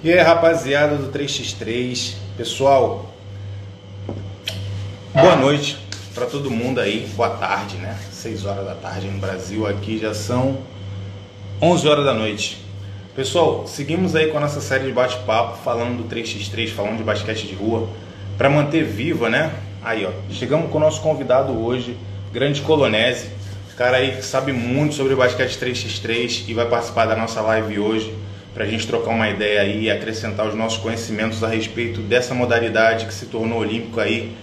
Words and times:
E 0.00 0.12
aí, 0.12 0.20
rapaziada 0.20 0.94
do 0.94 1.10
3x3, 1.10 2.14
pessoal, 2.36 3.12
boa 5.12 5.34
noite 5.34 5.76
para 6.14 6.24
todo 6.24 6.52
mundo 6.52 6.78
aí, 6.78 7.10
boa 7.16 7.30
tarde, 7.30 7.78
né? 7.78 7.98
6 8.12 8.46
horas 8.46 8.64
da 8.64 8.76
tarde 8.76 9.08
no 9.08 9.18
Brasil, 9.18 9.66
aqui 9.66 9.98
já 9.98 10.14
são 10.14 10.58
11 11.60 11.88
horas 11.88 12.04
da 12.04 12.14
noite. 12.14 12.64
Pessoal, 13.16 13.66
seguimos 13.66 14.14
aí 14.14 14.28
com 14.28 14.38
a 14.38 14.40
nossa 14.42 14.60
série 14.60 14.84
de 14.86 14.92
bate-papo 14.92 15.58
falando 15.64 16.04
do 16.04 16.14
3x3, 16.14 16.68
falando 16.68 16.98
de 16.98 17.02
basquete 17.02 17.48
de 17.48 17.56
rua, 17.56 17.88
para 18.36 18.48
manter 18.48 18.84
viva, 18.84 19.28
né? 19.28 19.52
Aí, 19.82 20.06
ó, 20.06 20.10
chegamos 20.30 20.70
com 20.70 20.78
o 20.78 20.80
nosso 20.80 21.00
convidado 21.00 21.52
hoje, 21.60 21.96
grande 22.32 22.60
Colonese, 22.60 23.30
cara 23.76 23.96
aí 23.96 24.14
que 24.14 24.24
sabe 24.24 24.52
muito 24.52 24.94
sobre 24.94 25.16
basquete 25.16 25.58
3x3 25.58 26.44
e 26.46 26.54
vai 26.54 26.66
participar 26.66 27.06
da 27.06 27.16
nossa 27.16 27.40
live 27.40 27.80
hoje 27.80 28.27
para 28.54 28.64
a 28.64 28.66
gente 28.66 28.86
trocar 28.86 29.10
uma 29.10 29.28
ideia 29.28 29.60
aí 29.60 29.84
e 29.84 29.90
acrescentar 29.90 30.46
os 30.46 30.54
nossos 30.54 30.78
conhecimentos 30.78 31.44
a 31.44 31.48
respeito 31.48 32.00
dessa 32.00 32.34
modalidade 32.34 33.06
que 33.06 33.14
se 33.14 33.26
tornou 33.26 33.58
olímpico 33.58 34.00
aí 34.00 34.36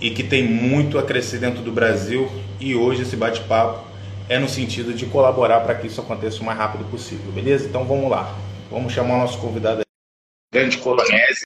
e 0.00 0.10
que 0.10 0.24
tem 0.24 0.42
muito 0.42 0.98
a 0.98 1.02
crescer 1.02 1.38
dentro 1.38 1.62
do 1.62 1.70
Brasil. 1.70 2.30
E 2.58 2.74
hoje 2.74 3.02
esse 3.02 3.16
bate-papo 3.16 3.86
é 4.28 4.38
no 4.38 4.48
sentido 4.48 4.94
de 4.94 5.06
colaborar 5.06 5.60
para 5.60 5.74
que 5.74 5.86
isso 5.86 6.00
aconteça 6.00 6.40
o 6.40 6.44
mais 6.44 6.58
rápido 6.58 6.88
possível, 6.90 7.30
beleza? 7.32 7.68
Então 7.68 7.84
vamos 7.84 8.10
lá, 8.10 8.36
vamos 8.70 8.92
chamar 8.92 9.16
o 9.16 9.18
nosso 9.18 9.38
convidado 9.40 9.80
aí. 9.80 9.84
Grande 10.52 10.78
Colonese. 10.78 11.44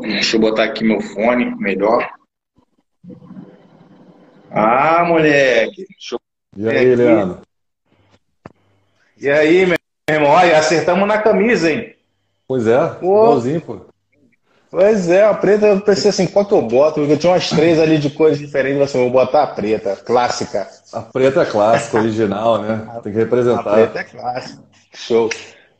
Deixa 0.00 0.36
eu 0.36 0.40
botar 0.40 0.64
aqui 0.64 0.84
meu 0.84 1.00
fone 1.00 1.54
melhor. 1.56 2.08
Ah, 4.50 5.04
moleque! 5.04 5.86
Deixa 5.88 6.14
eu... 6.14 6.20
E 6.56 6.68
aí, 6.68 6.94
Leandro? 6.96 7.42
E 9.20 9.28
aí, 9.28 9.66
meu 9.66 9.76
irmão, 10.08 10.30
olha, 10.30 10.56
acertamos 10.56 11.06
na 11.06 11.18
camisa, 11.18 11.70
hein? 11.70 11.94
Pois 12.48 12.66
é, 12.66 12.96
igualzinho, 13.02 13.60
pô. 13.60 13.80
Pois 14.70 15.10
é, 15.10 15.24
a 15.24 15.34
preta 15.34 15.66
eu 15.66 15.80
pensei 15.80 16.08
assim, 16.08 16.26
qual 16.26 16.46
que 16.46 16.54
eu 16.54 16.62
boto? 16.62 17.00
Porque 17.00 17.12
eu 17.12 17.18
tinha 17.18 17.32
umas 17.32 17.50
três 17.50 17.78
ali 17.78 17.98
de 17.98 18.08
cores 18.08 18.38
diferentes, 18.38 18.80
assim, 18.80 18.98
vou 18.98 19.10
botar 19.10 19.42
a 19.42 19.46
preta, 19.48 19.94
clássica. 19.96 20.66
A 20.92 21.02
preta 21.02 21.42
é 21.42 21.44
clássica, 21.44 21.98
original, 21.98 22.62
né? 22.62 22.88
Tem 23.02 23.12
que 23.12 23.18
representar. 23.18 23.60
A 23.60 23.74
preta 23.74 23.98
é 23.98 24.04
clássica. 24.04 24.62
Show. 24.94 25.28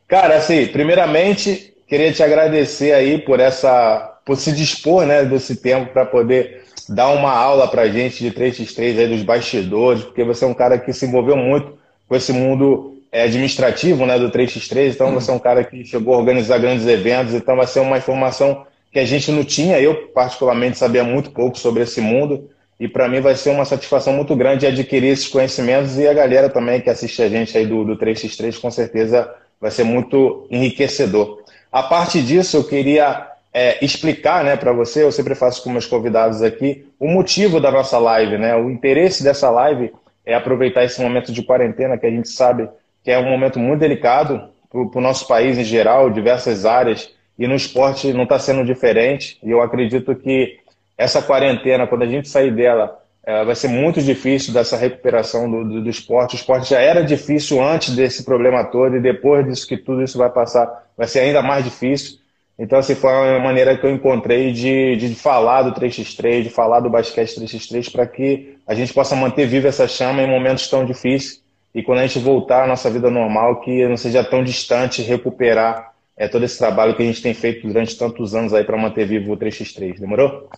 Cara, 0.06 0.36
assim, 0.36 0.66
primeiramente, 0.66 1.72
queria 1.88 2.12
te 2.12 2.22
agradecer 2.22 2.92
aí 2.92 3.18
por 3.18 3.40
essa, 3.40 4.18
por 4.26 4.36
se 4.36 4.52
dispor, 4.52 5.06
né, 5.06 5.24
desse 5.24 5.56
tempo 5.56 5.92
para 5.92 6.04
poder 6.04 6.64
dar 6.88 7.08
uma 7.08 7.32
aula 7.32 7.68
pra 7.68 7.88
gente 7.88 8.22
de 8.22 8.30
3x3 8.30 8.98
aí 8.98 9.08
dos 9.08 9.22
bastidores, 9.22 10.04
porque 10.04 10.24
você 10.24 10.44
é 10.44 10.48
um 10.48 10.54
cara 10.54 10.78
que 10.78 10.92
se 10.92 11.06
envolveu 11.06 11.36
muito 11.36 11.78
com 12.06 12.16
esse 12.16 12.32
mundo 12.32 12.99
é, 13.12 13.22
administrativo 13.22 14.06
né, 14.06 14.18
do 14.18 14.30
3x3, 14.30 14.92
então 14.92 15.12
você 15.12 15.30
é 15.30 15.34
um 15.34 15.38
cara 15.38 15.64
que 15.64 15.84
chegou 15.84 16.14
a 16.14 16.18
organizar 16.18 16.58
grandes 16.58 16.86
eventos, 16.86 17.34
então 17.34 17.56
vai 17.56 17.66
ser 17.66 17.80
uma 17.80 17.98
informação 17.98 18.66
que 18.92 18.98
a 18.98 19.04
gente 19.04 19.30
não 19.30 19.44
tinha, 19.44 19.80
eu 19.80 20.08
particularmente 20.08 20.78
sabia 20.78 21.04
muito 21.04 21.30
pouco 21.30 21.58
sobre 21.58 21.82
esse 21.82 22.00
mundo, 22.00 22.48
e 22.78 22.88
para 22.88 23.08
mim 23.08 23.20
vai 23.20 23.34
ser 23.34 23.50
uma 23.50 23.64
satisfação 23.64 24.12
muito 24.12 24.34
grande 24.34 24.66
adquirir 24.66 25.08
esses 25.08 25.28
conhecimentos 25.28 25.98
e 25.98 26.08
a 26.08 26.14
galera 26.14 26.48
também 26.48 26.80
que 26.80 26.88
assiste 26.88 27.22
a 27.22 27.28
gente 27.28 27.56
aí 27.56 27.66
do, 27.66 27.84
do 27.84 27.96
3x3 27.96 28.58
com 28.58 28.70
certeza 28.70 29.30
vai 29.60 29.70
ser 29.70 29.84
muito 29.84 30.46
enriquecedor. 30.50 31.42
A 31.70 31.82
parte 31.82 32.22
disso, 32.22 32.56
eu 32.56 32.64
queria 32.64 33.28
é, 33.52 33.84
explicar 33.84 34.42
né, 34.42 34.56
para 34.56 34.72
você, 34.72 35.04
eu 35.04 35.12
sempre 35.12 35.34
faço 35.34 35.62
com 35.62 35.70
meus 35.70 35.86
convidados 35.86 36.42
aqui, 36.42 36.86
o 36.98 37.06
motivo 37.06 37.60
da 37.60 37.70
nossa 37.70 37.98
live, 37.98 38.38
né? 38.38 38.56
O 38.56 38.70
interesse 38.70 39.22
dessa 39.22 39.50
live 39.50 39.92
é 40.24 40.34
aproveitar 40.34 40.84
esse 40.84 41.00
momento 41.00 41.32
de 41.32 41.42
quarentena 41.42 41.98
que 41.98 42.06
a 42.06 42.10
gente 42.10 42.28
sabe 42.28 42.68
que 43.02 43.10
é 43.10 43.18
um 43.18 43.28
momento 43.28 43.58
muito 43.58 43.80
delicado 43.80 44.50
para 44.70 44.98
o 44.98 45.00
nosso 45.00 45.26
país 45.26 45.58
em 45.58 45.64
geral, 45.64 46.10
diversas 46.10 46.64
áreas, 46.64 47.10
e 47.38 47.46
no 47.46 47.54
esporte 47.54 48.12
não 48.12 48.24
está 48.24 48.38
sendo 48.38 48.64
diferente. 48.64 49.38
E 49.42 49.50
eu 49.50 49.62
acredito 49.62 50.14
que 50.14 50.58
essa 50.96 51.22
quarentena, 51.22 51.86
quando 51.86 52.02
a 52.02 52.06
gente 52.06 52.28
sair 52.28 52.54
dela, 52.54 52.98
é, 53.24 53.44
vai 53.44 53.54
ser 53.54 53.68
muito 53.68 54.02
difícil 54.02 54.52
dessa 54.52 54.76
recuperação 54.76 55.50
do, 55.50 55.64
do, 55.64 55.82
do, 55.82 55.90
esporte. 55.90 56.34
O 56.34 56.36
esporte 56.36 56.70
já 56.70 56.80
era 56.80 57.02
difícil 57.02 57.62
antes 57.62 57.96
desse 57.96 58.24
problema 58.24 58.64
todo, 58.64 58.96
e 58.96 59.00
depois 59.00 59.46
disso 59.46 59.66
que 59.66 59.76
tudo 59.76 60.02
isso 60.02 60.18
vai 60.18 60.30
passar, 60.30 60.86
vai 60.96 61.06
ser 61.06 61.20
ainda 61.20 61.42
mais 61.42 61.64
difícil. 61.64 62.18
Então, 62.58 62.78
assim, 62.78 62.94
foi 62.94 63.10
uma 63.10 63.40
maneira 63.40 63.76
que 63.76 63.86
eu 63.86 63.90
encontrei 63.90 64.52
de, 64.52 64.96
de 64.96 65.14
falar 65.14 65.62
do 65.62 65.72
3x3, 65.72 66.42
de 66.42 66.50
falar 66.50 66.80
do 66.80 66.90
basquete 66.90 67.40
3x3, 67.40 67.90
para 67.90 68.06
que 68.06 68.58
a 68.66 68.74
gente 68.74 68.92
possa 68.92 69.16
manter 69.16 69.46
viva 69.46 69.68
essa 69.68 69.88
chama 69.88 70.22
em 70.22 70.28
momentos 70.28 70.68
tão 70.68 70.84
difíceis 70.84 71.40
e 71.74 71.82
quando 71.82 71.98
a 71.98 72.06
gente 72.06 72.18
voltar 72.18 72.64
à 72.64 72.66
nossa 72.66 72.90
vida 72.90 73.10
normal, 73.10 73.60
que 73.60 73.86
não 73.86 73.96
seja 73.96 74.24
tão 74.24 74.42
distante 74.42 75.02
recuperar 75.02 75.92
é, 76.16 76.28
todo 76.28 76.44
esse 76.44 76.58
trabalho 76.58 76.94
que 76.94 77.02
a 77.02 77.06
gente 77.06 77.22
tem 77.22 77.32
feito 77.32 77.66
durante 77.66 77.96
tantos 77.96 78.34
anos 78.34 78.52
aí 78.52 78.64
para 78.64 78.76
manter 78.76 79.06
vivo 79.06 79.32
o 79.32 79.36
3x3. 79.36 79.98
Demorou? 80.00 80.48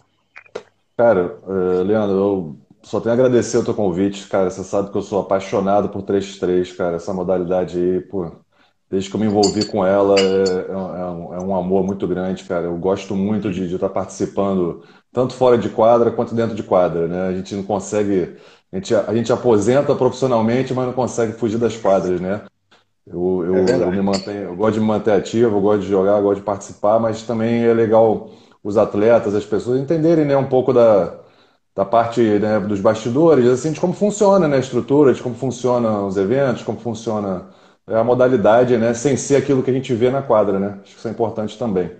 Cara, 0.97 1.39
uh, 1.47 1.83
Leandro, 1.83 2.17
eu 2.17 2.57
só 2.83 2.99
tenho 2.99 3.13
a 3.13 3.15
agradecer 3.15 3.59
o 3.59 3.65
teu 3.65 3.75
convite, 3.75 4.27
cara. 4.29 4.51
Você 4.51 4.65
sabe 4.65 4.91
que 4.91 4.97
eu 4.97 5.03
sou 5.03 5.21
apaixonado 5.21 5.89
por 5.89 6.03
3x3, 6.03 6.75
cara. 6.77 6.97
Essa 6.97 7.13
modalidade 7.13 7.79
aí, 7.79 8.01
pô, 8.01 8.33
desde 8.91 9.09
que 9.09 9.17
eu 9.17 9.21
me 9.21 9.27
envolvi 9.27 9.65
com 9.65 9.87
ela, 9.87 10.17
é, 10.19 10.71
é, 10.71 10.77
um, 10.77 11.35
é 11.35 11.43
um, 11.43 11.55
amor 11.55 11.85
muito 11.85 12.07
grande, 12.09 12.45
cara. 12.45 12.65
Eu 12.65 12.77
gosto 12.77 13.15
muito 13.15 13.51
de, 13.51 13.73
estar 13.73 13.89
participando, 13.89 14.83
tanto 15.13 15.35
fora 15.35 15.57
de 15.57 15.69
quadra 15.69 16.11
quanto 16.11 16.35
dentro 16.35 16.57
de 16.57 16.63
quadra, 16.63 17.07
né? 17.07 17.29
A 17.29 17.33
gente 17.33 17.55
não 17.55 17.63
consegue 17.63 18.37
a 18.73 18.77
gente, 18.77 18.95
a 18.95 19.15
gente 19.15 19.33
aposenta 19.33 19.95
profissionalmente, 19.95 20.73
mas 20.73 20.87
não 20.87 20.95
consegue 20.95 21.35
fugir 21.35 21.59
das 21.59 21.77
quadras, 21.77 22.21
né? 22.21 22.41
Eu, 23.07 23.45
eu, 23.45 23.57
é 23.57 23.83
eu, 23.83 23.91
me 23.91 24.01
mantenho, 24.01 24.43
eu 24.45 24.57
gosto 24.57 24.75
de 24.75 24.81
me 24.81 24.87
manter 24.87 25.13
ativo, 25.13 25.57
eu 25.57 25.61
gosto 25.61 25.83
de 25.83 25.89
jogar, 25.89 26.17
eu 26.19 26.23
gosto 26.23 26.39
de 26.39 26.47
participar, 26.47 26.99
mas 26.99 27.23
também 27.23 27.65
é 27.65 27.75
legal 27.75 28.31
os 28.63 28.77
atletas, 28.77 29.35
as 29.35 29.45
pessoas 29.45 29.81
entenderem 29.81 30.25
né, 30.25 30.37
um 30.37 30.47
pouco 30.47 30.73
da, 30.73 31.19
da 31.75 31.85
parte 31.85 32.21
né, 32.21 32.61
dos 32.61 32.81
bastidores, 32.81 33.47
assim, 33.47 33.73
de 33.73 33.81
como 33.81 33.93
funciona 33.93 34.47
né, 34.47 34.57
a 34.57 34.61
estrutura, 34.61 35.13
de 35.13 35.23
como 35.23 35.35
funcionam 35.35 36.07
os 36.07 36.17
eventos, 36.17 36.63
como 36.63 36.79
funciona 36.79 37.49
é, 37.89 37.97
a 37.97 38.05
modalidade, 38.05 38.77
né, 38.79 38.95
sem 38.95 39.17
ser 39.17 39.37
aquilo 39.37 39.63
que 39.63 39.71
a 39.71 39.75
gente 39.75 39.93
vê 39.95 40.09
na 40.11 40.23
quadra, 40.23 40.59
né? 40.61 40.79
Acho 40.83 40.93
que 40.93 40.99
isso 40.99 41.09
é 41.09 41.11
importante 41.11 41.59
também. 41.59 41.91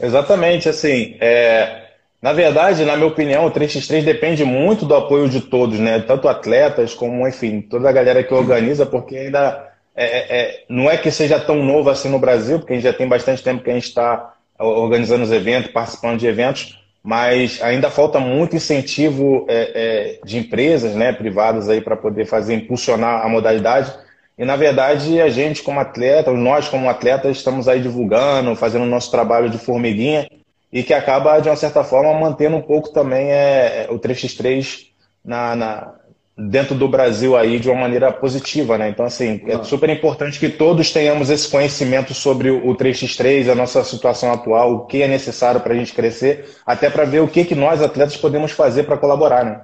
Exatamente, 0.00 0.68
assim, 0.68 1.16
é, 1.20 1.89
na 2.22 2.34
verdade, 2.34 2.84
na 2.84 2.96
minha 2.96 3.08
opinião, 3.08 3.46
o 3.46 3.50
3x3 3.50 4.04
depende 4.04 4.44
muito 4.44 4.84
do 4.84 4.94
apoio 4.94 5.26
de 5.28 5.40
todos, 5.40 5.78
né? 5.78 6.00
Tanto 6.00 6.28
atletas 6.28 6.92
como, 6.92 7.26
enfim, 7.26 7.62
toda 7.62 7.88
a 7.88 7.92
galera 7.92 8.22
que 8.22 8.34
organiza, 8.34 8.84
porque 8.84 9.16
ainda 9.16 9.70
é, 9.96 10.04
é, 10.04 10.40
é, 10.40 10.64
não 10.68 10.90
é 10.90 10.98
que 10.98 11.10
seja 11.10 11.40
tão 11.40 11.64
novo 11.64 11.88
assim 11.88 12.10
no 12.10 12.18
Brasil, 12.18 12.58
porque 12.58 12.74
a 12.74 12.76
gente 12.76 12.84
já 12.84 12.92
tem 12.92 13.08
bastante 13.08 13.42
tempo 13.42 13.64
que 13.64 13.70
a 13.70 13.74
gente 13.74 13.88
está 13.88 14.34
organizando 14.58 15.24
os 15.24 15.32
eventos, 15.32 15.72
participando 15.72 16.18
de 16.18 16.26
eventos, 16.26 16.78
mas 17.02 17.62
ainda 17.62 17.88
falta 17.88 18.20
muito 18.20 18.54
incentivo 18.54 19.46
é, 19.48 20.18
é 20.22 20.26
de 20.26 20.36
empresas 20.36 20.94
né, 20.94 21.14
privadas 21.14 21.70
aí 21.70 21.80
para 21.80 21.96
poder 21.96 22.26
fazer 22.26 22.54
impulsionar 22.54 23.24
a 23.24 23.28
modalidade. 23.30 23.90
E 24.36 24.44
na 24.44 24.56
verdade, 24.56 25.18
a 25.22 25.30
gente 25.30 25.62
como 25.62 25.80
atleta, 25.80 26.30
nós 26.32 26.68
como 26.68 26.90
atletas, 26.90 27.38
estamos 27.38 27.66
aí 27.66 27.80
divulgando, 27.80 28.54
fazendo 28.54 28.82
o 28.82 28.88
nosso 28.88 29.10
trabalho 29.10 29.48
de 29.48 29.56
formiguinha 29.56 30.28
e 30.72 30.82
que 30.82 30.94
acaba, 30.94 31.40
de 31.40 31.48
uma 31.48 31.56
certa 31.56 31.82
forma, 31.82 32.12
mantendo 32.18 32.56
um 32.56 32.62
pouco 32.62 32.90
também 32.90 33.30
é, 33.30 33.88
o 33.90 33.98
3x3 33.98 34.86
na, 35.24 35.56
na, 35.56 35.94
dentro 36.36 36.74
do 36.74 36.88
Brasil 36.88 37.36
aí 37.36 37.58
de 37.58 37.68
uma 37.68 37.80
maneira 37.80 38.12
positiva, 38.12 38.78
né? 38.78 38.88
Então, 38.88 39.04
assim, 39.04 39.42
é 39.46 39.62
super 39.64 39.90
importante 39.90 40.38
que 40.38 40.48
todos 40.48 40.92
tenhamos 40.92 41.28
esse 41.28 41.48
conhecimento 41.48 42.14
sobre 42.14 42.50
o 42.50 42.74
3x3, 42.76 43.50
a 43.50 43.54
nossa 43.54 43.82
situação 43.84 44.32
atual, 44.32 44.74
o 44.74 44.86
que 44.86 45.02
é 45.02 45.08
necessário 45.08 45.60
para 45.60 45.74
a 45.74 45.76
gente 45.76 45.92
crescer, 45.92 46.48
até 46.64 46.88
para 46.88 47.04
ver 47.04 47.20
o 47.20 47.28
que, 47.28 47.44
que 47.44 47.54
nós, 47.54 47.82
atletas, 47.82 48.16
podemos 48.16 48.52
fazer 48.52 48.84
para 48.84 48.96
colaborar, 48.96 49.44
né? 49.44 49.60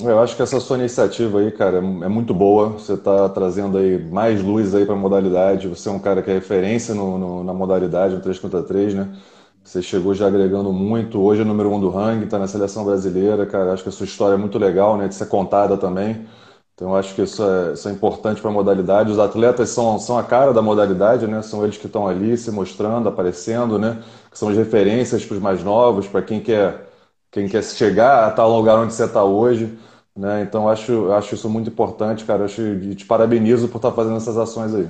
Eu 0.00 0.20
acho 0.20 0.36
que 0.36 0.42
essa 0.42 0.60
sua 0.60 0.78
iniciativa 0.78 1.40
aí, 1.40 1.50
cara, 1.50 1.78
é 1.78 2.08
muito 2.08 2.32
boa. 2.32 2.68
Você 2.68 2.92
está 2.92 3.28
trazendo 3.30 3.76
aí 3.78 3.98
mais 3.98 4.40
luz 4.40 4.72
aí 4.72 4.86
para 4.86 4.94
a 4.94 4.98
modalidade. 4.98 5.66
Você 5.66 5.88
é 5.88 5.92
um 5.92 5.98
cara 5.98 6.22
que 6.22 6.30
é 6.30 6.34
referência 6.34 6.94
no, 6.94 7.18
no, 7.18 7.42
na 7.42 7.52
modalidade, 7.52 8.14
no 8.14 8.20
3 8.20 8.38
contra 8.38 8.62
3, 8.62 8.94
né? 8.94 9.08
Você 9.68 9.82
chegou 9.82 10.14
já 10.14 10.26
agregando 10.26 10.72
muito. 10.72 11.20
Hoje 11.20 11.42
é 11.42 11.44
número 11.44 11.70
um 11.70 11.78
do 11.78 11.90
ranking, 11.90 12.24
está 12.24 12.38
na 12.38 12.46
seleção 12.48 12.86
brasileira, 12.86 13.44
cara. 13.44 13.74
Acho 13.74 13.82
que 13.82 13.90
a 13.90 13.92
sua 13.92 14.06
história 14.06 14.34
é 14.34 14.38
muito 14.38 14.58
legal, 14.58 14.96
né? 14.96 15.06
De 15.08 15.14
ser 15.14 15.26
contada 15.26 15.76
também. 15.76 16.26
Então, 16.74 16.96
acho 16.96 17.14
que 17.14 17.20
isso 17.22 17.42
é, 17.42 17.74
isso 17.74 17.86
é 17.88 17.92
importante 17.92 18.40
para 18.40 18.50
a 18.50 18.54
modalidade. 18.54 19.12
Os 19.12 19.18
atletas 19.18 19.68
são, 19.68 19.98
são 19.98 20.16
a 20.18 20.24
cara 20.24 20.54
da 20.54 20.62
modalidade, 20.62 21.26
né? 21.26 21.42
São 21.42 21.64
eles 21.64 21.76
que 21.76 21.86
estão 21.86 22.08
ali 22.08 22.36
se 22.38 22.50
mostrando, 22.50 23.10
aparecendo, 23.10 23.78
né? 23.78 24.02
Que 24.30 24.38
são 24.38 24.48
as 24.48 24.56
referências 24.56 25.24
para 25.26 25.34
os 25.36 25.42
mais 25.42 25.62
novos, 25.62 26.08
para 26.08 26.22
quem 26.22 26.40
quer, 26.40 26.88
quem 27.30 27.46
quer 27.48 27.62
chegar 27.62 28.26
a 28.26 28.30
tal 28.30 28.50
lugar 28.50 28.78
onde 28.78 28.94
você 28.94 29.04
está 29.04 29.22
hoje. 29.22 29.78
Né? 30.16 30.42
Então, 30.42 30.68
acho, 30.68 31.12
acho 31.12 31.34
isso 31.34 31.48
muito 31.50 31.68
importante, 31.70 32.24
cara. 32.24 32.46
Acho, 32.46 32.62
e 32.62 32.94
te 32.94 33.04
parabenizo 33.04 33.68
por 33.68 33.76
estar 33.78 33.90
tá 33.90 33.96
fazendo 33.96 34.16
essas 34.16 34.38
ações 34.38 34.74
aí. 34.74 34.88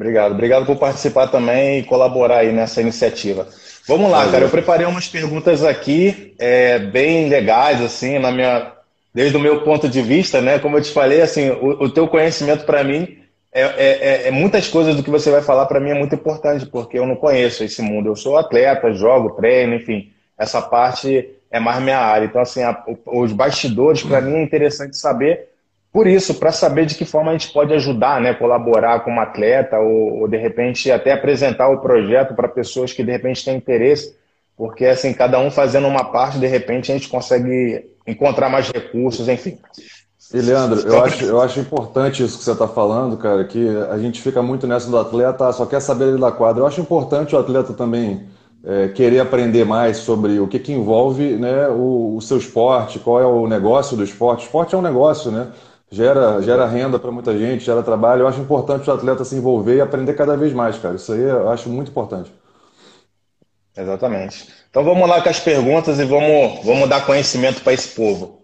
Obrigado, 0.00 0.32
obrigado 0.32 0.64
por 0.64 0.76
participar 0.76 1.26
também 1.26 1.80
e 1.80 1.82
colaborar 1.82 2.38
aí 2.38 2.52
nessa 2.52 2.80
iniciativa. 2.80 3.46
Vamos 3.86 4.10
lá, 4.10 4.26
cara. 4.30 4.46
Eu 4.46 4.48
preparei 4.48 4.86
umas 4.86 5.06
perguntas 5.06 5.62
aqui, 5.62 6.34
é, 6.38 6.78
bem 6.78 7.28
legais, 7.28 7.82
assim, 7.82 8.18
na 8.18 8.32
minha, 8.32 8.72
desde 9.12 9.36
o 9.36 9.40
meu 9.40 9.60
ponto 9.60 9.90
de 9.90 10.00
vista, 10.00 10.40
né? 10.40 10.58
Como 10.58 10.78
eu 10.78 10.82
te 10.82 10.90
falei, 10.90 11.20
assim, 11.20 11.50
o, 11.50 11.84
o 11.84 11.90
teu 11.90 12.08
conhecimento 12.08 12.64
para 12.64 12.82
mim 12.82 13.18
é, 13.52 13.60
é, 13.62 14.28
é, 14.28 14.30
muitas 14.30 14.68
coisas 14.68 14.96
do 14.96 15.02
que 15.02 15.10
você 15.10 15.30
vai 15.30 15.42
falar 15.42 15.66
para 15.66 15.78
mim 15.78 15.90
é 15.90 15.94
muito 15.94 16.14
importante, 16.14 16.64
porque 16.64 16.98
eu 16.98 17.04
não 17.04 17.14
conheço 17.14 17.62
esse 17.62 17.82
mundo. 17.82 18.08
Eu 18.08 18.16
sou 18.16 18.38
atleta, 18.38 18.94
jogo, 18.94 19.32
treino, 19.32 19.74
enfim. 19.74 20.10
Essa 20.38 20.62
parte 20.62 21.28
é 21.50 21.60
mais 21.60 21.82
minha 21.82 21.98
área. 21.98 22.24
Então, 22.24 22.40
assim, 22.40 22.62
a, 22.62 22.82
os 23.04 23.32
bastidores, 23.34 24.02
para 24.02 24.22
mim, 24.22 24.36
é 24.36 24.42
interessante 24.42 24.96
saber 24.96 25.50
por 25.92 26.06
isso, 26.06 26.34
para 26.34 26.52
saber 26.52 26.86
de 26.86 26.94
que 26.94 27.04
forma 27.04 27.30
a 27.30 27.32
gente 27.32 27.52
pode 27.52 27.74
ajudar, 27.74 28.20
né, 28.20 28.32
colaborar 28.34 29.00
com 29.00 29.12
um 29.12 29.20
atleta 29.20 29.78
ou, 29.78 30.20
ou 30.20 30.28
de 30.28 30.36
repente 30.36 30.90
até 30.90 31.12
apresentar 31.12 31.68
o 31.68 31.80
projeto 31.80 32.34
para 32.34 32.48
pessoas 32.48 32.92
que 32.92 33.02
de 33.02 33.10
repente 33.10 33.44
têm 33.44 33.56
interesse, 33.56 34.16
porque 34.56 34.86
assim, 34.86 35.12
cada 35.12 35.38
um 35.40 35.50
fazendo 35.50 35.88
uma 35.88 36.04
parte, 36.04 36.38
de 36.38 36.46
repente 36.46 36.92
a 36.92 36.94
gente 36.94 37.08
consegue 37.08 37.84
encontrar 38.06 38.48
mais 38.48 38.70
recursos, 38.70 39.28
enfim. 39.28 39.58
E 40.32 40.40
Leandro, 40.40 40.80
eu 40.86 41.02
acho, 41.02 41.24
eu 41.24 41.40
acho 41.40 41.58
importante 41.58 42.22
isso 42.22 42.38
que 42.38 42.44
você 42.44 42.52
está 42.52 42.68
falando, 42.68 43.16
cara, 43.16 43.44
que 43.44 43.68
a 43.90 43.98
gente 43.98 44.20
fica 44.20 44.40
muito 44.40 44.64
nessa 44.64 44.88
do 44.88 44.96
atleta, 44.96 45.52
só 45.52 45.66
quer 45.66 45.80
saber 45.80 46.08
ele 46.08 46.20
da 46.20 46.30
quadra. 46.30 46.62
Eu 46.62 46.66
acho 46.68 46.80
importante 46.80 47.34
o 47.34 47.38
atleta 47.38 47.72
também 47.72 48.28
é, 48.64 48.88
querer 48.88 49.18
aprender 49.18 49.64
mais 49.64 49.96
sobre 49.96 50.38
o 50.38 50.46
que, 50.46 50.60
que 50.60 50.72
envolve 50.72 51.36
né, 51.36 51.66
o, 51.68 52.16
o, 52.16 52.20
seu 52.20 52.36
esporte, 52.36 53.00
qual 53.00 53.20
é 53.20 53.26
o 53.26 53.48
negócio 53.48 53.96
do 53.96 54.04
esporte. 54.04 54.44
Esporte 54.44 54.74
é 54.74 54.78
um 54.78 54.82
negócio, 54.82 55.32
né? 55.32 55.48
Gera, 55.92 56.40
gera 56.40 56.66
renda 56.66 56.98
para 57.00 57.10
muita 57.10 57.36
gente, 57.36 57.64
gera 57.64 57.82
trabalho. 57.82 58.22
Eu 58.22 58.28
acho 58.28 58.40
importante 58.40 58.88
o 58.88 58.92
atleta 58.92 59.24
se 59.24 59.34
envolver 59.34 59.76
e 59.76 59.80
aprender 59.80 60.14
cada 60.14 60.36
vez 60.36 60.52
mais, 60.52 60.78
cara. 60.78 60.94
Isso 60.94 61.12
aí 61.12 61.22
eu 61.22 61.50
acho 61.50 61.68
muito 61.68 61.90
importante. 61.90 62.32
Exatamente. 63.76 64.46
Então 64.70 64.84
vamos 64.84 65.08
lá 65.08 65.20
com 65.20 65.28
as 65.28 65.40
perguntas 65.40 65.98
e 65.98 66.04
vamos, 66.04 66.64
vamos 66.64 66.88
dar 66.88 67.04
conhecimento 67.04 67.62
para 67.62 67.72
esse 67.72 67.88
povo. 67.88 68.40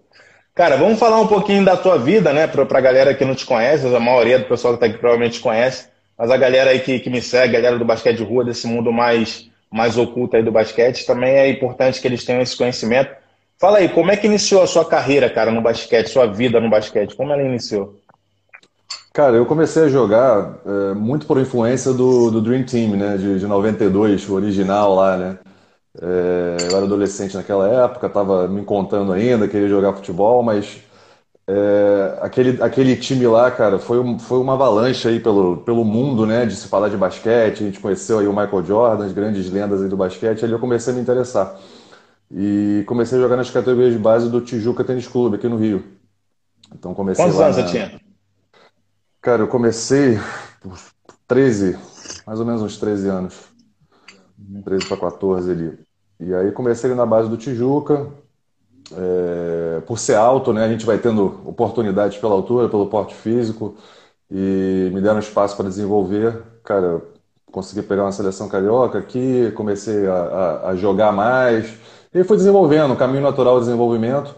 Cara, 0.54 0.76
vamos 0.76 0.98
falar 0.98 1.20
um 1.20 1.26
pouquinho 1.26 1.64
da 1.64 1.76
tua 1.76 1.98
vida, 1.98 2.32
né? 2.32 2.46
Para 2.46 2.62
a 2.62 2.81
galera 2.81 3.14
que 3.14 3.25
não 3.25 3.34
te 3.34 3.44
conhece, 3.44 3.87
a 3.94 4.00
maioria 4.00 4.38
do 4.38 4.46
pessoal 4.46 4.72
que 4.72 4.78
está 4.78 4.87
aqui 4.87 4.99
provavelmente 4.99 5.34
te 5.34 5.40
conhece, 5.40 5.88
mas 6.19 6.31
a 6.31 6.37
galera 6.37 6.70
aí 6.70 6.81
que, 6.81 6.99
que 6.99 7.10
me 7.10 7.20
segue, 7.20 7.56
a 7.56 7.60
galera 7.60 7.78
do 7.78 7.84
basquete 7.84 8.16
de 8.16 8.25
rua, 8.25 8.44
desse 8.44 8.66
mundo 8.66 8.90
mais, 8.90 9.50
mais 9.70 9.99
oculto 9.99 10.34
aí 10.34 10.42
do 10.42 10.50
basquete, 10.50 11.04
também 11.04 11.31
é 11.31 11.50
importante 11.50 12.00
que 12.00 12.08
eles 12.08 12.25
tenham 12.25 12.40
esse 12.40 12.56
conhecimento. 12.56 13.10
Fala 13.58 13.78
aí, 13.78 13.88
como 13.90 14.10
é 14.10 14.16
que 14.16 14.26
iniciou 14.26 14.62
a 14.62 14.66
sua 14.66 14.84
carreira, 14.84 15.28
cara, 15.28 15.50
no 15.50 15.60
basquete, 15.62 16.08
sua 16.08 16.26
vida 16.26 16.58
no 16.60 16.70
basquete? 16.70 17.14
Como 17.14 17.32
ela 17.32 17.42
iniciou? 17.42 17.94
Cara, 19.12 19.36
eu 19.36 19.46
comecei 19.46 19.84
a 19.84 19.88
jogar 19.88 20.58
é, 20.66 20.94
muito 20.94 21.26
por 21.26 21.38
influência 21.40 21.92
do, 21.92 22.30
do 22.30 22.40
Dream 22.42 22.64
Team, 22.64 22.96
né? 22.96 23.16
De, 23.16 23.38
de 23.38 23.46
92, 23.46 24.28
o 24.28 24.34
original 24.34 24.94
lá, 24.94 25.16
né? 25.16 25.38
É, 26.00 26.68
eu 26.70 26.76
era 26.76 26.84
adolescente 26.86 27.36
naquela 27.36 27.68
época, 27.68 28.06
estava 28.08 28.48
me 28.48 28.60
encontrando 28.60 29.12
ainda, 29.12 29.48
queria 29.48 29.68
jogar 29.68 29.94
futebol, 29.94 30.42
mas 30.42 30.78
é, 31.48 32.18
aquele, 32.22 32.62
aquele 32.62 32.96
time 32.96 33.26
lá, 33.26 33.50
cara, 33.50 33.78
foi, 33.78 33.98
um, 34.00 34.18
foi 34.18 34.38
uma 34.38 34.54
avalanche 34.54 35.08
aí 35.08 35.20
pelo, 35.20 35.58
pelo 35.58 35.84
mundo, 35.84 36.26
né, 36.26 36.46
de 36.46 36.56
se 36.56 36.68
falar 36.68 36.88
de 36.90 36.96
basquete. 36.96 37.62
A 37.64 37.66
gente 37.66 37.80
conheceu 37.80 38.18
aí 38.20 38.26
o 38.28 38.32
Michael 38.36 38.64
Jordan, 38.64 39.06
as 39.06 39.12
grandes 39.12 39.50
lendas 39.50 39.82
aí 39.82 39.88
do 39.88 39.96
basquete, 39.96 40.44
ali 40.44 40.52
eu 40.52 40.60
comecei 40.60 40.92
a 40.92 40.96
me 40.96 41.02
interessar. 41.02 41.56
E 42.31 42.84
comecei 42.87 43.19
a 43.19 43.20
jogar 43.23 43.37
nas 43.37 43.50
categorias 43.50 43.93
de 43.93 43.99
base 43.99 44.28
do 44.28 44.40
Tijuca 44.40 44.84
Tênis 44.84 45.06
Clube, 45.06 45.37
aqui 45.37 45.49
no 45.49 45.56
Rio. 45.56 45.84
Então 46.75 46.94
comecei 46.94 47.25
Quantos 47.25 47.40
anos 47.40 47.56
na... 47.56 47.62
você 47.62 47.70
tinha? 47.70 48.00
Cara, 49.20 49.43
eu 49.43 49.49
comecei 49.49 50.19
por 50.61 50.78
13, 51.26 51.78
mais 52.26 52.40
ou 52.40 52.46
menos 52.46 52.62
uns 52.62 52.78
13 52.78 53.08
anos. 53.08 53.34
13 54.64 54.87
para 54.87 54.96
14 54.96 55.50
ali. 55.50 55.78
E 56.20 56.34
aí 56.34 56.52
comecei 56.52 56.94
na 56.94 57.06
base 57.06 57.28
do 57.28 57.37
Tijuca. 57.37 58.08
É, 58.93 59.81
por 59.81 59.99
ser 59.99 60.14
alto, 60.14 60.52
né, 60.52 60.64
a 60.64 60.69
gente 60.69 60.87
vai 60.87 60.96
tendo 60.99 61.40
oportunidades 61.44 62.19
pela 62.19 62.34
altura, 62.34 62.69
pelo 62.69 62.87
porte 62.87 63.17
físico, 63.17 63.76
e 64.31 64.90
me 64.94 65.00
deram 65.00 65.19
espaço 65.19 65.56
para 65.56 65.69
desenvolver. 65.69 66.40
Cara, 66.62 67.02
consegui 67.50 67.82
pegar 67.82 68.05
uma 68.05 68.12
seleção 68.12 68.49
carioca 68.49 68.99
aqui, 68.99 69.50
comecei 69.56 70.06
a, 70.06 70.14
a, 70.14 70.69
a 70.70 70.76
jogar 70.76 71.11
mais, 71.11 71.76
e 72.20 72.24
foi 72.24 72.36
desenvolvendo, 72.36 72.92
um 72.92 72.96
caminho 72.96 73.22
natural 73.22 73.58
de 73.58 73.66
desenvolvimento. 73.66 74.34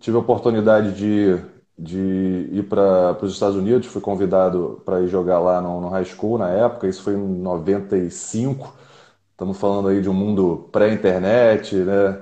Tive 0.00 0.16
a 0.16 0.20
oportunidade 0.20 0.92
de, 0.92 1.38
de 1.78 2.48
ir 2.52 2.64
para 2.68 3.16
os 3.22 3.32
Estados 3.32 3.56
Unidos, 3.56 3.86
fui 3.88 4.00
convidado 4.00 4.82
para 4.84 5.00
ir 5.00 5.08
jogar 5.08 5.38
lá 5.38 5.60
no, 5.60 5.80
no 5.80 5.88
high 5.88 6.04
school 6.04 6.38
na 6.38 6.50
época, 6.50 6.88
isso 6.88 7.02
foi 7.02 7.14
em 7.14 7.16
95. 7.16 8.74
Estamos 9.30 9.58
falando 9.58 9.88
aí 9.88 10.00
de 10.00 10.08
um 10.08 10.14
mundo 10.14 10.68
pré-internet, 10.70 11.74
né? 11.76 12.18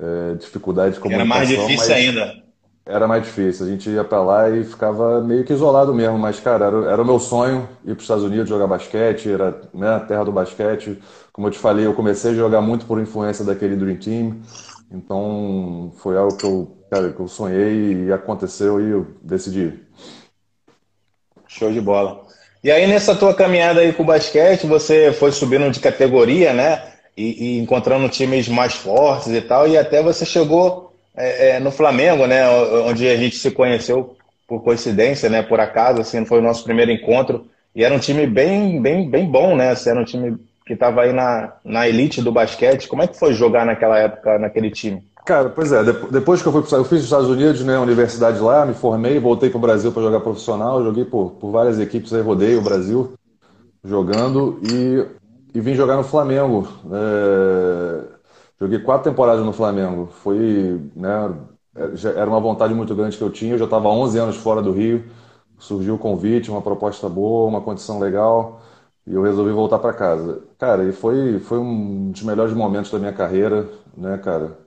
É, 0.00 0.34
dificuldade 0.34 0.94
de 0.94 1.00
comunicação. 1.00 1.36
Era 1.36 1.46
mais 1.46 1.48
difícil 1.48 1.94
ainda. 1.94 2.47
Era 2.88 3.06
mais 3.06 3.22
difícil. 3.22 3.66
A 3.66 3.68
gente 3.68 3.90
ia 3.90 4.02
para 4.02 4.22
lá 4.22 4.50
e 4.50 4.64
ficava 4.64 5.20
meio 5.20 5.44
que 5.44 5.52
isolado 5.52 5.94
mesmo. 5.94 6.18
Mas, 6.18 6.40
cara, 6.40 6.64
era, 6.64 6.90
era 6.90 7.02
o 7.02 7.04
meu 7.04 7.18
sonho 7.18 7.68
ir 7.84 7.88
para 7.88 7.96
os 7.96 8.02
Estados 8.02 8.24
Unidos 8.24 8.48
jogar 8.48 8.66
basquete, 8.66 9.30
era 9.30 9.60
né, 9.74 9.90
a 9.90 10.00
terra 10.00 10.24
do 10.24 10.32
basquete. 10.32 10.98
Como 11.30 11.46
eu 11.46 11.50
te 11.50 11.58
falei, 11.58 11.84
eu 11.84 11.92
comecei 11.92 12.30
a 12.30 12.34
jogar 12.34 12.62
muito 12.62 12.86
por 12.86 12.98
influência 12.98 13.44
daquele 13.44 13.76
Dream 13.76 13.98
Team. 13.98 14.40
Então, 14.90 15.92
foi 15.98 16.16
algo 16.16 16.34
que 16.34 16.46
eu, 16.46 16.78
cara, 16.90 17.12
que 17.12 17.20
eu 17.20 17.28
sonhei 17.28 18.06
e 18.06 18.12
aconteceu 18.12 18.80
e 18.80 18.90
eu 18.90 19.06
decidi. 19.22 19.80
Show 21.46 21.70
de 21.70 21.82
bola. 21.82 22.24
E 22.64 22.70
aí, 22.70 22.86
nessa 22.86 23.14
tua 23.14 23.34
caminhada 23.34 23.80
aí 23.80 23.92
com 23.92 24.02
o 24.02 24.06
basquete, 24.06 24.66
você 24.66 25.12
foi 25.12 25.30
subindo 25.30 25.70
de 25.70 25.78
categoria, 25.78 26.54
né? 26.54 26.82
E, 27.14 27.56
e 27.56 27.58
encontrando 27.58 28.08
times 28.08 28.48
mais 28.48 28.72
fortes 28.74 29.28
e 29.28 29.42
tal, 29.42 29.68
e 29.68 29.76
até 29.76 30.02
você 30.02 30.24
chegou 30.24 30.87
é, 31.18 31.56
é, 31.56 31.60
no 31.60 31.70
Flamengo, 31.70 32.26
né? 32.26 32.48
Onde 32.86 33.08
a 33.08 33.16
gente 33.16 33.36
se 33.36 33.50
conheceu 33.50 34.16
por 34.46 34.62
coincidência, 34.62 35.28
né? 35.28 35.42
Por 35.42 35.60
acaso, 35.60 36.00
assim, 36.00 36.24
foi 36.24 36.38
o 36.38 36.42
nosso 36.42 36.64
primeiro 36.64 36.90
encontro. 36.90 37.46
E 37.74 37.84
era 37.84 37.94
um 37.94 37.98
time 37.98 38.26
bem, 38.26 38.80
bem, 38.80 39.10
bem 39.10 39.26
bom, 39.30 39.56
né? 39.56 39.70
Assim, 39.70 39.90
era 39.90 40.00
um 40.00 40.04
time 40.04 40.38
que 40.64 40.74
estava 40.74 41.02
aí 41.02 41.12
na, 41.12 41.52
na 41.64 41.88
elite 41.88 42.22
do 42.22 42.30
basquete. 42.30 42.88
Como 42.88 43.02
é 43.02 43.06
que 43.06 43.18
foi 43.18 43.34
jogar 43.34 43.66
naquela 43.66 43.98
época, 43.98 44.38
naquele 44.38 44.70
time? 44.70 45.02
Cara, 45.24 45.50
pois 45.50 45.72
é, 45.72 45.82
depois 46.10 46.40
que 46.40 46.48
eu 46.48 46.52
fui 46.52 46.62
para 46.62 46.78
eu 46.78 46.84
fiz 46.84 47.00
os 47.00 47.04
Estados 47.04 47.28
Unidos, 47.28 47.62
né, 47.62 47.78
universidade 47.78 48.38
lá, 48.38 48.64
me 48.64 48.72
formei, 48.72 49.18
voltei 49.18 49.50
para 49.50 49.58
o 49.58 49.60
Brasil 49.60 49.92
para 49.92 50.02
jogar 50.02 50.20
profissional, 50.20 50.82
joguei 50.82 51.04
por, 51.04 51.32
por 51.32 51.50
várias 51.50 51.78
equipes 51.78 52.14
aí, 52.14 52.22
rodei 52.22 52.56
o 52.56 52.62
Brasil 52.62 53.12
jogando 53.84 54.58
e, 54.62 55.04
e 55.54 55.60
vim 55.60 55.74
jogar 55.74 55.96
no 55.96 56.02
Flamengo. 56.02 56.66
É, 56.90 58.17
joguei 58.60 58.78
quatro 58.80 59.10
temporadas 59.10 59.44
no 59.44 59.52
Flamengo. 59.52 60.06
Foi, 60.06 60.80
né, 60.96 61.10
era 62.16 62.28
uma 62.28 62.40
vontade 62.40 62.74
muito 62.74 62.94
grande 62.94 63.16
que 63.16 63.22
eu 63.22 63.30
tinha, 63.30 63.54
eu 63.54 63.58
já 63.58 63.64
estava 63.64 63.88
11 63.88 64.18
anos 64.18 64.36
fora 64.36 64.60
do 64.62 64.72
Rio, 64.72 65.04
surgiu 65.58 65.94
o 65.94 65.98
convite, 65.98 66.50
uma 66.50 66.62
proposta 66.62 67.08
boa, 67.08 67.48
uma 67.48 67.60
condição 67.60 67.98
legal 67.98 68.60
e 69.06 69.14
eu 69.14 69.22
resolvi 69.22 69.52
voltar 69.52 69.78
para 69.78 69.92
casa. 69.94 70.42
Cara, 70.58 70.84
e 70.84 70.92
foi, 70.92 71.38
foi 71.40 71.58
um 71.58 72.10
dos 72.10 72.22
melhores 72.22 72.52
momentos 72.54 72.90
da 72.90 72.98
minha 72.98 73.12
carreira, 73.12 73.68
né, 73.96 74.18
cara? 74.18 74.58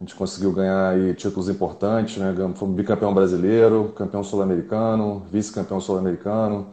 A 0.00 0.04
gente 0.04 0.14
conseguiu 0.14 0.52
ganhar 0.52 0.90
aí 0.90 1.14
títulos 1.14 1.48
importantes, 1.48 2.16
né? 2.18 2.34
Fomos 2.56 2.74
bicampeão 2.76 3.14
brasileiro, 3.14 3.92
campeão 3.96 4.24
sul-americano, 4.24 5.20
vice-campeão 5.30 5.80
sul-americano. 5.80 6.72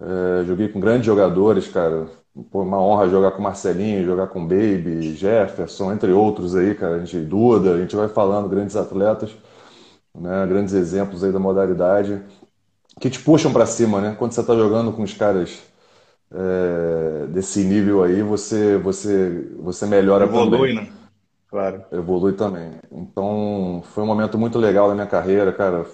É, 0.00 0.44
joguei 0.44 0.68
com 0.68 0.80
grandes 0.80 1.06
jogadores, 1.06 1.68
cara. 1.68 2.06
Pô, 2.50 2.62
uma 2.62 2.80
honra 2.80 3.08
jogar 3.08 3.32
com 3.32 3.42
Marcelinho, 3.42 4.04
jogar 4.04 4.28
com 4.28 4.40
Baby, 4.40 5.14
Jefferson, 5.14 5.92
entre 5.92 6.12
outros 6.12 6.56
aí, 6.56 6.74
cara. 6.74 6.96
A 6.96 6.98
gente, 7.04 7.18
Duda, 7.18 7.74
a 7.74 7.78
gente 7.78 7.94
vai 7.94 8.08
falando, 8.08 8.48
grandes 8.48 8.74
atletas, 8.74 9.30
né? 10.14 10.46
Grandes 10.46 10.72
exemplos 10.72 11.22
aí 11.22 11.30
da 11.30 11.38
modalidade 11.38 12.22
que 13.00 13.10
te 13.10 13.20
puxam 13.20 13.52
para 13.52 13.66
cima, 13.66 14.00
né? 14.00 14.16
Quando 14.18 14.32
você 14.32 14.40
está 14.40 14.54
jogando 14.54 14.92
com 14.92 15.02
os 15.02 15.14
caras 15.14 15.62
é, 16.30 17.26
desse 17.26 17.64
nível 17.64 18.02
aí, 18.02 18.22
você, 18.22 18.78
você, 18.78 19.48
você 19.58 19.86
melhora 19.86 20.24
Evolui, 20.24 20.74
também. 20.74 20.74
né? 20.74 20.92
Claro. 21.48 21.84
Evolui 21.92 22.32
também. 22.32 22.72
Então, 22.90 23.82
foi 23.92 24.02
um 24.02 24.06
momento 24.06 24.38
muito 24.38 24.58
legal 24.58 24.88
da 24.88 24.94
minha 24.94 25.06
carreira, 25.06 25.52
cara. 25.52 25.84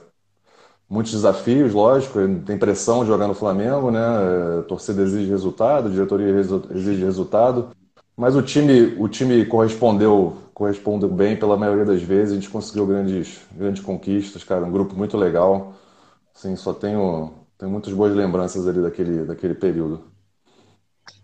Muitos 0.88 1.12
desafios, 1.12 1.74
lógico. 1.74 2.18
Tem 2.46 2.58
pressão 2.58 3.04
jogar 3.04 3.28
no 3.28 3.34
Flamengo, 3.34 3.90
né? 3.90 4.00
A 4.60 4.62
torcida 4.62 5.02
exige 5.02 5.30
resultado, 5.30 5.88
a 5.88 5.90
diretoria 5.90 6.34
exige 6.70 7.04
resultado. 7.04 7.70
Mas 8.16 8.34
o 8.34 8.42
time, 8.42 8.96
o 8.98 9.06
time 9.08 9.44
correspondeu, 9.46 10.36
correspondeu 10.54 11.08
bem 11.08 11.36
pela 11.36 11.56
maioria 11.56 11.84
das 11.84 12.02
vezes. 12.02 12.32
A 12.32 12.34
gente 12.34 12.50
conseguiu 12.50 12.86
grandes, 12.86 13.40
grandes 13.52 13.82
conquistas, 13.82 14.42
cara. 14.42 14.64
Um 14.64 14.72
grupo 14.72 14.96
muito 14.96 15.16
legal. 15.16 15.74
Assim, 16.34 16.56
só 16.56 16.72
tenho, 16.72 17.32
tenho 17.58 17.70
muitas 17.70 17.92
boas 17.92 18.14
lembranças 18.14 18.66
ali 18.66 18.80
daquele, 18.80 19.24
daquele 19.24 19.54
período. 19.54 20.02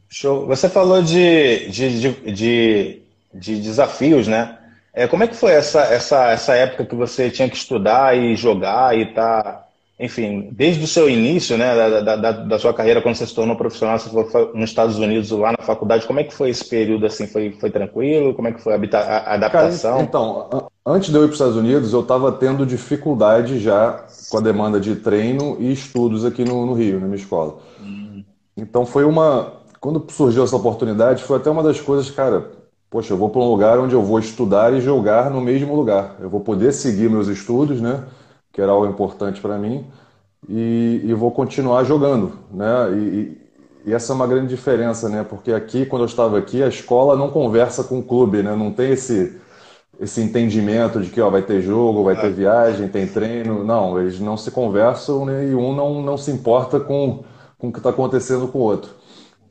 Show. 0.09 0.47
Você 0.47 0.68
falou 0.68 1.02
de, 1.02 1.68
de, 1.71 2.00
de, 2.00 2.33
de 2.33 3.04
de 3.35 3.61
desafios, 3.61 4.28
né? 4.28 4.59
É, 4.95 5.09
como 5.09 5.25
é 5.25 5.27
que 5.27 5.35
foi 5.35 5.51
essa, 5.51 5.81
essa, 5.81 6.31
essa 6.31 6.55
época 6.55 6.85
que 6.85 6.95
você 6.95 7.29
tinha 7.29 7.49
que 7.49 7.57
estudar 7.57 8.17
e 8.17 8.37
jogar 8.37 8.97
e 8.97 9.13
tá, 9.13 9.65
enfim, 9.99 10.51
desde 10.53 10.85
o 10.85 10.87
seu 10.87 11.11
início, 11.11 11.59
né, 11.59 11.75
da, 12.01 12.15
da, 12.17 12.31
da 12.31 12.59
sua 12.61 12.73
carreira, 12.73 13.03
quando 13.03 13.17
você 13.17 13.27
se 13.27 13.35
tornou 13.35 13.57
profissional, 13.57 13.99
você 13.99 14.09
foi 14.09 14.53
nos 14.55 14.71
Estados 14.71 14.97
Unidos 14.97 15.33
lá 15.33 15.51
na 15.51 15.65
faculdade, 15.65 16.07
como 16.07 16.21
é 16.21 16.25
que 16.25 16.33
foi 16.33 16.51
esse 16.51 16.65
período, 16.65 17.07
assim, 17.07 17.27
foi, 17.27 17.51
foi 17.51 17.71
tranquilo? 17.71 18.35
Como 18.35 18.47
é 18.47 18.53
que 18.53 18.61
foi 18.61 18.73
a, 18.75 19.35
adaptação? 19.35 19.93
Cara, 19.95 20.03
então, 20.05 20.69
antes 20.87 21.11
de 21.11 21.17
eu 21.17 21.23
ir 21.23 21.27
para 21.27 21.33
os 21.33 21.41
Estados 21.41 21.57
Unidos, 21.57 21.93
eu 21.93 22.01
estava 22.01 22.31
tendo 22.31 22.65
dificuldade 22.65 23.59
já 23.59 24.05
com 24.31 24.39
a 24.39 24.41
demanda 24.41 24.79
de 24.79 24.95
treino 24.95 25.57
e 25.59 25.73
estudos 25.73 26.25
aqui 26.25 26.45
no, 26.45 26.67
no 26.67 26.75
Rio, 26.75 27.01
na 27.01 27.07
minha 27.07 27.19
escola. 27.19 27.59
Hum. 27.81 28.23
Então 28.57 28.87
foi 28.87 29.05
uma. 29.05 29.55
Quando 29.81 30.05
surgiu 30.09 30.45
essa 30.45 30.57
oportunidade, 30.57 31.25
foi 31.25 31.37
até 31.37 31.51
uma 31.51 31.65
das 31.65 31.81
coisas, 31.81 32.11
cara. 32.11 32.63
Poxa, 32.95 33.13
eu 33.13 33.17
vou 33.17 33.29
para 33.29 33.41
um 33.41 33.51
lugar 33.51 33.77
onde 33.81 33.93
eu 33.93 34.05
vou 34.05 34.21
estudar 34.21 34.73
e 34.73 34.81
jogar 34.81 35.29
no 35.29 35.41
mesmo 35.41 35.75
lugar. 35.75 36.15
Eu 36.21 36.31
vou 36.31 36.39
poder 36.39 36.73
seguir 36.73 37.11
meus 37.11 37.27
estudos, 37.27 37.81
né? 37.81 38.05
Que 38.53 38.61
era 38.61 38.71
algo 38.71 38.87
importante 38.87 39.41
para 39.41 39.59
mim, 39.59 39.85
e, 40.49 41.01
e, 41.03 41.13
vou 41.13 41.33
continuar 41.33 41.83
jogando, 41.83 42.35
né? 42.53 42.93
E, 42.93 43.39
e, 43.85 43.93
essa 43.93 44.13
é 44.13 44.15
uma 44.15 44.29
grande 44.29 44.47
diferença, 44.47 45.09
né? 45.09 45.27
Porque 45.29 45.51
aqui, 45.53 45.85
quando 45.85 46.03
eu 46.03 46.07
estava 46.07 46.39
aqui, 46.39 46.63
a 46.63 46.69
escola 46.69 47.17
não 47.17 47.33
conversa 47.33 47.83
com 47.83 47.99
o 47.99 48.03
clube, 48.05 48.45
né? 48.45 48.55
Não 48.55 48.71
tem 48.71 48.93
esse 48.93 49.41
esse 49.99 50.21
entendimento 50.21 51.01
de 51.01 51.11
que 51.11 51.21
ó, 51.21 51.29
vai 51.31 51.43
ter 51.43 51.63
jogo, 51.63 52.05
vai 52.05 52.15
ter 52.15 52.29
é. 52.29 52.31
viagem, 52.31 52.87
tem 52.87 53.09
treino. 53.09 53.65
Não, 53.65 53.99
eles 53.99 54.21
não 54.21 54.37
se 54.37 54.53
conversam 54.53 55.25
né, 55.25 55.49
e 55.49 55.55
um 55.57 55.75
não, 55.75 56.01
não 56.01 56.17
se 56.17 56.31
importa 56.31 56.79
com, 56.79 57.25
com 57.59 57.69
o 57.69 57.73
que 57.73 57.79
está 57.79 57.91
acontecendo 57.91 58.47
com 58.47 58.59
o 58.61 58.63
outro. 58.63 58.93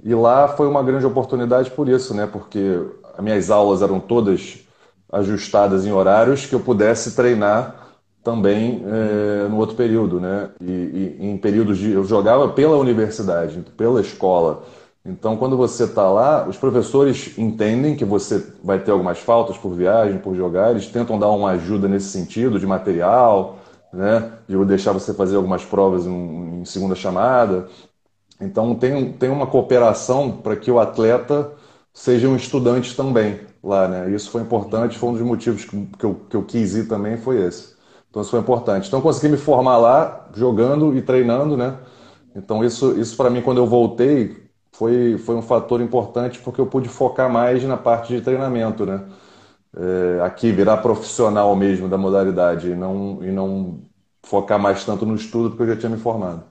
E 0.02 0.16
lá 0.16 0.48
foi 0.48 0.66
uma 0.68 0.82
grande 0.82 1.06
oportunidade 1.06 1.72
por 1.72 1.90
isso, 1.90 2.14
né? 2.14 2.26
Porque 2.26 2.80
as 3.14 3.24
minhas 3.24 3.50
aulas 3.50 3.82
eram 3.82 4.00
todas 4.00 4.60
ajustadas 5.12 5.86
em 5.86 5.92
horários 5.92 6.46
que 6.46 6.56
eu 6.56 6.60
pudesse 6.60 7.16
treinar 7.16 7.84
também 8.24 8.84
é, 8.86 9.48
no 9.48 9.58
outro 9.58 9.76
período, 9.76 10.20
né? 10.20 10.50
E, 10.62 10.72
e, 10.72 11.18
em 11.20 11.38
períodos 11.38 11.78
de 11.78 11.92
eu 11.92 12.04
jogava 12.06 12.50
pela 12.50 12.78
universidade, 12.78 13.64
pela 13.78 14.02
escola. 14.02 14.64
Então, 15.06 15.36
quando 15.36 15.58
você 15.58 15.84
está 15.84 16.10
lá, 16.10 16.48
os 16.48 16.56
professores 16.56 17.38
entendem 17.38 17.96
que 17.96 18.06
você 18.06 18.42
vai 18.64 18.80
ter 18.80 18.92
algumas 18.92 19.20
faltas 19.20 19.58
por 19.58 19.76
viagem, 19.76 20.18
por 20.18 20.34
jogar, 20.34 20.72
eles 20.72 20.88
tentam 20.88 21.20
dar 21.20 21.28
uma 21.30 21.52
ajuda 21.52 21.90
nesse 21.90 22.08
sentido, 22.08 22.58
de 22.58 22.66
material, 22.66 23.58
né? 23.92 24.32
de 24.48 24.58
deixar 24.64 24.94
você 24.94 25.14
fazer 25.14 25.36
algumas 25.36 25.66
provas 25.66 26.06
em, 26.06 26.62
em 26.62 26.66
segunda 26.66 26.96
chamada. 26.96 27.68
Então, 28.40 28.74
tem, 28.76 29.12
tem 29.12 29.30
uma 29.30 29.46
cooperação 29.46 30.32
para 30.32 30.56
que 30.56 30.72
o 30.72 30.80
atleta 30.80 31.52
seja 31.94 32.28
um 32.28 32.36
estudante 32.36 32.96
também 32.96 33.42
lá. 33.64 33.88
Né? 33.88 34.12
Isso 34.12 34.30
foi 34.32 34.42
importante, 34.42 34.98
foi 34.98 35.10
um 35.10 35.14
dos 35.14 35.22
motivos 35.22 35.66
que, 35.66 35.86
que, 35.98 36.06
eu, 36.06 36.16
que 36.30 36.36
eu 36.36 36.44
quis 36.46 36.76
ir 36.76 36.88
também, 36.88 37.18
foi 37.18 37.42
esse. 37.46 37.76
Então, 38.10 38.22
isso 38.22 38.32
foi 38.32 38.40
importante. 38.40 38.88
Então, 38.88 39.02
consegui 39.02 39.30
me 39.30 39.38
formar 39.38 39.78
lá, 39.78 40.30
jogando 40.36 40.96
e 40.96 41.02
treinando, 41.02 41.58
né? 41.58 41.78
Então, 42.36 42.64
isso, 42.64 43.00
isso 43.00 43.16
para 43.18 43.30
mim, 43.30 43.42
quando 43.42 43.58
eu 43.58 43.66
voltei, 43.68 44.44
foi, 44.72 45.18
foi 45.18 45.36
um 45.36 45.42
fator 45.42 45.82
importante 45.82 46.40
porque 46.40 46.62
eu 46.62 46.68
pude 46.68 46.90
focar 46.90 47.32
mais 47.32 47.64
na 47.64 47.78
parte 47.78 48.16
de 48.16 48.22
treinamento, 48.22 48.86
né? 48.86 49.04
É, 49.76 50.22
aqui, 50.24 50.52
virar 50.52 50.78
profissional 50.78 51.56
mesmo 51.56 51.90
da 51.90 51.98
modalidade 51.98 52.70
e 52.70 52.76
não, 52.76 53.24
e 53.24 53.32
não 53.32 53.82
focar 54.24 54.60
mais 54.60 54.86
tanto 54.86 55.06
no 55.06 55.16
estudo 55.16 55.50
porque 55.50 55.64
eu 55.64 55.68
já 55.76 55.78
tinha 55.78 55.90
me 55.90 55.98
formado. 55.98 56.44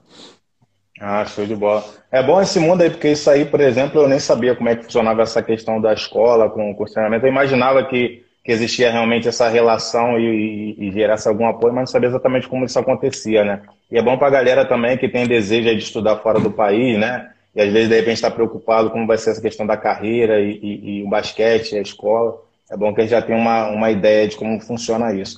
Ah, 0.99 1.25
show 1.25 1.45
de 1.45 1.55
bola. 1.55 1.83
É 2.11 2.21
bom 2.21 2.41
esse 2.41 2.59
mundo 2.59 2.81
aí, 2.81 2.89
porque 2.89 3.09
isso 3.09 3.29
aí, 3.29 3.45
por 3.45 3.59
exemplo, 3.59 4.01
eu 4.01 4.07
nem 4.07 4.19
sabia 4.19 4.55
como 4.55 4.69
é 4.69 4.75
que 4.75 4.83
funcionava 4.83 5.21
essa 5.21 5.41
questão 5.41 5.81
da 5.81 5.93
escola 5.93 6.49
com, 6.49 6.71
o 6.71 6.85
treinamento. 6.85 7.25
Eu 7.25 7.31
imaginava 7.31 7.83
que, 7.85 8.23
que 8.43 8.51
existia 8.51 8.91
realmente 8.91 9.27
essa 9.27 9.49
relação 9.49 10.19
e, 10.19 10.75
e, 10.77 10.87
e 10.87 10.91
gerasse 10.91 11.27
algum 11.27 11.47
apoio, 11.47 11.73
mas 11.73 11.81
não 11.81 11.87
sabia 11.87 12.09
exatamente 12.09 12.47
como 12.47 12.65
isso 12.65 12.77
acontecia, 12.77 13.43
né? 13.43 13.61
E 13.91 13.97
é 13.97 14.01
bom 14.01 14.17
para 14.17 14.27
a 14.27 14.31
galera 14.31 14.65
também 14.65 14.97
que 14.97 15.09
tem 15.09 15.27
desejo 15.27 15.69
de 15.69 15.83
estudar 15.83 16.17
fora 16.17 16.39
do 16.39 16.51
país, 16.51 16.97
né? 16.97 17.29
e 17.55 17.61
às 17.61 17.71
vezes 17.71 17.89
de 17.89 17.95
repente 17.95 18.15
está 18.15 18.31
preocupado 18.31 18.89
como 18.89 19.05
vai 19.05 19.17
ser 19.17 19.31
essa 19.31 19.41
questão 19.41 19.65
da 19.65 19.77
carreira 19.77 20.39
e, 20.39 20.59
e, 20.61 20.99
e, 20.99 21.03
o 21.03 21.09
basquete, 21.09 21.77
a 21.77 21.81
escola. 21.81 22.41
É 22.69 22.75
bom 22.75 22.93
que 22.93 23.01
a 23.01 23.03
gente 23.03 23.11
já 23.11 23.21
tenha 23.21 23.37
uma, 23.37 23.67
uma 23.67 23.91
ideia 23.91 24.27
de 24.27 24.35
como 24.35 24.59
funciona 24.59 25.13
isso. 25.13 25.37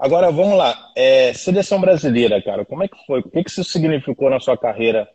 Agora, 0.00 0.32
vamos 0.32 0.56
lá. 0.56 0.74
É, 0.96 1.34
seleção 1.34 1.78
brasileira, 1.78 2.42
cara, 2.42 2.64
como 2.64 2.82
é 2.82 2.88
que 2.88 2.96
foi? 3.06 3.20
O 3.20 3.28
que, 3.28 3.44
que 3.44 3.50
isso 3.50 3.62
significou 3.62 4.30
na 4.30 4.40
sua 4.40 4.56
carreira 4.56 5.06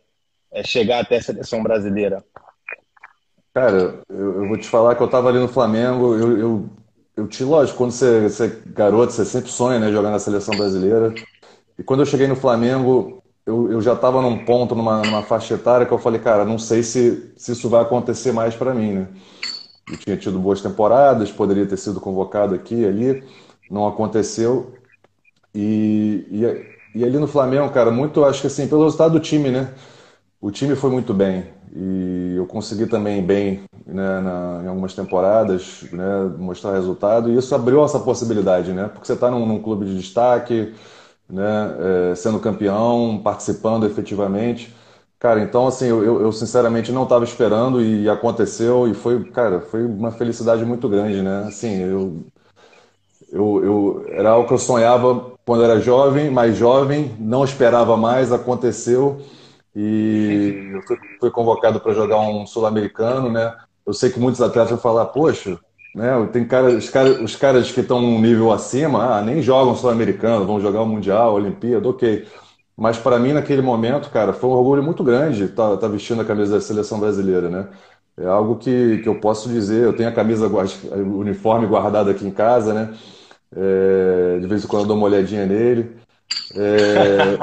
é, 0.52 0.64
chegar 0.64 1.00
até 1.00 1.18
a 1.18 1.22
seleção 1.24 1.64
brasileira? 1.64 2.24
Cara, 3.52 4.02
eu, 4.08 4.44
eu 4.44 4.48
vou 4.48 4.58
te 4.58 4.68
falar 4.68 4.94
que 4.94 5.02
eu 5.02 5.08
estava 5.08 5.30
ali 5.30 5.40
no 5.40 5.48
Flamengo, 5.48 6.14
eu, 6.14 6.38
eu, 6.38 6.70
eu 7.18 7.28
te, 7.28 7.44
lógico, 7.44 7.80
quando 7.80 7.92
você, 7.92 8.30
você 8.30 8.46
é 8.46 8.62
garoto, 8.68 9.12
você 9.12 9.26
sempre 9.26 9.50
sonha, 9.50 9.80
né, 9.80 9.92
jogar 9.92 10.12
na 10.12 10.20
seleção 10.20 10.56
brasileira. 10.56 11.12
E 11.80 11.84
quando 11.84 12.02
eu 12.02 12.06
cheguei 12.06 12.28
no 12.28 12.36
Flamengo, 12.36 13.24
eu, 13.44 13.72
eu 13.72 13.82
já 13.82 13.94
estava 13.94 14.22
num 14.22 14.46
ponto, 14.46 14.76
numa, 14.76 15.02
numa 15.02 15.24
faixa 15.24 15.56
etária, 15.56 15.88
que 15.88 15.94
eu 15.94 15.98
falei, 15.98 16.22
cara, 16.22 16.46
não 16.46 16.60
sei 16.60 16.84
se, 16.84 17.34
se 17.36 17.54
isso 17.54 17.70
vai 17.70 17.82
acontecer 17.82 18.32
mais 18.32 18.56
para 18.56 18.74
mim, 18.74 18.94
né? 18.94 19.08
Eu 19.90 19.98
tinha 19.98 20.18
tido 20.18 20.38
boas 20.38 20.62
temporadas, 20.62 21.32
poderia 21.32 21.66
ter 21.66 21.78
sido 21.78 22.00
convocado 22.00 22.54
aqui 22.54 22.76
e 22.76 22.86
ali, 22.86 23.24
não 23.70 23.88
aconteceu. 23.88 24.75
E, 25.56 26.28
e, 26.32 27.00
e 27.00 27.04
ali 27.06 27.18
no 27.18 27.28
Flamengo, 27.28 27.70
cara, 27.72 27.92
muito, 27.92 28.26
acho 28.26 28.42
que 28.42 28.48
assim, 28.48 28.68
pelo 28.68 28.84
resultado 28.84 29.14
do 29.14 29.20
time, 29.22 29.50
né? 29.52 29.74
O 30.42 30.52
time 30.52 30.76
foi 30.76 30.92
muito 30.92 31.14
bem 31.14 31.46
e 31.76 32.36
eu 32.38 32.46
consegui 32.48 32.88
também 32.88 33.22
bem 33.24 33.64
né, 33.86 34.22
na, 34.22 34.62
em 34.64 34.68
algumas 34.68 34.94
temporadas 34.96 35.84
né, 35.92 36.06
mostrar 36.38 36.74
resultado 36.74 37.30
e 37.32 37.38
isso 37.38 37.54
abriu 37.56 37.84
essa 37.84 38.00
possibilidade, 38.00 38.74
né? 38.74 38.88
Porque 38.90 39.08
você 39.08 39.14
está 39.14 39.32
num, 39.32 39.46
num 39.46 39.62
clube 39.62 39.86
de 39.86 39.98
destaque, 39.98 40.74
né, 41.30 42.12
é, 42.12 42.16
sendo 42.16 42.40
campeão, 42.40 43.22
participando 43.24 43.86
efetivamente. 43.86 44.74
Cara, 45.20 45.42
então 45.42 45.68
assim, 45.68 45.88
eu, 45.88 46.22
eu 46.22 46.32
sinceramente 46.32 46.92
não 46.92 47.04
estava 47.04 47.24
esperando 47.26 47.82
e 47.82 48.10
aconteceu 48.10 48.88
e 48.88 48.94
foi, 48.94 49.24
cara, 49.32 49.62
foi 49.62 49.86
uma 49.86 50.12
felicidade 50.12 50.66
muito 50.66 50.88
grande, 50.90 51.22
né? 51.22 51.46
Assim, 51.48 51.78
eu, 51.82 52.26
eu, 53.32 53.64
eu 53.64 54.06
era 54.10 54.30
algo 54.32 54.48
que 54.48 54.54
eu 54.54 54.58
sonhava 54.58 55.35
quando 55.46 55.64
era 55.64 55.80
jovem, 55.80 56.32
mais 56.32 56.58
jovem, 56.58 57.16
não 57.20 57.44
esperava 57.44 57.96
mais, 57.96 58.32
aconteceu 58.32 59.22
e 59.76 60.80
fui 61.20 61.30
convocado 61.30 61.80
para 61.80 61.94
jogar 61.94 62.20
um 62.20 62.48
sul-americano, 62.48 63.30
né? 63.30 63.56
Eu 63.86 63.94
sei 63.94 64.10
que 64.10 64.20
muitos 64.20 64.42
atletas 64.42 64.72
vão 64.72 64.80
falar, 64.80 65.06
poxa, 65.06 65.60
né? 65.94 66.28
Tem 66.32 66.46
cara, 66.48 66.70
os, 66.70 66.90
cara, 66.90 67.24
os 67.24 67.36
caras 67.36 67.72
que 67.72 67.82
estão 67.82 68.02
num 68.02 68.20
nível 68.20 68.52
acima, 68.52 69.18
ah, 69.18 69.22
nem 69.22 69.42
jogam 69.42 69.76
sul-americano, 69.76 70.46
vão 70.46 70.60
jogar 70.60 70.82
o 70.82 70.88
Mundial, 70.88 71.30
a 71.30 71.34
Olimpíada, 71.34 71.88
ok. 71.88 72.26
Mas 72.76 72.98
para 72.98 73.20
mim, 73.20 73.34
naquele 73.34 73.62
momento, 73.62 74.10
cara, 74.10 74.34
foi 74.34 74.50
um 74.50 74.54
orgulho 74.54 74.84
muito 74.84 75.04
grande 75.04 75.46
estar 75.46 75.72
tá, 75.72 75.78
tá 75.78 75.88
vestindo 75.88 76.22
a 76.22 76.26
camisa 76.26 76.56
da 76.56 76.62
seleção 76.62 77.00
brasileira, 77.00 77.50
né? 77.50 77.68
É 78.18 78.26
algo 78.26 78.56
que, 78.56 79.00
que 79.00 79.10
eu 79.10 79.20
posso 79.20 79.50
dizer. 79.50 79.84
Eu 79.84 79.96
tenho 79.96 80.10
a 80.10 80.12
camisa, 80.12 80.48
o 80.48 81.20
uniforme 81.20 81.68
guardado 81.68 82.10
aqui 82.10 82.26
em 82.26 82.32
casa, 82.32 82.74
né? 82.74 82.94
É, 83.56 84.40
de 84.40 84.48
vez 84.48 84.64
em 84.64 84.68
quando 84.68 84.84
eu 84.84 84.88
dou 84.88 84.98
uma 84.98 85.06
olhadinha 85.06 85.46
nele. 85.46 85.96
É, 86.56 87.38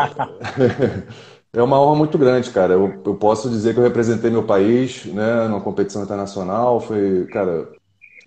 é 1.58 1.62
uma 1.62 1.80
honra 1.80 1.96
muito 1.96 2.18
grande, 2.18 2.50
cara. 2.50 2.74
Eu, 2.74 3.02
eu, 3.04 3.14
posso 3.14 3.48
dizer 3.48 3.74
que 3.74 3.80
eu 3.80 3.84
representei 3.84 4.30
meu 4.30 4.44
país, 4.44 5.04
né, 5.06 5.48
numa 5.48 5.60
competição 5.60 6.02
internacional. 6.02 6.80
Foi, 6.80 7.26
cara, 7.26 7.68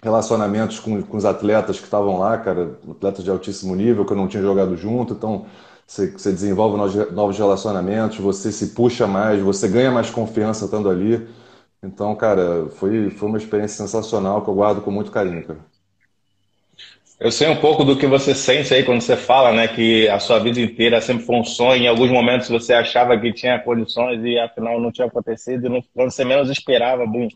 relacionamentos 0.04 0.80
com, 0.80 1.02
com 1.02 1.18
os 1.18 1.26
atletas 1.26 1.80
que 1.80 1.86
estavam 1.86 2.20
lá, 2.20 2.38
cara, 2.38 2.78
atletas 2.90 3.24
de 3.24 3.32
altíssimo 3.32 3.76
nível 3.76 4.06
que 4.06 4.14
eu 4.14 4.18
não 4.18 4.28
tinha 4.28 4.44
jogado 4.44 4.78
junto, 4.78 5.14
então 5.14 5.46
você, 5.88 6.08
desenvolve 6.32 6.78
novos, 6.78 7.12
novos 7.12 7.38
relacionamentos, 7.38 8.18
você 8.18 8.52
se 8.52 8.68
puxa 8.68 9.08
mais, 9.08 9.42
você 9.42 9.68
ganha 9.68 9.92
mais 9.92 10.10
confiança 10.10 10.66
estando 10.66 10.90
ali. 10.90 11.28
Então, 11.84 12.16
cara, 12.16 12.68
foi, 12.72 13.10
foi 13.12 13.30
uma 13.30 13.38
experiência 13.38 13.78
sensacional 13.78 14.44
que 14.44 14.50
eu 14.50 14.56
guardo 14.56 14.82
com 14.82 14.92
muito 14.92 15.12
carinho, 15.12 15.46
cara. 15.46 15.75
Eu 17.20 17.32
sei 17.32 17.48
um 17.48 17.56
pouco 17.56 17.86
do 17.86 17.98
que 17.98 18.06
você 18.06 18.36
sente 18.36 18.74
aí 18.74 18.84
quando 18.84 19.00
você 19.02 19.16
fala, 19.16 19.54
né, 19.54 19.68
que 19.70 20.08
a 20.10 20.20
sua 20.20 20.38
vida 20.38 20.60
inteira 20.60 21.00
sempre 21.00 21.24
foi 21.24 21.38
um 21.38 21.46
sonho. 21.46 21.84
Em 21.84 21.88
alguns 21.88 22.12
momentos 22.12 22.50
você 22.50 22.74
achava 22.74 23.18
que 23.18 23.32
tinha 23.32 23.58
condições 23.60 24.24
e 24.24 24.38
afinal 24.38 24.82
não 24.82 24.92
tinha 24.92 25.08
acontecido. 25.08 25.68
E 25.68 25.84
quando 25.94 26.12
você 26.12 26.26
menos 26.26 26.50
esperava, 26.50 27.06
bum, 27.06 27.30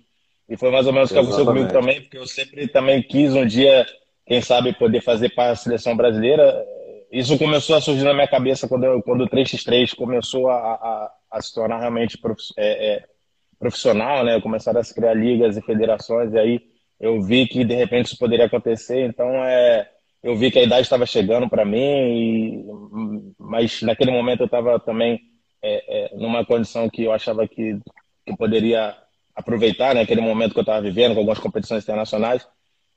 e 0.49 0.57
foi 0.57 0.71
mais 0.71 0.87
ou 0.87 0.91
menos 0.91 1.09
o 1.09 1.13
que 1.13 1.19
aconteceu 1.19 1.45
comigo 1.45 1.69
também, 1.69 2.01
porque 2.01 2.17
eu 2.17 2.25
sempre 2.25 2.67
também 2.67 3.01
quis 3.03 3.33
um 3.35 3.45
dia, 3.45 3.85
quem 4.25 4.41
sabe, 4.41 4.73
poder 4.73 5.01
fazer 5.01 5.29
para 5.29 5.51
a 5.51 5.55
seleção 5.55 5.95
brasileira. 5.95 6.65
Isso 7.11 7.37
começou 7.37 7.75
a 7.75 7.81
surgir 7.81 8.03
na 8.03 8.13
minha 8.13 8.27
cabeça 8.27 8.67
quando, 8.67 8.83
eu, 8.83 9.01
quando 9.03 9.23
o 9.23 9.29
3x3 9.29 9.95
começou 9.95 10.49
a, 10.49 10.55
a, 10.55 11.11
a 11.31 11.41
se 11.41 11.53
tornar 11.53 11.79
realmente 11.79 12.17
prof, 12.17 12.41
é, 12.57 12.95
é, 12.95 13.03
profissional, 13.59 14.25
né? 14.25 14.41
Começaram 14.41 14.79
a 14.79 14.83
se 14.83 14.93
criar 14.93 15.13
ligas 15.13 15.55
e 15.55 15.61
federações, 15.61 16.33
e 16.33 16.39
aí 16.39 16.61
eu 16.99 17.21
vi 17.21 17.47
que 17.47 17.63
de 17.63 17.75
repente 17.75 18.07
isso 18.07 18.17
poderia 18.17 18.45
acontecer. 18.45 19.05
Então, 19.05 19.27
é, 19.45 19.89
eu 20.21 20.35
vi 20.35 20.51
que 20.51 20.59
a 20.59 20.63
idade 20.63 20.81
estava 20.81 21.05
chegando 21.05 21.49
para 21.49 21.63
mim, 21.63 21.79
e, 21.79 22.65
mas 23.37 23.81
naquele 23.81 24.11
momento 24.11 24.41
eu 24.41 24.45
estava 24.45 24.79
também 24.79 25.19
é, 25.61 26.13
é, 26.13 26.17
numa 26.17 26.45
condição 26.45 26.89
que 26.89 27.03
eu 27.03 27.11
achava 27.11 27.47
que, 27.47 27.79
que 28.25 28.35
poderia 28.35 28.95
aproveitar 29.35 29.95
né, 29.95 30.01
aquele 30.01 30.21
momento 30.21 30.53
que 30.53 30.59
eu 30.59 30.63
estava 30.63 30.81
vivendo 30.81 31.13
com 31.13 31.19
algumas 31.19 31.39
competições 31.39 31.83
internacionais. 31.83 32.45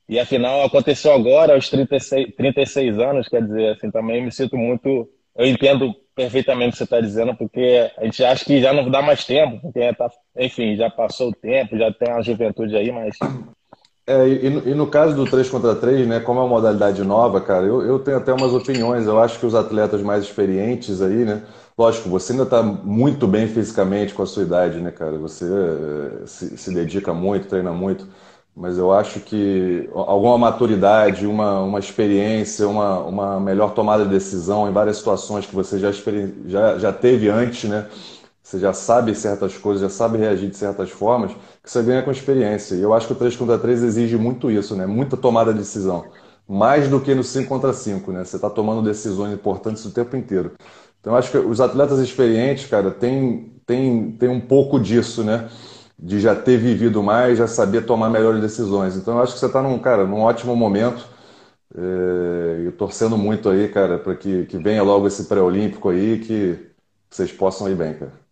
E 0.07 0.19
afinal 0.19 0.63
aconteceu 0.63 1.13
agora 1.13 1.53
aos 1.53 1.69
36, 1.69 2.35
36 2.35 2.99
anos, 2.99 3.29
quer 3.29 3.41
dizer, 3.41 3.69
assim, 3.69 3.89
também 3.89 4.23
me 4.23 4.31
sinto 4.31 4.57
muito. 4.57 5.09
Eu 5.35 5.47
entendo 5.47 5.95
perfeitamente 6.13 6.69
o 6.69 6.71
que 6.73 6.77
você 6.79 6.83
está 6.83 6.99
dizendo, 6.99 7.35
porque 7.35 7.89
a 7.97 8.03
gente 8.03 8.23
acha 8.23 8.43
que 8.43 8.61
já 8.61 8.73
não 8.73 8.89
dá 8.91 9.01
mais 9.01 9.25
tempo, 9.25 9.61
porque 9.61 9.93
tá, 9.93 10.11
enfim, 10.37 10.75
já 10.75 10.89
passou 10.89 11.29
o 11.29 11.33
tempo, 11.33 11.77
já 11.77 11.91
tem 11.91 12.11
a 12.11 12.21
juventude 12.21 12.75
aí, 12.75 12.91
mas 12.91 13.17
É, 14.05 14.27
e, 14.27 14.45
e, 14.47 14.75
no 14.75 14.87
caso 14.87 15.15
do 15.15 15.25
3 15.25 15.49
contra 15.49 15.73
3, 15.75 16.05
né, 16.05 16.19
como 16.19 16.39
é 16.39 16.43
uma 16.43 16.49
modalidade 16.49 17.01
nova, 17.03 17.39
cara, 17.39 17.65
eu, 17.65 17.81
eu 17.81 17.99
tenho 17.99 18.17
até 18.17 18.33
umas 18.33 18.53
opiniões. 18.53 19.05
Eu 19.05 19.19
acho 19.19 19.39
que 19.39 19.45
os 19.45 19.55
atletas 19.55 20.01
mais 20.01 20.23
experientes 20.23 21.01
aí, 21.01 21.23
né? 21.23 21.43
Lógico, 21.77 22.09
você 22.09 22.33
ainda 22.33 22.43
está 22.43 22.61
muito 22.61 23.25
bem 23.27 23.47
fisicamente 23.47 24.13
com 24.13 24.21
a 24.21 24.25
sua 24.25 24.43
idade, 24.43 24.79
né, 24.81 24.91
cara? 24.91 25.17
Você 25.19 25.45
eh, 25.45 26.25
se, 26.27 26.57
se 26.57 26.73
dedica 26.73 27.13
muito, 27.13 27.47
treina 27.47 27.71
muito 27.71 28.07
mas 28.55 28.77
eu 28.77 28.91
acho 28.91 29.19
que 29.21 29.89
alguma 29.93 30.37
maturidade, 30.37 31.25
uma, 31.25 31.61
uma 31.61 31.79
experiência, 31.79 32.67
uma, 32.67 32.99
uma 32.99 33.39
melhor 33.39 33.73
tomada 33.73 34.03
de 34.05 34.11
decisão 34.11 34.69
em 34.69 34.71
várias 34.71 34.97
situações 34.97 35.45
que 35.45 35.55
você 35.55 35.79
já, 35.79 35.91
já, 36.45 36.77
já 36.77 36.93
teve 36.93 37.29
antes, 37.29 37.67
né? 37.69 37.87
Você 38.43 38.59
já 38.59 38.73
sabe 38.73 39.15
certas 39.15 39.57
coisas, 39.57 39.81
já 39.81 39.89
sabe 39.89 40.17
reagir 40.19 40.49
de 40.49 40.57
certas 40.57 40.91
formas, 40.91 41.31
que 41.63 41.71
você 41.71 41.81
ganha 41.83 42.03
com 42.03 42.11
experiência. 42.11 42.75
E 42.75 42.81
eu 42.81 42.93
acho 42.93 43.07
que 43.07 43.13
o 43.13 43.15
3 43.15 43.35
contra 43.35 43.57
3 43.57 43.83
exige 43.83 44.17
muito 44.17 44.51
isso, 44.51 44.75
né? 44.75 44.85
Muita 44.85 45.17
tomada 45.17 45.53
de 45.53 45.59
decisão. 45.59 46.05
Mais 46.47 46.89
do 46.89 46.99
que 46.99 47.15
no 47.15 47.23
5 47.23 47.47
contra 47.47 47.73
5, 47.73 48.11
né? 48.11 48.23
Você 48.25 48.35
está 48.35 48.49
tomando 48.49 48.81
decisões 48.83 49.33
importantes 49.33 49.85
o 49.85 49.91
tempo 49.91 50.15
inteiro. 50.17 50.53
Então 50.99 51.13
eu 51.13 51.17
acho 51.17 51.31
que 51.31 51.37
os 51.37 51.61
atletas 51.61 51.99
experientes, 51.99 52.65
cara, 52.67 52.91
tem, 52.91 53.53
tem, 53.65 54.11
tem 54.13 54.29
um 54.29 54.41
pouco 54.41 54.79
disso, 54.79 55.23
né? 55.23 55.49
de 55.97 56.19
já 56.19 56.35
ter 56.35 56.57
vivido 56.57 57.01
mais, 57.01 57.37
já 57.37 57.47
saber 57.47 57.85
tomar 57.85 58.09
melhores 58.09 58.41
decisões. 58.41 58.95
Então, 58.97 59.15
eu 59.15 59.23
acho 59.23 59.33
que 59.33 59.39
você 59.39 59.45
está 59.45 59.61
num, 59.61 59.79
cara, 59.79 60.05
num 60.05 60.21
ótimo 60.21 60.55
momento. 60.55 61.07
É, 61.75 62.67
e 62.67 62.71
torcendo 62.73 63.17
muito 63.17 63.49
aí, 63.49 63.69
cara, 63.69 63.97
para 63.99 64.15
que, 64.15 64.45
que 64.45 64.57
venha 64.57 64.83
logo 64.83 65.07
esse 65.07 65.25
pré-olímpico 65.25 65.89
aí, 65.89 66.19
que 66.19 66.59
vocês 67.09 67.31
possam 67.31 67.69
ir 67.69 67.75
bem, 67.75 67.95
cara. 67.95 68.22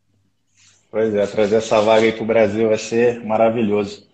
Pois 0.92 1.16
é, 1.16 1.26
trazer 1.26 1.56
essa 1.56 1.80
vaga 1.80 2.06
aí 2.06 2.12
para 2.12 2.24
o 2.24 2.28
Brasil 2.28 2.68
vai 2.68 2.78
ser 2.78 3.24
maravilhoso. 3.24 4.06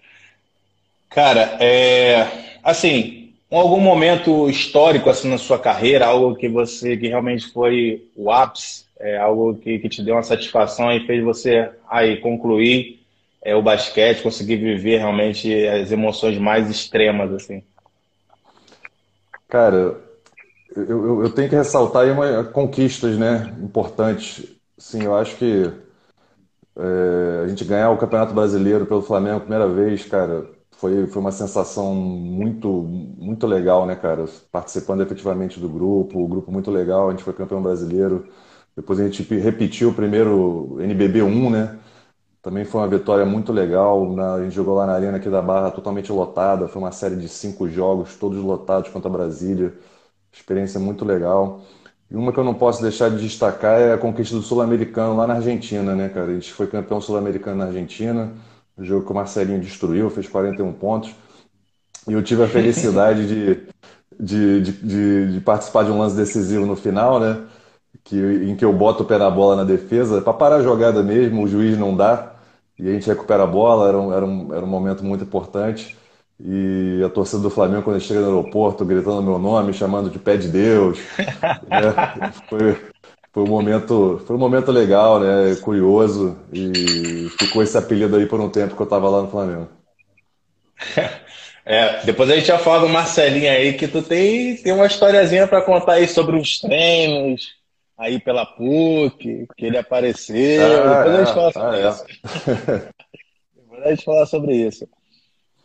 Cara, 1.10 1.58
é, 1.60 2.28
assim, 2.64 3.34
algum 3.50 3.80
momento 3.80 4.48
histórico 4.48 5.10
assim 5.10 5.28
na 5.28 5.40
sua 5.40 5.58
carreira, 5.58 6.06
algo 6.06 6.36
que 6.36 6.48
você 6.48 6.96
que 6.96 7.08
realmente 7.08 7.52
foi 7.52 8.08
o 8.16 8.30
ápice, 8.30 8.86
é, 9.00 9.18
algo 9.18 9.56
que, 9.56 9.80
que 9.80 9.90
te 9.90 10.04
deu 10.04 10.14
uma 10.14 10.22
satisfação 10.22 10.92
e 10.92 11.06
fez 11.08 11.24
você 11.24 11.72
aí 11.90 12.18
concluir 12.18 13.00
é, 13.42 13.56
o 13.56 13.62
basquete, 13.62 14.22
conseguir 14.22 14.58
viver 14.58 15.00
realmente 15.00 15.52
as 15.68 15.92
emoções 15.92 16.38
mais 16.38 16.70
extremas, 16.70 17.34
assim? 17.34 17.64
Cara, 19.48 19.98
eu, 20.76 20.84
eu, 20.88 21.24
eu 21.24 21.30
tenho 21.32 21.50
que 21.50 21.56
ressaltar 21.56 22.04
aí 22.04 22.12
uma, 22.12 22.44
conquistas, 22.44 23.18
né, 23.18 23.52
importantes. 23.64 24.44
Sim, 24.78 25.06
eu 25.06 25.16
acho 25.16 25.38
que 25.38 25.72
é, 26.78 27.44
a 27.46 27.48
gente 27.48 27.66
ganhar 27.66 27.90
o 27.92 27.98
Campeonato 27.98 28.34
Brasileiro 28.34 28.86
pelo 28.86 29.02
Flamengo 29.02 29.42
primeira 29.42 29.68
vez, 29.68 30.06
cara, 30.06 30.48
foi, 30.78 31.08
foi 31.08 31.22
uma 31.22 31.32
sensação 31.32 31.96
muito, 31.96 32.68
muito 32.84 33.48
legal, 33.48 33.86
né, 33.86 33.96
cara? 33.96 34.26
Participando 34.52 35.02
efetivamente 35.02 35.60
do 35.60 35.70
grupo, 35.70 36.20
o 36.20 36.28
grupo 36.28 36.52
muito 36.52 36.70
legal, 36.72 37.08
a 37.10 37.12
gente 37.12 37.24
foi 37.24 37.34
campeão 37.34 37.62
brasileiro. 37.62 38.28
Depois 38.76 39.00
a 39.00 39.04
gente 39.06 39.24
repetiu 39.40 39.90
o 39.90 39.94
primeiro 39.94 40.78
NBB 40.80 41.24
1, 41.24 41.50
né? 41.50 41.80
Também 42.42 42.64
foi 42.66 42.82
uma 42.82 42.88
vitória 42.88 43.26
muito 43.26 43.52
legal. 43.52 44.14
Na, 44.16 44.36
a 44.36 44.44
gente 44.44 44.56
jogou 44.56 44.76
lá 44.76 44.86
na 44.86 44.94
Arena 44.94 45.18
aqui 45.18 45.30
da 45.30 45.42
Barra, 45.42 45.72
totalmente 45.72 46.12
lotada. 46.12 46.68
Foi 46.68 46.82
uma 46.82 46.92
série 46.92 47.16
de 47.16 47.28
cinco 47.28 47.68
jogos, 47.70 48.16
todos 48.18 48.38
lotados 48.44 48.90
contra 48.90 49.10
a 49.10 49.12
Brasília. 49.14 49.74
Experiência 50.32 50.80
muito 50.80 51.04
legal. 51.06 51.62
E 52.10 52.16
uma 52.16 52.32
que 52.32 52.40
eu 52.40 52.44
não 52.44 52.54
posso 52.54 52.82
deixar 52.82 53.10
de 53.10 53.18
destacar 53.20 53.80
é 53.80 53.94
a 53.94 53.98
conquista 53.98 54.36
do 54.36 54.42
Sul-Americano 54.42 55.16
lá 55.16 55.28
na 55.28 55.36
Argentina, 55.36 55.94
né, 55.96 56.10
cara? 56.10 56.32
A 56.32 56.34
gente 56.34 56.54
foi 56.54 56.68
campeão 56.68 57.02
sul-americano 57.02 57.58
na 57.58 57.66
Argentina. 57.66 58.32
O 58.78 58.84
jogo 58.84 59.06
que 59.06 59.12
o 59.12 59.16
Marcelinho 59.16 59.60
destruiu, 59.60 60.10
fez 60.10 60.28
41 60.28 60.72
pontos. 60.74 61.14
E 62.08 62.14
eu 62.14 62.24
tive 62.24 62.44
a 62.44 62.48
felicidade 62.48 63.28
de, 63.28 63.68
de, 64.20 64.62
de, 64.62 64.72
de, 64.72 65.34
de 65.34 65.42
participar 65.42 65.84
de 65.84 65.92
um 65.92 66.00
lance 66.00 66.16
decisivo 66.16 66.66
no 66.66 66.76
final, 66.76 67.20
né? 67.20 67.46
Que, 68.04 68.16
em 68.18 68.56
que 68.56 68.64
eu 68.64 68.72
boto 68.74 69.04
o 69.04 69.06
pé 69.06 69.18
na 69.18 69.30
bola 69.30 69.58
na 69.58 69.64
defesa, 69.66 70.22
para 70.22 70.34
parar 70.34 70.58
a 70.58 70.64
jogada 70.64 71.04
mesmo, 71.04 71.44
o 71.44 71.48
juiz 71.48 71.78
não 71.78 71.96
dá 71.96 72.36
e 72.80 72.88
a 72.88 72.94
gente 72.94 73.08
recupera 73.08 73.44
a 73.44 73.48
bola, 73.48 73.90
era 73.90 74.00
um, 74.00 74.14
era 74.14 74.26
um, 74.26 74.54
era 74.56 74.66
um 74.66 74.70
momento 74.70 75.04
muito 75.04 75.24
importante. 75.24 75.98
E 76.40 77.02
a 77.04 77.10
torcida 77.10 77.42
do 77.42 77.50
Flamengo, 77.50 77.84
quando 77.84 78.00
chega 78.00 78.20
no 78.20 78.28
aeroporto, 78.28 78.86
gritando 78.86 79.24
meu 79.24 79.40
nome, 79.40 79.74
chamando 79.74 80.10
de 80.10 80.20
pé 80.20 80.38
de 80.38 80.50
Deus. 80.50 81.00
né? 81.68 82.32
foi, 82.48 82.78
foi, 83.34 83.44
um 83.44 83.48
momento, 83.48 84.22
foi 84.26 84.36
um 84.36 84.40
momento 84.40 84.72
legal, 84.72 85.20
né? 85.20 85.56
curioso, 85.62 86.38
e 86.54 87.28
ficou 87.40 87.64
esse 87.64 87.78
apelido 87.78 88.16
aí 88.16 88.28
por 88.28 88.40
um 88.40 88.50
tempo 88.50 88.76
que 88.76 88.82
eu 88.82 88.86
estava 88.86 89.10
lá 89.10 89.22
no 89.24 89.30
Flamengo. 89.30 89.68
É, 91.70 92.02
depois 92.06 92.30
a 92.30 92.36
gente 92.36 92.48
já 92.48 92.58
fala 92.58 92.88
do 92.88 92.88
Marcelinho 92.88 93.52
aí, 93.52 93.74
que 93.74 93.90
tu 93.90 94.02
tem, 94.02 94.56
tem 94.56 94.72
uma 94.72 94.86
historiazinha 94.86 95.46
para 95.46 95.62
contar 95.62 95.96
aí 95.96 96.08
sobre 96.08 96.38
os 96.38 96.62
treinos, 96.62 97.58
aí 97.98 98.22
pela 98.22 98.46
PUC, 98.46 99.48
que 99.58 99.66
ele 99.66 99.78
apareceu. 99.78 100.64
Ah, 100.64 101.04
Depois 101.04 101.14
é, 101.14 101.18
a 101.18 101.26
gente 101.26 101.34
fala 101.34 101.52
sobre 101.52 101.78
ah, 101.78 101.90
isso. 101.90 102.06
É. 102.06 102.90
Depois 103.60 103.84
a 103.84 103.90
gente 103.90 104.06
fala 104.06 104.26
sobre 104.26 104.56
isso. 104.56 104.88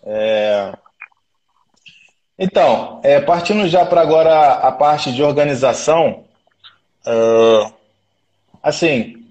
É... 0.04 0.72
Então, 2.38 3.00
é, 3.02 3.20
partindo 3.20 3.68
já 3.68 3.84
para 3.86 4.00
agora 4.00 4.54
a 4.54 4.72
parte 4.72 5.12
de 5.12 5.22
organização, 5.22 6.24
uh, 7.06 7.72
assim, 8.62 9.22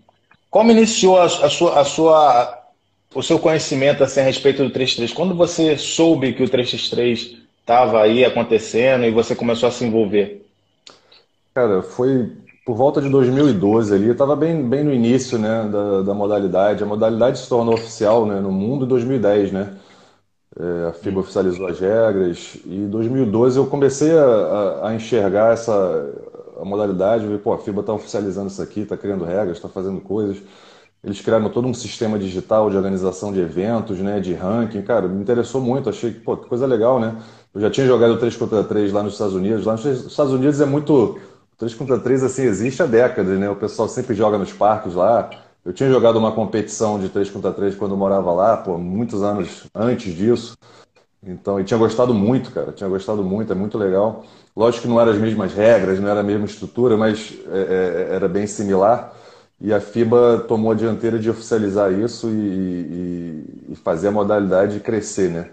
como 0.50 0.72
iniciou 0.72 1.20
a, 1.20 1.26
a, 1.26 1.50
sua, 1.50 1.80
a 1.80 1.84
sua, 1.84 2.64
o 3.14 3.24
seu 3.24 3.40
conhecimento 3.40 4.04
assim, 4.04 4.20
a 4.20 4.24
respeito 4.24 4.64
do 4.64 4.70
33? 4.70 5.14
Quando 5.14 5.36
você 5.36 5.78
soube 5.78 6.34
que 6.34 6.44
o 6.44 6.50
333 6.50 7.42
estava 7.60 8.02
aí 8.02 8.24
acontecendo 8.24 9.06
e 9.06 9.12
você 9.12 9.36
começou 9.36 9.68
a 9.68 9.72
se 9.72 9.84
envolver? 9.86 10.46
Cara, 11.54 11.82
foi 11.82 12.32
por 12.66 12.76
volta 12.76 13.02
de 13.02 13.10
2012 13.10 13.94
ali, 13.94 14.10
estava 14.10 14.36
bem, 14.36 14.62
bem 14.68 14.84
no 14.84 14.94
início 14.94 15.38
né, 15.38 15.68
da, 15.72 16.02
da 16.04 16.14
modalidade. 16.14 16.84
A 16.84 16.86
modalidade 16.86 17.40
se 17.40 17.50
tornou 17.50 17.74
oficial 17.74 18.26
né, 18.26 18.40
no 18.40 18.52
mundo 18.52 18.86
em 18.86 18.88
2010, 18.88 19.52
né? 19.52 19.74
É, 20.62 20.90
a 20.90 20.94
FIBA 20.94 21.22
oficializou 21.22 21.66
as 21.66 21.80
regras 21.80 22.56
e 22.66 22.76
em 22.76 22.88
2012 22.88 23.58
eu 23.58 23.66
comecei 23.66 24.16
a, 24.16 24.90
a 24.90 24.94
enxergar 24.94 25.54
essa 25.54 25.74
a 26.62 26.64
modalidade, 26.66 27.26
ver, 27.26 27.40
pô, 27.40 27.54
a 27.54 27.58
FIBA 27.58 27.82
está 27.82 27.94
oficializando 27.94 28.48
isso 28.48 28.62
aqui, 28.62 28.82
está 28.82 28.96
criando 28.96 29.26
regras, 29.26 29.58
está 29.58 29.68
fazendo 29.68 30.00
coisas. 30.00 30.38
Eles 31.04 31.20
criaram 31.20 31.50
todo 31.50 31.68
um 31.68 31.74
sistema 31.74 32.20
digital 32.20 32.70
de 32.70 32.78
organização 32.78 33.34
de 33.34 33.40
eventos, 33.40 33.98
né, 33.98 34.20
de 34.20 34.36
ranking. 34.36 34.84
Cara, 34.84 35.08
me 35.08 35.20
interessou 35.20 35.60
muito, 35.60 35.90
achei 35.90 36.14
que, 36.14 36.20
pô, 36.20 36.38
que 36.38 36.48
coisa 36.48 36.68
legal, 36.68 37.00
né? 37.00 37.16
Eu 37.56 37.60
já 37.60 37.72
tinha 37.72 37.88
jogado 37.88 38.20
3 38.20 38.38
contra 38.38 38.64
3 38.64 38.94
lá 38.94 39.02
nos 39.02 39.14
Estados 39.14 39.34
Unidos. 39.34 39.66
Lá 39.66 39.74
nos 39.74 39.84
Estados 39.84 40.32
Unidos 40.32 40.62
é 40.62 40.66
muito 40.66 41.20
3 41.58 41.74
contra 41.74 41.98
3 41.98 42.24
assim, 42.24 42.44
existe 42.44 42.84
há 42.84 42.86
décadas, 42.86 43.40
né? 43.40 43.50
O 43.50 43.56
pessoal 43.56 43.88
sempre 43.90 44.14
joga 44.14 44.38
nos 44.38 44.54
parques 44.54 44.94
lá. 44.94 45.28
Eu 45.64 45.72
tinha 45.72 45.90
jogado 45.90 46.18
uma 46.18 46.32
competição 46.32 47.00
de 47.00 47.10
3 47.10 47.30
contra 47.30 47.52
3 47.52 47.76
quando 47.76 47.92
eu 47.92 47.98
morava 47.98 48.32
lá, 48.34 48.58
pô, 48.58 48.78
muitos 48.78 49.22
anos 49.22 49.68
antes 49.76 50.14
disso. 50.16 50.58
Então, 51.24 51.60
e 51.60 51.64
tinha 51.64 51.78
gostado 51.78 52.14
muito, 52.14 52.52
cara. 52.52 52.72
Tinha 52.72 52.90
gostado 52.90 53.24
muito, 53.24 53.52
é 53.52 53.56
muito 53.56 53.78
legal. 53.78 54.24
Lógico 54.56 54.84
que 54.84 54.88
não 54.88 55.00
eram 55.00 55.12
as 55.12 55.20
mesmas 55.20 55.54
regras, 55.54 56.00
não 56.00 56.10
era 56.10 56.22
a 56.22 56.24
mesma 56.24 56.46
estrutura, 56.46 56.98
mas 56.98 57.38
é, 57.52 58.08
é, 58.12 58.16
era 58.16 58.28
bem 58.28 58.48
similar. 58.48 59.14
E 59.60 59.72
a 59.72 59.80
FIBA 59.80 60.46
tomou 60.48 60.72
a 60.72 60.76
dianteira 60.76 61.20
de 61.20 61.30
oficializar 61.30 61.94
isso 61.94 62.28
e, 62.28 62.32
e, 62.32 63.74
e 63.74 63.76
fazer 63.76 64.08
a 64.08 64.12
modalidade 64.12 64.80
crescer, 64.80 65.30
né? 65.30 65.52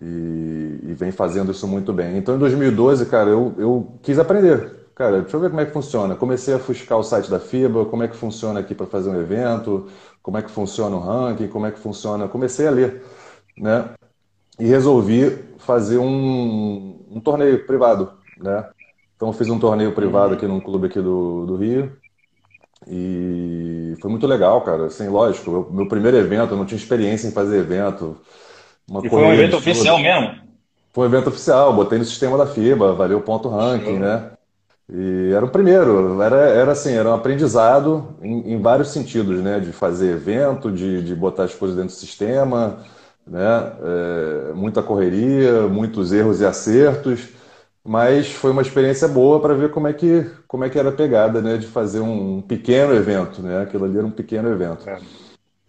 E, 0.00 0.80
e, 0.84 0.94
vem 0.96 1.10
fazendo 1.10 1.50
isso 1.50 1.66
muito 1.66 1.92
bem. 1.92 2.16
Então, 2.16 2.36
em 2.36 2.38
2012, 2.38 3.06
cara, 3.06 3.28
eu, 3.28 3.52
eu 3.58 3.92
quis 4.02 4.18
aprender 4.18 4.81
cara, 4.94 5.20
deixa 5.22 5.36
eu 5.36 5.40
ver 5.40 5.50
como 5.50 5.60
é 5.60 5.66
que 5.66 5.72
funciona. 5.72 6.14
Comecei 6.14 6.54
a 6.54 6.58
fuscar 6.58 6.98
o 6.98 7.02
site 7.02 7.30
da 7.30 7.40
FIBA, 7.40 7.84
como 7.86 8.02
é 8.02 8.08
que 8.08 8.16
funciona 8.16 8.60
aqui 8.60 8.74
para 8.74 8.86
fazer 8.86 9.10
um 9.10 9.20
evento, 9.20 9.88
como 10.22 10.38
é 10.38 10.42
que 10.42 10.50
funciona 10.50 10.96
o 10.96 11.00
ranking, 11.00 11.48
como 11.48 11.66
é 11.66 11.70
que 11.70 11.78
funciona. 11.78 12.28
Comecei 12.28 12.66
a 12.66 12.70
ler, 12.70 13.02
né? 13.56 13.90
E 14.58 14.66
resolvi 14.66 15.38
fazer 15.58 15.98
um, 15.98 17.04
um 17.10 17.20
torneio 17.20 17.66
privado, 17.66 18.12
né? 18.38 18.68
Então 19.16 19.28
eu 19.28 19.32
fiz 19.32 19.48
um 19.48 19.58
torneio 19.58 19.92
privado 19.92 20.34
aqui 20.34 20.46
num 20.46 20.60
clube 20.60 20.86
aqui 20.86 21.00
do, 21.00 21.46
do 21.46 21.56
Rio. 21.56 21.92
E 22.88 23.96
foi 24.00 24.10
muito 24.10 24.26
legal, 24.26 24.60
cara. 24.62 24.86
Assim, 24.86 25.08
lógico, 25.08 25.50
eu, 25.50 25.68
meu 25.70 25.86
primeiro 25.86 26.16
evento, 26.16 26.52
eu 26.52 26.56
não 26.56 26.64
tinha 26.64 26.78
experiência 26.78 27.28
em 27.28 27.32
fazer 27.32 27.58
evento. 27.58 28.16
e 29.02 29.08
foi 29.08 29.22
um 29.22 29.32
evento 29.32 29.56
oficial 29.56 29.98
mesmo? 29.98 30.42
Foi 30.92 31.04
um 31.06 31.10
evento 31.10 31.28
oficial, 31.28 31.72
botei 31.72 31.98
no 31.98 32.04
sistema 32.04 32.36
da 32.36 32.46
FIBA, 32.46 32.92
valeu 32.92 33.18
o 33.18 33.22
ponto 33.22 33.48
ranking, 33.48 33.98
né? 33.98 34.32
E 34.94 35.32
era 35.32 35.42
o 35.42 35.48
primeiro, 35.48 36.20
era, 36.20 36.36
era 36.36 36.72
assim, 36.72 36.92
era 36.92 37.08
um 37.08 37.14
aprendizado 37.14 38.14
em, 38.20 38.52
em 38.52 38.60
vários 38.60 38.88
sentidos, 38.90 39.40
né? 39.42 39.58
De 39.58 39.72
fazer 39.72 40.10
evento, 40.12 40.70
de, 40.70 41.02
de 41.02 41.14
botar 41.14 41.44
as 41.44 41.54
coisas 41.54 41.74
dentro 41.76 41.94
do 41.94 41.98
sistema, 41.98 42.78
né? 43.26 43.72
É, 44.50 44.52
muita 44.52 44.82
correria, 44.82 45.62
muitos 45.66 46.12
erros 46.12 46.42
e 46.42 46.44
acertos, 46.44 47.28
mas 47.82 48.32
foi 48.32 48.50
uma 48.50 48.60
experiência 48.60 49.08
boa 49.08 49.40
para 49.40 49.54
ver 49.54 49.70
como 49.70 49.88
é 49.88 49.94
que 49.94 50.30
como 50.46 50.64
é 50.64 50.68
que 50.68 50.78
era 50.78 50.90
a 50.90 50.92
pegada, 50.92 51.40
né? 51.40 51.56
De 51.56 51.66
fazer 51.66 52.00
um 52.00 52.42
pequeno 52.42 52.92
evento, 52.94 53.40
né? 53.42 53.62
Aquilo 53.62 53.86
ali 53.86 53.96
era 53.96 54.06
um 54.06 54.10
pequeno 54.10 54.50
evento. 54.50 54.88
É. 54.90 54.98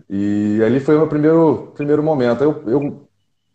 E 0.09 0.61
ali 0.65 0.79
foi 0.81 0.95
o 0.95 0.99
meu 0.99 1.07
primeiro 1.07 1.71
primeiro 1.75 2.03
momento. 2.03 2.43
Eu, 2.43 2.63
eu 2.67 3.07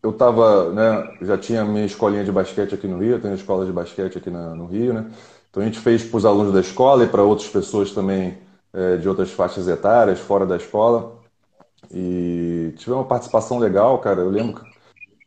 eu 0.03 0.13
tava, 0.13 0.73
né, 0.73 1.19
já 1.23 1.37
tinha 1.37 1.65
minha 1.65 1.85
escolinha 1.85 2.25
de 2.25 2.31
basquete 2.31 2.75
aqui 2.75 2.87
no 2.87 2.99
Rio, 3.01 3.17
eu 3.17 3.21
tenho 3.21 3.35
escola 3.35 3.67
de 3.67 3.73
basquete 3.73 4.17
aqui 4.17 4.31
na, 4.31 4.55
no 4.55 4.67
Rio, 4.67 4.95
né? 4.95 5.11
Então 5.51 5.63
a 5.63 5.67
gente 5.67 5.79
fez 5.79 6.05
para 6.05 6.17
os 6.17 6.25
alunos 6.25 6.53
da 6.53 6.61
escola 6.61 7.05
e 7.05 7.09
para 7.09 7.23
outras 7.23 7.49
pessoas 7.49 7.93
também 7.93 8.39
é, 8.73 8.97
de 8.97 9.09
outras 9.09 9.31
faixas 9.31 9.67
etárias, 9.69 10.19
fora 10.19 10.47
da 10.47 10.57
escola. 10.57 11.17
E 11.91 12.75
tive 12.77 12.93
uma 12.93 13.05
participação 13.05 13.59
legal, 13.59 13.99
cara. 13.99 14.21
Eu 14.21 14.31
lembro 14.31 14.61
que 14.61 14.71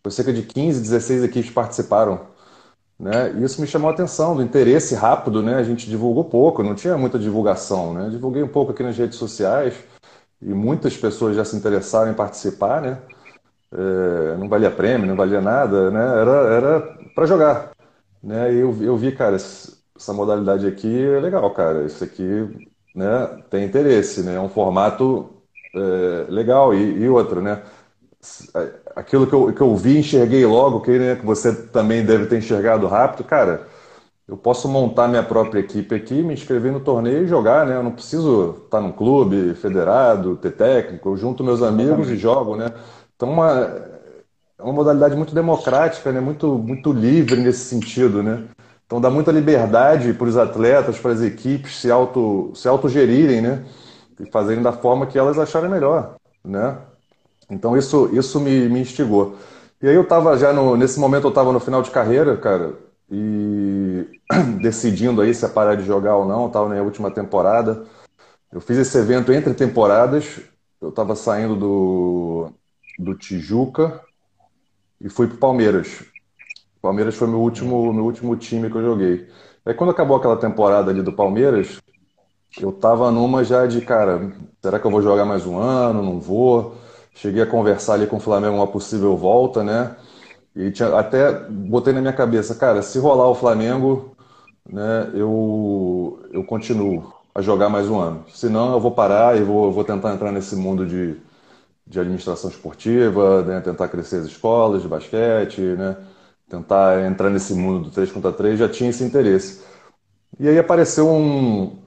foi 0.04 0.12
cerca 0.12 0.34
de 0.34 0.44
15, 0.44 0.82
16 0.82 1.24
equipes 1.24 1.52
participaram. 1.52 2.32
Né? 3.00 3.34
E 3.34 3.44
isso 3.44 3.60
me 3.60 3.66
chamou 3.66 3.90
a 3.90 3.94
atenção, 3.94 4.36
do 4.36 4.44
interesse 4.44 4.94
rápido, 4.94 5.42
né? 5.42 5.56
A 5.56 5.64
gente 5.64 5.90
divulgou 5.90 6.24
pouco, 6.24 6.62
não 6.62 6.76
tinha 6.76 6.96
muita 6.98 7.18
divulgação, 7.18 7.96
né? 7.96 8.10
Divulguei 8.12 8.44
um 8.44 8.48
pouco 8.48 8.72
aqui 8.72 8.84
nas 8.84 8.96
redes 8.96 9.18
sociais 9.18 9.74
e 10.40 10.54
muitas 10.54 10.96
pessoas 10.96 11.36
já 11.36 11.44
se 11.44 11.56
interessaram 11.56 12.12
em 12.12 12.14
participar, 12.16 12.80
né? 12.80 13.00
É, 13.74 14.38
não 14.38 14.48
valia 14.48 14.70
prêmio, 14.70 15.08
não 15.08 15.16
valia 15.16 15.42
nada, 15.42 15.90
né? 15.90 16.22
Era 16.22 16.82
para 17.16 17.26
jogar, 17.26 17.72
né? 18.22 18.54
E 18.54 18.58
eu, 18.60 18.76
eu 18.84 18.96
vi, 18.96 19.12
cara, 19.14 19.38
essa 20.02 20.14
modalidade 20.14 20.66
aqui 20.68 21.04
é 21.04 21.20
legal, 21.20 21.50
cara. 21.52 21.86
Isso 21.86 22.04
aqui, 22.04 22.68
né? 22.96 23.42
Tem 23.50 23.64
interesse, 23.64 24.24
né? 24.24 24.36
É 24.36 24.40
um 24.40 24.50
formato 24.50 25.30
é, 25.76 26.26
legal 26.30 26.74
e, 26.74 27.04
e 27.04 27.10
outro, 27.10 27.42
né? 27.42 27.62
aquilo 28.96 29.26
que 29.26 29.34
eu, 29.34 29.52
que 29.52 29.62
eu 29.62 29.76
vi, 29.76 29.98
enxerguei 29.98 30.46
logo, 30.46 30.82
que, 30.82 30.92
né, 30.92 31.16
que 31.16 31.26
você 31.26 31.54
também 31.54 32.06
deve 32.06 32.28
ter 32.28 32.38
enxergado 32.38 32.86
rápido, 32.86 33.24
cara, 33.24 33.66
eu 34.28 34.38
posso 34.38 34.68
montar 34.70 35.08
minha 35.08 35.24
própria 35.24 35.60
equipe 35.60 35.96
aqui, 35.96 36.22
me 36.22 36.36
inscrever 36.36 36.72
no 36.72 36.80
torneio 36.80 37.24
e 37.24 37.28
jogar, 37.28 37.66
né? 37.66 37.76
Eu 37.76 37.84
não 37.84 37.92
preciso 37.92 38.62
estar 38.66 38.80
num 38.80 38.92
clube 38.92 39.56
federado, 39.56 40.38
ter 40.38 40.52
técnico, 40.52 41.10
eu 41.10 41.18
junto 41.18 41.44
meus 41.44 41.64
amigos 41.64 42.10
e 42.10 42.16
jogo, 42.16 42.56
né? 42.56 42.72
Então, 43.16 43.32
uma, 43.32 43.52
é 44.60 44.64
uma 44.64 44.72
modalidade 44.72 45.16
muito 45.16 45.34
democrática, 45.34 46.12
né? 46.12 46.22
Muito, 46.22 46.58
muito 46.60 46.94
livre 46.94 47.42
nesse 47.42 47.66
sentido, 47.66 48.22
né? 48.22 48.44
Então, 48.92 49.00
dá 49.00 49.10
muita 49.10 49.32
liberdade 49.32 50.14
para 50.14 50.28
os 50.28 50.36
atletas, 50.36 51.00
para 51.00 51.14
as 51.14 51.22
equipes 51.22 51.80
se, 51.80 51.90
auto, 51.90 52.52
se 52.54 52.68
autogerirem, 52.68 53.40
né? 53.40 53.64
E 54.20 54.30
fazerem 54.30 54.62
da 54.62 54.74
forma 54.74 55.08
que 55.08 55.18
elas 55.18 55.40
acharem 55.40 55.70
melhor, 55.70 56.16
né? 56.44 56.78
Então 57.50 57.78
isso, 57.78 58.10
isso 58.12 58.38
me, 58.42 58.68
me 58.68 58.82
instigou. 58.82 59.38
E 59.82 59.88
aí 59.88 59.96
eu 59.96 60.02
estava 60.02 60.38
já 60.38 60.52
no, 60.52 60.76
nesse 60.76 61.00
momento 61.00 61.24
eu 61.24 61.30
estava 61.30 61.54
no 61.54 61.60
final 61.62 61.82
de 61.82 61.90
carreira, 61.90 62.36
cara, 62.36 62.74
e 63.10 64.06
decidindo 64.62 65.22
aí 65.22 65.34
se 65.34 65.46
ia 65.46 65.50
parar 65.50 65.76
de 65.76 65.86
jogar 65.86 66.18
ou 66.18 66.26
não, 66.28 66.48
estava 66.48 66.68
na 66.68 66.82
última 66.82 67.10
temporada. 67.10 67.86
Eu 68.52 68.60
fiz 68.60 68.78
esse 68.78 68.98
evento 68.98 69.32
entre 69.32 69.54
temporadas, 69.54 70.42
eu 70.82 70.90
estava 70.90 71.16
saindo 71.16 71.56
do, 71.56 72.52
do 73.00 73.16
Tijuca 73.16 74.02
e 75.00 75.08
fui 75.08 75.28
para 75.28 75.38
Palmeiras. 75.38 76.11
Palmeiras 76.82 77.16
foi 77.16 77.28
meu 77.28 77.40
último, 77.40 77.94
meu 77.94 78.06
último 78.06 78.36
time 78.36 78.70
que 78.70 78.76
eu 78.76 78.84
joguei. 78.84 79.28
Aí 79.66 79.74
quando 79.74 79.92
acabou 79.92 80.18
aquela 80.18 80.38
temporada 80.38 80.92
ali 80.92 81.02
do 81.02 81.14
Palmeiras, 81.14 81.80
eu 82.60 82.72
tava 82.72 83.12
numa 83.12 83.44
já 83.44 83.66
de, 83.68 83.82
cara, 83.82 84.32
será 84.62 84.80
que 84.80 84.86
eu 84.86 84.92
vou 84.92 85.02
jogar 85.02 85.26
mais 85.26 85.46
um 85.46 85.58
ano? 85.58 86.04
Não 86.04 86.20
vou? 86.20 86.76
Cheguei 87.14 87.42
a 87.44 87.46
conversar 87.48 87.94
ali 87.96 88.08
com 88.08 88.18
o 88.18 88.20
Flamengo 88.20 88.56
uma 88.56 88.68
possível 88.68 89.16
volta, 89.16 89.64
né? 89.64 89.96
E 90.56 90.72
tinha, 90.72 90.98
até 90.98 91.32
botei 91.50 91.94
na 91.94 92.02
minha 92.02 92.14
cabeça, 92.14 92.56
cara, 92.56 92.82
se 92.82 93.00
rolar 93.00 93.30
o 93.30 93.36
Flamengo, 93.36 94.16
né, 94.70 95.12
eu, 95.14 96.20
eu 96.32 96.44
continuo 96.44 97.14
a 97.34 97.42
jogar 97.42 97.70
mais 97.70 97.90
um 97.90 98.00
ano. 98.00 98.26
Senão 98.30 98.74
eu 98.74 98.80
vou 98.80 98.92
parar 98.92 99.38
e 99.38 99.44
vou, 99.44 99.72
vou 99.72 99.84
tentar 99.84 100.14
entrar 100.14 100.32
nesse 100.32 100.56
mundo 100.56 100.86
de, 100.86 101.16
de 101.88 102.00
administração 102.00 102.50
esportiva, 102.50 103.44
né, 103.44 103.62
tentar 103.62 103.88
crescer 103.90 104.18
as 104.18 104.26
escolas 104.26 104.82
de 104.82 104.88
basquete, 104.88 105.62
né, 105.62 105.98
tentar 106.52 107.06
entrar 107.06 107.30
nesse 107.30 107.54
mundo 107.54 107.86
do 107.86 107.92
3 107.92 108.12
contra 108.12 108.32
3, 108.34 108.60
já 108.60 108.68
tinha 108.68 108.90
esse 108.90 109.04
interesse. 109.04 109.62
E 110.38 110.48
aí 110.48 110.60
apareceu 110.60 111.10
um, 111.10 111.78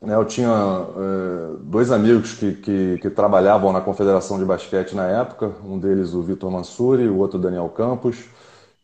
né, 0.00 0.14
eu 0.14 0.24
tinha 0.24 0.48
é, 0.48 1.56
dois 1.60 1.90
amigos 1.90 2.34
que, 2.34 2.52
que, 2.52 2.98
que, 3.02 3.10
trabalhavam 3.10 3.72
na 3.72 3.80
Confederação 3.80 4.38
de 4.38 4.44
Basquete 4.44 4.94
na 4.94 5.06
época, 5.06 5.52
um 5.64 5.78
deles 5.78 6.14
o 6.14 6.22
Vitor 6.22 6.50
Mansuri, 6.50 7.08
o 7.08 7.18
outro 7.18 7.38
o 7.38 7.42
Daniel 7.42 7.68
Campos, 7.68 8.16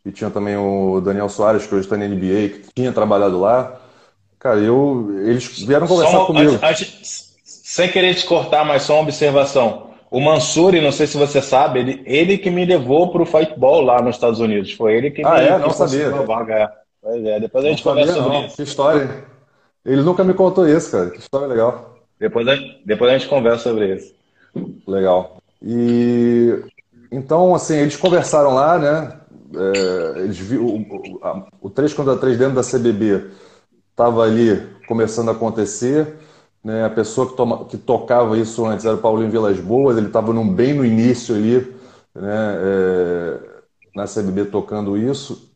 e 0.05 0.11
tinha 0.11 0.29
também 0.29 0.57
o 0.57 0.99
Daniel 0.99 1.29
Soares, 1.29 1.65
que 1.65 1.75
hoje 1.75 1.85
está 1.85 1.95
na 1.95 2.07
NBA, 2.07 2.49
que 2.49 2.65
tinha 2.75 2.91
trabalhado 2.91 3.39
lá. 3.39 3.79
Cara, 4.39 4.59
eu, 4.59 5.13
eles 5.23 5.59
vieram 5.59 5.85
conversar 5.85 6.17
uma, 6.17 6.25
comigo. 6.25 6.59
sem 7.43 7.89
querer 7.89 8.15
te 8.15 8.25
cortar, 8.25 8.65
mas 8.65 8.81
só 8.83 8.95
uma 8.95 9.03
observação. 9.03 9.90
O 10.11 10.19
Mansuri, 10.19 10.81
não 10.81 10.91
sei 10.91 11.07
se 11.07 11.17
você 11.17 11.41
sabe, 11.41 11.79
ele, 11.79 12.03
ele 12.05 12.37
que 12.37 12.51
me 12.51 12.65
levou 12.65 13.09
para 13.09 13.21
o 13.21 13.25
Fightball 13.25 13.81
lá 13.81 14.01
nos 14.01 14.15
Estados 14.15 14.41
Unidos. 14.41 14.73
Foi 14.73 14.93
ele 14.93 15.09
que 15.09 15.25
ah, 15.25 15.35
me 15.35 15.45
é? 15.45 15.57
Não 15.57 15.69
sabia. 15.69 16.09
Vaga. 16.09 16.53
É. 16.53 16.69
Pois 17.01 17.25
é, 17.25 17.39
depois 17.39 17.65
a 17.65 17.69
gente 17.69 17.85
não 17.85 17.93
conversa 17.93 18.13
sobre 18.21 18.45
isso. 18.45 18.55
Que 18.57 18.63
história. 18.63 19.23
Ele 19.85 20.01
nunca 20.01 20.23
me 20.23 20.33
contou 20.33 20.67
isso, 20.67 20.91
cara. 20.91 21.09
Que 21.09 21.19
história 21.19 21.47
legal. 21.47 21.95
Depois 22.19 22.47
a, 22.47 22.55
depois 22.85 23.09
a 23.09 23.17
gente 23.17 23.29
conversa 23.29 23.69
sobre 23.69 23.95
isso. 23.95 24.13
Legal. 24.85 25.37
E 25.63 26.61
então, 27.11 27.55
assim, 27.55 27.77
eles 27.77 27.95
conversaram 27.95 28.53
lá, 28.53 28.77
né? 28.77 29.17
É, 29.55 30.19
eles 30.19 30.37
viu, 30.37 30.65
o, 30.65 31.19
a, 31.23 31.45
o 31.61 31.69
3 31.69 31.93
contra 31.93 32.15
3 32.15 32.37
dentro 32.37 32.55
da 32.55 32.63
CBB 32.63 33.27
estava 33.89 34.23
ali 34.23 34.61
começando 34.87 35.29
a 35.29 35.31
acontecer. 35.33 36.15
Né? 36.63 36.85
A 36.85 36.89
pessoa 36.89 37.29
que, 37.29 37.35
toma, 37.35 37.65
que 37.65 37.77
tocava 37.77 38.37
isso 38.37 38.65
antes 38.65 38.85
era 38.85 38.95
o 38.95 38.99
Paulinho 38.99 39.31
Vilas 39.31 39.59
Boas, 39.59 39.97
ele 39.97 40.07
estava 40.07 40.33
bem 40.43 40.73
no 40.73 40.85
início 40.85 41.35
ali, 41.35 41.75
né? 42.13 42.55
É, 42.59 43.39
na 43.95 44.05
CBB 44.05 44.45
tocando 44.45 44.97
isso, 44.97 45.51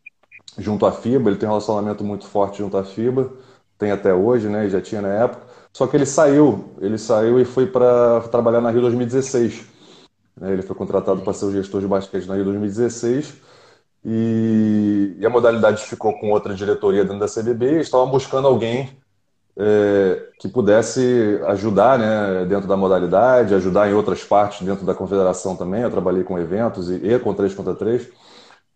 junto 0.58 0.86
à 0.86 0.92
FIBA. 0.92 1.30
Ele 1.30 1.38
tem 1.38 1.48
um 1.48 1.52
relacionamento 1.52 2.04
muito 2.04 2.28
forte 2.28 2.58
junto 2.58 2.78
à 2.78 2.84
FIBA 2.84 3.32
tem 3.78 3.92
até 3.92 4.14
hoje, 4.14 4.48
né? 4.48 4.70
Já 4.70 4.82
tinha 4.82 5.02
na 5.02 5.10
época. 5.10 5.46
Só 5.74 5.88
que 5.88 5.98
ele 5.98 6.06
saiu, 6.06 6.74
ele 6.80 6.98
saiu 6.98 7.40
e 7.40 7.46
foi 7.46 7.68
para 7.68 8.22
trabalhar 8.32 8.62
na 8.62 8.72
Rio 8.72 8.82
2016. 8.82 9.66
Né? 10.38 10.54
Ele 10.54 10.62
foi 10.62 10.76
contratado 10.76 11.22
para 11.22 11.34
ser 11.34 11.46
o 11.46 11.52
gestor 11.52 11.82
de 11.82 11.88
basquete 11.88 12.26
na 12.26 12.36
Rio 12.36 12.46
2016 12.46 13.34
e, 14.06 15.16
e 15.20 15.26
a 15.26 15.30
modalidade 15.30 15.84
ficou 15.84 16.18
com 16.18 16.32
outra 16.32 16.54
diretoria 16.54 17.04
dentro 17.04 17.20
da 17.20 17.28
CBB. 17.28 17.78
E 17.78 17.82
estavam 17.82 18.10
buscando 18.10 18.48
alguém 18.48 18.90
é, 19.58 20.30
que 20.40 20.48
pudesse 20.48 21.40
ajudar, 21.48 21.98
né? 21.98 22.46
Dentro 22.46 22.68
da 22.68 22.76
modalidade, 22.78 23.56
ajudar 23.56 23.90
em 23.90 23.94
outras 23.94 24.24
partes 24.24 24.66
dentro 24.66 24.86
da 24.86 24.94
confederação 24.94 25.56
também. 25.56 25.82
Eu 25.82 25.92
trabalhei 25.92 26.24
com 26.24 26.38
eventos 26.38 26.90
e, 26.90 26.96
e 26.96 27.20
com 27.20 27.34
3 27.34 27.54
contra 27.54 27.74
3. 27.74 28.10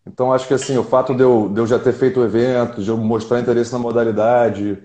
Então, 0.08 0.34
acho 0.34 0.48
que 0.48 0.54
assim, 0.54 0.78
o 0.78 0.84
fato 0.84 1.14
de 1.14 1.22
eu, 1.22 1.50
de 1.50 1.60
eu 1.60 1.68
já 1.68 1.78
ter 1.78 1.94
feito 1.94 2.20
o 2.20 2.24
evento, 2.24 2.82
de 2.82 2.90
eu 2.90 2.98
mostrar 2.98 3.40
interesse 3.40 3.72
na 3.72 3.80
modalidade, 3.80 4.82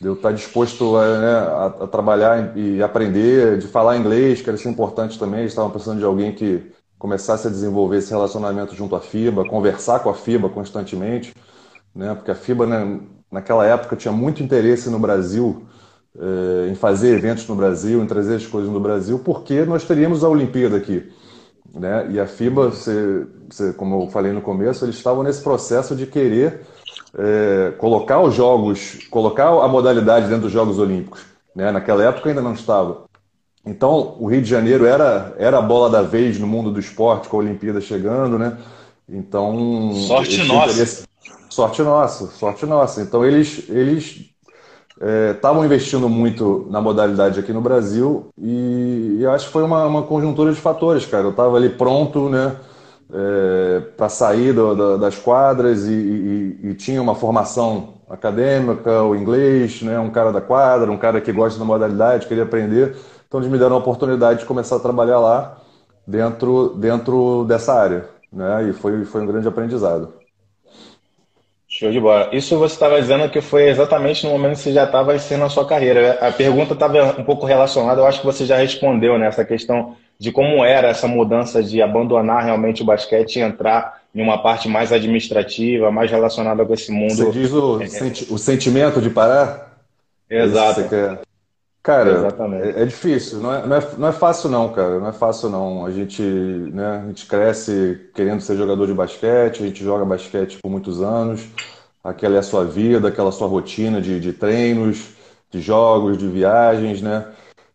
de 0.00 0.06
eu 0.06 0.14
estar 0.14 0.32
disposto 0.32 0.96
a, 0.96 1.18
né, 1.18 1.32
a, 1.34 1.66
a 1.84 1.86
trabalhar 1.86 2.56
e 2.56 2.82
aprender, 2.82 3.58
de 3.58 3.66
falar 3.66 3.96
inglês, 3.96 4.40
que 4.40 4.48
era 4.48 4.56
isso 4.56 4.68
importante 4.68 5.18
também. 5.18 5.40
Eles 5.40 5.52
estavam 5.52 5.70
precisando 5.70 5.98
de 5.98 6.04
alguém 6.04 6.34
que 6.34 6.72
começasse 6.98 7.48
a 7.48 7.50
desenvolver 7.50 7.98
esse 7.98 8.10
relacionamento 8.10 8.74
junto 8.74 8.94
à 8.96 9.00
FIBA, 9.00 9.44
conversar 9.44 10.00
com 10.00 10.08
a 10.08 10.14
FIBA 10.14 10.48
constantemente, 10.48 11.34
né, 11.94 12.14
porque 12.14 12.30
a 12.30 12.34
FIBA, 12.34 12.66
né, 12.66 13.00
naquela 13.32 13.66
época, 13.66 13.96
tinha 13.96 14.12
muito 14.12 14.42
interesse 14.42 14.90
no 14.90 14.98
Brasil, 14.98 15.64
eh, 16.18 16.68
em 16.70 16.74
fazer 16.74 17.16
eventos 17.16 17.48
no 17.48 17.56
Brasil, 17.56 18.02
em 18.02 18.06
trazer 18.06 18.36
as 18.36 18.46
coisas 18.46 18.70
no 18.70 18.78
Brasil, 18.78 19.18
porque 19.18 19.64
nós 19.64 19.84
teríamos 19.84 20.22
a 20.22 20.28
Olimpíada 20.28 20.76
aqui. 20.76 21.10
Né? 21.74 22.08
E 22.10 22.20
a 22.20 22.26
FIBA, 22.26 22.68
você, 22.70 23.26
você, 23.50 23.72
como 23.72 24.02
eu 24.02 24.10
falei 24.10 24.32
no 24.32 24.42
começo, 24.42 24.84
eles 24.84 24.96
estavam 24.96 25.22
nesse 25.22 25.42
processo 25.42 25.96
de 25.96 26.06
querer 26.06 26.60
é, 27.16 27.72
colocar 27.78 28.20
os 28.20 28.34
jogos, 28.34 29.06
colocar 29.10 29.48
a 29.48 29.66
modalidade 29.66 30.26
dentro 30.26 30.42
dos 30.42 30.52
Jogos 30.52 30.78
Olímpicos. 30.78 31.22
Né? 31.56 31.70
Naquela 31.72 32.04
época 32.04 32.28
ainda 32.28 32.42
não 32.42 32.52
estava. 32.52 33.04
Então, 33.64 34.16
o 34.18 34.26
Rio 34.26 34.42
de 34.42 34.50
Janeiro 34.50 34.84
era, 34.84 35.34
era 35.38 35.58
a 35.58 35.62
bola 35.62 35.88
da 35.88 36.02
vez 36.02 36.38
no 36.38 36.46
mundo 36.46 36.70
do 36.70 36.80
esporte, 36.80 37.28
com 37.28 37.36
a 37.36 37.40
Olimpíada 37.40 37.80
chegando, 37.80 38.36
né? 38.36 38.58
Então. 39.08 39.92
Sorte 39.94 40.42
nossa. 40.44 41.04
Sorte 41.52 41.82
nossa, 41.82 42.28
sorte 42.28 42.64
nossa. 42.64 43.02
Então, 43.02 43.22
eles, 43.22 43.68
eles 43.68 44.24
estavam 45.34 45.62
é, 45.62 45.66
investindo 45.66 46.08
muito 46.08 46.66
na 46.70 46.80
modalidade 46.80 47.38
aqui 47.38 47.52
no 47.52 47.60
Brasil 47.60 48.30
e, 48.38 49.18
e 49.20 49.26
acho 49.26 49.48
que 49.48 49.52
foi 49.52 49.62
uma, 49.62 49.84
uma, 49.84 50.02
conjuntura 50.02 50.50
de 50.50 50.58
fatores, 50.58 51.04
cara. 51.04 51.24
Eu 51.24 51.30
estava 51.30 51.54
ali 51.58 51.68
pronto, 51.68 52.30
né, 52.30 52.56
é, 53.12 53.80
para 53.98 54.08
sair 54.08 54.54
do, 54.54 54.74
do, 54.74 54.98
das 54.98 55.18
quadras 55.18 55.86
e, 55.86 55.92
e, 55.92 56.70
e, 56.70 56.74
tinha 56.74 57.02
uma 57.02 57.14
formação 57.14 58.00
acadêmica, 58.08 59.02
o 59.02 59.14
inglês, 59.14 59.82
né, 59.82 59.98
um 59.98 60.08
cara 60.08 60.32
da 60.32 60.40
quadra, 60.40 60.90
um 60.90 60.96
cara 60.96 61.20
que 61.20 61.32
gosta 61.32 61.58
da 61.58 61.66
modalidade, 61.66 62.26
queria 62.26 62.44
aprender. 62.44 62.96
Então 63.28 63.40
eles 63.40 63.52
me 63.52 63.58
deram 63.58 63.76
a 63.76 63.78
oportunidade 63.78 64.40
de 64.40 64.46
começar 64.46 64.76
a 64.76 64.80
trabalhar 64.80 65.18
lá 65.20 65.58
dentro, 66.06 66.70
dentro 66.78 67.44
dessa 67.44 67.74
área, 67.74 68.08
né, 68.32 68.70
e 68.70 68.72
foi, 68.72 69.04
foi 69.04 69.20
um 69.20 69.26
grande 69.26 69.46
aprendizado. 69.46 70.21
Show 71.72 71.90
de 71.90 71.98
bola. 71.98 72.28
Isso 72.34 72.58
você 72.58 72.74
estava 72.74 73.00
dizendo 73.00 73.30
que 73.30 73.40
foi 73.40 73.70
exatamente 73.70 74.26
no 74.26 74.32
momento 74.32 74.56
que 74.56 74.58
você 74.58 74.74
já 74.74 74.84
estava 74.84 75.18
sendo 75.18 75.44
a 75.44 75.48
sua 75.48 75.66
carreira. 75.66 76.18
A 76.20 76.30
pergunta 76.30 76.74
estava 76.74 77.18
um 77.18 77.24
pouco 77.24 77.46
relacionada, 77.46 77.98
eu 77.98 78.06
acho 78.06 78.20
que 78.20 78.26
você 78.26 78.44
já 78.44 78.58
respondeu 78.58 79.18
nessa 79.18 79.40
né, 79.40 79.48
questão 79.48 79.96
de 80.18 80.30
como 80.30 80.62
era 80.62 80.88
essa 80.88 81.08
mudança 81.08 81.62
de 81.62 81.80
abandonar 81.80 82.44
realmente 82.44 82.82
o 82.82 82.84
basquete 82.84 83.36
e 83.36 83.40
entrar 83.40 84.02
em 84.14 84.20
uma 84.20 84.42
parte 84.42 84.68
mais 84.68 84.92
administrativa, 84.92 85.90
mais 85.90 86.10
relacionada 86.10 86.62
com 86.62 86.74
esse 86.74 86.92
mundo. 86.92 87.14
Você 87.14 87.30
diz 87.30 87.50
o, 87.54 87.80
é, 87.80 87.86
senti 87.86 88.30
o 88.30 88.36
sentimento 88.36 89.00
de 89.00 89.08
parar? 89.08 89.78
Exato. 90.28 90.82
Cara, 91.82 92.28
é, 92.62 92.82
é, 92.82 92.84
difícil, 92.84 93.40
não 93.40 93.52
é, 93.52 93.66
não, 93.66 93.76
é, 93.76 93.88
não 93.98 94.08
é 94.08 94.12
fácil 94.12 94.48
não, 94.48 94.72
cara, 94.72 95.00
não 95.00 95.08
é 95.08 95.12
fácil 95.12 95.50
não. 95.50 95.84
A 95.84 95.90
gente, 95.90 96.22
né, 96.22 97.02
a 97.02 97.06
gente 97.08 97.26
cresce 97.26 98.08
querendo 98.14 98.40
ser 98.40 98.56
jogador 98.56 98.86
de 98.86 98.94
basquete, 98.94 99.64
a 99.64 99.66
gente 99.66 99.82
joga 99.82 100.04
basquete 100.04 100.60
por 100.62 100.70
muitos 100.70 101.02
anos, 101.02 101.44
aquela 102.04 102.36
é 102.36 102.38
a 102.38 102.42
sua 102.42 102.64
vida, 102.64 103.08
aquela 103.08 103.32
sua 103.32 103.48
rotina 103.48 104.00
de, 104.00 104.20
de 104.20 104.32
treinos, 104.32 105.08
de 105.50 105.60
jogos, 105.60 106.16
de 106.16 106.28
viagens, 106.28 107.02
né? 107.02 107.26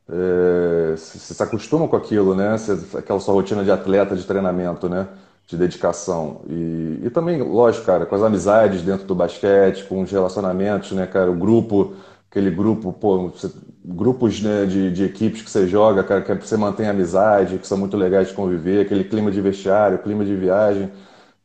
É, 0.10 0.91
você 0.96 1.34
se 1.34 1.43
acostuma 1.43 1.86
com 1.89 1.98
aquilo, 1.98 2.34
né? 2.34 2.58
Você, 2.58 2.98
aquela 2.98 3.20
sua 3.20 3.34
rotina 3.34 3.62
de 3.62 3.72
atleta, 3.72 4.15
de 4.15 4.24
treinamento, 4.26 4.88
né? 4.88 5.06
De 5.46 5.58
dedicação. 5.58 6.43
E, 6.48 7.02
e 7.04 7.10
também, 7.10 7.41
lógico, 7.41 7.86
cara, 7.86 8.06
com 8.06 8.15
as 8.15 8.24
amizades 8.24 8.84
dentro 8.84 9.06
do 9.06 9.15
basquete, 9.15 9.84
com 9.84 10.02
os 10.02 10.10
relacionamentos, 10.10 10.93
né, 10.93 11.06
cara? 11.06 11.30
O 11.30 11.36
grupo 11.36 11.93
aquele 12.30 12.52
grupo, 12.52 12.93
pô, 12.93 13.30
você, 13.30 13.52
grupos 13.88 14.41
né, 14.41 14.65
de, 14.65 14.91
de, 14.91 15.06
equipes 15.06 15.41
que 15.41 15.50
você 15.50 15.65
joga, 15.65 16.04
cara, 16.04 16.21
que 16.21 16.36
você 16.45 16.58
mantém 16.58 16.88
amizade, 16.88 17.58
que 17.58 17.65
são 17.65 17.78
muito 17.78 17.95
legais 17.95 18.28
de 18.28 18.34
conviver, 18.34 18.82
aquele 18.82 19.06
clima 19.06 19.32
de 19.32 19.39
vestiário, 19.39 20.00
clima 20.00 20.26
de 20.26 20.36
viagem, 20.36 20.91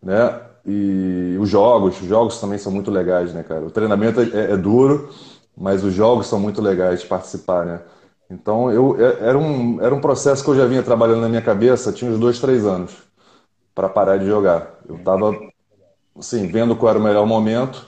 né? 0.02 0.40
E 0.66 1.36
os 1.40 1.48
jogos, 1.48 2.00
os 2.00 2.08
jogos 2.08 2.40
também 2.40 2.58
são 2.58 2.72
muito 2.72 2.90
legais, 2.90 3.32
né, 3.32 3.42
cara? 3.42 3.62
O 3.64 3.70
treinamento 3.70 4.20
é, 4.20 4.52
é 4.52 4.56
duro, 4.56 5.10
mas 5.56 5.84
os 5.84 5.92
jogos 5.92 6.26
são 6.26 6.40
muito 6.40 6.60
legais 6.60 7.00
de 7.00 7.06
participar, 7.06 7.64
né? 7.64 7.80
Então, 8.28 8.70
eu, 8.72 8.96
é, 8.98 9.28
era, 9.28 9.38
um, 9.38 9.80
era 9.80 9.94
um 9.94 10.00
processo 10.00 10.42
que 10.42 10.50
eu 10.50 10.56
já 10.56 10.66
vinha 10.66 10.82
trabalhando 10.82 11.20
na 11.20 11.28
minha 11.28 11.42
cabeça, 11.42 11.92
tinha 11.92 12.10
uns 12.10 12.18
dois, 12.18 12.40
três 12.40 12.64
anos, 12.64 12.92
para 13.74 13.88
parar 13.88 14.16
de 14.16 14.26
jogar. 14.26 14.74
Eu 14.88 14.96
estava, 14.96 15.32
assim, 16.18 16.46
vendo 16.48 16.74
qual 16.74 16.90
era 16.90 16.98
o 16.98 17.02
melhor 17.02 17.26
momento, 17.26 17.86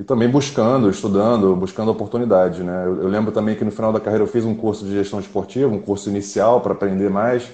e 0.00 0.04
também 0.04 0.30
buscando, 0.30 0.88
estudando, 0.88 1.54
buscando 1.54 1.90
oportunidade, 1.90 2.62
né? 2.62 2.86
Eu, 2.86 3.02
eu, 3.02 3.08
lembro 3.08 3.32
também 3.32 3.54
que 3.54 3.66
no 3.66 3.70
final 3.70 3.92
da 3.92 4.00
carreira 4.00 4.24
eu 4.24 4.28
fiz 4.28 4.46
um 4.46 4.54
curso 4.54 4.82
de 4.82 4.92
gestão 4.92 5.20
esportiva, 5.20 5.70
um 5.70 5.78
curso 5.78 6.08
inicial 6.08 6.62
para 6.62 6.72
aprender 6.72 7.10
mais. 7.10 7.50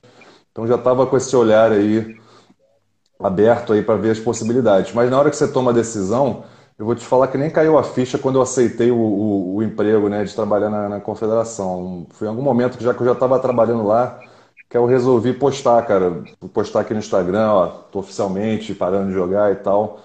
Então 0.52 0.64
já 0.64 0.76
estava 0.76 1.04
com 1.09 1.16
esse 1.16 1.35
olhar 1.35 1.72
aí 1.72 2.16
aberto 3.18 3.72
aí 3.72 3.82
para 3.82 3.96
ver 3.96 4.11
as 4.11 4.20
possibilidades. 4.20 4.92
Mas 4.94 5.11
na 5.11 5.18
hora 5.18 5.28
que 5.28 5.35
você 5.35 5.48
toma 5.48 5.72
a 5.72 5.74
decisão, 5.74 6.44
eu 6.78 6.87
vou 6.87 6.94
te 6.94 7.04
falar 7.04 7.26
que 7.26 7.37
nem 7.37 7.50
caiu 7.50 7.76
a 7.76 7.82
ficha 7.82 8.16
quando 8.16 8.37
eu 8.37 8.42
aceitei 8.42 8.92
o, 8.92 8.96
o, 8.96 9.56
o 9.56 9.62
emprego, 9.64 10.09
né, 10.09 10.22
de 10.22 10.32
trabalhar 10.32 10.70
na, 10.70 10.88
na, 10.88 11.00
confederação. 11.00 12.06
Foi 12.11 12.28
em 12.28 12.30
algum 12.30 12.42
momento 12.42 12.78
que 12.78 12.85
já 12.85 12.94
que 12.94 13.00
eu 13.00 13.06
já 13.06 13.12
estava 13.12 13.40
trabalhando 13.40 13.85
lá, 13.85 14.20
que 14.70 14.76
eu 14.76 14.87
resolvi 14.87 15.32
postar, 15.32 15.85
cara, 15.85 16.22
postar 16.54 16.82
aqui 16.82 16.92
no 16.94 17.00
Instagram, 17.00 17.50
ó, 17.50 17.66
tô 17.90 17.98
oficialmente 17.98 18.72
parando 18.72 19.09
de 19.09 19.14
jogar 19.14 19.50
e 19.50 19.56
tal 19.56 19.98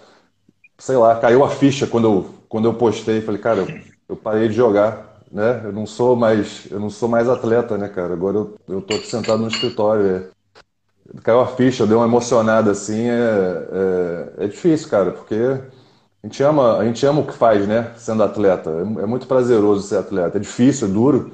sei 0.82 0.98
lá, 0.98 1.15
caiu 1.15 1.44
a 1.44 1.50
ficha 1.50 1.86
quando 1.86 2.06
eu, 2.06 2.30
quando 2.50 2.65
eu 2.65 2.74
postei. 2.74 3.22
Falei, 3.22 3.39
cara, 3.39 3.60
eu, 3.60 3.67
eu 4.10 4.15
parei 4.15 4.48
de 4.48 4.56
jogar, 4.56 5.20
né? 5.32 5.62
Eu 5.63 5.72
não 5.72 5.86
sou 5.86 6.15
mais, 6.15 6.67
eu 6.72 6.80
não 6.80 6.89
sou 6.89 7.08
mais 7.08 7.30
atleta, 7.30 7.78
né, 7.78 7.88
cara? 7.88 8.13
Agora 8.13 8.38
eu, 8.38 8.56
eu 8.67 8.82
tô 8.82 8.96
aqui 8.96 9.06
sentado 9.06 9.41
no 9.44 9.48
escritório. 9.48 10.08
É. 10.08 11.22
Caiu 11.24 11.39
a 11.39 11.48
ficha, 11.48 11.86
deu 11.86 12.00
uma 12.00 12.08
emocionada 12.08 12.72
assim. 12.72 13.08
É, 13.08 14.34
é, 14.39 14.46
é, 14.46 14.48
difícil, 14.48 14.89
cara, 14.89 15.12
porque 15.12 15.36
a 15.36 16.28
gente, 16.28 16.41
ama, 16.41 16.78
a 16.78 16.86
gente 16.86 17.06
ama 17.06 17.22
o 17.22 17.28
que 17.28 17.34
faz, 17.34 17.67
né? 17.67 17.91
Sendo 17.98 18.24
atleta. 18.24 18.72
É, 18.72 19.04
é 19.04 19.06
muito 19.06 19.28
prazeroso 19.28 19.88
ser 19.88 19.98
atleta. 19.98 20.38
É 20.38 20.41
difícil, 20.41 20.88
é 20.88 20.91
duro. 20.91 21.32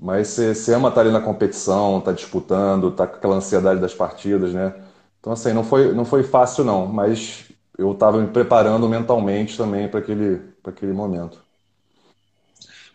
Mas 0.00 0.28
você, 0.28 0.74
ama 0.74 0.90
estar 0.90 1.00
ali 1.00 1.10
na 1.10 1.20
competição, 1.20 2.00
tá 2.00 2.12
disputando, 2.12 2.92
tá 2.92 3.06
com 3.06 3.16
aquela 3.16 3.36
ansiedade 3.36 3.80
das 3.80 3.94
partidas, 3.94 4.52
né? 4.52 4.74
Então, 5.18 5.32
assim, 5.32 5.52
não 5.52 5.64
foi, 5.64 5.92
não 5.92 6.04
foi 6.04 6.22
fácil, 6.22 6.62
não. 6.64 6.86
Mas 6.86 7.45
eu 7.78 7.92
estava 7.92 8.18
me 8.18 8.28
preparando 8.28 8.88
mentalmente 8.88 9.56
também 9.56 9.88
para 9.88 10.00
aquele, 10.00 10.40
aquele 10.64 10.92
momento. 10.92 11.44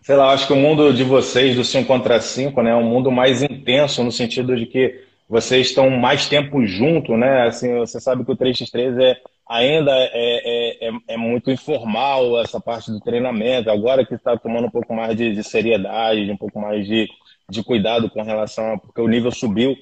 Sei 0.01 0.15
lá, 0.15 0.33
acho 0.33 0.47
que 0.47 0.53
o 0.53 0.57
mundo 0.57 0.91
de 0.93 1.03
vocês, 1.03 1.55
do 1.55 1.63
5 1.63 1.85
contra 1.85 2.19
5, 2.19 2.61
né, 2.61 2.71
é 2.71 2.75
um 2.75 2.83
mundo 2.83 3.11
mais 3.11 3.43
intenso, 3.43 4.03
no 4.03 4.11
sentido 4.11 4.55
de 4.55 4.65
que 4.65 5.03
vocês 5.29 5.67
estão 5.67 5.89
mais 5.89 6.27
tempo 6.27 6.65
junto, 6.65 7.15
né? 7.15 7.47
Assim, 7.47 7.77
você 7.77 8.01
sabe 8.01 8.25
que 8.25 8.31
o 8.31 8.35
3x3 8.35 9.01
é, 9.01 9.17
ainda 9.47 9.91
é, 9.93 10.09
é, 10.13 10.89
é, 10.89 10.91
é 11.09 11.17
muito 11.17 11.49
informal 11.49 12.41
essa 12.41 12.59
parte 12.59 12.91
do 12.91 12.99
treinamento. 12.99 13.69
Agora 13.69 14.05
que 14.05 14.15
está 14.15 14.35
tomando 14.35 14.67
um 14.67 14.71
pouco 14.71 14.93
mais 14.93 15.15
de, 15.15 15.33
de 15.33 15.43
seriedade, 15.43 16.29
um 16.29 16.35
pouco 16.35 16.59
mais 16.59 16.85
de, 16.85 17.07
de 17.49 17.63
cuidado 17.63 18.09
com 18.09 18.21
relação 18.23 18.73
a. 18.73 18.77
porque 18.77 18.99
o 18.99 19.07
nível 19.07 19.31
subiu. 19.31 19.73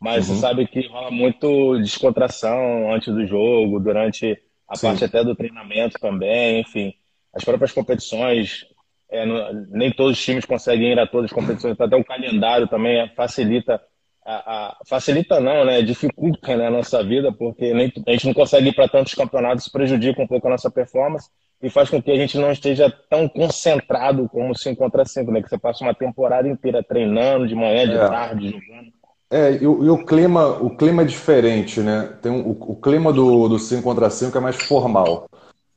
Mas 0.00 0.28
uhum. 0.28 0.36
você 0.36 0.40
sabe 0.40 0.66
que 0.66 0.86
rola 0.86 1.10
muito 1.10 1.78
descontração 1.80 2.94
antes 2.94 3.12
do 3.12 3.26
jogo, 3.26 3.80
durante 3.80 4.38
a 4.68 4.76
Sim. 4.76 4.88
parte 4.88 5.04
até 5.04 5.22
do 5.22 5.34
treinamento 5.34 5.98
também, 6.00 6.60
enfim. 6.60 6.94
As 7.32 7.44
próprias 7.44 7.72
competições, 7.72 8.64
é, 9.10 9.26
no, 9.26 9.66
nem 9.70 9.92
todos 9.92 10.18
os 10.18 10.24
times 10.24 10.44
conseguem 10.44 10.92
ir 10.92 10.98
a 10.98 11.06
todas 11.06 11.30
as 11.30 11.32
competições, 11.32 11.78
até 11.78 11.96
o 11.96 12.04
calendário 12.04 12.68
também 12.68 13.00
é, 13.00 13.08
facilita, 13.08 13.80
a, 14.24 14.34
a, 14.34 14.76
facilita 14.86 15.40
não, 15.40 15.64
né? 15.64 15.82
Dificulta 15.82 16.56
né, 16.56 16.66
a 16.66 16.70
nossa 16.70 17.02
vida, 17.02 17.32
porque 17.32 17.74
nem, 17.74 17.92
a 18.06 18.12
gente 18.12 18.26
não 18.26 18.34
consegue 18.34 18.68
ir 18.68 18.74
para 18.74 18.88
tantos 18.88 19.14
campeonatos, 19.14 19.68
prejudica 19.68 20.22
um 20.22 20.26
pouco 20.26 20.46
a 20.46 20.50
nossa 20.50 20.70
performance 20.70 21.28
e 21.62 21.70
faz 21.70 21.90
com 21.90 22.02
que 22.02 22.10
a 22.10 22.16
gente 22.16 22.38
não 22.38 22.50
esteja 22.50 22.90
tão 23.10 23.28
concentrado 23.28 24.28
como 24.28 24.56
5 24.56 24.76
contra 24.76 25.04
5, 25.04 25.30
né? 25.30 25.42
Que 25.42 25.48
você 25.48 25.58
passa 25.58 25.84
uma 25.84 25.94
temporada 25.94 26.48
inteira 26.48 26.82
treinando, 26.82 27.46
de 27.48 27.54
manhã, 27.54 27.86
de 27.86 27.94
é. 27.94 28.08
tarde, 28.08 28.50
jogando. 28.50 28.92
É, 29.34 29.60
e 29.60 29.66
o, 29.66 29.84
e 29.84 29.90
o, 29.90 30.06
clima, 30.06 30.46
o 30.62 30.76
clima 30.76 31.02
é 31.02 31.04
diferente, 31.04 31.80
né? 31.80 32.08
Tem 32.22 32.30
um, 32.30 32.50
o, 32.50 32.72
o, 32.74 32.76
clima 32.76 33.12
do, 33.12 33.48
do 33.48 33.58
5 33.58 33.82
contra 33.82 34.08
5 34.08 34.38
é 34.38 34.40
mais 34.40 34.54
formal. 34.54 35.28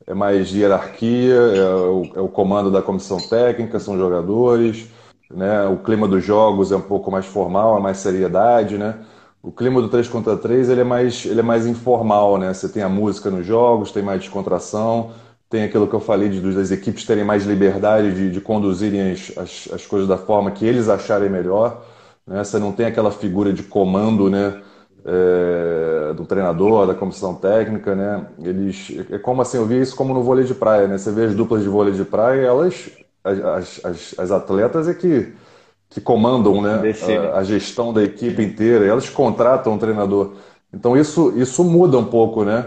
É 0.06 0.14
mais 0.14 0.52
hierarquia, 0.52 1.34
é 1.34 1.74
o, 1.74 2.02
é 2.14 2.20
o, 2.20 2.28
comando 2.28 2.70
da 2.70 2.80
comissão 2.80 3.18
técnica, 3.18 3.80
são 3.80 3.98
jogadores, 3.98 4.86
né? 5.28 5.66
O 5.66 5.78
clima 5.78 6.06
dos 6.06 6.24
jogos 6.24 6.70
é 6.70 6.76
um 6.76 6.80
pouco 6.80 7.10
mais 7.10 7.26
formal, 7.26 7.76
é 7.76 7.80
mais 7.80 7.98
seriedade, 7.98 8.78
né? 8.78 8.94
O 9.42 9.50
clima 9.50 9.82
do 9.82 9.88
3 9.88 10.06
contra 10.06 10.36
3 10.36 10.68
ele 10.68 10.82
é, 10.82 10.84
mais, 10.84 11.26
ele 11.26 11.40
é 11.40 11.42
mais 11.42 11.66
informal, 11.66 12.38
né? 12.38 12.54
Você 12.54 12.68
tem 12.68 12.84
a 12.84 12.88
música 12.88 13.28
nos 13.28 13.44
jogos, 13.44 13.90
tem 13.90 14.04
mais 14.04 14.20
descontração, 14.20 15.10
tem 15.50 15.64
aquilo 15.64 15.88
que 15.88 15.94
eu 15.94 16.00
falei 16.00 16.28
de, 16.28 16.40
das 16.54 16.70
equipes 16.70 17.04
terem 17.04 17.24
mais 17.24 17.44
liberdade 17.44 18.14
de, 18.14 18.30
de 18.30 18.40
conduzirem 18.40 19.10
as, 19.10 19.32
as, 19.36 19.68
as 19.72 19.84
coisas 19.84 20.06
da 20.06 20.16
forma 20.16 20.52
que 20.52 20.64
eles 20.64 20.88
acharem 20.88 21.28
melhor. 21.28 21.82
Né? 22.28 22.44
Você 22.44 22.58
não 22.58 22.72
tem 22.72 22.86
aquela 22.86 23.10
figura 23.10 23.52
de 23.52 23.62
comando, 23.62 24.28
né? 24.30 24.60
É, 25.04 26.12
do 26.12 26.26
treinador, 26.26 26.86
da 26.86 26.94
comissão 26.94 27.34
técnica, 27.34 27.94
né? 27.94 28.26
Eles 28.42 28.94
é 29.10 29.18
como 29.18 29.40
assim, 29.40 29.56
eu 29.56 29.64
vi 29.64 29.80
isso 29.80 29.96
como 29.96 30.12
no 30.12 30.22
vôlei 30.22 30.44
de 30.44 30.54
praia, 30.54 30.86
né? 30.86 30.98
Você 30.98 31.10
vê 31.10 31.24
as 31.24 31.34
duplas 31.34 31.62
de 31.62 31.68
vôlei 31.68 31.94
de 31.94 32.04
praia, 32.04 32.46
elas 32.46 32.90
as, 33.24 33.84
as, 33.84 34.14
as 34.18 34.30
atletas 34.30 34.86
é 34.88 34.94
que 34.94 35.32
que 35.90 36.00
comandam, 36.02 36.60
né? 36.60 36.82
A, 37.32 37.38
a, 37.38 37.44
gestão 37.44 37.94
da 37.94 38.02
equipe 38.02 38.42
inteira, 38.42 38.84
elas 38.84 39.08
contratam 39.08 39.72
um 39.72 39.78
treinador. 39.78 40.34
Então 40.74 40.94
isso 40.94 41.32
isso 41.36 41.64
muda 41.64 41.96
um 41.96 42.04
pouco, 42.04 42.44
né? 42.44 42.66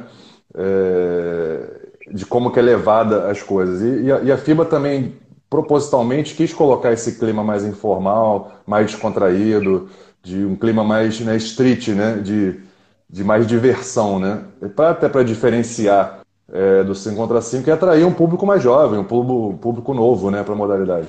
É, 0.56 1.82
de 2.12 2.26
como 2.26 2.52
que 2.52 2.60
é 2.60 2.64
levada 2.64 3.30
as 3.30 3.44
coisas. 3.44 3.82
E, 3.82 4.06
e, 4.06 4.12
a, 4.12 4.20
e 4.22 4.32
a 4.32 4.38
FIBA 4.38 4.66
também 4.66 5.21
propositalmente 5.52 6.34
quis 6.34 6.54
colocar 6.54 6.94
esse 6.94 7.20
clima 7.20 7.44
mais 7.44 7.66
informal, 7.66 8.54
mais 8.66 8.86
descontraído, 8.86 9.90
de 10.24 10.46
um 10.46 10.56
clima 10.56 10.82
mais 10.82 11.20
né, 11.20 11.36
street, 11.36 11.90
né, 11.90 12.22
de, 12.24 12.62
de 13.10 13.22
mais 13.22 13.46
diversão, 13.46 14.18
né, 14.18 14.46
pra, 14.74 14.92
até 14.92 15.10
para 15.10 15.24
diferenciar 15.24 16.22
é, 16.54 16.84
do 16.86 16.96
5 16.96 17.18
contra 17.18 17.42
5 17.42 17.68
e 17.68 17.72
atrair 17.72 18.06
um 18.06 18.14
público 18.14 18.46
mais 18.46 18.64
jovem, 18.64 18.98
um 18.98 19.04
público, 19.04 19.58
público 19.62 19.94
novo 19.94 20.32
né, 20.32 20.42
para 20.42 20.54
a 20.54 20.58
modalidade. 20.58 21.08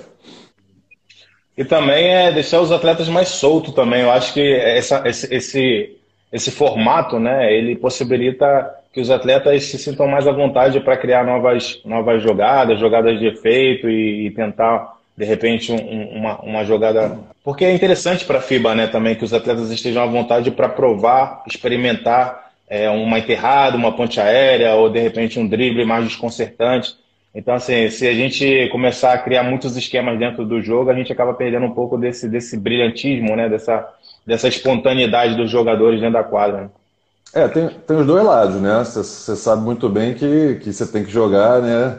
E 1.56 1.64
também 1.64 2.08
é 2.08 2.32
deixar 2.32 2.60
os 2.60 2.72
atletas 2.72 3.08
mais 3.08 3.28
soltos 3.28 3.72
também. 3.74 4.00
Eu 4.00 4.10
acho 4.10 4.34
que 4.34 4.54
essa, 4.54 5.06
esse, 5.06 5.32
esse, 5.32 5.96
esse 6.32 6.50
formato, 6.50 7.20
né, 7.20 7.54
ele 7.54 7.76
possibilita 7.76 8.74
que 8.92 9.00
os 9.00 9.10
atletas 9.10 9.64
se 9.64 9.78
sintam 9.78 10.06
mais 10.06 10.28
à 10.28 10.32
vontade 10.32 10.78
para 10.80 10.96
criar 10.96 11.24
novas, 11.24 11.80
novas 11.84 12.22
jogadas, 12.22 12.78
jogadas 12.78 13.18
de 13.18 13.26
efeito 13.26 13.88
e, 13.88 14.26
e 14.26 14.30
tentar, 14.32 14.96
de 15.16 15.24
repente, 15.24 15.72
um, 15.72 16.18
uma, 16.18 16.38
uma 16.40 16.64
jogada. 16.64 17.18
Porque 17.42 17.64
é 17.64 17.74
interessante 17.74 18.24
para 18.24 18.38
a 18.38 18.42
FIBA 18.42 18.74
né, 18.74 18.86
também 18.86 19.14
que 19.14 19.24
os 19.24 19.32
atletas 19.32 19.70
estejam 19.70 20.02
à 20.02 20.06
vontade 20.06 20.50
para 20.50 20.68
provar, 20.68 21.42
experimentar 21.46 22.52
é, 22.68 22.90
uma 22.90 23.18
enterrada, 23.18 23.76
uma 23.76 23.96
ponte 23.96 24.20
aérea 24.20 24.74
ou, 24.74 24.90
de 24.90 25.00
repente, 25.00 25.38
um 25.38 25.48
drible 25.48 25.86
mais 25.86 26.04
desconcertante. 26.04 26.94
Então, 27.34 27.54
assim, 27.54 27.88
se 27.88 28.06
a 28.06 28.12
gente 28.12 28.68
começar 28.70 29.14
a 29.14 29.18
criar 29.18 29.42
muitos 29.42 29.74
esquemas 29.74 30.18
dentro 30.18 30.44
do 30.44 30.60
jogo, 30.60 30.90
a 30.90 30.94
gente 30.94 31.10
acaba 31.10 31.32
perdendo 31.32 31.64
um 31.64 31.72
pouco 31.72 31.96
desse, 31.96 32.28
desse 32.28 32.58
brilhantismo, 32.58 33.34
né, 33.34 33.48
dessa, 33.48 33.88
dessa 34.26 34.48
espontaneidade 34.48 35.34
dos 35.34 35.50
jogadores 35.50 35.98
dentro 35.98 36.12
da 36.12 36.24
quadra. 36.24 36.62
Né? 36.62 36.70
É, 37.34 37.48
tem, 37.48 37.68
tem 37.68 37.96
os 37.96 38.06
dois 38.06 38.24
lados, 38.24 38.56
né? 38.56 38.84
Você 38.84 39.36
sabe 39.36 39.62
muito 39.62 39.88
bem 39.88 40.14
que, 40.14 40.60
você 40.72 40.86
tem 40.86 41.04
que 41.04 41.10
jogar, 41.10 41.62
né? 41.62 41.98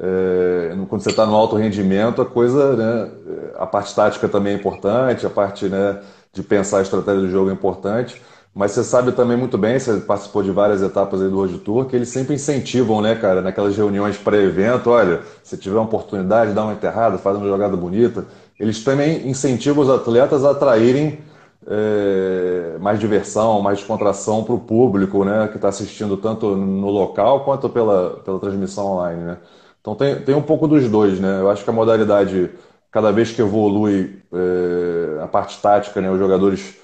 É, 0.00 0.74
quando 0.88 1.02
você 1.02 1.10
está 1.10 1.26
no 1.26 1.34
alto 1.34 1.56
rendimento, 1.56 2.22
a 2.22 2.26
coisa, 2.26 2.74
né? 2.74 3.10
A 3.56 3.66
parte 3.66 3.94
tática 3.94 4.28
também 4.28 4.54
é 4.54 4.56
importante, 4.56 5.26
a 5.26 5.30
parte, 5.30 5.66
né? 5.68 6.00
de 6.32 6.42
pensar 6.42 6.78
a 6.78 6.82
estratégia 6.82 7.20
do 7.20 7.30
jogo 7.30 7.50
é 7.50 7.52
importante. 7.52 8.20
Mas 8.54 8.72
você 8.72 8.84
sabe 8.84 9.12
também 9.12 9.36
muito 9.36 9.56
bem, 9.56 9.78
você 9.78 9.96
participou 9.98 10.42
de 10.42 10.50
várias 10.50 10.82
etapas 10.82 11.22
aí 11.22 11.28
do 11.28 11.36
Road 11.36 11.58
Tour, 11.58 11.86
que 11.86 11.96
eles 11.96 12.10
sempre 12.10 12.34
incentivam, 12.34 13.00
né, 13.00 13.14
cara, 13.14 13.40
naquelas 13.40 13.74
reuniões 13.74 14.18
pré-evento, 14.18 14.90
olha, 14.90 15.20
se 15.42 15.56
tiver 15.56 15.76
uma 15.76 15.84
oportunidade, 15.84 16.52
dá 16.52 16.62
uma 16.62 16.74
enterrada, 16.74 17.16
faz 17.16 17.36
uma 17.38 17.46
jogada 17.46 17.76
bonita. 17.76 18.26
Eles 18.60 18.84
também 18.84 19.26
incentivam 19.28 19.82
os 19.82 19.90
atletas 19.90 20.44
a 20.44 20.50
atraírem 20.50 21.18
é, 21.66 22.78
mais 22.80 22.98
diversão, 22.98 23.60
mais 23.60 23.78
descontração 23.78 24.44
para 24.44 24.54
o 24.54 24.60
público, 24.60 25.24
né, 25.24 25.48
que 25.48 25.56
está 25.56 25.68
assistindo 25.68 26.16
tanto 26.16 26.56
no 26.56 26.90
local 26.90 27.44
quanto 27.44 27.68
pela, 27.68 28.20
pela 28.24 28.38
transmissão 28.38 28.86
online, 28.86 29.22
né. 29.22 29.38
Então 29.80 29.94
tem, 29.94 30.16
tem 30.22 30.34
um 30.34 30.42
pouco 30.42 30.66
dos 30.68 30.88
dois, 30.88 31.20
né. 31.20 31.40
Eu 31.40 31.50
acho 31.50 31.64
que 31.64 31.70
a 31.70 31.72
modalidade, 31.72 32.50
cada 32.90 33.10
vez 33.12 33.30
que 33.30 33.40
evolui 33.40 34.22
é, 34.32 35.22
a 35.22 35.26
parte 35.26 35.60
tática, 35.60 36.00
né, 36.00 36.10
os 36.10 36.18
jogadores 36.18 36.76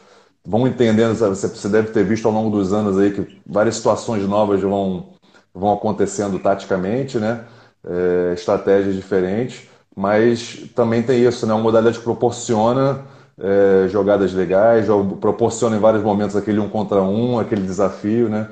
vão 0.49 0.67
entendendo, 0.67 1.15
você 1.15 1.69
deve 1.69 1.91
ter 1.91 2.05
visto 2.05 2.27
ao 2.27 2.33
longo 2.33 2.57
dos 2.57 2.73
anos 2.73 2.99
aí 2.99 3.11
que 3.11 3.39
várias 3.47 3.77
situações 3.77 4.27
novas 4.27 4.61
vão, 4.63 5.11
vão 5.55 5.73
acontecendo 5.75 6.39
taticamente, 6.39 7.19
né? 7.19 7.45
É, 7.87 8.33
estratégias 8.35 8.95
diferentes, 8.95 9.69
mas 9.95 10.65
também 10.75 11.03
tem 11.03 11.23
isso, 11.23 11.47
né? 11.47 11.53
Uma 11.53 11.63
modalidade 11.63 11.99
que 11.99 12.05
proporciona 12.05 13.05
é, 13.41 13.89
jogadas 13.89 14.33
legais, 14.33 14.87
proporciona 15.21 15.77
em 15.77 15.81
vários 15.81 16.03
momentos 16.03 16.37
aquele 16.37 16.59
um 16.59 16.69
contra 16.69 17.03
um, 17.03 17.39
aquele 17.39 17.63
desafio, 17.63 18.29
né? 18.29 18.49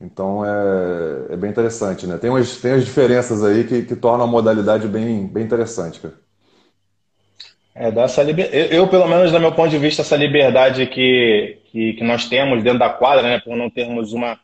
Então 0.00 0.44
é, 0.44 1.32
é 1.32 1.36
bem 1.36 1.50
interessante, 1.50 2.06
né? 2.06 2.18
Tem, 2.18 2.28
umas, 2.28 2.60
tem 2.60 2.72
as 2.72 2.84
diferenças 2.84 3.42
aí 3.42 3.64
que, 3.64 3.82
que 3.82 3.96
tornam 3.96 4.26
a 4.26 4.28
modalidade 4.28 4.86
bem, 4.86 5.26
bem 5.26 5.44
interessante, 5.44 6.00
cara. 6.00 6.14
É, 7.74 7.90
dá 7.90 8.02
essa 8.02 8.22
liber... 8.22 8.48
eu, 8.54 8.88
pelo 8.88 9.06
menos, 9.06 9.30
do 9.30 9.38
meu 9.38 9.52
ponto 9.52 9.68
de 9.68 9.78
vista, 9.78 10.00
essa 10.00 10.16
liberdade 10.16 10.86
que, 10.86 11.58
que, 11.66 11.92
que 11.92 12.04
nós 12.04 12.26
temos 12.26 12.62
dentro 12.62 12.78
da 12.78 12.88
quadra, 12.88 13.22
né, 13.22 13.38
por 13.38 13.54
não 13.54 13.68
termos 13.68 14.14
uma, 14.14 14.38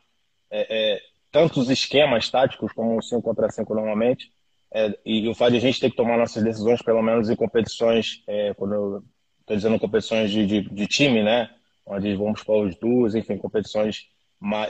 é, 0.51 0.67
é, 0.69 1.01
tantos 1.31 1.71
esquemas 1.71 2.29
táticos 2.29 2.73
como 2.73 2.97
um 2.97 3.01
5 3.01 3.23
contra 3.23 3.51
5 3.51 3.75
normalmente, 3.75 4.31
é, 4.75 4.95
e 5.05 5.27
o 5.29 5.35
fato 5.35 5.53
de 5.53 5.57
a 5.57 5.61
gente 5.61 5.81
ter 5.81 5.91
que 5.91 5.97
tomar 5.97 6.19
nossas 6.19 6.45
decisões, 6.45 6.83
pelo 6.83 7.03
menos 7.03 7.31
em 7.31 7.37
competições, 7.37 8.23
é, 8.27 8.53
quando 8.55 9.03
estou 9.43 9.57
dizendo 9.57 9.79
competições 9.79 10.31
de, 10.31 10.47
de, 10.47 10.61
de, 10.63 10.87
time, 10.87 11.23
né, 11.23 11.51
onde 11.87 12.15
vamos 12.15 12.43
para 12.43 12.55
os 12.55 12.77
duas, 12.77 13.15
enfim, 13.15 13.37
competições 13.37 14.07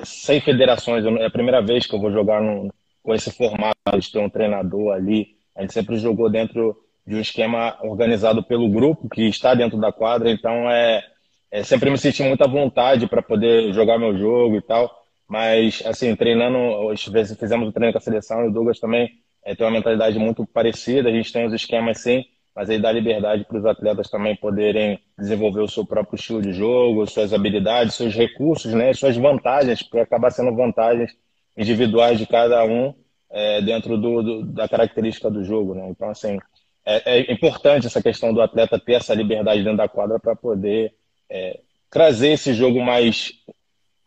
sem 0.05 0.41
federações. 0.41 1.05
é 1.05 1.27
a 1.27 1.31
primeira 1.31 1.63
vez 1.63 1.87
que 1.87 1.95
eu 1.95 2.01
vou 2.01 2.13
jogar 2.13 2.43
num, 2.43 2.69
com 3.03 3.15
esse 3.15 3.31
formato 3.31 3.99
de 3.99 4.11
ter 4.11 4.19
um 4.19 4.29
treinador 4.29 4.95
ali. 4.95 5.37
A 5.57 5.63
gente 5.63 5.73
sempre 5.73 5.97
jogou 5.97 6.31
dentro 6.31 6.77
de 7.07 7.17
um 7.17 7.21
esquema 7.21 7.77
organizado 7.83 8.43
pelo 8.43 8.69
grupo 8.69 9.09
que 9.09 9.23
está 9.23 9.55
dentro 9.55 9.79
da 9.79 9.93
quadra, 9.93 10.31
então 10.31 10.71
é, 10.71 11.05
é 11.51 11.63
sempre 11.65 11.91
me 11.91 11.99
senti 11.99 12.23
muita 12.23 12.47
vontade 12.47 13.07
para 13.07 13.23
poder 13.23 13.73
jogar 13.73 13.99
meu 13.99 14.17
jogo 14.17 14.57
e 14.57 14.63
tal, 14.63 14.91
mas 15.29 15.83
assim, 15.85 16.15
treinando, 16.15 16.95
fizemos 17.39 17.69
o 17.69 17.73
treino 17.73 17.93
com 17.93 17.99
a 17.99 18.03
seleção 18.03 18.45
e 18.45 18.49
o 18.49 18.53
Douglas 18.53 18.79
também 18.79 19.11
é, 19.45 19.55
tem 19.55 19.67
uma 19.67 19.73
mentalidade 19.73 20.19
muito 20.19 20.47
parecida, 20.47 21.09
a 21.09 21.13
gente 21.13 21.33
tem 21.33 21.45
os 21.45 21.53
esquemas 21.53 22.01
sim, 22.01 22.25
mas 22.55 22.69
aí 22.69 22.79
dá 22.79 22.93
liberdade 22.93 23.45
para 23.45 23.59
os 23.59 23.65
atletas 23.65 24.11
também 24.11 24.37
poderem 24.37 25.01
desenvolver 25.19 25.61
o 25.61 25.69
seu 25.69 25.87
próprio 25.87 26.17
estilo 26.17 26.43
de 26.43 26.53
jogo, 26.53 27.07
suas 27.07 27.33
habilidades, 27.33 27.95
seus 27.95 28.15
recursos, 28.15 28.73
né, 28.75 28.93
suas 28.93 29.17
vantagens, 29.17 29.83
porque 29.83 30.01
acaba 30.01 30.31
sendo 30.31 30.55
vantagens 30.55 31.17
individuais 31.57 32.19
de 32.19 32.27
cada 32.27 32.65
um 32.65 32.95
é, 33.31 33.62
dentro 33.62 33.97
do, 33.97 34.23
do, 34.23 34.47
da 34.47 34.69
característica 34.69 35.31
do 35.31 35.43
jogo, 35.43 35.75
né? 35.75 35.88
Então, 35.88 36.11
assim, 36.11 36.38
é, 36.85 37.19
é, 37.19 37.33
importante 37.33 37.87
essa 37.87 38.03
questão 38.03 38.33
do 38.33 38.43
atleta 38.43 38.79
ter 38.79 38.95
essa 38.95 39.15
liberdade 39.15 39.62
dentro 39.62 39.79
da 39.79 39.88
quadra 39.88 40.19
para 40.19 40.37
poder 40.37 40.95
é, 41.31 41.61
trazer 41.91 42.33
esse 42.33 42.53
jogo 42.53 42.81
mais, 42.83 43.33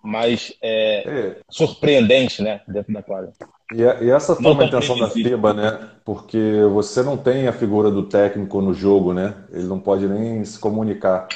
mais 0.05 0.53
é, 0.61 1.07
é. 1.07 1.37
surpreendente 1.49 2.41
né, 2.41 2.61
dentro 2.67 2.93
da 2.93 3.01
quadra. 3.01 3.31
E, 3.73 3.81
e 3.81 4.11
essa 4.11 4.35
foi 4.35 4.51
uma 4.51 4.63
intenção 4.63 4.97
da 4.97 5.09
FIBA, 5.09 5.53
né? 5.53 5.89
Porque 6.05 6.61
você 6.71 7.01
não 7.01 7.17
tem 7.17 7.47
a 7.47 7.53
figura 7.53 7.89
do 7.89 8.03
técnico 8.03 8.61
no 8.61 8.73
jogo, 8.73 9.11
né? 9.13 9.33
Ele 9.51 9.63
não 9.63 9.79
pode 9.79 10.07
nem 10.07 10.45
se 10.45 10.59
comunicar. 10.59 11.27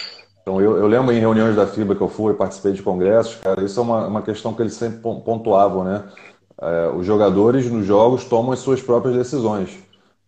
Então, 0.42 0.62
eu, 0.62 0.78
eu 0.78 0.88
lembro 0.88 1.12
em 1.14 1.20
reuniões 1.20 1.56
da 1.56 1.66
FIBA 1.66 1.96
que 1.96 2.02
eu 2.02 2.08
fui, 2.08 2.34
participei 2.34 2.74
de 2.74 2.84
congressos, 2.84 3.36
cara, 3.36 3.64
isso 3.64 3.80
é 3.80 3.84
uma, 3.84 4.08
uma 4.08 4.22
questão 4.22 4.54
que 4.54 4.62
eles 4.62 4.74
sempre 4.74 5.00
pontuavam, 5.00 5.84
né? 5.84 6.04
É, 6.62 6.90
os 6.90 7.06
jogadores 7.06 7.70
nos 7.70 7.86
jogos 7.86 8.26
tomam 8.26 8.52
as 8.52 8.60
suas 8.60 8.82
próprias 8.82 9.16
decisões, 9.16 9.78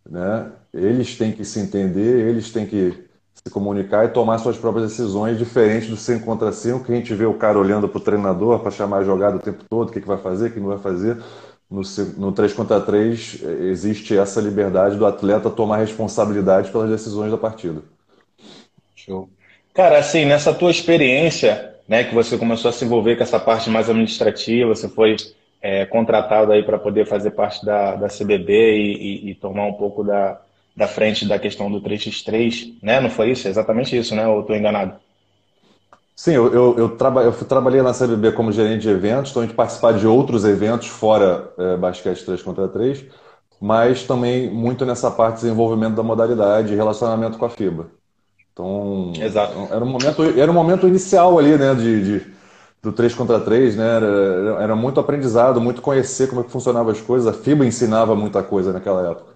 né? 0.09 0.51
Eles 0.73 1.17
têm 1.17 1.31
que 1.31 1.43
se 1.43 1.59
entender, 1.59 2.27
eles 2.27 2.51
têm 2.51 2.65
que 2.65 3.10
se 3.33 3.51
comunicar 3.51 4.05
e 4.05 4.09
tomar 4.09 4.37
suas 4.37 4.57
próprias 4.57 4.89
decisões, 4.89 5.37
diferente 5.37 5.87
do 5.87 5.97
5 5.97 6.23
contra 6.25 6.51
5, 6.51 6.83
que 6.83 6.91
a 6.91 6.95
gente 6.95 7.13
vê 7.13 7.25
o 7.25 7.33
cara 7.33 7.57
olhando 7.57 7.87
para 7.87 7.97
o 7.97 8.03
treinador 8.03 8.59
para 8.59 8.71
chamar 8.71 8.97
a 8.97 9.03
jogada 9.03 9.37
o 9.37 9.39
tempo 9.39 9.63
todo, 9.69 9.89
o 9.89 9.91
que, 9.91 10.01
que 10.01 10.07
vai 10.07 10.17
fazer, 10.17 10.49
o 10.49 10.51
que 10.51 10.59
não 10.59 10.67
vai 10.67 10.77
fazer. 10.77 11.17
No, 11.69 11.81
no 12.17 12.31
3 12.33 12.53
contra 12.53 12.81
3 12.81 13.43
existe 13.61 14.17
essa 14.17 14.41
liberdade 14.41 14.97
do 14.97 15.05
atleta 15.05 15.49
tomar 15.49 15.77
responsabilidade 15.77 16.69
pelas 16.69 16.89
decisões 16.89 17.31
da 17.31 17.37
partida. 17.37 17.81
Show. 18.95 19.29
Cara, 19.73 19.97
assim, 19.97 20.25
nessa 20.25 20.53
tua 20.53 20.69
experiência, 20.69 21.73
né, 21.87 22.03
que 22.03 22.13
você 22.13 22.37
começou 22.37 22.69
a 22.69 22.71
se 22.73 22.83
envolver 22.83 23.15
com 23.15 23.23
essa 23.23 23.39
parte 23.39 23.69
mais 23.69 23.89
administrativa, 23.89 24.75
você 24.75 24.89
foi 24.89 25.15
é, 25.61 25.85
contratado 25.85 26.51
aí 26.51 26.61
para 26.61 26.77
poder 26.77 27.07
fazer 27.07 27.31
parte 27.31 27.65
da, 27.65 27.95
da 27.95 28.07
CBB 28.07 28.75
e, 28.75 28.93
e, 28.93 29.31
e 29.31 29.35
tomar 29.35 29.65
um 29.65 29.73
pouco 29.73 30.03
da, 30.03 30.41
da 30.75 30.87
frente 30.87 31.27
da 31.27 31.37
questão 31.37 31.71
do 31.71 31.81
3x3, 31.81 32.73
né? 32.81 32.99
Não 32.99 33.09
foi 33.09 33.31
isso? 33.31 33.47
É 33.47 33.51
exatamente 33.51 33.97
isso, 33.97 34.15
né? 34.15 34.27
Ou 34.27 34.41
estou 34.41 34.55
enganado? 34.55 34.95
Sim, 36.15 36.33
eu, 36.33 36.53
eu, 36.53 36.77
eu, 36.77 36.89
traba, 36.97 37.23
eu 37.23 37.33
trabalhei 37.33 37.81
na 37.81 37.93
CBB 37.93 38.33
como 38.33 38.51
gerente 38.51 38.81
de 38.81 38.89
eventos, 38.89 39.31
então 39.31 39.41
a 39.41 39.45
gente 39.45 39.55
participar 39.55 39.93
de 39.93 40.05
outros 40.05 40.45
eventos 40.45 40.87
fora 40.87 41.51
é, 41.57 41.77
basquete 41.77 42.23
3 42.23 42.43
contra 42.43 42.67
3, 42.67 43.05
mas 43.59 44.03
também 44.03 44.49
muito 44.49 44.85
nessa 44.85 45.09
parte 45.09 45.37
de 45.37 45.41
desenvolvimento 45.41 45.95
da 45.95 46.03
modalidade 46.03 46.73
e 46.73 46.75
relacionamento 46.75 47.37
com 47.37 47.45
a 47.45 47.49
FIBA. 47.49 47.87
Então, 48.53 49.13
Exato. 49.19 49.53
Era, 49.71 49.83
um 49.83 49.89
momento, 49.89 50.23
era 50.39 50.51
um 50.51 50.53
momento 50.53 50.87
inicial 50.87 51.39
ali, 51.39 51.57
né, 51.57 51.73
de, 51.73 52.03
de 52.19 52.31
do 52.83 52.91
3 52.91 53.15
contra 53.15 53.39
3, 53.39 53.75
né, 53.75 53.95
era, 53.95 54.63
era 54.63 54.75
muito 54.75 54.99
aprendizado, 54.99 55.61
muito 55.61 55.81
conhecer 55.81 56.27
como 56.27 56.41
é 56.41 56.43
que 56.43 56.51
funcionavam 56.51 56.91
as 56.91 57.01
coisas, 57.01 57.27
a 57.27 57.33
FIBA 57.33 57.65
ensinava 57.65 58.15
muita 58.15 58.43
coisa 58.43 58.73
naquela 58.73 59.09
época. 59.09 59.30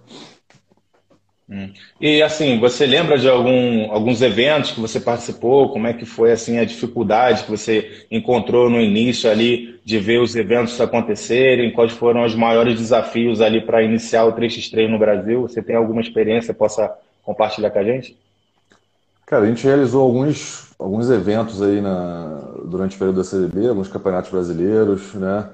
Hum. 1.47 1.71
E 2.01 2.23
assim, 2.23 2.59
você 2.59 2.87
lembra 2.87 3.19
de 3.19 3.29
algum, 3.29 3.91
alguns 3.91 4.21
eventos 4.21 4.71
que 4.71 4.79
você 4.79 4.99
participou? 4.99 5.69
Como 5.69 5.85
é 5.85 5.93
que 5.93 6.05
foi 6.05 6.31
assim 6.31 6.57
a 6.57 6.65
dificuldade 6.65 7.43
que 7.43 7.51
você 7.51 8.05
encontrou 8.09 8.67
no 8.67 8.81
início 8.81 9.29
ali 9.29 9.79
de 9.85 9.99
ver 9.99 10.19
os 10.19 10.35
eventos 10.35 10.81
acontecerem? 10.81 11.71
Quais 11.71 11.91
foram 11.91 12.25
os 12.25 12.33
maiores 12.33 12.79
desafios 12.79 13.41
ali 13.41 13.61
para 13.61 13.83
iniciar 13.83 14.25
o 14.25 14.33
3x3 14.33 14.89
no 14.89 14.97
Brasil? 14.97 15.43
Você 15.43 15.61
tem 15.61 15.75
alguma 15.75 16.01
experiência 16.01 16.51
que 16.51 16.59
possa 16.59 16.91
compartilhar 17.23 17.69
com 17.69 17.79
a 17.79 17.83
gente? 17.83 18.17
Cara, 19.27 19.45
a 19.45 19.47
gente 19.47 19.63
realizou 19.63 20.03
alguns, 20.03 20.73
alguns 20.79 21.09
eventos 21.11 21.61
aí 21.61 21.79
na, 21.79 22.41
durante 22.65 22.95
o 22.95 22.99
período 22.99 23.17
da 23.17 23.23
CDB, 23.23 23.67
alguns 23.67 23.87
campeonatos 23.87 24.31
brasileiros, 24.31 25.13
né? 25.13 25.49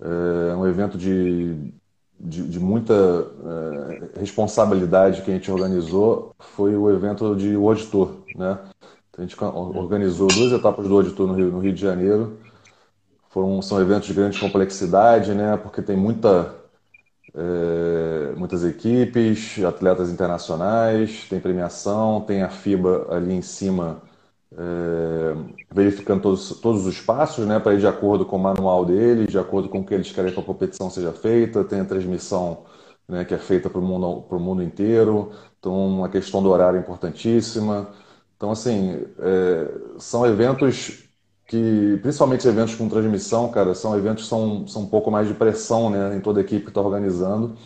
É, 0.00 0.54
um 0.54 0.66
evento 0.66 0.98
de 0.98 1.72
de, 2.18 2.42
de 2.48 2.58
muita 2.58 2.94
é, 2.94 4.20
responsabilidade 4.20 5.22
que 5.22 5.30
a 5.30 5.34
gente 5.34 5.50
organizou 5.50 6.34
foi 6.38 6.76
o 6.76 6.90
evento 6.90 7.34
de 7.36 7.56
World 7.56 7.86
Tour, 7.86 8.10
né? 8.34 8.58
A 9.16 9.22
gente 9.22 9.36
organizou 9.42 10.28
duas 10.28 10.52
etapas 10.52 10.86
do 10.86 11.12
Tour 11.12 11.26
no 11.26 11.34
Rio, 11.34 11.50
no 11.50 11.58
Rio 11.58 11.72
de 11.72 11.80
Janeiro. 11.80 12.38
Foram, 13.30 13.62
são 13.62 13.80
eventos 13.80 14.08
de 14.08 14.14
grande 14.14 14.38
complexidade, 14.38 15.32
né? 15.32 15.56
Porque 15.56 15.80
tem 15.80 15.96
muita, 15.96 16.54
é, 17.34 18.34
muitas 18.36 18.62
equipes, 18.62 19.58
atletas 19.64 20.10
internacionais, 20.10 21.26
tem 21.30 21.40
premiação, 21.40 22.20
tem 22.26 22.42
a 22.42 22.50
FIBA 22.50 23.06
ali 23.10 23.32
em 23.32 23.42
cima 23.42 24.02
é, 24.58 25.34
verificando 25.72 26.22
todos, 26.22 26.60
todos 26.60 26.86
os 26.86 27.00
passos, 27.00 27.46
né, 27.46 27.58
para 27.58 27.74
ir 27.74 27.80
de 27.80 27.86
acordo 27.86 28.24
com 28.24 28.36
o 28.36 28.38
manual 28.38 28.84
deles, 28.84 29.28
de 29.28 29.38
acordo 29.38 29.68
com 29.68 29.80
o 29.80 29.84
que 29.84 29.94
eles 29.94 30.10
querem 30.10 30.32
que 30.32 30.40
a 30.40 30.42
competição 30.42 30.90
seja 30.90 31.12
feita. 31.12 31.62
Tem 31.64 31.80
a 31.80 31.84
transmissão 31.84 32.64
né, 33.08 33.24
que 33.24 33.34
é 33.34 33.38
feita 33.38 33.68
para 33.68 33.80
o 33.80 33.84
mundo, 33.84 34.26
mundo 34.38 34.62
inteiro, 34.62 35.30
então 35.58 35.74
uma 35.86 36.08
questão 36.08 36.42
do 36.42 36.50
horário 36.50 36.78
é 36.78 36.80
importantíssima. 36.80 37.90
Então, 38.36 38.50
assim, 38.50 39.04
é, 39.18 39.70
são 39.98 40.26
eventos 40.26 41.04
que, 41.46 41.98
principalmente 42.02 42.46
eventos 42.48 42.74
com 42.74 42.88
transmissão, 42.88 43.50
cara, 43.50 43.74
são 43.74 43.96
eventos 43.96 44.24
que 44.24 44.28
são, 44.30 44.66
são 44.66 44.82
um 44.82 44.86
pouco 44.88 45.10
mais 45.10 45.28
de 45.28 45.34
pressão 45.34 45.90
né, 45.90 46.16
em 46.16 46.20
toda 46.20 46.40
a 46.40 46.42
equipe 46.42 46.64
que 46.64 46.70
está 46.70 46.80
organizando, 46.80 47.56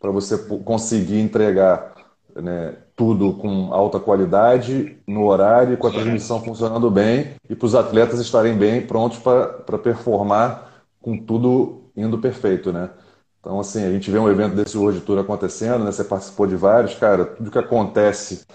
para 0.00 0.10
você 0.10 0.36
conseguir 0.64 1.20
entregar 1.20 1.91
né, 2.36 2.74
tudo 2.96 3.34
com 3.34 3.72
alta 3.72 3.98
qualidade, 3.98 4.96
no 5.06 5.26
horário, 5.26 5.76
com 5.76 5.86
a 5.86 5.90
transmissão 5.90 6.40
funcionando 6.42 6.90
bem 6.90 7.32
e 7.48 7.54
para 7.54 7.66
os 7.66 7.74
atletas 7.74 8.20
estarem 8.20 8.54
bem 8.54 8.86
prontos 8.86 9.18
para 9.18 9.78
performar 9.78 10.84
com 11.00 11.16
tudo 11.16 11.90
indo 11.96 12.18
perfeito, 12.18 12.72
né? 12.72 12.90
Então, 13.40 13.58
assim, 13.58 13.84
a 13.84 13.90
gente 13.90 14.10
vê 14.10 14.18
um 14.18 14.30
evento 14.30 14.54
desse 14.54 14.78
World 14.78 15.00
Tour 15.00 15.18
acontecendo, 15.18 15.84
né? 15.84 15.90
Você 15.90 16.04
participou 16.04 16.46
de 16.46 16.54
vários, 16.54 16.94
cara, 16.94 17.24
tudo 17.24 17.50
que 17.50 17.58
acontece 17.58 18.46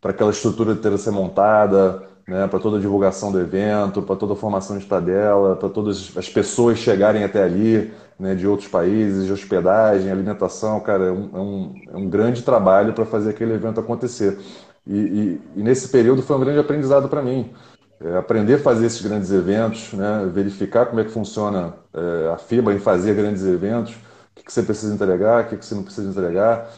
para 0.00 0.10
aquela 0.10 0.30
estrutura 0.30 0.74
ter 0.74 0.98
ser 0.98 1.12
montada, 1.12 2.02
né, 2.28 2.46
para 2.46 2.58
toda 2.58 2.78
a 2.78 2.80
divulgação 2.80 3.30
do 3.30 3.40
evento, 3.40 4.02
para 4.02 4.16
toda 4.16 4.32
a 4.32 4.36
formação 4.36 4.76
de 4.78 4.86
tabela, 4.86 5.56
para 5.56 5.68
todas 5.68 6.12
as 6.16 6.28
pessoas 6.28 6.78
chegarem 6.78 7.22
até 7.24 7.42
ali, 7.42 7.92
né, 8.18 8.34
de 8.34 8.46
outros 8.46 8.68
países, 8.68 9.26
de 9.26 9.32
hospedagem, 9.32 10.10
alimentação, 10.10 10.80
cara, 10.80 11.06
é 11.06 11.12
um, 11.12 11.30
é 11.32 11.38
um, 11.38 11.82
é 11.92 11.96
um 11.96 12.08
grande 12.08 12.42
trabalho 12.42 12.92
para 12.92 13.04
fazer 13.04 13.30
aquele 13.30 13.54
evento 13.54 13.80
acontecer. 13.80 14.38
E, 14.86 14.96
e, 14.96 15.40
e, 15.56 15.62
nesse 15.62 15.88
período 15.88 16.22
foi 16.22 16.36
um 16.36 16.40
grande 16.40 16.58
aprendizado 16.58 17.08
para 17.08 17.22
mim. 17.22 17.52
É, 18.00 18.16
aprender 18.16 18.54
a 18.54 18.58
fazer 18.58 18.86
esses 18.86 19.00
grandes 19.00 19.30
eventos, 19.30 19.92
né, 19.92 20.28
verificar 20.32 20.86
como 20.86 21.00
é 21.00 21.04
que 21.04 21.10
funciona 21.10 21.74
é, 21.92 22.32
a 22.32 22.38
FIBA 22.38 22.74
em 22.74 22.78
fazer 22.78 23.14
grandes 23.14 23.44
eventos, 23.44 23.94
o 23.94 23.98
que, 24.34 24.44
que 24.44 24.52
você 24.52 24.62
precisa 24.62 24.92
entregar, 24.92 25.44
o 25.44 25.48
que, 25.48 25.56
que 25.56 25.64
você 25.64 25.74
não 25.74 25.84
precisa 25.84 26.10
entregar, 26.10 26.70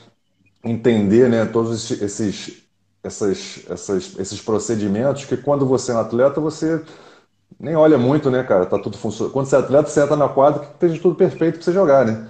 entender 0.64 1.28
né, 1.28 1.44
todos 1.46 1.90
esses 1.90 2.66
essas, 3.06 3.64
essas, 3.70 4.18
esses 4.18 4.40
procedimentos 4.40 5.24
que 5.24 5.36
quando 5.36 5.64
você 5.64 5.92
é 5.92 5.94
um 5.94 6.00
atleta, 6.00 6.40
você 6.40 6.82
nem 7.58 7.74
olha 7.74 7.96
muito, 7.96 8.30
né, 8.30 8.42
cara? 8.42 8.66
Tá 8.66 8.78
tudo 8.78 8.98
funcionando. 8.98 9.32
Quando 9.32 9.46
você 9.46 9.56
é 9.56 9.58
atleta, 9.58 9.88
você 9.88 10.02
entra 10.02 10.16
na 10.16 10.28
quadra 10.28 10.60
que 10.60 10.72
esteja 10.72 11.00
tudo 11.00 11.14
perfeito 11.14 11.54
para 11.54 11.64
você 11.64 11.72
jogar, 11.72 12.04
né? 12.04 12.28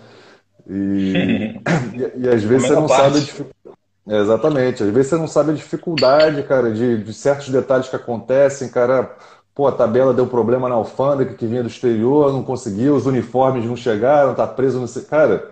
E, 0.68 1.60
e, 1.94 2.24
e, 2.24 2.28
às 2.28 2.42
vezes 2.42 2.68
você 2.68 2.74
não 2.74 2.86
parte. 2.86 3.02
sabe 3.02 3.16
a 3.16 3.20
dificuldade. 3.20 3.76
É, 4.08 4.20
exatamente. 4.20 4.82
Às 4.82 4.90
vezes 4.90 5.10
você 5.10 5.16
não 5.16 5.28
sabe 5.28 5.50
a 5.50 5.54
dificuldade, 5.54 6.42
cara, 6.44 6.72
de, 6.72 7.02
de 7.02 7.14
certos 7.14 7.48
detalhes 7.48 7.88
que 7.88 7.96
acontecem, 7.96 8.68
cara. 8.68 9.16
Pô, 9.54 9.66
a 9.66 9.72
tabela 9.72 10.12
deu 10.12 10.26
problema 10.26 10.68
na 10.68 10.74
alfândega 10.74 11.34
que 11.34 11.46
vinha 11.46 11.62
do 11.62 11.68
exterior, 11.68 12.32
não 12.32 12.42
conseguiu, 12.42 12.94
os 12.94 13.06
uniformes 13.06 13.64
não 13.64 13.74
chegaram, 13.74 14.34
tá 14.34 14.46
preso 14.46 14.78
no. 14.78 15.02
Cara, 15.06 15.50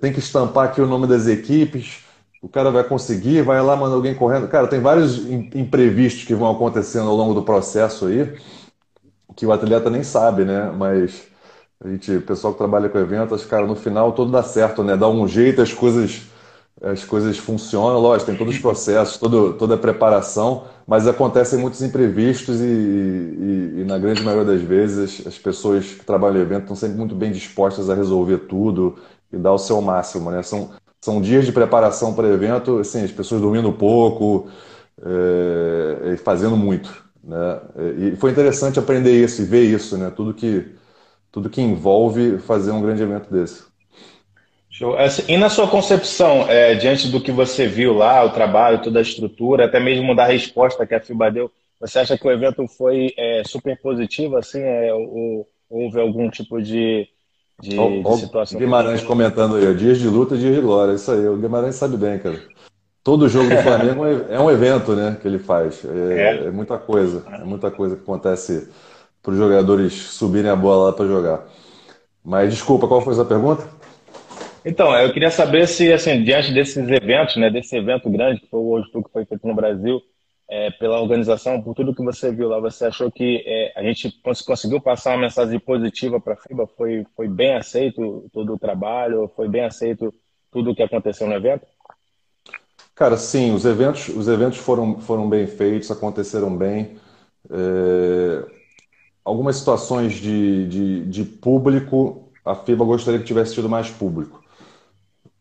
tem 0.00 0.12
que 0.12 0.18
estampar 0.18 0.66
aqui 0.66 0.82
o 0.82 0.86
nome 0.86 1.06
das 1.06 1.26
equipes 1.26 2.04
o 2.42 2.48
cara 2.48 2.70
vai 2.70 2.82
conseguir, 2.82 3.42
vai 3.42 3.60
lá, 3.60 3.76
manda 3.76 3.94
alguém 3.94 4.14
correndo. 4.14 4.48
Cara, 4.48 4.66
tem 4.66 4.80
vários 4.80 5.18
imprevistos 5.28 6.24
que 6.24 6.34
vão 6.34 6.50
acontecendo 6.50 7.08
ao 7.08 7.16
longo 7.16 7.34
do 7.34 7.42
processo 7.42 8.06
aí, 8.06 8.32
que 9.36 9.46
o 9.46 9.52
atleta 9.52 9.90
nem 9.90 10.02
sabe, 10.02 10.44
né? 10.44 10.72
Mas 10.76 11.28
a 11.82 11.88
gente, 11.88 12.16
o 12.16 12.22
pessoal 12.22 12.52
que 12.52 12.58
trabalha 12.58 12.88
com 12.88 12.98
eventos, 12.98 13.44
cara, 13.44 13.66
no 13.66 13.76
final 13.76 14.12
tudo 14.12 14.32
dá 14.32 14.42
certo, 14.42 14.82
né? 14.82 14.96
Dá 14.96 15.08
um 15.08 15.26
jeito, 15.26 15.62
as 15.62 15.72
coisas 15.72 16.22
as 16.82 17.04
coisas 17.04 17.36
funcionam, 17.36 18.00
lógico, 18.00 18.30
tem 18.30 18.38
todos 18.38 18.54
os 18.54 18.60
processos, 18.60 19.18
todo, 19.18 19.52
toda 19.54 19.74
a 19.74 19.78
preparação, 19.78 20.64
mas 20.86 21.06
acontecem 21.06 21.58
muitos 21.58 21.82
imprevistos 21.82 22.58
e, 22.60 22.64
e, 22.64 23.74
e, 23.80 23.84
na 23.84 23.98
grande 23.98 24.22
maioria 24.22 24.46
das 24.46 24.62
vezes 24.62 25.26
as 25.26 25.38
pessoas 25.38 25.84
que 25.86 26.04
trabalham 26.04 26.36
no 26.36 26.42
evento 26.42 26.62
estão 26.62 26.76
sempre 26.76 26.96
muito 26.96 27.14
bem 27.14 27.30
dispostas 27.32 27.90
a 27.90 27.94
resolver 27.94 28.38
tudo 28.48 28.96
e 29.30 29.36
dar 29.36 29.52
o 29.52 29.58
seu 29.58 29.80
máximo, 29.82 30.30
né? 30.30 30.42
São, 30.42 30.70
são 31.02 31.20
dias 31.20 31.44
de 31.44 31.52
preparação 31.52 32.14
para 32.14 32.26
o 32.26 32.32
evento, 32.32 32.78
assim, 32.78 33.04
as 33.04 33.12
pessoas 33.12 33.42
dormindo 33.42 33.70
pouco 33.72 34.48
é, 35.02 36.14
e 36.14 36.16
fazendo 36.16 36.56
muito. 36.56 37.09
Né? 37.22 37.60
E 37.98 38.16
foi 38.16 38.30
interessante 38.30 38.78
aprender 38.78 39.12
isso 39.12 39.42
e 39.42 39.44
ver 39.44 39.64
isso, 39.64 39.96
né? 39.98 40.12
tudo, 40.14 40.32
que, 40.34 40.66
tudo 41.30 41.50
que 41.50 41.60
envolve 41.60 42.38
fazer 42.38 42.70
um 42.70 42.82
grande 42.82 43.02
evento 43.02 43.30
desse. 43.30 43.64
Show. 44.70 44.96
E 45.28 45.36
na 45.36 45.50
sua 45.50 45.68
concepção, 45.68 46.48
é, 46.48 46.74
diante 46.74 47.08
do 47.08 47.20
que 47.20 47.30
você 47.30 47.66
viu 47.66 47.92
lá, 47.94 48.24
o 48.24 48.30
trabalho, 48.30 48.82
toda 48.82 48.98
a 48.98 49.02
estrutura, 49.02 49.66
até 49.66 49.78
mesmo 49.78 50.14
da 50.14 50.24
resposta 50.24 50.86
que 50.86 50.94
a 50.94 51.00
FIBA 51.00 51.30
deu, 51.30 51.50
você 51.78 51.98
acha 51.98 52.16
que 52.16 52.26
o 52.26 52.30
evento 52.30 52.66
foi 52.66 53.12
é, 53.16 53.42
super 53.44 53.78
positivo? 53.80 54.36
Assim, 54.36 54.60
é, 54.60 54.92
ou, 54.94 55.46
houve 55.68 56.00
algum 56.00 56.30
tipo 56.30 56.60
de 56.62 57.08
de, 57.60 58.02
de 58.02 58.16
situação. 58.16 58.58
Guimarães 58.58 59.02
comentando 59.02 59.56
aí, 59.56 59.74
dias 59.74 59.98
de 59.98 60.08
luta, 60.08 60.36
dias 60.36 60.54
de 60.54 60.60
glória. 60.60 60.94
Isso 60.94 61.10
aí, 61.12 61.28
o 61.28 61.36
Guimarães 61.36 61.74
sabe 61.74 61.96
bem, 61.96 62.18
cara. 62.18 62.40
Todo 63.02 63.28
jogo 63.28 63.48
do 63.48 63.56
Flamengo 63.62 64.04
é, 64.06 64.34
é 64.34 64.40
um 64.40 64.50
evento, 64.50 64.94
né, 64.94 65.16
que 65.20 65.26
ele 65.26 65.38
faz. 65.38 65.84
É, 65.84 65.88
é. 65.88 66.46
é 66.46 66.50
muita 66.50 66.78
coisa, 66.78 67.24
é 67.32 67.44
muita 67.44 67.70
coisa 67.70 67.96
que 67.96 68.02
acontece 68.02 68.68
para 69.22 69.32
os 69.32 69.38
jogadores 69.38 69.92
subirem 69.92 70.50
a 70.50 70.56
bola 70.56 70.86
lá 70.86 70.92
para 70.92 71.06
jogar. 71.06 71.46
Mas 72.24 72.50
desculpa, 72.50 72.86
qual 72.86 73.00
foi 73.00 73.12
a 73.12 73.16
sua 73.16 73.24
pergunta? 73.24 73.66
Então, 74.64 74.94
eu 74.94 75.12
queria 75.12 75.30
saber 75.30 75.66
se, 75.66 75.90
assim, 75.90 76.22
diante 76.22 76.52
desses 76.52 76.76
eventos, 76.88 77.36
né, 77.36 77.50
desse 77.50 77.76
evento 77.76 78.10
grande 78.10 78.40
que 78.40 78.48
foi 78.48 78.60
o 78.60 78.64
World 78.64 78.92
Tour 78.92 79.04
que 79.04 79.12
foi 79.12 79.24
feito 79.24 79.46
no 79.46 79.54
Brasil, 79.54 80.00
é, 80.50 80.70
pela 80.72 81.00
organização, 81.00 81.62
por 81.62 81.74
tudo 81.74 81.94
que 81.94 82.04
você 82.04 82.32
viu 82.32 82.48
lá, 82.48 82.58
você 82.58 82.84
achou 82.86 83.10
que 83.10 83.42
é, 83.46 83.72
a 83.76 83.82
gente 83.84 84.12
conseguiu 84.44 84.80
passar 84.80 85.12
uma 85.12 85.22
mensagem 85.22 85.58
positiva 85.60 86.20
para 86.20 86.34
a 86.34 86.36
FIBA? 86.36 86.66
Foi, 86.76 87.06
foi 87.16 87.28
bem 87.28 87.54
aceito 87.54 88.28
todo 88.32 88.54
o 88.54 88.58
trabalho? 88.58 89.30
Foi 89.36 89.48
bem 89.48 89.64
aceito 89.64 90.12
tudo 90.50 90.72
o 90.72 90.74
que 90.74 90.82
aconteceu 90.82 91.26
no 91.28 91.34
evento? 91.34 91.64
Cara, 93.00 93.16
sim, 93.16 93.54
os 93.54 93.64
eventos, 93.64 94.08
os 94.08 94.28
eventos 94.28 94.58
foram, 94.58 95.00
foram 95.00 95.26
bem 95.26 95.46
feitos, 95.46 95.90
aconteceram 95.90 96.54
bem. 96.54 96.98
É... 97.50 98.44
Algumas 99.24 99.56
situações 99.56 100.12
de, 100.12 100.68
de, 100.68 101.06
de 101.06 101.24
público, 101.24 102.30
a 102.44 102.54
FIBA 102.54 102.84
gostaria 102.84 103.18
que 103.18 103.24
tivesse 103.24 103.54
tido 103.54 103.70
mais 103.70 103.88
público. 103.88 104.44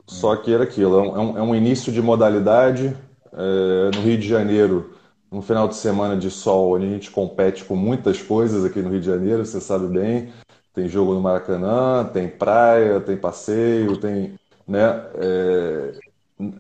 Só 0.08 0.38
que 0.38 0.54
era 0.54 0.64
aquilo, 0.64 1.00
é 1.00 1.02
um, 1.20 1.38
é 1.38 1.42
um 1.42 1.54
é 1.54 1.58
início 1.58 1.92
de 1.92 2.02
modalidade. 2.02 2.96
É, 3.34 3.92
no 3.94 4.02
Rio 4.04 4.18
de 4.18 4.28
Janeiro, 4.28 4.94
um 5.30 5.42
final 5.42 5.68
de 5.68 5.76
semana 5.76 6.16
de 6.16 6.32
sol, 6.32 6.76
onde 6.76 6.86
a 6.86 6.90
gente 6.90 7.12
compete 7.12 7.66
com 7.66 7.76
muitas 7.76 8.22
coisas 8.22 8.64
aqui 8.64 8.82
no 8.82 8.90
Rio 8.90 9.02
de 9.02 9.06
Janeiro, 9.06 9.46
você 9.46 9.60
sabe 9.60 9.88
bem. 9.88 10.32
Tem 10.74 10.88
jogo 10.88 11.14
no 11.14 11.20
Maracanã, 11.20 12.06
tem 12.06 12.30
praia, 12.30 13.02
tem 13.02 13.18
passeio, 13.18 13.98
tem. 13.98 14.40
Né, 14.66 14.80
é, 15.16 16.09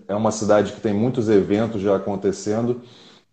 é 0.07 0.15
uma 0.15 0.31
cidade 0.31 0.73
que 0.73 0.81
tem 0.81 0.93
muitos 0.93 1.29
eventos 1.29 1.81
já 1.81 1.95
acontecendo, 1.95 2.81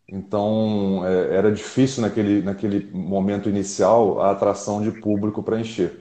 então 0.08 1.02
é, 1.04 1.36
era 1.36 1.50
difícil 1.50 2.02
naquele, 2.02 2.42
naquele 2.42 2.88
momento 2.92 3.48
inicial 3.48 4.20
a 4.20 4.30
atração 4.30 4.80
de 4.80 4.92
público 4.92 5.42
para 5.42 5.60
encher. 5.60 6.00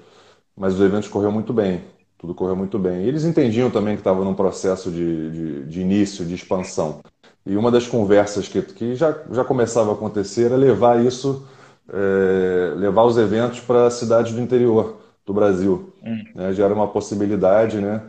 Mas 0.56 0.76
os 0.76 0.82
eventos 0.82 1.10
correu 1.10 1.32
muito 1.32 1.52
bem, 1.52 1.82
tudo 2.18 2.36
correu 2.36 2.56
muito 2.56 2.78
bem. 2.78 3.04
E 3.04 3.08
eles 3.08 3.26
entendiam 3.26 3.70
também 3.72 3.96
que 3.96 4.02
estava 4.02 4.24
num 4.24 4.36
processo 4.36 4.92
de, 4.92 5.32
de, 5.32 5.64
de 5.66 5.82
início, 5.82 6.24
de 6.24 6.36
expansão. 6.36 7.02
E 7.46 7.58
uma 7.58 7.72
das 7.72 7.88
conversas 7.88 8.48
que, 8.48 8.62
que 8.62 8.96
já, 8.96 9.16
já 9.32 9.44
começava 9.44 9.92
a 9.92 9.94
acontecer 9.94 10.46
era 10.46 10.56
levar 10.56 11.04
isso, 11.04 11.48
é, 11.92 12.74
levar 12.76 13.04
os 13.04 13.18
eventos 13.18 13.60
para 13.60 13.90
cidades 13.90 14.34
do 14.34 14.42
interior 14.42 14.98
do 15.26 15.34
Brasil. 15.34 15.94
Hum. 16.04 16.24
Né? 16.36 16.54
Já 16.54 16.66
era 16.66 16.74
uma 16.74 16.88
possibilidade, 16.88 17.78
né? 17.78 18.02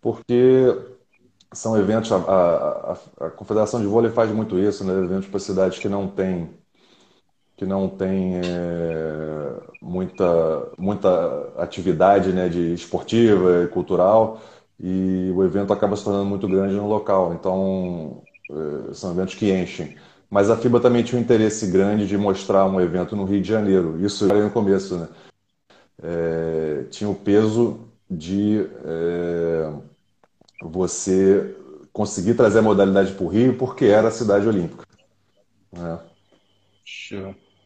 porque 0.00 0.72
são 1.52 1.76
eventos, 1.78 2.12
a, 2.12 2.16
a, 2.16 3.26
a, 3.26 3.30
Confederação 3.30 3.80
de 3.80 3.86
Vôlei 3.86 4.10
faz 4.10 4.30
muito 4.30 4.58
isso, 4.58 4.84
né? 4.84 4.92
eventos 5.04 5.28
para 5.28 5.40
cidades 5.40 5.78
que 5.78 5.88
não 5.88 6.08
têm 6.08 6.50
que 7.56 7.64
não 7.64 7.88
tem 7.88 8.34
é, 8.36 9.52
muita, 9.80 10.68
muita 10.76 11.52
atividade 11.56 12.32
né, 12.32 12.48
de 12.50 12.74
esportiva 12.74 13.64
e 13.64 13.68
cultural, 13.68 14.40
e 14.78 15.32
o 15.34 15.42
evento 15.44 15.72
acaba 15.72 15.96
se 15.96 16.04
tornando 16.04 16.26
muito 16.26 16.46
grande 16.48 16.74
no 16.74 16.86
local. 16.86 17.32
Então, 17.34 18.22
eh, 18.50 18.92
são 18.92 19.12
eventos 19.12 19.34
que 19.34 19.50
enchem. 19.52 19.96
Mas 20.30 20.50
a 20.50 20.56
FIBA 20.56 20.80
também 20.80 21.02
tinha 21.02 21.18
um 21.18 21.22
interesse 21.22 21.66
grande 21.68 22.06
de 22.06 22.16
mostrar 22.18 22.66
um 22.66 22.80
evento 22.80 23.16
no 23.16 23.24
Rio 23.24 23.40
de 23.40 23.48
Janeiro. 23.48 23.98
Isso 24.04 24.26
era 24.26 24.42
no 24.42 24.50
começo, 24.50 24.96
né? 24.98 25.08
É, 26.02 26.84
tinha 26.90 27.08
o 27.08 27.14
peso 27.14 27.80
de 28.10 28.68
é, 28.84 29.25
você 30.62 31.54
conseguir 31.92 32.34
trazer 32.34 32.58
a 32.58 32.62
modalidade 32.62 33.12
para 33.12 33.24
o 33.24 33.28
Rio 33.28 33.56
porque 33.56 33.86
era 33.86 34.08
a 34.08 34.12
cidade 34.12 34.46
olímpica. 34.46 34.84
Né? 35.72 35.98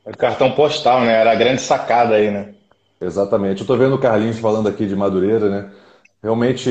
É 0.07 0.13
cartão 0.13 0.53
postal, 0.53 1.01
né? 1.03 1.13
Era 1.13 1.33
a 1.33 1.35
grande 1.35 1.61
sacada 1.61 2.15
aí, 2.15 2.31
né? 2.31 2.55
Exatamente. 3.01 3.61
Eu 3.61 3.65
estou 3.65 3.77
vendo 3.77 3.95
o 3.95 3.99
Carlinhos 3.99 4.39
falando 4.39 4.69
aqui 4.69 4.87
de 4.87 4.97
Madureira, 4.97 5.49
né? 5.49 5.71
Realmente, 6.23 6.71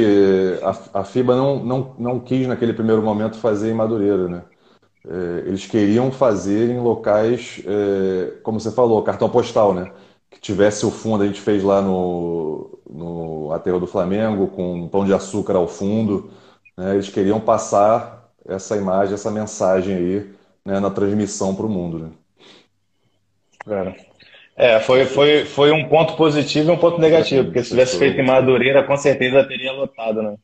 a, 0.61 0.99
a 0.99 1.03
FIBA 1.03 1.35
não, 1.35 1.63
não, 1.63 1.95
não 1.97 2.19
quis, 2.19 2.47
naquele 2.47 2.73
primeiro 2.73 3.01
momento, 3.01 3.37
fazer 3.37 3.71
em 3.71 3.73
Madureira, 3.73 4.27
né? 4.27 4.43
É, 5.07 5.47
eles 5.47 5.65
queriam 5.65 6.11
fazer 6.11 6.69
em 6.69 6.79
locais, 6.79 7.63
é, 7.65 8.33
como 8.43 8.59
você 8.59 8.71
falou, 8.71 9.01
cartão 9.01 9.29
postal, 9.29 9.73
né? 9.73 9.91
Que 10.29 10.39
tivesse 10.39 10.85
o 10.85 10.91
fundo, 10.91 11.23
a 11.23 11.27
gente 11.27 11.41
fez 11.41 11.63
lá 11.63 11.81
no, 11.81 12.79
no 12.89 13.51
Aterro 13.51 13.79
do 13.79 13.87
Flamengo, 13.87 14.47
com 14.47 14.87
pão 14.87 15.05
de 15.05 15.13
açúcar 15.13 15.55
ao 15.55 15.67
fundo. 15.67 16.31
Né? 16.77 16.93
Eles 16.93 17.09
queriam 17.09 17.39
passar 17.39 18.29
essa 18.47 18.75
imagem, 18.75 19.13
essa 19.13 19.31
mensagem 19.31 19.95
aí 19.95 20.29
né, 20.65 20.79
na 20.79 20.89
transmissão 20.89 21.55
para 21.55 21.65
o 21.65 21.69
mundo. 21.69 21.99
Né? 21.99 22.09
Cara. 23.65 23.95
É, 24.55 24.79
foi, 24.79 25.05
foi, 25.05 25.45
foi 25.45 25.71
um 25.71 25.87
ponto 25.87 26.17
positivo 26.17 26.69
e 26.69 26.73
um 26.73 26.77
ponto 26.77 26.99
negativo, 26.99 27.45
porque 27.45 27.63
se 27.63 27.69
tivesse 27.69 27.97
feito 27.97 28.19
em 28.19 28.25
Madureira, 28.25 28.83
com 28.83 28.97
certeza 28.97 29.45
teria 29.45 29.71
lotado, 29.71 30.21
né? 30.21 30.35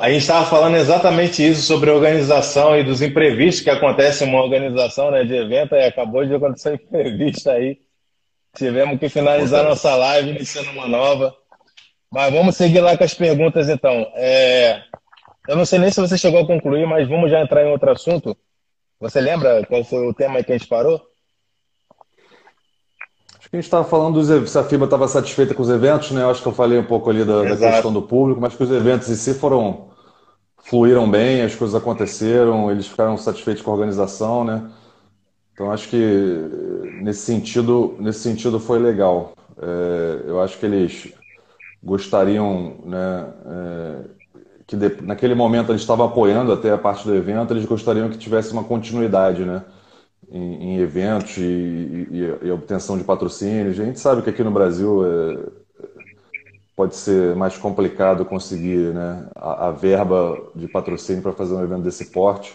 A 0.00 0.10
gente 0.10 0.22
estava 0.22 0.46
falando 0.46 0.76
exatamente 0.76 1.46
isso 1.46 1.62
sobre 1.62 1.90
organização 1.90 2.78
e 2.78 2.84
dos 2.84 3.02
imprevistos 3.02 3.62
que 3.62 3.70
acontecem 3.70 4.26
em 4.26 4.30
uma 4.30 4.42
organização 4.42 5.10
né, 5.10 5.24
de 5.24 5.34
evento, 5.34 5.74
e 5.74 5.84
acabou 5.84 6.24
de 6.24 6.34
acontecer 6.34 6.70
um 6.72 6.74
imprevisto 6.74 7.50
aí. 7.50 7.78
Tivemos 8.56 8.98
que 8.98 9.08
finalizar 9.08 9.64
nossa 9.64 9.94
live, 9.94 10.30
iniciando 10.30 10.70
uma 10.70 10.88
nova. 10.88 11.34
Mas 12.10 12.32
vamos 12.32 12.56
seguir 12.56 12.80
lá 12.80 12.96
com 12.96 13.04
as 13.04 13.14
perguntas 13.14 13.68
então. 13.68 14.10
É... 14.14 14.82
eu 15.48 15.56
não 15.56 15.64
sei 15.64 15.78
nem 15.78 15.90
se 15.90 16.00
você 16.00 16.16
chegou 16.16 16.40
a 16.40 16.46
concluir, 16.46 16.86
mas 16.86 17.08
vamos 17.08 17.30
já 17.30 17.40
entrar 17.40 17.64
em 17.64 17.70
outro 17.70 17.90
assunto. 17.90 18.36
Você 19.00 19.20
lembra 19.20 19.64
qual 19.66 19.84
foi 19.84 20.06
o 20.06 20.14
tema 20.14 20.42
que 20.42 20.52
a 20.52 20.58
gente 20.58 20.68
parou? 20.68 21.00
Acho 23.38 23.50
que 23.50 23.56
a 23.56 23.60
gente 23.60 23.66
estava 23.66 23.84
falando 23.84 24.14
dos, 24.14 24.50
se 24.50 24.58
a 24.58 24.64
FIBA 24.64 24.84
estava 24.86 25.06
satisfeita 25.06 25.54
com 25.54 25.62
os 25.62 25.70
eventos, 25.70 26.10
né? 26.10 26.22
Eu 26.22 26.30
acho 26.30 26.42
que 26.42 26.48
eu 26.48 26.52
falei 26.52 26.78
um 26.78 26.84
pouco 26.84 27.08
ali 27.08 27.24
da, 27.24 27.42
da 27.42 27.56
questão 27.56 27.92
do 27.92 28.02
público, 28.02 28.40
mas 28.40 28.54
que 28.54 28.62
os 28.62 28.70
eventos 28.70 29.08
em 29.08 29.14
si 29.14 29.34
foram 29.34 29.87
fluíram 30.68 31.10
bem, 31.10 31.42
as 31.42 31.54
coisas 31.54 31.74
aconteceram, 31.74 32.70
eles 32.70 32.86
ficaram 32.86 33.16
satisfeitos 33.16 33.62
com 33.62 33.70
a 33.70 33.74
organização, 33.74 34.44
né? 34.44 34.70
Então 35.52 35.72
acho 35.72 35.88
que 35.88 35.96
nesse 37.02 37.20
sentido, 37.20 37.96
nesse 37.98 38.20
sentido 38.20 38.60
foi 38.60 38.78
legal. 38.78 39.32
É, 39.60 40.28
eu 40.28 40.40
acho 40.42 40.58
que 40.58 40.66
eles 40.66 41.12
gostariam, 41.82 42.76
né, 42.84 43.26
é, 43.46 44.00
que 44.66 44.76
de, 44.76 45.02
naquele 45.02 45.34
momento 45.34 45.72
eles 45.72 45.80
estavam 45.80 46.06
apoiando 46.06 46.52
até 46.52 46.70
a 46.70 46.78
parte 46.78 47.04
do 47.04 47.14
evento, 47.14 47.52
eles 47.52 47.64
gostariam 47.64 48.10
que 48.10 48.18
tivesse 48.18 48.52
uma 48.52 48.62
continuidade, 48.64 49.44
né? 49.44 49.64
Em, 50.30 50.74
em 50.74 50.78
eventos 50.78 51.38
e, 51.38 51.40
e, 51.40 52.38
e, 52.42 52.50
obtenção 52.50 52.98
de 52.98 53.04
patrocínios. 53.04 53.80
A 53.80 53.84
gente 53.84 53.98
sabe 53.98 54.20
que 54.20 54.28
aqui 54.28 54.44
no 54.44 54.50
Brasil 54.50 55.02
pode 56.78 56.94
ser 56.94 57.34
mais 57.34 57.58
complicado 57.58 58.24
conseguir 58.24 58.94
né, 58.94 59.28
a, 59.34 59.66
a 59.66 59.70
verba 59.72 60.40
de 60.54 60.68
patrocínio 60.68 61.20
para 61.20 61.32
fazer 61.32 61.52
um 61.54 61.64
evento 61.64 61.82
desse 61.82 62.06
porte. 62.12 62.54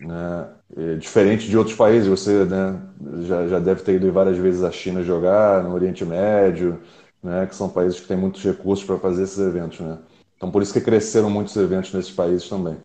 Né? 0.00 0.48
É 0.76 0.94
diferente 0.94 1.48
de 1.48 1.58
outros 1.58 1.74
países, 1.74 2.06
você 2.06 2.44
né, 2.44 2.80
já, 3.22 3.48
já 3.48 3.58
deve 3.58 3.82
ter 3.82 3.96
ido 3.96 4.12
várias 4.12 4.38
vezes 4.38 4.62
à 4.62 4.70
China 4.70 5.02
jogar, 5.02 5.64
no 5.64 5.74
Oriente 5.74 6.04
Médio, 6.04 6.80
né, 7.20 7.46
que 7.46 7.56
são 7.56 7.68
países 7.68 7.98
que 7.98 8.06
têm 8.06 8.16
muitos 8.16 8.44
recursos 8.44 8.86
para 8.86 8.96
fazer 8.96 9.24
esses 9.24 9.40
eventos. 9.40 9.80
Né? 9.80 9.98
Então, 10.36 10.48
por 10.48 10.62
isso 10.62 10.72
que 10.72 10.80
cresceram 10.80 11.28
muitos 11.28 11.56
eventos 11.56 11.92
nesses 11.92 12.12
países 12.12 12.48
também. 12.48 12.76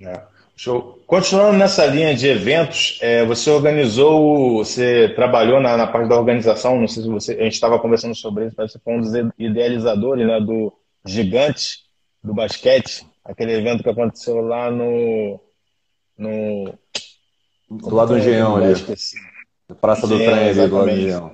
É. 0.00 0.22
Show. 0.60 1.02
Continuando 1.06 1.56
nessa 1.56 1.86
linha 1.86 2.14
de 2.14 2.28
eventos, 2.28 2.98
é, 3.00 3.24
você 3.24 3.48
organizou, 3.48 4.58
você 4.58 5.08
trabalhou 5.16 5.58
na, 5.58 5.74
na, 5.74 5.86
parte 5.86 6.10
da 6.10 6.18
organização, 6.18 6.78
não 6.78 6.86
sei 6.86 7.02
se 7.02 7.08
você, 7.08 7.32
a 7.32 7.44
gente 7.44 7.54
estava 7.54 7.78
conversando 7.78 8.14
sobre 8.14 8.44
isso, 8.44 8.56
mas 8.58 8.70
você 8.70 8.78
foi 8.78 8.92
um 8.92 9.00
dos 9.00 9.10
idealizadores 9.38 10.26
né, 10.26 10.38
do 10.38 10.70
Gigante 11.02 11.78
do 12.22 12.34
basquete, 12.34 13.06
aquele 13.24 13.54
evento 13.54 13.82
que 13.82 13.88
aconteceu 13.88 14.42
lá 14.42 14.70
no. 14.70 15.40
no 16.18 16.74
do 17.70 17.94
lado 17.94 18.08
do 18.08 18.18
Engenhão 18.18 18.56
ali. 18.56 18.74
Praça 19.80 20.06
do 20.06 20.18
Trem 20.18 20.28
ali, 20.28 20.68
do 20.68 20.76
lado 20.76 20.90
do 20.90 20.90
Engenhão. 20.90 21.32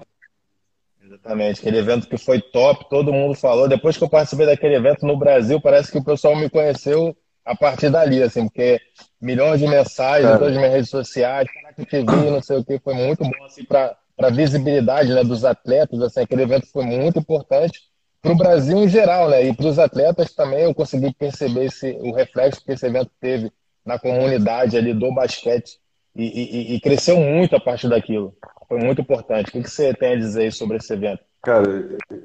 Exatamente, 1.04 1.58
aquele 1.58 1.78
evento 1.78 2.06
que 2.06 2.16
foi 2.16 2.40
top, 2.40 2.88
todo 2.88 3.12
mundo 3.12 3.34
falou. 3.34 3.66
Depois 3.66 3.96
que 3.96 4.04
eu 4.04 4.08
participei 4.08 4.46
daquele 4.46 4.76
evento 4.76 5.04
no 5.04 5.16
Brasil, 5.16 5.60
parece 5.60 5.90
que 5.90 5.98
o 5.98 6.04
pessoal 6.04 6.36
me 6.36 6.48
conheceu 6.48 7.16
a 7.46 7.54
partir 7.54 7.90
dali, 7.90 8.20
assim, 8.20 8.48
porque 8.48 8.80
milhões 9.20 9.60
de 9.60 9.68
mensagens 9.68 10.28
em 10.28 10.38
todas 10.38 10.52
as 10.52 10.56
minhas 10.56 10.72
redes 10.72 10.90
sociais, 10.90 11.46
eu 11.78 11.86
te 11.86 11.98
vi, 12.00 12.30
não 12.30 12.42
sei 12.42 12.58
o 12.58 12.64
que, 12.64 12.80
foi 12.80 12.92
muito 12.92 13.22
bom, 13.22 13.44
assim, 13.44 13.64
para 13.64 13.96
a 14.18 14.30
visibilidade 14.30 15.14
né, 15.14 15.22
dos 15.22 15.44
atletas, 15.44 16.02
assim, 16.02 16.20
aquele 16.20 16.42
evento 16.42 16.66
foi 16.66 16.84
muito 16.84 17.20
importante 17.20 17.80
para 18.20 18.32
o 18.32 18.36
Brasil 18.36 18.78
em 18.78 18.88
geral, 18.88 19.30
né, 19.30 19.44
e 19.44 19.54
para 19.54 19.66
os 19.66 19.78
atletas 19.78 20.34
também 20.34 20.64
eu 20.64 20.74
consegui 20.74 21.14
perceber 21.14 21.66
esse, 21.66 21.92
o 22.00 22.12
reflexo 22.12 22.64
que 22.64 22.72
esse 22.72 22.84
evento 22.84 23.12
teve 23.20 23.52
na 23.84 23.96
comunidade 23.96 24.76
ali 24.76 24.92
do 24.92 25.14
basquete 25.14 25.78
e, 26.16 26.72
e, 26.72 26.74
e 26.74 26.80
cresceu 26.80 27.16
muito 27.18 27.54
a 27.54 27.60
partir 27.60 27.88
daquilo. 27.88 28.34
Foi 28.68 28.78
muito 28.78 29.00
importante. 29.00 29.48
O 29.48 29.62
que 29.62 29.70
você 29.70 29.92
tem 29.94 30.14
a 30.14 30.16
dizer 30.16 30.52
sobre 30.52 30.78
esse 30.78 30.92
evento? 30.92 31.20
Cara, 31.42 31.64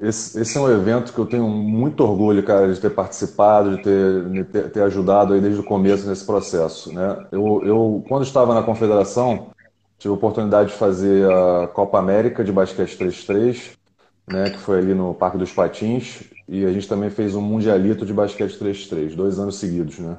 esse, 0.00 0.40
esse, 0.40 0.58
é 0.58 0.60
um 0.60 0.68
evento 0.68 1.12
que 1.12 1.18
eu 1.18 1.26
tenho 1.26 1.46
muito 1.46 2.02
orgulho, 2.02 2.42
cara, 2.42 2.72
de 2.72 2.80
ter 2.80 2.90
participado, 2.90 3.76
de 3.76 3.82
ter, 3.82 4.30
de 4.30 4.44
ter, 4.44 4.70
ter 4.70 4.82
ajudado 4.82 5.34
aí 5.34 5.40
desde 5.40 5.60
o 5.60 5.64
começo 5.64 6.08
nesse 6.08 6.26
processo, 6.26 6.92
né? 6.92 7.26
Eu, 7.30 7.62
eu, 7.64 8.04
quando 8.08 8.24
estava 8.24 8.52
na 8.52 8.64
confederação, 8.64 9.52
tive 9.96 10.10
a 10.12 10.16
oportunidade 10.16 10.70
de 10.70 10.74
fazer 10.74 11.30
a 11.30 11.68
Copa 11.68 12.00
América 12.00 12.42
de 12.42 12.50
basquete 12.50 12.98
3-3, 12.98 13.76
né, 14.26 14.50
que 14.50 14.58
foi 14.58 14.78
ali 14.78 14.94
no 14.94 15.14
Parque 15.14 15.38
dos 15.38 15.52
Patins, 15.52 16.24
e 16.48 16.64
a 16.64 16.72
gente 16.72 16.88
também 16.88 17.10
fez 17.10 17.36
um 17.36 17.40
Mundialito 17.40 18.04
de 18.04 18.12
basquete 18.12 18.58
3-3, 18.58 19.14
dois 19.14 19.38
anos 19.38 19.56
seguidos, 19.56 20.00
né? 20.00 20.18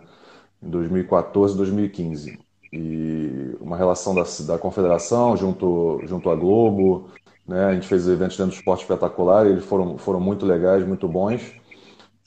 Em 0.61 0.69
2014 0.69 1.55
e 1.55 1.57
2015 1.57 2.42
e 2.73 3.55
uma 3.61 3.77
relação 3.77 4.15
da, 4.15 4.23
da 4.47 4.57
confederação 4.57 5.37
junto, 5.37 6.01
junto 6.05 6.31
à 6.31 6.35
Globo. 6.35 7.05
Né? 7.47 7.65
A 7.65 7.73
gente 7.75 7.87
fez 7.87 8.07
eventos 8.07 8.35
dentro 8.35 8.51
do 8.51 8.57
esporte 8.57 8.81
espetacular 8.81 9.45
e 9.45 9.51
eles 9.51 9.63
foram, 9.63 9.95
foram 9.99 10.19
muito 10.19 10.43
legais, 10.43 10.85
muito 10.85 11.07
bons. 11.07 11.53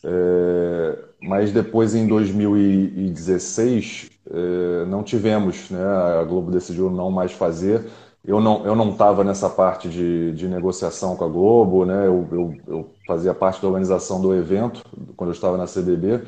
É, 0.04 0.98
mas 1.20 1.50
depois, 1.50 1.96
em 1.96 2.06
2016, 2.06 4.08
é, 4.30 4.84
não 4.86 5.02
tivemos, 5.02 5.68
né? 5.68 5.84
a 5.84 6.22
Globo 6.22 6.52
decidiu 6.52 6.88
não 6.90 7.10
mais 7.10 7.32
fazer. 7.32 7.84
Eu 8.24 8.40
não 8.40 8.64
eu 8.66 8.74
não 8.74 8.90
estava 8.90 9.22
nessa 9.24 9.48
parte 9.48 9.88
de, 9.88 10.32
de 10.32 10.48
negociação 10.48 11.16
com 11.16 11.24
a 11.24 11.28
Globo, 11.28 11.84
né? 11.84 12.06
Eu, 12.06 12.28
eu, 12.32 12.54
eu, 12.66 12.90
fazia 13.06 13.32
parte 13.32 13.62
da 13.62 13.68
organização 13.68 14.20
do 14.20 14.34
evento 14.34 14.82
quando 15.16 15.30
eu 15.30 15.34
estava 15.34 15.56
na 15.56 15.66
CBB, 15.66 16.24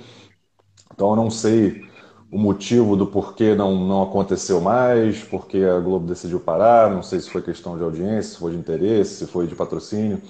então 0.95 1.11
eu 1.11 1.17
não 1.17 1.29
sei 1.29 1.88
o 2.31 2.39
motivo 2.39 2.95
do 2.95 3.07
porquê 3.07 3.55
não, 3.55 3.75
não 3.87 4.03
aconteceu 4.03 4.61
mais, 4.61 5.23
porque 5.25 5.59
a 5.59 5.79
Globo 5.81 6.07
decidiu 6.07 6.39
parar, 6.39 6.91
não 6.91 7.03
sei 7.03 7.21
se 7.21 7.31
foi 7.31 7.41
questão 7.41 7.77
de 7.77 7.83
audiência, 7.83 8.33
se 8.33 8.37
foi 8.37 8.53
de 8.53 8.59
interesse, 8.59 9.15
se 9.15 9.27
foi 9.27 9.47
de 9.47 9.55
patrocínio. 9.55 10.21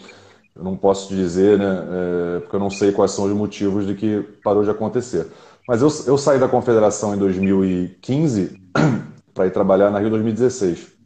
Eu 0.55 0.63
não 0.63 0.77
posso 0.77 1.15
dizer, 1.15 1.59
né, 1.59 1.67
é, 1.67 2.41
porque 2.41 2.57
eu 2.57 2.61
não 2.61 2.71
sei 2.71 2.93
quais 2.93 3.13
são 3.13 3.25
os 3.27 3.33
motivos 3.33 3.87
de 3.87 3.95
que 3.95 4.23
parou 4.43 4.63
de 4.63 4.71
acontecer. 4.71 5.27
Mas 5.67 5.83
eu, 5.83 5.89
eu 6.07 6.17
saí 6.17 6.39
da 6.39 6.49
confederação 6.49 7.15
em 7.15 7.19
2015 7.19 8.61
para 9.35 9.47
ir 9.47 9.51
trabalhar 9.51 9.91
na 9.91 9.99
Rio 9.99 10.11
2016. 10.11 10.99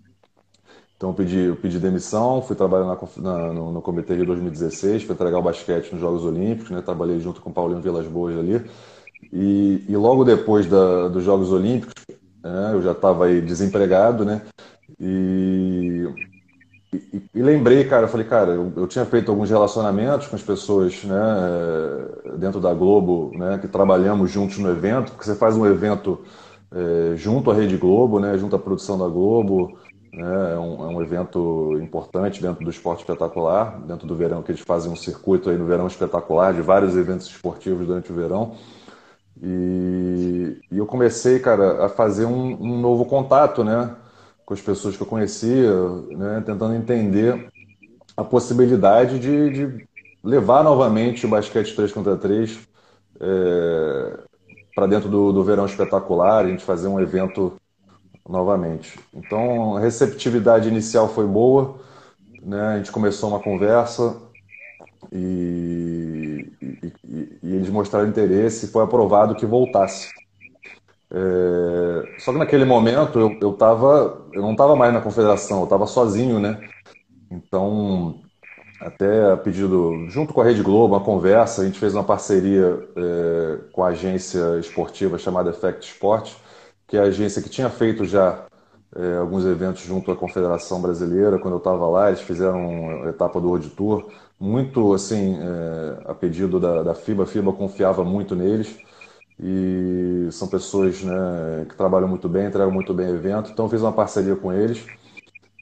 Então 0.96 1.10
eu 1.10 1.14
pedi, 1.14 1.38
eu 1.38 1.56
pedi 1.56 1.78
demissão, 1.78 2.40
fui 2.42 2.54
trabalhar 2.54 2.84
na, 2.84 2.96
na, 3.16 3.52
no, 3.52 3.72
no 3.72 3.82
Comitê 3.82 4.14
Rio 4.14 4.26
2016 4.26 5.04
para 5.04 5.14
entregar 5.14 5.38
o 5.38 5.42
basquete 5.42 5.90
nos 5.90 6.00
Jogos 6.00 6.24
Olímpicos, 6.24 6.70
né, 6.70 6.80
trabalhei 6.80 7.18
junto 7.18 7.40
com 7.40 7.50
o 7.50 7.52
Paulinho 7.52 7.80
Vilas 7.80 8.06
Boas 8.06 8.38
ali. 8.38 8.62
E, 9.30 9.84
e 9.88 9.96
logo 9.96 10.24
depois 10.24 10.66
da, 10.66 11.08
dos 11.08 11.22
Jogos 11.22 11.52
Olímpicos, 11.52 11.94
né, 12.42 12.70
eu 12.72 12.82
já 12.82 12.92
estava 12.92 13.26
aí 13.26 13.40
desempregado, 13.40 14.24
né? 14.24 14.42
E, 15.00 16.06
e, 16.92 17.22
e, 17.34 17.42
lembrei, 17.42 17.84
cara, 17.84 18.04
eu 18.04 18.08
falei, 18.08 18.26
cara, 18.26 18.52
eu, 18.52 18.72
eu, 18.76 18.86
tinha 18.86 19.04
feito 19.04 19.30
alguns 19.30 19.48
relacionamentos 19.48 20.26
com 20.26 20.36
as 20.36 20.42
pessoas, 20.42 21.02
né, 21.04 21.16
dentro 22.38 22.60
da 22.60 22.74
Globo, 22.74 23.32
né, 23.34 23.58
que 23.58 23.68
trabalhamos 23.68 24.30
juntos 24.30 24.58
no 24.58 24.70
evento, 24.70 25.12
porque 25.12 25.24
você 25.24 25.34
faz 25.34 25.56
um 25.56 25.66
evento 25.66 26.20
é, 26.70 27.16
junto 27.16 27.50
à 27.50 27.54
Rede 27.54 27.76
Globo, 27.76 28.20
né, 28.20 28.36
junto 28.36 28.56
à 28.56 28.58
produção 28.58 28.98
da 28.98 29.08
Globo, 29.08 29.78
né, 30.12 30.52
é 30.52 30.58
um, 30.58 30.84
é 30.84 30.96
um 30.96 31.02
evento 31.02 31.78
importante 31.80 32.42
dentro 32.42 32.62
do 32.62 32.70
esporte 32.70 33.00
espetacular, 33.00 33.80
dentro 33.86 34.06
do 34.06 34.14
verão, 34.14 34.42
que 34.42 34.52
eles 34.52 34.62
fazem 34.62 34.92
um 34.92 34.96
circuito 34.96 35.48
aí 35.48 35.56
no 35.56 35.64
verão 35.64 35.86
espetacular 35.86 36.52
de 36.52 36.60
vários 36.60 36.94
eventos 36.94 37.26
esportivos 37.26 37.86
durante 37.86 38.12
o 38.12 38.14
verão. 38.14 38.54
E, 39.40 40.60
e 40.70 40.78
eu 40.78 40.86
comecei, 40.86 41.38
cara, 41.38 41.86
a 41.86 41.88
fazer 41.88 42.26
um, 42.26 42.52
um, 42.60 42.80
novo 42.80 43.04
contato, 43.04 43.64
né, 43.64 43.94
com 44.44 44.54
as 44.54 44.60
pessoas 44.60 44.96
que 44.96 45.02
eu 45.02 45.06
conhecia, 45.06 45.72
né, 46.10 46.42
tentando 46.44 46.74
entender 46.74 47.48
a 48.16 48.22
possibilidade 48.22 49.18
de, 49.18 49.50
de 49.50 49.86
levar 50.22 50.62
novamente 50.62 51.24
o 51.26 51.28
basquete 51.28 51.74
3 51.74 51.92
contra 51.92 52.16
3 52.16 52.58
é, 53.20 54.18
para 54.74 54.86
dentro 54.86 55.08
do, 55.08 55.32
do 55.32 55.44
verão 55.44 55.66
espetacular, 55.66 56.44
a 56.44 56.48
gente 56.48 56.64
fazer 56.64 56.88
um 56.88 57.00
evento 57.00 57.54
novamente. 58.28 58.98
Então, 59.12 59.76
a 59.76 59.80
receptividade 59.80 60.68
inicial 60.68 61.08
foi 61.08 61.26
boa, 61.26 61.76
né, 62.42 62.74
a 62.74 62.76
gente 62.76 62.92
começou 62.92 63.30
uma 63.30 63.40
conversa, 63.40 64.16
e, 65.10 66.52
e, 66.60 67.38
e, 67.42 67.54
eles 67.54 67.70
mostraram 67.70 68.08
interesse 68.08 68.66
e 68.66 68.68
foi 68.68 68.84
aprovado 68.84 69.34
que 69.34 69.46
voltasse. 69.46 70.08
É, 71.10 72.18
só 72.18 72.32
que 72.32 72.38
naquele 72.38 72.64
momento 72.64 73.18
eu, 73.18 73.36
eu, 73.40 73.52
tava, 73.52 74.26
eu 74.32 74.40
não 74.40 74.52
estava 74.52 74.76
mais 74.76 74.92
na 74.92 75.00
confederação, 75.00 75.58
eu 75.58 75.64
estava 75.64 75.86
sozinho, 75.86 76.38
né? 76.38 76.58
Então, 77.30 78.20
até 78.80 79.32
a 79.32 79.36
pedido, 79.36 80.08
junto 80.08 80.32
com 80.32 80.40
a 80.40 80.44
Rede 80.44 80.62
Globo, 80.62 80.94
uma 80.94 81.04
conversa, 81.04 81.62
a 81.62 81.64
gente 81.64 81.78
fez 81.78 81.94
uma 81.94 82.04
parceria 82.04 82.88
é, 82.96 83.58
com 83.72 83.82
a 83.84 83.88
agência 83.88 84.58
esportiva 84.58 85.18
chamada 85.18 85.50
Effect 85.50 85.86
Sport, 85.86 86.32
que 86.86 86.96
é 86.96 87.00
a 87.00 87.04
agência 87.04 87.42
que 87.42 87.48
tinha 87.48 87.70
feito 87.70 88.04
já 88.04 88.46
é, 88.94 89.16
alguns 89.18 89.44
eventos 89.46 89.82
junto 89.82 90.10
à 90.10 90.16
Confederação 90.16 90.80
Brasileira. 90.80 91.38
Quando 91.38 91.54
eu 91.54 91.58
estava 91.58 91.86
lá, 91.88 92.08
eles 92.08 92.20
fizeram 92.20 93.04
a 93.04 93.08
etapa 93.08 93.40
do 93.40 93.48
Road 93.48 93.68
Tour, 93.70 94.10
muito 94.42 94.92
assim, 94.92 95.38
é, 95.40 96.10
a 96.10 96.14
pedido 96.14 96.58
da, 96.58 96.82
da 96.82 96.94
FIBA. 96.94 97.22
A 97.22 97.26
FIBA 97.26 97.52
confiava 97.52 98.04
muito 98.04 98.34
neles 98.34 98.76
e 99.38 100.28
são 100.32 100.48
pessoas 100.48 101.00
né, 101.02 101.64
que 101.68 101.76
trabalham 101.76 102.08
muito 102.08 102.28
bem, 102.28 102.46
entregam 102.46 102.72
muito 102.72 102.92
bem 102.92 103.06
o 103.06 103.14
evento. 103.14 103.50
Então, 103.52 103.68
fiz 103.68 103.80
uma 103.80 103.92
parceria 103.92 104.34
com 104.34 104.52
eles 104.52 104.84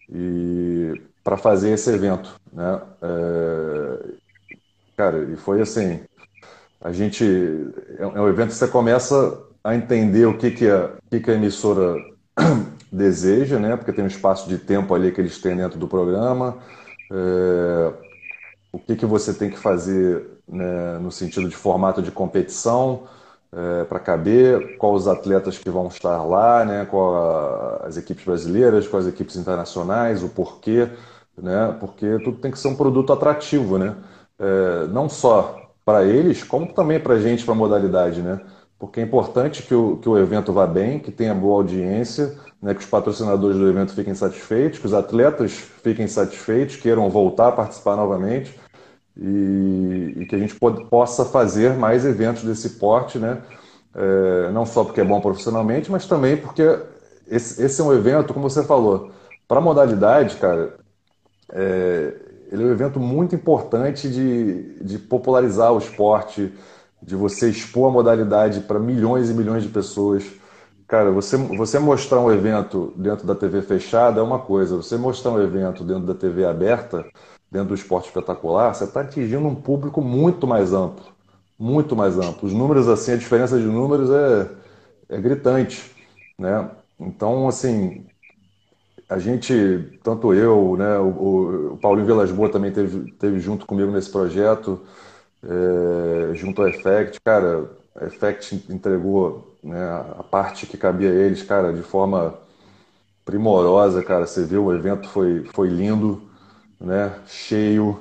e 0.09 0.97
para 1.23 1.37
fazer 1.37 1.71
esse 1.73 1.91
evento, 1.91 2.35
né? 2.51 2.81
É, 3.03 4.07
cara, 4.97 5.25
e 5.25 5.37
foi 5.37 5.61
assim, 5.61 6.01
a 6.81 6.91
gente 6.91 7.25
é 7.99 8.07
um 8.07 8.29
evento 8.29 8.49
que 8.49 8.55
você 8.55 8.69
começa 8.69 9.43
a 9.63 9.75
entender 9.77 10.25
o 10.27 10.39
que, 10.39 10.51
que, 10.51 10.69
a, 10.69 10.87
o 10.87 11.11
que, 11.11 11.21
que 11.21 11.31
a 11.31 11.35
emissora 11.35 11.97
deseja, 12.91 13.59
né? 13.59 13.77
Porque 13.77 13.93
tem 13.93 14.05
um 14.05 14.09
espaço 14.09 14.49
de 14.49 14.57
tempo 14.59 14.95
ali 14.95 15.13
que 15.13 15.21
eles 15.21 15.39
têm 15.39 15.55
dentro 15.57 15.79
do 15.79 15.87
programa. 15.87 16.59
É, 17.13 18.10
o 18.73 18.79
que, 18.79 18.97
que 18.97 19.07
você 19.07 19.35
tem 19.35 19.51
que 19.51 19.59
fazer 19.59 20.41
né, 20.49 20.99
no 20.99 21.11
sentido 21.11 21.49
de 21.49 21.57
formato 21.57 22.03
de 22.03 22.11
competição 22.11 23.05
é, 23.53 23.85
para 23.85 23.99
caber, 23.99 24.77
quais 24.79 25.03
os 25.03 25.09
atletas 25.09 25.59
que 25.59 25.71
vão 25.71 25.89
estar 25.89 26.23
lá, 26.23 26.65
né, 26.65 26.85
qual 26.85 27.83
as 27.85 27.97
equipes 27.97 28.25
brasileiras, 28.25 28.87
quais 28.87 29.07
as 29.07 29.13
equipes 29.13 29.37
internacionais, 29.37 30.23
o 30.23 30.29
porquê, 30.29 30.89
né, 31.37 31.77
porque 31.81 32.19
tudo 32.21 32.39
tem 32.39 32.51
que 32.51 32.59
ser 32.59 32.69
um 32.69 32.77
produto 32.77 33.13
atrativo, 33.13 33.79
né, 33.79 33.97
é, 34.39 34.87
não 34.89 35.09
só 35.09 35.73
para 35.85 36.05
eles, 36.05 36.45
como 36.45 36.73
também 36.73 37.01
para 37.01 37.15
a 37.15 37.21
gente, 37.21 37.45
para 37.45 37.55
a 37.55 37.57
modalidade, 37.57 38.23
né, 38.23 38.41
porque 38.79 39.01
é 39.01 39.03
importante 39.03 39.63
que 39.63 39.75
o, 39.75 39.97
que 39.99 40.09
o 40.09 40.17
evento 40.17 40.53
vá 40.53 40.67
bem, 40.67 40.99
que 41.01 41.11
tenha 41.11 41.35
boa 41.35 41.57
audiência, 41.57 42.39
né, 42.63 42.75
que 42.75 42.81
os 42.81 42.87
patrocinadores 42.87 43.57
do 43.57 43.69
evento 43.69 43.95
fiquem 43.95 44.15
satisfeitos, 44.15 44.79
que 44.79 44.87
os 44.87 44.95
atletas 44.95 45.53
fiquem 45.53 46.07
satisfeitos, 46.07 46.77
queiram 46.77 47.09
voltar 47.09 47.49
a 47.49 47.53
participar 47.53 47.97
novamente, 47.97 48.59
e, 49.17 50.15
e 50.19 50.27
que 50.27 50.35
a 50.35 50.39
gente 50.39 50.55
pode, 50.55 50.85
possa 50.87 51.25
fazer 51.25 51.75
mais 51.75 52.05
eventos 52.05 52.43
desse 52.43 52.71
porte, 52.79 53.19
né? 53.19 53.43
É, 53.95 54.51
não 54.53 54.65
só 54.65 54.85
porque 54.85 55.01
é 55.01 55.05
bom 55.05 55.21
profissionalmente, 55.21 55.91
mas 55.91 56.07
também 56.07 56.37
porque 56.37 56.63
esse, 57.27 57.63
esse 57.63 57.81
é 57.81 57.85
um 57.85 57.93
evento, 57.93 58.33
como 58.33 58.49
você 58.49 58.63
falou, 58.63 59.11
para 59.49 59.59
a 59.59 59.61
modalidade, 59.61 60.37
cara, 60.37 60.77
é, 61.53 62.15
ele 62.51 62.63
é 62.63 62.67
um 62.67 62.73
evento 62.73 63.01
muito 63.01 63.35
importante 63.35 64.09
de, 64.09 64.75
de 64.83 64.99
popularizar 64.99 65.73
o 65.73 65.79
esporte, 65.79 66.53
de 67.03 67.17
você 67.17 67.49
expor 67.49 67.89
a 67.89 67.93
modalidade 67.93 68.61
para 68.61 68.79
milhões 68.79 69.31
e 69.31 69.35
milhões 69.35 69.63
de 69.63 69.69
pessoas. 69.69 70.25
Cara, 70.91 71.13
você, 71.13 71.37
você 71.37 71.79
mostrar 71.79 72.19
um 72.19 72.33
evento 72.33 72.93
dentro 72.97 73.25
da 73.25 73.33
TV 73.33 73.63
fechada 73.63 74.19
é 74.19 74.23
uma 74.25 74.41
coisa, 74.41 74.75
você 74.75 74.97
mostrar 74.97 75.31
um 75.31 75.41
evento 75.41 75.85
dentro 75.85 76.03
da 76.03 76.15
TV 76.15 76.45
aberta 76.45 77.07
dentro 77.49 77.69
do 77.69 77.75
esporte 77.77 78.09
espetacular, 78.09 78.75
você 78.75 78.83
está 78.83 79.03
atingindo 79.03 79.47
um 79.47 79.55
público 79.55 80.03
muito 80.03 80.49
mais 80.49 80.73
amplo. 80.73 81.05
Muito 81.57 81.95
mais 81.95 82.19
amplo. 82.19 82.49
Os 82.49 82.53
números, 82.53 82.89
assim, 82.89 83.13
a 83.13 83.17
diferença 83.17 83.57
de 83.57 83.67
números 83.67 84.11
é, 84.11 84.51
é 85.11 85.21
gritante. 85.21 85.95
Né? 86.37 86.69
Então, 86.99 87.47
assim, 87.47 88.05
a 89.09 89.17
gente, 89.21 90.01
tanto 90.03 90.35
eu, 90.35 90.77
né, 90.77 90.99
o, 90.99 91.75
o 91.75 91.77
Paulinho 91.77 92.07
Vilas 92.07 92.33
Boas 92.33 92.51
também 92.51 92.73
teve, 92.73 93.13
teve 93.13 93.39
junto 93.39 93.65
comigo 93.65 93.93
nesse 93.93 94.11
projeto, 94.11 94.81
é, 95.45 96.35
junto 96.35 96.63
ao 96.63 96.69
Effect, 96.69 97.21
cara, 97.21 97.71
a 97.95 98.07
Effect 98.07 98.67
entregou 98.69 99.50
né, 99.63 99.83
a 100.19 100.23
parte 100.23 100.67
que 100.67 100.77
cabia 100.77 101.11
a 101.11 101.15
eles, 101.15 101.43
cara, 101.43 101.73
de 101.73 101.83
forma 101.83 102.35
primorosa, 103.25 104.03
cara, 104.03 104.27
você 104.27 104.45
viu, 104.45 104.65
o 104.65 104.75
evento 104.75 105.09
foi, 105.09 105.45
foi 105.53 105.69
lindo, 105.69 106.23
né? 106.81 107.13
cheio, 107.27 108.01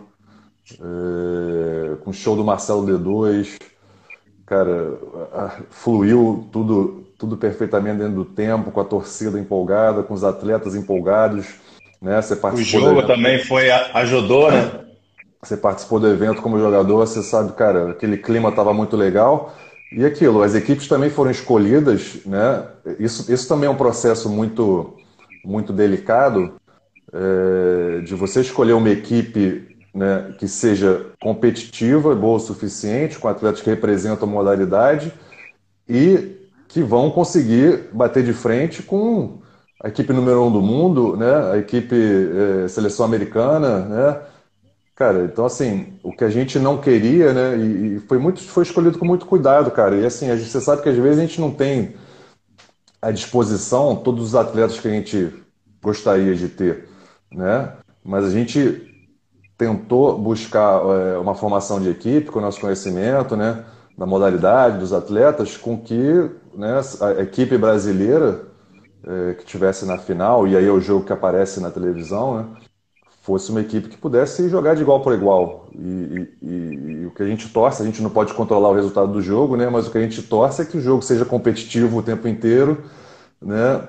é, 0.73 1.95
com 2.03 2.13
show 2.13 2.35
do 2.35 2.43
Marcelo 2.43 2.85
D2. 2.85 3.59
Cara, 4.45 4.97
fluiu 5.69 6.47
tudo, 6.51 7.05
tudo 7.19 7.37
perfeitamente 7.37 7.99
dentro 7.99 8.15
do 8.15 8.25
tempo, 8.25 8.71
com 8.71 8.79
a 8.79 8.85
torcida 8.85 9.39
empolgada, 9.39 10.01
com 10.01 10.13
os 10.13 10.23
atletas 10.23 10.73
empolgados. 10.73 11.45
Né? 12.01 12.19
Você 12.19 12.35
participou 12.35 12.81
o 12.81 12.83
jogo 12.85 13.03
também 13.05 13.43
foi, 13.43 13.69
ajudou, 13.69 14.51
né? 14.51 14.85
Você 15.41 15.55
participou 15.55 15.99
do 15.99 16.07
evento 16.07 16.41
como 16.41 16.59
jogador, 16.59 16.97
você 16.97 17.21
sabe, 17.21 17.53
cara, 17.53 17.91
aquele 17.91 18.17
clima 18.17 18.49
estava 18.49 18.73
muito 18.73 18.97
legal. 18.97 19.53
E 19.91 20.05
aquilo, 20.05 20.43
as 20.43 20.53
equipes 20.53 20.87
também 20.87 21.09
foram 21.09 21.31
escolhidas, 21.31 22.19
né? 22.25 22.67
Isso, 22.99 23.31
isso 23.31 23.47
também 23.47 23.67
é 23.67 23.71
um 23.71 23.75
processo 23.75 24.29
muito, 24.29 24.95
muito 25.43 25.73
delicado, 25.73 26.53
é, 27.11 28.01
de 28.01 28.13
você 28.13 28.41
escolher 28.41 28.73
uma 28.73 28.89
equipe 28.89 29.67
né, 29.93 30.33
que 30.37 30.47
seja 30.47 31.07
competitiva, 31.19 32.13
boa 32.13 32.37
o 32.37 32.39
suficiente, 32.39 33.17
com 33.17 33.27
atletas 33.27 33.61
que 33.61 33.69
representam 33.69 34.29
a 34.29 34.31
modalidade 34.31 35.11
e 35.87 36.37
que 36.67 36.83
vão 36.83 37.09
conseguir 37.09 37.89
bater 37.91 38.23
de 38.23 38.31
frente 38.31 38.83
com 38.83 39.39
a 39.81 39.87
equipe 39.87 40.13
número 40.13 40.43
um 40.43 40.51
do 40.51 40.61
mundo, 40.61 41.17
né, 41.17 41.51
a 41.51 41.57
equipe 41.57 41.95
é, 41.95 42.67
seleção 42.67 43.05
americana, 43.05 43.79
né, 43.79 44.21
cara. 44.99 45.23
Então 45.23 45.45
assim, 45.45 45.97
o 46.03 46.11
que 46.11 46.23
a 46.23 46.29
gente 46.29 46.59
não 46.59 46.77
queria, 46.77 47.33
né, 47.33 47.57
e, 47.57 47.99
foi 48.01 48.19
muito, 48.19 48.41
foi 48.41 48.63
escolhido 48.63 48.99
com 48.99 49.05
muito 49.05 49.25
cuidado, 49.25 49.71
cara. 49.71 49.95
E 49.95 50.05
assim, 50.05 50.27
você 50.37 50.61
sabe 50.61 50.83
que 50.83 50.89
às 50.89 50.97
vezes 50.97 51.17
a 51.17 51.21
gente 51.21 51.41
não 51.41 51.49
tem 51.49 51.95
à 53.01 53.09
disposição 53.09 53.95
todos 53.95 54.23
os 54.23 54.35
atletas 54.35 54.79
que 54.79 54.87
a 54.87 54.91
gente 54.91 55.33
gostaria 55.81 56.35
de 56.35 56.49
ter 56.49 56.89
né? 57.31 57.73
Mas 58.03 58.25
a 58.25 58.29
gente 58.29 58.85
tentou 59.57 60.17
buscar 60.17 60.81
é, 60.81 61.17
uma 61.17 61.35
formação 61.35 61.79
de 61.79 61.89
equipe 61.89 62.31
com 62.31 62.39
o 62.39 62.41
nosso 62.41 62.59
conhecimento, 62.59 63.35
né? 63.35 63.65
Da 63.97 64.05
modalidade 64.05 64.79
dos 64.79 64.93
atletas, 64.93 65.57
com 65.57 65.77
que 65.77 66.29
né, 66.53 66.81
a 67.01 67.21
equipe 67.21 67.57
brasileira 67.57 68.47
é, 69.03 69.33
que 69.33 69.45
tivesse 69.45 69.85
na 69.85 69.97
final 69.97 70.47
e 70.47 70.55
aí 70.55 70.65
é 70.65 70.71
o 70.71 70.79
jogo 70.79 71.05
que 71.05 71.13
aparece 71.13 71.59
na 71.59 71.69
televisão, 71.69 72.37
né? 72.37 72.45
Fosse 73.29 73.51
uma 73.51 73.61
equipe 73.61 73.89
que 73.89 73.95
pudesse 73.95 74.49
jogar 74.49 74.73
de 74.73 74.81
igual 74.81 75.01
por 75.01 75.13
igual. 75.13 75.67
E, 75.71 76.27
e, 76.41 76.47
e, 76.47 77.05
o 77.05 77.11
que 77.11 77.21
a 77.21 77.27
gente 77.27 77.47
torce, 77.49 77.79
a 77.79 77.85
gente 77.85 78.01
não 78.01 78.09
pode 78.09 78.33
controlar 78.33 78.69
o 78.69 78.73
resultado 78.73 79.13
do 79.13 79.21
jogo, 79.21 79.55
né? 79.55 79.69
Mas 79.69 79.85
o 79.85 79.91
que 79.91 79.99
a 79.99 80.01
gente 80.01 80.23
torce 80.23 80.63
é 80.63 80.65
que 80.65 80.79
o 80.79 80.81
jogo 80.81 81.03
seja 81.03 81.23
competitivo 81.23 81.99
o 81.99 82.01
tempo 82.01 82.27
inteiro, 82.27 82.79
né? 83.39 83.83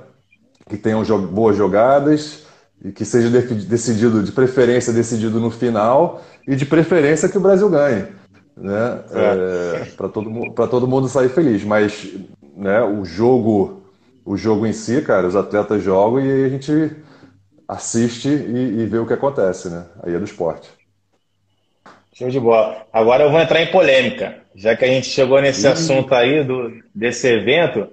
Que 0.68 0.76
tenham 0.76 1.02
boas 1.26 1.56
jogadas, 1.56 2.44
e 2.84 2.92
que 2.92 3.02
seja 3.02 3.30
decidido, 3.30 4.22
de 4.22 4.30
preferência, 4.30 4.92
decidido 4.92 5.40
no 5.40 5.50
final 5.50 6.22
e 6.46 6.54
de 6.54 6.66
preferência 6.66 7.26
que 7.26 7.38
o 7.38 7.40
Brasil 7.40 7.70
ganhe, 7.70 8.08
né? 8.54 9.00
É. 9.10 9.80
É, 9.80 9.84
para 9.96 10.10
todo, 10.10 10.30
todo 10.70 10.86
mundo 10.86 11.08
sair 11.08 11.30
feliz. 11.30 11.64
Mas 11.64 12.08
né, 12.54 12.82
o 12.82 13.06
jogo 13.06 13.80
o 14.22 14.36
jogo 14.36 14.66
em 14.66 14.72
si, 14.74 15.00
cara, 15.00 15.26
os 15.26 15.34
atletas 15.34 15.82
jogam 15.82 16.20
e 16.20 16.44
a 16.44 16.48
gente 16.50 16.94
assiste 17.70 18.28
e, 18.28 18.82
e 18.82 18.86
vê 18.86 18.98
o 18.98 19.06
que 19.06 19.12
acontece, 19.12 19.70
né? 19.70 19.86
Aí 20.02 20.14
é 20.14 20.18
do 20.18 20.24
esporte. 20.24 20.68
Show 22.12 22.28
de 22.28 22.40
bola. 22.40 22.84
Agora 22.92 23.22
eu 23.24 23.30
vou 23.30 23.40
entrar 23.40 23.62
em 23.62 23.70
polêmica, 23.70 24.38
já 24.54 24.76
que 24.76 24.84
a 24.84 24.88
gente 24.88 25.06
chegou 25.06 25.40
nesse 25.40 25.66
assunto 25.66 26.12
aí 26.14 26.42
do, 26.42 26.82
desse 26.94 27.28
evento. 27.28 27.88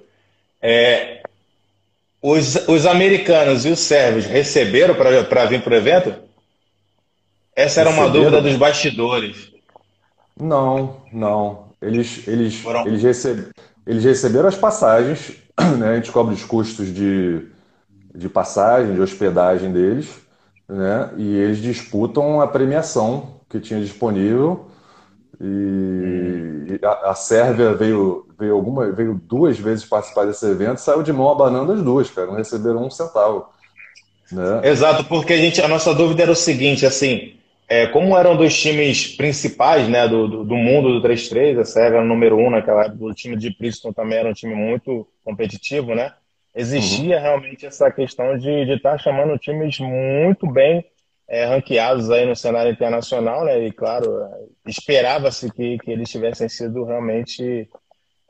É, 0.59 1.21
os, 2.21 2.67
os 2.67 2.85
americanos 2.87 3.65
e 3.65 3.69
os 3.69 3.79
sérvios 3.79 4.25
receberam 4.25 4.95
para 4.95 5.45
vir 5.45 5.61
para 5.61 5.73
o 5.73 5.77
evento? 5.77 6.13
Essa 7.55 7.81
era 7.81 7.89
uma 7.89 8.09
dúvida 8.09 8.41
dos 8.41 8.55
bastidores. 8.55 9.51
Não, 10.39 11.01
não. 11.13 11.67
Eles, 11.81 12.27
eles, 12.27 12.63
eles, 12.85 13.03
receb... 13.03 13.51
eles 13.85 14.03
receberam 14.03 14.49
as 14.49 14.55
passagens, 14.55 15.33
né? 15.77 15.89
a 15.89 15.95
gente 15.95 16.11
cobre 16.11 16.33
os 16.33 16.43
custos 16.43 16.93
de, 16.93 17.47
de 18.17 18.27
passagem, 18.27 18.95
de 18.95 19.01
hospedagem 19.01 19.71
deles, 19.71 20.09
né? 20.67 21.11
e 21.17 21.37
eles 21.37 21.59
disputam 21.59 22.41
a 22.41 22.47
premiação 22.47 23.41
que 23.47 23.59
tinha 23.59 23.79
disponível. 23.79 24.65
E, 25.39 25.45
hum. 25.45 26.79
a, 26.83 27.11
a 27.11 27.13
Sérvia 27.13 27.73
veio 27.73 28.27
veio, 28.37 28.53
alguma, 28.53 28.91
veio 28.91 29.15
duas 29.15 29.57
vezes 29.57 29.83
participar 29.85 30.25
desse 30.25 30.45
evento, 30.45 30.77
saiu 30.77 31.01
de 31.01 31.11
mão 31.11 31.29
abanando 31.29 31.71
as 31.71 31.81
duas, 31.81 32.09
cara, 32.09 32.27
não 32.27 32.35
receberam 32.35 32.85
um 32.85 32.89
centavo. 32.89 33.47
Né? 34.31 34.61
Exato, 34.63 35.03
porque 35.05 35.33
a, 35.33 35.37
gente, 35.37 35.61
a 35.61 35.67
nossa 35.67 35.93
dúvida 35.93 36.23
era 36.23 36.31
o 36.31 36.35
seguinte, 36.35 36.85
assim, 36.85 37.35
é, 37.67 37.87
como 37.87 38.15
eram 38.17 38.35
dos 38.35 38.57
times 38.59 39.15
principais 39.15 39.87
né, 39.87 40.07
do, 40.07 40.27
do, 40.27 40.43
do 40.43 40.55
mundo 40.55 40.99
do 40.99 41.07
3-3, 41.07 41.59
a 41.59 41.65
Sérvia 41.65 41.97
era 41.97 42.05
o 42.05 42.07
número 42.07 42.37
um 42.37 42.49
naquela 42.49 42.85
época, 42.85 43.05
o 43.05 43.13
time 43.13 43.35
de 43.35 43.51
Princeton 43.51 43.91
também 43.91 44.19
era 44.19 44.29
um 44.29 44.33
time 44.33 44.53
muito 44.53 45.07
competitivo, 45.23 45.95
né? 45.95 46.13
Existia 46.57 47.17
uhum. 47.17 47.21
realmente 47.21 47.67
essa 47.67 47.91
questão 47.91 48.35
de 48.35 48.49
estar 48.73 48.93
tá 48.93 48.97
chamando 48.97 49.37
times 49.37 49.79
muito 49.79 50.51
bem 50.51 50.83
é, 51.29 51.45
ranqueados 51.45 52.09
aí 52.09 52.25
no 52.25 52.35
cenário 52.35 52.71
internacional, 52.71 53.45
né? 53.45 53.67
E 53.67 53.71
claro, 53.71 54.27
esperava-se 54.65 55.51
que, 55.51 55.77
que 55.77 55.91
eles 55.91 56.09
tivessem 56.09 56.49
sido 56.49 56.83
realmente 56.83 57.69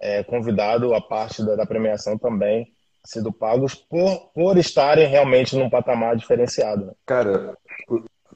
é, 0.01 0.23
convidado 0.23 0.93
a 0.93 0.99
parte 0.99 1.41
da, 1.41 1.55
da, 1.55 1.65
premiação 1.65 2.17
também 2.17 2.67
sido 3.05 3.31
pagos 3.31 3.73
por, 3.73 4.31
por 4.35 4.57
estarem 4.57 5.07
realmente 5.07 5.55
num 5.55 5.69
patamar 5.69 6.17
diferenciado. 6.17 6.87
Né? 6.87 6.91
Cara, 7.05 7.57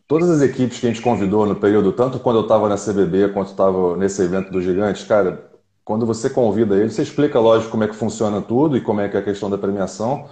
todas 0.07 0.29
as 0.29 0.41
equipes 0.41 0.79
que 0.79 0.85
a 0.85 0.89
gente 0.89 1.01
convidou 1.01 1.45
no 1.45 1.57
período, 1.57 1.91
tanto 1.91 2.17
quando 2.19 2.37
eu 2.37 2.43
estava 2.43 2.69
na 2.69 2.77
CBB 2.77 3.33
quanto 3.33 3.51
estava 3.51 3.97
nesse 3.97 4.21
evento 4.21 4.49
do 4.49 4.61
Gigantes, 4.61 5.03
cara, 5.03 5.50
quando 5.83 6.05
você 6.05 6.29
convida 6.29 6.75
eles, 6.75 6.93
você 6.93 7.01
explica, 7.01 7.39
lógico, 7.39 7.71
como 7.71 7.83
é 7.83 7.87
que 7.87 7.95
funciona 7.95 8.41
tudo 8.41 8.77
e 8.77 8.81
como 8.81 9.01
é 9.01 9.09
que 9.09 9.17
é 9.17 9.19
a 9.19 9.23
questão 9.23 9.49
da 9.49 9.57
premiação. 9.57 10.25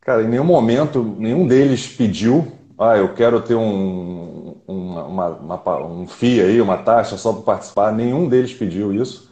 Cara, 0.00 0.22
em 0.22 0.28
nenhum 0.28 0.44
momento, 0.44 1.02
nenhum 1.18 1.46
deles 1.46 1.86
pediu 1.86 2.52
ah, 2.82 2.96
eu 2.96 3.14
quero 3.14 3.40
ter 3.40 3.54
um, 3.54 4.56
uma, 4.66 5.04
uma, 5.04 5.28
uma, 5.28 5.86
um 5.86 6.06
FII 6.06 6.40
aí, 6.40 6.60
uma 6.60 6.78
taxa 6.78 7.16
só 7.16 7.32
para 7.32 7.42
participar. 7.42 7.92
Nenhum 7.92 8.28
deles 8.28 8.52
pediu 8.52 8.92
isso. 8.92 9.30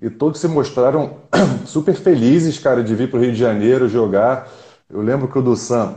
E 0.00 0.08
todos 0.08 0.40
se 0.40 0.46
mostraram 0.46 1.16
super 1.66 1.94
felizes, 1.94 2.60
cara, 2.60 2.82
de 2.82 2.94
vir 2.94 3.10
para 3.10 3.18
o 3.18 3.22
Rio 3.22 3.32
de 3.32 3.38
Janeiro 3.38 3.88
jogar. 3.88 4.48
Eu 4.88 5.00
lembro 5.00 5.26
que 5.26 5.36
o 5.36 5.42
do 5.42 5.56
Sam, 5.56 5.96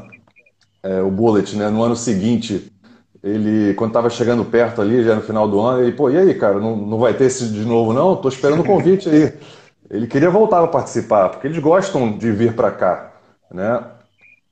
é, 0.82 1.02
o 1.02 1.12
Bullet, 1.12 1.56
né, 1.56 1.70
no 1.70 1.84
ano 1.84 1.96
seguinte, 1.96 2.72
ele, 3.26 3.74
quando 3.74 3.90
estava 3.90 4.08
chegando 4.08 4.46
perto 4.46 4.80
ali, 4.80 5.04
já 5.04 5.16
no 5.16 5.22
final 5.22 5.48
do 5.48 5.60
ano, 5.60 5.82
ele, 5.82 5.92
pô, 5.92 6.12
e 6.12 6.18
aí, 6.18 6.36
cara, 6.36 6.60
não, 6.60 6.76
não 6.76 7.00
vai 7.00 7.12
ter 7.12 7.24
esse 7.26 7.48
de 7.48 7.66
novo, 7.66 7.92
não? 7.92 8.16
Tô 8.16 8.30
esperando 8.30 8.60
o 8.60 8.64
convite 8.64 9.10
aí. 9.10 9.34
Ele 9.90 10.06
queria 10.06 10.30
voltar 10.30 10.64
a 10.64 10.68
participar, 10.68 11.30
porque 11.30 11.48
eles 11.48 11.58
gostam 11.58 12.16
de 12.20 12.32
vir 12.32 12.54
para 12.54 12.70
cá, 12.70 13.14
né? 13.52 13.84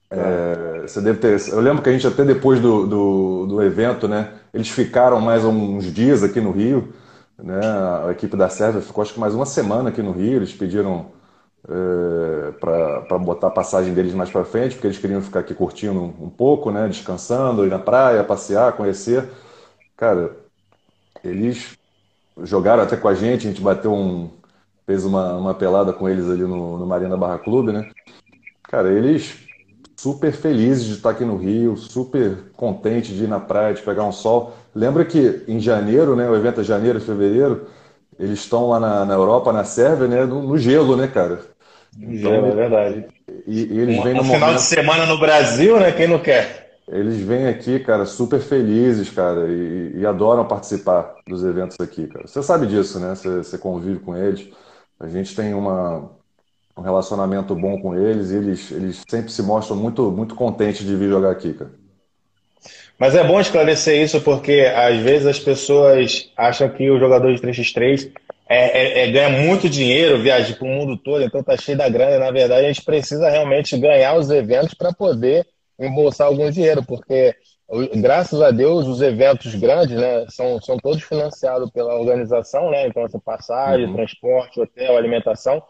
É, 0.10 0.82
você 0.88 1.02
deve 1.02 1.20
ter. 1.20 1.40
Eu 1.52 1.60
lembro 1.60 1.84
que 1.84 1.90
a 1.90 1.92
gente 1.92 2.06
até 2.08 2.26
depois 2.26 2.60
do, 2.60 2.88
do, 2.88 3.46
do, 3.46 3.64
evento, 3.64 4.08
né? 4.08 4.30
Eles 4.52 4.70
ficaram 4.70 5.22
mais 5.22 5.46
uns 5.46 5.92
dias 5.94 6.24
aqui 6.24 6.42
no 6.42 6.52
Rio, 6.52 6.94
né? 7.38 7.60
A 8.08 8.12
equipe 8.12 8.36
da 8.36 8.50
Sérvia 8.50 8.82
ficou 8.82 9.04
acho 9.04 9.14
que 9.14 9.20
mais 9.20 9.36
uma 9.36 9.46
semana 9.46 9.90
aqui 9.90 10.02
no 10.02 10.12
Rio. 10.12 10.38
Eles 10.38 10.54
pediram 10.54 11.08
é, 11.68 12.52
para 12.60 13.18
botar 13.18 13.48
a 13.48 13.52
passagem 13.52 13.94
deles 13.94 14.14
mais 14.14 14.30
para 14.30 14.44
frente, 14.44 14.76
porque 14.76 14.88
eles 14.88 14.98
queriam 14.98 15.22
ficar 15.22 15.40
aqui 15.40 15.54
curtindo 15.54 16.00
um, 16.00 16.26
um 16.26 16.30
pouco, 16.30 16.72
né? 16.72 16.88
Descansando, 16.88 17.66
ir 17.66 17.70
na 17.70 17.80
praia, 17.80 18.24
passear, 18.24 18.74
conhecer. 18.74 19.30
Cara, 19.96 20.36
eles 21.24 21.78
jogaram 22.44 22.84
até 22.84 22.98
com 22.98 23.08
a 23.08 23.14
gente. 23.14 23.48
A 23.48 23.50
gente 23.50 23.62
bateu 23.62 23.94
um, 23.94 24.30
fez 24.86 25.06
uma, 25.06 25.36
uma 25.38 25.54
pelada 25.54 25.94
com 25.94 26.10
eles 26.10 26.30
ali 26.30 26.44
no, 26.44 26.78
no 26.78 26.86
Marina 26.86 27.18
Barra 27.18 27.40
Clube, 27.40 27.72
né? 27.72 27.90
Cara, 28.64 28.92
eles 28.92 29.40
super 29.96 30.34
felizes 30.34 30.86
de 30.86 30.94
estar 30.94 31.12
aqui 31.12 31.24
no 31.24 31.38
Rio, 31.38 31.78
super 31.78 32.52
contentes 32.58 33.16
de 33.16 33.24
ir 33.24 33.28
na 33.28 33.40
praia, 33.40 33.74
de 33.74 33.82
pegar 33.82 34.04
um 34.04 34.12
sol. 34.12 34.54
Lembra 34.76 35.06
que 35.06 35.44
em 35.48 35.60
janeiro, 35.60 36.16
né, 36.16 36.30
o 36.30 36.36
evento 36.36 36.60
é 36.60 36.64
janeiro 36.64 36.98
e 36.98 37.02
fevereiro, 37.02 37.68
eles 38.20 38.40
estão 38.40 38.68
lá 38.68 38.80
na, 38.80 39.06
na 39.06 39.14
Europa, 39.14 39.54
na 39.54 39.64
Sérvia, 39.64 40.08
né, 40.08 40.26
no, 40.26 40.44
no 40.44 40.58
gelo, 40.58 40.98
né, 40.98 41.08
cara? 41.08 41.53
Então, 41.98 42.18
gelo, 42.18 42.48
é 42.48 42.56
verdade. 42.56 43.06
E, 43.48 43.64
e 43.66 43.80
eles 43.80 44.00
um, 44.00 44.04
vêm 44.04 44.14
no 44.14 44.22
um 44.22 44.26
final 44.26 44.54
de 44.54 44.62
semana 44.62 45.06
no 45.06 45.20
Brasil, 45.20 45.80
né? 45.80 45.92
Quem 45.92 46.08
não 46.08 46.20
quer? 46.20 46.64
Eles 46.88 47.20
vêm 47.22 47.48
aqui, 47.48 47.80
cara, 47.80 48.06
super 48.06 48.42
felizes, 48.42 49.10
cara, 49.10 49.48
e, 49.48 49.94
e 49.96 50.06
adoram 50.06 50.46
participar 50.46 51.16
dos 51.26 51.44
eventos 51.44 51.80
aqui, 51.80 52.08
cara. 52.08 52.28
Você 52.28 52.44
sabe 52.44 52.68
disso, 52.68 53.00
né? 53.00 53.16
Você, 53.16 53.38
você 53.38 53.58
convive 53.58 54.00
com 54.00 54.16
eles. 54.18 54.50
A 55.00 55.08
gente 55.08 55.36
tem 55.36 55.54
uma, 55.54 56.12
um 56.78 56.82
relacionamento 56.82 57.56
bom 57.56 57.80
com 57.80 57.96
eles 57.96 58.32
e 58.32 58.36
eles, 58.36 58.72
eles 58.72 59.04
sempre 59.08 59.32
se 59.32 59.42
mostram 59.42 59.78
muito, 59.78 60.12
muito 60.12 60.36
contentes 60.36 60.86
de 60.86 60.96
vir 60.96 61.10
jogar 61.10 61.32
aqui, 61.32 61.54
cara. 61.54 61.72
Mas 62.98 63.16
é 63.16 63.24
bom 63.24 63.40
esclarecer 63.40 64.02
isso 64.02 64.22
porque 64.22 64.72
às 64.76 64.98
vezes 64.98 65.28
as 65.28 65.40
pessoas 65.40 66.32
acham 66.38 66.70
que 66.70 66.90
o 66.90 67.00
jogador 67.00 67.34
de 67.34 67.42
3x3 67.42 68.12
é, 68.48 69.02
é, 69.02 69.04
é 69.04 69.12
ganha 69.12 69.30
muito 69.30 69.70
dinheiro, 69.70 70.22
viaja 70.22 70.56
para 70.56 70.66
o 70.66 70.70
mundo 70.70 70.98
todo, 70.98 71.24
então 71.24 71.44
tá 71.44 71.56
cheio 71.58 71.78
da 71.78 71.90
grana. 71.90 72.20
Na 72.20 72.32
verdade, 72.32 72.66
a 72.66 72.68
gente 72.68 72.84
precisa 72.84 73.30
realmente 73.30 73.78
ganhar 73.78 74.16
os 74.16 74.30
eventos 74.30 74.74
para 74.74 74.94
poder 74.94 75.46
embolsar 75.80 76.28
algum 76.28 76.50
dinheiro, 76.52 76.84
porque 76.84 77.36
graças 77.96 78.42
a 78.42 78.52
Deus 78.52 78.88
os 78.88 79.02
eventos 79.02 79.56
grandes, 79.56 79.96
né, 79.96 80.26
são, 80.30 80.62
são 80.62 80.78
todos 80.78 81.02
financiados 81.04 81.72
pela 81.72 81.96
organização, 81.96 82.70
né? 82.70 82.88
Então, 82.88 83.08
passagem, 83.24 83.88
uhum. 83.88 83.96
transporte, 83.96 84.62
hotel, 84.62 84.98
alimentação. 84.98 85.62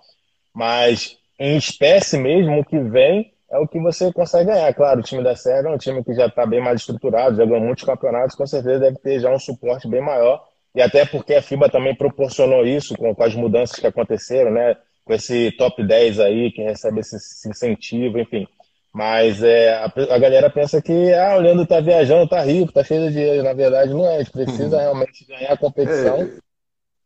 Mas 0.54 1.18
em 1.40 1.58
espécie 1.58 2.18
mesmo, 2.18 2.60
o 2.60 2.66
que 2.66 2.80
vem 2.80 3.32
é 3.50 3.58
o 3.58 3.68
que 3.68 3.80
você 3.80 4.12
consegue 4.12 4.52
ganhar. 4.52 4.74
Claro, 4.74 5.00
o 5.00 5.04
time 5.04 5.24
da 5.24 5.36
Sérvia 5.36 5.70
é 5.70 5.74
um 5.74 5.78
time 5.78 6.04
que 6.04 6.14
já 6.14 6.26
está 6.26 6.46
bem 6.46 6.62
mais 6.62 6.82
estruturado, 6.82 7.38
já 7.38 7.46
ganhou 7.46 7.62
muitos 7.62 7.84
campeonatos, 7.84 8.36
com 8.36 8.46
certeza 8.46 8.80
deve 8.80 8.98
ter 8.98 9.20
já 9.20 9.30
um 9.30 9.40
suporte 9.40 9.88
bem 9.88 10.02
maior. 10.02 10.44
E 10.76 10.82
até 10.82 11.06
porque 11.06 11.36
a 11.36 11.42
FIBA 11.42 11.70
também 11.70 11.96
proporcionou 11.96 12.66
isso 12.66 12.96
com, 12.98 13.14
com 13.14 13.24
as 13.24 13.36
mudanças 13.36 13.80
que 13.80 13.88
aconteceram, 13.88 14.52
né? 14.52 14.76
Com 15.06 15.14
esse 15.14 15.52
top 15.52 15.86
10 15.86 16.20
aí, 16.20 16.52
que 16.52 16.64
recebe 16.64 17.00
esse, 17.00 17.16
esse 17.16 17.50
incentivo, 17.50 18.20
enfim. 18.20 18.48
Mas 18.92 19.42
é, 19.42 19.76
a, 19.76 19.86
a, 19.86 20.20
galera 20.20 20.50
pensa 20.50 20.82
que, 20.82 21.14
ah, 21.14 21.36
o 21.38 21.42
Leandro 21.42 21.66
tá 21.66 21.80
viajando, 21.80 22.30
tá 22.30 22.42
rico, 22.42 22.72
tá 22.72 22.84
cheio 22.84 23.08
de 23.08 23.14
dinheiro. 23.14 23.44
Na 23.44 23.54
verdade, 23.54 23.92
não 23.92 24.06
é. 24.06 24.16
A 24.16 24.20
gente 24.20 24.32
precisa 24.32 24.76
uhum. 24.76 24.82
realmente 24.82 25.26
ganhar 25.28 25.52
a 25.52 25.58
competição 25.58 26.22
é. 26.22 26.30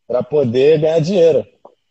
para 0.06 0.22
poder 0.22 0.80
ganhar 0.80 1.00
dinheiro. 1.00 1.46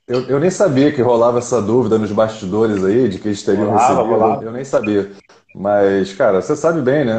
Eu, 0.07 0.29
eu 0.29 0.39
nem 0.39 0.51
sabia 0.51 0.93
que 0.93 1.03
rolava 1.03 1.39
essa 1.39 1.61
dúvida 1.61 1.99
nos 1.99 2.13
bastidores 2.13 2.85
aí, 2.85 3.09
de 3.09 3.19
que 3.19 3.29
eles 3.29 3.43
teriam 3.43 3.71
rolava, 3.71 3.89
recebido. 3.89 4.15
Rolava. 4.15 4.45
Eu 4.45 4.53
nem 4.53 4.65
sabia. 4.65 5.11
Mas, 5.55 6.13
cara, 6.13 6.41
você 6.41 6.55
sabe 6.55 6.81
bem, 6.81 7.05
né? 7.05 7.15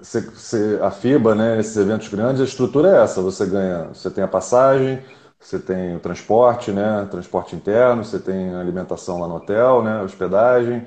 Você, 0.00 0.20
você, 0.20 0.78
a 0.82 0.90
FIBA, 0.90 1.34
né, 1.34 1.58
esses 1.58 1.76
eventos 1.76 2.08
grandes, 2.08 2.40
a 2.40 2.44
estrutura 2.44 2.88
é 2.96 3.02
essa. 3.02 3.20
Você 3.22 3.46
ganha, 3.46 3.88
você 3.88 4.10
tem 4.10 4.22
a 4.22 4.28
passagem, 4.28 5.02
você 5.40 5.58
tem 5.58 5.96
o 5.96 6.00
transporte, 6.00 6.70
né? 6.72 7.04
Transporte 7.10 7.56
interno, 7.56 8.04
você 8.04 8.18
tem 8.20 8.54
alimentação 8.54 9.18
lá 9.20 9.26
no 9.28 9.36
hotel, 9.36 9.82
né? 9.82 10.02
Hospedagem. 10.02 10.86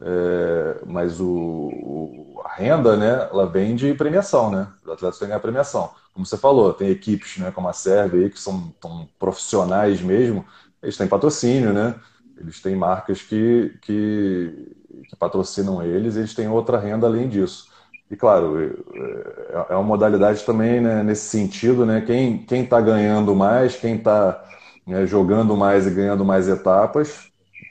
É, 0.00 0.80
mas 0.86 1.20
o, 1.20 1.26
o, 1.28 2.42
a 2.44 2.54
renda, 2.54 2.96
né, 2.96 3.28
ela 3.30 3.46
vem 3.46 3.76
de 3.76 3.94
premiação, 3.94 4.50
né? 4.50 4.68
Os 4.84 4.90
atletas 4.92 5.18
têm 5.18 5.26
que 5.26 5.30
ganhar 5.30 5.40
premiação 5.40 5.90
como 6.12 6.24
você 6.24 6.36
falou, 6.36 6.72
tem 6.72 6.90
equipes 6.90 7.38
né, 7.38 7.50
como 7.50 7.68
a 7.68 7.72
Sérvia 7.72 8.20
aí, 8.22 8.30
que 8.30 8.38
são 8.40 8.70
tão 8.80 9.08
profissionais 9.18 10.00
mesmo, 10.00 10.44
eles 10.80 10.96
têm 10.96 11.08
patrocínio, 11.08 11.72
né? 11.72 11.96
Eles 12.38 12.60
têm 12.62 12.76
marcas 12.76 13.20
que, 13.20 13.76
que, 13.82 14.76
que 15.08 15.16
patrocinam 15.16 15.82
eles, 15.82 16.16
eles 16.16 16.32
têm 16.34 16.48
outra 16.48 16.78
renda 16.78 17.06
além 17.08 17.28
disso. 17.28 17.68
E 18.10 18.16
claro, 18.16 18.84
é, 18.94 19.72
é 19.72 19.74
uma 19.74 19.82
modalidade 19.82 20.44
também 20.44 20.80
né, 20.80 21.02
nesse 21.02 21.28
sentido, 21.28 21.86
né? 21.86 22.02
Quem 22.06 22.44
está 22.62 22.80
ganhando 22.80 23.34
mais, 23.34 23.76
quem 23.76 23.96
está 23.96 24.44
né, 24.86 25.06
jogando 25.06 25.56
mais 25.56 25.86
e 25.86 25.90
ganhando 25.90 26.24
mais 26.24 26.48
etapas, 26.48 27.30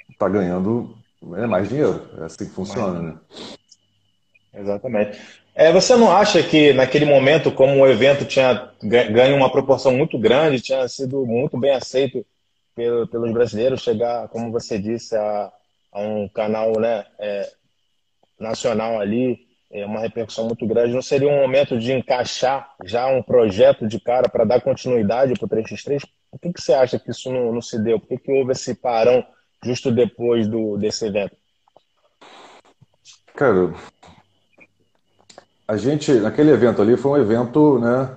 está 0.10 0.28
ganhando 0.28 0.96
né, 1.22 1.46
mais 1.46 1.70
dinheiro. 1.70 2.02
É 2.20 2.26
assim 2.26 2.46
que 2.46 2.52
funciona, 2.52 3.00
né? 3.00 3.16
Exatamente. 4.54 5.20
É, 5.56 5.72
você 5.72 5.96
não 5.96 6.12
acha 6.12 6.42
que 6.42 6.74
naquele 6.74 7.06
momento, 7.06 7.52
como 7.52 7.80
o 7.80 7.88
evento 7.88 8.26
tinha 8.26 8.72
ganho 8.82 9.36
uma 9.36 9.52
proporção 9.52 9.92
muito 9.92 10.18
grande, 10.18 10.62
tinha 10.62 10.88
sido 10.88 11.26
muito 11.26 11.58
bem 11.58 11.72
aceito 11.72 12.26
pelo, 12.76 13.08
pelos 13.08 13.32
brasileiros, 13.32 13.82
chegar, 13.82 14.28
como 14.30 14.52
você 14.52 14.80
disse, 14.80 15.16
a, 15.16 15.52
a 15.92 16.02
um 16.02 16.28
canal 16.28 16.80
né, 16.80 17.06
é, 17.20 17.52
nacional 18.40 19.00
ali, 19.00 19.40
é 19.74 19.86
uma 19.86 20.00
repercussão 20.00 20.46
muito 20.46 20.68
grande, 20.68 20.94
não 20.94 21.02
seria 21.02 21.28
um 21.28 21.42
momento 21.42 21.80
de 21.80 21.92
encaixar 21.92 22.76
já 22.86 23.08
um 23.08 23.24
projeto 23.24 23.88
de 23.88 24.00
cara 24.00 24.30
para 24.30 24.46
dar 24.46 24.62
continuidade 24.62 25.34
para 25.34 25.46
o 25.46 25.50
3x3? 25.50 26.04
Por 26.30 26.40
que, 26.40 26.54
que 26.54 26.62
você 26.62 26.74
acha 26.74 27.00
que 27.00 27.10
isso 27.10 27.32
não, 27.32 27.52
não 27.52 27.62
se 27.62 27.82
deu? 27.82 28.00
Por 28.00 28.08
que, 28.08 28.18
que 28.20 28.32
houve 28.32 28.52
esse 28.52 28.76
parão 28.76 29.26
justo 29.64 29.92
depois 29.92 30.48
do, 30.48 30.78
desse 30.78 31.08
evento? 31.08 31.36
Cara, 33.36 33.74
a 35.68 35.76
gente, 35.76 36.12
naquele 36.14 36.52
evento 36.52 36.80
ali, 36.80 36.96
foi 36.96 37.20
um 37.20 37.24
evento, 37.24 37.80
né, 37.80 38.12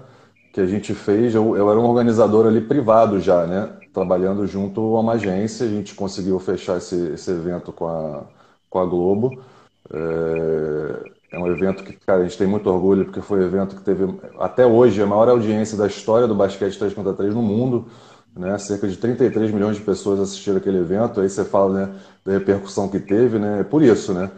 que 0.52 0.60
a 0.60 0.66
gente 0.66 0.92
fez, 0.92 1.34
eu, 1.34 1.56
eu 1.56 1.70
era 1.70 1.80
um 1.80 1.86
organizador 1.86 2.46
ali 2.46 2.60
privado 2.60 3.18
já, 3.18 3.46
né, 3.46 3.72
trabalhando 3.94 4.46
junto 4.46 4.94
a 4.94 5.00
uma 5.00 5.14
agência, 5.14 5.64
a 5.64 5.70
gente 5.70 5.94
conseguiu 5.94 6.38
fechar 6.38 6.76
esse, 6.76 7.12
esse 7.14 7.30
evento 7.30 7.72
com 7.72 7.86
a, 7.88 8.24
com 8.68 8.78
a 8.78 8.84
Globo. 8.84 9.42
É, 9.90 11.15
é 11.30 11.38
um 11.38 11.46
evento 11.48 11.82
que, 11.84 11.92
cara, 11.94 12.20
a 12.20 12.22
gente 12.24 12.38
tem 12.38 12.46
muito 12.46 12.68
orgulho, 12.70 13.04
porque 13.04 13.20
foi 13.20 13.40
um 13.40 13.46
evento 13.46 13.76
que 13.76 13.82
teve, 13.82 14.04
até 14.38 14.66
hoje, 14.66 15.02
a 15.02 15.06
maior 15.06 15.28
audiência 15.28 15.76
da 15.76 15.86
história 15.86 16.26
do 16.26 16.34
basquete 16.34 16.78
3 16.78 16.94
contra 16.94 17.12
3 17.12 17.34
no 17.34 17.42
mundo. 17.42 17.86
Né? 18.34 18.56
Cerca 18.58 18.86
de 18.86 18.96
33 18.96 19.50
milhões 19.50 19.76
de 19.76 19.82
pessoas 19.82 20.20
assistiram 20.20 20.58
aquele 20.58 20.78
evento. 20.78 21.20
Aí 21.20 21.28
você 21.28 21.44
fala 21.44 21.86
né, 21.86 21.94
da 22.24 22.32
repercussão 22.32 22.88
que 22.88 23.00
teve, 23.00 23.38
né? 23.38 23.60
É 23.60 23.64
por 23.64 23.82
isso, 23.82 24.12
né? 24.12 24.30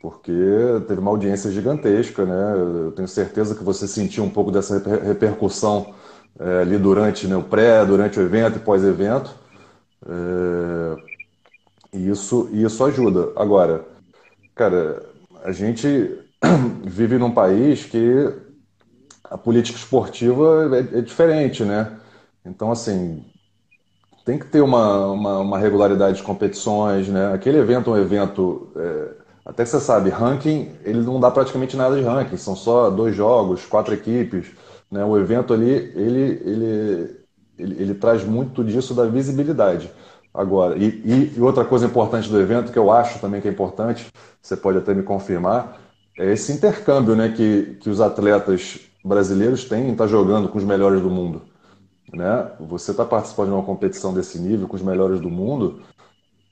porque 0.00 0.32
teve 0.88 0.98
uma 1.00 1.10
audiência 1.10 1.50
gigantesca, 1.50 2.24
né? 2.24 2.54
Eu 2.56 2.92
tenho 2.92 3.06
certeza 3.06 3.54
que 3.54 3.62
você 3.62 3.86
sentiu 3.86 4.24
um 4.24 4.30
pouco 4.30 4.50
dessa 4.50 4.78
repercussão 4.78 5.94
é, 6.38 6.62
ali 6.62 6.78
durante 6.78 7.26
né, 7.26 7.36
o 7.36 7.42
pré, 7.42 7.84
durante 7.84 8.18
o 8.18 8.22
evento 8.22 8.56
e 8.56 8.60
pós-evento. 8.60 9.34
É, 10.06 10.96
e 11.92 12.08
isso, 12.08 12.48
isso 12.52 12.82
ajuda. 12.82 13.30
Agora, 13.36 13.84
cara, 14.54 15.02
a 15.44 15.52
gente 15.52 16.18
vive 16.84 17.18
num 17.18 17.30
país 17.30 17.84
que 17.84 18.32
a 19.24 19.38
política 19.38 19.78
esportiva 19.78 20.70
é, 20.72 20.98
é 20.98 21.00
diferente, 21.02 21.64
né? 21.64 21.98
Então, 22.44 22.72
assim, 22.72 23.24
tem 24.24 24.38
que 24.38 24.46
ter 24.46 24.60
uma, 24.60 25.06
uma, 25.06 25.38
uma, 25.38 25.58
regularidade 25.58 26.18
de 26.18 26.22
competições, 26.22 27.08
né? 27.08 27.32
Aquele 27.32 27.58
evento 27.58 27.90
é 27.90 27.92
um 27.92 28.02
evento 28.02 28.72
é, 28.76 29.08
até 29.44 29.64
que 29.64 29.70
você 29.70 29.80
sabe, 29.80 30.10
ranking, 30.10 30.70
ele 30.84 31.00
não 31.00 31.18
dá 31.18 31.30
praticamente 31.30 31.76
nada 31.76 31.96
de 31.96 32.02
ranking, 32.02 32.36
são 32.36 32.54
só 32.54 32.90
dois 32.90 33.16
jogos, 33.16 33.64
quatro 33.66 33.94
equipes. 33.94 34.46
Né? 34.90 35.04
O 35.04 35.18
evento 35.18 35.52
ali, 35.54 35.70
ele, 35.70 36.42
ele, 36.44 37.20
ele, 37.58 37.82
ele 37.82 37.94
traz 37.94 38.24
muito 38.24 38.62
disso 38.62 38.94
da 38.94 39.06
visibilidade. 39.06 39.90
Agora, 40.32 40.76
e, 40.78 41.32
e, 41.36 41.40
outra 41.40 41.64
coisa 41.64 41.86
importante 41.86 42.28
do 42.28 42.40
evento, 42.40 42.70
que 42.70 42.78
eu 42.78 42.92
acho 42.92 43.18
também 43.18 43.40
que 43.40 43.48
é 43.48 43.50
importante, 43.50 44.06
você 44.40 44.56
pode 44.56 44.78
até 44.78 44.94
me 44.94 45.02
confirmar, 45.02 45.80
é 46.20 46.32
esse 46.34 46.52
intercâmbio 46.52 47.16
né, 47.16 47.30
que, 47.30 47.78
que 47.80 47.88
os 47.88 47.98
atletas 47.98 48.78
brasileiros 49.02 49.64
têm 49.64 49.88
em 49.88 49.92
estar 49.92 50.04
tá 50.04 50.10
jogando 50.10 50.50
com 50.50 50.58
os 50.58 50.64
melhores 50.64 51.00
do 51.00 51.08
mundo. 51.08 51.40
Né? 52.12 52.46
Você 52.60 52.90
está 52.90 53.06
participando 53.06 53.48
de 53.48 53.54
uma 53.54 53.62
competição 53.62 54.12
desse 54.12 54.38
nível 54.38 54.68
com 54.68 54.76
os 54.76 54.82
melhores 54.82 55.18
do 55.18 55.30
mundo, 55.30 55.80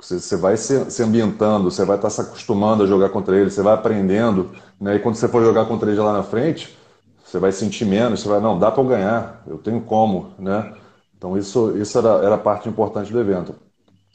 você, 0.00 0.18
você 0.18 0.36
vai 0.36 0.56
se, 0.56 0.90
se, 0.90 1.02
ambientando, 1.02 1.70
você 1.70 1.84
vai 1.84 1.96
estar 1.96 2.08
tá 2.08 2.14
se 2.14 2.20
acostumando 2.22 2.82
a 2.82 2.86
jogar 2.86 3.10
contra 3.10 3.36
eles, 3.36 3.52
você 3.52 3.62
vai 3.62 3.74
aprendendo, 3.74 4.52
né? 4.80 4.96
e 4.96 5.00
quando 5.00 5.16
você 5.16 5.28
for 5.28 5.44
jogar 5.44 5.66
contra 5.66 5.90
eles 5.90 6.02
lá 6.02 6.14
na 6.14 6.22
frente, 6.22 6.74
você 7.22 7.38
vai 7.38 7.52
sentir 7.52 7.84
menos, 7.84 8.20
você 8.20 8.28
vai, 8.28 8.40
não, 8.40 8.58
dá 8.58 8.70
para 8.70 8.82
eu 8.82 8.88
ganhar, 8.88 9.42
eu 9.46 9.58
tenho 9.58 9.82
como, 9.82 10.30
né? 10.38 10.72
Então 11.14 11.36
isso, 11.36 11.76
isso 11.76 11.98
era, 11.98 12.24
era 12.24 12.38
parte 12.38 12.70
importante 12.70 13.12
do 13.12 13.20
evento. 13.20 13.54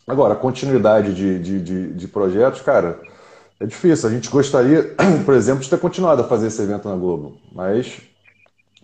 Agora, 0.07 0.35
continuidade 0.35 1.13
de, 1.13 1.37
de, 1.37 1.61
de, 1.61 1.93
de 1.93 2.07
projetos, 2.07 2.61
cara, 2.61 2.99
é 3.63 3.65
difícil. 3.65 4.09
A 4.09 4.11
gente 4.11 4.29
gostaria, 4.29 4.95
por 5.25 5.33
exemplo, 5.33 5.63
de 5.63 5.69
ter 5.69 5.79
continuado 5.79 6.21
a 6.21 6.27
fazer 6.27 6.47
esse 6.47 6.61
evento 6.61 6.87
na 6.87 6.95
Globo, 6.95 7.37
mas 7.51 8.01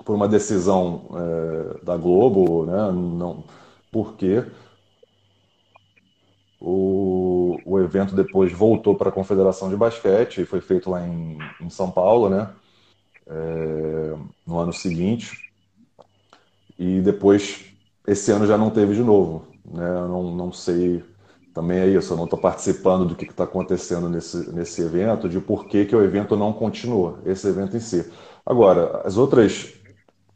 por 0.05 0.15
uma 0.15 0.27
decisão 0.27 1.05
é, 1.13 1.84
da 1.84 1.97
Globo, 1.97 2.65
né, 2.65 2.91
não, 2.91 3.43
por 3.91 4.15
quê? 4.15 4.43
O, 6.59 7.57
o 7.65 7.80
evento 7.80 8.15
depois 8.15 8.51
voltou 8.51 8.95
para 8.95 9.09
a 9.09 9.11
Confederação 9.11 9.69
de 9.69 9.75
Basquete, 9.75 10.45
foi 10.45 10.61
feito 10.61 10.89
lá 10.89 11.05
em, 11.05 11.38
em 11.61 11.69
São 11.69 11.91
Paulo, 11.91 12.30
né? 12.30 12.49
É, 13.27 14.15
no 14.45 14.57
ano 14.57 14.73
seguinte. 14.73 15.51
E 16.77 17.01
depois, 17.01 17.65
esse 18.07 18.32
ano 18.32 18.47
já 18.47 18.57
não 18.57 18.69
teve 18.69 18.93
de 18.93 19.03
novo. 19.03 19.45
Né? 19.65 19.88
Eu 19.88 20.07
não, 20.07 20.36
não 20.36 20.51
sei 20.51 21.03
também 21.54 21.80
é 21.80 21.88
isso, 21.88 22.14
eu 22.14 22.18
não 22.18 22.26
estou 22.26 22.39
participando 22.39 23.06
do 23.06 23.16
que 23.16 23.26
está 23.26 23.43
acontecendo 23.43 24.08
nesse, 24.08 24.52
nesse 24.54 24.82
evento, 24.82 25.28
de 25.28 25.39
por 25.39 25.66
que, 25.66 25.86
que 25.86 25.95
o 25.95 26.04
evento 26.04 26.38
não 26.38 26.54
continuou, 26.54 27.20
esse 27.26 27.47
evento 27.47 27.76
em 27.76 27.80
si. 27.80 28.10
Agora, 28.45 29.02
as 29.04 29.18
outras, 29.18 29.74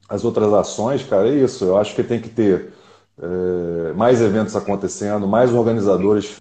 as 0.09 0.26
outras 0.26 0.51
ações, 0.53 1.03
cara, 1.03 1.30
é 1.30 1.36
isso. 1.36 1.66
Eu 1.66 1.78
acho 1.78 1.95
que 1.95 2.03
tem 2.03 2.20
que 2.20 2.30
ter 2.30 2.74
é, 3.22 3.93
mais 3.93 4.22
eventos 4.22 4.55
acontecendo, 4.55 5.28
mais 5.28 5.53
organizadores 5.53 6.39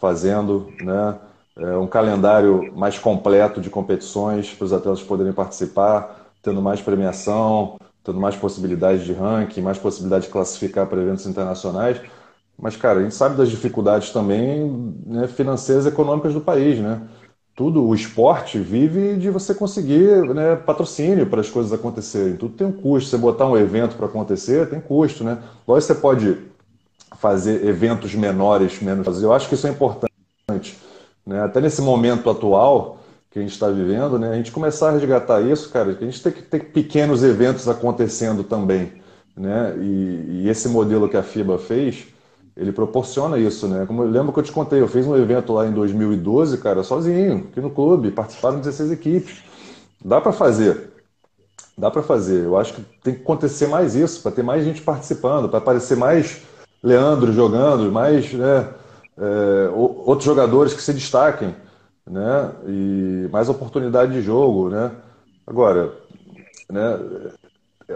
fazendo, 0.00 0.72
né? 0.82 1.18
É, 1.56 1.76
um 1.76 1.86
calendário 1.86 2.72
mais 2.74 2.98
completo 2.98 3.60
de 3.60 3.68
competições 3.68 4.54
para 4.54 4.64
os 4.64 4.72
atletas 4.72 5.02
poderem 5.02 5.32
participar, 5.32 6.32
tendo 6.42 6.62
mais 6.62 6.80
premiação, 6.80 7.76
tendo 8.02 8.18
mais 8.18 8.34
possibilidades 8.34 9.04
de 9.04 9.12
ranking, 9.12 9.60
mais 9.60 9.76
possibilidade 9.78 10.24
de 10.26 10.30
classificar 10.30 10.86
para 10.86 11.02
eventos 11.02 11.26
internacionais. 11.26 12.00
Mas, 12.60 12.76
cara, 12.76 13.00
a 13.00 13.02
gente 13.02 13.14
sabe 13.14 13.36
das 13.36 13.48
dificuldades 13.48 14.10
também 14.10 14.94
né, 15.06 15.26
financeiras 15.26 15.86
e 15.86 15.88
econômicas 15.88 16.34
do 16.34 16.40
país, 16.40 16.78
né? 16.78 17.00
Tudo, 17.56 17.82
o 17.86 17.94
esporte 17.94 18.58
vive 18.58 19.16
de 19.16 19.30
você 19.30 19.54
conseguir 19.54 20.22
né, 20.34 20.56
patrocínio 20.56 21.26
para 21.26 21.40
as 21.40 21.48
coisas 21.48 21.72
acontecerem. 21.72 22.36
Tudo 22.36 22.54
tem 22.54 22.66
um 22.66 22.72
custo. 22.72 23.10
Você 23.10 23.18
botar 23.18 23.46
um 23.46 23.56
evento 23.56 23.96
para 23.96 24.06
acontecer, 24.06 24.68
tem 24.68 24.80
custo, 24.80 25.24
né? 25.24 25.38
Lógico 25.66 25.92
você 25.92 26.00
pode 26.00 26.38
fazer 27.18 27.66
eventos 27.66 28.14
menores, 28.14 28.80
menos. 28.80 29.22
Eu 29.22 29.32
acho 29.32 29.48
que 29.48 29.54
isso 29.54 29.66
é 29.66 29.70
importante. 29.70 30.10
Né? 31.26 31.42
Até 31.42 31.60
nesse 31.60 31.82
momento 31.82 32.30
atual 32.30 32.98
que 33.30 33.38
a 33.38 33.42
gente 33.42 33.52
está 33.52 33.68
vivendo, 33.68 34.18
né? 34.18 34.30
A 34.30 34.36
gente 34.36 34.52
começar 34.52 34.88
a 34.88 34.92
resgatar 34.92 35.40
isso, 35.40 35.70
cara, 35.70 35.90
a 35.90 36.04
gente 36.04 36.22
tem 36.22 36.32
que 36.32 36.42
ter 36.42 36.64
pequenos 36.72 37.22
eventos 37.22 37.68
acontecendo 37.68 38.42
também, 38.42 38.92
né? 39.36 39.76
E, 39.78 40.42
e 40.42 40.48
esse 40.48 40.68
modelo 40.68 41.08
que 41.08 41.16
a 41.16 41.22
FIBA 41.22 41.58
fez 41.58 42.08
ele 42.56 42.72
proporciona 42.72 43.38
isso, 43.38 43.66
né? 43.66 43.84
Como 43.86 44.02
eu 44.02 44.10
lembro 44.10 44.32
que 44.32 44.38
eu 44.38 44.42
te 44.42 44.52
contei, 44.52 44.80
eu 44.80 44.88
fiz 44.88 45.06
um 45.06 45.16
evento 45.16 45.52
lá 45.52 45.66
em 45.66 45.72
2012, 45.72 46.58
cara, 46.58 46.82
sozinho, 46.82 47.48
aqui 47.50 47.60
no 47.60 47.70
clube, 47.70 48.10
participaram 48.10 48.58
16 48.58 48.92
equipes. 48.92 49.42
Dá 50.04 50.20
para 50.20 50.32
fazer. 50.32 50.90
Dá 51.76 51.90
para 51.90 52.02
fazer. 52.02 52.44
Eu 52.44 52.58
acho 52.58 52.74
que 52.74 52.82
tem 53.02 53.14
que 53.14 53.22
acontecer 53.22 53.66
mais 53.66 53.94
isso, 53.94 54.22
para 54.22 54.32
ter 54.32 54.42
mais 54.42 54.64
gente 54.64 54.82
participando, 54.82 55.48
para 55.48 55.58
aparecer 55.58 55.96
mais 55.96 56.42
Leandro 56.82 57.32
jogando, 57.32 57.90
mais 57.92 58.32
né, 58.32 58.68
é, 59.18 59.70
outros 59.74 60.24
jogadores 60.24 60.72
que 60.74 60.82
se 60.82 60.92
destaquem, 60.92 61.54
né? 62.06 62.50
E 62.66 63.28
mais 63.30 63.48
oportunidade 63.48 64.12
de 64.12 64.22
jogo, 64.22 64.68
né? 64.70 64.90
Agora, 65.46 65.92
né? 66.70 66.98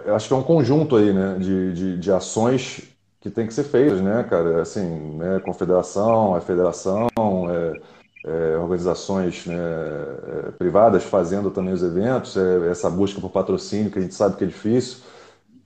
Eu 0.04 0.14
acho 0.14 0.28
que 0.28 0.34
é 0.34 0.36
um 0.36 0.42
conjunto 0.42 0.96
aí, 0.96 1.12
né? 1.12 1.36
de, 1.38 1.72
de, 1.72 1.98
de 1.98 2.12
ações 2.12 2.93
que 3.24 3.30
tem 3.30 3.46
que 3.46 3.54
ser 3.54 3.64
feitas, 3.64 4.02
né, 4.02 4.22
cara? 4.28 4.60
Assim, 4.60 4.84
né, 5.16 5.40
confederação, 5.40 6.34
a 6.34 6.42
federação, 6.42 7.08
é, 7.48 7.80
é, 8.26 8.58
organizações 8.58 9.46
né, 9.46 9.56
é, 9.56 10.50
privadas 10.50 11.04
fazendo 11.04 11.50
também 11.50 11.72
os 11.72 11.82
eventos, 11.82 12.36
é, 12.36 12.68
essa 12.68 12.90
busca 12.90 13.22
por 13.22 13.30
patrocínio 13.30 13.90
que 13.90 13.98
a 13.98 14.02
gente 14.02 14.14
sabe 14.14 14.36
que 14.36 14.44
é 14.44 14.46
difícil. 14.46 14.98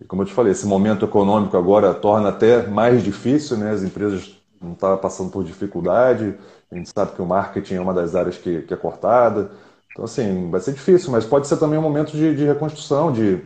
E 0.01 0.05
como 0.05 0.23
eu 0.23 0.27
te 0.27 0.33
falei, 0.33 0.53
esse 0.53 0.67
momento 0.67 1.05
econômico 1.05 1.57
agora 1.57 1.93
torna 1.93 2.29
até 2.29 2.65
mais 2.65 3.03
difícil, 3.03 3.57
né? 3.57 3.73
As 3.73 3.83
empresas 3.83 4.41
não 4.63 4.75
estão 4.75 4.97
passando 4.97 5.33
por 5.33 5.43
dificuldade, 5.43 6.37
a 6.71 6.77
gente 6.77 6.93
sabe 6.95 7.11
que 7.11 7.21
o 7.21 7.27
marketing 7.27 7.75
é 7.75 7.81
uma 7.81 7.93
das 7.93 8.15
áreas 8.15 8.39
que, 8.39 8.63
que 8.63 8.73
é 8.73 8.77
cortada. 8.77 9.51
Então, 9.91 10.05
assim, 10.05 10.49
vai 10.49 10.61
ser 10.61 10.75
difícil, 10.75 11.11
mas 11.11 11.25
pode 11.25 11.49
ser 11.49 11.57
também 11.57 11.77
um 11.77 11.83
momento 11.83 12.13
de, 12.13 12.37
de 12.37 12.45
reconstrução, 12.45 13.11
de 13.11 13.43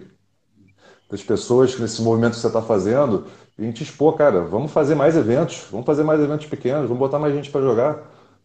das 1.12 1.22
pessoas 1.22 1.78
nesse 1.78 2.00
movimento 2.00 2.32
que 2.32 2.40
você 2.40 2.46
está 2.46 2.62
fazendo, 2.62 3.26
a 3.58 3.62
gente 3.62 3.82
expor, 3.82 4.16
cara, 4.16 4.40
vamos 4.40 4.72
fazer 4.72 4.94
mais 4.94 5.16
eventos, 5.16 5.66
vamos 5.70 5.86
fazer 5.86 6.02
mais 6.02 6.20
eventos 6.20 6.46
pequenos, 6.46 6.84
vamos 6.84 6.98
botar 6.98 7.18
mais 7.18 7.34
gente 7.34 7.50
para 7.50 7.60
jogar. 7.60 7.98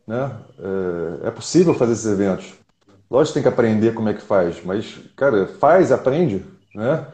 Né? 0.06 0.32
É, 1.24 1.28
é, 1.28 1.32
possível 1.32 1.74
fazer 1.74 1.94
esses 1.94 2.06
eventos. 2.06 2.54
Lógico 3.10 3.36
tem 3.36 3.44
que 3.44 3.50
aprender 3.50 3.94
como 3.94 4.10
é 4.10 4.14
que 4.14 4.22
faz, 4.22 4.62
mas, 4.64 5.00
cara, 5.16 5.48
faz, 5.48 5.92
aprende, 5.92 6.46
né? 6.76 7.06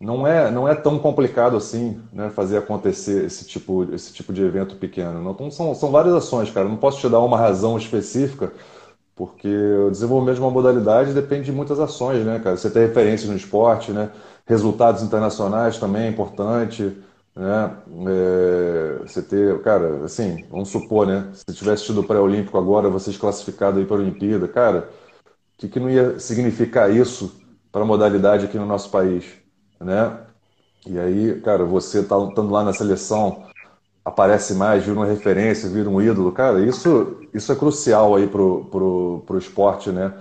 Não 0.00 0.26
é, 0.26 0.50
não 0.50 0.68
é 0.68 0.74
tão 0.74 0.98
complicado 0.98 1.56
assim, 1.56 2.00
né, 2.12 2.30
fazer 2.30 2.58
acontecer 2.58 3.24
esse 3.24 3.44
tipo, 3.44 3.82
esse 3.92 4.12
tipo 4.12 4.32
de 4.32 4.42
evento 4.42 4.76
pequeno. 4.76 5.28
Então, 5.28 5.50
são, 5.50 5.74
são 5.74 5.90
várias 5.90 6.14
ações, 6.14 6.50
cara. 6.50 6.68
Não 6.68 6.76
posso 6.76 7.00
te 7.00 7.08
dar 7.08 7.18
uma 7.18 7.36
razão 7.36 7.76
específica, 7.76 8.52
porque 9.16 9.48
o 9.48 9.90
desenvolvimento 9.90 10.36
de 10.36 10.40
uma 10.40 10.50
modalidade 10.50 11.12
depende 11.12 11.46
de 11.46 11.52
muitas 11.52 11.80
ações, 11.80 12.24
né, 12.24 12.38
cara? 12.38 12.56
Você 12.56 12.70
ter 12.70 12.86
referências 12.86 13.28
no 13.28 13.36
esporte, 13.36 13.90
né? 13.90 14.10
Resultados 14.46 15.02
internacionais 15.02 15.78
também 15.78 16.02
é 16.02 16.08
importante 16.08 16.96
né? 17.38 17.76
É, 18.08 18.98
você 19.06 19.22
ter, 19.22 19.62
cara, 19.62 20.04
assim, 20.04 20.44
vamos 20.50 20.70
supor, 20.70 21.06
né? 21.06 21.30
Se 21.32 21.54
tivesse 21.54 21.84
tido 21.84 22.00
o 22.00 22.04
pré-olímpico 22.04 22.58
agora, 22.58 22.90
vocês 22.90 23.16
classificados 23.16 23.78
aí 23.78 23.86
para 23.86 23.96
a 23.96 24.00
Olimpíada, 24.00 24.48
cara, 24.48 24.90
o 25.54 25.58
que, 25.58 25.68
que 25.68 25.78
não 25.78 25.88
ia 25.88 26.18
significar 26.18 26.94
isso 26.94 27.40
para 27.70 27.82
a 27.82 27.86
modalidade 27.86 28.44
aqui 28.44 28.58
no 28.58 28.66
nosso 28.66 28.90
país, 28.90 29.24
né? 29.80 30.18
E 30.86 30.98
aí, 30.98 31.40
cara, 31.40 31.64
você 31.64 32.02
tá 32.02 32.18
estando 32.18 32.50
lá 32.50 32.64
na 32.64 32.72
seleção, 32.72 33.44
aparece 34.04 34.54
mais, 34.54 34.82
vira 34.84 34.98
uma 34.98 35.06
referência, 35.06 35.68
vira 35.68 35.88
um 35.88 36.00
ídolo, 36.02 36.32
cara, 36.32 36.60
isso, 36.60 37.20
isso 37.32 37.52
é 37.52 37.56
crucial 37.56 38.16
aí 38.16 38.26
pro, 38.26 38.64
pro, 38.66 39.22
pro 39.26 39.38
esporte, 39.38 39.90
né? 39.90 40.12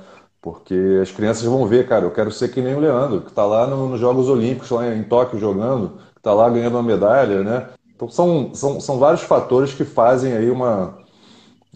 Porque 0.42 1.00
as 1.02 1.12
crianças 1.12 1.44
vão 1.46 1.66
ver, 1.68 1.88
cara, 1.88 2.06
eu 2.06 2.12
quero 2.12 2.32
ser 2.32 2.50
que 2.50 2.62
nem 2.62 2.76
o 2.76 2.80
Leandro, 2.80 3.22
que 3.22 3.30
está 3.30 3.46
lá 3.46 3.66
nos 3.66 4.00
Jogos 4.00 4.30
Olímpicos, 4.30 4.70
lá 4.70 4.94
em 4.94 5.04
Tóquio 5.04 5.40
jogando, 5.40 6.00
está 6.28 6.34
lá 6.34 6.50
ganhando 6.50 6.74
uma 6.74 6.84
medalha, 6.84 7.42
né? 7.42 7.70
Então 7.96 8.10
são, 8.10 8.54
são, 8.54 8.82
são 8.82 9.00
vários 9.00 9.22
fatores 9.22 9.74
que 9.74 9.86
fazem 9.86 10.34
aí 10.34 10.50
uma, 10.50 10.98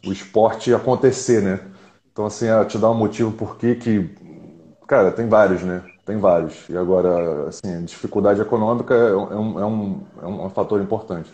o 0.05 0.11
esporte 0.11 0.73
acontecer, 0.73 1.41
né? 1.41 1.61
Então, 2.11 2.25
assim, 2.25 2.47
te 2.67 2.77
dar 2.77 2.91
um 2.91 2.95
motivo 2.95 3.31
por 3.31 3.57
que 3.57 3.75
que... 3.75 4.09
Cara, 4.85 5.11
tem 5.11 5.29
vários, 5.29 5.61
né? 5.61 5.81
Tem 6.05 6.17
vários. 6.17 6.67
E 6.69 6.77
agora, 6.77 7.47
assim, 7.47 7.85
dificuldade 7.85 8.41
econômica 8.41 8.93
é 8.93 9.15
um, 9.15 9.59
é 9.59 9.65
um, 9.65 10.03
é 10.21 10.27
um 10.27 10.49
fator 10.49 10.81
importante. 10.81 11.31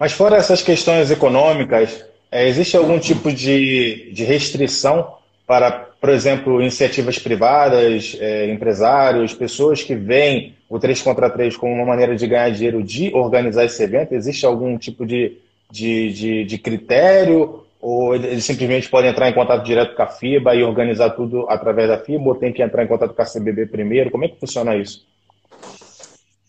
Mas 0.00 0.12
fora 0.12 0.36
essas 0.36 0.62
questões 0.62 1.10
econômicas, 1.10 2.02
é, 2.30 2.48
existe 2.48 2.76
algum 2.76 2.98
tipo 2.98 3.30
de, 3.30 4.10
de 4.14 4.24
restrição 4.24 5.14
para 5.46 5.87
por 6.00 6.10
exemplo, 6.10 6.60
iniciativas 6.60 7.18
privadas, 7.18 8.16
é, 8.20 8.50
empresários, 8.52 9.34
pessoas 9.34 9.82
que 9.82 9.94
veem 9.94 10.54
o 10.68 10.78
3 10.78 11.02
contra 11.02 11.28
3 11.28 11.56
como 11.56 11.72
uma 11.72 11.84
maneira 11.84 12.14
de 12.14 12.26
ganhar 12.26 12.50
dinheiro 12.50 12.82
de 12.82 13.12
organizar 13.14 13.64
esse 13.64 13.82
evento? 13.82 14.12
Existe 14.12 14.46
algum 14.46 14.78
tipo 14.78 15.04
de, 15.04 15.38
de, 15.70 16.12
de, 16.12 16.44
de 16.44 16.58
critério? 16.58 17.64
Ou 17.80 18.14
eles 18.14 18.44
simplesmente 18.44 18.88
podem 18.88 19.10
entrar 19.10 19.28
em 19.28 19.34
contato 19.34 19.64
direto 19.64 19.96
com 19.96 20.02
a 20.02 20.06
FIBA 20.06 20.54
e 20.54 20.62
organizar 20.62 21.10
tudo 21.10 21.46
através 21.48 21.88
da 21.88 21.98
FIBA? 21.98 22.28
Ou 22.28 22.34
tem 22.34 22.52
que 22.52 22.62
entrar 22.62 22.84
em 22.84 22.88
contato 22.88 23.14
com 23.14 23.22
a 23.22 23.26
CBB 23.26 23.66
primeiro? 23.66 24.10
Como 24.10 24.24
é 24.24 24.28
que 24.28 24.38
funciona 24.38 24.76
isso? 24.76 25.04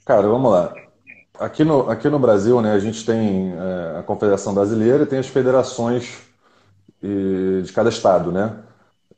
Cara, 0.06 0.28
vamos 0.28 0.52
lá. 0.52 0.74
Aqui 1.40 1.64
no, 1.64 1.90
aqui 1.90 2.10
no 2.10 2.20
Brasil, 2.20 2.62
né, 2.62 2.74
a 2.74 2.80
gente 2.80 3.04
tem 3.06 3.54
é, 3.54 4.00
a 4.00 4.04
Confederação 4.04 4.54
Brasileira 4.54 5.04
e 5.04 5.08
tem 5.08 5.20
as 5.20 5.28
federações 5.28 6.20
de 7.02 7.72
cada 7.74 7.90
estado, 7.90 8.30
né? 8.30 8.58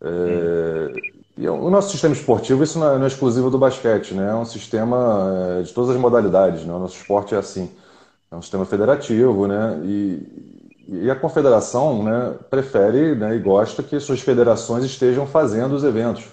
É, 0.03 0.93
e 1.37 1.47
o 1.47 1.69
nosso 1.69 1.91
sistema 1.91 2.13
esportivo, 2.13 2.63
isso 2.63 2.77
não 2.79 2.91
é, 2.91 2.97
não 2.97 3.05
é, 3.05 3.07
exclusivo 3.07 3.49
do 3.49 3.57
basquete, 3.57 4.13
né? 4.13 4.29
É 4.29 4.35
um 4.35 4.45
sistema 4.45 5.57
é, 5.59 5.61
de 5.61 5.73
todas 5.73 5.91
as 5.91 5.97
modalidades, 5.97 6.65
né? 6.65 6.73
O 6.73 6.79
nosso 6.79 6.97
esporte 6.97 7.35
é 7.35 7.37
assim. 7.37 7.69
É 8.31 8.35
um 8.35 8.41
sistema 8.41 8.65
federativo, 8.65 9.47
né? 9.47 9.79
E, 9.83 10.51
e 10.87 11.09
a 11.09 11.15
confederação 11.15 12.03
né, 12.03 12.35
prefere 12.49 13.15
né, 13.15 13.35
e 13.35 13.39
gosta 13.39 13.81
que 13.81 13.97
suas 13.99 14.19
federações 14.19 14.83
estejam 14.83 15.25
fazendo 15.25 15.73
os 15.73 15.83
eventos. 15.83 16.25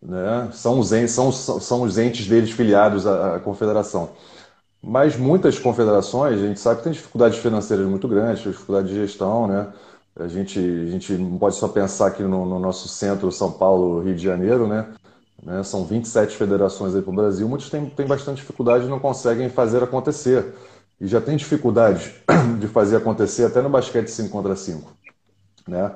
Né? 0.00 0.48
São, 0.52 0.78
os 0.78 0.92
entes, 0.92 1.12
são, 1.12 1.30
são 1.32 1.82
os 1.82 1.98
entes 1.98 2.26
deles 2.26 2.50
filiados 2.50 3.06
à, 3.06 3.36
à 3.36 3.40
confederação. 3.40 4.10
Mas 4.82 5.16
muitas 5.16 5.58
confederações, 5.58 6.40
a 6.40 6.46
gente 6.46 6.60
sabe 6.60 6.78
que 6.78 6.84
tem 6.84 6.92
dificuldades 6.92 7.38
financeiras 7.38 7.86
muito 7.86 8.06
grandes, 8.08 8.42
dificuldade 8.42 8.88
de 8.88 8.94
gestão, 8.94 9.46
né? 9.46 9.66
A 10.18 10.28
gente, 10.28 10.58
a 10.58 10.90
gente 10.90 11.12
não 11.12 11.36
pode 11.36 11.56
só 11.56 11.68
pensar 11.68 12.06
aqui 12.06 12.22
no, 12.22 12.46
no 12.46 12.58
nosso 12.58 12.88
centro, 12.88 13.30
São 13.30 13.52
Paulo, 13.52 14.02
Rio 14.02 14.14
de 14.14 14.22
Janeiro, 14.22 14.66
né? 14.66 14.94
né? 15.42 15.62
São 15.62 15.84
27 15.84 16.36
federações 16.36 16.94
aí 16.94 17.02
para 17.02 17.10
o 17.10 17.14
Brasil, 17.14 17.48
muitos 17.48 17.68
têm, 17.68 17.86
têm 17.90 18.06
bastante 18.06 18.38
dificuldade 18.38 18.86
e 18.86 18.88
não 18.88 18.98
conseguem 18.98 19.50
fazer 19.50 19.82
acontecer. 19.82 20.54
E 20.98 21.06
já 21.06 21.20
tem 21.20 21.36
dificuldade 21.36 22.14
de 22.58 22.66
fazer 22.68 22.96
acontecer 22.96 23.44
até 23.44 23.60
no 23.60 23.68
basquete 23.68 24.08
5 24.08 24.30
contra 24.30 24.56
5. 24.56 24.90
Né? 25.68 25.92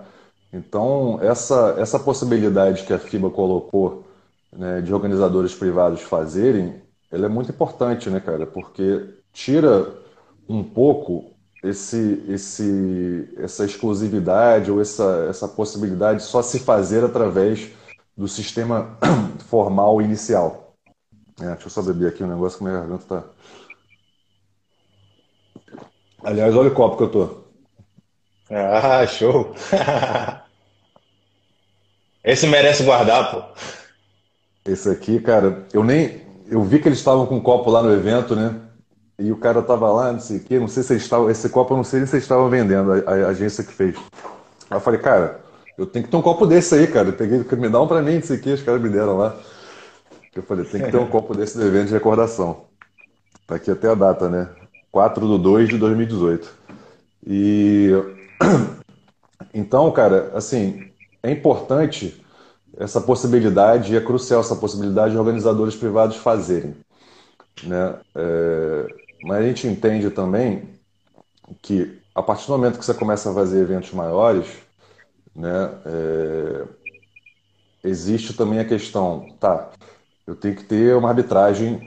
Então, 0.53 1.19
essa, 1.23 1.77
essa 1.79 1.99
possibilidade 1.99 2.85
que 2.85 2.93
a 2.93 2.99
FIBA 2.99 3.31
colocou 3.31 4.05
né, 4.53 4.83
de 4.83 4.93
organizadores 4.93 5.55
privados 5.55 6.03
fazerem, 6.03 6.83
ela 7.11 7.27
é 7.27 7.29
muito 7.29 7.51
importante, 7.51 8.11
né, 8.11 8.21
cara? 8.21 8.47
Porque 8.47 9.15
tira 9.33 9.95
um 10.49 10.63
pouco 10.63 11.31
esse, 11.63 12.25
esse, 12.29 13.29
essa 13.37 13.65
exclusividade 13.65 14.71
ou 14.71 14.81
essa, 14.81 15.27
essa 15.29 15.47
possibilidade 15.47 16.21
de 16.21 16.25
só 16.25 16.43
se 16.43 16.61
fazer 16.61 17.05
através 17.05 17.69
do 18.17 18.27
sistema 18.27 18.99
formal 19.49 20.01
inicial. 20.01 20.75
É, 21.41 21.47
deixa 21.47 21.67
eu 21.67 21.71
só 21.71 21.83
beber 21.83 22.09
aqui 22.09 22.25
um 22.25 22.29
negócio 22.29 22.59
que 22.59 22.65
minha 22.65 22.79
garganta 22.79 23.03
está. 23.03 23.25
Aliás, 26.23 26.55
olha 26.55 26.69
o 26.69 26.75
copo 26.75 26.97
que 26.97 27.03
eu 27.05 27.11
tô. 27.11 27.41
Ah, 28.51 29.07
show! 29.07 29.55
Esse 32.23 32.47
merece 32.47 32.85
guardar, 32.85 33.31
pô. 33.31 33.43
Esse 34.67 34.91
aqui, 34.91 35.21
cara, 35.21 35.67
eu 35.73 35.83
nem. 35.83 36.21
Eu 36.47 36.63
vi 36.63 36.79
que 36.79 36.89
eles 36.89 36.99
estavam 36.99 37.27
com 37.27 37.37
um 37.37 37.43
copo 37.43 37.71
lá 37.71 37.83
no 37.83 37.93
evento, 37.93 38.37
né? 38.37 38.61
E 39.21 39.31
o 39.31 39.37
cara 39.37 39.61
tava 39.61 39.93
lá, 39.93 40.13
não 40.13 40.19
sei 40.19 40.39
o 40.39 40.41
quê, 40.41 40.59
não 40.59 40.67
sei 40.67 40.83
se 40.83 40.95
eles 40.95 41.03
estavam. 41.03 41.29
Esse 41.29 41.51
copo 41.51 41.75
eu 41.75 41.77
não 41.77 41.85
sei 41.85 42.07
se 42.07 42.15
eles 42.15 42.25
estavam 42.25 42.49
vendendo, 42.49 42.93
a, 42.93 42.97
a, 42.97 43.29
agência 43.29 43.63
que 43.63 43.73
fez. 43.73 43.95
Aí 44.71 44.79
eu 44.79 44.81
falei, 44.81 44.99
cara, 44.99 45.41
eu 45.77 45.85
tenho 45.85 46.07
que 46.07 46.11
ter 46.11 46.17
um 46.17 46.23
copo 46.23 46.47
desse 46.47 46.75
aí, 46.75 46.87
cara. 46.87 47.09
Eu 47.09 47.13
peguei, 47.13 47.45
me 47.59 47.69
dá 47.69 47.83
um 47.83 47.87
pra 47.87 48.01
mim, 48.01 48.15
não 48.15 48.23
sei 48.23 48.39
o 48.39 48.41
quê, 48.41 48.53
os 48.53 48.63
caras 48.63 48.81
me 48.81 48.89
deram 48.89 49.19
lá. 49.19 49.37
Eu 50.35 50.43
falei, 50.43 50.65
tem 50.65 50.83
que 50.83 50.91
ter 50.91 50.97
um 50.97 51.07
copo 51.11 51.37
desse 51.37 51.59
do 51.59 51.67
evento 51.67 51.89
de 51.89 51.93
recordação. 51.93 52.63
Tá 53.47 53.57
aqui 53.57 53.71
até 53.71 53.89
a 53.91 53.95
data, 53.95 54.31
né? 54.31 54.49
4 54.91 55.37
de 55.37 55.43
2 55.43 55.69
de 55.69 55.77
2018. 55.77 56.51
E 57.27 57.91
então, 59.53 59.93
cara, 59.93 60.31
assim, 60.35 60.91
é 61.23 61.31
importante 61.31 62.25
essa 62.79 63.03
possibilidade, 63.03 63.93
e 63.93 63.97
é 63.97 64.01
crucial 64.01 64.41
essa 64.41 64.57
possibilidade 64.57 65.13
de 65.13 65.19
organizadores 65.19 65.77
privados 65.77 66.17
fazerem. 66.17 66.75
Né? 67.63 67.95
É, 68.15 69.00
mas 69.23 69.39
a 69.39 69.43
gente 69.43 69.67
entende 69.67 70.11
também 70.11 70.81
que 71.63 72.01
a 72.15 72.23
partir 72.23 72.47
do 72.47 72.53
momento 72.53 72.79
que 72.79 72.85
você 72.85 72.95
começa 72.95 73.31
a 73.31 73.35
fazer 73.35 73.61
eventos 73.61 73.93
maiores, 73.93 74.47
né, 75.35 75.71
é, 75.87 76.65
existe 77.83 78.35
também 78.35 78.59
a 78.59 78.65
questão, 78.65 79.37
tá, 79.39 79.71
eu 80.27 80.35
tenho 80.35 80.55
que 80.57 80.65
ter 80.65 80.97
uma 80.97 81.09
arbitragem 81.09 81.81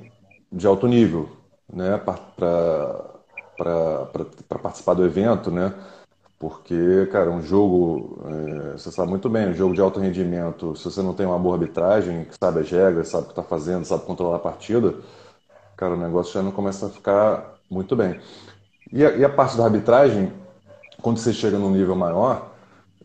de 0.52 0.66
alto 0.68 0.88
nível, 0.88 1.30
né, 1.72 1.98
para 1.98 3.18
participar 4.62 4.94
do 4.94 5.06
evento, 5.06 5.52
né, 5.52 5.74
porque, 6.40 7.08
cara, 7.12 7.32
um 7.32 7.42
jogo, 7.42 8.22
é, 8.26 8.78
você 8.78 8.92
sabe 8.92 9.10
muito 9.10 9.30
bem, 9.30 9.50
um 9.50 9.54
jogo 9.54 9.74
de 9.74 9.82
alto 9.82 10.00
rendimento, 10.00 10.76
se 10.76 10.84
você 10.84 11.02
não 11.02 11.14
tem 11.14 11.26
uma 11.26 11.40
boa 11.40 11.56
arbitragem, 11.56 12.26
que 12.26 12.36
sabe 12.42 12.60
as 12.60 12.70
regras, 12.70 13.08
sabe 13.08 13.24
o 13.24 13.26
que 13.28 13.32
está 13.32 13.44
fazendo, 13.44 13.86
sabe 13.86 14.04
controlar 14.04 14.38
a 14.38 14.40
partida, 14.40 14.96
cara, 15.76 15.94
o 15.94 15.98
negócio 15.98 16.34
já 16.34 16.42
não 16.42 16.52
começa 16.52 16.88
a 16.88 16.90
ficar 16.90 17.56
muito 17.70 17.96
bem. 17.96 18.20
E 18.92 19.06
a, 19.06 19.12
e 19.12 19.26
a 19.26 19.30
parte 19.30 19.58
da 19.58 19.66
arbitragem, 19.66 20.32
quando 21.02 21.18
você 21.18 21.34
chega 21.34 21.58
num 21.58 21.72
nível 21.72 21.96
maior, 21.96 22.52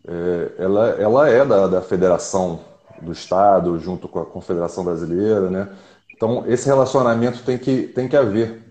é, 0.07 0.51
ela, 0.57 0.89
ela 0.89 1.29
é 1.29 1.45
da, 1.45 1.67
da 1.67 1.81
federação 1.81 2.59
do 3.01 3.11
Estado, 3.11 3.77
junto 3.79 4.07
com 4.07 4.19
a 4.19 4.25
Confederação 4.25 4.83
Brasileira, 4.83 5.49
né? 5.49 5.69
Então, 6.15 6.43
esse 6.47 6.65
relacionamento 6.65 7.43
tem 7.43 7.57
que, 7.57 7.83
tem 7.83 8.07
que 8.07 8.17
haver, 8.17 8.61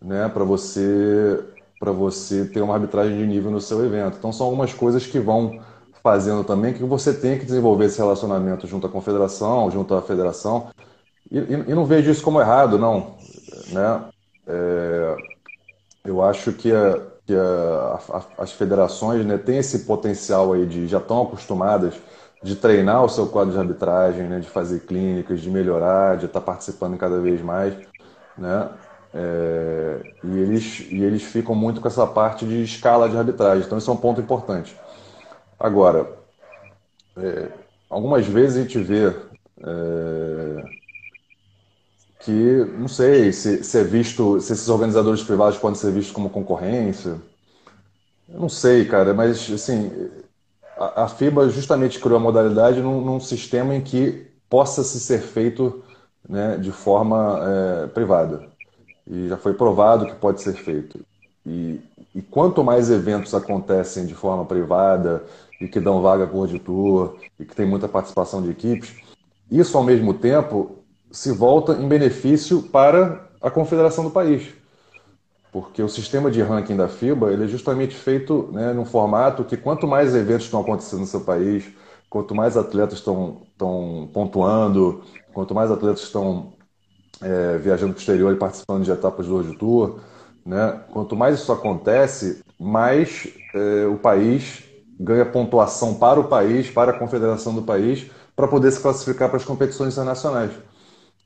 né? 0.00 0.28
Para 0.28 0.44
você, 0.44 1.42
você 1.80 2.44
ter 2.46 2.60
uma 2.60 2.74
arbitragem 2.74 3.16
de 3.16 3.26
nível 3.26 3.50
no 3.50 3.60
seu 3.60 3.84
evento. 3.84 4.16
Então, 4.18 4.32
são 4.32 4.46
algumas 4.46 4.72
coisas 4.72 5.06
que 5.06 5.18
vão 5.18 5.60
fazendo 6.02 6.44
também 6.44 6.74
que 6.74 6.84
você 6.84 7.14
tem 7.14 7.38
que 7.38 7.46
desenvolver 7.46 7.86
esse 7.86 7.98
relacionamento 7.98 8.66
junto 8.66 8.86
à 8.86 8.90
confederação, 8.90 9.70
junto 9.70 9.94
à 9.94 10.02
federação. 10.02 10.68
E, 11.30 11.38
e, 11.38 11.74
não 11.74 11.84
vejo 11.84 12.10
isso 12.10 12.22
como 12.22 12.40
errado, 12.40 12.78
não. 12.78 13.16
Né? 13.72 14.04
É, 14.46 15.16
eu 16.04 16.22
acho 16.22 16.52
que, 16.52 16.70
a, 16.72 17.00
que 17.26 17.34
a, 17.34 17.98
a, 18.10 18.42
as 18.42 18.52
federações 18.52 19.24
né, 19.24 19.38
têm 19.38 19.58
esse 19.58 19.80
potencial 19.80 20.52
aí 20.52 20.66
de 20.66 20.86
já 20.86 20.98
estão 20.98 21.22
acostumadas 21.22 21.94
de 22.42 22.54
treinar 22.56 23.02
o 23.02 23.08
seu 23.08 23.26
quadro 23.26 23.54
de 23.54 23.58
arbitragem, 23.58 24.28
né, 24.28 24.38
de 24.38 24.48
fazer 24.48 24.80
clínicas, 24.80 25.40
de 25.40 25.50
melhorar, 25.50 26.18
de 26.18 26.26
estar 26.26 26.42
participando 26.42 26.98
cada 26.98 27.18
vez 27.18 27.40
mais, 27.40 27.74
né? 28.36 28.68
É, 29.14 30.00
e, 30.24 30.38
eles, 30.38 30.86
e 30.90 31.02
eles 31.02 31.22
ficam 31.22 31.54
muito 31.54 31.80
com 31.80 31.86
essa 31.86 32.06
parte 32.06 32.44
de 32.44 32.62
escala 32.62 33.08
de 33.08 33.16
arbitragem, 33.16 33.64
então 33.64 33.78
isso 33.78 33.90
é 33.90 33.94
um 33.94 33.96
ponto 33.96 34.20
importante. 34.20 34.76
Agora, 35.58 36.06
é, 37.16 37.48
algumas 37.88 38.26
vezes 38.26 38.58
a 38.58 38.60
gente 38.62 38.78
vê 38.78 39.14
é, 39.62 40.64
que 42.24 42.64
não 42.78 42.88
sei 42.88 43.32
se, 43.32 43.62
se, 43.62 43.78
é 43.78 43.84
visto, 43.84 44.40
se 44.40 44.54
esses 44.54 44.68
organizadores 44.68 45.22
privados 45.22 45.58
podem 45.58 45.78
ser 45.78 45.92
vistos 45.92 46.14
como 46.14 46.30
concorrência. 46.30 47.20
Eu 48.26 48.40
não 48.40 48.48
sei, 48.48 48.86
cara, 48.86 49.12
mas 49.12 49.50
assim, 49.52 50.10
a, 50.78 51.04
a 51.04 51.08
FIBA 51.08 51.50
justamente 51.50 52.00
criou 52.00 52.16
a 52.16 52.20
modalidade 52.20 52.80
num, 52.80 53.04
num, 53.04 53.20
sistema 53.20 53.74
em 53.74 53.82
que 53.82 54.26
possa 54.48 54.82
se 54.82 54.98
ser 54.98 55.20
feito 55.20 55.84
né, 56.26 56.56
de 56.56 56.72
forma 56.72 57.40
é, 57.42 57.86
privada. 57.88 58.48
E 59.06 59.28
já 59.28 59.36
foi 59.36 59.52
provado 59.52 60.06
que 60.06 60.14
pode 60.14 60.40
ser 60.40 60.54
feito. 60.54 60.98
E, 61.44 61.78
e, 62.14 62.22
quanto 62.22 62.64
mais 62.64 62.90
eventos 62.90 63.34
acontecem 63.34 64.06
de 64.06 64.14
forma 64.14 64.46
privada 64.46 65.22
e 65.60 65.68
que 65.68 65.78
dão 65.78 66.00
vaga 66.00 66.26
por 66.26 66.38
auditor 66.38 67.18
e 67.38 67.44
que 67.44 67.54
tem 67.54 67.66
muita 67.66 67.86
participação 67.86 68.40
de 68.40 68.50
equipes, 68.50 68.96
isso 69.50 69.76
ao 69.76 69.84
mesmo 69.84 70.14
tempo 70.14 70.83
se 71.14 71.30
volta 71.30 71.74
em 71.74 71.86
benefício 71.86 72.60
para 72.60 73.24
a 73.40 73.48
confederação 73.48 74.02
do 74.02 74.10
país. 74.10 74.48
Porque 75.52 75.80
o 75.80 75.88
sistema 75.88 76.28
de 76.28 76.42
ranking 76.42 76.76
da 76.76 76.88
FIBA 76.88 77.32
ele 77.32 77.44
é 77.44 77.46
justamente 77.46 77.94
feito 77.94 78.48
né, 78.52 78.72
num 78.72 78.84
formato 78.84 79.44
que 79.44 79.56
quanto 79.56 79.86
mais 79.86 80.12
eventos 80.12 80.46
estão 80.46 80.60
acontecendo 80.60 81.00
no 81.00 81.06
seu 81.06 81.20
país, 81.20 81.66
quanto 82.10 82.34
mais 82.34 82.56
atletas 82.56 82.98
estão, 82.98 83.42
estão 83.52 84.10
pontuando, 84.12 85.04
quanto 85.32 85.54
mais 85.54 85.70
atletas 85.70 86.02
estão 86.02 86.52
é, 87.22 87.58
viajando 87.58 87.92
para 87.92 88.00
o 88.00 88.00
exterior 88.00 88.32
e 88.32 88.36
participando 88.36 88.82
de 88.82 88.90
etapas 88.90 89.26
do 89.26 89.34
World 89.34 89.56
Tour, 89.56 90.00
né, 90.44 90.80
quanto 90.92 91.14
mais 91.14 91.38
isso 91.38 91.52
acontece, 91.52 92.42
mais 92.58 93.28
é, 93.54 93.86
o 93.86 93.96
país 93.96 94.64
ganha 94.98 95.24
pontuação 95.24 95.94
para 95.94 96.18
o 96.18 96.24
país, 96.24 96.68
para 96.72 96.90
a 96.90 96.98
confederação 96.98 97.54
do 97.54 97.62
país, 97.62 98.10
para 98.34 98.48
poder 98.48 98.72
se 98.72 98.80
classificar 98.80 99.28
para 99.28 99.36
as 99.36 99.44
competições 99.44 99.92
internacionais. 99.92 100.50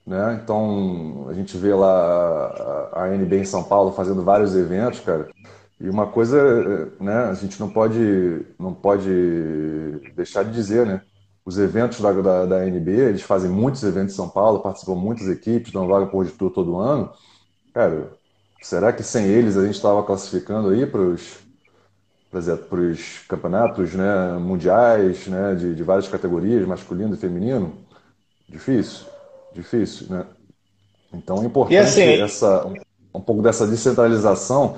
Né? 0.08 0.40
Então, 0.42 1.26
a 1.28 1.34
gente 1.34 1.54
vê 1.58 1.74
lá 1.74 2.88
a, 2.94 3.04
a 3.04 3.14
NB 3.14 3.40
em 3.40 3.44
São 3.44 3.62
Paulo 3.62 3.92
fazendo 3.92 4.24
vários 4.24 4.56
eventos, 4.56 5.00
cara. 5.00 5.28
E 5.78 5.86
uma 5.90 6.06
coisa, 6.06 6.90
né, 6.98 7.24
a 7.26 7.34
gente 7.34 7.60
não 7.60 7.68
pode, 7.68 8.46
não 8.58 8.72
pode 8.72 9.10
deixar 10.16 10.44
de 10.44 10.50
dizer, 10.50 10.86
né? 10.86 11.02
Os 11.44 11.58
eventos 11.58 12.00
da, 12.00 12.10
da, 12.10 12.46
da 12.46 12.66
NB, 12.66 12.90
eles 12.90 13.20
fazem 13.20 13.50
muitos 13.50 13.82
eventos 13.82 14.14
em 14.14 14.16
São 14.16 14.30
Paulo, 14.30 14.60
participam 14.60 14.94
muitas 14.94 15.28
equipes, 15.28 15.72
dão 15.72 15.86
vaga 15.86 16.06
por 16.06 16.26
tour 16.30 16.50
todo 16.52 16.78
ano. 16.78 17.12
Cara, 17.74 18.10
será 18.62 18.94
que 18.94 19.02
sem 19.02 19.26
eles 19.26 19.58
a 19.58 19.64
gente 19.66 19.74
estava 19.74 20.02
classificando 20.02 20.70
aí 20.70 20.86
para 20.86 21.02
os 21.02 21.46
para 22.30 22.80
os 22.80 23.20
campeonatos 23.26 23.94
né, 23.94 24.32
mundiais 24.38 25.26
né, 25.28 25.54
de, 25.54 25.74
de 25.74 25.82
várias 25.82 26.08
categorias, 26.08 26.66
masculino 26.66 27.14
e 27.14 27.18
feminino? 27.18 27.74
Difícil 28.48 29.06
difícil, 29.58 30.06
né? 30.08 30.24
Então 31.12 31.42
é 31.42 31.46
importante 31.46 31.78
assim, 31.78 32.20
essa, 32.20 32.66
um, 33.14 33.20
pouco 33.20 33.42
dessa 33.42 33.66
descentralização 33.66 34.76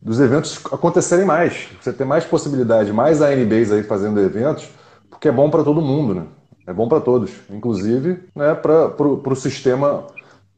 dos 0.00 0.20
eventos 0.20 0.60
acontecerem 0.66 1.24
mais. 1.24 1.68
Você 1.80 1.92
ter 1.92 2.04
mais 2.04 2.24
possibilidade, 2.24 2.92
mais 2.92 3.20
ANBs 3.20 3.72
aí 3.72 3.82
fazendo 3.82 4.20
eventos, 4.20 4.68
porque 5.10 5.28
é 5.28 5.32
bom 5.32 5.50
para 5.50 5.64
todo 5.64 5.82
mundo, 5.82 6.14
né? 6.14 6.26
É 6.66 6.72
bom 6.72 6.88
para 6.88 7.00
todos, 7.00 7.30
inclusive 7.50 8.22
né, 8.34 8.54
para 8.54 9.02
o 9.02 9.36
sistema 9.36 10.06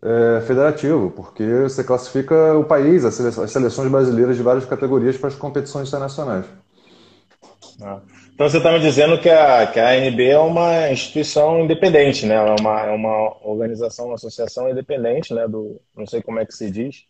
é, 0.01 0.41
federativo, 0.43 1.11
porque 1.11 1.63
você 1.63 1.83
classifica 1.83 2.57
o 2.57 2.63
país, 2.63 3.05
as 3.05 3.15
seleções 3.51 3.91
brasileiras 3.91 4.37
de 4.37 4.43
várias 4.43 4.65
categorias 4.65 5.17
para 5.17 5.29
as 5.29 5.35
competições 5.35 5.89
internacionais. 5.89 6.45
Ah. 7.83 8.01
Então 8.37 8.51
você 8.51 8.59
está 8.59 8.71
me 8.71 8.81
dizendo 8.81 9.19
que 9.19 9.31
a, 9.31 9.67
que 9.67 9.81
a 9.81 9.93
ANB 9.93 10.21
é 10.21 10.39
uma 10.39 10.91
instituição 10.91 11.59
independente, 11.61 12.27
né? 12.27 12.35
É 12.35 12.61
uma, 12.61 12.81
é 12.83 12.91
uma 12.91 13.35
organização, 13.43 14.09
uma 14.09 14.17
associação 14.17 14.69
independente, 14.69 15.33
né? 15.33 15.49
Do, 15.49 15.81
não 15.97 16.07
sei 16.07 16.21
como 16.21 16.39
é 16.39 16.45
que 16.45 16.53
se 16.53 16.71
diz, 16.71 17.05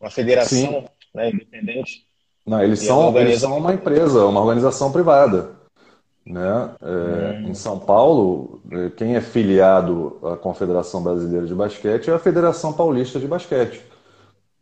uma 0.00 0.10
federação 0.10 0.84
né? 1.14 1.30
independente. 1.30 2.04
Não, 2.44 2.60
eles 2.60 2.80
são, 2.80 3.06
organiza... 3.06 3.30
eles 3.30 3.40
são 3.40 3.56
uma 3.56 3.72
empresa, 3.72 4.26
uma 4.26 4.40
organização 4.40 4.90
privada. 4.90 5.52
Né? 6.26 6.70
É, 6.82 7.38
hum. 7.38 7.50
Em 7.50 7.54
São 7.54 7.78
Paulo, 7.78 8.60
é, 8.72 8.90
quem 8.96 9.14
é 9.14 9.20
filiado 9.20 10.18
à 10.24 10.36
Confederação 10.36 11.04
Brasileira 11.04 11.46
de 11.46 11.54
Basquete 11.54 12.10
é 12.10 12.14
a 12.14 12.18
Federação 12.18 12.72
Paulista 12.72 13.20
de 13.20 13.28
Basquete. 13.28 13.80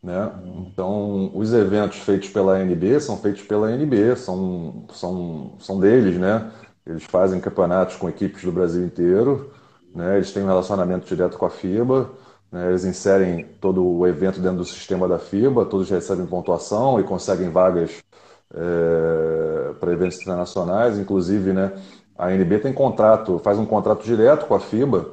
Né? 0.06 0.30
Então, 0.68 1.32
os 1.34 1.52
eventos 1.52 1.98
feitos 1.98 2.28
pela 2.28 2.52
ANB 2.52 3.00
são 3.00 3.16
feitos 3.16 3.42
pela 3.42 3.66
ANB, 3.66 4.14
são, 4.16 4.84
são, 4.92 5.54
são 5.58 5.80
deles, 5.80 6.16
né? 6.16 6.48
Eles 6.86 7.02
fazem 7.02 7.40
campeonatos 7.40 7.96
com 7.96 8.08
equipes 8.08 8.44
do 8.44 8.52
Brasil 8.52 8.86
inteiro, 8.86 9.50
né? 9.92 10.14
eles 10.14 10.32
têm 10.32 10.44
um 10.44 10.46
relacionamento 10.46 11.04
direto 11.06 11.36
com 11.36 11.44
a 11.44 11.50
FIBA, 11.50 12.08
né? 12.52 12.68
eles 12.68 12.84
inserem 12.84 13.46
todo 13.60 13.84
o 13.84 14.06
evento 14.06 14.38
dentro 14.38 14.58
do 14.58 14.64
sistema 14.64 15.08
da 15.08 15.18
FIBA, 15.18 15.64
todos 15.64 15.90
recebem 15.90 16.24
pontuação 16.24 17.00
e 17.00 17.02
conseguem 17.02 17.50
vagas 17.50 18.00
é, 18.54 19.72
para 19.80 19.90
eventos 19.90 20.22
internacionais, 20.22 21.00
inclusive 21.00 21.52
né, 21.52 21.72
a 22.16 22.28
ANB 22.28 22.60
tem 22.60 22.72
contrato, 22.72 23.40
faz 23.40 23.58
um 23.58 23.66
contrato 23.66 24.04
direto 24.04 24.46
com 24.46 24.54
a 24.54 24.60
FIBA 24.60 25.04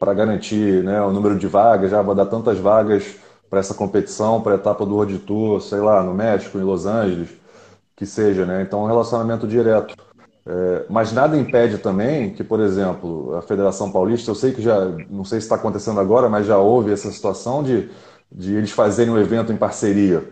para 0.00 0.12
garantir 0.14 0.82
né, 0.82 1.00
o 1.00 1.12
número 1.12 1.38
de 1.38 1.46
vagas, 1.46 1.92
já 1.92 2.02
vai 2.02 2.16
dar 2.16 2.26
tantas 2.26 2.58
vagas 2.58 3.27
para 3.48 3.60
essa 3.60 3.74
competição, 3.74 4.40
para 4.40 4.52
a 4.52 4.56
etapa 4.56 4.84
do 4.84 4.94
World 4.94 5.18
Tour, 5.20 5.60
sei 5.60 5.80
lá, 5.80 6.02
no 6.02 6.14
México, 6.14 6.58
em 6.58 6.62
Los 6.62 6.86
Angeles, 6.86 7.30
que 7.96 8.04
seja, 8.04 8.44
né? 8.44 8.62
Então, 8.62 8.80
é 8.80 8.82
um 8.84 8.86
relacionamento 8.86 9.46
direto. 9.46 9.94
É, 10.46 10.86
mas 10.88 11.12
nada 11.12 11.36
impede 11.36 11.78
também 11.78 12.30
que, 12.32 12.42
por 12.42 12.60
exemplo, 12.60 13.34
a 13.36 13.42
Federação 13.42 13.90
Paulista, 13.90 14.30
eu 14.30 14.34
sei 14.34 14.52
que 14.52 14.62
já, 14.62 14.86
não 15.10 15.24
sei 15.24 15.40
se 15.40 15.46
está 15.46 15.56
acontecendo 15.56 16.00
agora, 16.00 16.28
mas 16.28 16.46
já 16.46 16.58
houve 16.58 16.92
essa 16.92 17.10
situação 17.10 17.62
de, 17.62 17.90
de 18.30 18.54
eles 18.54 18.70
fazerem 18.70 19.12
um 19.12 19.18
evento 19.18 19.52
em 19.52 19.56
parceria, 19.56 20.26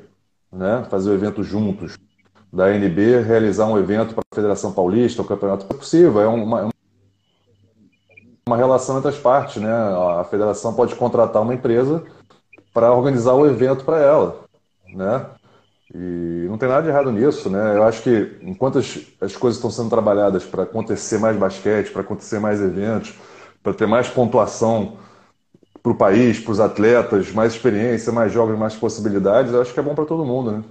né? 0.53 0.87
Fazer 0.91 1.11
o 1.11 1.13
um 1.13 1.17
evento 1.17 1.43
juntos. 1.43 1.97
Da 2.53 2.73
NB 2.75 3.21
realizar 3.23 3.67
um 3.67 3.77
evento 3.77 4.15
para 4.15 4.23
a 4.33 4.35
Federação 4.35 4.73
Paulista, 4.73 5.21
o 5.21 5.25
campeonato 5.25 5.67
é 5.69 5.75
possível, 5.75 6.21
é 6.21 6.27
uma, 6.27 6.71
uma 8.49 8.57
relação 8.57 8.97
entre 8.97 9.11
as 9.11 9.19
partes, 9.19 9.61
né? 9.61 9.71
A 9.71 10.25
federação 10.25 10.73
pode 10.73 10.95
contratar 10.95 11.43
uma 11.43 11.53
empresa 11.53 12.05
para 12.77 12.93
organizar 12.93 13.33
o 13.33 13.47
evento 13.47 13.87
para 13.87 14.03
ela, 14.03 14.45
né? 14.87 15.25
E 15.95 16.45
não 16.47 16.59
tem 16.59 16.69
nada 16.69 16.83
de 16.83 16.89
errado 16.91 17.11
nisso, 17.11 17.49
né? 17.49 17.75
Eu 17.75 17.85
acho 17.85 18.03
que 18.03 18.37
enquanto 18.43 18.79
as, 18.79 18.99
as 19.19 19.35
coisas 19.35 19.57
estão 19.57 19.71
sendo 19.71 19.89
trabalhadas 19.89 20.45
para 20.45 20.65
acontecer 20.65 21.17
mais 21.17 21.39
basquete, 21.39 21.91
para 21.91 22.03
acontecer 22.03 22.39
mais 22.39 22.61
eventos, 22.61 23.15
para 23.63 23.73
ter 23.73 23.87
mais 23.87 24.11
pontuação 24.11 24.99
para 25.83 25.91
o 25.91 25.97
país, 25.97 26.39
para 26.39 26.53
os 26.53 26.61
atletas, 26.61 27.33
mais 27.33 27.55
experiência, 27.55 28.13
mais 28.13 28.31
jogos, 28.31 28.59
mais 28.59 28.77
possibilidades, 28.77 29.55
eu 29.55 29.63
acho 29.63 29.73
que 29.73 29.81
é 29.81 29.83
bom 29.83 29.95
para 29.95 30.05
todo 30.05 30.27
mundo, 30.27 30.53
né? 30.53 30.63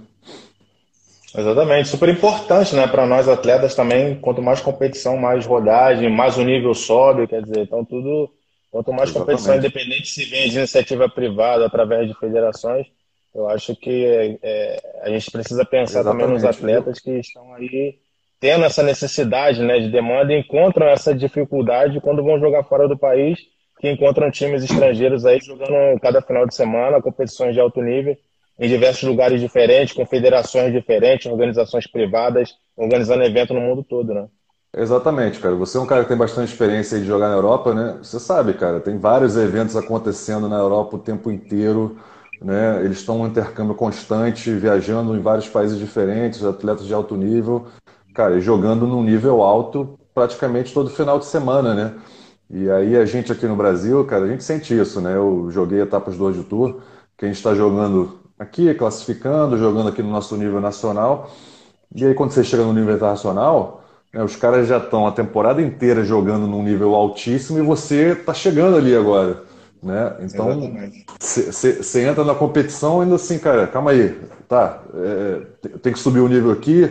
Exatamente, 1.36 1.88
super 1.88 2.08
importante, 2.08 2.76
né, 2.76 2.86
para 2.86 3.04
nós 3.04 3.28
atletas 3.28 3.74
também. 3.74 4.14
Quanto 4.20 4.40
mais 4.40 4.60
competição, 4.60 5.16
mais 5.16 5.44
rodagem, 5.44 6.08
mais 6.08 6.38
o 6.38 6.44
nível 6.44 6.72
sobe, 6.72 7.26
quer 7.26 7.42
dizer, 7.42 7.62
então 7.62 7.84
tudo 7.84 8.30
Quanto 8.70 8.92
mais 8.92 9.10
Exatamente. 9.10 9.26
competição 9.26 9.56
independente 9.56 10.08
se 10.08 10.24
vem 10.24 10.48
de 10.48 10.58
iniciativa 10.58 11.08
privada 11.08 11.66
através 11.66 12.08
de 12.08 12.18
federações, 12.18 12.86
eu 13.34 13.48
acho 13.48 13.76
que 13.76 14.38
é 14.42 15.00
a 15.02 15.10
gente 15.10 15.30
precisa 15.30 15.64
pensar 15.64 16.00
Exatamente. 16.00 16.22
também 16.22 16.34
nos 16.34 16.44
atletas 16.44 16.98
que 16.98 17.10
estão 17.18 17.54
aí 17.54 17.98
tendo 18.40 18.64
essa 18.64 18.82
necessidade 18.82 19.62
né, 19.62 19.78
de 19.78 19.90
demanda 19.90 20.32
e 20.32 20.40
encontram 20.40 20.86
essa 20.88 21.14
dificuldade 21.14 22.00
quando 22.00 22.22
vão 22.22 22.38
jogar 22.38 22.64
fora 22.64 22.86
do 22.86 22.98
país, 22.98 23.38
que 23.80 23.90
encontram 23.90 24.30
times 24.30 24.62
estrangeiros 24.62 25.24
aí 25.24 25.38
jogando 25.40 25.98
cada 26.00 26.20
final 26.20 26.46
de 26.46 26.54
semana, 26.54 27.00
competições 27.00 27.54
de 27.54 27.60
alto 27.60 27.80
nível, 27.80 28.16
em 28.58 28.68
diversos 28.68 29.02
lugares 29.02 29.40
diferentes, 29.40 29.94
com 29.94 30.06
federações 30.06 30.72
diferentes, 30.72 31.30
organizações 31.30 31.86
privadas, 31.86 32.54
organizando 32.76 33.24
evento 33.24 33.52
no 33.52 33.60
mundo 33.60 33.82
todo, 33.82 34.14
né? 34.14 34.28
Exatamente, 34.76 35.40
cara. 35.40 35.54
Você 35.54 35.78
é 35.78 35.80
um 35.80 35.86
cara 35.86 36.02
que 36.02 36.08
tem 36.08 36.16
bastante 36.18 36.52
experiência 36.52 36.98
de 37.00 37.06
jogar 37.06 37.28
na 37.28 37.34
Europa, 37.34 37.72
né? 37.74 37.96
Você 38.02 38.20
sabe, 38.20 38.52
cara, 38.52 38.78
tem 38.78 38.98
vários 38.98 39.34
eventos 39.36 39.74
acontecendo 39.74 40.48
na 40.50 40.58
Europa 40.58 40.96
o 40.96 40.98
tempo 40.98 41.30
inteiro, 41.30 41.96
né? 42.42 42.84
Eles 42.84 42.98
estão 42.98 43.22
um 43.22 43.26
intercâmbio 43.26 43.74
constante, 43.74 44.52
viajando 44.52 45.16
em 45.16 45.20
vários 45.22 45.48
países 45.48 45.78
diferentes, 45.78 46.44
atletas 46.44 46.84
de 46.86 46.92
alto 46.92 47.16
nível, 47.16 47.66
cara, 48.14 48.36
e 48.36 48.40
jogando 48.42 48.86
num 48.86 49.02
nível 49.02 49.42
alto 49.42 49.98
praticamente 50.14 50.74
todo 50.74 50.90
final 50.90 51.18
de 51.18 51.24
semana, 51.24 51.74
né? 51.74 51.94
E 52.50 52.70
aí 52.70 52.96
a 52.96 53.04
gente 53.06 53.32
aqui 53.32 53.46
no 53.46 53.56
Brasil, 53.56 54.04
cara, 54.04 54.26
a 54.26 54.28
gente 54.28 54.44
sente 54.44 54.78
isso, 54.78 55.00
né? 55.00 55.16
Eu 55.16 55.48
joguei 55.50 55.80
etapas 55.80 56.18
do 56.18 56.24
Hoje 56.24 56.44
Tour, 56.44 56.80
que 57.16 57.24
a 57.24 57.28
gente 57.28 57.38
está 57.38 57.54
jogando 57.54 58.18
aqui, 58.38 58.74
classificando, 58.74 59.56
jogando 59.56 59.88
aqui 59.88 60.02
no 60.02 60.10
nosso 60.10 60.36
nível 60.36 60.60
nacional. 60.60 61.30
E 61.94 62.04
aí 62.04 62.14
quando 62.14 62.32
você 62.32 62.44
chega 62.44 62.62
no 62.64 62.72
nível 62.74 62.94
internacional, 62.94 63.84
é, 64.16 64.24
os 64.24 64.34
caras 64.34 64.66
já 64.66 64.78
estão 64.78 65.06
a 65.06 65.12
temporada 65.12 65.60
inteira 65.60 66.02
jogando 66.02 66.46
num 66.46 66.62
nível 66.62 66.94
altíssimo 66.94 67.58
e 67.58 67.62
você 67.62 68.12
está 68.12 68.32
chegando 68.32 68.78
ali 68.78 68.96
agora. 68.96 69.42
Né? 69.82 70.16
Então, 70.20 70.58
você 71.20 72.02
entra 72.02 72.24
na 72.24 72.34
competição 72.34 73.02
ainda 73.02 73.16
assim, 73.16 73.38
cara, 73.38 73.66
calma 73.66 73.90
aí, 73.90 74.18
tá, 74.48 74.82
é, 74.94 75.68
tem 75.82 75.92
que 75.92 75.98
subir 75.98 76.20
o 76.20 76.28
nível 76.28 76.50
aqui, 76.50 76.90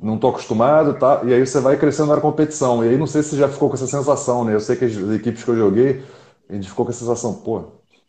não 0.00 0.18
tô 0.18 0.28
acostumado, 0.28 0.92
tá? 0.98 1.22
E 1.24 1.32
aí 1.32 1.44
você 1.44 1.58
vai 1.58 1.78
crescendo 1.78 2.14
na 2.14 2.20
competição. 2.20 2.84
E 2.84 2.90
aí 2.90 2.98
não 2.98 3.06
sei 3.06 3.22
se 3.22 3.34
já 3.34 3.48
ficou 3.48 3.70
com 3.70 3.74
essa 3.74 3.86
sensação, 3.86 4.44
né? 4.44 4.54
Eu 4.54 4.60
sei 4.60 4.76
que 4.76 4.84
as 4.84 4.94
equipes 4.94 5.42
que 5.42 5.50
eu 5.50 5.56
joguei, 5.56 6.02
a 6.50 6.52
gente 6.52 6.68
ficou 6.68 6.84
com 6.84 6.90
a 6.90 6.94
sensação, 6.94 7.32
pô, 7.32 7.64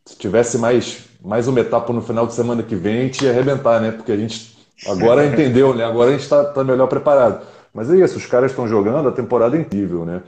se 0.05 0.17
tivesse 0.17 0.57
mais, 0.57 1.05
mais 1.23 1.47
uma 1.47 1.61
etapa 1.61 1.93
no 1.93 2.01
final 2.01 2.28
de 2.28 2.34
semana 2.34 2.61
que 2.61 2.75
vem, 2.75 2.99
a 2.99 3.01
gente 3.03 3.23
ia 3.23 3.32
arrebentar, 3.32 3.80
né? 3.80 3.91
Porque 3.91 4.11
a 4.11 4.17
gente 4.17 4.57
agora 4.86 5.25
entendeu, 5.32 5.73
né? 5.73 5.86
Agora 5.86 6.09
a 6.09 6.11
gente 6.11 6.23
está 6.23 6.43
tá 6.43 6.61
melhor 6.61 6.88
preparado. 6.88 7.41
Mas 7.74 7.91
é 7.91 7.97
isso, 7.97 8.18
os 8.18 8.26
caras 8.26 8.51
estão 8.51 8.68
jogando 8.68 9.09
a 9.09 9.11
temporada 9.11 9.57
incrível, 9.57 10.05
né? 10.05 10.24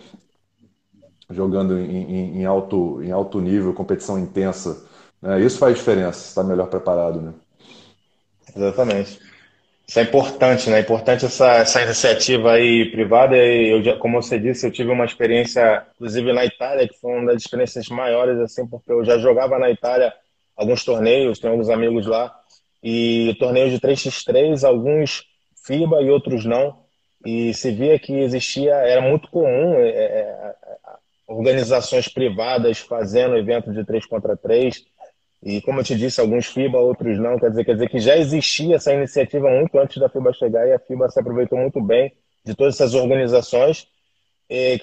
Jogando 1.29 1.77
em, 1.77 2.03
em, 2.03 2.41
em, 2.41 2.45
alto, 2.45 3.01
em 3.03 3.11
alto 3.11 3.39
nível, 3.39 3.73
competição 3.73 4.17
intensa. 4.17 4.85
Né? 5.21 5.41
Isso 5.41 5.57
faz 5.57 5.75
diferença, 5.75 6.27
está 6.27 6.43
melhor 6.43 6.67
preparado, 6.67 7.21
né? 7.21 7.33
Exatamente. 8.55 9.19
Isso 9.87 9.99
é 9.99 10.03
importante, 10.03 10.69
né? 10.69 10.77
É 10.77 10.81
importante 10.81 11.25
essa, 11.25 11.51
essa 11.53 11.81
iniciativa 11.81 12.51
aí 12.51 12.91
privada. 12.91 13.35
Eu, 13.35 13.81
já, 13.81 13.97
como 13.97 14.21
você 14.21 14.37
disse, 14.39 14.65
eu 14.67 14.71
tive 14.71 14.91
uma 14.91 15.05
experiência, 15.05 15.83
inclusive 15.95 16.31
na 16.31 16.45
Itália, 16.45 16.87
que 16.87 16.99
foi 16.99 17.11
uma 17.11 17.33
das 17.33 17.41
experiências 17.41 17.87
maiores, 17.89 18.39
assim, 18.39 18.67
porque 18.67 18.91
eu 18.91 19.03
já 19.03 19.17
jogava 19.17 19.57
na 19.57 19.69
Itália 19.71 20.13
alguns 20.55 20.83
torneios, 20.83 21.39
tenho 21.39 21.53
alguns 21.53 21.69
amigos 21.69 22.05
lá, 22.05 22.31
e 22.83 23.35
torneios 23.39 23.71
de 23.71 23.79
3x3, 23.79 24.63
alguns 24.63 25.23
FIBA 25.65 26.01
e 26.01 26.09
outros 26.11 26.45
não 26.45 26.77
e 27.25 27.53
se 27.53 27.71
via 27.71 27.99
que 27.99 28.13
existia, 28.13 28.73
era 28.73 29.01
muito 29.01 29.29
comum 29.29 29.75
é, 29.75 29.89
é, 29.89 30.19
é 30.19 30.55
organizações 31.27 32.07
privadas 32.07 32.79
fazendo 32.79 33.37
evento 33.37 33.71
de 33.71 33.85
3 33.85 34.05
contra 34.07 34.35
3, 34.35 34.83
e 35.43 35.61
como 35.61 35.79
eu 35.79 35.83
te 35.83 35.95
disse, 35.95 36.19
alguns 36.19 36.47
FIBA, 36.47 36.79
outros 36.79 37.17
não, 37.19 37.39
quer 37.39 37.49
dizer, 37.51 37.63
quer 37.63 37.73
dizer 37.73 37.89
que 37.89 37.99
já 37.99 38.17
existia 38.17 38.75
essa 38.75 38.93
iniciativa 38.93 39.49
muito 39.49 39.77
antes 39.77 39.97
da 39.97 40.09
FIBA 40.09 40.33
chegar, 40.33 40.67
e 40.67 40.73
a 40.73 40.79
FIBA 40.79 41.09
se 41.09 41.19
aproveitou 41.19 41.57
muito 41.57 41.79
bem 41.79 42.11
de 42.43 42.55
todas 42.55 42.75
essas 42.75 42.93
organizações, 42.93 43.87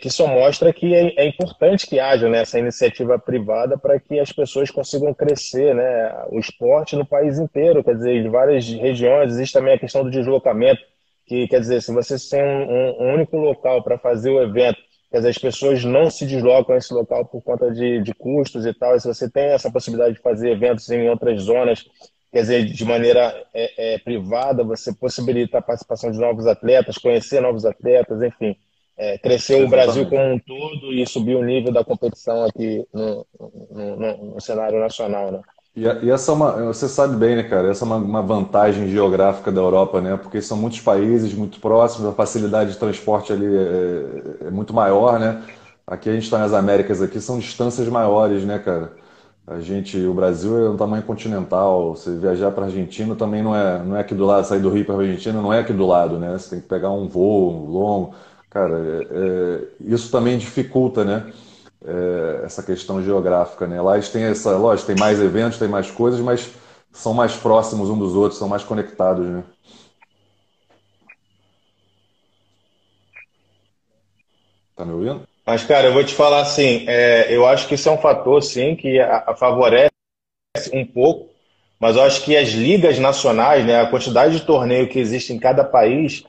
que 0.01 0.09
só 0.09 0.29
mostra 0.29 0.73
que 0.73 0.95
é, 0.95 1.15
é 1.17 1.27
importante 1.27 1.87
que 1.89 1.99
haja 1.99 2.29
né, 2.29 2.43
essa 2.43 2.59
iniciativa 2.59 3.19
privada 3.19 3.77
para 3.77 3.99
que 3.99 4.21
as 4.21 4.31
pessoas 4.31 4.71
consigam 4.71 5.13
crescer 5.13 5.75
né, 5.75 6.25
o 6.31 6.39
esporte 6.39 6.95
no 6.95 7.05
país 7.05 7.39
inteiro, 7.39 7.83
quer 7.83 7.97
dizer, 7.97 8.15
em 8.15 8.31
várias 8.31 8.65
regiões, 8.69 9.33
existe 9.33 9.53
também 9.53 9.75
a 9.75 9.79
questão 9.79 10.05
do 10.05 10.11
deslocamento, 10.11 10.81
que 11.27 11.49
quer 11.49 11.61
dizer, 11.61 11.83
se 11.83 11.93
você 11.93 12.17
tem 12.31 12.43
um, 12.43 13.03
um 13.03 13.15
único 13.15 13.37
local 13.37 13.83
para 13.83 13.99
fazer 13.99 14.31
o 14.31 14.41
evento, 14.41 14.79
quer 15.11 15.19
dizer, 15.19 15.31
as 15.31 15.39
pessoas 15.39 15.85
não 15.85 16.09
se 16.09 16.25
deslocam 16.25 16.75
a 16.75 16.79
esse 16.79 16.95
local 16.95 17.25
por 17.27 17.43
conta 17.43 17.71
de, 17.71 18.01
de 18.01 18.15
custos 18.15 18.65
e 18.65 18.73
tal, 18.73 18.95
e 18.95 19.01
se 19.01 19.09
você 19.09 19.29
tem 19.29 19.47
essa 19.47 19.71
possibilidade 19.71 20.15
de 20.15 20.21
fazer 20.21 20.51
eventos 20.51 20.89
em 20.89 21.09
outras 21.09 21.43
zonas, 21.43 21.85
quer 22.33 22.43
dizer, 22.43 22.65
de 22.65 22.85
maneira 22.85 23.45
é, 23.53 23.95
é, 23.95 23.99
privada, 23.99 24.63
você 24.63 24.95
possibilita 24.95 25.59
a 25.59 25.63
participação 25.63 26.11
de 26.13 26.19
novos 26.19 26.47
atletas, 26.47 26.99
conhecer 26.99 27.41
novos 27.41 27.65
atletas, 27.65 28.23
enfim, 28.23 28.57
é, 28.97 29.19
crescer 29.19 29.63
o 29.63 29.69
Brasil 29.69 30.09
como 30.09 30.23
um 30.23 30.39
todo 30.39 30.93
e 30.93 31.07
subir 31.07 31.37
o 31.37 31.45
nível 31.45 31.73
da 31.73 31.85
competição 31.85 32.45
aqui 32.45 32.87
no, 32.95 33.27
no, 33.71 33.97
no, 33.97 34.35
no 34.35 34.41
cenário 34.41 34.79
nacional, 34.79 35.33
né? 35.33 35.41
E, 35.77 35.83
e, 35.83 36.11
essa 36.11 36.33
é 36.33 36.35
uma, 36.35 36.53
você 36.73 36.89
sabe 36.89 37.17
bem, 37.17 37.37
né, 37.37 37.43
cara? 37.43 37.71
Essa 37.71 37.85
é 37.85 37.87
uma, 37.87 37.97
uma, 37.97 38.23
vantagem 38.23 38.89
geográfica 38.89 39.53
da 39.53 39.61
Europa, 39.61 40.01
né? 40.01 40.17
Porque 40.17 40.41
são 40.41 40.57
muitos 40.57 40.81
países 40.81 41.35
muito 41.35 41.61
próximos, 41.61 42.09
a 42.09 42.13
facilidade 42.13 42.73
de 42.73 42.79
transporte 42.79 43.31
ali 43.33 43.45
é, 43.45 44.47
é 44.47 44.51
muito 44.51 44.73
maior, 44.73 45.21
né? 45.21 45.43
Aqui 45.87 46.09
a 46.09 46.15
gente 46.15 46.25
está 46.25 46.39
nas 46.39 46.55
Américas, 46.55 47.03
aqui 47.03 47.21
são 47.21 47.39
distâncias 47.39 47.87
maiores, 47.89 48.43
né, 48.45 48.59
cara? 48.59 48.93
A 49.47 49.61
gente, 49.61 49.99
o 50.05 50.15
Brasil 50.15 50.59
é 50.67 50.71
um 50.71 50.77
tamanho 50.77 51.03
continental. 51.05 51.95
Você 51.95 52.17
viajar 52.17 52.51
para 52.51 52.65
a 52.65 52.67
Argentina 52.67 53.15
também 53.15 53.43
não 53.43 53.55
é, 53.55 53.79
não 53.85 53.97
é 53.97 54.01
aqui 54.01 54.15
do 54.15 54.25
lado, 54.27 54.47
sair 54.47 54.61
do 54.61 54.71
Rio 54.71 54.85
para 54.85 54.97
a 54.97 54.99
Argentina 55.01 55.41
não 55.41 55.53
é 55.53 55.61
aqui 55.61 55.73
do 55.73 55.87
lado, 55.87 56.19
né? 56.19 56.33
Você 56.39 56.51
tem 56.51 56.61
que 56.61 56.69
pegar 56.69 56.91
um 56.91 57.07
voo 57.09 57.67
longo. 57.71 58.15
Cara, 58.51 58.75
é, 58.79 59.09
é, 59.13 59.69
isso 59.81 60.11
também 60.11 60.39
dificulta, 60.39 61.05
né? 61.05 61.33
É, 61.87 62.45
essa 62.45 62.65
questão 62.65 63.01
geográfica, 63.01 63.65
né? 63.67 63.81
Lá 63.81 63.95
eles 63.95 64.09
têm 64.09 64.25
essa, 64.25 64.57
lógico, 64.57 64.89
tem 64.89 64.97
mais 64.97 65.21
eventos, 65.21 65.59
tem 65.59 65.69
mais 65.69 65.89
coisas, 65.89 66.21
mas 66.21 66.51
são 66.93 67.15
mais 67.15 67.37
próximos 67.37 67.89
um 67.89 67.97
dos 67.97 68.15
outros, 68.17 68.41
são 68.41 68.49
mais 68.49 68.65
conectados, 68.65 69.25
né? 69.25 69.45
Tá 74.75 74.85
me 74.85 74.93
ouvindo? 74.93 75.29
Mas, 75.47 75.63
cara, 75.63 75.87
eu 75.87 75.93
vou 75.93 76.05
te 76.05 76.13
falar 76.13 76.41
assim, 76.41 76.85
é, 76.89 77.33
eu 77.33 77.47
acho 77.47 77.69
que 77.69 77.77
isso 77.77 77.89
é 77.89 77.93
um 77.93 77.99
fator, 77.99 78.43
sim, 78.43 78.75
que 78.75 78.99
a, 78.99 79.25
a 79.29 79.37
favorece 79.37 79.93
um 80.73 80.85
pouco, 80.85 81.31
mas 81.79 81.95
eu 81.95 82.03
acho 82.03 82.25
que 82.25 82.37
as 82.37 82.49
ligas 82.49 82.99
nacionais, 82.99 83.65
né, 83.65 83.81
a 83.81 83.89
quantidade 83.89 84.37
de 84.39 84.45
torneio 84.45 84.89
que 84.89 84.99
existe 84.99 85.33
em 85.33 85.39
cada 85.39 85.63
país 85.63 86.25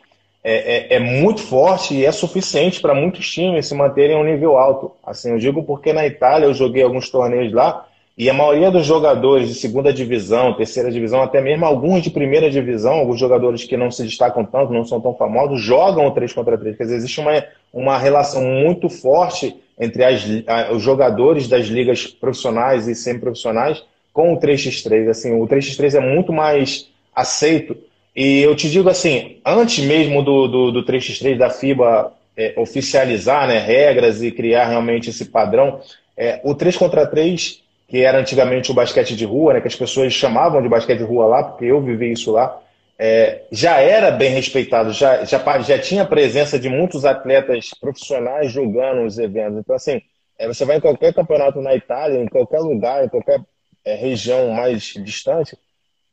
é, 0.49 0.93
é, 0.93 0.95
é 0.95 0.99
muito 0.99 1.41
forte 1.41 1.93
e 1.93 2.05
é 2.05 2.11
suficiente 2.13 2.79
para 2.79 2.95
muitos 2.95 3.29
times 3.29 3.67
se 3.67 3.75
manterem 3.75 4.15
a 4.15 4.19
um 4.19 4.23
nível 4.23 4.57
alto. 4.57 4.93
Assim, 5.05 5.31
eu 5.31 5.37
digo 5.37 5.61
porque 5.61 5.91
na 5.91 6.07
Itália 6.07 6.45
eu 6.45 6.53
joguei 6.53 6.83
alguns 6.83 7.09
torneios 7.09 7.51
lá 7.51 7.85
e 8.17 8.29
a 8.29 8.33
maioria 8.33 8.71
dos 8.71 8.85
jogadores 8.85 9.49
de 9.49 9.55
segunda 9.55 9.91
divisão, 9.91 10.53
terceira 10.53 10.89
divisão, 10.89 11.21
até 11.21 11.41
mesmo 11.41 11.65
alguns 11.65 12.01
de 12.01 12.09
primeira 12.09 12.49
divisão, 12.49 12.93
alguns 12.93 13.19
jogadores 13.19 13.65
que 13.65 13.75
não 13.75 13.91
se 13.91 14.03
destacam 14.03 14.45
tanto, 14.45 14.71
não 14.71 14.85
são 14.85 15.01
tão 15.01 15.13
famosos, 15.13 15.61
jogam 15.61 16.07
o 16.07 16.11
3 16.11 16.31
contra 16.31 16.57
3. 16.57 16.77
Quer 16.77 16.83
dizer, 16.85 16.95
existe 16.95 17.19
uma, 17.19 17.43
uma 17.73 17.97
relação 17.97 18.41
muito 18.41 18.89
forte 18.89 19.53
entre 19.77 20.05
as, 20.05 20.25
os 20.71 20.81
jogadores 20.81 21.49
das 21.49 21.65
ligas 21.65 22.07
profissionais 22.07 22.87
e 22.87 22.95
semi-profissionais 22.95 23.83
com 24.13 24.33
o 24.33 24.39
3x3. 24.39 25.09
Assim, 25.09 25.33
o 25.39 25.45
3x3 25.45 25.95
é 25.95 25.99
muito 25.99 26.31
mais 26.31 26.89
aceito. 27.13 27.75
E 28.17 28.39
eu 28.41 28.55
te 28.55 28.67
digo 28.67 28.89
assim, 28.89 29.39
antes 29.45 29.85
mesmo 29.85 30.23
do, 30.23 30.47
do, 30.47 30.71
do 30.71 30.83
3x3 30.83 31.37
da 31.37 31.51
FIBA 31.51 32.11
é, 32.35 32.55
oficializar 32.57 33.47
né, 33.47 33.59
regras 33.59 34.23
e 34.23 34.31
criar 34.31 34.65
realmente 34.65 35.11
esse 35.11 35.25
padrão, 35.25 35.79
é, 36.17 36.41
o 36.43 36.55
3 36.55 36.75
contra 36.75 37.05
3 37.05 37.61
que 37.87 38.03
era 38.03 38.17
antigamente 38.17 38.71
o 38.71 38.73
basquete 38.73 39.15
de 39.15 39.23
rua, 39.23 39.53
né, 39.53 39.61
que 39.61 39.67
as 39.67 39.75
pessoas 39.75 40.11
chamavam 40.11 40.63
de 40.63 40.67
basquete 40.67 40.97
de 40.97 41.03
rua 41.03 41.27
lá, 41.27 41.43
porque 41.43 41.65
eu 41.65 41.79
vivi 41.79 42.11
isso 42.11 42.31
lá, 42.31 42.59
é, 42.97 43.43
já 43.51 43.79
era 43.79 44.09
bem 44.09 44.31
respeitado, 44.31 44.91
já, 44.91 45.23
já, 45.23 45.39
já 45.59 45.79
tinha 45.79 46.03
presença 46.03 46.57
de 46.59 46.67
muitos 46.67 47.05
atletas 47.05 47.69
profissionais 47.79 48.51
jogando 48.51 49.05
os 49.05 49.19
eventos. 49.19 49.59
Então, 49.59 49.75
assim, 49.75 50.01
é, 50.39 50.47
você 50.47 50.65
vai 50.65 50.77
em 50.77 50.81
qualquer 50.81 51.13
campeonato 51.13 51.61
na 51.61 51.75
Itália, 51.75 52.19
em 52.19 52.27
qualquer 52.27 52.59
lugar, 52.59 53.05
em 53.05 53.09
qualquer 53.09 53.39
é, 53.85 53.95
região 53.95 54.49
mais 54.49 54.93
distante, 55.03 55.55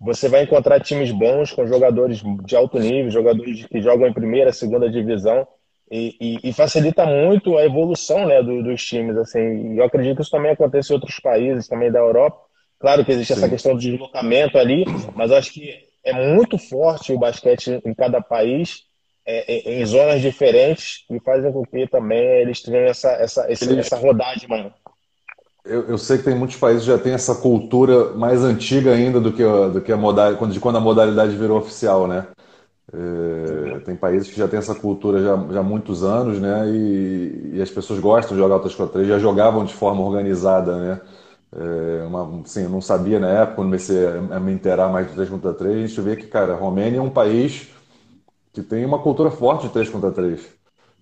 você 0.04 0.28
vai 0.28 0.42
encontrar 0.42 0.80
times 0.80 1.10
bons 1.10 1.50
com 1.50 1.66
jogadores 1.66 2.22
de 2.44 2.54
alto 2.54 2.78
nível, 2.78 3.10
jogadores 3.10 3.64
que 3.66 3.80
jogam 3.80 4.06
em 4.06 4.12
primeira, 4.12 4.52
segunda 4.52 4.90
divisão, 4.90 5.46
e, 5.90 6.16
e, 6.20 6.48
e, 6.48 6.52
facilita 6.52 7.04
muito 7.04 7.56
a 7.58 7.64
evolução 7.64 8.26
né, 8.26 8.42
do, 8.42 8.62
dos 8.62 8.84
times. 8.84 9.16
Assim. 9.16 9.74
E 9.74 9.78
eu 9.78 9.84
acredito 9.84 10.16
que 10.16 10.22
isso 10.22 10.30
também 10.30 10.52
acontece 10.52 10.92
em 10.92 10.94
outros 10.94 11.18
países, 11.20 11.68
também 11.68 11.90
da 11.90 11.98
Europa. 11.98 12.38
Claro 12.78 13.04
que 13.04 13.12
existe 13.12 13.34
Sim. 13.34 13.40
essa 13.40 13.48
questão 13.48 13.76
de 13.76 13.90
deslocamento 13.92 14.58
ali, 14.58 14.84
mas 15.14 15.30
acho 15.30 15.52
que 15.52 15.70
é 16.02 16.12
muito 16.12 16.58
forte 16.58 17.12
o 17.12 17.18
basquete 17.18 17.80
em 17.84 17.94
cada 17.94 18.20
país, 18.20 18.82
é, 19.26 19.80
em 19.80 19.86
zonas 19.86 20.20
diferentes, 20.20 21.04
e 21.10 21.18
fazem 21.20 21.50
com 21.52 21.64
que 21.64 21.86
também 21.86 22.22
eles 22.40 22.60
tenham 22.62 22.84
essa, 22.84 23.12
essa, 23.12 23.50
esse, 23.50 23.78
essa 23.78 23.96
rodagem, 23.96 24.48
mano. 24.48 24.72
Eu, 25.64 25.88
eu, 25.88 25.98
sei 25.98 26.18
que 26.18 26.24
tem 26.24 26.34
muitos 26.34 26.56
países 26.56 26.82
que 26.82 26.88
já 26.88 26.98
têm 26.98 27.14
essa 27.14 27.34
cultura 27.34 28.12
mais 28.12 28.42
antiga 28.42 28.92
ainda 28.92 29.18
do 29.18 29.32
que, 29.32 29.42
do 29.72 29.80
que 29.80 29.90
a 29.90 29.96
modalidade, 29.96 30.52
de 30.52 30.60
quando 30.60 30.76
a 30.76 30.80
modalidade 30.80 31.34
virou 31.36 31.58
oficial, 31.58 32.06
né? 32.06 32.26
É, 32.92 33.78
tem 33.80 33.96
países 33.96 34.28
que 34.28 34.36
já 34.36 34.46
tem 34.46 34.58
essa 34.58 34.74
cultura 34.74 35.22
já, 35.22 35.36
já 35.52 35.60
há 35.60 35.62
muitos 35.62 36.04
anos, 36.04 36.38
né? 36.38 36.68
E, 36.68 37.52
e 37.54 37.62
as 37.62 37.70
pessoas 37.70 37.98
gostam 37.98 38.36
de 38.36 38.42
jogar 38.42 38.56
o 38.56 38.60
3 38.60 38.74
contra 38.74 38.92
3, 38.92 39.08
já 39.08 39.18
jogavam 39.18 39.64
de 39.64 39.72
forma 39.72 40.02
organizada, 40.02 40.76
né? 40.78 41.00
É, 41.56 42.04
uma, 42.04 42.42
assim, 42.42 42.64
eu 42.64 42.70
não 42.70 42.80
sabia 42.82 43.18
na 43.18 43.28
época, 43.28 43.56
quando 43.56 43.68
comecei 43.68 44.06
a, 44.06 44.36
a 44.36 44.40
me 44.40 44.52
inteirar 44.52 44.88
mais 44.90 45.08
de 45.08 45.14
3 45.14 45.30
contra 45.30 45.54
3, 45.54 45.76
a 45.76 45.86
gente 45.86 46.00
vê 46.02 46.16
que, 46.16 46.26
cara, 46.26 46.52
a 46.52 46.56
Romênia 46.56 46.98
é 46.98 47.02
um 47.02 47.10
país 47.10 47.68
que 48.52 48.62
tem 48.62 48.84
uma 48.84 48.98
cultura 48.98 49.30
forte 49.30 49.66
de 49.66 49.72
3 49.72 49.88
contra 49.88 50.10
3. 50.10 50.40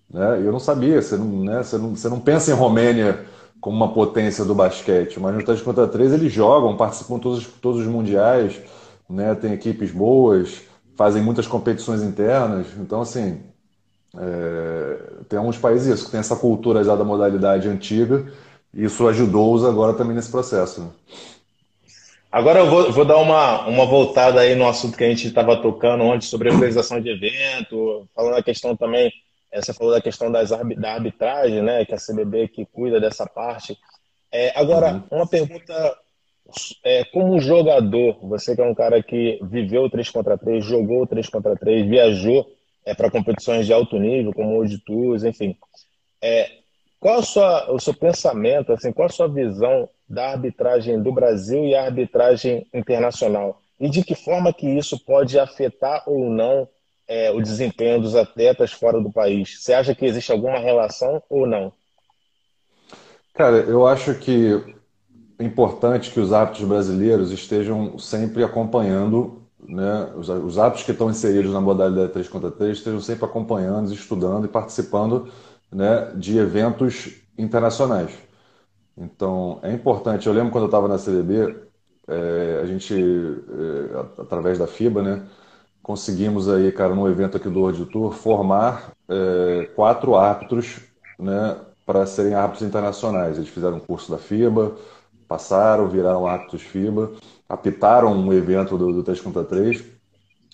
Né? 0.08 0.42
E 0.42 0.46
eu 0.46 0.52
não 0.52 0.60
sabia, 0.60 1.02
você 1.02 1.16
não, 1.16 1.44
né? 1.44 1.62
você, 1.62 1.78
não, 1.78 1.96
você 1.96 2.08
não 2.08 2.20
pensa 2.20 2.50
em 2.50 2.54
Romênia 2.54 3.24
como 3.62 3.76
uma 3.76 3.94
potência 3.94 4.44
do 4.44 4.56
basquete, 4.56 5.20
mas 5.20 5.36
no 5.36 5.44
3 5.44 5.62
contra 5.62 5.86
3 5.86 6.14
eles 6.14 6.32
jogam, 6.32 6.76
participam 6.76 7.20
todos, 7.20 7.46
todos 7.46 7.80
os 7.82 7.86
mundiais, 7.86 8.60
né? 9.08 9.36
tem 9.36 9.52
equipes 9.52 9.92
boas, 9.92 10.62
fazem 10.96 11.22
muitas 11.22 11.46
competições 11.46 12.02
internas. 12.02 12.66
Então, 12.76 13.00
assim, 13.00 13.40
é, 14.18 14.96
tem 15.28 15.38
alguns 15.38 15.56
países 15.58 15.94
isso, 15.94 16.06
que 16.06 16.10
tem 16.10 16.18
essa 16.18 16.34
cultura 16.34 16.82
já 16.82 16.96
da 16.96 17.04
modalidade 17.04 17.68
antiga, 17.68 18.26
e 18.74 18.82
isso 18.82 19.06
ajudou-os 19.06 19.64
agora 19.64 19.94
também 19.94 20.16
nesse 20.16 20.32
processo. 20.32 20.80
Né? 20.80 20.88
Agora 22.32 22.58
eu 22.58 22.66
vou, 22.68 22.90
vou, 22.90 23.04
dar 23.04 23.18
uma, 23.18 23.64
uma 23.68 23.86
voltada 23.86 24.40
aí 24.40 24.56
no 24.56 24.66
assunto 24.66 24.96
que 24.96 25.04
a 25.04 25.08
gente 25.08 25.28
estava 25.28 25.56
tocando 25.56 26.02
ontem 26.02 26.26
sobre 26.26 26.50
a 26.50 26.52
organização 26.52 27.00
de 27.00 27.10
evento, 27.10 28.08
falando 28.12 28.34
a 28.34 28.42
questão 28.42 28.76
também, 28.76 29.12
você 29.60 29.74
falou 29.74 29.92
da 29.92 30.00
questão 30.00 30.30
das, 30.30 30.50
da 30.50 30.92
arbitragem, 30.94 31.62
né, 31.62 31.84
que 31.84 31.94
a 31.94 31.98
CBB 31.98 32.48
que 32.48 32.64
cuida 32.64 33.00
dessa 33.00 33.26
parte. 33.26 33.76
É, 34.30 34.58
agora, 34.58 34.94
uhum. 34.94 35.18
uma 35.18 35.26
pergunta 35.26 35.98
é, 36.84 37.04
como 37.04 37.38
jogador, 37.40 38.18
você 38.22 38.54
que 38.54 38.62
é 38.62 38.64
um 38.64 38.74
cara 38.74 39.02
que 39.02 39.38
viveu 39.42 39.88
3 39.88 40.10
contra 40.10 40.38
3, 40.38 40.64
jogou 40.64 41.06
3 41.06 41.28
contra 41.28 41.56
3, 41.56 41.86
viajou 41.86 42.46
é, 42.84 42.94
para 42.94 43.10
competições 43.10 43.66
de 43.66 43.72
alto 43.72 43.98
nível, 43.98 44.32
como 44.32 44.58
o 44.58 44.66
de 44.66 44.78
Tours, 44.78 45.24
enfim. 45.24 45.56
É, 46.20 46.50
qual 46.98 47.18
a 47.18 47.22
sua, 47.22 47.72
o 47.72 47.78
seu 47.78 47.94
pensamento, 47.94 48.72
assim, 48.72 48.92
qual 48.92 49.06
a 49.06 49.10
sua 49.10 49.28
visão 49.28 49.88
da 50.08 50.30
arbitragem 50.30 51.02
do 51.02 51.12
Brasil 51.12 51.64
e 51.64 51.74
a 51.74 51.84
arbitragem 51.84 52.66
internacional? 52.72 53.60
E 53.78 53.88
de 53.88 54.04
que 54.04 54.14
forma 54.14 54.52
que 54.52 54.68
isso 54.68 54.98
pode 55.04 55.38
afetar 55.38 56.04
ou 56.06 56.30
não 56.30 56.68
é, 57.06 57.30
o 57.30 57.40
desempenho 57.40 58.00
dos 58.00 58.14
atletas 58.14 58.72
fora 58.72 59.00
do 59.00 59.12
país? 59.12 59.62
Você 59.62 59.72
acha 59.72 59.94
que 59.94 60.04
existe 60.04 60.32
alguma 60.32 60.58
relação 60.58 61.22
ou 61.28 61.46
não? 61.46 61.72
Cara, 63.34 63.56
eu 63.58 63.86
acho 63.86 64.14
que 64.14 64.62
é 65.38 65.44
importante 65.44 66.10
que 66.10 66.20
os 66.20 66.32
árbitros 66.32 66.66
brasileiros 66.68 67.32
estejam 67.32 67.98
sempre 67.98 68.44
acompanhando, 68.44 69.42
né, 69.66 70.12
os, 70.16 70.28
os 70.28 70.58
árbitros 70.58 70.84
que 70.84 70.92
estão 70.92 71.10
inseridos 71.10 71.52
na 71.52 71.60
modalidade 71.60 72.12
3 72.12 72.28
contra 72.28 72.50
3 72.50 72.78
estejam 72.78 73.00
sempre 73.00 73.24
acompanhando, 73.24 73.92
estudando 73.92 74.44
e 74.44 74.48
participando 74.48 75.28
né, 75.70 76.12
de 76.14 76.38
eventos 76.38 77.10
internacionais. 77.38 78.12
Então, 78.96 79.58
é 79.62 79.72
importante. 79.72 80.26
Eu 80.26 80.32
lembro 80.32 80.52
quando 80.52 80.64
eu 80.64 80.68
estava 80.68 80.86
na 80.86 80.98
CDB, 80.98 81.56
é, 82.06 82.60
a 82.62 82.66
gente, 82.66 82.94
é, 82.94 84.20
através 84.20 84.58
da 84.58 84.66
FIBA, 84.66 85.02
né, 85.02 85.22
conseguimos 85.82 86.48
aí, 86.48 86.70
cara, 86.72 86.94
num 86.94 87.08
evento 87.08 87.36
aqui 87.36 87.48
do 87.48 87.60
World 87.60 87.86
Tour, 87.86 88.12
formar 88.12 88.92
é, 89.08 89.68
quatro 89.74 90.14
árbitros, 90.14 90.80
né, 91.18 91.56
para 91.84 92.06
serem 92.06 92.34
árbitros 92.34 92.66
internacionais. 92.66 93.36
Eles 93.36 93.48
fizeram 93.48 93.76
um 93.76 93.80
curso 93.80 94.10
da 94.10 94.18
FIBA, 94.18 94.72
passaram, 95.28 95.88
viraram 95.88 96.26
árbitros 96.26 96.62
FIBA, 96.62 97.12
apitaram 97.48 98.12
um 98.12 98.32
evento 98.32 98.78
do, 98.78 98.92
do 98.92 99.02
3 99.02 99.20
contra 99.20 99.44
3, 99.44 99.84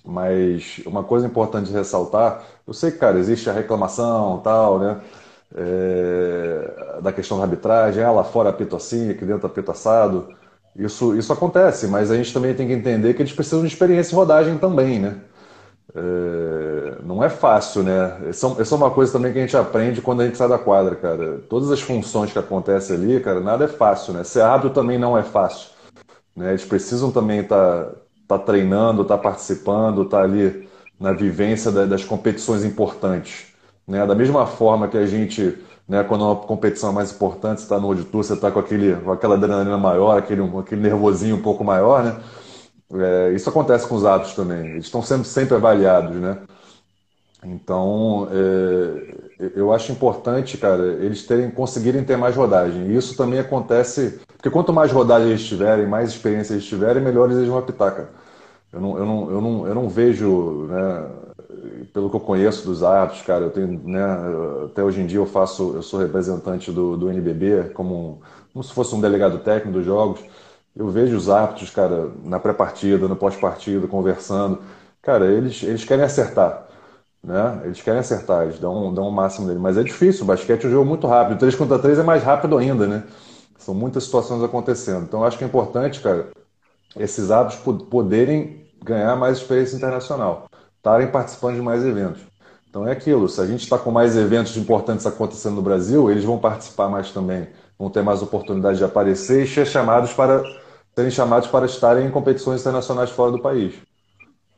mas 0.04 0.80
uma 0.86 1.04
coisa 1.04 1.26
importante 1.26 1.70
ressaltar, 1.70 2.44
eu 2.66 2.72
sei 2.72 2.90
que, 2.90 2.98
cara, 2.98 3.18
existe 3.18 3.50
a 3.50 3.52
reclamação 3.52 4.40
tal, 4.42 4.78
né? 4.78 5.00
É, 5.54 7.00
da 7.02 7.10
questão 7.12 7.38
da 7.38 7.44
arbitragem, 7.44 8.02
ah, 8.04 8.10
lá 8.10 8.22
fora 8.24 8.50
apito 8.50 8.76
assim, 8.76 9.10
aqui 9.10 9.24
dentro 9.24 9.46
apito 9.46 9.70
assado. 9.70 10.28
Isso, 10.76 11.16
isso 11.16 11.32
acontece, 11.32 11.86
mas 11.88 12.10
a 12.10 12.16
gente 12.16 12.32
também 12.32 12.54
tem 12.54 12.66
que 12.66 12.72
entender 12.72 13.14
que 13.14 13.22
eles 13.22 13.32
precisam 13.32 13.62
de 13.62 13.66
experiência 13.66 14.12
em 14.12 14.16
rodagem 14.16 14.58
também, 14.58 14.98
né? 14.98 15.16
É, 15.94 17.02
não 17.02 17.24
é 17.24 17.28
fácil, 17.28 17.82
né? 17.82 18.18
Essa, 18.28 18.46
essa 18.60 18.74
é 18.74 18.78
uma 18.78 18.90
coisa 18.90 19.12
também 19.12 19.32
que 19.32 19.38
a 19.38 19.42
gente 19.42 19.56
aprende 19.56 20.02
quando 20.02 20.20
a 20.20 20.26
gente 20.26 20.36
sai 20.36 20.48
da 20.48 20.58
quadra, 20.58 20.94
cara. 20.94 21.40
Todas 21.48 21.70
as 21.70 21.80
funções 21.80 22.32
que 22.32 22.38
acontecem 22.38 22.96
ali, 22.96 23.20
cara, 23.20 23.40
nada 23.40 23.64
é 23.64 23.68
fácil, 23.68 24.12
né? 24.12 24.22
Ser 24.22 24.42
árbitro 24.42 24.70
também 24.70 24.98
não 24.98 25.16
é 25.16 25.22
fácil. 25.22 25.70
Né? 26.36 26.50
Eles 26.50 26.64
precisam 26.64 27.10
também 27.10 27.40
estar 27.40 27.86
tá, 27.86 27.92
tá 28.28 28.38
treinando, 28.38 29.02
estar 29.02 29.16
tá 29.16 29.22
participando, 29.22 30.02
estar 30.02 30.18
tá 30.18 30.22
ali 30.22 30.68
na 31.00 31.12
vivência 31.12 31.72
da, 31.72 31.84
das 31.84 32.04
competições 32.04 32.64
importantes. 32.64 33.46
Né? 33.86 34.06
Da 34.06 34.14
mesma 34.14 34.46
forma 34.46 34.86
que 34.88 34.96
a 34.96 35.06
gente, 35.06 35.58
né, 35.88 36.04
quando 36.04 36.24
uma 36.24 36.36
competição 36.36 36.90
é 36.90 36.92
mais 36.92 37.12
importante, 37.12 37.60
você 37.60 37.64
está 37.64 37.78
no 37.80 37.86
auditor, 37.88 38.22
você 38.22 38.34
está 38.34 38.50
com, 38.50 38.58
aquele, 38.58 38.94
com 38.96 39.10
aquela 39.10 39.36
adrenalina 39.36 39.78
maior, 39.78 40.18
aquele, 40.18 40.42
aquele 40.58 40.82
nervosinho 40.82 41.36
um 41.36 41.42
pouco 41.42 41.64
maior, 41.64 42.04
né? 42.04 42.20
É, 42.94 43.32
isso 43.34 43.48
acontece 43.48 43.86
com 43.86 43.94
os 43.94 44.04
atos 44.04 44.34
também. 44.34 44.70
Eles 44.72 44.84
estão 44.86 45.02
sempre, 45.02 45.26
sempre 45.26 45.54
avaliados, 45.54 46.16
né? 46.16 46.38
Então, 47.44 48.28
é, 48.32 49.50
eu 49.54 49.72
acho 49.72 49.92
importante, 49.92 50.58
cara, 50.58 50.84
eles 50.84 51.24
terem, 51.24 51.50
conseguirem 51.50 52.04
ter 52.04 52.16
mais 52.16 52.34
rodagem. 52.34 52.88
E 52.88 52.96
isso 52.96 53.16
também 53.16 53.38
acontece, 53.38 54.20
porque 54.26 54.50
quanto 54.50 54.72
mais 54.72 54.90
rodagens 54.90 55.30
eles 55.30 55.44
tiverem, 55.46 55.86
mais 55.86 56.10
experiência 56.10 56.54
eles 56.54 56.64
tiverem, 56.64 57.02
melhores 57.02 57.36
eles 57.36 57.48
vão 57.48 57.58
apitar, 57.58 57.94
cara. 57.94 58.10
Eu 58.72 58.80
não, 58.80 58.98
eu 58.98 59.06
não, 59.06 59.30
eu 59.30 59.40
não, 59.40 59.66
eu 59.68 59.74
não 59.74 59.88
vejo, 59.88 60.66
né, 60.68 61.10
pelo 61.92 62.10
que 62.10 62.16
eu 62.16 62.20
conheço 62.20 62.66
dos 62.66 62.82
árbitros, 62.82 63.22
cara, 63.22 63.44
eu 63.44 63.50
tenho, 63.50 63.80
né, 63.84 64.04
até 64.66 64.82
hoje 64.82 65.00
em 65.00 65.06
dia 65.06 65.18
eu 65.18 65.26
faço, 65.26 65.74
eu 65.74 65.82
sou 65.82 66.00
representante 66.00 66.70
do, 66.72 66.96
do 66.96 67.10
NBB, 67.10 67.70
como, 67.74 68.20
como 68.52 68.64
se 68.64 68.72
fosse 68.72 68.94
um 68.94 69.00
delegado 69.00 69.38
técnico 69.38 69.78
dos 69.78 69.84
jogos. 69.84 70.20
Eu 70.76 70.88
vejo 70.88 71.16
os 71.16 71.28
árbitros, 71.28 71.70
cara, 71.70 72.10
na 72.24 72.38
pré-partida, 72.38 73.08
no 73.08 73.16
pós-partida, 73.16 73.86
conversando. 73.86 74.60
Cara, 75.02 75.26
eles, 75.26 75.62
eles 75.62 75.84
querem 75.84 76.04
acertar. 76.04 76.68
Né? 77.22 77.62
Eles 77.64 77.82
querem 77.82 78.00
acertar, 78.00 78.44
eles 78.44 78.58
dão, 78.58 78.94
dão 78.94 79.08
o 79.08 79.12
máximo 79.12 79.46
dele. 79.46 79.58
Mas 79.58 79.76
é 79.76 79.82
difícil, 79.82 80.22
o 80.24 80.26
basquete 80.26 80.64
é 80.64 80.68
um 80.68 80.70
jogo 80.70 80.86
muito 80.86 81.06
rápido. 81.06 81.36
O 81.36 81.38
3 81.38 81.54
contra 81.56 81.78
3 81.78 81.98
é 81.98 82.02
mais 82.02 82.22
rápido 82.22 82.56
ainda, 82.56 82.86
né? 82.86 83.04
São 83.58 83.74
muitas 83.74 84.04
situações 84.04 84.42
acontecendo. 84.42 85.02
Então, 85.02 85.20
eu 85.20 85.26
acho 85.26 85.36
que 85.36 85.44
é 85.44 85.46
importante, 85.46 86.00
cara, 86.00 86.28
esses 86.96 87.30
árbitros 87.30 87.78
poderem 87.90 88.66
ganhar 88.84 89.16
mais 89.16 89.38
experiência 89.38 89.76
internacional, 89.76 90.47
estarem 90.78 91.08
participando 91.08 91.56
de 91.56 91.62
mais 91.62 91.84
eventos. 91.84 92.22
Então 92.70 92.86
é 92.86 92.92
aquilo, 92.92 93.28
se 93.28 93.40
a 93.40 93.46
gente 93.46 93.62
está 93.62 93.78
com 93.78 93.90
mais 93.90 94.16
eventos 94.16 94.56
importantes 94.56 95.06
acontecendo 95.06 95.56
no 95.56 95.62
Brasil, 95.62 96.10
eles 96.10 96.24
vão 96.24 96.38
participar 96.38 96.88
mais 96.88 97.10
também, 97.10 97.48
vão 97.78 97.90
ter 97.90 98.02
mais 98.02 98.22
oportunidade 98.22 98.78
de 98.78 98.84
aparecer 98.84 99.44
e 99.44 99.48
ser 99.48 99.66
chamados 99.66 100.12
para 100.12 100.42
serem 100.94 101.10
chamados 101.12 101.48
para 101.48 101.64
estarem 101.64 102.06
em 102.06 102.10
competições 102.10 102.60
internacionais 102.60 103.10
fora 103.10 103.30
do 103.30 103.40
país. 103.40 103.74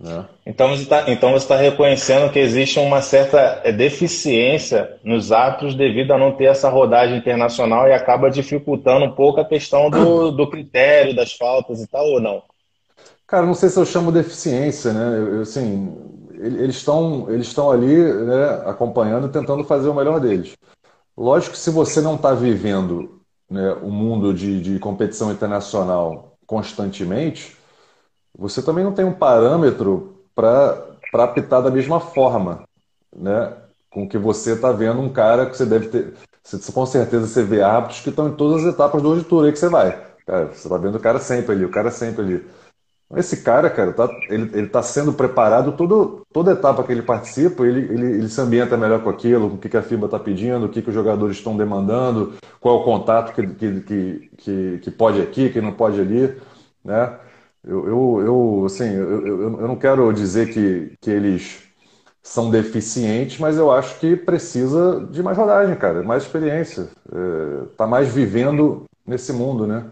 Né? 0.01 0.25
Então 0.47 0.69
você 0.69 0.85
está 0.85 1.05
então 1.11 1.39
tá 1.39 1.57
reconhecendo 1.57 2.33
que 2.33 2.39
existe 2.39 2.79
uma 2.79 3.03
certa 3.03 3.61
é, 3.63 3.71
deficiência 3.71 4.99
nos 5.05 5.31
atos 5.31 5.75
devido 5.75 6.13
a 6.13 6.19
não 6.19 6.33
ter 6.33 6.47
essa 6.47 6.71
rodagem 6.71 7.19
internacional 7.19 7.87
e 7.87 7.93
acaba 7.93 8.31
dificultando 8.31 9.05
um 9.05 9.13
pouco 9.13 9.41
a 9.41 9.45
questão 9.45 9.91
do, 9.91 10.31
do 10.31 10.49
critério, 10.49 11.15
das 11.15 11.35
faltas 11.35 11.83
e 11.83 11.87
tal, 11.87 12.07
ou 12.07 12.21
não? 12.21 12.43
Cara, 13.31 13.47
não 13.47 13.55
sei 13.55 13.69
se 13.69 13.79
eu 13.79 13.87
chamo 13.87 14.11
deficiência, 14.11 14.93
né? 14.93 15.37
Eu, 15.37 15.43
assim, 15.43 15.97
eles 16.35 16.77
estão 16.77 17.31
eles 17.31 17.47
estão 17.47 17.71
ali 17.71 17.95
né, 18.25 18.63
acompanhando, 18.67 19.29
tentando 19.29 19.63
fazer 19.63 19.89
o 19.89 19.95
melhor 19.95 20.19
deles. 20.19 20.57
Lógico 21.17 21.53
que 21.53 21.61
se 21.61 21.71
você 21.71 22.01
não 22.01 22.17
está 22.17 22.35
vivendo 22.35 23.21
né, 23.51 23.73
o 23.83 23.91
mundo 23.91 24.35
de, 24.35 24.61
de 24.61 24.79
competição 24.81 25.33
internacional 25.33 26.37
constantemente, 26.47 27.57
você 28.37 28.63
também 28.63 28.85
não 28.85 28.93
tem 28.95 29.05
um 29.05 29.15
parâmetro 29.15 30.25
para 30.35 30.97
apitar 31.15 31.63
da 31.63 31.71
mesma 31.71 32.01
forma, 32.01 32.65
né? 33.15 33.55
Com 33.91 34.09
que 34.09 34.19
você 34.19 34.55
está 34.55 34.73
vendo 34.73 35.01
um 35.01 35.13
cara 35.13 35.47
que 35.47 35.57
você 35.57 35.67
deve 35.67 35.89
ter. 35.89 36.15
Você, 36.43 36.73
com 36.73 36.87
certeza 36.87 37.27
você 37.27 37.43
vê 37.45 37.63
árbitros 37.63 38.01
que 38.01 38.11
estão 38.11 38.29
em 38.29 38.35
todas 38.37 38.65
as 38.67 38.75
etapas 38.75 39.03
do 39.03 39.11
auditor 39.11 39.45
aí 39.47 39.53
que 39.53 39.59
você 39.59 39.69
vai. 39.69 39.93
Cara, 40.27 40.47
você 40.47 40.67
está 40.67 40.79
vendo 40.79 40.97
o 40.97 41.01
cara 41.01 41.19
sempre 41.21 41.53
ali, 41.55 41.65
o 41.65 41.71
cara 41.71 41.91
sempre 41.91 42.23
ali. 42.23 42.47
Esse 43.17 43.39
cara, 43.39 43.69
cara, 43.69 43.93
tá, 43.93 44.09
ele, 44.29 44.51
ele 44.55 44.69
tá 44.69 44.83
sendo 44.83 45.13
preparado 45.13 45.73
todo, 45.73 46.25
toda 46.33 46.53
etapa 46.53 46.85
que 46.85 46.93
ele 46.93 47.03
participa, 47.03 47.67
ele, 47.67 47.93
ele, 47.93 48.07
ele 48.19 48.29
se 48.29 48.41
ambienta 48.41 48.77
melhor 48.77 49.03
com 49.03 49.11
aquilo, 49.11 49.51
com 49.51 49.57
o 49.57 49.59
que, 49.59 49.69
que 49.69 49.77
a 49.77 49.83
FIBA 49.83 50.05
está 50.07 50.19
pedindo, 50.19 50.67
o 50.67 50.69
que, 50.69 50.81
que 50.81 50.91
os 50.91 50.95
jogadores 50.95 51.37
estão 51.37 51.57
demandando, 51.57 52.35
qual 52.61 52.79
é 52.79 52.81
o 52.81 52.85
contato 52.85 53.35
que, 53.35 53.45
que, 53.49 54.31
que, 54.37 54.79
que, 54.79 54.91
pode 54.93 55.21
aqui, 55.21 55.51
que 55.51 55.61
não 55.61 55.73
pode 55.73 56.01
ali, 56.01 56.37
né? 56.85 57.19
Eu, 57.65 57.87
eu, 57.87 58.23
eu 58.25 58.63
assim, 58.67 58.95
eu, 58.95 59.27
eu, 59.27 59.61
eu 59.61 59.69
não 59.69 59.77
quero 59.77 60.13
dizer 60.13 60.53
que, 60.53 60.97
que 61.01 61.11
eles 61.11 61.65
são 62.23 62.49
deficientes, 62.49 63.39
mas 63.39 63.57
eu 63.57 63.73
acho 63.73 63.99
que 63.99 64.15
precisa 64.17 65.07
de 65.11 65.23
mais 65.23 65.37
rodagem, 65.37 65.75
cara, 65.75 66.03
mais 66.03 66.23
experiência, 66.23 66.89
é, 67.13 67.65
tá 67.77 67.87
mais 67.87 68.09
vivendo 68.09 68.85
nesse 69.05 69.33
mundo, 69.33 69.67
né? 69.67 69.87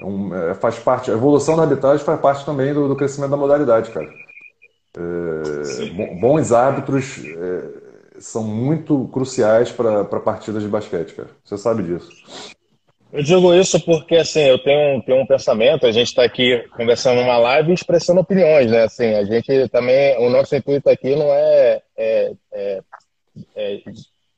É 0.00 0.04
um, 0.04 0.34
é, 0.34 0.54
faz 0.54 0.78
parte, 0.78 1.10
a 1.10 1.14
evolução 1.14 1.56
da 1.56 1.62
arbitragem 1.62 2.04
faz 2.04 2.20
parte 2.20 2.44
também 2.44 2.72
do, 2.72 2.88
do 2.88 2.96
crescimento 2.96 3.30
da 3.30 3.36
modalidade, 3.36 3.90
cara. 3.90 4.08
É, 4.96 6.20
bons 6.20 6.52
árbitros 6.52 7.22
é, 7.24 8.20
são 8.20 8.44
muito 8.44 9.08
cruciais 9.08 9.70
para 9.70 10.04
partidas 10.20 10.62
de 10.62 10.68
basquete, 10.68 11.14
cara. 11.14 11.28
Você 11.44 11.56
sabe 11.56 11.82
disso. 11.82 12.10
Eu 13.12 13.22
digo 13.22 13.54
isso 13.54 13.78
porque, 13.84 14.16
assim, 14.16 14.40
eu 14.40 14.58
tenho, 14.58 15.02
tenho 15.02 15.20
um 15.20 15.26
pensamento, 15.26 15.86
a 15.86 15.92
gente 15.92 16.08
está 16.08 16.24
aqui 16.24 16.64
conversando 16.74 17.20
numa 17.20 17.36
live 17.36 17.70
e 17.70 17.74
expressando 17.74 18.20
opiniões, 18.20 18.70
né? 18.70 18.84
Assim, 18.84 19.12
a 19.14 19.22
gente 19.22 19.68
também, 19.68 20.16
o 20.18 20.30
nosso 20.30 20.56
intuito 20.56 20.88
aqui 20.88 21.14
não 21.14 21.26
é, 21.26 21.82
é, 21.94 22.32
é, 22.54 22.80
é 23.54 23.78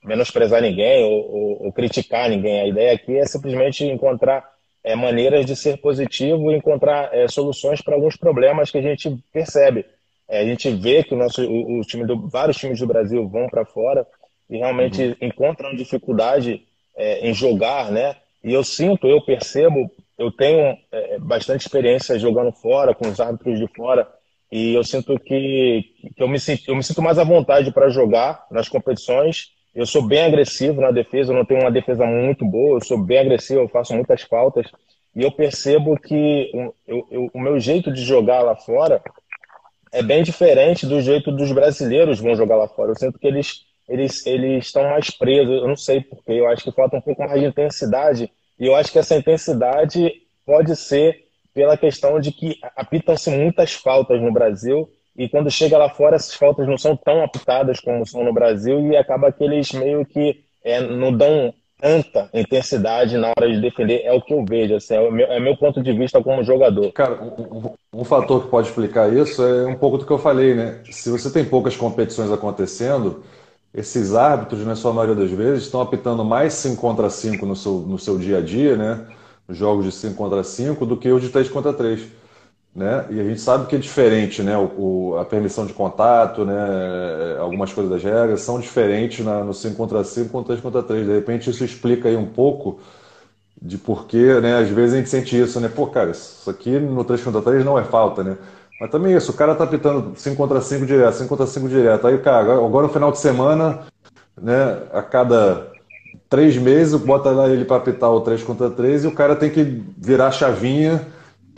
menosprezar 0.05 0.61
ninguém 0.61 1.05
ou, 1.05 1.13
ou, 1.13 1.67
ou, 1.67 1.73
criticar 1.73 2.29
ninguém. 2.29 2.63
A 2.63 2.67
ideia 2.67 2.95
aqui 2.95 3.17
é 3.17 3.25
simplesmente 3.27 3.85
encontrar 3.85 4.45
é, 4.85 4.95
maneiras 4.95 5.47
de 5.47 5.57
ser 5.57 5.79
positivo 5.79 6.53
e 6.53 6.57
encontrar 6.57 7.09
é, 7.13 7.27
soluções 7.27 7.81
para 7.81 7.95
alguns 7.95 8.17
problemas 8.17 8.71
que 8.71 8.77
a 8.77 8.83
gente 8.83 9.17
percebe. 9.33 9.87
É, 10.29 10.41
a 10.41 10.45
gente 10.45 10.71
vê 10.71 11.03
que 11.03 11.15
o 11.15 11.17
nosso, 11.17 11.43
o, 11.43 11.81
o 11.81 11.83
time 11.83 12.07
do, 12.07 12.29
vários 12.29 12.59
times 12.59 12.79
do 12.79 12.87
Brasil 12.87 13.27
vão 13.27 13.49
para 13.49 13.65
fora 13.65 14.07
e 14.49 14.59
realmente 14.59 15.03
uhum. 15.03 15.17
encontram 15.23 15.75
dificuldade 15.75 16.63
é, 16.97 17.27
em 17.27 17.33
jogar, 17.33 17.91
né? 17.91 18.15
E 18.43 18.53
eu 18.53 18.63
sinto, 18.63 19.07
eu 19.07 19.23
percebo, 19.23 19.91
eu 20.19 20.31
tenho 20.31 20.77
é, 20.93 21.19
bastante 21.19 21.63
experiência 21.63 22.19
jogando 22.19 22.53
fora, 22.53 22.95
com 22.95 23.09
os 23.09 23.19
árbitros 23.19 23.59
de 23.59 23.67
fora, 23.69 24.07
e 24.53 24.75
eu 24.75 24.85
sinto 24.85 25.19
que, 25.19 25.83
que 26.15 26.23
eu, 26.23 26.29
me, 26.29 26.37
eu 26.69 26.77
me 26.77 26.83
sinto 26.83 27.01
mais 27.01 27.19
à 27.19 27.25
vontade 27.25 27.73
para 27.73 27.89
jogar 27.89 28.47
nas 28.51 28.69
competições 28.69 29.54
eu 29.75 29.87
sou 29.87 30.03
bem 30.03 30.23
agressivo 30.23 30.81
na 30.81 30.91
defesa, 30.91 31.33
eu 31.33 31.37
não 31.37 31.45
tenho 31.45 31.61
uma 31.61 31.71
defesa 31.71 32.07
muito 32.07 32.45
boa, 32.45 32.77
eu 32.77 32.85
sou 32.85 32.97
bem 32.97 33.19
agressivo, 33.19 33.61
eu 33.61 33.69
faço 33.69 33.93
muitas 33.95 34.23
faltas. 34.23 34.71
E 35.15 35.23
eu 35.23 35.33
percebo 35.33 35.99
que 35.99 36.51
eu, 36.87 37.07
eu, 37.11 37.31
o 37.33 37.41
meu 37.41 37.59
jeito 37.59 37.93
de 37.93 38.03
jogar 38.03 38.43
lá 38.43 38.57
fora 38.57 39.03
é 39.93 40.03
bem 40.03 40.23
diferente 40.23 40.87
do 40.87 41.01
jeito 41.01 41.31
dos 41.31 41.53
brasileiros 41.53 42.21
vão 42.21 42.35
jogar 42.35 42.57
lá 42.57 42.69
fora. 42.69 42.91
Eu 42.91 42.97
sinto 42.99 43.19
que 43.19 43.27
eles, 43.27 43.65
eles, 43.89 44.27
eles 44.27 44.67
estão 44.67 44.85
mais 44.85 45.11
presos, 45.11 45.55
eu 45.55 45.69
não 45.69 45.77
sei 45.77 46.01
porquê, 46.01 46.33
eu 46.33 46.49
acho 46.49 46.65
que 46.65 46.73
falta 46.73 46.97
um 46.97 47.01
pouco 47.01 47.23
mais 47.23 47.41
de 47.41 47.47
intensidade. 47.47 48.31
E 48.59 48.67
eu 48.67 48.75
acho 48.75 48.93
que 48.93 48.99
essa 48.99 49.17
intensidade 49.17 50.13
pode 50.47 50.75
ser 50.77 51.25
pela 51.53 51.77
questão 51.77 52.19
de 52.19 52.33
que 52.33 52.59
apitam-se 52.77 53.31
muitas 53.31 53.73
faltas 53.73 54.21
no 54.21 54.33
Brasil 54.33 54.89
e 55.17 55.29
quando 55.29 55.51
chega 55.51 55.79
lá 55.79 55.89
fora, 55.89 56.17
essas 56.17 56.35
faltas 56.35 56.67
não 56.67 56.77
são 56.77 56.97
tão 56.97 57.23
apitadas 57.23 57.79
como 57.81 58.07
são 58.07 58.25
no 58.25 58.33
Brasil 58.33 58.81
e 58.91 58.97
acaba 58.97 59.31
que 59.31 59.45
eles 59.45 59.73
meio 59.73 60.05
que 60.05 60.45
é, 60.65 60.81
não 60.81 61.13
dão 61.13 61.55
tanta 61.81 62.29
intensidade 62.35 63.17
na 63.17 63.29
hora 63.29 63.53
de 63.53 63.61
defender. 63.61 64.03
É 64.05 64.13
o 64.13 64.21
que 64.21 64.33
eu 64.33 64.45
vejo, 64.45 64.75
assim, 64.75 64.95
é, 64.95 65.01
o 65.01 65.13
meu, 65.13 65.27
é 65.27 65.39
meu 65.39 65.57
ponto 65.57 65.83
de 65.83 65.93
vista 65.93 66.21
como 66.23 66.43
jogador. 66.43 66.91
Cara, 66.93 67.23
um, 67.23 67.71
um, 67.93 68.05
fator 68.05 68.43
que 68.43 68.49
pode 68.49 68.69
explicar 68.69 69.13
isso 69.13 69.43
é 69.43 69.67
um 69.67 69.77
pouco 69.77 69.99
do 69.99 70.07
que 70.07 70.11
eu 70.11 70.19
falei, 70.19 70.55
né? 70.55 70.81
Se 70.91 71.11
você 71.11 71.31
tem 71.31 71.45
poucas 71.45 71.77
competições 71.77 72.33
acontecendo, 72.33 73.23
esses 73.73 74.15
árbitros, 74.15 74.65
na 74.65 74.75
sua 74.75 74.93
maioria 74.93 75.15
das 75.15 75.31
vezes, 75.31 75.65
estão 75.65 75.81
apitando 75.81 76.25
mais 76.25 76.55
5 76.55 76.81
contra 76.81 77.09
5 77.09 77.47
no 77.47 77.55
seu, 77.55 77.73
no 77.75 77.99
seu 77.99 78.19
dia 78.19 78.39
a 78.39 78.41
dia, 78.41 78.77
né? 78.77 79.07
Jogos 79.49 79.85
de 79.85 79.93
5 79.93 80.15
contra 80.15 80.43
5 80.43 80.85
do 80.87 80.97
que 80.97 81.09
os 81.11 81.23
de 81.23 81.29
3 81.29 81.49
contra 81.51 81.73
3 81.73 82.24
né? 82.75 83.07
E 83.11 83.21
a 83.21 83.25
gente 83.25 83.41
sabe 83.41 83.67
que 83.67 83.77
é 83.77 83.79
diferente, 83.79 84.43
né? 84.43 84.57
O, 84.59 85.13
o, 85.13 85.19
a 85.19 85.25
permissão 85.25 85.65
de 85.65 85.73
contato, 85.73 86.45
né? 86.45 86.57
Algumas 87.39 87.73
coisas 87.73 87.93
das 87.93 88.03
regras 88.03 88.41
são 88.41 88.59
diferentes 88.59 89.25
na, 89.25 89.45
no 89.45 89.55
5 89.55 89.77
contra 89.77 90.03
5 90.03 90.29
contra 90.31 90.57
3 90.57 90.61
contra 90.61 90.83
3. 90.83 91.07
De 91.07 91.13
repente 91.13 91.51
isso 91.51 91.65
explica 91.65 92.09
aí 92.09 92.17
um 92.17 92.27
pouco 92.27 92.81
de 93.63 93.79
porquê, 93.79 94.41
né? 94.41 94.59
Às 94.59 94.69
vezes 94.69 94.95
a 94.95 94.97
gente 94.99 95.09
sente 95.09 95.39
isso, 95.39 95.61
né? 95.61 95.69
Pô, 95.69 95.87
cara, 95.87 96.11
isso 96.11 96.51
aqui 96.51 96.79
no 96.81 97.05
3 97.05 97.23
contra 97.23 97.43
3 97.43 97.65
não 97.65 97.79
é 97.79 97.85
falta, 97.85 98.25
né? 98.25 98.37
Mas 98.81 98.91
também 98.91 99.15
isso, 99.15 99.31
o 99.31 99.35
cara 99.35 99.55
tá 99.55 99.67
pitando 99.67 100.13
5 100.17 100.37
contra 100.37 100.61
5 100.61 100.85
direto, 100.85 101.15
5 101.15 101.29
contra 101.29 101.47
5 101.47 101.69
direto. 101.69 102.07
Aí, 102.09 102.19
cara, 102.19 102.41
agora, 102.41 102.67
agora 102.67 102.87
no 102.89 102.93
final 102.93 103.13
de 103.13 103.19
semana, 103.19 103.83
né? 104.41 104.79
A 104.93 105.01
cada 105.01 105.69
três 106.29 106.57
meses, 106.57 107.01
bota 107.01 107.31
lá 107.31 107.49
ele 107.49 107.65
para 107.65 107.77
apitar 107.77 108.11
o 108.11 108.21
3 108.21 108.43
contra 108.43 108.69
3 108.69 109.05
e 109.05 109.07
o 109.07 109.13
cara 109.13 109.37
tem 109.37 109.51
que 109.51 109.63
virar 109.97 110.27
a 110.29 110.33
chavinha 110.33 111.14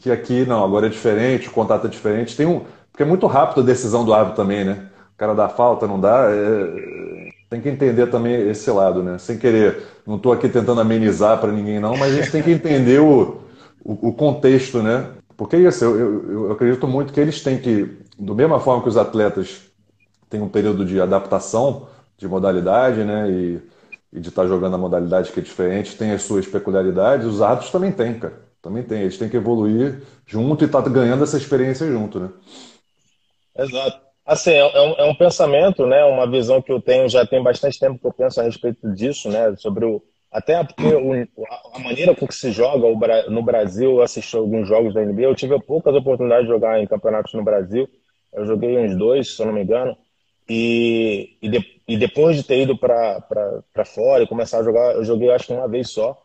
que 0.06 0.12
aqui 0.12 0.46
não, 0.46 0.64
agora 0.64 0.86
é 0.86 0.88
diferente, 0.88 1.48
o 1.48 1.52
contato 1.52 1.86
é 1.86 1.90
diferente. 1.90 2.36
Tem 2.36 2.46
um, 2.46 2.60
porque 2.92 3.02
é 3.02 3.06
muito 3.06 3.26
rápido 3.26 3.60
a 3.60 3.64
decisão 3.64 4.04
do 4.04 4.14
árbitro 4.14 4.36
também, 4.36 4.64
né? 4.64 4.86
O 5.14 5.18
cara 5.18 5.34
dá 5.34 5.48
falta, 5.48 5.86
não 5.86 5.98
dá. 5.98 6.28
É, 6.30 7.30
tem 7.50 7.60
que 7.60 7.68
entender 7.68 8.06
também 8.06 8.48
esse 8.48 8.70
lado, 8.70 9.02
né? 9.02 9.18
Sem 9.18 9.36
querer, 9.36 9.82
não 10.06 10.16
estou 10.16 10.32
aqui 10.32 10.48
tentando 10.48 10.80
amenizar 10.80 11.40
para 11.40 11.50
ninguém 11.50 11.80
não, 11.80 11.96
mas 11.96 12.12
a 12.12 12.16
gente 12.16 12.30
tem 12.30 12.42
que 12.42 12.52
entender 12.52 13.00
o, 13.00 13.40
o, 13.84 14.08
o 14.08 14.12
contexto, 14.12 14.80
né? 14.80 15.08
Porque 15.36 15.56
é 15.56 15.60
isso, 15.60 15.84
eu, 15.84 15.98
eu, 15.98 16.30
eu, 16.30 16.52
acredito 16.52 16.86
muito 16.86 17.12
que 17.12 17.20
eles 17.20 17.42
têm 17.42 17.58
que, 17.58 17.98
do 18.16 18.34
mesma 18.34 18.60
forma 18.60 18.82
que 18.82 18.88
os 18.88 18.96
atletas 18.96 19.62
têm 20.30 20.40
um 20.40 20.48
período 20.48 20.84
de 20.84 21.00
adaptação 21.00 21.88
de 22.16 22.28
modalidade, 22.28 23.02
né? 23.02 23.28
E, 23.28 23.60
e 24.12 24.20
de 24.20 24.28
estar 24.28 24.42
tá 24.42 24.48
jogando 24.48 24.74
a 24.74 24.78
modalidade 24.78 25.32
que 25.32 25.40
é 25.40 25.42
diferente, 25.42 25.96
tem 25.96 26.12
as 26.12 26.22
suas 26.22 26.46
peculiaridades, 26.46 27.26
os 27.26 27.42
árbitros 27.42 27.72
também 27.72 27.90
têm, 27.90 28.14
cara. 28.14 28.45
Também 28.66 28.82
tem, 28.82 29.02
eles 29.02 29.16
têm 29.16 29.28
que 29.28 29.36
evoluir 29.36 30.02
junto 30.26 30.64
e 30.64 30.66
estar 30.66 30.82
tá 30.82 30.90
ganhando 30.90 31.22
essa 31.22 31.36
experiência 31.36 31.86
junto, 31.86 32.18
né? 32.18 32.30
Exato. 33.56 34.00
Assim, 34.26 34.50
é, 34.50 34.58
é 34.58 34.82
um, 34.82 34.92
é 34.94 35.04
um, 35.04 35.14
pensamento, 35.14 35.86
né? 35.86 36.04
Uma 36.04 36.28
visão 36.28 36.60
que 36.60 36.72
eu 36.72 36.82
tenho, 36.82 37.08
já 37.08 37.24
tem 37.24 37.40
bastante 37.40 37.78
tempo 37.78 38.00
que 38.00 38.06
eu 38.08 38.12
penso 38.12 38.40
a 38.40 38.42
respeito 38.42 38.92
disso, 38.92 39.28
né? 39.28 39.54
Sobre 39.54 39.84
o, 39.84 40.02
Até 40.32 40.64
porque 40.64 40.82
o, 40.84 41.12
a 41.74 41.78
maneira 41.78 42.12
com 42.12 42.26
que 42.26 42.34
se 42.34 42.50
joga 42.50 42.88
no 43.30 43.40
Brasil, 43.40 43.92
eu 43.92 44.02
assisti 44.02 44.36
alguns 44.36 44.66
jogos 44.66 44.92
da 44.92 45.00
NBA, 45.00 45.26
eu 45.26 45.36
tive 45.36 45.56
poucas 45.60 45.94
oportunidades 45.94 46.46
de 46.46 46.52
jogar 46.52 46.82
em 46.82 46.88
campeonatos 46.88 47.34
no 47.34 47.44
Brasil. 47.44 47.88
Eu 48.32 48.46
joguei 48.46 48.76
uns 48.78 48.98
dois, 48.98 49.36
se 49.36 49.40
eu 49.40 49.46
não 49.46 49.52
me 49.52 49.62
engano. 49.62 49.96
E, 50.48 51.38
e, 51.40 51.48
de, 51.48 51.80
e 51.86 51.96
depois 51.96 52.36
de 52.36 52.42
ter 52.42 52.62
ido 52.62 52.76
para 52.76 53.84
fora 53.84 54.24
e 54.24 54.28
começar 54.28 54.58
a 54.58 54.64
jogar, 54.64 54.96
eu 54.96 55.04
joguei 55.04 55.30
acho 55.30 55.46
que 55.46 55.52
uma 55.52 55.68
vez 55.68 55.88
só. 55.90 56.20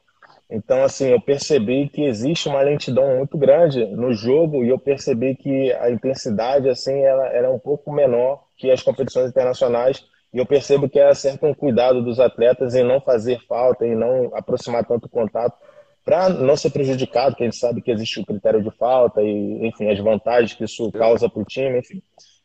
Então, 0.52 0.84
assim, 0.84 1.08
eu 1.08 1.22
percebi 1.22 1.88
que 1.88 2.04
existe 2.04 2.50
uma 2.50 2.62
lentidão 2.62 3.18
muito 3.18 3.38
grande 3.38 3.86
no 3.86 4.14
jogo 4.14 4.66
e 4.66 4.70
eu 4.70 4.78
percebi 4.78 5.34
que 5.34 5.72
a 5.72 5.90
intensidade, 5.90 6.68
assim, 6.68 7.00
ela, 7.00 7.26
ela 7.28 7.48
é 7.48 7.50
um 7.50 7.58
pouco 7.58 7.90
menor 7.90 8.44
que 8.58 8.70
as 8.70 8.84
competições 8.84 9.30
internacionais. 9.30 10.06
E 10.34 10.38
eu 10.38 10.46
percebo 10.46 10.90
que 10.90 11.00
é 11.00 11.14
certo 11.14 11.46
um 11.46 11.54
cuidado 11.54 12.04
dos 12.04 12.20
atletas 12.20 12.76
em 12.76 12.84
não 12.84 13.00
fazer 13.00 13.40
falta, 13.48 13.86
em 13.86 13.96
não 13.96 14.36
aproximar 14.36 14.86
tanto 14.86 15.08
contato, 15.08 15.58
para 16.04 16.30
não 16.30 16.58
ser 16.58 16.72
prejudicado, 16.72 17.36
que 17.36 17.44
a 17.44 17.46
gente 17.46 17.58
sabe 17.58 17.82
que 17.82 17.92
existe 17.92 18.20
o 18.20 18.26
critério 18.26 18.62
de 18.62 18.72
falta 18.72 19.22
e, 19.22 19.66
enfim, 19.66 19.90
as 19.90 20.00
vantagens 20.00 20.54
que 20.54 20.66
isso 20.66 20.92
causa 20.92 21.30
para 21.30 21.42
o 21.42 21.46
time, 21.46 21.80
enfim. 21.80 22.02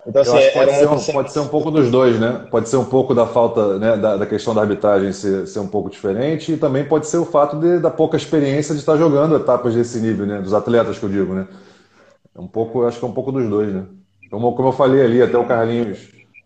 Então, 0.07 0.23
assim, 0.23 0.51
pode, 0.53 0.73
ser 0.73 0.89
um, 0.89 1.13
pode, 1.15 1.33
ser 1.33 1.41
um, 1.41 1.49
pouco 1.49 1.71
dos 1.71 1.91
dois, 1.91 2.19
né? 2.21 2.47
Pode 2.49 2.69
ser 2.69 2.77
um 2.77 2.85
pouco 2.85 3.13
da 3.13 3.27
falta, 3.27 3.77
né, 3.77 3.97
da, 3.97 4.17
da 4.17 4.27
questão 4.27 4.55
da 4.55 4.61
arbitragem 4.61 5.13
ser, 5.13 5.49
ser, 5.49 5.59
um 5.59 5.67
pouco 5.67 5.91
diferente 5.91 6.53
e 6.53 6.57
também 6.57 6.85
pode 6.85 7.09
ser 7.09 7.19
o 7.19 7.25
fato 7.25 7.59
de, 7.59 7.81
da 7.81 7.91
pouca 7.91 8.17
experiência 8.17 8.73
de 8.73 8.81
estar 8.81 8.97
jogando 8.97 9.35
etapas 9.35 9.75
desse 9.75 9.99
nível, 9.99 10.25
né? 10.25 10.41
Dos 10.41 10.55
atletas 10.55 10.97
que 10.97 11.05
eu 11.05 11.09
digo, 11.09 11.35
né? 11.35 11.49
É 12.37 12.41
um 12.41 12.47
pouco, 12.47 12.85
acho 12.85 13.01
que 13.01 13.05
é 13.05 13.09
um 13.09 13.13
pouco 13.13 13.33
dos 13.33 13.49
dois, 13.49 13.75
né? 13.75 13.83
Como, 14.31 14.55
como 14.55 14.69
eu 14.69 14.73
falei 14.73 15.05
ali, 15.05 15.21
até 15.21 15.37
o 15.37 15.45
Carlinhos 15.45 15.99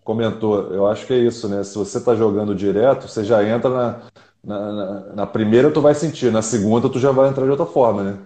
comentou, 0.02 0.72
eu 0.72 0.86
acho 0.86 1.06
que 1.06 1.12
é 1.12 1.18
isso, 1.18 1.46
né? 1.46 1.62
Se 1.62 1.76
você 1.76 1.98
está 1.98 2.14
jogando 2.14 2.54
direto, 2.54 3.08
você 3.08 3.22
já 3.24 3.44
entra 3.44 3.68
na, 3.68 3.96
na, 4.42 4.72
na, 4.72 5.00
na 5.16 5.26
primeira, 5.26 5.70
tu 5.70 5.82
vai 5.82 5.94
sentir, 5.94 6.32
na 6.32 6.40
segunda, 6.40 6.88
tu 6.88 6.98
já 6.98 7.12
vai 7.12 7.28
entrar 7.28 7.44
de 7.44 7.50
outra 7.50 7.66
forma, 7.66 8.02
né? 8.02 8.18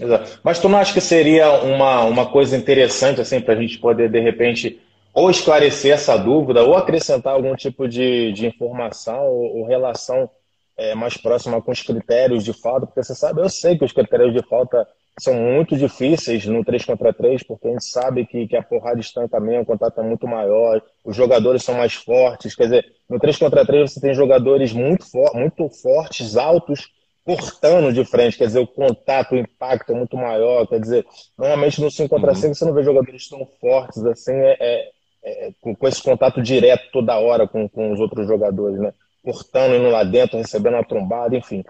Exato. 0.00 0.40
Mas 0.44 0.58
tu 0.60 0.68
não 0.68 0.78
acha 0.78 0.94
que 0.94 1.00
seria 1.00 1.50
uma, 1.62 2.04
uma 2.04 2.26
coisa 2.30 2.56
interessante 2.56 3.20
assim 3.20 3.40
para 3.40 3.54
a 3.54 3.60
gente 3.60 3.78
poder, 3.78 4.08
de 4.08 4.20
repente, 4.20 4.80
ou 5.12 5.30
esclarecer 5.30 5.92
essa 5.92 6.16
dúvida, 6.16 6.62
ou 6.62 6.76
acrescentar 6.76 7.34
algum 7.34 7.54
tipo 7.56 7.88
de, 7.88 8.32
de 8.32 8.46
informação 8.46 9.26
ou, 9.26 9.58
ou 9.58 9.66
relação 9.66 10.30
é, 10.76 10.94
mais 10.94 11.16
próxima 11.16 11.60
com 11.60 11.72
os 11.72 11.82
critérios 11.82 12.44
de 12.44 12.52
falta? 12.52 12.86
Porque 12.86 13.02
você 13.02 13.14
sabe, 13.14 13.40
eu 13.40 13.48
sei 13.48 13.76
que 13.76 13.84
os 13.84 13.92
critérios 13.92 14.32
de 14.32 14.42
falta 14.48 14.86
são 15.20 15.34
muito 15.34 15.76
difíceis 15.76 16.46
no 16.46 16.64
3 16.64 16.84
contra 16.84 17.12
3, 17.12 17.42
porque 17.42 17.66
a 17.66 17.72
gente 17.72 17.84
sabe 17.84 18.24
que, 18.24 18.46
que 18.46 18.56
a 18.56 18.62
porrada 18.62 19.00
estanca 19.00 19.40
mesmo, 19.40 19.62
o 19.62 19.66
contato 19.66 20.00
é 20.00 20.04
muito 20.04 20.28
maior, 20.28 20.80
os 21.04 21.16
jogadores 21.16 21.64
são 21.64 21.74
mais 21.74 21.94
fortes. 21.94 22.54
Quer 22.54 22.64
dizer, 22.64 22.86
no 23.10 23.18
3 23.18 23.36
contra 23.36 23.66
3 23.66 23.92
você 23.92 24.00
tem 24.00 24.14
jogadores 24.14 24.72
muito, 24.72 25.04
muito 25.34 25.68
fortes, 25.70 26.36
altos, 26.36 26.88
cortando 27.28 27.92
de 27.92 28.06
frente, 28.06 28.38
quer 28.38 28.46
dizer, 28.46 28.60
o 28.60 28.66
contato, 28.66 29.32
o 29.32 29.36
impacto 29.36 29.92
é 29.92 29.94
muito 29.94 30.16
maior, 30.16 30.66
quer 30.66 30.80
dizer, 30.80 31.04
normalmente 31.36 31.78
no 31.78 31.90
5 31.90 32.08
contra 32.08 32.34
5 32.34 32.46
uhum. 32.46 32.54
você 32.54 32.64
não 32.64 32.72
vê 32.72 32.82
jogadores 32.82 33.28
tão 33.28 33.46
fortes 33.60 34.02
assim, 34.06 34.32
é, 34.32 34.56
é, 34.58 34.90
é, 35.22 35.52
com, 35.60 35.76
esse 35.86 36.02
contato 36.02 36.40
direto 36.40 36.90
toda 36.90 37.18
hora 37.18 37.46
com, 37.46 37.68
com 37.68 37.92
os 37.92 38.00
outros 38.00 38.26
jogadores, 38.26 38.80
né? 38.80 38.94
Cortando, 39.22 39.74
indo 39.74 39.90
lá 39.90 40.04
dentro, 40.04 40.38
recebendo 40.38 40.74
uma 40.74 40.84
trombada, 40.84 41.36
enfim. 41.36 41.62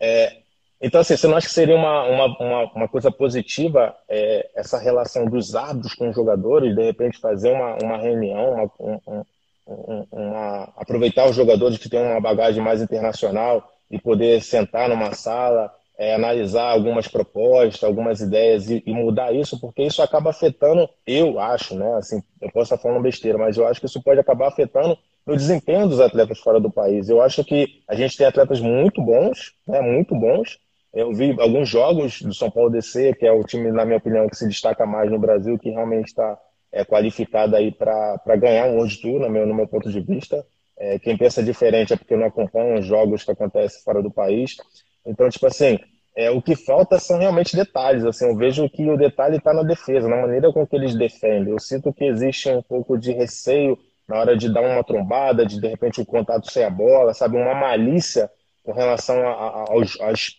É, 0.00 0.38
então, 0.80 1.00
assim, 1.00 1.16
você 1.16 1.28
não 1.28 1.36
acha 1.36 1.46
que 1.46 1.54
seria 1.54 1.76
uma, 1.76 2.02
uma, 2.02 2.26
uma, 2.40 2.72
uma 2.72 2.88
coisa 2.88 3.08
positiva 3.08 3.94
é, 4.08 4.50
essa 4.56 4.76
relação 4.76 5.26
dos 5.26 5.54
árbitros 5.54 5.94
com 5.94 6.08
os 6.08 6.16
jogadores, 6.16 6.74
de 6.74 6.82
repente 6.82 7.20
fazer 7.20 7.52
uma, 7.52 7.76
uma 7.80 7.96
reunião, 7.96 8.70
uma, 8.78 8.96
uma, 9.06 10.06
uma 10.10 10.62
aproveitar 10.76 11.30
os 11.30 11.36
jogadores 11.36 11.78
que 11.78 11.88
têm 11.88 12.02
uma 12.02 12.20
bagagem 12.20 12.60
mais 12.60 12.82
internacional, 12.82 13.75
e 13.90 13.98
poder 13.98 14.42
sentar 14.42 14.88
numa 14.88 15.12
sala, 15.12 15.72
é, 15.98 16.14
analisar 16.14 16.70
algumas 16.70 17.08
propostas, 17.08 17.82
algumas 17.82 18.20
ideias 18.20 18.68
e, 18.68 18.82
e, 18.86 18.92
mudar 18.92 19.32
isso, 19.34 19.58
porque 19.58 19.82
isso 19.82 20.02
acaba 20.02 20.30
afetando, 20.30 20.88
eu 21.06 21.38
acho, 21.38 21.74
né? 21.74 21.94
Assim, 21.94 22.22
eu 22.40 22.50
posso 22.50 22.74
estar 22.74 22.78
falando 22.78 23.02
besteira, 23.02 23.38
mas 23.38 23.56
eu 23.56 23.66
acho 23.66 23.80
que 23.80 23.86
isso 23.86 24.02
pode 24.02 24.20
acabar 24.20 24.48
afetando 24.48 24.98
no 25.26 25.36
desempenho 25.36 25.88
dos 25.88 26.00
atletas 26.00 26.38
fora 26.38 26.60
do 26.60 26.70
país. 26.70 27.08
Eu 27.08 27.22
acho 27.22 27.42
que 27.44 27.82
a 27.88 27.94
gente 27.94 28.16
tem 28.16 28.26
atletas 28.26 28.60
muito 28.60 29.02
bons, 29.02 29.54
né? 29.66 29.80
Muito 29.80 30.14
bons. 30.14 30.58
Eu 30.92 31.12
vi 31.12 31.34
alguns 31.40 31.68
jogos 31.68 32.22
do 32.22 32.32
São 32.32 32.50
Paulo 32.50 32.70
DC, 32.70 33.14
que 33.14 33.26
é 33.26 33.32
o 33.32 33.44
time, 33.44 33.70
na 33.70 33.84
minha 33.84 33.98
opinião, 33.98 34.28
que 34.28 34.36
se 34.36 34.46
destaca 34.46 34.86
mais 34.86 35.10
no 35.10 35.18
Brasil, 35.18 35.58
que 35.58 35.70
realmente 35.70 36.06
está 36.08 36.38
é, 36.72 36.84
qualificado 36.84 37.56
aí 37.56 37.72
para 37.72 38.36
ganhar 38.36 38.66
um 38.66 38.76
World 38.76 39.00
Tour, 39.00 39.20
no 39.20 39.30
meu, 39.30 39.46
no 39.46 39.54
meu 39.54 39.66
ponto 39.66 39.90
de 39.90 40.00
vista. 40.00 40.46
É, 40.78 40.98
quem 40.98 41.16
pensa 41.16 41.42
diferente 41.42 41.92
é 41.92 41.96
porque 41.96 42.16
não 42.16 42.26
acompanha 42.26 42.78
os 42.78 42.84
jogos 42.86 43.24
que 43.24 43.30
acontecem 43.30 43.82
fora 43.82 44.02
do 44.02 44.10
país. 44.10 44.56
Então, 45.04 45.28
tipo 45.30 45.46
assim, 45.46 45.78
é, 46.14 46.30
o 46.30 46.42
que 46.42 46.54
falta 46.54 46.98
são 46.98 47.18
realmente 47.18 47.56
detalhes. 47.56 48.04
Assim, 48.04 48.26
eu 48.26 48.36
vejo 48.36 48.68
que 48.68 48.88
o 48.88 48.96
detalhe 48.96 49.36
está 49.36 49.54
na 49.54 49.62
defesa, 49.62 50.08
na 50.08 50.16
maneira 50.16 50.52
com 50.52 50.66
que 50.66 50.76
eles 50.76 50.94
defendem. 50.94 51.52
Eu 51.52 51.58
sinto 51.58 51.92
que 51.92 52.04
existe 52.04 52.48
um 52.50 52.62
pouco 52.62 52.98
de 52.98 53.12
receio 53.12 53.78
na 54.08 54.18
hora 54.18 54.36
de 54.36 54.52
dar 54.52 54.62
uma 54.62 54.84
trombada, 54.84 55.44
de 55.44 55.60
de 55.60 55.66
repente 55.66 56.00
o 56.00 56.06
contato 56.06 56.50
sem 56.50 56.62
a 56.62 56.70
bola, 56.70 57.12
sabe? 57.12 57.36
Uma 57.36 57.54
malícia 57.54 58.30
com 58.62 58.72
relação 58.72 59.16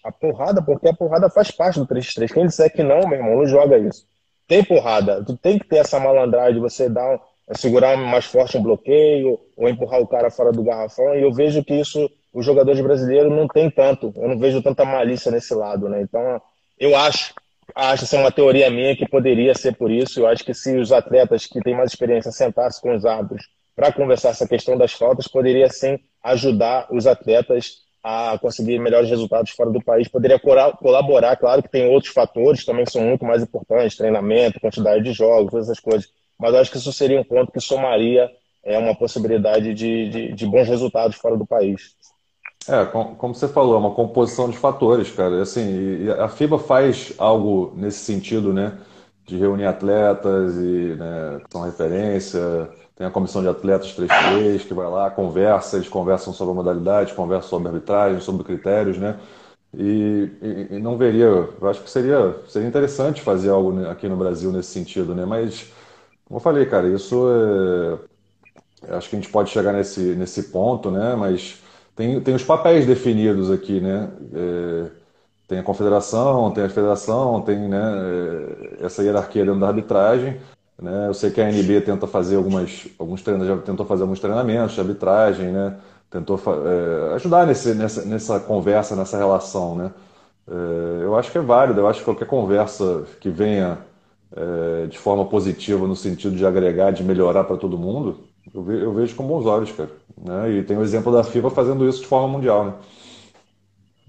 à 0.04 0.12
porrada, 0.12 0.62
porque 0.62 0.88
a 0.88 0.94
porrada 0.94 1.30
faz 1.30 1.50
parte 1.52 1.80
do 1.80 1.88
3-3. 1.88 2.34
Quem 2.34 2.46
disser 2.46 2.72
que 2.72 2.84
não, 2.84 3.08
meu 3.08 3.18
irmão, 3.18 3.38
não 3.38 3.46
joga 3.46 3.78
isso. 3.78 4.06
Tem 4.48 4.64
porrada, 4.64 5.24
tu 5.24 5.36
tem 5.36 5.60
que 5.60 5.68
ter 5.68 5.78
essa 5.78 6.00
malandragem, 6.00 6.62
você 6.62 6.90
dá 6.90 7.04
é 7.04 7.20
segurar 7.56 7.96
mais 7.98 8.26
forte 8.26 8.58
um 8.58 8.64
bloqueio 8.64 9.40
ou 9.56 9.70
empurrar 9.70 10.02
o 10.02 10.08
cara 10.08 10.30
fora 10.30 10.52
do 10.52 10.64
garrafão. 10.64 11.16
E 11.16 11.22
eu 11.22 11.32
vejo 11.32 11.64
que 11.64 11.74
isso 11.74 12.10
os 12.34 12.46
jogadores 12.46 12.80
brasileiros 12.82 13.32
não 13.32 13.48
tem 13.48 13.70
tanto. 13.70 14.14
Eu 14.16 14.28
não 14.28 14.38
vejo 14.38 14.62
tanta 14.62 14.86
malícia 14.86 15.32
nesse 15.32 15.54
lado, 15.54 15.90
né? 15.90 16.02
Então, 16.02 16.42
eu 16.80 16.96
acho, 16.96 17.34
acho 17.74 18.06
ser 18.06 18.18
uma 18.18 18.32
teoria 18.32 18.70
minha 18.70 18.96
que 18.96 19.08
poderia 19.08 19.56
ser 19.56 19.76
por 19.76 19.90
isso. 19.90 20.20
Eu 20.20 20.28
acho 20.28 20.44
que 20.44 20.54
se 20.54 20.78
os 20.78 20.92
atletas 20.92 21.46
que 21.46 21.62
têm 21.62 21.76
mais 21.76 21.92
experiência 21.92 22.32
sentassem 22.32 22.82
com 22.82 22.96
os 22.96 23.06
árbitros 23.06 23.48
para 23.76 23.92
conversar 23.92 24.30
essa 24.30 24.48
questão 24.48 24.78
das 24.78 24.94
faltas, 24.94 25.28
poderia 25.28 25.70
sim 25.70 25.98
ajudar 26.24 26.88
os 26.92 27.08
atletas 27.08 27.88
a 28.04 28.38
conseguir 28.40 28.80
melhores 28.80 29.10
resultados 29.10 29.52
fora 29.52 29.70
do 29.70 29.84
país. 29.84 30.08
Poderia 30.08 30.40
colaborar, 30.40 31.36
claro 31.38 31.64
que 31.64 31.70
tem 31.70 31.88
outros 31.88 32.14
fatores 32.14 32.64
também 32.64 32.86
são 32.86 33.02
muito 33.02 33.26
mais 33.26 33.42
importantes, 33.42 33.98
treinamento, 33.98 34.60
quantidade 34.60 35.04
de 35.04 35.12
jogos, 35.12 35.52
todas 35.52 35.68
essas 35.68 35.80
coisas 35.80 36.08
mas 36.40 36.54
acho 36.56 36.72
que 36.72 36.78
isso 36.78 36.94
seria 36.94 37.20
um 37.20 37.24
ponto 37.24 37.52
que 37.52 37.60
somaria 37.60 38.30
é, 38.64 38.78
uma 38.78 38.96
possibilidade 38.96 39.74
de, 39.74 40.10
de, 40.10 40.34
de 40.34 40.46
bons 40.46 40.68
resultados 40.68 41.16
fora 41.16 41.38
do 41.38 41.46
país. 41.46 41.96
É, 42.68 42.84
como 42.86 43.34
você 43.34 43.48
falou, 43.48 43.76
é 43.76 43.78
uma 43.78 43.92
composição 43.92 44.50
de 44.50 44.58
fatores, 44.58 45.10
cara. 45.10 45.42
Assim, 45.42 46.10
a 46.20 46.28
FIBA 46.28 46.60
faz 46.60 47.14
algo 47.18 47.72
nesse 47.78 48.00
sentido, 48.00 48.52
né? 48.52 48.78
De 49.26 49.38
reunir 49.38 49.66
atletas 49.66 50.56
e 50.56 50.96
né, 50.98 51.42
são 51.50 51.62
referência. 51.62 52.70
Tem 52.94 53.08
a 53.08 53.12
comissão 53.12 53.42
de 53.42 53.48
atletas 53.48 53.96
3-3 53.96 54.66
que 54.68 54.74
vai 54.74 54.88
lá, 54.90 55.10
conversa, 55.10 55.78
eles 55.78 55.88
conversam 55.88 56.34
sobre 56.34 56.52
a 56.54 56.56
modalidade, 56.56 57.14
conversam 57.14 57.50
sobre 57.50 57.68
arbitragem, 57.70 58.20
sobre 58.20 58.44
critérios, 58.44 58.98
né? 58.98 59.18
E, 59.78 60.30
e, 60.42 60.76
e 60.76 60.80
não 60.80 60.98
veria, 60.98 61.26
eu 61.26 61.70
acho 61.70 61.84
que 61.84 61.90
seria, 61.90 62.36
seria 62.48 62.68
interessante 62.68 63.22
fazer 63.22 63.50
algo 63.50 63.86
aqui 63.88 64.10
no 64.10 64.18
Brasil 64.18 64.52
nesse 64.52 64.72
sentido, 64.72 65.14
né? 65.14 65.26
Mas 65.26 65.72
como 66.28 66.38
eu 66.38 66.40
falei, 66.40 66.66
cara, 66.66 66.88
isso 66.88 67.28
é... 67.30 68.96
Acho 68.96 69.10
que 69.10 69.16
a 69.16 69.20
gente 69.20 69.32
pode 69.32 69.50
chegar 69.50 69.74
nesse, 69.74 70.00
nesse 70.16 70.44
ponto, 70.44 70.92
né? 70.92 71.16
Mas 71.16 71.62
tem, 71.96 72.22
tem 72.22 72.36
os 72.36 72.44
papéis 72.44 72.86
definidos 72.86 73.50
aqui, 73.50 73.80
né? 73.82 74.10
É... 74.34 75.08
Tem 75.48 75.60
a 75.60 75.64
confederação, 75.64 76.52
tem 76.52 76.66
a 76.66 76.70
federação, 76.70 77.42
tem 77.42 77.70
né, 77.70 77.82
é, 78.82 78.86
essa 78.86 79.02
hierarquia 79.02 79.46
dentro 79.46 79.62
da 79.62 79.68
arbitragem. 79.70 80.38
Né? 80.82 81.08
Eu 81.08 81.14
sei 81.14 81.32
que 81.32 81.40
a 81.40 81.50
NB 81.50 81.82
tenta 81.82 82.06
fazer 82.06 82.36
algumas, 82.36 82.88
alguns 83.00 83.22
treinos, 83.22 83.48
já 83.48 83.58
tentou 83.58 83.86
fazer 83.86 84.04
alguns 84.04 84.20
treinamentos 84.20 84.76
de 84.76 84.82
arbitragem, 84.82 85.48
né? 85.48 85.78
tentou 86.10 86.38
é, 86.38 87.16
ajudar 87.16 87.48
nesse, 87.48 87.74
nessa, 87.74 88.04
nessa 88.04 88.40
conversa, 88.42 88.94
nessa 88.94 89.18
relação. 89.18 89.76
Né? 89.76 89.92
É, 90.50 91.04
eu 91.04 91.16
acho 91.16 91.32
que 91.32 91.38
é 91.38 91.42
válido, 91.42 91.80
eu 91.80 91.88
acho 91.88 92.00
que 92.00 92.06
qualquer 92.06 92.28
conversa 92.28 93.06
que 93.22 93.30
venha 93.30 93.78
é, 94.36 94.88
de 94.88 94.98
forma 94.98 95.26
positiva 95.26 95.88
no 95.88 95.96
sentido 95.96 96.36
de 96.36 96.46
agregar, 96.46 96.92
de 96.92 97.04
melhorar 97.04 97.44
para 97.44 97.58
todo 97.58 97.78
mundo, 97.78 98.20
eu, 98.54 98.64
ve, 98.64 98.82
eu, 98.82 98.94
vejo 98.94 99.16
com 99.16 99.26
bons 99.26 99.46
olhos, 99.46 99.72
cara. 99.72 99.90
Né? 100.18 100.52
E 100.52 100.64
tem 100.64 100.78
o 100.78 100.84
exemplo 100.84 101.12
da 101.12 101.24
FIBA 101.24 101.50
fazendo 101.50 101.88
isso 101.88 102.02
de 102.02 102.08
forma 102.08 102.28
mundial, 102.28 102.66
né? 102.66 102.74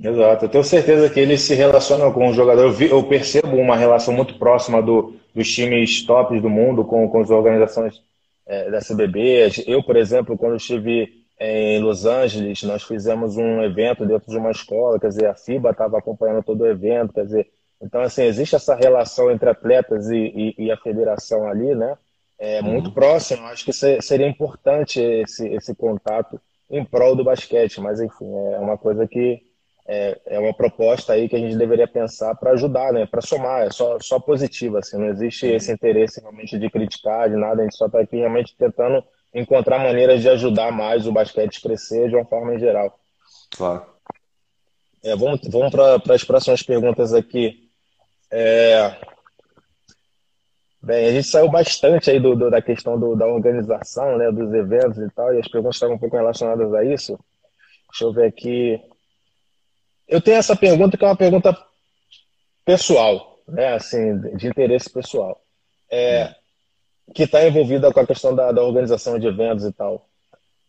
Exato, 0.00 0.44
eu 0.44 0.48
tenho 0.48 0.62
certeza 0.62 1.10
que 1.10 1.18
eles 1.18 1.40
se 1.42 1.54
relacionam 1.54 2.12
com 2.12 2.28
o 2.28 2.32
jogador. 2.32 2.62
Eu, 2.62 2.72
vi, 2.72 2.88
eu 2.88 3.02
percebo 3.02 3.56
uma 3.56 3.76
relação 3.76 4.14
muito 4.14 4.38
próxima 4.38 4.80
do, 4.80 5.14
dos 5.34 5.52
times 5.52 6.04
tops 6.06 6.40
do 6.40 6.48
mundo 6.48 6.84
com, 6.84 7.08
com 7.08 7.20
as 7.20 7.30
organizações 7.30 8.00
é, 8.46 8.70
da 8.70 8.78
CBB. 8.78 9.50
Eu, 9.66 9.82
por 9.82 9.96
exemplo, 9.96 10.38
quando 10.38 10.56
estive 10.56 11.08
em 11.40 11.80
Los 11.80 12.04
Angeles, 12.04 12.62
nós 12.62 12.84
fizemos 12.84 13.36
um 13.36 13.62
evento 13.62 14.06
dentro 14.06 14.30
de 14.30 14.36
uma 14.36 14.50
escola, 14.50 14.98
quer 14.98 15.08
dizer, 15.08 15.26
a 15.26 15.34
FIBA 15.34 15.70
estava 15.70 15.98
acompanhando 15.98 16.44
todo 16.44 16.62
o 16.62 16.66
evento, 16.66 17.12
quer 17.12 17.24
dizer, 17.24 17.48
então, 17.80 18.00
assim, 18.00 18.24
existe 18.24 18.56
essa 18.56 18.74
relação 18.74 19.30
entre 19.30 19.48
atletas 19.48 20.08
e, 20.10 20.16
e, 20.58 20.66
e 20.66 20.70
a 20.70 20.76
federação 20.76 21.46
ali, 21.48 21.74
né? 21.74 21.96
É 22.38 22.60
uhum. 22.60 22.72
muito 22.72 22.92
próximo. 22.92 23.46
Acho 23.46 23.64
que 23.64 23.72
seria 23.72 24.28
importante 24.28 25.00
esse, 25.00 25.48
esse 25.48 25.74
contato 25.74 26.40
em 26.70 26.84
prol 26.84 27.16
do 27.16 27.24
basquete, 27.24 27.80
mas 27.80 28.00
enfim, 28.00 28.30
é 28.52 28.58
uma 28.58 28.76
coisa 28.76 29.06
que 29.06 29.42
é, 29.86 30.20
é 30.26 30.38
uma 30.38 30.52
proposta 30.52 31.14
aí 31.14 31.28
que 31.28 31.36
a 31.36 31.38
gente 31.38 31.56
deveria 31.56 31.88
pensar 31.88 32.34
para 32.34 32.50
ajudar, 32.50 32.92
né? 32.92 33.06
Para 33.06 33.22
somar, 33.22 33.66
é 33.66 33.70
só, 33.70 33.98
só 34.00 34.20
positiva, 34.20 34.80
assim, 34.80 34.98
não 34.98 35.08
existe 35.08 35.46
esse 35.46 35.72
interesse 35.72 36.20
realmente 36.20 36.58
de 36.58 36.68
criticar, 36.68 37.30
de 37.30 37.36
nada, 37.36 37.62
a 37.62 37.64
gente 37.64 37.76
só 37.76 37.86
está 37.86 38.00
aqui 38.00 38.16
realmente 38.16 38.54
tentando 38.56 39.02
encontrar 39.34 39.78
maneiras 39.78 40.20
de 40.20 40.28
ajudar 40.28 40.70
mais 40.70 41.06
o 41.06 41.12
basquete 41.12 41.62
crescer 41.62 42.08
de 42.08 42.16
uma 42.16 42.24
forma 42.24 42.54
em 42.54 42.58
geral. 42.58 42.98
Claro. 43.56 43.86
É, 45.02 45.16
vamos 45.16 45.40
vamos 45.48 45.70
para 45.70 46.14
as 46.14 46.24
próximas 46.24 46.62
perguntas 46.62 47.14
aqui. 47.14 47.67
É... 48.30 48.96
Bem, 50.80 51.08
a 51.08 51.12
gente 51.12 51.26
saiu 51.26 51.50
bastante 51.50 52.10
aí 52.10 52.20
do, 52.20 52.36
do 52.36 52.50
da 52.50 52.62
questão 52.62 52.98
do, 52.98 53.16
da 53.16 53.26
organização, 53.26 54.16
né, 54.16 54.30
dos 54.30 54.52
eventos 54.54 54.98
e 54.98 55.10
tal, 55.10 55.34
e 55.34 55.40
as 55.40 55.48
perguntas 55.48 55.76
estavam 55.76 55.96
um 55.96 55.98
pouco 55.98 56.16
relacionadas 56.16 56.72
a 56.72 56.84
isso. 56.84 57.18
Deixa 57.90 58.04
eu 58.04 58.12
ver 58.12 58.26
aqui. 58.26 58.80
Eu 60.06 60.20
tenho 60.20 60.36
essa 60.36 60.56
pergunta 60.56 60.96
que 60.96 61.04
é 61.04 61.08
uma 61.08 61.16
pergunta 61.16 61.56
pessoal, 62.64 63.38
né, 63.46 63.74
assim, 63.74 64.18
de 64.36 64.46
interesse 64.46 64.88
pessoal, 64.88 65.42
é, 65.90 66.34
que 67.14 67.24
está 67.24 67.46
envolvida 67.46 67.92
com 67.92 68.00
a 68.00 68.06
questão 68.06 68.34
da, 68.34 68.52
da 68.52 68.62
organização 68.62 69.18
de 69.18 69.26
eventos 69.26 69.64
e 69.64 69.72
tal. 69.72 70.08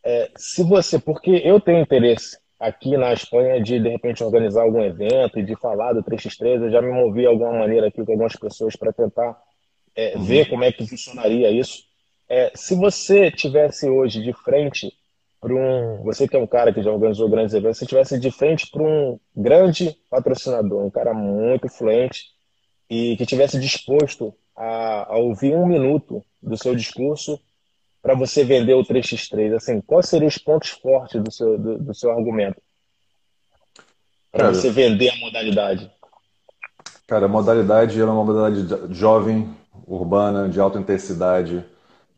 É, 0.03 0.31
se 0.36 0.64
você, 0.64 0.98
porque 0.98 1.41
eu 1.44 1.60
tenho 1.60 1.81
interesse 1.81 2.38
aqui 2.60 2.98
na 2.98 3.14
Espanha 3.14 3.61
de 3.61 3.80
de 3.80 3.90
repente 3.90 4.23
organizar 4.23 4.64
algum 4.64 4.84
evento 4.84 5.40
e 5.40 5.44
de 5.44 5.56
falar 5.56 5.94
do 5.94 6.03
3x3, 6.03 6.64
eu 6.64 6.69
já 6.69 6.81
me 6.81 6.91
movi 6.91 7.22
de 7.22 7.27
alguma 7.27 7.53
maneira 7.53 7.88
aqui 7.88 8.03
com 8.03 8.11
algumas 8.11 8.36
pessoas 8.36 8.76
para 8.76 8.91
tentar 8.91 9.41
é, 9.95 10.18
uhum. 10.18 10.23
ver 10.23 10.49
como 10.49 10.64
é 10.64 10.72
que 10.72 10.88
funcionaria 10.88 11.49
isso. 11.49 11.84
É, 12.27 12.52
se 12.53 12.76
você 12.76 13.31
tivesse 13.31 13.90
hoje 13.90 14.22
de 14.22 14.34
frente 14.34 14.91
para 15.40 15.53
um, 15.53 16.03
você 16.03 16.27
que 16.27 16.36
é 16.36 16.40
um 16.40 16.45
cara 16.45 16.73
que 16.73 16.84
já 16.84 16.91
organizou 16.91 17.30
grandes 17.30 17.53
eventos, 17.53 17.80
se 17.80 17.86
tivesse 17.86 18.19
de 18.19 18.30
frente 18.30 18.69
para 18.69 18.84
um 18.84 19.18
grande 19.36 19.95
patrocinador, 20.10 20.86
um 20.86 20.91
cara 20.91 21.14
muito 21.14 21.68
influente 21.68 22.26
e 22.90 23.15
que 23.15 23.26
tivesse 23.26 23.57
disposto 23.60 24.36
a, 24.56 25.14
a 25.14 25.18
ouvir 25.18 25.56
um 25.56 25.65
minuto 25.65 26.23
do 26.41 26.57
seu 26.57 26.76
discurso 26.76 27.40
para 28.01 28.15
você 28.15 28.43
vender 28.43 28.73
o 28.73 28.84
3x3? 28.84 29.55
Assim, 29.55 29.81
quais 29.81 30.07
seriam 30.07 30.27
os 30.27 30.38
pontos 30.38 30.69
fortes 30.69 31.21
do 31.21 31.31
seu, 31.31 31.57
do, 31.57 31.77
do 31.77 31.93
seu 31.93 32.11
argumento? 32.11 32.61
Para 34.31 34.53
você 34.53 34.69
vender 34.69 35.09
a 35.09 35.15
modalidade. 35.17 35.91
Cara, 37.07 37.26
a 37.26 37.30
modalidade 37.30 37.99
é 37.99 38.05
uma 38.05 38.23
modalidade 38.23 38.93
jovem, 38.93 39.49
urbana, 39.88 40.47
de 40.47 40.59
alta 40.59 40.77
intensidade, 40.77 41.65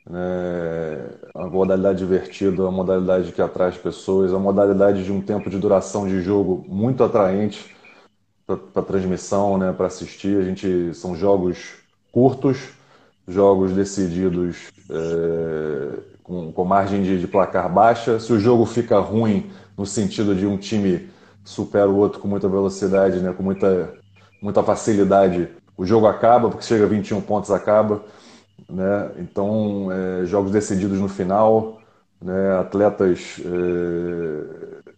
né? 0.10 1.10
uma 1.34 1.50
modalidade 1.50 2.00
divertida, 2.00 2.62
uma 2.64 2.72
modalidade 2.72 3.32
que 3.32 3.42
atrai 3.42 3.70
as 3.70 3.78
pessoas, 3.78 4.32
é 4.32 4.36
uma 4.36 4.52
modalidade 4.52 5.06
de 5.06 5.12
um 5.12 5.22
tempo 5.22 5.50
de 5.50 5.58
duração 5.58 6.08
de 6.08 6.22
jogo 6.22 6.66
muito 6.68 7.04
atraente 7.04 7.74
para 8.46 8.84
transmissão, 8.84 9.58
né? 9.58 9.72
para 9.72 9.88
assistir. 9.88 10.38
A 10.38 10.44
gente 10.44 10.94
são 10.94 11.16
jogos 11.16 11.76
curtos, 12.12 12.74
jogos 13.32 13.72
decididos 13.72 14.72
é, 14.90 16.00
com, 16.24 16.52
com, 16.52 16.66
margem 16.66 17.04
de, 17.04 17.20
de, 17.20 17.28
placar 17.28 17.72
baixa. 17.72 18.20
Se 18.20 18.32
o 18.32 18.40
jogo 18.40 18.66
fica 18.66 19.00
ruim 19.00 19.50
no 19.78 19.86
sentido 19.86 20.36
de 20.36 20.46
um 20.46 20.58
time 20.58 21.10
supera 21.44 21.90
o 21.90 21.98
outro 21.98 22.20
com 22.20 22.28
muita 22.28 22.48
velocidade, 22.48 23.20
né, 23.20 23.34
com 23.34 23.44
muita, 23.44 23.94
muita 24.42 24.62
facilidade, 24.62 25.50
o 25.76 25.86
jogo 25.86 26.06
acaba, 26.08 26.50
porque 26.50 26.66
chega 26.66 26.86
a 26.86 26.88
21 26.88 27.22
pontos 27.22 27.52
acaba. 27.52 28.04
Né? 28.70 29.12
Então, 29.18 29.90
é, 29.92 30.26
jogos 30.26 30.52
decididos 30.52 31.00
no 31.00 31.10
final, 31.10 31.82
né? 32.22 32.60
atletas 32.60 33.42
é, 33.44 34.92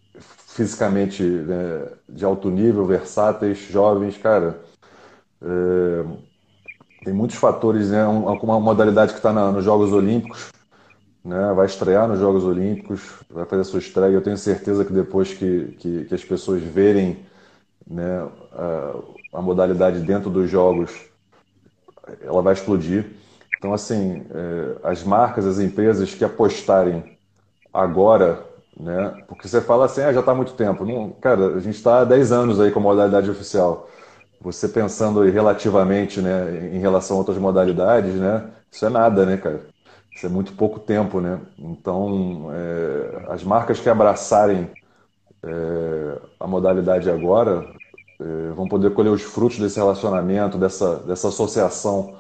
fisicamente 0.48 1.24
né, 1.24 1.88
de 2.08 2.26
alto 2.26 2.50
nível, 2.50 2.86
versáteis, 2.86 3.58
jovens, 3.70 4.18
cara. 4.18 4.60
É, 5.42 6.06
tem 7.04 7.14
muitos 7.14 7.38
fatores, 7.38 7.90
né? 7.90 8.06
Uma 8.06 8.60
modalidade 8.60 9.12
que 9.12 9.20
está 9.20 9.32
nos 9.34 9.64
Jogos 9.64 9.92
Olímpicos, 9.92 10.52
né? 11.24 11.54
Vai 11.56 11.66
estrear 11.66 12.08
nos 12.08 12.20
Jogos 12.20 12.44
Olímpicos, 12.44 13.02
vai 13.30 13.46
fazer 13.46 13.62
a 13.62 13.66
sua 13.66 13.80
estreia. 13.80 14.14
Eu 14.14 14.22
tenho 14.22 14.38
certeza 14.38 14.86
que 14.86 14.94
depois 14.94 15.34
que, 15.34 15.76
que, 15.80 16.06
que 16.06 16.16
as 16.16 16.24
pessoas 16.24 16.62
verem 16.62 17.18
né, 17.88 18.28
a, 18.54 18.94
a, 19.34 19.42
modalidade 19.42 20.00
dentro 20.00 20.30
dos 20.30 20.50
Jogos, 20.50 20.92
ela 22.22 22.42
vai 22.42 22.54
explodir. 22.54 23.06
Então, 23.58 23.74
assim, 23.74 24.26
é, 24.32 24.76
as 24.84 25.04
marcas, 25.04 25.46
as 25.46 25.60
empresas 25.60 26.14
que 26.14 26.24
apostarem 26.24 27.18
agora, 27.74 28.44
né? 28.78 29.24
Porque 29.28 29.48
você 29.48 29.62
fala 29.62 29.86
assim, 29.86 30.02
ah, 30.02 30.14
já 30.14 30.20
está 30.20 30.32
há 30.32 30.36
muito 30.36 30.54
tempo. 30.54 30.86
Não, 30.86 31.12
cara, 31.12 31.56
a 31.56 31.60
gente 31.60 31.76
está 31.76 32.00
há 32.00 32.06
10 32.06 32.32
anos 32.32 32.60
aí 32.60 32.72
com 32.72 32.80
a 32.80 32.84
modalidade 32.84 33.30
oficial 33.30 33.90
você 34.44 34.68
pensando 34.68 35.22
relativamente, 35.24 36.22
né, 36.22 36.70
em 36.76 36.80
relação 36.80 37.16
a 37.16 37.20
outras 37.20 37.38
modalidades, 37.38 38.14
né, 38.16 38.50
isso 38.72 38.86
é 38.86 38.90
nada, 38.90 39.26
né, 39.26 39.38
cara? 39.38 39.62
Isso 40.16 40.26
é 40.26 40.30
muito 40.30 40.54
pouco 40.54 40.80
tempo, 40.80 41.20
né? 41.20 41.40
Então, 41.58 42.50
é, 42.54 43.26
as 43.30 43.44
marcas 43.44 43.80
que 43.80 43.90
abraçarem 43.90 44.70
é, 45.44 46.22
a 46.40 46.48
modalidade 46.48 47.10
agora 47.10 47.66
é, 48.20 48.52
vão 48.54 48.68
poder 48.68 48.94
colher 48.94 49.12
os 49.12 49.24
frutos 49.24 49.60
desse 49.60 49.78
relacionamento, 49.78 50.58
dessa, 50.58 50.98
dessa 50.98 51.30
associação 51.30 52.16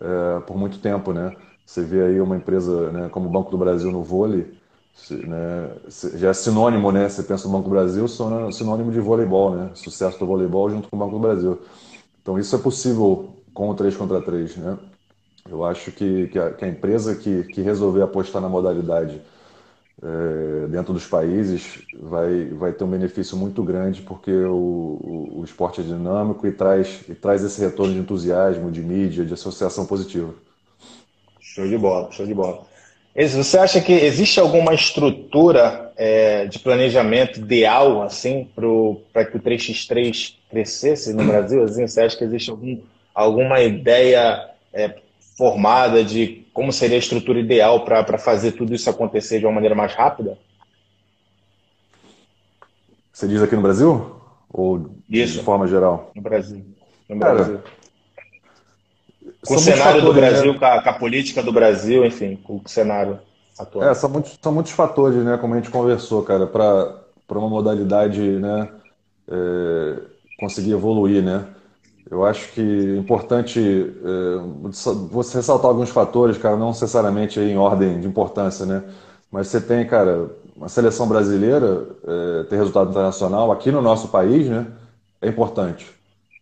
é, 0.00 0.40
por 0.40 0.56
muito 0.56 0.78
tempo, 0.78 1.12
né? 1.12 1.34
Você 1.64 1.82
vê 1.82 2.02
aí 2.02 2.20
uma 2.20 2.36
empresa 2.36 2.90
né, 2.92 3.08
como 3.10 3.28
o 3.28 3.32
Banco 3.32 3.50
do 3.50 3.58
Brasil 3.58 3.90
no 3.90 4.02
vôlei, 4.02 4.56
né, 5.10 5.70
já 6.14 6.30
é 6.30 6.32
sinônimo, 6.32 6.90
né? 6.90 7.08
Você 7.08 7.22
pensa 7.22 7.46
no 7.46 7.52
Banco 7.52 7.68
do 7.68 7.70
Brasil, 7.70 8.06
sinônimo 8.08 8.90
de 8.90 9.00
voleibol, 9.00 9.54
né? 9.54 9.70
Sucesso 9.74 10.18
do 10.18 10.26
voleibol 10.26 10.70
junto 10.70 10.88
com 10.88 10.96
o 10.96 10.98
Banco 10.98 11.12
do 11.12 11.20
Brasil. 11.20 11.60
Então 12.22 12.38
isso 12.38 12.56
é 12.56 12.58
possível 12.58 13.36
com 13.54 13.70
o 13.70 13.74
3 13.74 13.96
contra 13.96 14.20
3, 14.20 14.56
né? 14.56 14.78
Eu 15.48 15.64
acho 15.64 15.92
que, 15.92 16.26
que, 16.28 16.38
a, 16.38 16.50
que 16.52 16.64
a 16.64 16.68
empresa 16.68 17.14
que, 17.14 17.44
que 17.44 17.62
resolver 17.62 18.02
apostar 18.02 18.42
na 18.42 18.48
modalidade 18.48 19.20
é, 20.02 20.66
dentro 20.66 20.92
dos 20.92 21.06
países 21.06 21.78
vai, 21.98 22.46
vai 22.46 22.72
ter 22.72 22.84
um 22.84 22.90
benefício 22.90 23.36
muito 23.36 23.62
grande 23.62 24.02
porque 24.02 24.32
o, 24.32 24.52
o, 24.52 25.40
o 25.40 25.44
esporte 25.44 25.80
é 25.80 25.84
dinâmico 25.84 26.46
e 26.46 26.52
traz, 26.52 27.02
e 27.08 27.14
traz 27.14 27.44
esse 27.44 27.60
retorno 27.60 27.94
de 27.94 28.00
entusiasmo, 28.00 28.70
de 28.70 28.82
mídia, 28.82 29.24
de 29.24 29.32
associação 29.32 29.86
positiva. 29.86 30.34
Show 31.40 31.66
de 31.66 31.78
bola, 31.78 32.10
show 32.10 32.26
de 32.26 32.34
bola. 32.34 32.66
Você 33.16 33.58
acha 33.58 33.80
que 33.80 33.92
existe 33.92 34.38
alguma 34.38 34.74
estrutura 34.74 35.90
é, 35.96 36.44
de 36.44 36.58
planejamento 36.58 37.40
ideal 37.40 38.02
assim 38.02 38.46
para 38.54 39.24
que 39.24 39.38
o 39.38 39.40
3x3 39.40 40.34
crescesse 40.50 41.14
no 41.14 41.24
Brasil? 41.24 41.62
Assim, 41.64 41.86
você 41.86 42.02
acha 42.02 42.16
que 42.16 42.24
existe 42.24 42.50
algum, 42.50 42.78
alguma 43.14 43.62
ideia 43.62 44.50
é, 44.70 44.96
formada 45.36 46.04
de 46.04 46.44
como 46.52 46.70
seria 46.70 46.96
a 46.96 46.98
estrutura 46.98 47.40
ideal 47.40 47.86
para 47.86 48.18
fazer 48.18 48.52
tudo 48.52 48.74
isso 48.74 48.90
acontecer 48.90 49.38
de 49.38 49.46
uma 49.46 49.54
maneira 49.54 49.74
mais 49.74 49.94
rápida? 49.94 50.36
Você 53.10 53.26
diz 53.26 53.42
aqui 53.42 53.56
no 53.56 53.62
Brasil? 53.62 54.14
Ou 54.52 54.90
isso, 55.08 55.38
de 55.38 55.44
forma 55.44 55.66
geral? 55.66 56.10
No 56.14 56.20
Brasil. 56.20 56.62
No 57.08 57.16
Brasil. 57.16 57.58
Cara, 57.58 57.64
com 59.46 59.54
o 59.54 59.58
cenário 59.58 59.84
fatores, 59.84 60.04
do 60.04 60.12
Brasil, 60.12 60.52
né? 60.52 60.58
com, 60.58 60.64
a, 60.64 60.82
com, 60.82 60.88
a, 60.90 60.92
política 60.92 61.42
do 61.42 61.52
Brasil, 61.52 62.04
enfim, 62.04 62.36
com 62.36 62.56
o 62.56 62.68
cenário 62.68 63.18
atual. 63.58 63.88
É, 63.88 63.94
são 63.94 64.10
muitos, 64.10 64.38
são 64.40 64.52
muitos 64.52 64.72
fatores, 64.72 65.22
né? 65.24 65.36
Como 65.36 65.54
a 65.54 65.56
gente 65.56 65.70
conversou, 65.70 66.22
cara, 66.22 66.46
para 66.46 67.38
uma 67.38 67.48
modalidade, 67.48 68.20
né? 68.20 68.68
É, 69.28 69.94
conseguir 70.38 70.72
evoluir, 70.72 71.22
né? 71.22 71.46
Eu 72.08 72.24
acho 72.24 72.52
que 72.52 72.60
é 72.60 72.98
importante 72.98 73.60
é, 73.60 74.70
você 75.10 75.38
ressaltar 75.38 75.68
alguns 75.68 75.90
fatores, 75.90 76.38
cara, 76.38 76.56
não 76.56 76.68
necessariamente 76.68 77.40
em 77.40 77.56
ordem 77.56 78.00
de 78.00 78.06
importância, 78.06 78.64
né? 78.64 78.82
Mas 79.30 79.48
você 79.48 79.60
tem, 79.60 79.84
cara, 79.86 80.30
uma 80.54 80.68
seleção 80.68 81.08
brasileira 81.08 81.86
é, 82.06 82.44
ter 82.44 82.56
resultado 82.56 82.90
internacional 82.90 83.50
aqui 83.50 83.72
no 83.72 83.82
nosso 83.82 84.08
país, 84.08 84.48
né? 84.48 84.66
É 85.20 85.28
importante. 85.28 85.95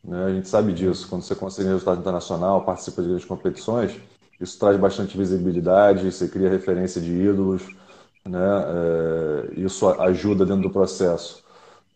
Né? 0.05 0.25
A 0.25 0.31
gente 0.31 0.49
sabe 0.49 0.73
disso. 0.73 1.09
Quando 1.09 1.23
você 1.23 1.35
consegue 1.35 1.69
resultado 1.69 2.01
internacional, 2.01 2.65
participa 2.65 3.03
de 3.03 3.09
grandes 3.09 3.27
competições, 3.27 3.93
isso 4.41 4.59
traz 4.59 4.77
bastante 4.77 5.17
visibilidade, 5.17 6.11
você 6.11 6.29
cria 6.29 6.51
referência 6.51 7.01
de 7.01 7.13
ídolos, 7.13 7.63
né? 8.27 8.39
É, 8.39 9.61
isso 9.61 9.89
ajuda 9.89 10.45
dentro 10.45 10.63
do 10.63 10.71
processo. 10.71 11.43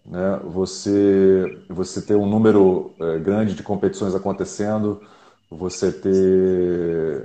Né? 0.04 0.40
Você, 0.44 1.58
você 1.68 2.00
ter 2.00 2.14
um 2.14 2.26
número 2.26 2.92
é, 3.00 3.18
grande 3.18 3.54
de 3.54 3.62
competições 3.62 4.14
acontecendo, 4.14 5.00
você 5.50 5.90
ter 5.90 6.12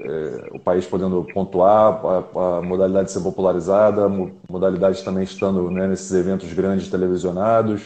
é, 0.01 0.49
o 0.53 0.59
país 0.59 0.85
podendo 0.85 1.25
pontuar, 1.33 2.01
a, 2.05 2.57
a, 2.57 2.61
modalidade 2.61 3.11
ser 3.11 3.21
popularizada, 3.21 4.07
modalidades 4.49 5.01
também 5.01 5.23
estando 5.23 5.69
né, 5.69 5.87
nesses 5.87 6.11
eventos 6.13 6.51
grandes 6.53 6.89
televisionados, 6.89 7.83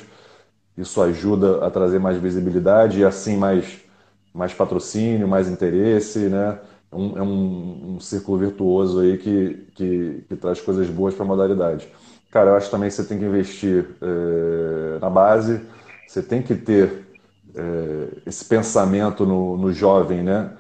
isso 0.78 1.02
ajuda 1.02 1.66
a 1.66 1.72
trazer 1.72 2.00
mais 2.00 2.18
visibilidade 2.18 3.00
e 3.00 3.06
assim 3.06 3.38
mais, 3.38 3.82
mais 4.34 4.54
patrocínio, 4.54 5.28
mais 5.28 5.48
interesse, 5.50 6.20
né? 6.30 6.60
Um, 6.92 7.18
é 7.18 7.22
um, 7.22 7.96
um 7.96 8.00
círculo 8.00 8.38
virtuoso 8.38 9.02
aí 9.02 9.18
que, 9.18 9.68
que, 9.76 10.26
que 10.30 10.36
traz 10.38 10.62
coisas 10.62 10.90
boas 10.90 11.14
para 11.14 11.26
a 11.26 11.28
modalidade. 11.28 11.90
cara, 12.32 12.52
eu 12.52 12.56
acho 12.56 12.72
também 12.72 12.90
que 12.90 12.96
você 12.96 13.04
tem 13.04 13.20
que 13.20 13.26
investir 13.26 13.86
é, 14.02 15.00
na 15.00 15.10
base, 15.10 15.62
você 16.06 16.24
tem 16.24 16.42
que 16.42 16.56
ter 16.56 17.06
é, 17.56 18.10
esse 18.26 18.46
pensamento 18.46 19.26
no, 19.26 19.58
no 19.58 19.74
jovem, 19.74 20.24
né? 20.24 20.52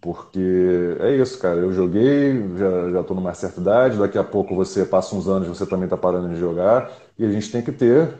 Porque 0.00 0.40
é 1.00 1.14
isso, 1.16 1.38
cara. 1.38 1.60
Eu 1.60 1.72
joguei, 1.72 2.56
já, 2.56 2.90
já 2.90 3.02
tô 3.04 3.14
numa 3.14 3.34
certa 3.34 3.60
idade, 3.60 3.98
daqui 3.98 4.18
a 4.18 4.24
pouco 4.24 4.54
você 4.56 4.84
passa 4.84 5.14
uns 5.14 5.28
anos, 5.28 5.48
você 5.48 5.66
também 5.66 5.84
está 5.84 5.96
parando 5.96 6.28
de 6.30 6.36
jogar, 6.40 6.90
e 7.18 7.24
a 7.24 7.30
gente 7.30 7.50
tem 7.52 7.62
que 7.62 7.72
ter 7.72 8.14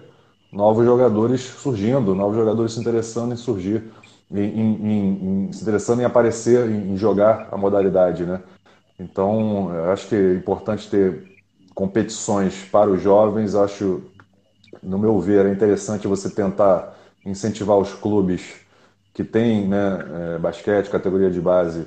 novos 0.53 0.85
jogadores 0.85 1.41
surgindo, 1.41 2.15
novos 2.15 2.37
jogadores 2.37 2.73
se 2.73 2.81
interessando 2.81 3.33
em 3.33 3.37
surgir, 3.37 3.85
em, 4.31 4.41
em, 4.41 5.49
em 5.49 5.53
se 5.53 5.63
interessando 5.63 6.01
em 6.01 6.05
aparecer, 6.05 6.69
em, 6.69 6.93
em, 6.93 6.97
jogar 6.97 7.49
a 7.51 7.57
modalidade, 7.57 8.25
né? 8.25 8.41
Então, 8.99 9.71
acho 9.93 10.09
que 10.09 10.15
é 10.15 10.35
importante 10.35 10.89
ter 10.91 11.25
competições 11.75 12.65
para 12.71 12.91
os 12.91 13.01
jovens. 13.01 13.55
Acho, 13.55 14.03
no 14.83 14.99
meu 14.99 15.19
ver, 15.21 15.47
é 15.47 15.51
interessante 15.51 16.07
você 16.07 16.29
tentar 16.29 16.97
incentivar 17.25 17.79
os 17.79 17.95
clubes 17.95 18.61
que 19.15 19.25
têm 19.25 19.67
né, 19.67 20.35
é, 20.35 20.39
basquete, 20.39 20.91
categoria 20.91 21.31
de 21.31 21.41
base, 21.41 21.87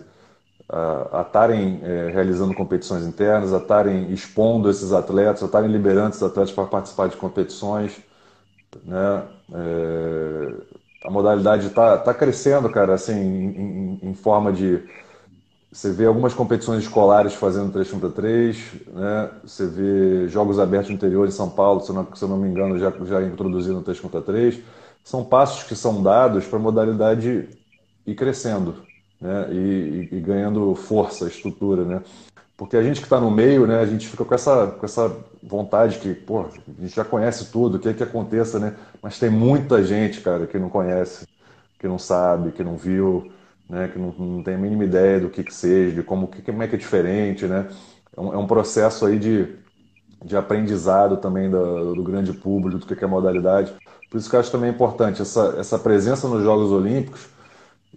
a 0.70 1.22
estarem 1.22 1.82
é, 1.84 2.10
realizando 2.12 2.54
competições 2.54 3.06
internas, 3.06 3.54
a 3.54 3.58
estarem 3.58 4.12
expondo 4.12 4.70
esses 4.70 4.92
atletas, 4.92 5.44
a 5.44 5.46
estarem 5.46 5.70
liberando 5.70 6.10
esses 6.10 6.24
atletas 6.24 6.52
para 6.52 6.66
participar 6.66 7.10
de 7.10 7.18
competições. 7.18 8.02
Né? 8.84 9.24
É, 9.54 10.54
a 11.06 11.12
modalidade 11.12 11.68
está 11.68 11.98
tá 11.98 12.14
crescendo, 12.14 12.70
cara, 12.70 12.94
assim, 12.94 13.14
em, 13.14 14.00
em, 14.04 14.10
em, 14.10 14.14
forma 14.14 14.52
de. 14.52 14.82
Você 15.72 15.92
vê 15.92 16.06
algumas 16.06 16.34
competições 16.34 16.84
escolares 16.84 17.34
fazendo 17.34 17.72
3 17.72 17.92
contra 17.92 18.10
3, 18.10 18.58
né? 18.94 19.32
você 19.44 19.66
vê 19.68 20.28
jogos 20.28 20.60
abertos 20.60 20.90
no 20.90 20.96
interior 20.96 21.28
de 21.28 21.34
São 21.34 21.50
Paulo, 21.50 21.82
se 21.82 21.90
eu 21.90 21.96
não, 21.96 22.16
se 22.16 22.24
eu 22.24 22.30
não 22.30 22.38
me 22.38 22.48
engano, 22.48 22.78
já, 22.78 22.92
já 23.06 23.24
introduzindo 23.24 23.82
3 23.82 24.00
contra 24.00 24.22
3 24.22 24.60
são 25.04 25.24
passos 25.26 25.64
que 25.64 25.76
são 25.76 26.02
dados 26.02 26.46
para 26.46 26.58
a 26.58 26.62
modalidade 26.62 27.50
ir 28.06 28.16
crescendo 28.16 28.76
né? 29.24 29.48
E, 29.52 29.56
e, 30.12 30.18
e, 30.18 30.20
ganhando 30.20 30.76
força, 30.76 31.28
estrutura. 31.28 31.86
Né? 31.86 32.02
Porque 32.58 32.76
a 32.76 32.84
gente 32.84 33.00
que 33.00 33.06
está 33.06 33.22
no 33.22 33.32
meio, 33.32 33.66
né, 33.66 33.80
a 33.80 33.86
gente 33.86 34.08
fica 34.08 34.26
com 34.26 34.36
essa, 34.36 34.68
com 34.68 34.86
essa 34.86 35.16
vontade 35.48 36.00
que, 36.00 36.14
pô, 36.14 36.42
a 36.46 36.82
gente 36.82 36.96
já 36.96 37.04
conhece 37.06 37.52
tudo, 37.52 37.78
o 37.78 37.80
que 37.80 37.90
é 37.90 37.94
que 37.94 38.04
aconteça, 38.04 38.60
né? 38.60 38.76
Mas 39.02 39.20
tem 39.20 39.30
muita 39.30 39.84
gente, 39.84 40.22
cara, 40.22 40.48
que 40.48 40.58
não 40.58 40.70
conhece, 40.70 41.28
que 41.80 41.88
não 41.88 42.00
sabe, 42.00 42.52
que 42.52 42.64
não 42.64 42.78
viu, 42.78 43.32
né, 43.70 43.88
que 43.90 44.00
não, 44.00 44.12
não 44.14 44.44
tem 44.44 44.56
a 44.56 44.58
mínima 44.58 44.86
ideia 44.86 45.20
do 45.20 45.30
que, 45.30 45.44
que 45.44 45.54
seja, 45.54 45.96
de 45.96 46.04
como, 46.04 46.28
que, 46.28 46.42
como 46.42 46.64
é 46.64 46.68
que 46.68 46.76
é 46.76 46.78
diferente, 46.78 47.46
né? 47.48 47.68
É 48.16 48.22
um, 48.22 48.34
é 48.34 48.38
um 48.38 48.48
processo 48.48 49.06
aí 49.06 49.20
de, 49.20 49.56
de 50.24 50.38
aprendizado 50.38 51.18
também 51.18 51.50
do, 51.50 51.96
do 51.96 52.04
grande 52.04 52.34
público, 52.34 52.80
do 52.86 52.96
que 52.96 53.04
é 53.04 53.08
a 53.08 53.10
modalidade. 53.10 53.74
Por 54.10 54.18
isso 54.18 54.30
que 54.30 54.36
eu 54.36 54.40
acho 54.40 54.52
também 54.52 54.70
importante 54.72 55.22
essa, 55.22 55.56
essa 55.58 55.78
presença 55.80 56.28
nos 56.28 56.44
Jogos 56.44 56.72
Olímpicos. 56.72 57.28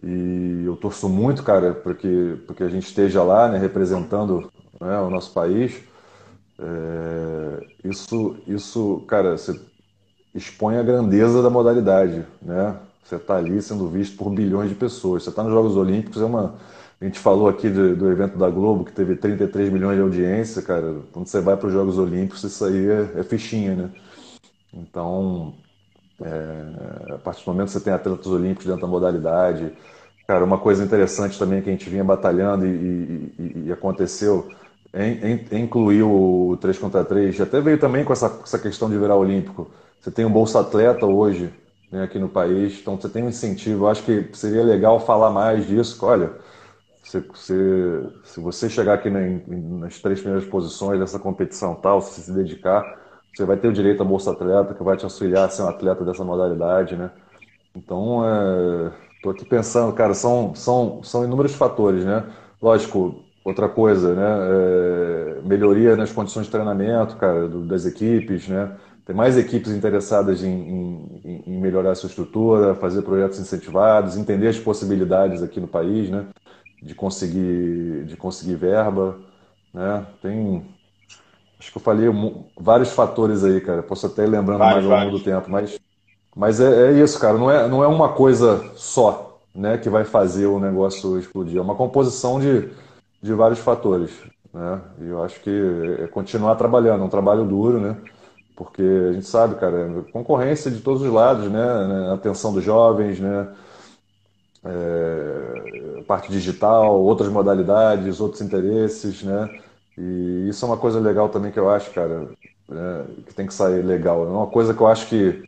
E 0.02 0.64
eu 0.66 0.76
torço 0.76 1.08
muito, 1.08 1.42
cara, 1.42 1.74
porque, 1.74 2.36
porque 2.46 2.62
a 2.62 2.68
gente 2.68 2.86
esteja 2.86 3.22
lá, 3.22 3.48
né, 3.48 3.58
representando 3.58 4.50
né, 4.80 4.98
o 5.00 5.10
nosso 5.10 5.32
país. 5.32 5.82
É, 6.58 7.66
isso, 7.84 8.36
isso, 8.46 9.04
cara, 9.06 9.36
você 9.36 9.58
expõe 10.34 10.76
a 10.76 10.82
grandeza 10.82 11.42
da 11.42 11.50
modalidade, 11.50 12.24
né? 12.42 12.76
Você 13.02 13.16
está 13.16 13.36
ali 13.36 13.62
sendo 13.62 13.88
visto 13.88 14.16
por 14.16 14.30
bilhões 14.30 14.68
de 14.68 14.74
pessoas. 14.74 15.22
Você 15.22 15.30
está 15.30 15.42
nos 15.42 15.52
Jogos 15.52 15.76
Olímpicos, 15.76 16.20
é 16.20 16.24
uma. 16.24 16.56
A 17.00 17.04
gente 17.04 17.18
falou 17.18 17.48
aqui 17.48 17.68
do, 17.68 17.94
do, 17.94 18.10
evento 18.10 18.38
da 18.38 18.48
Globo 18.48 18.84
que 18.84 18.92
teve 18.92 19.16
33 19.16 19.70
milhões 19.70 19.96
de 19.96 20.02
audiência, 20.02 20.62
cara. 20.62 20.96
Quando 21.12 21.26
você 21.26 21.40
vai 21.40 21.56
para 21.56 21.68
os 21.68 21.72
Jogos 21.72 21.98
Olímpicos, 21.98 22.42
isso 22.42 22.64
aí 22.64 22.88
é, 22.88 23.20
é 23.20 23.22
fichinha, 23.22 23.74
né? 23.74 23.90
Então, 24.72 25.54
é, 26.20 27.14
a 27.14 27.18
partir 27.18 27.44
do 27.44 27.52
momento 27.52 27.66
que 27.66 27.72
você 27.74 27.80
tem 27.80 27.92
atletas 27.92 28.26
olímpicos 28.26 28.66
dentro 28.66 28.80
da 28.80 28.86
modalidade. 28.86 29.72
Cara, 30.26 30.44
uma 30.44 30.58
coisa 30.58 30.84
interessante 30.84 31.38
também 31.38 31.62
que 31.62 31.68
a 31.68 31.72
gente 31.72 31.88
vinha 31.88 32.02
batalhando 32.02 32.66
e, 32.66 33.32
e, 33.38 33.62
e 33.66 33.72
aconteceu 33.72 34.50
incluir 35.52 36.02
o 36.02 36.56
3 36.60 36.78
contra 36.78 37.04
3. 37.04 37.40
Até 37.40 37.60
veio 37.60 37.78
também 37.78 38.04
com 38.04 38.12
essa, 38.12 38.40
essa 38.42 38.58
questão 38.58 38.88
de 38.88 38.96
virar 38.96 39.16
olímpico. 39.16 39.70
Você 40.00 40.10
tem 40.10 40.24
um 40.24 40.30
Bolsa 40.30 40.60
Atleta 40.60 41.04
hoje 41.04 41.52
né, 41.90 42.04
aqui 42.04 42.18
no 42.18 42.28
país, 42.28 42.78
então 42.80 42.96
você 42.96 43.08
tem 43.08 43.22
um 43.22 43.28
incentivo. 43.28 43.84
Eu 43.84 43.88
acho 43.88 44.02
que 44.02 44.28
seria 44.32 44.62
legal 44.62 44.98
falar 45.00 45.30
mais 45.30 45.66
disso. 45.66 46.04
Olha, 46.04 46.32
se, 47.02 47.22
se, 47.34 47.54
se 48.24 48.40
você 48.40 48.68
chegar 48.68 48.94
aqui 48.94 49.10
na, 49.10 49.20
nas 49.78 50.00
três 50.00 50.20
primeiras 50.20 50.48
posições 50.48 50.98
dessa 50.98 51.18
competição 51.18 51.74
tal, 51.74 52.00
se 52.00 52.20
se 52.20 52.32
dedicar, 52.32 52.82
você 53.34 53.44
vai 53.44 53.56
ter 53.56 53.68
o 53.68 53.72
direito 53.72 54.02
à 54.02 54.04
Bolsa 54.04 54.32
Atleta, 54.32 54.74
que 54.74 54.82
vai 54.82 54.96
te 54.96 55.04
auxiliar 55.04 55.44
a 55.44 55.48
ser 55.50 55.62
um 55.62 55.68
atleta 55.68 56.04
dessa 56.04 56.24
modalidade, 56.24 56.96
né? 56.96 57.10
Então, 57.74 58.22
estou 59.16 59.32
é, 59.32 59.34
aqui 59.34 59.44
pensando, 59.44 59.92
cara, 59.92 60.14
são, 60.14 60.54
são, 60.54 61.02
são 61.02 61.22
inúmeros 61.24 61.54
fatores, 61.54 62.04
né? 62.04 62.24
Lógico, 62.62 63.25
outra 63.48 63.68
coisa, 63.68 64.14
né? 64.14 64.22
É, 64.24 65.40
melhoria 65.44 65.96
nas 65.96 66.10
condições 66.12 66.46
de 66.46 66.52
treinamento, 66.52 67.16
cara, 67.16 67.48
do, 67.48 67.62
das 67.62 67.86
equipes, 67.86 68.48
né? 68.48 68.76
Tem 69.04 69.14
mais 69.14 69.38
equipes 69.38 69.70
interessadas 69.70 70.42
em, 70.42 70.50
em, 70.50 71.42
em, 71.46 71.60
melhorar 71.60 71.92
a 71.92 71.94
sua 71.94 72.08
estrutura, 72.08 72.74
fazer 72.74 73.02
projetos 73.02 73.38
incentivados, 73.38 74.16
entender 74.16 74.48
as 74.48 74.58
possibilidades 74.58 75.42
aqui 75.42 75.60
no 75.60 75.68
país, 75.68 76.10
né? 76.10 76.26
De 76.82 76.94
conseguir, 76.94 78.04
de 78.04 78.16
conseguir 78.16 78.56
verba, 78.56 79.16
né? 79.72 80.04
Tem 80.20 80.64
Acho 81.58 81.72
que 81.72 81.78
eu 81.78 81.82
falei 81.82 82.06
vários 82.58 82.90
fatores 82.90 83.42
aí, 83.42 83.60
cara. 83.60 83.82
Posso 83.82 84.06
até 84.06 84.24
ir 84.24 84.28
lembrando 84.28 84.58
mais 84.58 84.84
ao 84.84 84.90
longo 84.90 85.18
do 85.18 85.24
tempo, 85.24 85.50
mas, 85.50 85.78
mas 86.34 86.60
é, 86.60 86.90
é, 86.90 86.92
isso, 87.02 87.18
cara. 87.18 87.38
Não 87.38 87.50
é, 87.50 87.66
não 87.66 87.82
é 87.82 87.86
uma 87.86 88.10
coisa 88.10 88.72
só 88.74 89.40
né, 89.54 89.78
que 89.78 89.88
vai 89.88 90.04
fazer 90.04 90.46
o 90.46 90.60
negócio 90.60 91.18
explodir. 91.18 91.56
É 91.56 91.62
uma 91.62 91.74
composição 91.74 92.38
de, 92.38 92.68
de 93.26 93.34
vários 93.34 93.58
fatores. 93.58 94.10
Né? 94.52 94.80
E 95.02 95.08
eu 95.08 95.22
acho 95.22 95.40
que 95.40 95.50
é 96.00 96.06
continuar 96.06 96.54
trabalhando, 96.54 97.02
é 97.02 97.04
um 97.04 97.10
trabalho 97.10 97.44
duro, 97.44 97.78
né? 97.78 97.96
Porque 98.56 98.82
a 98.82 99.12
gente 99.12 99.26
sabe, 99.26 99.56
cara, 99.56 100.04
concorrência 100.12 100.70
de 100.70 100.80
todos 100.80 101.02
os 101.02 101.12
lados, 101.12 101.50
né? 101.50 101.86
né 101.86 102.14
atenção 102.14 102.52
dos 102.54 102.64
jovens, 102.64 103.20
né? 103.20 103.48
É, 104.64 106.02
parte 106.06 106.30
digital, 106.30 106.98
outras 107.00 107.28
modalidades, 107.28 108.20
outros 108.20 108.40
interesses, 108.40 109.22
né? 109.22 109.60
E 109.98 110.48
isso 110.48 110.64
é 110.64 110.68
uma 110.68 110.76
coisa 110.76 111.00
legal 111.00 111.28
também 111.28 111.52
que 111.52 111.58
eu 111.58 111.70
acho, 111.70 111.90
cara, 111.92 112.28
né, 112.68 113.04
que 113.26 113.34
tem 113.34 113.46
que 113.46 113.54
sair 113.54 113.82
legal. 113.82 114.24
É 114.26 114.28
uma 114.28 114.46
coisa 114.46 114.74
que 114.74 114.80
eu 114.80 114.86
acho 114.86 115.08
que, 115.08 115.44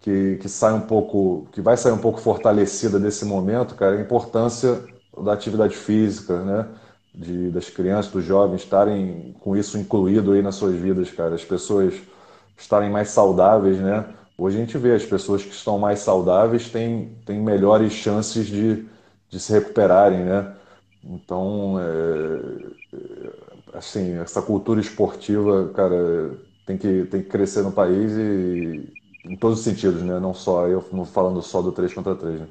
que, 0.00 0.36
que 0.36 0.48
sai 0.48 0.72
um 0.72 0.80
pouco, 0.80 1.46
que 1.52 1.60
vai 1.60 1.76
sair 1.76 1.92
um 1.92 1.98
pouco 1.98 2.20
fortalecida 2.20 2.98
desse 2.98 3.24
momento, 3.24 3.74
cara, 3.74 3.96
é 3.96 3.98
a 3.98 4.02
importância 4.02 4.82
da 5.22 5.32
atividade 5.32 5.76
física, 5.76 6.42
né? 6.42 6.68
De, 7.14 7.50
das 7.50 7.68
crianças, 7.70 8.10
dos 8.12 8.24
jovens 8.24 8.62
estarem 8.62 9.34
com 9.40 9.54
isso 9.56 9.76
incluído 9.78 10.32
aí 10.32 10.40
nas 10.42 10.54
suas 10.54 10.74
vidas, 10.76 11.10
cara. 11.10 11.34
As 11.34 11.44
pessoas 11.44 11.94
estarem 12.56 12.90
mais 12.90 13.10
saudáveis, 13.10 13.78
né? 13.78 14.14
Hoje 14.36 14.56
a 14.56 14.60
gente 14.60 14.78
vê 14.78 14.94
as 14.94 15.04
pessoas 15.04 15.42
que 15.44 15.50
estão 15.52 15.78
mais 15.78 15.98
saudáveis 16.00 16.70
têm, 16.70 17.14
têm 17.26 17.40
melhores 17.40 17.92
chances 17.92 18.46
de, 18.46 18.86
de 19.28 19.38
se 19.40 19.52
recuperarem, 19.52 20.24
né? 20.24 20.56
Então, 21.04 21.78
é, 21.80 23.78
assim, 23.78 24.14
essa 24.18 24.42
cultura 24.42 24.80
esportiva, 24.80 25.70
cara, 25.74 26.38
tem 26.64 26.76
que, 26.78 27.04
tem 27.06 27.22
que 27.22 27.28
crescer 27.28 27.62
no 27.62 27.72
país 27.72 28.12
e 28.12 28.88
em 29.24 29.36
todos 29.36 29.58
os 29.60 29.64
sentidos, 29.64 30.02
né? 30.02 30.18
Não 30.20 30.34
só 30.34 30.66
eu 30.68 30.80
falando 31.06 31.40
só 31.42 31.62
do 31.62 31.72
3 31.72 31.92
contra 31.94 32.14
3, 32.16 32.40
né? 32.40 32.48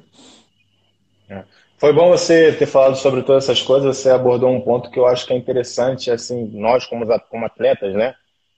É. 1.28 1.46
Foi 1.82 1.92
bom 1.92 2.10
você 2.10 2.52
ter 2.52 2.66
falado 2.66 2.94
sobre 2.94 3.24
todas 3.24 3.42
essas 3.42 3.60
coisas, 3.60 3.96
você 3.96 4.08
abordou 4.08 4.48
um 4.48 4.60
ponto 4.60 4.88
que 4.88 5.00
eu 5.00 5.04
acho 5.04 5.26
que 5.26 5.32
é 5.32 5.36
interessante, 5.36 6.12
assim, 6.12 6.48
nós 6.52 6.86
como, 6.86 7.04
atletas, 7.44 7.92
né? 7.92 8.14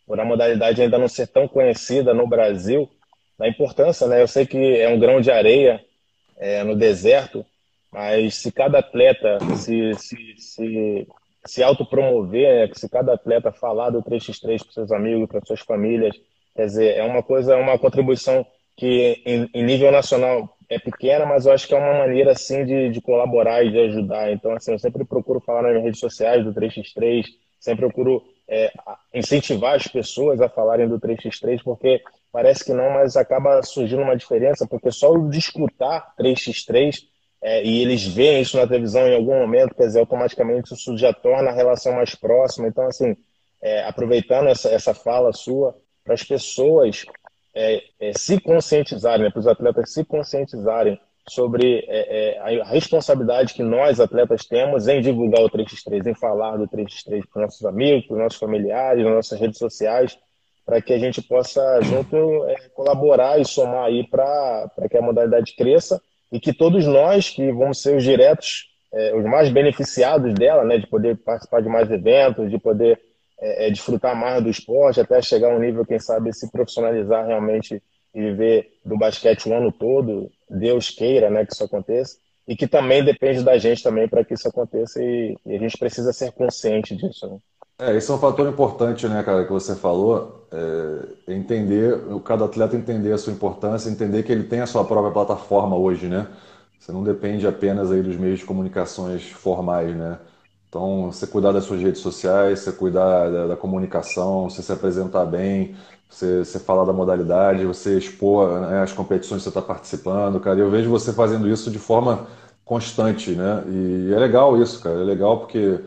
Por 0.07 0.21
a 0.21 0.27
modalidade 0.27 0.83
ainda 0.83 0.99
não 0.99 1.09
ser 1.09 1.29
tão 1.29 1.49
conhecida 1.49 2.13
no 2.13 2.27
Brasil, 2.27 2.87
da 3.39 3.49
importância, 3.49 4.07
né? 4.07 4.21
Eu 4.21 4.29
sei 4.29 4.45
que 4.45 4.79
é 4.79 4.91
um 4.91 4.99
grão 4.99 5.23
de 5.23 5.31
areia 5.31 5.83
é, 6.37 6.63
no 6.65 6.77
deserto, 6.77 7.47
mas 7.91 8.35
se 8.35 8.53
cada 8.53 8.81
atleta 8.81 9.39
se, 9.57 9.95
se, 9.95 10.35
se 10.37 11.09
se 11.47 11.63
autopromover, 11.63 12.69
né? 12.69 12.75
se 12.75 12.91
cada 12.91 13.15
atleta 13.15 13.51
falar 13.51 13.89
do 13.89 14.03
3x3 14.03 14.63
para 14.63 14.73
seus 14.73 14.93
amigos, 14.93 15.29
para 15.29 15.41
suas 15.47 15.61
famílias, 15.61 16.15
quer 16.55 16.67
dizer, 16.67 16.97
é 16.99 17.03
uma 17.03 17.23
coisa, 17.23 17.55
é 17.55 17.57
uma 17.57 17.79
contribuição 17.79 18.47
que 18.77 19.23
em, 19.25 19.49
em, 19.55 19.63
nível 19.63 19.91
nacional 19.91 20.54
é 20.69 20.78
pequena, 20.78 21.27
mas 21.27 21.47
eu 21.47 21.53
acho 21.53 21.66
que 21.66 21.74
é 21.74 21.78
uma 21.78 21.99
maneira 21.99 22.32
assim 22.32 22.65
de, 22.65 22.91
de 22.91 23.01
colaborar 23.01 23.65
e 23.65 23.70
de 23.70 23.78
ajudar. 23.78 24.32
Então, 24.32 24.53
assim, 24.53 24.73
eu 24.73 24.78
sempre 24.78 25.05
procuro 25.05 25.41
falar 25.41 25.62
nas 25.62 25.82
redes 25.82 26.01
sociais 26.01 26.45
do 26.45 26.53
3x3, 26.53 27.24
sempre 27.61 27.86
procuro 27.86 28.23
é, 28.49 28.73
incentivar 29.12 29.74
as 29.74 29.86
pessoas 29.86 30.41
a 30.41 30.49
falarem 30.49 30.89
do 30.89 31.01
3x3, 31.01 31.62
porque 31.62 32.03
parece 32.32 32.65
que 32.65 32.73
não, 32.73 32.91
mas 32.91 33.16
acaba 33.16 33.62
surgindo 33.62 34.03
uma 34.03 34.16
diferença, 34.16 34.66
porque 34.66 34.91
só 34.91 35.16
de 35.16 35.39
escutar 35.39 36.15
3x3 36.19 37.05
é, 37.43 37.62
e 37.62 37.82
eles 37.82 38.07
veem 38.07 38.41
isso 38.41 38.57
na 38.57 38.66
televisão 38.66 39.07
em 39.07 39.15
algum 39.15 39.39
momento, 39.39 39.74
quer 39.74 39.86
dizer, 39.86 40.01
automaticamente 40.01 40.73
isso 40.73 40.97
já 40.97 41.12
torna 41.12 41.51
a 41.51 41.55
relação 41.55 41.93
mais 41.93 42.15
próxima. 42.15 42.69
Então, 42.69 42.86
assim, 42.86 43.15
é, 43.62 43.85
aproveitando 43.85 44.49
essa, 44.49 44.70
essa 44.70 44.95
fala 44.95 45.32
sua, 45.32 45.77
para 46.03 46.15
as 46.15 46.23
pessoas 46.23 47.05
é, 47.55 47.83
é, 48.01 48.13
se 48.13 48.41
conscientizarem, 48.41 49.25
né, 49.25 49.31
para 49.31 49.41
os 49.41 49.47
atletas 49.47 49.93
se 49.93 50.05
conscientizarem 50.05 50.99
sobre 51.29 51.85
é, 51.89 52.37
é 52.37 52.61
a 52.61 52.65
responsabilidade 52.65 53.55
que 53.55 53.63
nós, 53.63 53.99
atletas, 53.99 54.45
temos 54.45 54.89
em 54.89 55.01
divulgar 55.01 55.43
o 55.43 55.51
3x3, 55.51 56.07
em 56.07 56.15
falar 56.15 56.57
do 56.57 56.69
3x3 56.69 57.23
para 57.33 57.41
os 57.41 57.43
nossos 57.43 57.65
amigos, 57.65 58.07
para 58.07 58.15
os 58.15 58.23
nossos 58.23 58.39
familiares, 58.39 59.05
nas 59.05 59.15
nossas 59.15 59.41
redes 59.41 59.59
sociais, 59.59 60.19
para 60.67 60.83
que 60.83 60.93
a 60.93 60.99
gente 60.99 61.23
possa 61.23 61.81
junto 61.83 62.45
é, 62.45 62.69
colaborar 62.75 63.41
e 63.41 63.45
somar 63.45 63.85
aí 63.85 64.07
para 64.07 64.69
que 64.91 64.97
a 64.97 65.03
modalidade 65.03 65.55
cresça 65.57 66.01
e 66.33 66.41
que 66.41 66.53
todos 66.53 66.85
nós 66.87 67.31
que 67.31 67.53
vamos 67.53 67.81
ser 67.81 67.97
os 67.97 68.03
diretos, 68.03 68.67
é, 68.93 69.15
os 69.15 69.25
mais 69.25 69.51
beneficiados 69.51 70.35
dela, 70.35 70.65
né, 70.65 70.79
de 70.79 70.87
poder 70.87 71.17
participar 71.17 71.63
de 71.63 71.69
mais 71.69 71.91
eventos, 71.91 72.51
de 72.51 72.59
poder 72.59 73.01
é, 73.40 73.66
é, 73.66 73.70
desfrutar 73.70 74.15
mais 74.15 74.43
do 74.43 74.51
esporte, 74.51 75.01
até 75.01 75.20
chegar 75.20 75.52
a 75.52 75.56
um 75.56 75.61
nível, 75.61 75.85
quem 75.85 75.98
sabe, 75.98 76.32
se 76.32 76.51
profissionalizar 76.51 77.27
realmente 77.27 77.82
e 78.15 78.20
viver 78.20 78.69
do 78.85 78.97
basquete 78.97 79.48
o 79.48 79.55
ano 79.55 79.73
todo, 79.73 80.31
Deus 80.48 80.90
queira 80.90 81.28
né, 81.28 81.44
que 81.44 81.52
isso 81.52 81.65
aconteça, 81.65 82.16
e 82.47 82.55
que 82.55 82.66
também 82.66 83.05
depende 83.05 83.43
da 83.43 83.59
gente 83.59 83.82
também 83.82 84.09
para 84.09 84.24
que 84.24 84.35
isso 84.35 84.47
aconteça 84.47 85.02
e, 85.02 85.36
e, 85.47 85.56
a 85.56 85.59
gente 85.59 85.77
precisa 85.77 86.12
ser 86.12 86.31
consciente 86.32 86.94
disso. 86.94 87.27
Né? 87.27 87.39
É, 87.81 87.97
esse 87.97 88.09
é 88.11 88.15
um 88.15 88.19
fator 88.19 88.48
importante, 88.48 89.09
né, 89.09 89.23
cara, 89.24 89.44
que 89.44 89.52
você 89.52 89.74
falou, 89.74 90.47
é 91.27 91.32
entender, 91.32 91.98
cada 92.24 92.44
atleta 92.44 92.77
entender 92.77 93.12
a 93.12 93.19
sua 93.19 93.32
importância, 93.32 93.90
entender 93.90 94.23
que 94.23 94.31
ele 94.31 94.44
tem 94.44 94.61
a 94.61 94.66
sua 94.66 94.85
própria 94.85 95.12
plataforma 95.12 95.77
hoje, 95.77 96.06
né? 96.06 96.28
Você 96.78 96.93
não 96.93 97.02
depende 97.02 97.47
apenas 97.47 97.90
aí 97.90 98.02
dos 98.02 98.16
meios 98.16 98.40
de 98.40 98.44
comunicações 98.44 99.28
formais, 99.31 99.97
né? 99.97 100.19
Então, 100.75 101.13
você 101.13 101.25
cuidar 101.25 101.53
das 101.53 101.63
suas 101.63 101.81
redes 101.81 102.01
sociais, 102.01 102.59
você 102.59 102.73
cuidar 102.73 103.31
da, 103.31 103.47
da 103.47 103.57
comunicação, 103.57 104.51
você 104.51 104.61
se 104.61 104.73
apresentar 104.73 105.25
bem, 105.25 105.77
você, 106.11 106.45
você 106.45 106.59
falar 106.59 106.85
da 106.85 106.93
modalidade, 106.93 107.65
você 107.65 107.97
expor 107.97 108.61
né, 108.61 108.83
as 108.83 108.93
competições 108.93 109.39
que 109.39 109.45
você 109.45 109.51
está 109.51 109.63
participando, 109.63 110.41
cara. 110.41 110.59
Eu 110.59 110.69
vejo 110.71 110.91
você 110.91 111.13
fazendo 111.13 111.49
isso 111.49 111.71
de 111.71 111.79
forma 111.79 112.27
constante, 112.65 113.31
né? 113.37 113.63
E 113.69 114.13
é 114.13 114.19
legal 114.19 114.61
isso, 114.61 114.83
cara. 114.83 115.01
É 115.01 115.05
legal 115.05 115.39
porque 115.39 115.79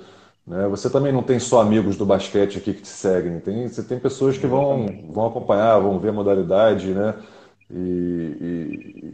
né? 0.47 0.65
Você 0.69 0.89
também 0.89 1.11
não 1.11 1.21
tem 1.21 1.37
só 1.39 1.59
amigos 1.61 1.97
do 1.97 2.05
basquete 2.05 2.57
aqui 2.57 2.73
que 2.73 2.81
te 2.83 2.87
seguem, 2.87 3.41
tem, 3.41 3.67
você 3.67 3.83
tem 3.83 3.99
pessoas 3.99 4.37
que 4.37 4.47
vão, 4.47 4.85
vão 5.11 5.27
acompanhar, 5.27 5.79
vão 5.79 5.99
ver 5.99 6.09
a 6.09 6.13
modalidade, 6.13 6.93
né? 6.93 7.13
E, 7.69 7.75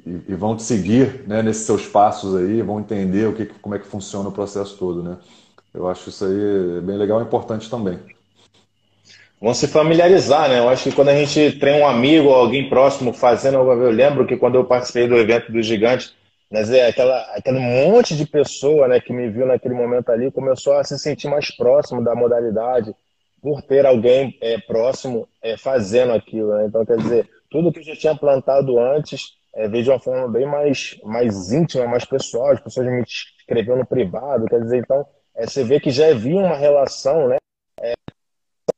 e, 0.05 0.21
e, 0.29 0.35
vão 0.35 0.55
te 0.55 0.61
seguir 0.61 1.23
né, 1.27 1.41
nesses 1.41 1.65
seus 1.65 1.87
passos 1.87 2.35
aí, 2.35 2.61
vão 2.61 2.79
entender 2.79 3.27
o 3.27 3.33
que, 3.33 3.45
como 3.47 3.73
é 3.73 3.79
que 3.79 3.87
funciona 3.87 4.29
o 4.29 4.31
processo 4.31 4.77
todo, 4.77 5.01
né? 5.01 5.17
Eu 5.73 5.87
acho 5.87 6.09
isso 6.09 6.25
aí 6.25 6.81
bem 6.81 6.97
legal 6.97 7.19
e 7.19 7.23
importante 7.23 7.69
também. 7.69 7.99
Vão 9.41 9.53
se 9.53 9.67
familiarizar, 9.67 10.47
né? 10.47 10.59
Eu 10.59 10.69
acho 10.69 10.83
que 10.83 10.95
quando 10.95 11.09
a 11.09 11.15
gente 11.15 11.59
tem 11.59 11.81
um 11.81 11.87
amigo 11.87 12.29
ou 12.29 12.35
alguém 12.35 12.69
próximo 12.69 13.11
fazendo 13.11 13.57
eu 13.57 13.89
lembro 13.89 14.25
que 14.25 14.37
quando 14.37 14.55
eu 14.55 14.65
participei 14.65 15.07
do 15.07 15.17
evento 15.17 15.51
do 15.51 15.61
Gigante, 15.61 16.13
mas 16.49 16.69
é 16.69 16.87
aquela, 16.87 17.19
aquele 17.35 17.59
monte 17.59 18.15
de 18.15 18.25
pessoa 18.25 18.87
né, 18.87 18.99
que 19.01 19.11
me 19.11 19.29
viu 19.29 19.45
naquele 19.45 19.73
momento 19.73 20.11
ali 20.11 20.31
começou 20.31 20.73
a 20.73 20.83
se 20.83 20.97
sentir 20.99 21.27
mais 21.27 21.49
próximo 21.55 22.03
da 22.03 22.13
modalidade 22.13 22.95
por 23.41 23.61
ter 23.61 23.85
alguém 23.85 24.37
é, 24.39 24.57
próximo 24.59 25.27
é, 25.41 25.57
fazendo 25.57 26.13
aquilo. 26.13 26.55
Né? 26.55 26.65
Então, 26.67 26.85
quer 26.85 26.97
dizer, 26.97 27.29
tudo 27.49 27.73
que 27.73 27.79
eu 27.79 27.83
já 27.83 27.95
tinha 27.95 28.15
plantado 28.15 28.79
antes 28.79 29.33
é, 29.53 29.67
veio 29.67 29.83
de 29.83 29.89
uma 29.89 29.99
forma 29.99 30.27
bem 30.29 30.45
mais, 30.45 30.97
mais 31.03 31.51
íntima, 31.51 31.85
mais 31.85 32.05
pessoal. 32.05 32.51
As 32.51 32.61
pessoas 32.61 32.87
me 32.87 33.01
escreviam 33.01 33.77
no 33.77 33.85
privado. 33.85 34.45
Quer 34.45 34.61
dizer, 34.61 34.77
então, 34.77 35.05
é, 35.35 35.47
você 35.47 35.63
vê 35.63 35.79
que 35.79 35.91
já 35.91 36.09
havia 36.09 36.39
uma 36.39 36.55
relação, 36.55 37.27
né? 37.27 37.37
É, 37.79 37.93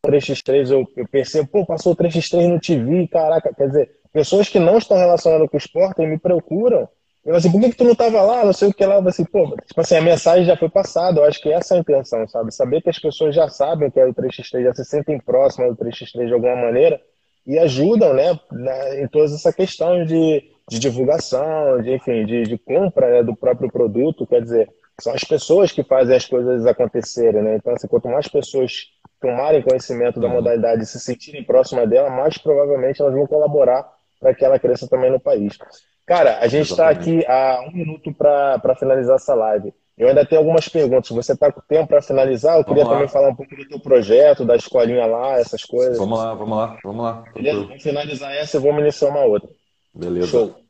3x3, 0.05 0.71
eu, 0.71 0.87
eu 0.95 1.07
percebo, 1.07 1.47
pô, 1.47 1.65
passou 1.65 1.93
o 1.93 1.95
3x3 1.95 2.47
no 2.47 2.59
TV, 2.59 3.07
caraca, 3.07 3.53
quer 3.53 3.67
dizer, 3.67 3.99
pessoas 4.13 4.49
que 4.49 4.59
não 4.59 4.77
estão 4.77 4.97
relacionadas 4.97 5.49
com 5.49 5.57
o 5.57 5.59
esporte 5.59 6.05
me 6.05 6.17
procuram 6.19 6.87
eu 7.25 7.35
assim, 7.35 7.51
por 7.51 7.59
que, 7.59 7.71
que 7.71 7.77
tu 7.77 7.83
não 7.83 7.95
tava 7.95 8.21
lá? 8.21 8.45
Não 8.45 8.53
sei 8.53 8.67
o 8.67 8.73
que 8.73 8.85
lá. 8.85 8.95
Eu 8.95 9.07
assim, 9.07 9.25
pô, 9.25 9.57
tipo 9.65 9.81
assim, 9.81 9.95
a 9.95 10.01
mensagem 10.01 10.45
já 10.45 10.55
foi 10.55 10.69
passada. 10.69 11.19
Eu 11.19 11.25
acho 11.25 11.41
que 11.41 11.51
essa 11.51 11.73
é 11.73 11.77
a 11.77 11.81
intenção, 11.81 12.27
sabe? 12.27 12.53
Saber 12.53 12.83
que 12.83 12.89
as 12.89 12.99
pessoas 12.99 13.33
já 13.33 13.49
sabem 13.49 13.89
que 13.89 13.99
é 13.99 14.05
o 14.05 14.13
3x3, 14.13 14.63
já 14.63 14.73
se 14.75 14.85
sentem 14.85 15.19
próximas 15.19 15.75
do 15.75 15.83
3x3 15.83 16.27
de 16.27 16.33
alguma 16.33 16.55
maneira 16.55 17.01
e 17.47 17.57
ajudam, 17.57 18.13
né, 18.13 18.39
na, 18.51 18.99
em 18.99 19.07
toda 19.07 19.25
essa 19.25 19.51
questão 19.51 20.05
de, 20.05 20.43
de 20.69 20.79
divulgação, 20.79 21.81
de, 21.81 21.93
enfim, 21.93 22.25
de, 22.25 22.43
de 22.43 22.57
compra 22.59 23.09
né, 23.09 23.23
do 23.23 23.35
próprio 23.35 23.71
produto. 23.71 24.27
Quer 24.27 24.43
dizer, 24.43 24.69
são 24.99 25.13
as 25.13 25.23
pessoas 25.23 25.71
que 25.71 25.83
fazem 25.83 26.15
as 26.15 26.25
coisas 26.25 26.65
acontecerem, 26.65 27.41
né? 27.41 27.55
Então, 27.55 27.73
assim, 27.73 27.87
quanto 27.87 28.07
mais 28.07 28.27
pessoas 28.27 28.87
tomarem 29.19 29.61
conhecimento 29.61 30.19
da 30.19 30.27
uhum. 30.27 30.33
modalidade 30.33 30.83
e 30.83 30.85
se 30.85 30.99
sentirem 30.99 31.43
próximas 31.43 31.89
dela, 31.89 32.09
mais 32.09 32.37
provavelmente 32.37 33.01
elas 33.01 33.13
vão 33.13 33.27
colaborar 33.27 33.89
para 34.19 34.33
que 34.33 34.45
ela 34.45 34.59
cresça 34.59 34.87
também 34.87 35.11
no 35.11 35.19
país. 35.19 35.57
Cara, 36.05 36.39
a 36.39 36.47
gente 36.47 36.69
está 36.69 36.89
aqui 36.89 37.25
há 37.25 37.65
um 37.67 37.71
minuto 37.75 38.13
para 38.13 38.75
finalizar 38.75 39.15
essa 39.15 39.33
live. 39.33 39.73
Eu 39.97 40.09
ainda 40.09 40.25
tenho 40.25 40.41
algumas 40.41 40.67
perguntas. 40.67 41.09
Você 41.09 41.33
está 41.33 41.51
com 41.51 41.61
tempo 41.61 41.87
para 41.87 42.01
finalizar? 42.01 42.57
Eu 42.57 42.65
queria 42.65 42.85
também 42.85 43.07
falar 43.07 43.29
um 43.29 43.35
pouco 43.35 43.55
do 43.55 43.67
teu 43.67 43.79
projeto, 43.79 44.45
da 44.45 44.55
escolinha 44.55 45.05
lá, 45.05 45.39
essas 45.39 45.63
coisas. 45.63 45.97
Vamos 45.97 46.19
lá, 46.19 46.33
vamos 46.33 46.57
lá, 46.57 46.77
vamos 46.83 47.03
lá. 47.03 47.23
Beleza? 47.33 47.61
Vamos 47.61 47.81
finalizar 47.81 48.35
essa 48.35 48.57
e 48.57 48.59
vamos 48.59 48.81
iniciar 48.81 49.09
uma 49.09 49.23
outra. 49.23 49.49
Beleza. 49.93 50.27
Show. 50.27 50.64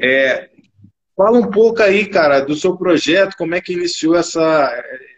É, 0.00 0.48
fala 1.16 1.38
um 1.38 1.50
pouco 1.50 1.82
aí, 1.82 2.06
cara, 2.06 2.40
do 2.40 2.54
seu 2.56 2.76
projeto, 2.76 3.36
como 3.36 3.54
é 3.54 3.60
que 3.60 3.72
iniciou 3.72 4.16
essa, 4.16 4.72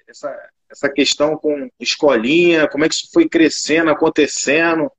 essa, 0.09 0.51
essa 0.71 0.89
questão 0.89 1.37
com 1.37 1.69
escolinha, 1.79 2.67
como 2.69 2.85
é 2.85 2.89
que 2.89 2.95
isso 2.95 3.11
foi 3.13 3.29
crescendo, 3.29 3.91
acontecendo. 3.91 4.91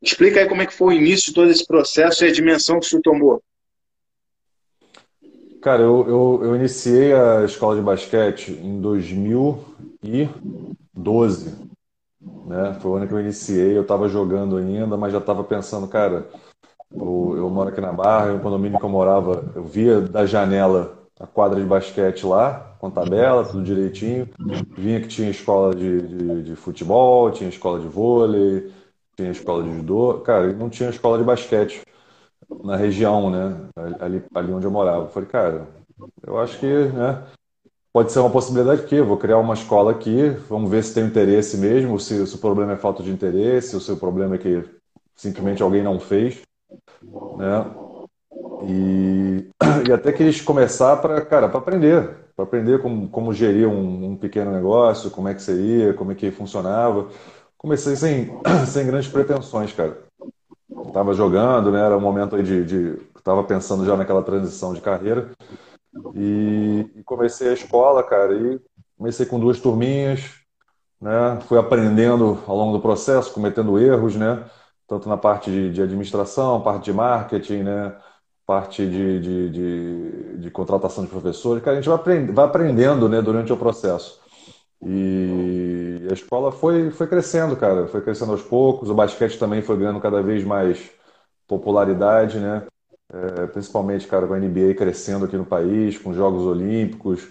Explica 0.00 0.40
aí 0.40 0.48
como 0.48 0.62
é 0.62 0.66
que 0.66 0.74
foi 0.74 0.94
o 0.94 0.98
início 0.98 1.26
de 1.28 1.34
todo 1.34 1.50
esse 1.50 1.66
processo 1.66 2.24
e 2.24 2.28
a 2.28 2.32
dimensão 2.32 2.78
que 2.78 2.86
isso 2.86 3.00
tomou. 3.00 3.42
Cara, 5.62 5.82
eu, 5.82 6.06
eu, 6.06 6.40
eu 6.44 6.54
iniciei 6.56 7.14
a 7.14 7.42
escola 7.44 7.74
de 7.74 7.80
basquete 7.80 8.52
em 8.52 8.82
2012. 8.82 11.54
Né? 12.20 12.78
Foi 12.82 12.90
o 12.90 12.96
ano 12.96 13.08
que 13.08 13.14
eu 13.14 13.20
iniciei, 13.20 13.74
eu 13.74 13.80
estava 13.80 14.06
jogando 14.06 14.58
ainda, 14.58 14.98
mas 14.98 15.10
já 15.10 15.18
estava 15.18 15.42
pensando, 15.42 15.88
cara, 15.88 16.28
eu, 16.94 17.34
eu, 17.36 17.50
moro 17.50 17.68
aqui 17.68 17.80
na 17.80 17.92
Barra, 17.92 18.34
o 18.34 18.40
condomínio 18.40 18.78
que 18.78 18.84
eu 18.84 18.90
morava, 18.90 19.52
eu 19.54 19.64
via 19.64 20.00
da 20.00 20.26
janela 20.26 20.98
a 21.18 21.26
quadra 21.26 21.60
de 21.60 21.66
basquete 21.66 22.26
lá, 22.26 22.76
com 22.78 22.90
tabela, 22.90 23.44
tudo 23.44 23.62
direitinho. 23.62 24.28
Vinha 24.76 25.00
que 25.00 25.08
tinha 25.08 25.30
escola 25.30 25.74
de, 25.74 26.02
de, 26.02 26.42
de, 26.42 26.56
futebol, 26.56 27.30
tinha 27.30 27.48
escola 27.48 27.80
de 27.80 27.86
vôlei, 27.86 28.72
tinha 29.16 29.30
escola 29.30 29.62
de 29.62 29.74
judô. 29.74 30.20
Cara, 30.20 30.52
não 30.52 30.68
tinha 30.68 30.90
escola 30.90 31.18
de 31.18 31.24
basquete 31.24 31.82
na 32.62 32.76
região, 32.76 33.30
né? 33.30 33.56
Ali, 34.00 34.22
ali 34.34 34.52
onde 34.52 34.66
eu 34.66 34.70
morava. 34.70 35.04
Eu 35.04 35.08
falei, 35.08 35.28
cara, 35.28 35.68
eu 36.26 36.38
acho 36.38 36.58
que 36.58 36.66
né, 36.66 37.22
pode 37.92 38.12
ser 38.12 38.18
uma 38.18 38.30
possibilidade 38.30 38.92
eu 38.92 39.06
vou 39.06 39.16
criar 39.16 39.38
uma 39.38 39.54
escola 39.54 39.92
aqui, 39.92 40.30
vamos 40.48 40.70
ver 40.70 40.82
se 40.82 40.94
tem 40.94 41.06
interesse 41.06 41.56
mesmo, 41.56 41.98
se, 41.98 42.26
se 42.26 42.34
o 42.34 42.38
problema 42.38 42.72
é 42.72 42.76
falta 42.76 43.02
de 43.02 43.10
interesse, 43.10 43.74
ou 43.74 43.80
se 43.80 43.92
o 43.92 43.96
problema 43.96 44.34
é 44.34 44.38
que 44.38 44.64
simplesmente 45.14 45.62
alguém 45.62 45.82
não 45.82 46.00
fez. 46.00 46.42
Né? 47.36 47.66
E, 48.66 49.50
e 49.88 49.92
até 49.92 50.12
que 50.12 50.22
eles 50.22 50.40
começar 50.40 50.96
para, 50.96 51.20
cara, 51.24 51.48
para 51.48 51.58
aprender, 51.58 52.08
para 52.36 52.44
aprender 52.44 52.80
como, 52.80 53.08
como 53.08 53.32
gerir 53.32 53.68
um, 53.68 54.12
um, 54.12 54.16
pequeno 54.16 54.50
negócio, 54.50 55.10
como 55.10 55.28
é 55.28 55.34
que 55.34 55.42
seria, 55.42 55.94
como 55.94 56.12
é 56.12 56.14
que 56.14 56.30
funcionava. 56.30 57.08
Comecei 57.56 57.96
sem, 57.96 58.30
sem 58.66 58.86
grandes 58.86 59.08
pretensões, 59.08 59.72
cara. 59.72 59.98
Tava 60.92 61.14
jogando, 61.14 61.70
né? 61.70 61.80
Era 61.80 61.96
um 61.96 62.00
momento 62.00 62.36
aí 62.36 62.42
de, 62.42 62.64
de 62.64 62.96
tava 63.22 63.42
pensando 63.42 63.86
já 63.86 63.96
naquela 63.96 64.22
transição 64.22 64.74
de 64.74 64.80
carreira 64.82 65.30
e, 66.14 66.86
e 66.96 67.02
comecei 67.04 67.48
a 67.48 67.54
escola, 67.54 68.02
cara. 68.02 68.34
E 68.34 68.60
comecei 68.96 69.26
com 69.26 69.40
duas 69.40 69.60
turminhas, 69.60 70.30
né? 71.00 71.38
Fui 71.46 71.58
aprendendo 71.58 72.42
ao 72.46 72.56
longo 72.56 72.76
do 72.76 72.82
processo, 72.82 73.32
cometendo 73.32 73.78
erros, 73.78 74.16
né? 74.16 74.44
Tanto 74.86 75.08
na 75.08 75.16
parte 75.16 75.50
de, 75.50 75.72
de 75.72 75.82
administração, 75.82 76.60
parte 76.60 76.84
de 76.84 76.92
marketing, 76.92 77.62
né? 77.62 77.96
parte 78.46 78.86
de, 78.86 79.20
de, 79.20 79.50
de, 79.50 80.38
de, 80.38 80.50
contratação 80.50 81.04
de 81.04 81.10
professores, 81.10 81.62
cara, 81.62 81.78
a 81.78 81.80
gente 81.80 81.88
vai, 81.88 81.96
aprend, 81.96 82.32
vai 82.32 82.44
aprendendo 82.44 83.08
né, 83.08 83.22
durante 83.22 83.52
o 83.52 83.56
processo. 83.56 84.20
E 84.84 86.06
a 86.10 86.12
escola 86.12 86.52
foi, 86.52 86.90
foi 86.90 87.06
crescendo, 87.06 87.56
cara, 87.56 87.86
foi 87.88 88.02
crescendo 88.02 88.32
aos 88.32 88.42
poucos, 88.42 88.90
o 88.90 88.94
basquete 88.94 89.38
também 89.38 89.62
foi 89.62 89.78
ganhando 89.78 90.00
cada 90.00 90.22
vez 90.22 90.44
mais 90.44 90.90
popularidade, 91.48 92.38
né? 92.38 92.66
É, 93.12 93.46
principalmente, 93.46 94.06
cara, 94.06 94.26
com 94.26 94.34
a 94.34 94.38
NBA 94.38 94.74
crescendo 94.74 95.24
aqui 95.26 95.36
no 95.36 95.44
país, 95.44 95.96
com 95.98 96.12
Jogos 96.12 96.44
Olímpicos, 96.44 97.28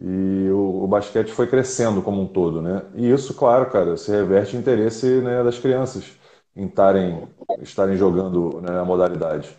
e 0.00 0.48
o, 0.50 0.84
o, 0.84 0.86
basquete 0.88 1.32
foi 1.32 1.46
crescendo 1.46 2.02
como 2.02 2.20
um 2.22 2.26
todo, 2.26 2.60
né? 2.60 2.82
E 2.94 3.10
isso, 3.10 3.34
claro, 3.34 3.70
cara, 3.70 3.96
se 3.96 4.10
reverte 4.10 4.56
em 4.56 4.60
interesse 4.60 5.06
né, 5.20 5.42
das 5.42 5.58
crianças 5.58 6.12
em 6.56 6.68
tarem, 6.68 7.28
estarem 7.60 7.96
jogando 7.96 8.60
né, 8.60 8.78
a 8.78 8.84
modalidade. 8.84 9.56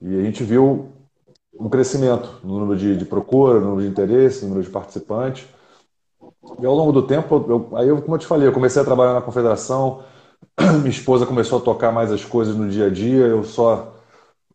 E 0.00 0.18
a 0.18 0.22
gente 0.22 0.44
viu 0.44 0.92
um 1.58 1.68
crescimento 1.68 2.40
no 2.44 2.60
número 2.60 2.78
de, 2.78 2.96
de, 2.96 3.04
procura, 3.04 3.60
no 3.60 3.70
número 3.70 3.82
de 3.82 3.88
interesse, 3.88 4.42
no 4.42 4.50
número 4.50 4.66
de 4.66 4.72
participantes. 4.72 5.46
E 6.60 6.66
ao 6.66 6.74
longo 6.74 6.92
do 6.92 7.02
tempo, 7.02 7.44
eu, 7.48 7.76
aí 7.76 7.88
eu, 7.88 8.00
como 8.02 8.14
eu 8.14 8.18
te 8.18 8.26
falei, 8.26 8.46
eu 8.46 8.52
comecei 8.52 8.80
a 8.80 8.84
trabalhar 8.84 9.14
na 9.14 9.22
confederação, 9.22 10.02
minha 10.78 10.88
esposa 10.88 11.26
começou 11.26 11.58
a 11.58 11.62
tocar 11.62 11.92
mais 11.92 12.12
as 12.12 12.24
coisas 12.24 12.54
no 12.56 12.68
dia 12.68 12.86
a 12.86 12.90
dia, 12.90 13.26
eu 13.26 13.42
só 13.44 13.94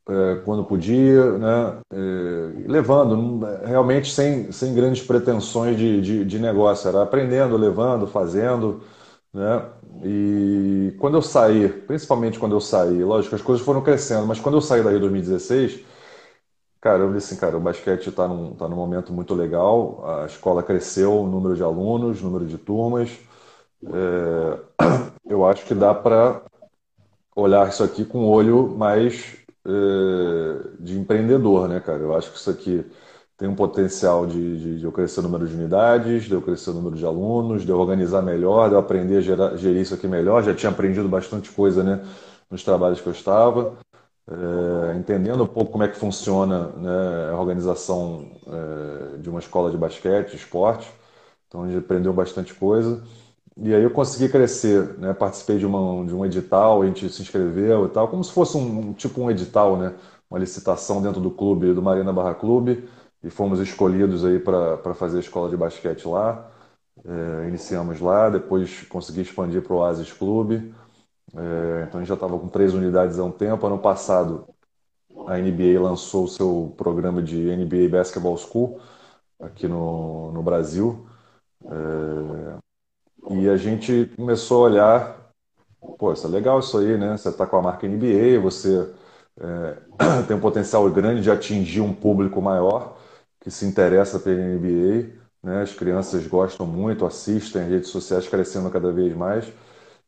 é, 0.10 0.42
quando 0.44 0.66
podia, 0.66 1.38
né, 1.38 1.78
é, 1.94 2.68
levando, 2.68 3.40
realmente 3.66 4.12
sem, 4.14 4.52
sem 4.52 4.74
grandes 4.74 5.02
pretensões 5.06 5.78
de, 5.78 6.02
de, 6.02 6.26
de, 6.26 6.40
negócio, 6.40 6.90
era 6.90 7.04
aprendendo, 7.04 7.56
levando, 7.56 8.06
fazendo, 8.08 8.82
né, 9.34 9.66
e 10.04 10.96
quando 11.00 11.16
eu 11.18 11.22
saí, 11.22 11.70
principalmente 11.70 12.40
quando 12.40 12.56
eu 12.56 12.62
saí, 12.62 13.04
lógico, 13.04 13.36
as 13.36 13.42
coisas 13.42 13.66
foram 13.66 13.82
crescendo, 13.82 14.26
mas 14.28 14.40
quando 14.40 14.56
eu 14.56 14.62
saí 14.62 14.84
daí 14.84 14.98
em 14.98 15.00
2016, 15.00 15.82
cara, 16.82 17.00
eu 17.04 17.14
disse 17.14 17.34
assim, 17.34 17.42
cara, 17.42 17.58
o 17.58 17.62
basquete 17.62 18.10
está 18.10 18.28
num, 18.28 18.56
tá 18.56 18.68
num 18.70 18.76
momento 18.76 19.14
muito 19.14 19.34
legal, 19.36 20.04
a 20.24 20.26
escola 20.26 20.64
cresceu, 20.64 21.22
o 21.22 21.28
número 21.28 21.56
de 21.56 21.64
alunos, 21.64 22.22
o 22.22 22.26
número 22.26 22.46
de 22.46 22.58
turmas, 22.58 23.10
é, 23.86 24.60
eu 25.26 25.46
acho 25.46 25.66
que 25.66 25.74
dá 25.76 25.94
para 25.94 26.42
olhar 27.36 27.68
isso 27.70 27.84
aqui 27.84 28.06
com 28.06 28.20
um 28.20 28.30
olho 28.30 28.70
mais 28.78 29.38
é, 29.66 30.70
de 30.80 30.98
empreendedor, 31.00 31.68
né, 31.68 31.80
cara? 31.80 32.00
Eu 32.00 32.16
acho 32.16 32.32
que 32.32 32.38
isso 32.38 32.50
aqui 32.50 32.86
tem 33.38 33.48
um 33.48 33.56
potencial 33.56 34.26
de, 34.26 34.58
de, 34.60 34.80
de, 34.80 34.86
eu 34.86 34.92
crescer 34.92 35.20
o 35.20 35.24
número 35.24 35.48
de 35.48 35.56
unidades, 35.56 36.24
de 36.24 36.34
eu 36.34 36.42
crescer 36.42 36.70
o 36.70 36.74
número 36.74 36.96
de 36.96 37.06
alunos, 37.06 37.64
de 37.64 37.72
eu 37.72 37.80
organizar 37.80 38.22
melhor, 38.22 38.70
de 38.70 38.76
eu 38.76 38.80
aprender 38.80 39.18
a 39.18 39.22
gerar, 39.22 39.56
gerir 39.58 39.82
isso 39.82 39.94
aqui 39.94 40.08
melhor. 40.08 40.44
Já 40.44 40.54
tinha 40.54 40.72
aprendido 40.72 41.10
bastante 41.10 41.52
coisa, 41.52 41.84
né, 41.84 42.04
nos 42.50 42.64
trabalhos 42.64 43.02
que 43.02 43.08
eu 43.08 43.14
estava. 43.14 43.78
É, 44.30 44.98
entendendo 44.98 45.44
um 45.44 45.48
pouco 45.48 45.72
como 45.72 45.84
é 45.84 45.88
que 45.90 45.98
funciona 45.98 46.68
né, 46.78 47.32
a 47.32 47.38
organização 47.38 48.32
é, 48.48 49.18
de 49.18 49.30
uma 49.30 49.40
escola 49.40 49.70
de 49.72 49.78
basquete, 49.78 50.36
esporte. 50.36 50.90
Então, 51.48 51.64
a 51.64 51.68
gente 51.68 51.80
aprendeu 51.80 52.14
bastante 52.14 52.54
coisa. 52.54 53.04
E 53.56 53.74
aí 53.74 53.84
eu 53.84 53.92
consegui 53.92 54.30
crescer, 54.30 54.98
né? 54.98 55.14
Participei 55.14 55.60
de, 55.60 55.66
uma, 55.66 56.04
de 56.06 56.14
um 56.14 56.26
edital, 56.26 56.82
a 56.82 56.86
gente 56.88 57.08
se 57.10 57.22
inscreveu 57.22 57.86
e 57.86 57.90
tal, 57.90 58.08
como 58.08 58.24
se 58.24 58.32
fosse 58.32 58.58
um 58.58 58.94
tipo 58.94 59.22
um 59.22 59.30
edital, 59.30 59.78
né? 59.78 59.94
Uma 60.30 60.40
licitação 60.40 61.02
dentro 61.02 61.22
do 61.22 61.30
clube, 61.30 61.74
do 61.74 61.82
Marina 61.82 62.12
Barra 62.12 62.34
Clube, 62.34 62.90
e 63.24 63.30
fomos 63.30 63.60
escolhidos 63.60 64.26
aí 64.26 64.40
para 64.40 64.94
fazer 64.94 65.18
a 65.18 65.20
escola 65.22 65.50
de 65.50 65.58
basquete 65.58 66.08
lá. 66.08 66.50
É, 67.06 67.48
iniciamos 67.48 68.00
lá, 68.00 68.30
depois 68.30 68.84
consegui 68.88 69.22
expandir 69.22 69.62
para 69.64 69.74
o 69.74 69.78
Oasis 69.78 70.12
Clube. 70.14 70.74
É, 71.36 71.86
então 71.88 72.00
a 72.00 72.04
gente 72.04 72.10
já 72.10 72.16
estava 72.16 72.38
com 72.40 72.48
três 72.48 72.74
unidades 72.74 73.20
há 73.20 73.24
um 73.24 73.32
tempo. 73.32 73.66
Ano 73.68 73.80
passado 73.80 74.48
a 75.28 75.38
NBA 75.40 75.82
lançou 75.82 76.26
o 76.26 76.28
seu 76.28 76.74
programa 76.78 77.22
de 77.24 77.38
NBA 77.38 77.90
Basketball 77.90 78.38
School 78.38 78.80
aqui 79.40 79.68
no, 79.68 80.32
no 80.32 80.44
Brasil. 80.44 81.06
É, 81.66 82.58
e 83.32 83.50
a 83.50 83.58
gente 83.58 84.12
começou 84.16 84.66
a 84.66 84.70
olhar, 84.70 85.32
pô, 85.98 86.14
isso 86.14 86.28
é 86.28 86.30
legal 86.30 86.60
isso 86.60 86.78
aí, 86.78 86.98
né? 86.98 87.18
Você 87.18 87.30
está 87.30 87.46
com 87.48 87.58
a 87.58 87.62
marca 87.62 87.86
NBA, 87.88 88.40
você 88.42 88.94
é, 89.40 90.24
tem 90.28 90.38
um 90.38 90.42
potencial 90.42 90.90
grande 90.92 91.22
de 91.22 91.32
atingir 91.32 91.82
um 91.82 91.94
público 91.94 92.42
maior 92.42 92.98
que 93.44 93.52
se 93.52 93.66
interessa 93.66 94.20
pela 94.20 94.42
NBA, 94.42 95.24
né? 95.44 95.64
As 95.64 95.74
crianças 95.76 96.28
gostam 96.28 96.68
muito, 96.68 97.06
assistem, 97.06 97.64
as 97.64 97.70
redes 97.70 97.90
sociais 97.92 98.28
crescendo 98.30 98.72
cada 98.72 98.92
vez 98.94 99.16
mais. 99.16 99.48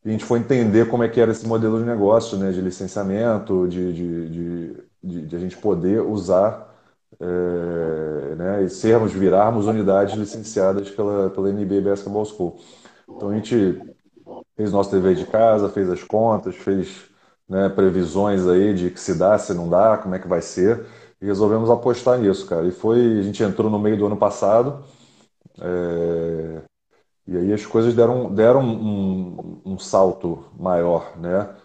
E 0.05 0.09
a 0.09 0.11
gente 0.13 0.25
foi 0.25 0.39
entender 0.39 0.89
como 0.89 1.03
é 1.03 1.09
que 1.09 1.19
era 1.21 1.31
esse 1.31 1.47
modelo 1.47 1.79
de 1.79 1.85
negócio, 1.85 2.37
né? 2.37 2.51
De 2.51 2.61
licenciamento, 2.61 3.67
de, 3.67 3.93
de, 3.93 4.29
de, 4.29 4.83
de, 5.03 5.27
de 5.27 5.35
a 5.35 5.39
gente 5.39 5.57
poder 5.57 6.01
usar 6.01 6.73
é, 7.19 8.35
né? 8.35 8.63
e 8.63 8.69
sermos, 8.69 9.13
virarmos 9.13 9.67
unidades 9.67 10.15
licenciadas 10.15 10.89
pela, 10.91 11.29
pela 11.29 11.51
NBA 11.51 11.81
Basketball 11.81 12.25
School. 12.25 12.59
Então 13.15 13.29
a 13.29 13.35
gente 13.35 13.81
fez 14.55 14.71
nosso 14.71 14.91
dever 14.91 15.15
de 15.15 15.25
casa, 15.25 15.69
fez 15.69 15.89
as 15.89 16.03
contas, 16.03 16.55
fez 16.55 17.05
né, 17.47 17.69
previsões 17.69 18.47
aí 18.47 18.73
de 18.73 18.89
que 18.91 18.99
se 18.99 19.15
dá, 19.15 19.37
se 19.37 19.53
não 19.53 19.69
dá, 19.69 19.97
como 19.97 20.15
é 20.15 20.19
que 20.19 20.27
vai 20.27 20.41
ser, 20.41 20.85
e 21.21 21.25
resolvemos 21.25 21.69
apostar 21.69 22.19
nisso, 22.19 22.45
cara. 22.47 22.67
E 22.67 22.71
foi, 22.71 23.19
a 23.19 23.23
gente 23.23 23.43
entrou 23.43 23.69
no 23.69 23.79
meio 23.79 23.97
do 23.97 24.05
ano 24.05 24.17
passado, 24.17 24.83
é, 25.61 26.61
e 27.27 27.37
aí 27.37 27.53
as 27.53 27.65
coisas 27.65 27.93
deram, 27.95 28.33
deram 28.33 28.61
um, 28.63 29.61
um, 29.65 29.79
salto 29.79 30.45
maior, 30.57 31.17
né? 31.17 31.55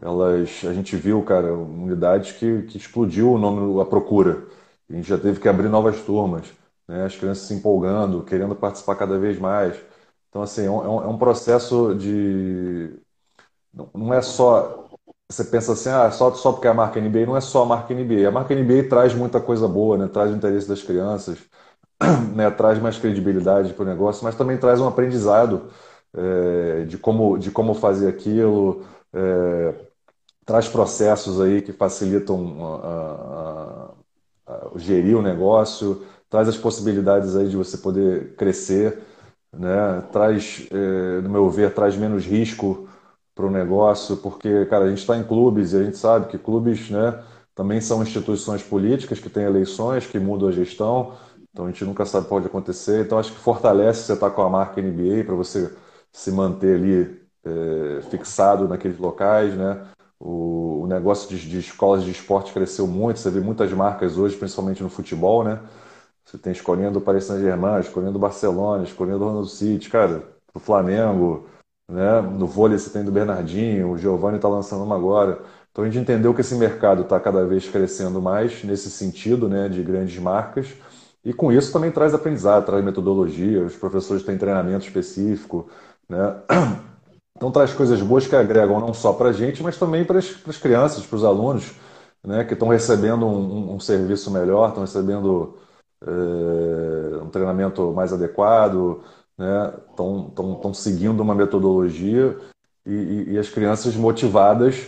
Elas, 0.00 0.62
a 0.64 0.72
gente 0.74 0.96
viu, 0.96 1.22
cara, 1.24 1.52
unidades 1.54 2.32
que, 2.32 2.62
que 2.64 2.76
explodiu 2.76 3.32
o 3.32 3.38
nome, 3.38 3.80
a 3.80 3.84
procura. 3.84 4.46
A 4.90 4.92
gente 4.94 5.08
já 5.08 5.18
teve 5.18 5.40
que 5.40 5.48
abrir 5.48 5.68
novas 5.68 6.00
turmas, 6.02 6.52
né? 6.88 7.04
As 7.04 7.16
crianças 7.16 7.46
se 7.46 7.54
empolgando, 7.54 8.24
querendo 8.24 8.54
participar 8.54 8.96
cada 8.96 9.18
vez 9.18 9.38
mais. 9.38 9.76
Então, 10.28 10.42
assim, 10.42 10.62
é, 10.62 10.66
é 10.66 10.70
um, 10.70 11.02
é 11.02 11.08
um 11.08 11.18
processo 11.18 11.94
de. 11.94 12.98
Não 13.94 14.12
é 14.12 14.22
só. 14.22 14.85
Você 15.28 15.44
pensa 15.44 15.72
assim, 15.72 15.88
ah, 15.88 16.10
só, 16.10 16.32
só 16.34 16.52
porque 16.52 16.68
é 16.68 16.70
a 16.70 16.74
marca 16.74 17.00
NBA, 17.00 17.26
não 17.26 17.36
é 17.36 17.40
só 17.40 17.62
a 17.62 17.66
marca 17.66 17.92
NBA. 17.92 18.28
A 18.28 18.30
marca 18.30 18.54
NBA 18.54 18.88
traz 18.88 19.12
muita 19.14 19.40
coisa 19.40 19.66
boa, 19.66 19.98
né? 19.98 20.06
traz 20.08 20.30
o 20.30 20.36
interesse 20.36 20.68
das 20.68 20.82
crianças, 20.82 21.38
né? 22.34 22.50
traz 22.50 22.78
mais 22.78 22.98
credibilidade 22.98 23.74
para 23.74 23.82
o 23.82 23.86
negócio, 23.86 24.24
mas 24.24 24.36
também 24.36 24.56
traz 24.56 24.80
um 24.80 24.86
aprendizado 24.86 25.68
é, 26.14 26.84
de, 26.84 26.96
como, 26.98 27.36
de 27.38 27.50
como 27.50 27.74
fazer 27.74 28.08
aquilo, 28.08 28.84
é, 29.12 29.74
traz 30.44 30.68
processos 30.68 31.40
aí 31.40 31.62
que 31.62 31.72
facilitam 31.72 32.64
a, 32.84 33.92
a, 34.46 34.54
a, 34.54 34.78
gerir 34.78 35.16
o 35.16 35.22
negócio, 35.22 36.06
traz 36.30 36.48
as 36.48 36.56
possibilidades 36.56 37.36
aí 37.36 37.48
de 37.48 37.56
você 37.56 37.78
poder 37.78 38.36
crescer 38.36 39.02
né? 39.52 40.02
Traz, 40.12 40.66
é, 40.70 41.20
no 41.22 41.30
meu 41.30 41.50
ver, 41.50 41.72
traz 41.74 41.96
menos 41.96 42.24
risco 42.24 42.88
para 43.36 43.46
o 43.46 43.50
negócio, 43.50 44.16
porque, 44.16 44.64
cara, 44.64 44.86
a 44.86 44.88
gente 44.88 45.00
está 45.00 45.16
em 45.16 45.22
clubes 45.22 45.74
e 45.74 45.76
a 45.76 45.84
gente 45.84 45.98
sabe 45.98 46.26
que 46.26 46.38
clubes, 46.38 46.90
né, 46.90 47.22
também 47.54 47.82
são 47.82 48.02
instituições 48.02 48.62
políticas 48.62 49.20
que 49.20 49.28
têm 49.28 49.44
eleições, 49.44 50.06
que 50.06 50.18
mudam 50.18 50.48
a 50.48 50.52
gestão, 50.52 51.12
então 51.52 51.66
a 51.66 51.70
gente 51.70 51.84
nunca 51.84 52.04
sabe 52.04 52.22
o 52.22 52.24
que 52.24 52.30
pode 52.30 52.46
acontecer. 52.46 53.04
Então 53.04 53.18
acho 53.18 53.32
que 53.32 53.38
fortalece 53.38 54.04
você 54.04 54.14
estar 54.14 54.30
tá 54.30 54.34
com 54.34 54.42
a 54.42 54.50
marca 54.50 54.80
NBA 54.80 55.24
para 55.24 55.34
você 55.34 55.74
se 56.12 56.30
manter 56.30 56.76
ali 56.76 57.22
é, 57.44 58.02
fixado 58.10 58.68
naqueles 58.68 58.98
locais, 58.98 59.54
né? 59.54 59.86
O, 60.18 60.82
o 60.82 60.86
negócio 60.86 61.28
de, 61.28 61.48
de, 61.48 61.58
escolas 61.58 62.04
de 62.04 62.10
esporte 62.10 62.52
cresceu 62.52 62.86
muito, 62.86 63.20
você 63.20 63.30
vê 63.30 63.40
muitas 63.40 63.70
marcas 63.72 64.18
hoje, 64.18 64.36
principalmente 64.36 64.82
no 64.82 64.88
futebol, 64.88 65.44
né? 65.44 65.60
Você 66.24 66.38
tem 66.38 66.52
escolinha 66.52 66.90
do 66.90 67.00
Paris 67.00 67.24
Saint-Germain, 67.24 67.80
escolinha 67.80 68.12
do 68.12 68.18
Barcelona, 68.18 68.82
escolinha 68.84 69.18
do 69.18 69.24
Ronaldo 69.24 69.48
City, 69.48 69.88
cara, 69.90 70.24
do 70.52 70.60
Flamengo, 70.60 71.46
né? 71.88 72.20
No 72.20 72.46
vôlei 72.46 72.78
você 72.78 72.90
tem 72.90 73.04
do 73.04 73.12
Bernardinho, 73.12 73.90
o 73.90 73.98
Giovanni 73.98 74.36
está 74.36 74.48
lançando 74.48 74.84
uma 74.84 74.96
agora. 74.96 75.40
Então 75.70 75.84
a 75.84 75.86
gente 75.88 76.02
entendeu 76.02 76.34
que 76.34 76.40
esse 76.40 76.54
mercado 76.54 77.02
está 77.02 77.20
cada 77.20 77.44
vez 77.46 77.68
crescendo 77.68 78.20
mais 78.20 78.64
nesse 78.64 78.90
sentido, 78.90 79.48
né, 79.48 79.68
de 79.68 79.82
grandes 79.82 80.18
marcas. 80.18 80.68
E 81.24 81.32
com 81.32 81.52
isso 81.52 81.72
também 81.72 81.90
traz 81.90 82.14
aprendizado, 82.14 82.64
traz 82.66 82.84
metodologia, 82.84 83.62
os 83.64 83.76
professores 83.76 84.22
têm 84.22 84.38
treinamento 84.38 84.86
específico, 84.86 85.68
né? 86.08 86.36
Então 87.36 87.50
traz 87.50 87.72
coisas 87.74 88.00
boas 88.00 88.26
que 88.26 88.34
agregam 88.34 88.80
não 88.80 88.94
só 88.94 89.12
para 89.12 89.28
a 89.28 89.32
gente, 89.32 89.62
mas 89.62 89.76
também 89.76 90.04
para 90.04 90.18
as, 90.18 90.56
crianças, 90.56 91.04
para 91.04 91.16
os 91.16 91.24
alunos, 91.24 91.72
né, 92.24 92.44
que 92.44 92.54
estão 92.54 92.68
recebendo 92.68 93.26
um, 93.26 93.74
um, 93.74 93.80
serviço 93.80 94.30
melhor, 94.30 94.68
estão 94.68 94.82
recebendo 94.82 95.58
é, 96.02 97.22
um 97.22 97.28
treinamento 97.28 97.92
mais 97.92 98.12
adequado, 98.12 99.02
estão 99.38 100.60
né? 100.64 100.74
seguindo 100.74 101.20
uma 101.20 101.34
metodologia 101.34 102.36
e, 102.84 102.92
e, 102.92 103.32
e, 103.32 103.38
as 103.38 103.48
crianças 103.48 103.94
motivadas 103.96 104.86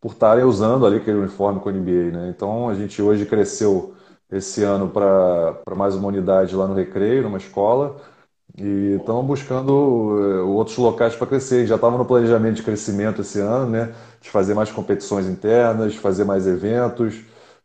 por 0.00 0.12
estarem 0.12 0.44
usando 0.44 0.86
ali 0.86 0.96
aquele 0.96 1.18
uniforme 1.18 1.60
com 1.60 1.68
o 1.68 1.72
NBA. 1.72 2.16
Né? 2.16 2.32
Então 2.34 2.68
a 2.68 2.74
gente 2.74 3.02
hoje 3.02 3.26
cresceu 3.26 3.94
esse 4.30 4.62
ano 4.62 4.88
para 4.88 5.76
mais 5.76 5.94
uma 5.94 6.08
unidade 6.08 6.54
lá 6.56 6.66
no 6.66 6.74
Recreio, 6.74 7.24
numa 7.24 7.38
escola, 7.38 7.96
e 8.56 8.96
estamos 8.98 9.26
buscando 9.26 9.72
uh, 9.72 10.48
outros 10.48 10.76
locais 10.78 11.14
para 11.16 11.26
crescer. 11.26 11.66
Já 11.66 11.74
estava 11.74 11.98
no 11.98 12.04
planejamento 12.04 12.56
de 12.56 12.62
crescimento 12.62 13.20
esse 13.20 13.40
ano, 13.40 13.70
né? 13.70 13.94
de 14.20 14.30
fazer 14.30 14.54
mais 14.54 14.70
competições 14.70 15.26
internas, 15.26 15.94
fazer 15.96 16.24
mais 16.24 16.46
eventos, 16.46 17.22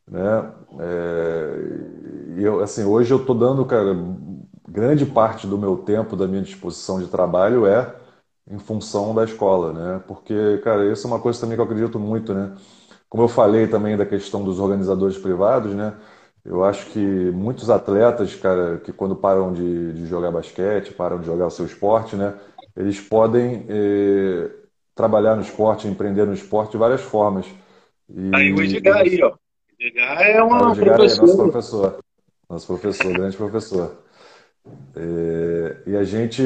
né? 0.09 0.51
É, 0.79 1.55
eu, 2.37 2.61
assim, 2.61 2.83
hoje 2.83 3.11
eu 3.13 3.17
estou 3.17 3.35
dando, 3.35 3.65
cara, 3.65 3.95
grande 4.75 5.05
parte 5.05 5.47
do 5.47 5.57
meu 5.57 5.77
tempo, 5.77 6.17
da 6.17 6.27
minha 6.27 6.41
disposição 6.41 6.99
de 6.99 7.07
trabalho 7.07 7.65
é 7.65 7.95
em 8.51 8.59
função 8.59 9.15
da 9.15 9.23
escola, 9.23 9.71
né? 9.71 10.03
Porque, 10.05 10.59
cara, 10.63 10.91
isso 10.91 11.07
é 11.07 11.09
uma 11.09 11.19
coisa 11.19 11.39
também 11.39 11.55
que 11.55 11.61
eu 11.61 11.65
acredito 11.65 11.97
muito, 11.97 12.33
né? 12.33 12.53
Como 13.09 13.23
eu 13.23 13.27
falei 13.29 13.67
também 13.67 13.95
da 13.95 14.05
questão 14.05 14.43
dos 14.43 14.59
organizadores 14.59 15.17
privados, 15.17 15.73
né? 15.73 15.93
Eu 16.43 16.63
acho 16.63 16.87
que 16.87 16.99
muitos 16.99 17.69
atletas, 17.69 18.35
cara, 18.35 18.77
que 18.83 18.91
quando 18.91 19.15
param 19.15 19.53
de, 19.53 19.93
de 19.93 20.05
jogar 20.05 20.29
basquete, 20.29 20.93
param 20.93 21.19
de 21.19 21.25
jogar 21.25 21.47
o 21.47 21.51
seu 21.51 21.65
esporte, 21.65 22.15
né? 22.15 22.35
Eles 22.75 22.99
podem 22.99 23.65
eh, 23.69 24.51
trabalhar 24.93 25.35
no 25.35 25.41
esporte, 25.41 25.87
empreender 25.87 26.25
no 26.25 26.33
esporte 26.33 26.71
de 26.71 26.77
várias 26.77 27.01
formas. 27.01 27.47
E, 28.09 28.31
aí 28.35 28.53
o 28.53 28.61
Edgar 28.61 28.97
aí, 28.97 29.23
ó. 29.23 29.33
Edgar 29.79 30.21
é 30.21 30.43
uma 30.43 30.71
Edgar 30.71 30.97
professor. 30.97 31.23
é 31.23 31.27
nosso 31.27 31.37
professor. 31.37 31.99
Nosso 32.49 32.67
professor, 32.67 33.13
grande 33.13 33.37
professor. 33.37 34.04
É, 34.95 35.81
e 35.91 35.95
a 35.97 36.03
gente, 36.03 36.41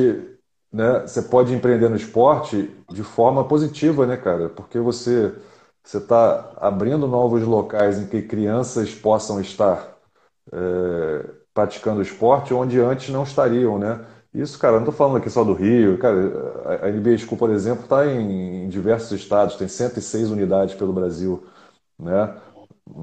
né, 0.72 1.02
você 1.02 1.22
pode 1.24 1.54
empreender 1.54 1.90
no 1.90 1.96
esporte 1.96 2.70
de 2.90 3.04
forma 3.04 3.48
positiva, 3.48 4.06
né, 4.08 4.18
cara? 4.18 4.50
Porque 4.50 4.80
você 4.80 5.34
você 5.84 5.98
está 5.98 6.54
abrindo 6.58 7.08
novos 7.08 7.42
locais 7.44 7.98
em 8.00 8.08
que 8.08 8.22
crianças 8.22 8.94
possam 8.94 9.40
estar 9.42 9.98
é, 10.54 11.30
praticando 11.54 12.02
esporte 12.02 12.54
onde 12.54 12.80
antes 12.80 13.10
não 13.10 13.24
estariam, 13.24 13.78
né? 13.80 14.06
Isso, 14.34 14.60
cara, 14.60 14.74
não 14.74 14.80
estou 14.82 14.94
falando 14.94 15.18
aqui 15.18 15.30
só 15.30 15.44
do 15.44 15.54
Rio. 15.54 15.98
Cara, 15.98 16.84
a 16.86 16.90
NBA 16.90 17.18
School, 17.18 17.38
por 17.38 17.50
exemplo, 17.50 17.84
está 17.84 18.06
em, 18.06 18.70
diversos 18.70 19.12
estados, 19.20 19.56
tem 19.56 19.68
106 19.68 20.30
unidades 20.32 20.76
pelo 20.76 20.94
Brasil, 20.94 21.46
né? 22.00 22.36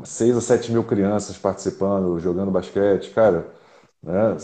6 0.04 0.36
a 0.36 0.40
7 0.40 0.72
mil 0.72 0.84
crianças 0.84 1.38
participando, 1.38 2.18
jogando 2.20 2.50
basquete, 2.50 3.10
cara. 3.12 3.46
Né? 4.06 4.36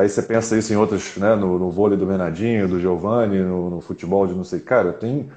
Aí 0.00 0.08
você 0.08 0.22
pensa 0.22 0.56
isso 0.56 0.72
em 0.72 0.76
outros, 0.76 1.16
né? 1.16 1.34
No, 1.34 1.58
no 1.58 1.70
vôlei 1.70 1.98
do 1.98 2.06
Bernardinho, 2.06 2.68
do 2.68 2.78
Giovanni, 2.78 3.40
no, 3.40 3.68
no 3.68 3.80
futebol 3.80 4.28
de 4.28 4.34
não 4.34 4.44
sei. 4.44 4.60
Cara, 4.60 4.92
tem 4.92 5.28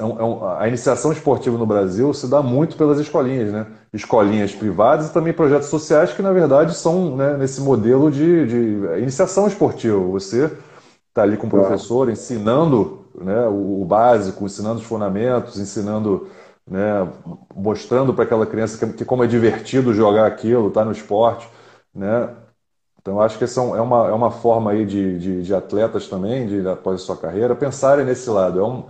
é 0.00 0.04
um, 0.04 0.18
é 0.18 0.24
um, 0.24 0.44
a 0.44 0.66
iniciação 0.66 1.12
esportiva 1.12 1.56
no 1.56 1.66
Brasil 1.66 2.12
se 2.12 2.26
dá 2.26 2.42
muito 2.42 2.76
pelas 2.76 2.98
escolinhas, 2.98 3.52
né? 3.52 3.66
Escolinhas 3.92 4.52
privadas 4.54 5.08
e 5.08 5.12
também 5.12 5.32
projetos 5.32 5.68
sociais 5.68 6.12
que, 6.12 6.22
na 6.22 6.32
verdade, 6.32 6.74
são 6.74 7.14
né, 7.14 7.36
nesse 7.36 7.60
modelo 7.60 8.10
de, 8.10 8.46
de, 8.46 9.00
iniciação 9.00 9.46
esportiva. 9.46 9.98
Você 9.98 10.50
está 11.08 11.22
ali 11.22 11.36
com 11.36 11.46
o 11.46 11.50
professor 11.50 12.10
ensinando 12.10 13.04
né, 13.14 13.46
o, 13.46 13.82
o, 13.82 13.84
básico, 13.84 14.44
ensinando 14.44 14.80
os 14.80 14.86
fundamentos, 14.86 15.58
ensinando, 15.60 16.28
né, 16.66 17.06
mostrando 17.54 18.12
para 18.12 18.24
aquela 18.24 18.46
criança 18.46 18.84
que, 18.84 18.94
que, 18.94 19.04
como 19.04 19.22
é 19.22 19.26
divertido 19.26 19.94
jogar 19.94 20.26
aquilo, 20.26 20.68
estar 20.68 20.80
tá 20.80 20.86
no 20.86 20.92
esporte, 20.92 21.48
né? 21.94 22.30
Então, 23.08 23.22
acho 23.22 23.38
que 23.38 23.44
é 23.44 23.80
uma, 23.80 24.06
é 24.06 24.12
uma 24.12 24.30
forma 24.30 24.72
aí 24.72 24.84
de, 24.84 25.18
de, 25.18 25.42
de 25.42 25.54
atletas 25.54 26.06
também, 26.08 26.46
de, 26.46 26.68
após 26.68 27.00
a 27.00 27.04
sua 27.04 27.16
carreira, 27.16 27.54
pensarem 27.54 28.04
nesse 28.04 28.28
lado. 28.28 28.60
É 28.60 28.62
um, 28.62 28.84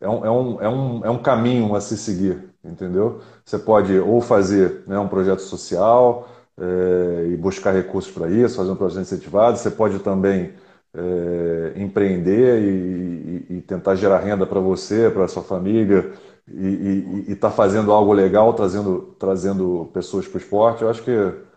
é 0.00 0.08
um, 0.08 0.24
é 0.24 0.30
um, 0.30 0.62
é 0.62 0.68
um, 0.70 1.04
é 1.04 1.10
um 1.10 1.18
caminho 1.18 1.74
a 1.74 1.80
se 1.80 1.98
seguir, 1.98 2.42
entendeu? 2.64 3.20
Você 3.44 3.58
pode 3.58 3.98
ou 3.98 4.22
fazer 4.22 4.82
né, 4.86 4.98
um 4.98 5.08
projeto 5.08 5.40
social 5.40 6.26
é, 6.58 7.26
e 7.32 7.36
buscar 7.36 7.72
recursos 7.72 8.10
para 8.10 8.30
isso, 8.30 8.56
fazer 8.56 8.70
um 8.70 8.76
projeto 8.76 9.02
incentivado, 9.02 9.58
você 9.58 9.70
pode 9.70 9.98
também 9.98 10.54
é, 10.94 11.72
empreender 11.76 12.62
e, 12.62 13.46
e, 13.50 13.56
e, 13.58 13.60
tentar 13.60 13.94
gerar 13.94 14.20
renda 14.20 14.46
para 14.46 14.58
você, 14.58 15.10
para 15.10 15.28
sua 15.28 15.42
família 15.42 16.12
e 16.50 17.26
estar 17.28 17.50
tá 17.50 17.54
fazendo 17.54 17.92
algo 17.92 18.14
legal, 18.14 18.54
trazendo, 18.54 19.14
trazendo 19.18 19.90
pessoas 19.92 20.26
para 20.26 20.38
o 20.38 20.40
esporte. 20.40 20.82
Eu 20.82 20.88
acho 20.88 21.02
que 21.02 21.49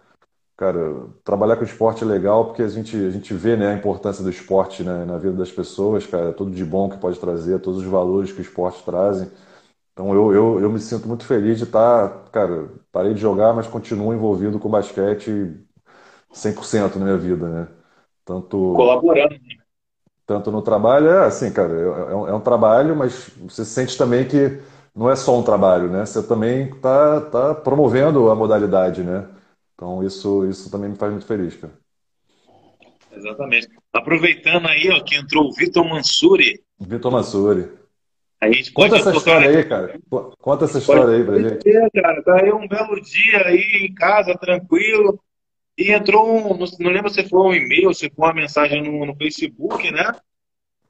Cara, 0.56 1.08
trabalhar 1.24 1.58
com 1.58 1.64
esporte 1.64 2.04
é 2.04 2.08
legal 2.08 2.46
porque 2.46 2.62
a 2.62 2.68
gente, 2.68 2.96
a 2.96 3.10
gente 3.10 3.34
vê 3.34 3.56
né, 3.58 3.74
a 3.74 3.74
importância 3.74 4.24
do 4.24 4.30
esporte 4.30 4.84
né, 4.84 5.04
na 5.04 5.18
vida 5.18 5.34
das 5.34 5.52
pessoas, 5.52 6.06
cara, 6.06 6.32
tudo 6.32 6.52
de 6.52 6.64
bom 6.64 6.90
que 6.90 6.98
pode 6.98 7.20
trazer, 7.20 7.60
todos 7.60 7.80
os 7.80 7.86
valores 7.86 8.32
que 8.32 8.40
o 8.40 8.42
esporte 8.42 8.84
trazem. 8.84 9.32
Então 9.94 10.14
eu, 10.14 10.34
eu, 10.34 10.60
eu 10.62 10.72
me 10.72 10.80
sinto 10.80 11.08
muito 11.08 11.26
feliz 11.26 11.58
de 11.58 11.64
estar, 11.66 12.08
tá, 12.10 12.30
cara, 12.32 12.70
parei 12.92 13.14
de 13.14 13.22
jogar, 13.22 13.54
mas 13.54 13.68
continuo 13.68 14.14
envolvido 14.14 14.60
com 14.60 14.70
basquete 14.70 15.56
100% 16.32 16.98
na 16.98 17.06
minha 17.06 17.18
vida, 17.18 17.48
né? 17.48 17.68
Tanto, 18.26 18.74
Colaborando. 18.76 19.34
Né? 19.34 19.40
Tanto 20.26 20.52
no 20.52 20.62
trabalho, 20.62 21.10
é 21.10 21.26
assim, 21.26 21.52
cara, 21.52 21.74
é, 21.74 22.12
é 22.12 22.16
um, 22.16 22.28
é 22.30 22.34
um 22.34 22.40
trabalho, 22.40 22.96
mas 22.96 23.30
você 23.42 23.66
sente 23.66 23.98
também 23.98 24.26
que 24.28 24.62
não 24.96 25.10
é 25.10 25.16
só 25.16 25.38
um 25.38 25.44
trabalho, 25.44 25.90
né? 25.90 26.06
Você 26.06 26.24
também 26.24 26.70
está 26.70 27.22
tá 27.22 27.56
promovendo 27.56 28.30
a 28.30 28.36
modalidade, 28.36 29.04
né? 29.04 29.28
Então 29.84 30.02
isso, 30.02 30.46
isso 30.46 30.72
também 30.72 30.92
me 30.92 30.96
faz 30.96 31.12
muito 31.12 31.28
feliz, 31.28 31.58
cara. 31.58 31.74
Exatamente. 33.12 33.68
Aproveitando 33.92 34.70
aí, 34.70 34.90
ó, 34.90 35.04
que 35.04 35.14
entrou 35.14 35.50
o 35.50 35.52
Vitor 35.52 35.84
Mansuri. 35.84 36.64
Vitor 36.80 37.12
Mansuri. 37.12 37.70
A 38.40 38.50
gente 38.50 38.72
Conta 38.72 38.96
essa 38.96 39.14
história 39.14 39.50
aí, 39.50 39.64
cara. 39.66 40.00
Conta 40.40 40.64
essa 40.64 40.78
história 40.78 41.04
pode 41.04 41.16
aí 41.16 41.24
pra 41.26 41.50
gente. 41.50 41.64
Ser, 41.64 41.92
cara. 41.92 42.24
Tá 42.24 42.42
aí 42.42 42.54
um 42.54 42.66
belo 42.66 43.02
dia 43.02 43.46
aí 43.46 43.88
em 43.90 43.94
casa, 43.94 44.38
tranquilo. 44.38 45.20
E 45.78 45.92
entrou 45.92 46.34
um, 46.34 46.58
não 46.80 46.92
lembro 46.92 47.10
se 47.10 47.28
foi 47.28 47.42
um 47.42 47.54
e-mail, 47.54 47.94
se 47.94 48.10
foi 48.10 48.26
uma 48.26 48.34
mensagem 48.34 48.82
no, 48.84 49.06
no 49.06 49.16
Facebook, 49.18 49.92
né? 49.92 50.16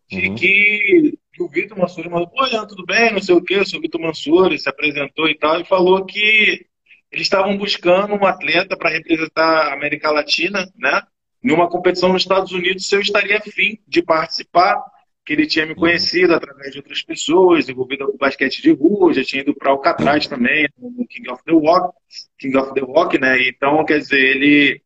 De 0.07 0.27
uhum. 0.27 0.35
que, 0.35 1.17
que, 1.33 1.41
o 1.41 1.49
Vitor 1.49 1.79
Mansuri 1.79 2.09
mandou, 2.09 2.31
oi, 2.35 2.67
tudo 2.67 2.85
bem, 2.85 3.11
não 3.11 3.21
sei 3.21 3.33
o 3.33 3.41
quê, 3.41 3.55
eu 3.55 3.65
sou 3.65 3.79
o 3.79 3.81
Vitor 3.81 3.99
Mansuri, 3.99 4.59
se 4.59 4.69
apresentou 4.69 5.27
e 5.27 5.35
tal, 5.35 5.59
e 5.59 5.65
falou 5.65 6.05
que 6.05 6.67
eles 7.13 7.27
estavam 7.27 7.55
buscando 7.55 8.15
um 8.15 8.25
atleta 8.25 8.75
para 8.75 8.89
representar 8.89 9.67
a 9.67 9.73
América 9.73 10.09
Latina, 10.09 10.67
né? 10.75 11.03
Em 11.43 11.51
uma 11.51 11.69
competição 11.69 12.11
nos 12.11 12.23
Estados 12.23 12.51
Unidos, 12.51 12.87
se 12.87 12.95
eu 12.95 13.01
estaria 13.01 13.37
afim 13.37 13.77
de 13.87 14.01
participar, 14.01 14.81
que 15.23 15.31
ele 15.31 15.45
tinha 15.45 15.65
me 15.65 15.75
conhecido 15.75 16.33
através 16.33 16.71
de 16.71 16.79
outras 16.79 17.03
pessoas, 17.03 17.69
envolvido 17.69 18.07
com 18.07 18.17
basquete 18.17 18.61
de 18.61 18.71
rua, 18.71 19.13
já 19.13 19.23
tinha 19.23 19.41
ido 19.41 19.53
para 19.53 19.71
Alcatraz 19.71 20.25
também, 20.27 20.67
no 20.77 21.07
King 21.07 21.29
of 21.29 21.43
the 21.45 21.53
Walk, 21.53 21.95
King 22.37 22.57
of 22.57 22.73
the 22.73 22.81
Walk, 22.81 23.17
né? 23.19 23.47
Então, 23.47 23.85
quer 23.85 23.99
dizer, 23.99 24.19
ele 24.19 24.81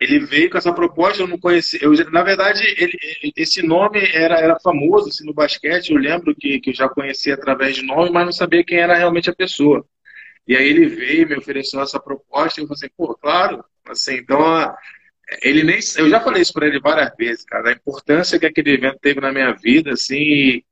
ele 0.00 0.18
veio 0.18 0.48
com 0.48 0.56
essa 0.56 0.72
proposta, 0.72 1.22
eu 1.22 1.28
não 1.28 1.38
conhecia. 1.38 1.78
Eu, 1.82 1.92
na 2.10 2.22
verdade, 2.22 2.62
ele, 2.78 2.96
esse 3.36 3.62
nome 3.62 4.00
era, 4.14 4.38
era 4.38 4.58
famoso 4.58 5.10
assim, 5.10 5.26
no 5.26 5.34
basquete, 5.34 5.90
eu 5.90 5.98
lembro 5.98 6.34
que, 6.34 6.58
que 6.58 6.70
eu 6.70 6.74
já 6.74 6.88
conhecia 6.88 7.34
através 7.34 7.76
de 7.76 7.82
nome, 7.82 8.10
mas 8.10 8.24
não 8.24 8.32
sabia 8.32 8.64
quem 8.64 8.78
era 8.78 8.96
realmente 8.96 9.28
a 9.28 9.34
pessoa. 9.34 9.84
E 10.46 10.56
aí 10.56 10.68
ele 10.68 10.86
veio, 10.86 11.28
me 11.28 11.36
ofereceu 11.36 11.80
essa 11.80 12.00
proposta, 12.00 12.60
e 12.60 12.64
eu 12.64 12.68
falei 12.68 12.78
assim, 12.78 12.94
pô, 12.96 13.14
claro. 13.14 13.64
Assim, 13.86 14.14
então, 14.16 14.40
ele 15.42 15.62
nem. 15.62 15.78
Eu 15.96 16.08
já 16.08 16.20
falei 16.20 16.42
isso 16.42 16.52
para 16.52 16.66
ele 16.66 16.80
várias 16.80 17.14
vezes, 17.16 17.44
cara, 17.44 17.70
a 17.70 17.72
importância 17.72 18.38
que 18.38 18.46
aquele 18.46 18.72
evento 18.72 18.98
teve 19.00 19.20
na 19.20 19.32
minha 19.32 19.52
vida, 19.52 19.92
assim, 19.92 20.14
e, 20.16 20.64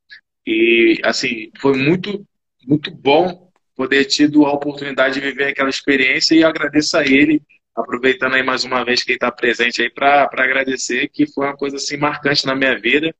e 0.47 1.01
assim, 1.05 1.51
foi 1.61 1.77
muito, 1.77 2.27
muito 2.67 2.91
bom 2.91 3.51
poder 3.77 4.05
tido 4.07 4.45
a 4.45 4.53
oportunidade 4.53 5.15
de 5.15 5.21
viver 5.21 5.49
aquela 5.49 5.71
experiência 5.71 6.35
e 6.35 6.43
agradeço 6.43 6.97
a 6.97 7.05
ele, 7.05 7.41
aproveitando 7.77 8.35
aí 8.35 8.43
mais 8.43 8.65
uma 8.65 8.85
vez 8.85 9.05
que 9.05 9.13
ele 9.13 9.17
está 9.17 9.31
presente 9.31 9.81
aí 9.81 9.91
para 9.91 10.29
agradecer, 10.33 11.09
que 11.09 11.27
foi 11.27 11.47
uma 11.47 11.57
coisa 11.57 11.77
assim 11.77 11.97
marcante 11.97 12.45
na 12.45 12.57
minha 12.57 12.77
vida 12.79 13.15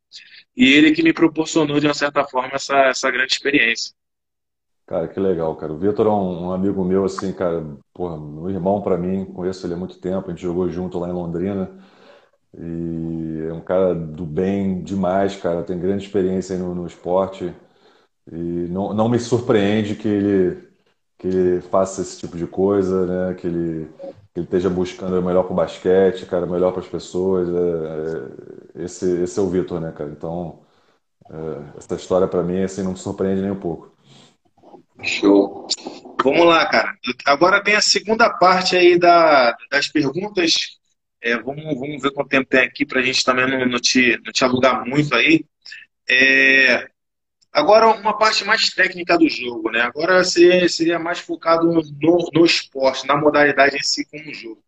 e 0.57 0.73
ele 0.73 0.91
que 0.91 1.05
me 1.05 1.13
proporcionou 1.13 1.79
de 1.79 1.87
uma 1.87 1.95
certa 1.95 2.25
forma 2.25 2.51
essa, 2.55 2.77
essa 2.87 3.09
grande 3.13 3.33
experiência. 3.35 3.95
Cara, 4.89 5.07
que 5.07 5.21
legal, 5.21 5.55
cara. 5.57 5.73
O 5.73 5.77
Vitor 5.79 6.07
é 6.07 6.11
um, 6.11 6.47
um, 6.47 6.53
amigo 6.53 6.83
meu, 6.83 7.05
assim, 7.05 7.31
cara, 7.33 7.63
porra, 7.93 8.17
um 8.19 8.49
irmão 8.49 8.81
para 8.81 8.97
mim, 8.97 9.27
conheço 9.27 9.67
ele 9.67 9.75
há 9.75 9.77
muito 9.77 10.01
tempo, 10.01 10.29
a 10.29 10.31
gente 10.31 10.43
jogou 10.43 10.67
junto 10.71 10.99
lá 10.99 11.09
em 11.09 11.13
Londrina. 11.13 11.71
E 12.59 13.47
é 13.51 13.53
um 13.53 13.61
cara 13.61 13.95
do 13.95 14.27
bem 14.27 14.83
demais, 14.83 15.37
cara, 15.37 15.63
tem 15.65 15.79
grande 15.79 16.05
experiência 16.07 16.59
no, 16.59 16.75
no 16.75 16.87
esporte. 16.87 17.55
E 18.33 18.37
não, 18.71 18.95
não 18.95 19.09
me 19.09 19.19
surpreende 19.21 19.95
que 19.97 20.09
ele, 20.09 20.69
que 21.19 21.29
ele 21.29 21.61
faça 21.63 22.03
esse 22.03 22.19
tipo 22.21 22.37
de 22.39 22.47
coisa, 22.47 23.07
né? 23.31 23.35
Que 23.35 23.47
ele, 23.49 23.87
que 24.35 24.41
ele 24.41 24.47
esteja 24.47 24.71
buscando 24.71 25.19
o 25.19 25.23
melhor 25.25 25.51
o 25.51 25.55
basquete, 25.55 26.27
cara, 26.27 26.47
melhor 26.47 26.73
para 26.73 26.83
as 26.83 26.89
pessoas. 26.89 27.49
É, 27.49 28.81
é, 28.81 28.85
esse, 28.85 29.07
esse 29.23 29.39
é 29.39 29.43
o 29.43 29.49
Vitor, 29.51 29.81
né, 29.81 29.93
cara? 29.93 30.11
Então, 30.11 30.61
é, 31.31 31.79
essa 31.79 31.95
história 31.97 32.29
para 32.29 32.43
mim, 32.43 32.63
assim, 32.63 32.83
não 32.83 32.93
me 32.93 32.99
surpreende 32.99 33.43
nem 33.43 33.51
um 33.51 33.61
pouco. 33.61 33.98
Show. 35.03 35.67
Vamos 36.23 36.47
lá, 36.47 36.67
cara. 36.67 36.95
Agora 37.27 37.63
tem 37.63 37.75
a 37.75 37.81
segunda 37.81 38.29
parte 38.31 38.77
aí 38.77 38.99
da, 38.99 39.57
das 39.71 39.89
perguntas. 39.89 40.79
É, 41.21 41.37
vamos, 41.37 41.65
vamos 41.79 42.03
ver 42.03 42.13
quanto 42.13 42.29
tempo 42.29 42.49
tem 42.49 42.61
aqui 42.61 42.85
para 42.85 43.01
a 43.01 43.03
gente 43.03 43.25
também 43.25 43.49
não, 43.49 43.67
não, 43.67 43.81
te, 43.81 44.21
não 44.25 44.33
te 44.33 44.45
alugar 44.45 44.85
muito 44.87 45.15
aí. 45.15 45.45
É, 46.09 46.89
agora, 47.53 47.89
uma 47.89 48.17
parte 48.17 48.45
mais 48.45 48.71
técnica 48.71 49.19
do 49.19 49.29
jogo, 49.29 49.71
né? 49.71 49.81
Agora 49.83 50.25
seria, 50.25 50.69
seria 50.69 50.99
mais 50.99 51.19
focado 51.19 51.67
no, 51.67 52.31
no 52.33 52.45
esporte, 52.45 53.07
na 53.07 53.17
modalidade 53.17 53.77
em 53.77 53.83
si 53.83 54.05
como 54.11 54.35
jogo. 54.35 54.63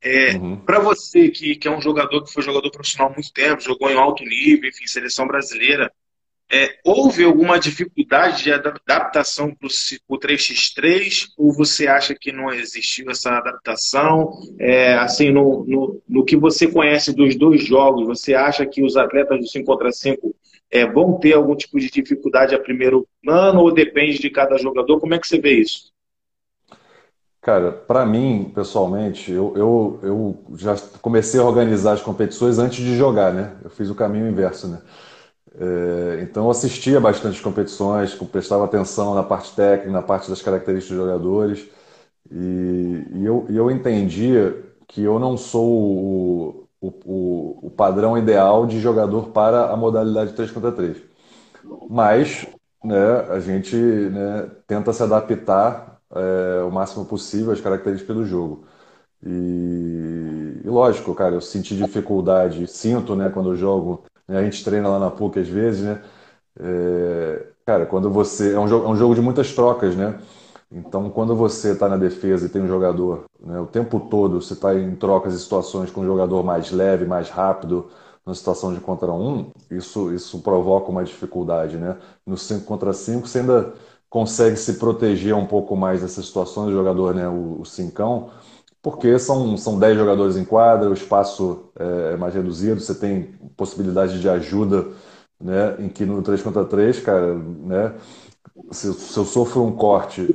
É, 0.00 0.36
uhum. 0.36 0.56
Para 0.56 0.78
você 0.78 1.28
que, 1.28 1.56
que 1.56 1.66
é 1.66 1.70
um 1.70 1.80
jogador 1.80 2.22
que 2.22 2.32
foi 2.32 2.42
jogador 2.42 2.70
profissional 2.70 3.10
há 3.10 3.14
muito 3.14 3.32
tempo, 3.32 3.60
jogou 3.60 3.90
em 3.90 3.96
alto 3.96 4.22
nível, 4.24 4.68
enfim, 4.68 4.86
seleção 4.86 5.26
brasileira, 5.26 5.92
é, 6.50 6.78
houve 6.82 7.24
alguma 7.24 7.58
dificuldade 7.58 8.44
de 8.44 8.52
adaptação 8.52 9.54
para 9.54 9.68
o 10.08 10.18
3x3 10.18 11.26
ou 11.36 11.52
você 11.52 11.86
acha 11.86 12.14
que 12.14 12.32
não 12.32 12.50
existiu 12.50 13.10
essa 13.10 13.32
adaptação? 13.32 14.32
É, 14.58 14.94
assim, 14.94 15.30
no, 15.30 15.64
no, 15.66 16.02
no, 16.08 16.24
que 16.24 16.36
você 16.36 16.66
conhece 16.66 17.14
dos 17.14 17.36
dois 17.36 17.62
jogos, 17.64 18.06
você 18.06 18.34
acha 18.34 18.64
que 18.64 18.82
os 18.82 18.96
atletas 18.96 19.38
do 19.38 19.46
5 19.46 19.66
contra 19.66 19.92
5 19.92 20.34
é, 20.70 20.86
vão 20.86 21.18
ter 21.18 21.34
algum 21.34 21.54
tipo 21.54 21.78
de 21.78 21.90
dificuldade 21.90 22.54
a 22.54 22.58
primeiro 22.58 23.06
ano 23.26 23.60
ou 23.60 23.72
depende 23.72 24.18
de 24.18 24.30
cada 24.30 24.56
jogador? 24.56 24.98
Como 25.00 25.14
é 25.14 25.18
que 25.18 25.28
você 25.28 25.38
vê 25.38 25.60
isso? 25.60 25.92
Cara, 27.42 27.72
para 27.72 28.04
mim, 28.04 28.50
pessoalmente, 28.54 29.30
eu, 29.30 29.52
eu, 29.54 30.00
eu 30.02 30.44
já 30.56 30.76
comecei 31.00 31.38
a 31.38 31.44
organizar 31.44 31.92
as 31.92 32.02
competições 32.02 32.58
antes 32.58 32.84
de 32.84 32.96
jogar, 32.96 33.32
né? 33.32 33.54
Eu 33.62 33.70
fiz 33.70 33.88
o 33.90 33.94
caminho 33.94 34.28
inverso, 34.28 34.66
né? 34.66 34.80
É, 35.60 36.20
então 36.22 36.48
assistia 36.50 37.00
bastante 37.00 37.42
competições, 37.42 38.14
prestava 38.14 38.64
atenção 38.64 39.14
na 39.14 39.22
parte 39.24 39.54
técnica, 39.56 39.90
na 39.90 40.02
parte 40.02 40.30
das 40.30 40.40
características 40.42 40.96
dos 40.96 41.06
jogadores. 41.06 41.68
E, 42.30 43.04
e 43.14 43.24
eu, 43.24 43.46
eu 43.50 43.70
entendia 43.70 44.64
que 44.88 45.02
eu 45.02 45.18
não 45.18 45.36
sou 45.36 45.68
o, 45.70 46.68
o, 46.80 47.66
o 47.68 47.70
padrão 47.70 48.16
ideal 48.18 48.66
de 48.66 48.80
jogador 48.80 49.30
para 49.30 49.70
a 49.72 49.76
modalidade 49.76 50.34
3 50.34 50.50
contra 50.50 50.72
3. 50.72 50.98
Mas 51.90 52.46
né, 52.84 52.96
a 53.30 53.40
gente 53.40 53.76
né, 53.76 54.50
tenta 54.66 54.92
se 54.92 55.02
adaptar 55.02 56.00
é, 56.14 56.62
o 56.62 56.70
máximo 56.70 57.04
possível 57.06 57.52
às 57.52 57.60
características 57.60 58.16
do 58.16 58.24
jogo. 58.26 58.64
E, 59.24 60.62
e, 60.64 60.68
lógico, 60.68 61.14
cara, 61.14 61.34
eu 61.36 61.40
senti 61.40 61.76
dificuldade, 61.76 62.66
sinto, 62.66 63.16
né, 63.16 63.30
quando 63.30 63.50
eu 63.52 63.56
jogo. 63.56 64.04
Né, 64.28 64.38
a 64.38 64.42
gente 64.44 64.62
treina 64.64 64.88
lá 64.88 64.98
na 64.98 65.10
PUC 65.10 65.40
às 65.40 65.48
vezes, 65.48 65.82
né? 65.82 66.02
É, 66.60 67.46
cara, 67.66 67.86
quando 67.86 68.10
você. 68.10 68.54
É 68.54 68.60
um, 68.60 68.68
jogo, 68.68 68.86
é 68.86 68.88
um 68.90 68.96
jogo 68.96 69.14
de 69.14 69.20
muitas 69.20 69.52
trocas, 69.54 69.96
né? 69.96 70.18
Então, 70.70 71.08
quando 71.10 71.34
você 71.34 71.72
está 71.72 71.88
na 71.88 71.96
defesa 71.96 72.46
e 72.46 72.48
tem 72.50 72.60
um 72.62 72.68
jogador, 72.68 73.24
né, 73.40 73.58
o 73.58 73.66
tempo 73.66 73.98
todo 74.00 74.40
você 74.42 74.52
está 74.52 74.74
em 74.74 74.94
trocas 74.96 75.34
e 75.34 75.38
situações 75.40 75.90
com 75.90 76.02
um 76.02 76.06
jogador 76.06 76.42
mais 76.44 76.70
leve, 76.70 77.06
mais 77.06 77.30
rápido, 77.30 77.88
na 78.26 78.34
situação 78.34 78.74
de 78.74 78.80
contra 78.80 79.10
um, 79.10 79.50
isso, 79.70 80.12
isso 80.12 80.40
provoca 80.40 80.90
uma 80.90 81.02
dificuldade, 81.04 81.78
né? 81.78 81.96
No 82.26 82.36
5 82.36 82.66
contra 82.66 82.92
5, 82.92 83.26
você 83.26 83.38
ainda 83.40 83.72
consegue 84.10 84.56
se 84.56 84.74
proteger 84.74 85.34
um 85.34 85.46
pouco 85.46 85.74
mais 85.76 86.02
dessas 86.02 86.26
situações 86.26 86.66
do 86.66 86.72
jogador, 86.72 87.14
né? 87.14 87.26
O, 87.28 87.60
o 87.60 87.64
cincão, 87.64 88.30
porque 88.82 89.18
são, 89.18 89.56
são 89.56 89.78
10 89.78 89.96
jogadores 89.96 90.36
em 90.36 90.44
quadra, 90.44 90.88
o 90.90 90.94
espaço 90.94 91.70
é, 91.78 92.14
é 92.14 92.16
mais 92.16 92.34
reduzido, 92.34 92.80
você 92.80 92.94
tem 92.94 93.34
possibilidade 93.56 94.20
de 94.20 94.28
ajuda, 94.28 94.86
né? 95.40 95.76
Em 95.78 95.88
que 95.88 96.04
no 96.04 96.22
3 96.22 96.42
contra 96.42 96.64
3, 96.64 97.00
cara, 97.00 97.34
né? 97.34 97.94
Se, 98.70 98.92
se 98.92 99.16
eu 99.16 99.24
sofro 99.24 99.64
um 99.64 99.72
corte 99.72 100.34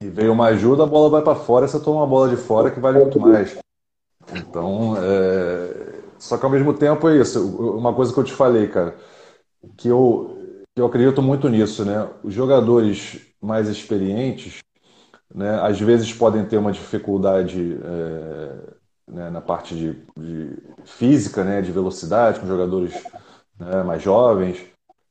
e 0.00 0.08
veio 0.08 0.32
uma 0.32 0.46
ajuda, 0.46 0.84
a 0.84 0.86
bola 0.86 1.10
vai 1.10 1.22
para 1.22 1.34
fora, 1.34 1.66
você 1.66 1.78
toma 1.80 1.98
uma 2.00 2.06
bola 2.06 2.28
de 2.28 2.36
fora 2.36 2.70
que 2.70 2.80
vale 2.80 3.00
muito 3.00 3.18
mais. 3.18 3.58
Então, 4.32 4.94
é... 4.96 6.00
só 6.18 6.36
que 6.36 6.44
ao 6.44 6.50
mesmo 6.50 6.74
tempo 6.74 7.08
é 7.08 7.16
isso. 7.16 7.44
Uma 7.56 7.94
coisa 7.94 8.12
que 8.12 8.20
eu 8.20 8.24
te 8.24 8.32
falei, 8.32 8.68
cara, 8.68 8.94
que 9.76 9.88
eu, 9.88 10.62
eu 10.76 10.86
acredito 10.86 11.22
muito 11.22 11.48
nisso, 11.48 11.84
né? 11.84 12.08
Os 12.22 12.32
jogadores 12.32 13.20
mais 13.40 13.68
experientes, 13.68 14.58
né, 15.34 15.60
às 15.62 15.80
vezes 15.80 16.12
podem 16.12 16.44
ter 16.44 16.56
uma 16.56 16.72
dificuldade 16.72 17.78
é, 17.82 18.52
né, 19.06 19.30
na 19.30 19.40
parte 19.40 19.74
de, 19.74 19.96
de, 20.18 20.56
física, 20.84 21.44
né, 21.44 21.60
de 21.62 21.72
velocidade, 21.72 22.40
com 22.40 22.46
jogadores 22.46 22.94
né, 23.58 23.82
mais 23.82 24.02
jovens, 24.02 24.58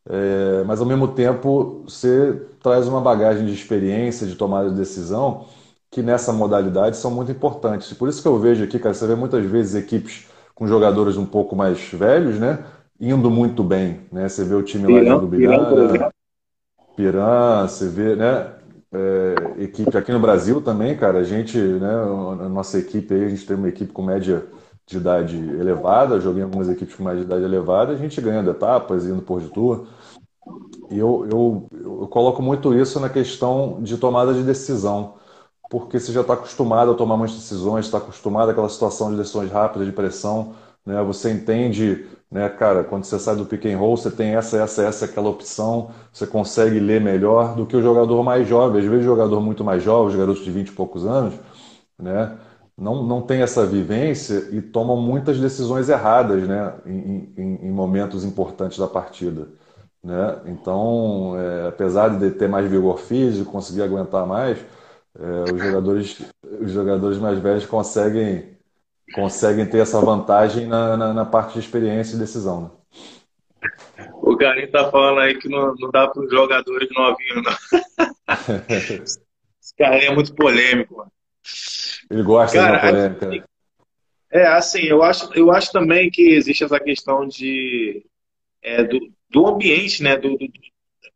é, 0.09 0.63
mas 0.65 0.79
ao 0.79 0.85
mesmo 0.85 1.09
tempo 1.09 1.83
você 1.87 2.47
traz 2.61 2.87
uma 2.87 3.01
bagagem 3.01 3.45
de 3.45 3.53
experiência, 3.53 4.25
de 4.25 4.35
tomada 4.35 4.69
de 4.69 4.75
decisão, 4.75 5.45
que 5.91 6.01
nessa 6.01 6.33
modalidade 6.33 6.97
são 6.97 7.11
muito 7.11 7.31
importantes. 7.31 7.93
Por 7.93 8.09
isso 8.09 8.21
que 8.21 8.27
eu 8.27 8.39
vejo 8.39 8.63
aqui, 8.63 8.79
cara, 8.79 8.93
você 8.93 9.07
vê 9.07 9.15
muitas 9.15 9.45
vezes 9.45 9.75
equipes 9.75 10.27
com 10.53 10.67
jogadores 10.67 11.17
um 11.17 11.25
pouco 11.25 11.55
mais 11.55 11.79
velhos, 11.91 12.39
né? 12.39 12.63
Indo 12.99 13.29
muito 13.29 13.63
bem, 13.63 14.01
né? 14.11 14.27
Você 14.27 14.43
vê 14.43 14.55
o 14.55 14.63
time 14.63 14.91
lá 15.03 15.17
do 15.17 15.27
Biranga, 15.27 16.11
Piran, 16.95 17.67
você 17.67 17.87
vê, 17.87 18.15
né? 18.15 18.56
É, 18.91 19.63
equipe 19.63 19.97
aqui 19.97 20.11
no 20.11 20.19
Brasil 20.19 20.61
também, 20.61 20.95
cara, 20.97 21.19
a 21.19 21.23
gente, 21.23 21.57
né? 21.57 21.93
A 22.45 22.49
nossa 22.49 22.79
equipe 22.79 23.13
aí, 23.13 23.25
a 23.25 23.29
gente 23.29 23.45
tem 23.45 23.55
uma 23.55 23.67
equipe 23.69 23.91
com 23.91 24.01
média 24.01 24.45
de 24.85 24.97
idade 24.97 25.35
elevada, 25.37 26.19
joguei 26.21 26.41
em 26.41 26.45
algumas 26.45 26.69
equipes 26.69 26.95
com 26.95 27.03
mais 27.03 27.17
de 27.19 27.25
idade 27.25 27.43
elevada, 27.43 27.91
a 27.91 27.97
gente 27.97 28.21
ganhando 28.21 28.49
etapas, 28.49 29.05
indo 29.05 29.21
por 29.21 29.41
de 29.41 29.49
tour. 29.49 29.87
E 30.89 30.97
eu, 30.97 31.27
eu, 31.29 31.67
eu 32.01 32.07
coloco 32.07 32.41
muito 32.41 32.73
isso 32.73 32.99
na 32.99 33.09
questão 33.09 33.79
de 33.81 33.97
tomada 33.97 34.33
de 34.33 34.43
decisão, 34.43 35.15
porque 35.69 35.99
você 35.99 36.11
já 36.13 36.21
está 36.21 36.33
acostumado 36.33 36.91
a 36.91 36.95
tomar 36.95 37.17
muitas 37.17 37.37
decisões, 37.37 37.85
está 37.85 37.97
acostumado 37.97 38.51
àquela 38.51 38.69
situação 38.69 39.11
de 39.11 39.17
decisões 39.17 39.51
rápidas, 39.51 39.87
de 39.87 39.93
pressão, 39.93 40.53
né? 40.85 41.01
Você 41.03 41.31
entende, 41.31 42.05
né, 42.31 42.49
cara, 42.49 42.83
quando 42.83 43.05
você 43.05 43.17
sai 43.19 43.35
do 43.35 43.45
pick 43.45 43.65
and 43.65 43.77
roll, 43.77 43.95
você 43.97 44.11
tem 44.11 44.35
essa, 44.35 44.57
essa, 44.57 44.83
essa, 44.83 45.05
aquela 45.05 45.29
opção, 45.29 45.91
você 46.11 46.27
consegue 46.27 46.79
ler 46.79 46.99
melhor 47.01 47.55
do 47.55 47.65
que 47.65 47.75
o 47.77 47.81
jogador 47.81 48.21
mais 48.23 48.47
jovem. 48.47 48.81
Às 48.81 48.87
vezes, 48.87 49.05
o 49.05 49.09
jogador 49.09 49.39
muito 49.41 49.63
mais 49.63 49.81
jovem, 49.83 50.09
os 50.09 50.15
garotos 50.15 50.43
de 50.43 50.51
20 50.51 50.67
e 50.69 50.71
poucos 50.73 51.05
anos, 51.05 51.33
né? 51.97 52.37
não, 52.77 53.03
não 53.03 53.21
tem 53.21 53.41
essa 53.41 53.65
vivência 53.65 54.49
e 54.51 54.61
tomam 54.61 54.97
muitas 54.97 55.39
decisões 55.39 55.89
erradas 55.89 56.47
né, 56.47 56.73
em, 56.85 57.33
em, 57.37 57.67
em 57.67 57.71
momentos 57.71 58.23
importantes 58.23 58.77
da 58.77 58.87
partida. 58.87 59.47
Né? 60.03 60.41
Então, 60.45 61.35
é, 61.37 61.67
apesar 61.69 62.17
de 62.17 62.31
ter 62.31 62.47
mais 62.47 62.69
vigor 62.69 62.99
físico, 62.99 63.51
conseguir 63.51 63.81
aguentar 63.81 64.27
mais, 64.27 64.59
é, 65.19 65.53
os, 65.53 65.59
jogadores, 65.61 66.21
os 66.61 66.71
jogadores 66.71 67.17
mais 67.17 67.39
velhos 67.39 67.65
conseguem, 67.65 68.56
conseguem 69.13 69.65
ter 69.65 69.79
essa 69.79 69.99
vantagem 70.01 70.67
na, 70.67 70.97
na, 70.97 71.13
na 71.13 71.25
parte 71.25 71.53
de 71.53 71.59
experiência 71.59 72.15
e 72.15 72.19
decisão. 72.19 72.61
Né? 72.61 74.11
O 74.21 74.35
Garim 74.35 74.67
tá 74.67 74.91
falando 74.91 75.19
aí 75.19 75.35
que 75.37 75.49
não, 75.49 75.73
não 75.75 75.89
dá 75.89 76.07
para 76.07 76.21
os 76.21 76.29
jogadores 76.29 76.89
novinhos, 76.91 77.43
não. 77.43 77.53
Esse 79.59 79.73
é 79.79 80.13
muito 80.13 80.33
polêmico, 80.35 80.97
mano. 80.97 81.11
Ele 82.09 82.23
gosta 82.23 82.57
Cara, 82.57 82.91
de 82.91 82.97
uma 82.97 83.15
polêmica. 83.15 83.49
É, 84.31 84.45
assim, 84.47 84.81
eu 84.81 85.01
acho, 85.01 85.33
eu 85.33 85.51
acho 85.51 85.71
também 85.71 86.09
que 86.09 86.21
existe 86.21 86.63
essa 86.63 86.79
questão 86.79 87.25
de, 87.27 88.05
é, 88.61 88.83
do, 88.83 88.99
do 89.29 89.47
ambiente, 89.47 90.03
né? 90.03 90.17
Do, 90.17 90.37
do, 90.37 90.47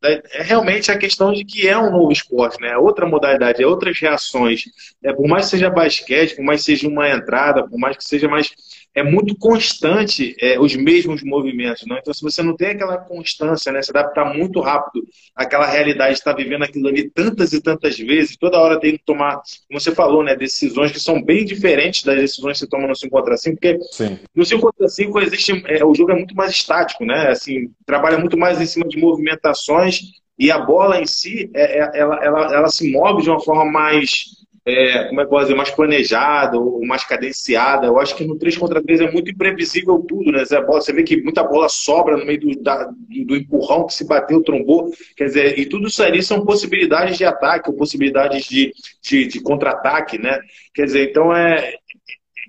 é 0.03 0.41
realmente 0.41 0.91
a 0.91 0.97
questão 0.97 1.31
de 1.31 1.45
que 1.45 1.67
é 1.67 1.77
um 1.77 1.91
novo 1.91 2.11
esporte, 2.11 2.59
né? 2.59 2.69
É 2.69 2.77
outra 2.77 3.05
modalidade, 3.05 3.61
é 3.61 3.67
outras 3.67 3.99
reações. 3.99 4.65
É, 5.03 5.13
por 5.13 5.27
mais 5.27 5.45
que 5.45 5.51
seja 5.51 5.69
basquete, 5.69 6.35
por 6.35 6.43
mais 6.43 6.61
que 6.61 6.65
seja 6.65 6.87
uma 6.87 7.09
entrada, 7.09 7.67
por 7.67 7.77
mais 7.77 7.97
que 7.97 8.03
seja 8.03 8.27
mais 8.27 8.51
é 8.93 9.03
muito 9.03 9.35
constante 9.37 10.35
é, 10.39 10.59
os 10.59 10.75
mesmos 10.75 11.23
movimentos. 11.23 11.85
Não? 11.87 11.97
Então, 11.97 12.13
se 12.13 12.21
você 12.21 12.43
não 12.43 12.55
tem 12.55 12.69
aquela 12.69 12.97
constância, 12.97 13.71
né, 13.71 13.81
se 13.81 13.91
adaptar 13.91 14.33
muito 14.33 14.59
rápido 14.59 15.05
àquela 15.35 15.65
realidade, 15.65 16.13
estar 16.13 16.33
vivendo 16.33 16.63
aquilo 16.63 16.87
ali 16.87 17.09
tantas 17.09 17.53
e 17.53 17.61
tantas 17.61 17.97
vezes, 17.97 18.37
toda 18.37 18.59
hora 18.59 18.79
tem 18.79 18.97
que 18.97 19.03
tomar, 19.05 19.41
como 19.67 19.79
você 19.79 19.93
falou, 19.93 20.23
né, 20.23 20.35
decisões 20.35 20.91
que 20.91 20.99
são 20.99 21.21
bem 21.21 21.45
diferentes 21.45 22.03
das 22.03 22.17
decisões 22.17 22.57
que 22.57 22.65
você 22.65 22.69
toma 22.69 22.87
no 22.87 22.95
5 22.95 23.11
contra 23.11 23.37
5, 23.37 23.55
porque 23.55 23.79
Sim. 23.91 24.19
no 24.35 24.45
5 24.45 24.61
contra 24.61 24.87
5 24.87 25.19
existe, 25.21 25.63
é, 25.67 25.85
o 25.85 25.95
jogo 25.95 26.11
é 26.11 26.15
muito 26.15 26.35
mais 26.35 26.51
estático, 26.51 27.05
né? 27.05 27.29
Assim, 27.29 27.71
trabalha 27.85 28.17
muito 28.17 28.37
mais 28.37 28.59
em 28.59 28.65
cima 28.65 28.87
de 28.87 28.97
movimentações 28.97 30.01
e 30.37 30.51
a 30.51 30.59
bola 30.59 30.99
em 30.99 31.05
si, 31.05 31.49
é, 31.53 31.79
é 31.79 31.91
ela, 31.93 32.19
ela, 32.23 32.55
ela 32.55 32.69
se 32.69 32.91
move 32.91 33.21
de 33.21 33.29
uma 33.29 33.39
forma 33.39 33.63
mais 33.63 34.40
é, 34.63 35.05
como 35.05 35.21
é 35.21 35.23
que 35.23 35.29
pode 35.29 35.45
dizer, 35.45 35.55
mais 35.55 35.71
planejada 35.71 36.57
ou 36.57 36.85
mais 36.85 37.03
cadenciada. 37.03 37.87
Eu 37.87 37.99
acho 37.99 38.15
que 38.15 38.23
no 38.23 38.37
3 38.37 38.57
contra 38.57 38.81
3 38.81 39.01
é 39.01 39.11
muito 39.11 39.31
imprevisível 39.31 39.99
tudo, 40.07 40.31
né? 40.31 40.43
Você 40.45 40.93
vê 40.93 41.03
que 41.03 41.21
muita 41.21 41.43
bola 41.43 41.67
sobra 41.67 42.15
no 42.15 42.25
meio 42.25 42.39
do, 42.39 42.61
da, 42.61 42.85
do 43.25 43.35
empurrão 43.35 43.87
que 43.87 43.93
se 43.93 44.05
bateu, 44.05 44.43
trombou. 44.43 44.91
Quer 45.17 45.25
dizer, 45.25 45.59
e 45.59 45.65
tudo 45.65 45.87
isso 45.87 46.03
ali 46.03 46.21
são 46.21 46.45
possibilidades 46.45 47.17
de 47.17 47.25
ataque 47.25 47.69
ou 47.69 47.75
possibilidades 47.75 48.45
de, 48.45 48.71
de, 49.01 49.25
de 49.25 49.41
contra-ataque, 49.41 50.19
né? 50.19 50.39
Quer 50.75 50.85
dizer, 50.85 51.09
então 51.09 51.35
é 51.35 51.73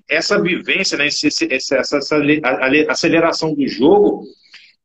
essa 0.09 0.41
vivência, 0.41 0.99
né? 0.99 1.07
Esse, 1.07 1.29
essa, 1.51 1.77
essa 1.77 2.21
aceleração 2.89 3.55
do 3.55 3.67
jogo 3.67 4.25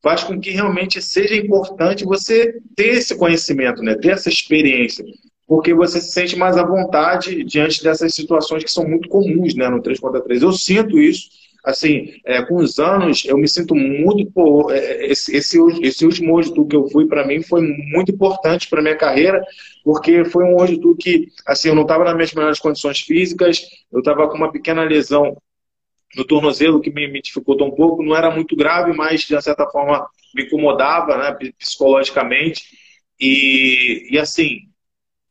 faz 0.01 0.23
com 0.23 0.39
que 0.39 0.51
realmente 0.51 1.01
seja 1.01 1.35
importante 1.35 2.05
você 2.05 2.53
ter 2.73 2.95
esse 2.95 3.17
conhecimento, 3.17 3.81
né? 3.81 3.95
ter 3.95 4.11
essa 4.11 4.29
experiência 4.29 5.03
porque 5.47 5.73
você 5.73 6.01
se 6.01 6.11
sente 6.11 6.35
mais 6.35 6.57
à 6.57 6.63
vontade 6.63 7.43
diante 7.45 7.81
dessas 7.81 8.13
situações 8.13 8.63
que 8.63 8.71
são 8.71 8.87
muito 8.87 9.07
comuns 9.07 9.55
né, 9.55 9.69
no 9.69 9.81
3 9.81 9.97
contra 9.99 10.21
3. 10.21 10.41
Eu 10.41 10.51
sinto 10.51 10.99
isso, 10.99 11.29
assim, 11.63 12.15
é, 12.25 12.43
com 12.43 12.55
os 12.57 12.77
anos, 12.79 13.23
eu 13.25 13.37
me 13.37 13.47
sinto 13.47 13.73
muito. 13.73 14.29
Pô, 14.31 14.69
é, 14.69 14.77
é, 14.77 15.11
esse, 15.11 15.33
esse, 15.35 15.57
esse 15.81 16.05
último 16.05 16.35
hoje 16.35 16.51
que 16.51 16.75
eu 16.75 16.89
fui, 16.89 17.07
para 17.07 17.25
mim, 17.25 17.41
foi 17.41 17.61
muito 17.61 18.11
importante 18.11 18.69
para 18.69 18.81
minha 18.81 18.97
carreira, 18.97 19.41
porque 19.85 20.25
foi 20.25 20.43
um 20.43 20.59
hoje 20.59 20.77
que, 20.99 21.29
assim, 21.45 21.69
eu 21.69 21.75
não 21.75 21.83
estava 21.83 22.03
nas 22.03 22.15
minhas 22.15 22.33
melhores 22.33 22.59
condições 22.59 22.99
físicas, 22.99 23.61
eu 23.89 23.99
estava 23.99 24.27
com 24.27 24.35
uma 24.35 24.51
pequena 24.51 24.83
lesão 24.83 25.37
no 26.15 26.25
tornozelo 26.25 26.81
que 26.81 26.91
me, 26.91 27.07
me 27.07 27.21
dificultou 27.21 27.67
um 27.67 27.75
pouco, 27.75 28.03
não 28.03 28.15
era 28.15 28.29
muito 28.29 28.55
grave, 28.55 28.91
mas 28.93 29.21
de 29.21 29.41
certa 29.41 29.65
forma 29.67 30.05
me 30.35 30.43
incomodava 30.43 31.17
né, 31.17 31.37
psicologicamente. 31.57 32.63
E, 33.19 34.07
e 34.11 34.19
assim, 34.19 34.66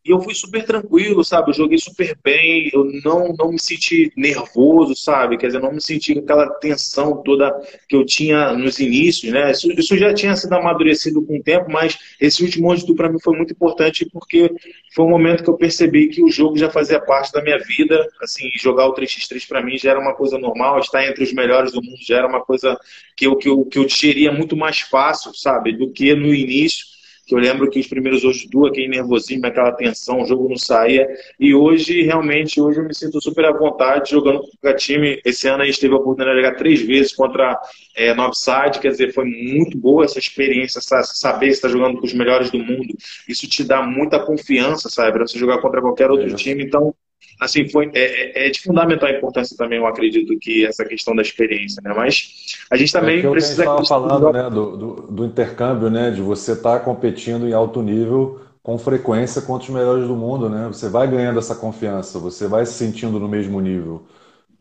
e 0.06 0.10
eu 0.10 0.20
fui 0.20 0.34
super 0.34 0.64
tranquilo, 0.64 1.24
sabe? 1.24 1.50
Eu 1.50 1.54
joguei 1.54 1.78
super 1.78 2.16
bem, 2.22 2.70
eu 2.72 2.84
não, 3.04 3.34
não 3.36 3.52
me 3.52 3.58
senti 3.58 4.12
nervoso, 4.16 4.94
sabe? 4.94 5.36
Quer 5.36 5.48
dizer, 5.48 5.60
não 5.60 5.72
me 5.72 5.80
senti 5.80 6.14
com 6.14 6.20
aquela 6.20 6.48
tensão 6.60 7.22
toda 7.24 7.50
que 7.88 7.96
eu 7.96 8.04
tinha 8.04 8.52
nos 8.52 8.78
inícios, 8.78 9.32
né? 9.32 9.50
Isso, 9.50 9.72
isso 9.72 9.96
já 9.98 10.14
tinha 10.14 10.36
sido 10.36 10.52
amadurecido 10.54 11.20
com 11.22 11.38
o 11.38 11.42
tempo, 11.42 11.70
mas 11.70 11.98
esse 12.20 12.42
último 12.44 12.70
ano 12.70 12.94
para 12.94 13.08
mim 13.08 13.18
foi 13.20 13.36
muito 13.36 13.52
importante 13.52 14.08
porque 14.12 14.50
foi 14.94 15.04
um 15.04 15.10
momento 15.10 15.42
que 15.42 15.50
eu 15.50 15.56
percebi 15.56 16.08
que 16.08 16.22
o 16.22 16.30
jogo 16.30 16.56
já 16.56 16.70
fazia 16.70 17.00
parte 17.00 17.32
da 17.32 17.42
minha 17.42 17.58
vida. 17.58 18.06
Assim, 18.22 18.48
jogar 18.54 18.86
o 18.86 18.94
3x3 18.94 19.46
para 19.48 19.62
mim 19.62 19.76
já 19.76 19.90
era 19.90 20.00
uma 20.00 20.14
coisa 20.14 20.38
normal, 20.38 20.78
estar 20.78 21.04
entre 21.04 21.24
os 21.24 21.32
melhores 21.32 21.72
do 21.72 21.82
mundo 21.82 21.98
já 22.00 22.18
era 22.18 22.28
uma 22.28 22.42
coisa 22.42 22.78
que 23.16 23.26
eu, 23.26 23.36
que 23.36 23.48
eu, 23.48 23.64
que 23.64 23.78
eu 23.78 23.84
digeria 23.84 24.30
muito 24.30 24.56
mais 24.56 24.80
fácil, 24.80 25.34
sabe? 25.34 25.72
Do 25.72 25.90
que 25.90 26.14
no 26.14 26.32
início. 26.32 26.95
Que 27.26 27.34
eu 27.34 27.38
lembro 27.38 27.68
que 27.68 27.80
os 27.80 27.88
primeiros 27.88 28.24
hoje 28.24 28.48
do 28.48 28.66
aquele 28.66 28.86
nervosismo, 28.86 29.46
aquela 29.46 29.72
tensão, 29.72 30.22
o 30.22 30.24
jogo 30.24 30.48
não 30.48 30.56
saía. 30.56 31.08
E 31.40 31.52
hoje, 31.52 32.02
realmente, 32.02 32.60
hoje 32.60 32.78
eu 32.78 32.84
me 32.84 32.94
sinto 32.94 33.20
super 33.20 33.44
à 33.46 33.52
vontade 33.52 34.12
jogando 34.12 34.40
com 34.40 34.68
o 34.68 34.76
time. 34.76 35.20
Esse 35.24 35.48
ano 35.48 35.64
a 35.64 35.66
gente 35.66 35.80
teve 35.80 35.92
a 35.92 35.96
oportunidade 35.96 36.38
de 36.38 36.44
jogar 36.44 36.56
três 36.56 36.80
vezes 36.80 37.12
contra 37.12 37.60
é, 37.96 38.14
Northside, 38.14 38.78
quer 38.80 38.90
dizer, 38.90 39.12
foi 39.12 39.24
muito 39.24 39.76
boa 39.76 40.04
essa 40.04 40.20
experiência, 40.20 40.80
saber 40.80 41.46
que 41.46 41.52
está 41.52 41.68
jogando 41.68 41.98
com 41.98 42.06
os 42.06 42.14
melhores 42.14 42.48
do 42.48 42.58
mundo. 42.58 42.94
Isso 43.28 43.48
te 43.48 43.64
dá 43.64 43.82
muita 43.82 44.20
confiança, 44.20 44.88
sabe, 44.88 45.12
para 45.12 45.26
você 45.26 45.36
jogar 45.36 45.60
contra 45.60 45.80
qualquer 45.80 46.08
outro 46.10 46.30
é. 46.30 46.34
time. 46.34 46.62
Então, 46.62 46.94
assim, 47.40 47.68
foi, 47.68 47.90
é, 47.94 48.44
é, 48.44 48.46
é, 48.46 48.50
de 48.50 48.60
fundamental 48.60 49.08
importância 49.10 49.56
também, 49.56 49.78
eu 49.78 49.86
acredito, 49.86 50.38
que 50.38 50.64
essa 50.66 50.84
questão 50.84 51.14
da 51.14 51.22
experiência, 51.22 51.82
né? 51.82 51.92
Mas 51.94 52.56
a 52.70 52.76
gente 52.76 52.92
também 52.92 53.18
é 53.18 53.30
precisa... 53.30 53.64
Gente 53.64 53.82
estava 53.82 53.84
falando, 53.84 54.32
né, 54.32 54.50
do, 54.50 54.76
do, 54.76 54.94
do, 55.10 55.24
intercâmbio, 55.24 55.90
né, 55.90 56.10
de 56.10 56.22
você 56.22 56.52
estar 56.52 56.78
tá 56.78 56.84
competindo 56.84 57.48
em 57.48 57.52
alto 57.52 57.82
nível 57.82 58.40
com 58.62 58.76
frequência 58.78 59.42
contra 59.42 59.68
os 59.68 59.74
melhores 59.74 60.08
do 60.08 60.16
mundo, 60.16 60.48
né? 60.48 60.66
Você 60.66 60.88
vai 60.88 61.06
ganhando 61.06 61.38
essa 61.38 61.54
confiança, 61.54 62.18
você 62.18 62.48
vai 62.48 62.66
se 62.66 62.72
sentindo 62.72 63.20
no 63.20 63.28
mesmo 63.28 63.60
nível, 63.60 64.02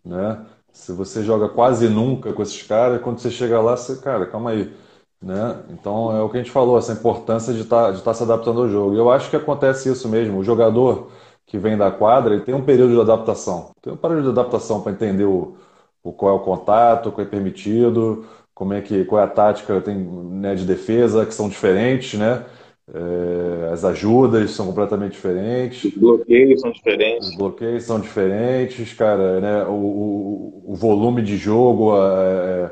né? 0.06 0.46
Se 0.72 0.92
você 0.92 1.24
joga 1.24 1.50
quase 1.50 1.90
nunca 1.90 2.32
com 2.32 2.44
esses 2.44 2.62
caras, 2.62 3.02
quando 3.02 3.18
você 3.18 3.32
chega 3.32 3.60
lá, 3.60 3.76
você, 3.76 3.96
cara, 3.96 4.28
calma 4.28 4.52
aí, 4.52 4.72
né? 5.20 5.58
Então 5.72 6.16
é 6.16 6.22
o 6.22 6.30
que 6.30 6.38
a 6.38 6.40
gente 6.40 6.52
falou, 6.52 6.78
essa 6.78 6.94
importância 6.94 7.52
de 7.52 7.62
estar 7.62 7.88
tá, 7.88 7.92
de 7.94 8.04
tá 8.04 8.14
se 8.14 8.22
adaptando 8.22 8.62
ao 8.62 8.70
jogo. 8.70 8.94
E 8.94 8.98
eu 9.00 9.10
acho 9.10 9.28
que 9.30 9.36
acontece 9.38 9.92
isso 9.92 10.08
mesmo. 10.08 10.38
O 10.38 10.44
jogador 10.44 11.10
que 11.46 11.58
vem 11.58 11.78
da 11.78 11.92
quadra, 11.92 12.34
ele 12.34 12.44
tem 12.44 12.56
um 12.56 12.64
período 12.64 12.94
de 12.94 13.02
adaptação. 13.02 13.72
Tem 13.82 13.94
um 13.94 13.98
período 13.98 14.24
de 14.24 14.30
adaptação 14.30 14.82
para 14.82 14.92
entender 14.92 15.26
o, 15.26 15.56
o, 16.04 16.12
qual 16.12 16.34
é 16.34 16.36
o 16.36 16.44
contato, 16.44 17.12
qual 17.12 17.26
é 17.26 17.30
permitido, 17.30 18.26
como 18.54 18.74
é 18.74 18.82
que, 18.82 19.06
qual 19.06 19.22
é 19.22 19.26
a 19.26 19.28
tática 19.28 19.82
tem, 19.82 19.98
né, 19.98 20.56
de 20.56 20.66
defesa, 20.66 21.26
que 21.26 21.34
são 21.34 21.50
diferentes, 21.50 22.18
né? 22.20 22.46
É, 22.94 23.72
as 23.74 23.84
ajudas 23.84 24.52
são 24.52 24.68
completamente 24.68 25.14
diferentes. 25.14 25.86
Os 25.86 25.98
bloqueios 25.98 26.62
são 26.62 26.72
diferentes. 26.72 27.30
Os 27.30 27.36
bloqueios 27.36 27.84
são 27.84 28.00
diferentes, 28.00 28.94
cara. 28.94 29.40
Né? 29.42 29.64
O, 29.66 29.72
o, 29.72 30.64
o 30.68 30.76
volume 30.76 31.24
de 31.24 31.36
jogo 31.36 31.98
é, 31.98 32.72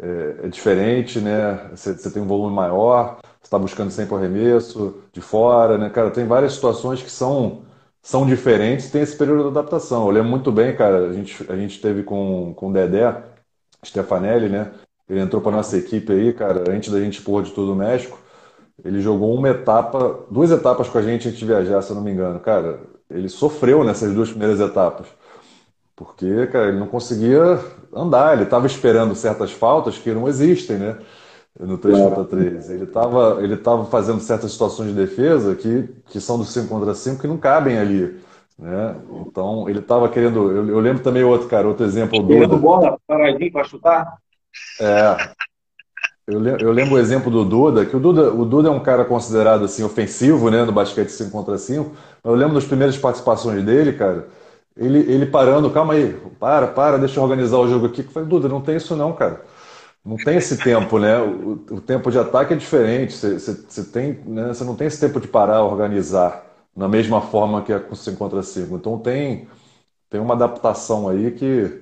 é, 0.00 0.36
é 0.44 0.48
diferente, 0.48 1.20
né? 1.20 1.70
Você, 1.74 1.92
você, 1.92 2.10
tem 2.10 2.22
um 2.22 2.26
volume 2.26 2.54
maior, 2.56 3.18
você 3.22 3.46
está 3.46 3.58
buscando 3.58 3.90
sempre 3.90 4.14
o 4.14 4.16
arremesso 4.16 5.02
de 5.12 5.20
fora, 5.20 5.76
né? 5.76 5.90
Cara, 5.90 6.10
tem 6.10 6.26
várias 6.26 6.54
situações 6.54 7.02
que 7.02 7.10
são 7.10 7.63
são 8.04 8.26
diferentes, 8.26 8.90
tem 8.90 9.00
esse 9.00 9.16
período 9.16 9.44
de 9.44 9.58
adaptação. 9.58 10.06
Eu 10.06 10.10
lembro 10.10 10.28
muito 10.28 10.52
bem, 10.52 10.76
cara, 10.76 11.08
a 11.08 11.12
gente, 11.14 11.50
a 11.50 11.56
gente 11.56 11.80
teve 11.80 12.02
com, 12.02 12.52
com 12.54 12.68
o 12.68 12.72
Dedé, 12.72 13.16
Stefanelli, 13.82 14.50
né? 14.50 14.72
Ele 15.08 15.20
entrou 15.20 15.40
para 15.40 15.52
nossa 15.52 15.78
equipe 15.78 16.12
aí, 16.12 16.34
cara, 16.34 16.70
antes 16.70 16.92
da 16.92 17.00
gente 17.00 17.22
pôr 17.22 17.42
de 17.42 17.52
tudo 17.52 17.72
o 17.72 17.76
México. 17.76 18.18
Ele 18.84 19.00
jogou 19.00 19.34
uma 19.34 19.48
etapa, 19.48 20.26
duas 20.30 20.50
etapas 20.50 20.86
com 20.86 20.98
a 20.98 21.02
gente 21.02 21.28
antes 21.28 21.38
de 21.38 21.46
viajar, 21.46 21.80
se 21.80 21.90
eu 21.90 21.96
não 21.96 22.02
me 22.02 22.10
engano. 22.10 22.38
Cara, 22.40 22.80
ele 23.08 23.28
sofreu 23.28 23.82
nessas 23.82 24.12
duas 24.12 24.28
primeiras 24.28 24.60
etapas. 24.60 25.06
Porque, 25.96 26.46
cara, 26.48 26.68
ele 26.68 26.78
não 26.78 26.88
conseguia 26.88 27.58
andar, 27.94 28.34
ele 28.34 28.44
estava 28.44 28.66
esperando 28.66 29.14
certas 29.14 29.50
faltas 29.50 29.96
que 29.96 30.12
não 30.12 30.28
existem, 30.28 30.76
né? 30.76 30.98
No 31.58 31.78
3 31.78 31.98
contra 31.98 32.24
3. 32.24 32.70
Ele 32.70 32.84
estava 32.84 33.42
ele 33.42 33.56
tava 33.56 33.84
fazendo 33.86 34.20
certas 34.20 34.52
situações 34.52 34.88
de 34.88 34.94
defesa 34.94 35.54
que, 35.54 35.88
que 36.06 36.20
são 36.20 36.38
do 36.38 36.44
5 36.44 36.68
contra 36.68 36.94
5 36.94 37.20
que 37.20 37.28
não 37.28 37.36
cabem 37.36 37.78
ali. 37.78 38.18
Né? 38.58 38.96
Então, 39.26 39.68
ele 39.68 39.80
estava 39.80 40.08
querendo. 40.08 40.50
Eu, 40.50 40.68
eu, 40.68 40.80
lembro 40.80 41.02
também 41.02 41.24
outro, 41.24 41.48
cara, 41.48 41.66
outro 41.66 41.84
exemplo. 41.84 42.20
do 42.20 42.28
Querendo 42.28 42.56
bola, 42.56 42.98
paradinho 43.06 43.52
para 43.52 43.64
chutar? 43.64 44.16
É. 44.80 45.34
Eu, 46.26 46.44
eu 46.58 46.72
lembro 46.72 46.94
o 46.94 46.98
exemplo 46.98 47.30
do 47.30 47.44
Duda, 47.44 47.84
que 47.84 47.96
o 47.96 48.00
Duda, 48.00 48.32
o 48.32 48.44
Duda 48.44 48.68
é 48.68 48.72
um 48.72 48.80
cara 48.80 49.04
considerado 49.04 49.64
assim, 49.64 49.82
ofensivo 49.82 50.50
né, 50.50 50.64
no 50.64 50.72
basquete 50.72 51.10
5 51.10 51.30
contra 51.30 51.58
5. 51.58 51.94
Eu 52.22 52.34
lembro 52.34 52.54
das 52.54 52.64
primeiras 52.64 52.96
participações 52.96 53.62
dele, 53.64 53.92
cara. 53.92 54.28
Ele, 54.76 55.00
ele 55.00 55.26
parando, 55.26 55.70
calma 55.70 55.94
aí, 55.94 56.16
para, 56.38 56.66
para, 56.68 56.96
deixa 56.96 57.18
eu 57.18 57.22
organizar 57.24 57.58
o 57.58 57.68
jogo 57.68 57.86
aqui. 57.86 58.02
Eu 58.02 58.10
falei, 58.10 58.28
Duda, 58.28 58.48
não 58.48 58.60
tem 58.60 58.76
isso 58.76 58.96
não, 58.96 59.12
cara 59.12 59.42
não 60.04 60.16
tem 60.16 60.36
esse 60.36 60.58
tempo, 60.58 60.98
né? 60.98 61.18
O, 61.18 61.52
o 61.70 61.80
tempo 61.80 62.10
de 62.10 62.18
ataque 62.18 62.52
é 62.52 62.56
diferente. 62.56 63.14
Você, 63.14 63.38
você, 63.38 63.54
você, 63.54 63.84
tem, 63.84 64.12
né? 64.26 64.48
você 64.48 64.62
não 64.62 64.76
tem 64.76 64.86
esse 64.86 65.00
tempo 65.00 65.18
de 65.18 65.26
parar, 65.26 65.62
organizar 65.64 66.44
na 66.76 66.88
mesma 66.88 67.20
forma 67.22 67.62
que 67.62 67.72
é 67.72 67.78
com 67.78 67.94
5 67.94 68.16
contra 68.18 68.42
5. 68.42 68.76
Então 68.76 68.98
tem, 68.98 69.48
tem 70.10 70.20
uma 70.20 70.34
adaptação 70.34 71.08
aí 71.08 71.30
que, 71.30 71.80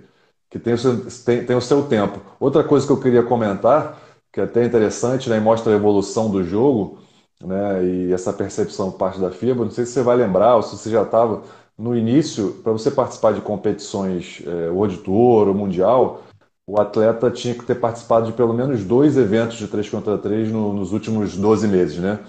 que 0.50 0.58
tem, 0.58 0.74
o 0.74 0.78
seu, 0.78 1.04
tem, 1.24 1.44
tem 1.44 1.56
o 1.56 1.60
seu 1.60 1.82
tempo. 1.88 2.20
Outra 2.38 2.62
coisa 2.62 2.86
que 2.86 2.92
eu 2.92 3.00
queria 3.00 3.22
comentar, 3.24 3.98
que 4.32 4.40
é 4.40 4.44
até 4.44 4.64
interessante, 4.64 5.28
né? 5.28 5.38
E 5.38 5.40
mostra 5.40 5.72
a 5.72 5.76
evolução 5.76 6.30
do 6.30 6.44
jogo, 6.44 6.98
né? 7.40 7.84
E 7.84 8.12
essa 8.12 8.32
percepção 8.32 8.92
parte 8.92 9.18
da 9.20 9.32
FIBA. 9.32 9.64
Não 9.64 9.72
sei 9.72 9.84
se 9.84 9.92
você 9.92 10.02
vai 10.02 10.16
lembrar 10.16 10.56
ou 10.56 10.62
se 10.62 10.76
você 10.76 10.90
já 10.90 11.02
estava 11.02 11.42
no 11.76 11.96
início, 11.96 12.52
para 12.62 12.72
você 12.72 12.90
participar 12.90 13.32
de 13.32 13.40
competições 13.40 14.42
é, 14.46 14.70
World 14.70 14.98
Tour 14.98 15.48
ou 15.48 15.54
Mundial 15.54 16.22
o 16.66 16.80
atleta 16.80 17.30
tinha 17.30 17.54
que 17.54 17.64
ter 17.64 17.74
participado 17.74 18.26
de 18.26 18.32
pelo 18.32 18.54
menos 18.54 18.84
dois 18.84 19.16
eventos 19.16 19.56
de 19.56 19.68
3 19.68 19.88
contra 19.88 20.16
3 20.16 20.50
no, 20.50 20.72
nos 20.72 20.92
últimos 20.92 21.36
12 21.36 21.68
meses, 21.68 21.98
né? 21.98 22.20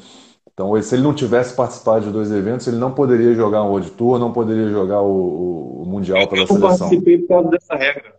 Então, 0.54 0.80
se 0.82 0.94
ele 0.94 1.02
não 1.02 1.14
tivesse 1.14 1.56
participado 1.56 2.06
de 2.06 2.12
dois 2.12 2.32
eventos, 2.32 2.68
ele 2.68 2.78
não 2.78 2.92
poderia 2.92 3.34
jogar 3.34 3.64
um 3.64 3.70
World 3.70 3.90
Tour, 3.92 4.20
não 4.20 4.32
poderia 4.32 4.70
jogar 4.70 5.02
o, 5.02 5.82
o 5.82 5.86
Mundial 5.86 6.28
pela 6.28 6.46
seleção. 6.46 6.70
Eu 6.70 6.78
participei 6.78 7.18
por 7.20 7.28
causa 7.28 7.50
dessa 7.50 7.76
regra. 7.76 8.16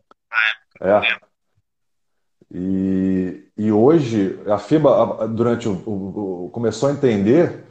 É. 0.81 1.01
E, 2.53 3.45
e 3.57 3.71
hoje, 3.71 4.39
a 4.47 4.59
FIBA, 4.59 5.29
durante 5.29 5.69
o, 5.69 5.73
o, 5.73 6.51
começou 6.53 6.89
a 6.89 6.93
entender 6.93 7.65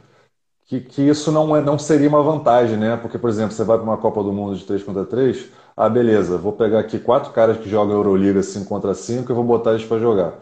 que, 0.66 0.80
que 0.80 1.02
isso 1.02 1.30
não, 1.30 1.54
é, 1.54 1.60
não 1.60 1.78
seria 1.78 2.08
uma 2.08 2.22
vantagem, 2.22 2.78
né? 2.78 2.96
Porque, 2.96 3.18
por 3.18 3.28
exemplo, 3.28 3.52
você 3.52 3.64
vai 3.64 3.76
para 3.76 3.84
uma 3.84 3.98
Copa 3.98 4.22
do 4.22 4.32
Mundo 4.32 4.56
de 4.56 4.64
3 4.64 4.82
contra 4.82 5.04
3, 5.04 5.50
ah, 5.76 5.88
beleza, 5.88 6.38
vou 6.38 6.52
pegar 6.52 6.80
aqui 6.80 6.98
quatro 6.98 7.32
caras 7.32 7.58
que 7.58 7.68
jogam 7.68 7.96
Euroliga 7.96 8.42
5 8.42 8.66
contra 8.66 8.94
5 8.94 9.30
e 9.30 9.34
vou 9.34 9.44
botar 9.44 9.72
eles 9.72 9.84
para 9.84 9.98
jogar. 9.98 10.38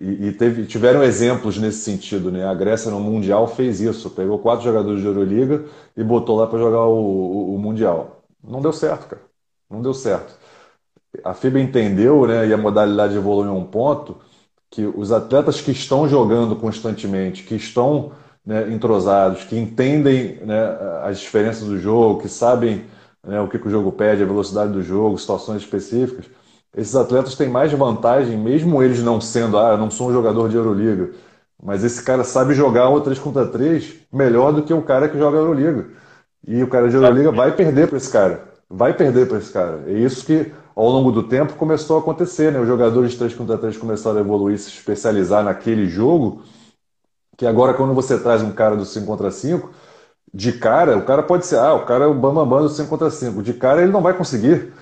E, 0.00 0.28
e 0.28 0.32
teve, 0.32 0.66
tiveram 0.66 1.02
exemplos 1.02 1.58
nesse 1.58 1.78
sentido, 1.78 2.30
né? 2.30 2.46
A 2.46 2.54
Grécia 2.54 2.90
no 2.90 3.00
Mundial 3.00 3.48
fez 3.48 3.80
isso, 3.80 4.10
pegou 4.10 4.38
quatro 4.38 4.64
jogadores 4.64 5.00
de 5.00 5.06
Euroliga 5.06 5.64
e 5.96 6.04
botou 6.04 6.36
lá 6.36 6.46
para 6.46 6.58
jogar 6.58 6.86
o, 6.86 6.94
o, 6.94 7.54
o, 7.56 7.58
Mundial. 7.58 8.22
Não 8.42 8.62
deu 8.62 8.72
certo, 8.72 9.08
cara. 9.08 9.22
Não 9.68 9.82
deu 9.82 9.92
certo. 9.92 10.36
A 11.24 11.34
FIBA 11.34 11.58
entendeu, 11.58 12.26
né, 12.26 12.46
e 12.46 12.52
a 12.52 12.56
modalidade 12.56 13.16
evoluiu 13.16 13.54
um 13.54 13.64
ponto, 13.64 14.18
que 14.70 14.86
os 14.86 15.10
atletas 15.10 15.60
que 15.60 15.72
estão 15.72 16.08
jogando 16.08 16.54
constantemente, 16.54 17.42
que 17.42 17.56
estão 17.56 18.12
né, 18.46 18.70
entrosados, 18.72 19.44
que 19.44 19.58
entendem 19.58 20.36
né, 20.36 20.78
as 21.02 21.18
diferenças 21.18 21.66
do 21.66 21.78
jogo, 21.78 22.20
que 22.20 22.28
sabem 22.28 22.84
né, 23.28 23.38
o 23.42 23.46
que, 23.46 23.58
que 23.58 23.68
o 23.68 23.70
jogo 23.70 23.92
pede, 23.92 24.22
a 24.22 24.26
velocidade 24.26 24.72
do 24.72 24.82
jogo, 24.82 25.18
situações 25.18 25.60
específicas, 25.60 26.24
esses 26.74 26.96
atletas 26.96 27.34
têm 27.34 27.48
mais 27.48 27.70
vantagem, 27.72 28.38
mesmo 28.38 28.82
eles 28.82 29.02
não 29.02 29.20
sendo, 29.20 29.58
ah, 29.58 29.72
eu 29.72 29.78
não 29.78 29.90
sou 29.90 30.08
um 30.08 30.12
jogador 30.12 30.48
de 30.48 30.56
Euroliga, 30.56 31.10
mas 31.62 31.84
esse 31.84 32.02
cara 32.02 32.24
sabe 32.24 32.54
jogar 32.54 32.88
o 32.88 33.00
3 33.02 33.18
contra 33.18 33.46
3 33.46 33.96
melhor 34.10 34.52
do 34.52 34.62
que 34.62 34.72
o 34.72 34.80
cara 34.80 35.08
que 35.08 35.18
joga 35.18 35.36
Euroliga. 35.36 35.88
E 36.46 36.62
o 36.62 36.68
cara 36.68 36.88
de 36.88 36.94
Euroliga 36.94 37.30
vai 37.30 37.54
perder 37.54 37.88
para 37.88 37.98
esse 37.98 38.10
cara. 38.10 38.48
Vai 38.70 38.94
perder 38.94 39.28
para 39.28 39.38
esse 39.38 39.52
cara. 39.52 39.82
É 39.86 39.92
isso 39.92 40.24
que, 40.24 40.52
ao 40.74 40.88
longo 40.88 41.10
do 41.10 41.24
tempo, 41.24 41.54
começou 41.54 41.96
a 41.96 42.00
acontecer. 42.00 42.52
Né? 42.52 42.60
Os 42.60 42.68
jogadores 42.68 43.10
de 43.10 43.18
3 43.18 43.34
contra 43.34 43.58
3 43.58 43.76
começaram 43.76 44.18
a 44.18 44.20
evoluir, 44.20 44.58
se 44.58 44.68
especializar 44.68 45.42
naquele 45.42 45.86
jogo, 45.86 46.42
que 47.36 47.44
agora, 47.44 47.74
quando 47.74 47.92
você 47.92 48.18
traz 48.18 48.40
um 48.40 48.52
cara 48.52 48.76
do 48.76 48.84
5 48.84 49.04
contra 49.04 49.30
5, 49.30 49.68
de 50.32 50.52
cara, 50.52 50.96
o 50.96 51.04
cara 51.04 51.22
pode 51.22 51.46
ser, 51.46 51.56
ah, 51.56 51.74
o 51.74 51.84
cara 51.84 52.04
é 52.04 52.06
o 52.06 52.14
bambambam 52.14 52.62
do 52.62 52.68
5 52.68 52.88
contra 52.88 53.10
5. 53.10 53.42
De 53.42 53.54
cara 53.54 53.82
ele 53.82 53.92
não 53.92 54.02
vai 54.02 54.14
conseguir. 54.14 54.72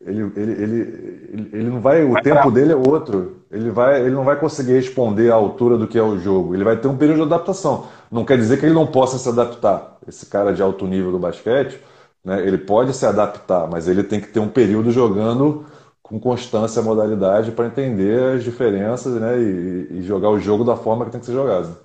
Ele, 0.00 0.32
ele, 0.36 0.52
ele, 0.52 1.50
ele 1.52 1.70
não 1.70 1.80
vai, 1.80 2.02
o 2.04 2.12
vai 2.12 2.22
tempo 2.22 2.42
pra... 2.42 2.50
dele 2.50 2.72
é 2.72 2.76
outro. 2.76 3.42
Ele, 3.50 3.70
vai, 3.70 4.00
ele 4.00 4.14
não 4.14 4.24
vai 4.24 4.38
conseguir 4.38 4.72
responder 4.74 5.30
à 5.30 5.34
altura 5.34 5.76
do 5.76 5.86
que 5.86 5.98
é 5.98 6.02
o 6.02 6.18
jogo. 6.18 6.54
Ele 6.54 6.64
vai 6.64 6.76
ter 6.76 6.88
um 6.88 6.96
período 6.96 7.18
de 7.18 7.34
adaptação. 7.34 7.86
Não 8.10 8.24
quer 8.24 8.38
dizer 8.38 8.58
que 8.58 8.66
ele 8.66 8.74
não 8.74 8.86
possa 8.86 9.18
se 9.18 9.28
adaptar. 9.28 9.98
Esse 10.06 10.26
cara 10.26 10.52
de 10.54 10.62
alto 10.62 10.86
nível 10.86 11.12
do 11.12 11.18
basquete, 11.18 11.78
né, 12.24 12.46
ele 12.46 12.58
pode 12.58 12.94
se 12.94 13.04
adaptar, 13.04 13.68
mas 13.68 13.88
ele 13.88 14.02
tem 14.02 14.20
que 14.20 14.28
ter 14.28 14.40
um 14.40 14.48
período 14.48 14.90
jogando 14.90 15.66
com 16.02 16.18
constância 16.18 16.80
a 16.80 16.84
modalidade 16.84 17.52
para 17.52 17.66
entender 17.66 18.36
as 18.36 18.44
diferenças 18.44 19.20
né, 19.20 19.38
e, 19.38 19.88
e 19.98 20.02
jogar 20.02 20.30
o 20.30 20.40
jogo 20.40 20.64
da 20.64 20.76
forma 20.76 21.04
que 21.04 21.10
tem 21.10 21.20
que 21.20 21.26
ser 21.26 21.34
jogado 21.34 21.76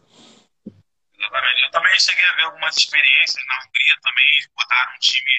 também 1.94 2.00
cheguei 2.00 2.26
a 2.26 2.34
ver 2.34 2.44
algumas 2.44 2.76
experiências. 2.76 3.46
Na 3.46 3.60
Hungria 3.60 3.96
também 4.02 4.26
botaram 4.56 4.96
um 4.96 5.00
time 5.00 5.32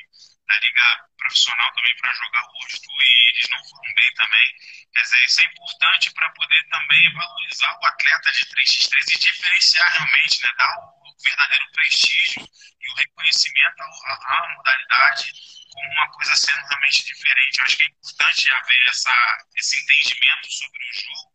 da 0.46 0.58
Liga 0.60 1.08
Profissional 1.18 1.72
também 1.72 1.96
para 1.96 2.12
jogar 2.12 2.42
o 2.44 2.52
rosto 2.52 2.90
e 3.02 3.30
eles 3.30 3.48
não 3.50 3.64
foram 3.64 3.94
bem 3.94 4.14
também. 4.14 4.54
Quer 4.94 5.02
dizer, 5.02 5.24
isso 5.24 5.40
é 5.40 5.44
importante 5.44 6.10
para 6.12 6.30
poder 6.30 6.68
também 6.68 7.12
valorizar 7.14 7.78
o 7.80 7.86
atleta 7.86 8.30
de 8.30 8.46
3x3 8.46 9.14
e 9.14 9.18
diferenciar 9.18 9.92
realmente, 9.94 10.42
né, 10.42 10.52
dar 10.56 10.78
o 10.78 11.16
verdadeiro 11.24 11.72
prestígio 11.72 12.48
e 12.80 12.90
o 12.90 12.94
reconhecimento 12.94 13.82
à, 13.82 14.54
modalidade 14.56 15.32
como 15.72 15.90
uma 15.90 16.08
coisa 16.12 16.36
sendo 16.36 16.66
realmente 16.68 17.04
diferente. 17.04 17.58
Eu 17.58 17.64
acho 17.64 17.76
que 17.76 17.82
é 17.82 17.86
importante 17.86 18.52
haver 18.52 18.88
essa, 18.88 19.38
esse 19.56 19.82
entendimento 19.82 20.52
sobre 20.52 20.78
o 20.78 20.92
jogo, 20.92 21.32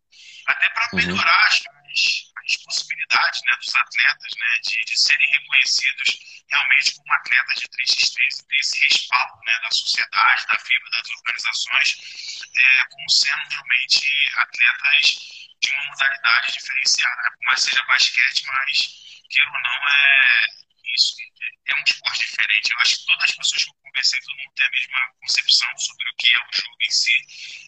até 0.47 0.69
para 0.69 0.89
uhum. 0.93 0.97
melhorar 0.99 1.45
as, 1.45 1.55
as 1.55 2.28
possibilidades 2.57 3.41
né, 3.43 3.55
dos 3.55 3.75
atletas 3.75 4.31
né, 4.37 4.59
de, 4.63 4.79
de 4.85 4.99
serem 4.99 5.29
reconhecidos 5.29 6.43
realmente 6.49 6.95
como 6.95 7.13
atletas 7.13 7.59
de 7.59 7.67
3x3 7.67 8.39
e 8.39 8.47
ter 8.47 8.59
esse 8.59 8.79
respaldo 8.85 9.39
né, 9.45 9.59
da 9.61 9.71
sociedade, 9.71 10.47
da 10.47 10.59
FIBA, 10.59 10.89
das 10.89 11.09
organizações, 11.09 11.97
é, 12.57 12.83
como 12.85 13.09
sendo 13.09 13.49
realmente 13.49 14.31
atletas 14.35 15.49
de 15.61 15.69
uma 15.71 15.83
modalidade 15.85 16.51
diferenciada. 16.53 17.21
Né? 17.21 17.29
Por 17.37 17.45
mais 17.45 17.61
seja 17.61 17.83
basquete, 17.83 18.45
mas, 18.47 18.77
queira 19.29 19.51
ou 19.51 19.61
não, 19.61 19.87
é, 19.89 20.47
isso 20.95 21.15
é 21.67 21.75
um 21.75 21.83
esporte 21.83 22.19
diferente. 22.19 22.71
Eu 22.71 22.79
acho 22.79 22.95
que 22.97 23.05
todas 23.05 23.23
as 23.23 23.35
pessoas 23.35 23.63
que 23.63 23.69
eu 23.69 23.73
conversei, 23.75 24.19
todo 24.21 24.37
mundo 24.37 24.53
tem 24.55 24.65
a 24.65 24.71
mesma 24.71 24.99
concepção 25.19 25.77
sobre 25.77 26.09
o 26.09 26.15
que 26.15 26.33
é 26.33 26.39
o 26.39 26.49
jogo 26.51 26.77
em 26.81 26.91
si. 26.91 27.25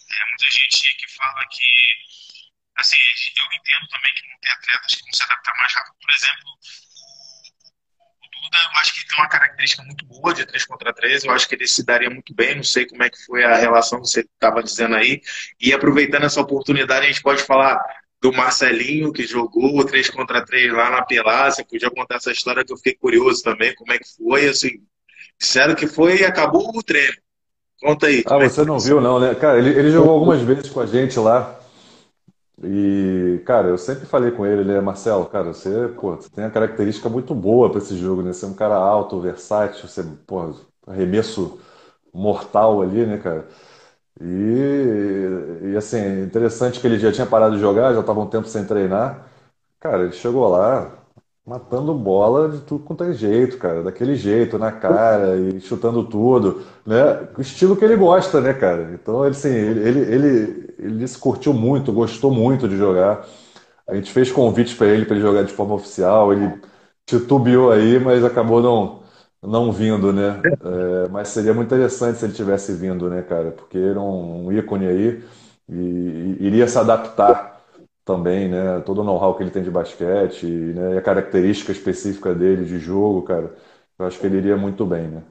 É, 0.10 0.26
muita 0.26 0.50
gente 0.50 0.96
que 0.96 1.08
fala 1.10 1.48
que 1.48 2.41
assim, 2.78 2.98
eu 2.98 3.46
entendo 3.58 3.88
também 3.90 4.14
que 4.16 4.28
vão 4.28 4.38
ter 4.42 4.50
atletas 4.50 4.96
que 4.96 5.04
vão 5.04 5.14
se 5.14 5.24
adaptar 5.24 5.58
mais 5.58 5.74
rápido. 5.74 5.96
Por 6.02 6.12
exemplo, 6.12 6.50
o 8.22 8.44
Duda, 8.44 8.58
eu 8.64 8.80
acho 8.80 8.94
que 8.94 9.08
tem 9.08 9.18
uma 9.18 9.30
característica 9.30 9.84
muito 9.84 10.06
boa 10.06 10.34
de 10.34 10.46
3 10.46 10.66
contra 10.66 10.94
3, 10.94 11.24
eu 11.24 11.32
acho 11.32 11.48
que 11.48 11.56
ele 11.56 11.68
se 11.68 11.86
daria 11.86 12.10
muito 12.10 12.34
bem, 12.34 12.56
não 12.56 12.64
sei 12.64 12.86
como 12.86 13.04
é 13.04 13.10
que 13.10 13.24
foi 13.26 13.44
a 13.44 13.56
relação 13.56 14.02
que 14.02 14.08
você 14.08 14.22
estava 14.22 14.64
dizendo 14.64 14.96
aí. 14.96 15.22
E 15.60 15.74
aproveitando 15.74 16.26
essa 16.26 16.42
oportunidade, 16.42 17.06
a 17.06 17.10
gente 17.10 17.22
pode 17.22 17.44
falar 17.44 17.80
do 18.22 18.32
Marcelinho, 18.32 19.12
que 19.12 19.26
jogou 19.26 19.80
o 19.80 19.84
3 19.84 20.10
contra 20.12 20.46
3 20.46 20.72
lá 20.74 20.92
na 20.92 21.04
Pelácia, 21.04 21.66
podia 21.66 21.90
contar 21.90 22.18
essa 22.18 22.32
história 22.32 22.64
que 22.64 22.72
eu 22.72 22.78
fiquei 22.78 22.94
curioso 22.94 23.42
também, 23.42 23.74
como 23.76 23.92
é 23.92 23.98
que 23.98 24.08
foi, 24.16 24.48
assim, 24.48 24.70
disseram 25.40 25.74
que 25.74 25.88
foi 25.88 26.20
e 26.20 26.26
acabou 26.26 26.70
o 26.76 26.84
treino. 26.84 27.16
Conta 27.82 28.06
aí. 28.06 28.24
Ah, 28.28 28.38
você 28.38 28.62
é 28.62 28.66
não 28.66 28.80
viu 28.80 29.02
não, 29.02 29.20
né? 29.20 29.34
Cara, 29.34 29.58
ele, 29.58 29.70
ele 29.72 29.92
jogou 29.92 30.14
algumas 30.14 30.40
vezes 30.42 30.70
com 30.70 30.82
a 30.82 30.86
gente 30.86 31.18
lá, 31.18 31.60
e, 32.64 33.42
cara, 33.46 33.70
eu 33.70 33.78
sempre 33.78 34.06
falei 34.06 34.32
com 34.32 34.46
ele, 34.46 34.62
ele 34.62 34.74
é 34.74 34.82
Marcelo, 34.82 35.26
cara, 35.26 35.54
você, 35.54 35.88
pô, 36.00 36.16
você 36.16 36.30
tem 36.30 36.44
uma 36.44 36.52
característica 36.52 37.10
muito 37.10 37.34
boa 37.34 37.70
para 37.72 37.80
esse 37.80 37.98
jogo, 37.98 38.22
né? 38.22 38.34
Você 38.34 38.46
é 38.46 38.48
um 38.48 38.54
cara 38.54 38.76
alto, 38.76 39.20
versátil, 39.20 39.88
você, 39.88 40.04
pô, 40.28 40.54
arremesso 40.88 41.60
mortal 42.14 42.82
ali, 42.82 43.06
né, 43.06 43.18
cara? 43.18 43.48
E, 44.22 45.72
e 45.74 45.78
assim, 45.78 46.24
interessante 46.24 46.80
que 46.80 46.88
ele 46.88 47.00
já 47.00 47.12
tinha 47.12 47.26
parado 47.28 47.56
de 47.56 47.62
jogar, 47.62 47.94
já 47.94 48.02
estava 48.02 48.20
um 48.22 48.28
tempo 48.28 48.48
sem 48.48 48.66
treinar. 48.66 49.28
Cara, 49.80 50.04
ele 50.04 50.14
chegou 50.14 50.48
lá 50.50 50.92
matando 51.46 51.94
bola 51.94 52.50
de 52.50 52.62
tudo 52.62 52.84
quanto 52.84 53.04
é 53.04 53.14
jeito, 53.14 53.58
cara, 53.58 53.84
daquele 53.84 54.16
jeito, 54.16 54.60
na 54.60 54.72
cara 54.72 55.36
e 55.38 55.60
chutando 55.62 56.04
tudo, 56.08 56.62
né? 56.86 57.28
O 57.38 57.42
estilo 57.42 57.76
que 57.76 57.84
ele 57.84 57.96
gosta, 57.96 58.40
né, 58.42 58.54
cara? 58.54 58.94
Então, 58.94 59.24
assim, 59.24 59.50
ele, 59.50 59.82
ele, 60.00 60.00
ele 60.16 60.71
ele 60.82 61.08
se 61.08 61.18
curtiu 61.18 61.54
muito, 61.54 61.94
gostou 61.94 62.32
muito 62.32 62.68
de 62.68 62.78
jogar. 62.78 63.26
A 63.88 63.96
gente 63.96 64.12
fez 64.12 64.32
convites 64.32 64.74
para 64.74 64.88
ele 64.88 65.06
para 65.06 65.16
ele 65.16 65.26
jogar 65.26 65.44
de 65.44 65.54
forma 65.54 65.76
oficial. 65.76 66.34
Ele 66.34 66.62
titubeou 67.06 67.72
aí, 67.72 68.00
mas 68.00 68.24
acabou 68.24 68.62
não 68.62 69.02
não 69.42 69.72
vindo, 69.72 70.14
né? 70.14 70.40
É, 71.06 71.10
mas 71.10 71.30
seria 71.30 71.54
muito 71.54 71.68
interessante 71.68 72.20
se 72.20 72.26
ele 72.26 72.34
tivesse 72.34 72.74
vindo, 72.74 73.10
né, 73.10 73.24
cara? 73.24 73.52
Porque 73.52 73.78
era 73.78 74.00
um, 74.00 74.48
um 74.48 74.52
ícone 74.52 74.88
aí 74.88 75.24
e, 75.70 75.74
e, 75.74 76.38
iria 76.46 76.68
se 76.68 76.78
adaptar 76.78 77.60
também, 78.06 78.50
né? 78.50 78.82
Todo 78.86 79.02
o 79.02 79.04
know-how 79.04 79.36
que 79.36 79.44
ele 79.44 79.52
tem 79.52 79.64
de 79.64 79.72
basquete 79.72 80.46
né? 80.46 80.96
e 80.96 80.98
a 80.98 81.02
característica 81.02 81.72
específica 81.72 82.36
dele 82.36 82.66
de 82.66 82.80
jogo, 82.80 83.24
cara. 83.24 83.56
Eu 83.98 84.06
acho 84.06 84.20
que 84.20 84.26
ele 84.28 84.38
iria 84.38 84.58
muito 84.58 84.86
bem, 84.86 85.08
né? 85.08 85.24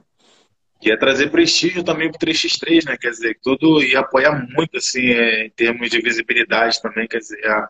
Ia 0.83 0.97
trazer 0.97 1.29
prestígio 1.29 1.83
também 1.83 2.09
pro 2.11 2.19
3x3, 2.19 2.85
né? 2.85 2.97
Quer 2.97 3.11
dizer, 3.11 3.37
tudo 3.41 3.81
ia 3.83 3.99
apoiar 3.99 4.47
muito, 4.55 4.77
assim, 4.77 5.09
é, 5.11 5.45
em 5.45 5.49
termos 5.51 5.89
de 5.89 6.01
visibilidade 6.01 6.81
também, 6.81 7.07
quer 7.07 7.19
dizer, 7.19 7.39
ia, 7.39 7.69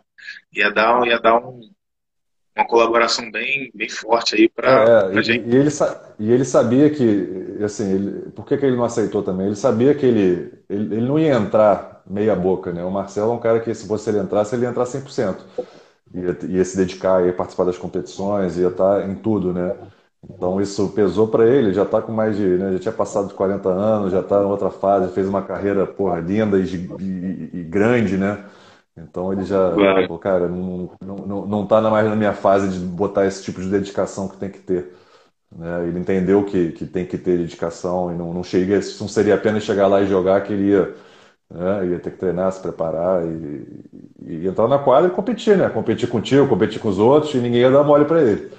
ia 0.54 0.72
dar, 0.72 1.06
ia 1.06 1.20
dar 1.20 1.38
um, 1.38 1.62
uma 2.56 2.68
colaboração 2.68 3.30
bem, 3.32 3.72
bem 3.74 3.90
forte 3.90 4.36
aí 4.36 4.50
para 4.50 5.12
é, 5.14 5.24
gente. 5.24 5.48
E 5.48 5.56
ele, 5.56 5.70
e 6.20 6.32
ele 6.32 6.46
sabia 6.46 6.90
que, 6.90 7.58
assim, 7.64 7.94
ele, 7.94 8.32
por 8.32 8.46
que, 8.46 8.58
que 8.58 8.66
ele 8.66 8.76
não 8.76 8.84
aceitou 8.84 9.24
também? 9.24 9.48
Ele 9.48 9.56
sabia 9.56 9.94
que 9.96 10.06
ele, 10.06 10.54
ele, 10.70 10.96
ele, 10.96 11.08
não 11.08 11.18
ia 11.18 11.34
entrar 11.34 12.04
meia 12.08 12.36
boca, 12.36 12.72
né? 12.72 12.84
O 12.84 12.92
Marcelo 12.92 13.32
é 13.32 13.36
um 13.36 13.40
cara 13.40 13.60
que, 13.60 13.74
se 13.74 13.88
você 13.88 14.10
ele 14.10 14.20
entrasse, 14.20 14.56
ele 14.56 14.64
ia 14.64 14.70
entrar 14.70 14.86
100%. 14.86 15.38
Ia, 16.14 16.38
ia 16.50 16.66
se 16.66 16.76
dedicar, 16.76 17.26
ia 17.26 17.34
participar 17.34 17.64
das 17.64 17.78
competições, 17.78 18.58
ia 18.58 18.68
estar 18.68 19.10
em 19.10 19.16
tudo, 19.16 19.54
né? 19.54 19.76
Então 20.30 20.62
isso 20.62 20.90
pesou 20.90 21.28
para 21.28 21.48
ele, 21.48 21.74
já 21.74 21.84
está 21.84 22.02
com 22.02 22.12
mais 22.12 22.38
de, 22.38 22.44
né, 22.44 22.74
já 22.74 22.80
tinha 22.80 22.92
passado 22.92 23.28
de 23.30 23.34
40 23.34 23.70
anos, 23.70 24.12
já 24.12 24.20
está 24.20 24.42
em 24.42 24.46
outra 24.46 24.70
fase, 24.70 25.14
fez 25.14 25.28
uma 25.28 25.42
carreira 25.42 25.86
porra, 25.88 26.20
linda 26.20 26.60
e, 26.60 26.64
e, 27.00 27.50
e 27.60 27.64
grande, 27.64 28.18
né? 28.18 28.46
Então 28.96 29.32
ele 29.34 29.44
já, 29.46 29.82
pô, 30.08 30.20
cara, 30.20 30.48
não, 30.48 30.92
não, 31.02 31.46
não 31.48 31.68
tá 31.68 31.82
mais 31.82 32.08
na 32.08 32.16
minha 32.16 32.34
fase 32.34 32.70
de 32.70 32.80
botar 32.86 33.26
esse 33.26 33.44
tipo 33.44 33.62
de 33.62 33.70
dedicação 33.70 34.28
que 34.28 34.38
tem 34.38 34.50
que 34.50 34.60
ter. 34.60 34.94
Né? 35.56 35.88
Ele 35.88 36.00
entendeu 36.00 36.46
que, 36.46 36.72
que 36.74 36.86
tem 36.86 37.06
que 37.06 37.18
ter 37.18 37.38
dedicação 37.38 38.14
e 38.14 38.16
não, 38.18 38.34
não, 38.34 38.44
chega, 38.44 38.76
não 39.00 39.08
seria 39.08 39.36
apenas 39.36 39.64
chegar 39.64 39.88
lá 39.88 40.02
e 40.02 40.08
jogar, 40.08 40.42
que 40.44 40.54
ele 40.54 40.70
ia, 40.72 40.96
né, 41.50 41.88
ia 41.88 42.00
ter 42.00 42.12
que 42.12 42.18
treinar, 42.18 42.52
se 42.52 42.62
preparar 42.62 43.26
e, 43.26 43.68
e 44.22 44.48
entrar 44.48 44.68
na 44.68 44.80
quadra 44.80 45.10
e 45.10 45.14
competir, 45.14 45.58
né? 45.58 45.70
Competir 45.70 46.10
contigo, 46.10 46.48
competir 46.48 46.80
com 46.82 46.90
os 46.90 47.00
outros 47.00 47.34
e 47.34 47.40
ninguém 47.40 47.62
ia 47.62 47.72
dar 47.72 47.84
mole 47.84 48.06
para 48.06 48.22
ele. 48.22 48.52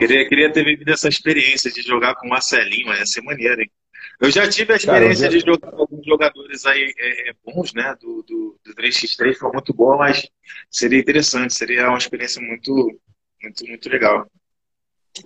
Queria, 0.00 0.26
queria 0.26 0.50
ter 0.50 0.64
vivido 0.64 0.90
essa 0.90 1.08
experiência 1.08 1.70
de 1.70 1.82
jogar 1.82 2.14
com 2.14 2.26
o 2.26 2.30
Marcelinho, 2.30 2.90
ia 2.94 3.04
ser 3.04 3.20
maneiro, 3.20 3.60
hein? 3.60 3.70
Eu 4.18 4.30
já 4.30 4.48
tive 4.48 4.72
a 4.72 4.76
experiência 4.76 5.28
Cara, 5.28 5.38
já... 5.38 5.38
de 5.38 5.44
jogar 5.44 5.70
com 5.70 5.82
alguns 5.82 6.06
jogadores 6.06 6.64
aí 6.64 6.94
é, 6.98 7.30
é 7.30 7.32
bons, 7.44 7.74
né? 7.74 7.94
Do, 8.00 8.22
do, 8.22 8.58
do 8.64 8.74
3x3, 8.74 9.34
foi 9.34 9.52
muito 9.52 9.74
boa, 9.74 9.98
mas 9.98 10.26
seria 10.70 10.98
interessante, 10.98 11.54
seria 11.54 11.88
uma 11.88 11.98
experiência 11.98 12.40
muito, 12.40 12.98
muito, 13.42 13.66
muito 13.66 13.88
legal. 13.90 14.26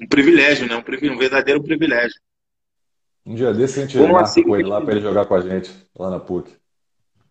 Um 0.01 0.09
privilégio, 0.09 0.66
né? 0.66 0.74
Um, 0.74 0.82
privilégio, 0.82 1.16
um 1.16 1.20
verdadeiro 1.20 1.62
privilégio. 1.62 2.18
Um 3.24 3.36
dia 3.36 3.52
desse 3.55 3.78
a 3.78 3.82
gente 3.82 3.96
vamos 3.96 4.12
marca 4.12 4.42
com 4.42 4.56
ele 4.56 4.68
lá 4.68 4.80
para 4.80 4.92
ele 4.92 5.02
jogar 5.02 5.26
com 5.26 5.34
a 5.36 5.40
gente, 5.40 5.70
lá 5.96 6.10
na 6.10 6.18
PUC. 6.18 6.52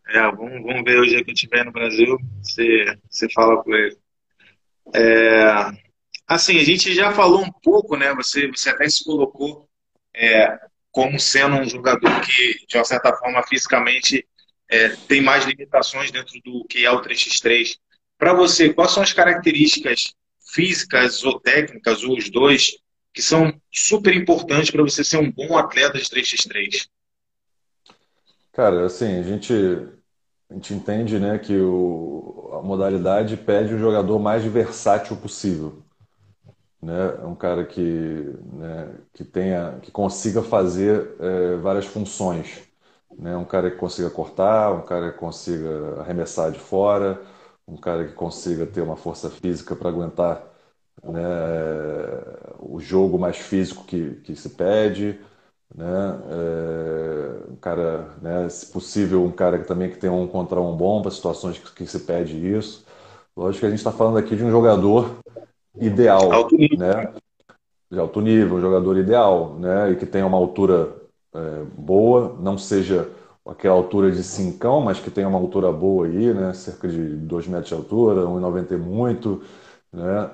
É, 0.08 0.22
vamos, 0.32 0.64
vamos 0.64 0.84
ver 0.84 1.00
o 1.00 1.06
dia 1.06 1.24
que 1.24 1.32
eu 1.32 1.34
estiver 1.34 1.66
no 1.66 1.74
Brasil, 1.74 2.18
você, 2.42 2.98
você 3.10 3.30
fala 3.30 3.62
com 3.62 3.74
ele. 3.74 3.98
É, 4.94 5.83
Assim, 6.28 6.58
a 6.60 6.64
gente 6.64 6.94
já 6.94 7.12
falou 7.12 7.42
um 7.42 7.52
pouco, 7.52 7.98
né? 7.98 8.14
Você, 8.16 8.48
você 8.48 8.70
até 8.70 8.90
se 8.90 9.04
colocou 9.04 9.70
é, 10.16 10.58
como 10.92 11.20
sendo 11.20 11.56
um 11.58 11.68
jogador 11.68 12.22
que, 12.22 12.66
de 12.68 12.78
uma 12.78 12.86
certa 12.86 13.14
forma, 13.14 13.44
fisicamente 13.44 14.26
é, 14.70 14.90
tem 14.90 15.22
mais 15.22 15.46
limitações 15.46 16.12
dentro 16.12 16.40
do 16.44 16.66
que 16.66 16.86
é 16.86 16.92
o 16.92 17.02
3x3. 17.02 17.78
Para 18.18 18.34
você, 18.34 18.74
quais 18.74 18.92
são 18.92 19.04
as 19.04 19.12
características 19.12 20.14
físicas 20.54 21.24
ou 21.24 21.40
técnicas, 21.40 22.04
ou 22.04 22.18
os 22.18 22.30
dois, 22.30 22.78
que 23.14 23.22
são 23.22 23.54
super 23.72 24.16
importantes 24.16 24.72
para 24.72 24.84
você 24.84 25.04
ser 25.04 25.18
um 25.18 25.32
bom 25.32 25.58
atleta 25.58 25.98
de 25.98 26.06
3x3? 26.06 26.88
Cara, 28.54 28.86
assim, 28.86 29.20
a 29.20 29.24
gente, 29.24 29.54
a 30.50 30.54
gente 30.54 30.74
entende 30.74 31.20
né, 31.20 31.38
que 31.40 31.58
o, 31.58 32.52
a 32.54 32.62
modalidade 32.62 33.36
pede 33.36 33.74
o 33.74 33.80
jogador 33.80 34.20
mais 34.20 34.44
versátil 34.46 35.18
possível 35.18 35.83
né? 36.84 36.94
É 37.22 37.26
um 37.26 37.36
cara 37.36 37.66
que, 37.66 37.82
né, 38.54 38.96
que 39.14 39.24
tenha, 39.24 39.80
que 39.82 39.92
consiga 39.92 40.42
fazer 40.44 41.16
é, 41.20 41.56
várias 41.58 41.86
funções, 41.86 42.62
né? 43.18 43.36
Um 43.38 43.46
cara 43.46 43.72
que 43.72 43.78
consiga 43.78 44.10
cortar, 44.10 44.74
um 44.74 44.82
cara 44.86 45.12
que 45.12 45.20
consiga 45.20 46.02
arremessar 46.02 46.52
de 46.52 46.60
fora, 46.60 47.22
um 47.68 47.78
cara 47.78 48.06
que 48.08 48.14
consiga 48.14 48.66
ter 48.66 48.82
uma 48.82 48.96
força 48.98 49.30
física 49.30 49.76
para 49.76 49.90
aguentar 49.90 50.44
né, 51.04 51.20
o 52.60 52.80
jogo 52.80 53.18
mais 53.20 53.38
físico 53.38 53.84
que, 53.86 54.16
que 54.22 54.36
se 54.36 54.50
pede, 54.52 55.20
né? 55.76 55.86
É, 55.88 57.52
um 57.52 57.56
cara, 57.58 58.10
né, 58.22 58.50
se 58.50 58.68
possível, 58.68 59.24
um 59.24 59.32
cara 59.32 59.60
que 59.60 59.66
também 59.68 59.90
que 59.90 59.98
tenha 59.98 60.14
um 60.14 60.28
contra 60.28 60.62
um 60.62 60.76
bom 60.76 61.02
para 61.02 61.12
situações 61.12 61.58
que, 61.60 61.72
que 61.74 61.86
se 61.88 62.00
pede 62.02 62.38
isso. 62.38 62.86
Lógico 63.36 63.62
que 63.62 63.66
a 63.68 63.70
gente 63.70 63.80
está 63.80 63.92
falando 63.92 64.18
aqui 64.18 64.36
de 64.36 64.44
um 64.44 64.52
jogador 64.52 65.18
ideal, 65.80 66.32
alto 66.32 66.56
né? 66.58 67.14
De 67.92 68.00
alto 68.00 68.22
nível, 68.22 68.58
um 68.58 68.62
jogador 68.62 68.98
ideal, 68.98 69.56
né? 69.60 69.92
E 69.92 69.96
que 69.96 70.06
tenha 70.06 70.26
uma 70.26 70.38
altura 70.38 70.94
é, 71.34 71.64
boa, 71.78 72.36
não 72.40 72.58
seja 72.58 73.10
aquela 73.46 73.76
altura 73.76 74.12
de 74.12 74.24
cincão, 74.24 74.82
mas 74.82 75.00
que 75.00 75.12
tenha 75.12 75.28
uma 75.28 75.38
altura 75.38 75.72
boa 75.72 76.06
aí, 76.08 76.34
né? 76.34 76.54
Cerca 76.54 76.88
de 76.88 77.16
2 77.16 77.48
metros 77.48 77.70
de 77.70 77.76
altura, 77.76 78.22
1,90 78.22 78.78
muito, 78.78 79.42
né? 79.92 80.30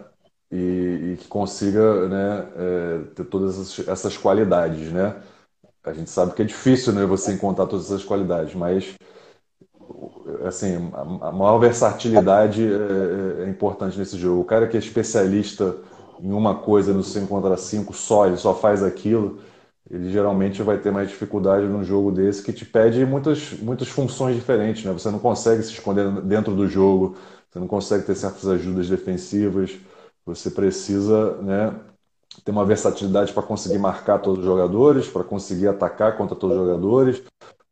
E, 0.51 1.13
e, 1.13 1.17
que 1.19 1.27
consiga 1.27 2.07
né, 2.09 2.47
é, 2.55 2.99
ter 3.13 3.23
todas 3.25 3.59
essas, 3.59 3.87
essas 3.87 4.17
qualidades, 4.17 4.91
né? 4.91 5.15
A 5.83 5.93
gente 5.93 6.09
sabe 6.09 6.33
que 6.33 6.41
é 6.41 6.45
difícil 6.45 6.91
né, 6.91 7.05
você 7.05 7.33
encontrar 7.33 7.67
todas 7.67 7.85
essas 7.85 8.03
qualidades, 8.03 8.55
mas 8.55 8.95
assim, 10.45 10.91
a 11.21 11.31
maior 11.31 11.57
versatilidade 11.59 12.63
é, 12.63 13.41
é, 13.41 13.45
é, 13.45 13.49
importante 13.49 13.97
nesse 13.97 14.17
jogo. 14.17 14.41
O 14.41 14.45
cara 14.45 14.67
que 14.67 14.77
é 14.77 14.79
especialista 14.79 15.75
em 16.21 16.31
uma 16.31 16.55
coisa 16.55 16.93
no 16.93 17.03
5 17.03 17.27
contra 17.27 17.55
5 17.57 17.93
só, 17.93 18.27
ele 18.27 18.37
só 18.37 18.53
faz 18.53 18.83
aquilo, 18.83 19.39
ele 19.89 20.11
geralmente 20.11 20.61
vai 20.61 20.77
ter 20.77 20.91
mais 20.91 21.09
dificuldade 21.09 21.65
num 21.65 21.83
jogo 21.83 22.11
desse 22.11 22.43
que 22.43 22.53
te 22.53 22.65
pede 22.65 23.05
muitas, 23.05 23.53
muitas 23.59 23.87
funções 23.87 24.35
diferentes, 24.35 24.83
né? 24.83 24.91
Você 24.91 25.09
não 25.09 25.19
consegue 25.19 25.63
se 25.63 25.71
esconder 25.71 26.09
dentro 26.21 26.53
do 26.53 26.67
jogo, 26.67 27.15
você 27.49 27.59
não 27.59 27.67
consegue 27.67 28.05
ter 28.05 28.15
certas 28.15 28.47
ajudas 28.47 28.87
defensivas, 28.87 29.71
você 30.25 30.51
precisa 30.51 31.35
né, 31.41 31.73
ter 32.43 32.51
uma 32.51 32.65
versatilidade 32.65 33.33
para 33.33 33.41
conseguir 33.41 33.79
marcar 33.79 34.19
todos 34.19 34.39
os 34.39 34.45
jogadores, 34.45 35.07
para 35.07 35.23
conseguir 35.23 35.67
atacar 35.67 36.15
contra 36.15 36.35
todos 36.35 36.55
os 36.55 36.63
jogadores. 36.63 37.23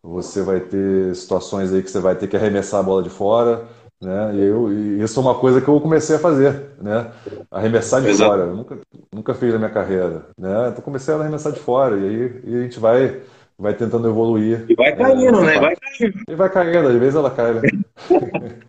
Você 0.03 0.41
vai 0.41 0.60
ter 0.60 1.15
situações 1.15 1.74
aí 1.74 1.82
que 1.82 1.91
você 1.91 1.99
vai 1.99 2.15
ter 2.15 2.28
que 2.28 2.36
arremessar 2.38 2.80
a 2.80 2.84
bola 2.84 3.03
de 3.03 3.10
fora, 3.10 3.68
né? 4.02 4.36
E, 4.36 4.41
eu, 4.41 4.72
e 4.72 5.02
isso 5.02 5.19
é 5.19 5.24
uma 5.24 5.36
coisa 5.36 5.60
que 5.60 5.68
eu 5.68 5.82
comecei 5.82 6.15
a 6.15 6.19
fazer, 6.19 6.72
né? 6.82 7.11
Arremessar 7.52 8.02
de 8.02 8.10
Exato. 8.10 8.30
fora. 8.30 8.44
Eu 8.44 8.56
nunca, 8.56 8.80
nunca 9.14 9.34
fiz 9.34 9.52
na 9.53 9.60
minha 9.60 9.72
carreira, 9.72 10.28
né? 10.38 10.69
Então 10.69 10.84
comecei 10.84 11.14
a 11.14 11.18
arremessar 11.18 11.52
de 11.52 11.60
fora 11.60 11.98
e 11.98 12.03
aí 12.03 12.41
e 12.45 12.56
a 12.56 12.61
gente 12.61 12.80
vai 12.80 13.22
vai 13.57 13.74
tentando 13.74 14.07
evoluir. 14.07 14.65
E 14.69 14.76
vai 14.76 14.95
caindo, 14.95 15.41
né? 15.41 15.60
Vai 15.60 15.76
caindo. 15.76 16.19
E 16.28 16.36
vai 16.36 16.49
caindo, 16.49 16.88
às 16.88 16.95
vezes 16.95 17.15
ela 17.15 17.32
cai, 17.32 17.53
né? 17.56 17.61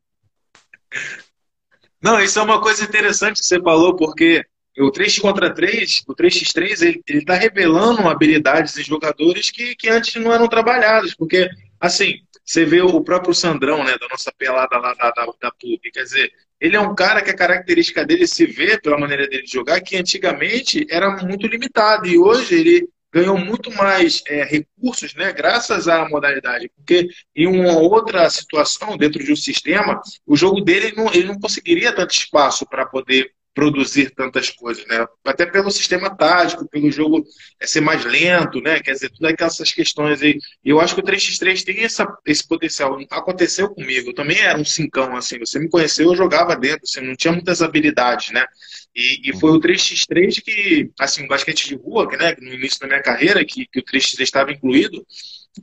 Não, 2.01 2.21
isso 2.21 2.39
é 2.39 2.43
uma 2.43 2.61
coisa 2.61 2.85
interessante 2.85 3.41
que 3.41 3.45
você 3.45 3.61
falou, 3.61 3.97
porque 3.97 4.45
o 4.83 4.91
3 4.91 5.19
contra 5.19 5.53
3, 5.53 6.03
o 6.07 6.15
3x3, 6.15 6.83
ele, 6.83 7.03
ele 7.09 7.25
tá 7.25 7.35
revelando 7.35 8.09
habilidades 8.09 8.77
em 8.77 8.85
jogadores 8.85 9.51
que, 9.51 9.75
que 9.75 9.89
antes 9.89 10.15
não 10.23 10.33
eram 10.33 10.49
trabalhadas, 10.49 11.15
porque, 11.15 11.49
assim, 11.81 12.15
você 12.45 12.65
vê 12.65 12.81
o 12.81 13.03
próprio 13.03 13.35
Sandrão, 13.35 13.85
né, 13.85 13.97
da 13.99 14.09
nossa 14.09 14.33
pelada 14.37 14.79
lá 14.79 14.95
da, 14.95 15.11
da, 15.11 15.27
da 15.27 15.53
quer 15.93 16.03
dizer, 16.03 16.33
ele 16.61 16.77
é 16.77 16.81
um 16.81 16.95
cara 16.95 17.23
que 17.23 17.31
a 17.31 17.37
característica 17.37 18.05
dele 18.05 18.27
se 18.27 18.47
vê 18.47 18.81
pela 18.81 18.99
maneira 18.99 19.29
dele 19.29 19.43
de 19.43 19.53
jogar, 19.53 19.81
que 19.81 19.97
antigamente 19.97 20.87
era 20.91 21.11
muito 21.25 21.47
limitado, 21.47 22.07
e 22.07 22.19
hoje 22.19 22.55
ele 22.55 22.89
ganhou 23.13 23.39
muito 23.39 23.71
mais 23.73 24.23
é, 24.27 24.45
recursos, 24.45 25.15
né, 25.15 25.33
graças 25.33 25.89
à 25.89 26.09
modalidade, 26.09 26.71
porque 26.77 27.09
em 27.35 27.47
uma 27.47 27.79
outra 27.79 28.29
situação 28.29 28.97
dentro 28.97 29.23
de 29.25 29.33
um 29.33 29.37
sistema, 29.37 30.01
o 30.27 30.37
jogo 30.37 30.61
dele 30.61 30.93
não, 30.97 31.07
ele 31.13 31.25
não 31.25 31.39
conseguiria 31.39 31.95
tanto 31.95 32.15
espaço 32.15 32.67
para 32.67 32.87
poder 32.87 33.31
produzir 33.59 34.11
tantas 34.11 34.51
coisas, 34.51 34.87
né? 34.87 35.05
Até 35.25 35.45
pelo 35.45 35.69
sistema 35.69 36.15
tático, 36.15 36.69
pelo 36.69 36.93
jogo 36.93 37.25
é 37.59 37.67
ser 37.67 37.81
mais 37.81 38.05
lento, 38.05 38.61
né? 38.61 38.79
Quer 38.79 38.93
dizer, 38.93 39.11
todas 39.11 39.33
aquelas 39.33 39.73
questões 39.73 40.23
aí. 40.23 40.39
E 40.65 40.71
eu 40.71 40.81
acho 40.81 40.95
que 40.95 41.01
o 41.01 41.05
3x3 41.05 41.65
tem 41.65 41.83
essa, 41.83 42.07
esse 42.25 42.47
potencial. 42.47 42.97
Aconteceu 43.11 43.69
comigo. 43.71 44.11
Eu 44.11 44.15
também 44.15 44.39
era 44.39 44.57
um 44.57 44.65
cincão, 44.65 45.17
assim. 45.17 45.41
Você 45.41 45.59
me 45.59 45.69
conheceu, 45.69 46.07
eu 46.07 46.15
jogava 46.15 46.55
dentro, 46.55 46.83
assim, 46.85 47.01
não 47.01 47.17
tinha 47.17 47.33
muitas 47.33 47.61
habilidades, 47.61 48.31
né? 48.31 48.47
E, 48.95 49.29
e 49.29 49.41
foi 49.41 49.51
o 49.51 49.61
3x3 49.61 50.41
que, 50.41 50.91
assim, 50.97 51.25
o 51.25 51.29
basquete 51.29 51.67
de 51.67 51.75
rua, 51.75 52.09
que, 52.09 52.17
né, 52.17 52.37
no 52.41 52.55
início 52.55 52.79
da 52.79 52.87
minha 52.87 53.03
carreira, 53.03 53.45
que, 53.45 53.67
que 53.67 53.81
o 53.81 53.85
3x3 53.85 54.21
estava 54.21 54.53
incluído, 54.53 55.05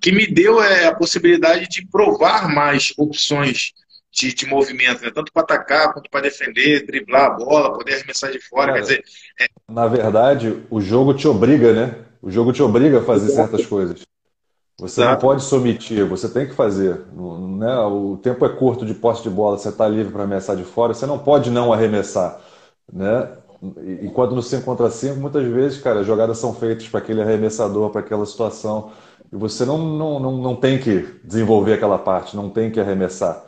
que 0.01 0.11
me 0.11 0.27
deu 0.27 0.61
é, 0.61 0.87
a 0.87 0.93
possibilidade 0.93 1.69
de 1.69 1.87
provar 1.87 2.53
mais 2.53 2.91
opções 2.97 3.71
de, 4.15 4.33
de 4.33 4.45
movimento, 4.45 5.03
né? 5.03 5.11
tanto 5.13 5.31
para 5.31 5.43
atacar 5.43 5.93
quanto 5.93 6.09
para 6.09 6.21
defender, 6.21 6.85
driblar 6.85 7.25
a 7.25 7.29
bola, 7.31 7.73
poder 7.73 7.95
arremessar 7.95 8.31
de 8.31 8.39
fora. 8.39 8.67
Cara, 8.67 8.73
quer 8.73 8.81
dizer, 8.81 9.03
é... 9.39 9.47
Na 9.69 9.87
verdade, 9.87 10.63
o 10.69 10.79
jogo 10.79 11.13
te 11.13 11.27
obriga, 11.27 11.73
né? 11.73 11.95
O 12.21 12.31
jogo 12.31 12.53
te 12.53 12.63
obriga 12.63 12.99
a 12.99 13.03
fazer 13.03 13.29
certas 13.29 13.65
coisas. 13.65 14.01
Você 14.79 15.01
Exato. 15.01 15.13
não 15.13 15.19
pode 15.19 15.43
se 15.43 15.53
omitir, 15.53 16.05
você 16.05 16.29
tem 16.29 16.47
que 16.47 16.53
fazer. 16.53 17.01
Né? 17.13 17.77
O 17.79 18.17
tempo 18.17 18.45
é 18.45 18.49
curto 18.49 18.85
de 18.85 18.93
posse 18.93 19.23
de 19.23 19.29
bola, 19.29 19.57
você 19.57 19.69
está 19.69 19.87
livre 19.87 20.11
para 20.11 20.23
arremessar 20.23 20.55
de 20.55 20.63
fora, 20.63 20.93
você 20.93 21.05
não 21.05 21.19
pode 21.19 21.49
não 21.49 21.71
arremessar. 21.71 22.39
Né? 22.91 23.29
Enquanto 24.01 24.33
no 24.35 24.41
5 24.41 24.63
contra 24.63 24.89
5, 24.89 25.19
muitas 25.19 25.45
vezes, 25.45 25.81
cara, 25.81 26.01
as 26.01 26.07
jogadas 26.07 26.37
são 26.37 26.53
feitas 26.53 26.87
para 26.87 26.99
aquele 26.99 27.21
arremessador, 27.21 27.89
para 27.89 28.01
aquela 28.01 28.25
situação. 28.25 28.91
E 29.31 29.35
você 29.35 29.65
não, 29.65 29.77
não, 29.77 30.19
não, 30.19 30.37
não 30.37 30.55
tem 30.55 30.77
que 30.77 31.05
desenvolver 31.23 31.73
aquela 31.73 31.97
parte, 31.97 32.35
não 32.35 32.49
tem 32.49 32.69
que 32.69 32.79
arremessar. 32.79 33.43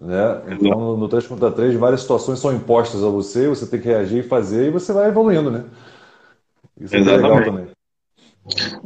Né? 0.00 0.42
Então, 0.48 0.96
no 0.96 1.08
3 1.08 1.26
contra 1.26 1.50
3, 1.50 1.74
várias 1.76 2.00
situações 2.00 2.38
são 2.38 2.54
impostas 2.54 3.02
a 3.02 3.08
você, 3.08 3.48
você 3.48 3.66
tem 3.66 3.80
que 3.80 3.88
reagir 3.88 4.24
e 4.24 4.28
fazer, 4.28 4.66
e 4.66 4.70
você 4.70 4.92
vai 4.92 5.08
evoluindo, 5.08 5.50
né? 5.50 5.64
Isso 6.80 6.96
Exatamente. 6.96 7.24
é 7.24 7.28
legal 7.28 7.44
também. 7.44 7.74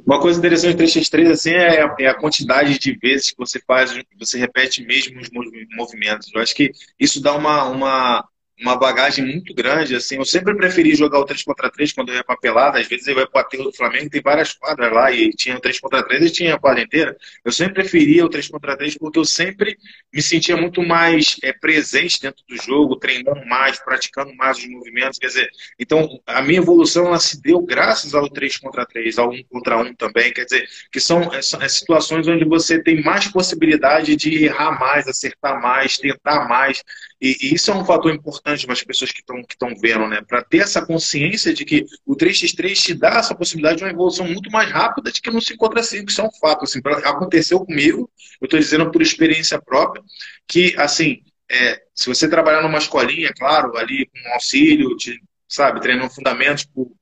Uma 0.06 0.20
coisa 0.20 0.38
interessante 0.38 0.76
do 0.76 0.84
3x3 0.84 1.30
assim, 1.30 1.50
é, 1.50 1.82
a, 1.82 1.96
é 1.98 2.06
a 2.06 2.14
quantidade 2.14 2.78
de 2.78 2.92
vezes 2.96 3.30
que 3.30 3.38
você 3.38 3.60
faz, 3.66 3.92
você 4.18 4.38
repete 4.38 4.84
mesmo 4.84 5.20
os 5.20 5.28
movimentos. 5.76 6.30
Eu 6.32 6.40
acho 6.40 6.54
que 6.54 6.70
isso 6.98 7.20
dá 7.20 7.34
uma, 7.34 7.64
uma, 7.64 8.28
uma 8.60 8.76
bagagem 8.76 9.24
muito 9.24 9.54
grande, 9.54 9.94
assim, 9.94 10.16
eu 10.16 10.24
sempre 10.24 10.54
preferi 10.56 10.94
jogar 10.94 11.18
o 11.20 11.24
3 11.24 11.42
contra 11.44 11.70
3 11.70 11.92
quando 11.92 12.08
eu 12.08 12.16
ia 12.16 12.24
pra 12.24 12.36
pelada, 12.36 12.78
às 12.78 12.88
vezes 12.88 13.06
eu 13.06 13.16
ia 13.18 13.26
pro 13.26 13.40
aterro 13.40 13.64
do 13.64 13.72
Flamengo, 13.72 14.10
tem 14.10 14.20
várias 14.20 14.52
quadras 14.52 14.92
lá, 14.92 15.12
e 15.12 15.30
tinha 15.30 15.56
o 15.56 15.60
3 15.60 15.78
contra 15.78 16.02
3 16.02 16.24
e 16.24 16.30
tinha 16.30 16.54
a 16.54 16.58
quadra 16.58 16.82
inteira, 16.82 17.16
eu 17.44 17.52
sempre 17.52 17.74
preferia 17.74 18.24
o 18.24 18.28
3 18.28 18.48
contra 18.48 18.76
3 18.76 18.96
porque 18.98 19.18
eu 19.18 19.24
sempre 19.24 19.78
me 20.12 20.20
sentia 20.20 20.56
muito 20.56 20.82
mais 20.82 21.36
é, 21.42 21.52
presente 21.52 22.20
dentro 22.20 22.44
do 22.48 22.56
jogo, 22.56 22.96
treinando 22.96 23.44
mais, 23.46 23.78
praticando 23.78 24.34
mais 24.34 24.58
os 24.58 24.68
movimentos, 24.68 25.18
quer 25.18 25.28
dizer, 25.28 25.48
então 25.78 26.20
a 26.26 26.42
minha 26.42 26.58
evolução 26.58 27.06
ela 27.06 27.20
se 27.20 27.40
deu 27.40 27.60
graças 27.60 28.14
ao 28.14 28.28
3 28.28 28.56
contra 28.56 28.84
3, 28.84 29.18
ao 29.18 29.30
1 29.30 29.44
contra 29.44 29.78
1 29.78 29.94
também, 29.94 30.32
quer 30.32 30.44
dizer, 30.44 30.68
que 30.90 31.00
são, 31.00 31.32
é, 31.32 31.40
são 31.42 31.62
é, 31.62 31.68
situações 31.68 32.26
onde 32.26 32.44
você 32.44 32.82
tem 32.82 33.02
mais 33.02 33.28
possibilidade 33.28 34.16
de 34.16 34.44
errar 34.44 34.78
mais, 34.78 35.06
acertar 35.06 35.60
mais, 35.60 35.96
tentar 35.96 36.48
mais, 36.48 36.82
e, 37.20 37.36
e 37.42 37.54
isso 37.54 37.70
é 37.70 37.74
um 37.74 37.84
fator 37.84 38.14
importante 38.14 38.64
para 38.64 38.74
as 38.74 38.82
pessoas 38.82 39.10
que 39.10 39.20
estão 39.20 39.42
que 39.42 39.80
vendo, 39.80 40.06
né? 40.06 40.22
Para 40.22 40.42
ter 40.42 40.58
essa 40.58 40.84
consciência 40.84 41.52
de 41.52 41.64
que 41.64 41.84
o 42.06 42.16
3x3 42.16 42.74
te 42.74 42.94
dá 42.94 43.18
essa 43.18 43.34
possibilidade 43.34 43.78
de 43.78 43.84
uma 43.84 43.90
evolução 43.90 44.26
muito 44.26 44.50
mais 44.50 44.70
rápida 44.70 45.10
de 45.10 45.20
que 45.20 45.30
no 45.30 45.40
5 45.40 45.58
contra 45.58 45.82
5. 45.82 46.08
Isso 46.08 46.20
é 46.20 46.24
um 46.24 46.30
fato. 46.32 46.64
Assim, 46.64 46.80
aconteceu 47.04 47.58
comigo, 47.64 48.08
eu 48.40 48.44
estou 48.44 48.60
dizendo 48.60 48.90
por 48.92 49.02
experiência 49.02 49.60
própria, 49.60 50.02
que, 50.46 50.74
assim, 50.78 51.22
é, 51.50 51.82
se 51.92 52.06
você 52.06 52.28
trabalhar 52.28 52.62
numa 52.62 52.78
escolinha, 52.78 53.32
claro, 53.36 53.76
ali 53.76 54.06
com 54.06 54.32
auxílio, 54.34 54.96
de, 54.96 55.20
sabe, 55.48 55.80
treinando 55.80 56.14
fundamentos 56.14 56.64
por, 56.64 56.92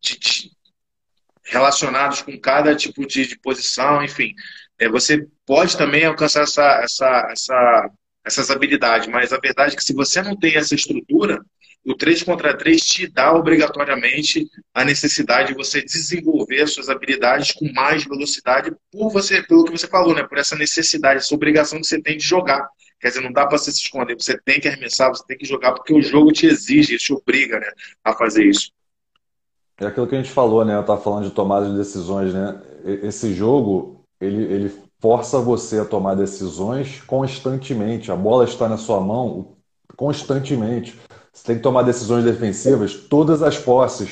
de, 0.00 0.18
de, 0.18 0.50
relacionados 1.44 2.22
com 2.22 2.36
cada 2.40 2.74
tipo 2.74 3.06
de, 3.06 3.26
de 3.26 3.38
posição, 3.38 4.02
enfim, 4.02 4.34
é, 4.80 4.88
você 4.88 5.28
pode 5.46 5.76
também 5.76 6.04
alcançar 6.04 6.42
essa, 6.42 6.82
essa, 6.82 7.28
essa 7.30 7.90
essas 8.30 8.50
habilidades, 8.50 9.08
mas 9.08 9.32
a 9.32 9.38
verdade 9.38 9.74
é 9.74 9.76
que 9.76 9.84
se 9.84 9.92
você 9.92 10.22
não 10.22 10.36
tem 10.36 10.56
essa 10.56 10.74
estrutura, 10.74 11.40
o 11.84 11.94
3 11.94 12.22
contra 12.22 12.56
3 12.56 12.80
te 12.80 13.06
dá 13.06 13.32
obrigatoriamente 13.34 14.48
a 14.74 14.84
necessidade 14.84 15.48
de 15.48 15.54
você 15.54 15.82
desenvolver 15.82 16.66
suas 16.66 16.88
habilidades 16.88 17.52
com 17.52 17.72
mais 17.72 18.04
velocidade 18.04 18.72
por 18.92 19.10
você, 19.10 19.42
pelo 19.42 19.64
que 19.64 19.72
você 19.72 19.86
falou, 19.86 20.14
né? 20.14 20.22
Por 20.22 20.38
essa 20.38 20.56
necessidade, 20.56 21.20
essa 21.20 21.34
obrigação 21.34 21.80
que 21.80 21.86
você 21.86 22.00
tem 22.00 22.18
de 22.18 22.24
jogar. 22.24 22.68
Quer 23.00 23.08
dizer, 23.08 23.22
não 23.22 23.32
dá 23.32 23.46
para 23.46 23.56
você 23.56 23.72
se 23.72 23.78
esconder, 23.78 24.14
você 24.14 24.38
tem 24.44 24.60
que 24.60 24.68
arremessar, 24.68 25.08
você 25.08 25.24
tem 25.26 25.38
que 25.38 25.46
jogar, 25.46 25.72
porque 25.72 25.94
o 25.94 26.02
jogo 26.02 26.32
te 26.32 26.46
exige, 26.46 26.98
te 26.98 27.14
obriga 27.14 27.58
né, 27.58 27.70
a 28.04 28.12
fazer 28.12 28.44
isso. 28.44 28.70
É 29.78 29.86
aquilo 29.86 30.06
que 30.06 30.14
a 30.14 30.22
gente 30.22 30.30
falou, 30.30 30.62
né? 30.62 30.74
Eu 30.74 30.82
estava 30.82 31.00
falando 31.00 31.24
de 31.24 31.34
tomada 31.34 31.66
de 31.66 31.76
decisões, 31.78 32.34
né? 32.34 32.60
Esse 33.02 33.32
jogo, 33.32 34.04
ele, 34.20 34.42
ele 34.52 34.89
força 35.00 35.38
você 35.38 35.78
a 35.78 35.84
tomar 35.84 36.14
decisões 36.14 37.00
constantemente. 37.06 38.12
A 38.12 38.16
bola 38.16 38.44
está 38.44 38.68
na 38.68 38.76
sua 38.76 39.00
mão 39.00 39.56
constantemente. 39.96 40.98
Você 41.32 41.44
tem 41.46 41.56
que 41.56 41.62
tomar 41.62 41.82
decisões 41.82 42.24
defensivas 42.24 42.94
todas 42.94 43.42
as 43.42 43.58
posses. 43.58 44.10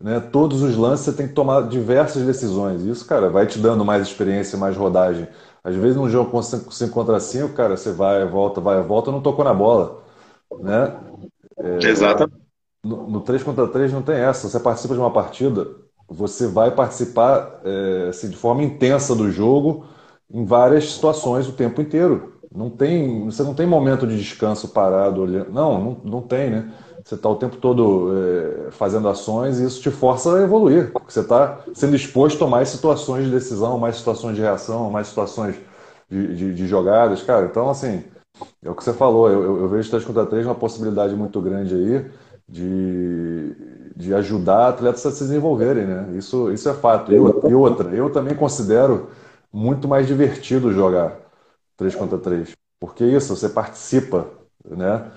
Né? 0.00 0.20
Todos 0.20 0.62
os 0.62 0.76
lances 0.76 1.04
você 1.06 1.12
tem 1.12 1.28
que 1.28 1.34
tomar 1.34 1.68
diversas 1.68 2.24
decisões. 2.24 2.82
Isso, 2.82 3.06
cara, 3.06 3.28
vai 3.28 3.46
te 3.46 3.58
dando 3.58 3.84
mais 3.84 4.02
experiência, 4.06 4.58
mais 4.58 4.76
rodagem. 4.76 5.28
Às 5.62 5.76
vezes 5.76 5.96
num 5.96 6.08
jogo 6.08 6.30
com 6.30 6.42
5 6.42 6.88
contra 6.90 7.20
5, 7.20 7.54
cara, 7.54 7.76
você 7.76 7.92
vai, 7.92 8.26
volta, 8.26 8.60
vai, 8.60 8.82
volta, 8.82 9.12
não 9.12 9.20
tocou 9.20 9.44
na 9.44 9.54
bola. 9.54 10.02
Né? 10.60 10.96
É, 11.58 11.86
Exato. 11.86 12.30
No, 12.84 13.08
no 13.08 13.20
3 13.20 13.42
contra 13.42 13.68
3 13.68 13.92
não 13.92 14.02
tem 14.02 14.16
essa. 14.16 14.48
Você 14.48 14.58
participa 14.58 14.94
de 14.94 15.00
uma 15.00 15.12
partida, 15.12 15.68
você 16.08 16.48
vai 16.48 16.70
participar 16.72 17.60
é, 17.64 18.08
assim, 18.08 18.28
de 18.28 18.36
forma 18.36 18.62
intensa 18.62 19.14
do 19.14 19.30
jogo 19.30 19.86
em 20.32 20.44
várias 20.44 20.92
situações 20.92 21.48
o 21.48 21.52
tempo 21.52 21.80
inteiro. 21.80 22.32
Não 22.54 22.70
tem, 22.70 23.24
você 23.24 23.42
não 23.42 23.54
tem 23.54 23.66
momento 23.66 24.06
de 24.06 24.16
descanso 24.16 24.68
parado 24.68 25.22
olhando. 25.22 25.50
Não, 25.50 25.80
não, 25.82 26.00
não 26.04 26.22
tem, 26.22 26.50
né? 26.50 26.72
Você 27.04 27.16
está 27.16 27.28
o 27.28 27.36
tempo 27.36 27.56
todo 27.56 28.10
é, 28.14 28.70
fazendo 28.70 29.08
ações 29.08 29.58
e 29.58 29.64
isso 29.64 29.80
te 29.80 29.90
força 29.90 30.36
a 30.36 30.42
evoluir, 30.42 30.92
porque 30.92 31.12
você 31.12 31.20
está 31.20 31.58
sendo 31.74 31.96
exposto 31.96 32.44
a 32.44 32.48
mais 32.48 32.68
situações 32.68 33.24
de 33.24 33.30
decisão, 33.30 33.76
mais 33.76 33.96
situações 33.96 34.36
de 34.36 34.42
reação, 34.42 34.88
mais 34.88 35.08
situações 35.08 35.56
de, 36.08 36.36
de, 36.36 36.54
de 36.54 36.66
jogadas, 36.66 37.22
cara. 37.22 37.46
Então, 37.46 37.68
assim, 37.68 38.04
é 38.62 38.70
o 38.70 38.74
que 38.74 38.84
você 38.84 38.92
falou, 38.92 39.28
eu, 39.28 39.62
eu, 39.62 39.68
vejo 39.68 39.90
3 39.90 40.04
contra 40.04 40.26
3 40.26 40.46
uma 40.46 40.54
possibilidade 40.54 41.14
muito 41.16 41.40
grande 41.40 41.74
aí 41.74 42.06
de, 42.48 43.56
de 43.96 44.14
ajudar 44.14 44.68
atletas 44.68 45.04
a 45.04 45.10
se 45.10 45.24
desenvolverem, 45.24 45.84
né? 45.84 46.06
Isso, 46.14 46.52
isso 46.52 46.68
é 46.68 46.74
fato. 46.74 47.12
E 47.12 47.54
outra, 47.54 47.88
eu 47.90 48.10
também 48.10 48.36
considero 48.36 49.08
muito 49.52 49.86
mais 49.88 50.06
divertido 50.06 50.72
jogar 50.72 51.16
3 51.76 51.94
contra 51.94 52.18
3. 52.18 52.52
Porque 52.80 53.04
isso, 53.04 53.36
você 53.36 53.48
participa 53.48 54.28
né? 54.64 55.10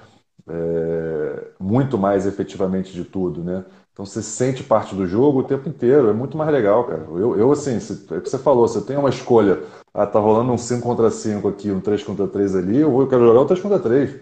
É, 0.47 1.43
muito 1.59 1.97
mais 1.97 2.27
efetivamente 2.27 2.93
de 2.93 3.03
tudo, 3.03 3.43
né? 3.43 3.65
Então 3.91 4.05
você 4.05 4.21
sente 4.21 4.61
parte 4.63 4.93
do 4.93 5.07
jogo 5.07 5.39
o 5.39 5.43
tempo 5.43 5.67
inteiro, 5.67 6.09
é 6.09 6.13
muito 6.13 6.37
mais 6.37 6.51
legal, 6.51 6.83
cara. 6.83 7.03
Eu, 7.09 7.37
eu 7.37 7.51
assim, 7.51 7.79
se, 7.79 8.05
é 8.13 8.17
o 8.17 8.21
que 8.21 8.29
você 8.29 8.37
falou, 8.37 8.67
você 8.67 8.81
tem 8.81 8.97
uma 8.97 9.09
escolha, 9.09 9.63
ah, 9.93 10.05
tá 10.05 10.19
rolando 10.19 10.51
um 10.51 10.57
5 10.57 10.81
contra 10.81 11.09
5 11.09 11.47
aqui, 11.47 11.71
um 11.71 11.79
3 11.79 12.03
contra 12.03 12.27
3 12.27 12.55
ali, 12.55 12.77
eu, 12.77 12.91
vou, 12.91 13.01
eu 13.01 13.07
quero 13.07 13.25
jogar 13.25 13.41
o 13.41 13.45
3 13.45 13.59
contra 13.61 13.79
3. 13.79 14.19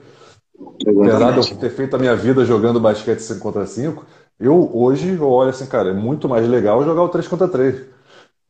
Apesar 0.88 1.32
de 1.32 1.52
eu 1.52 1.58
ter 1.58 1.70
feito 1.72 1.96
a 1.96 2.00
minha 2.00 2.16
vida 2.16 2.46
jogando 2.46 2.80
basquete 2.80 3.20
5 3.20 3.40
contra 3.40 3.66
5, 3.66 4.06
eu 4.40 4.70
hoje 4.74 5.14
eu 5.16 5.28
olho 5.30 5.50
assim, 5.50 5.66
cara, 5.66 5.90
é 5.90 5.94
muito 5.94 6.30
mais 6.30 6.48
legal 6.48 6.84
jogar 6.86 7.04
o 7.04 7.10
3 7.10 7.28
contra 7.28 7.48
3. 7.48 7.93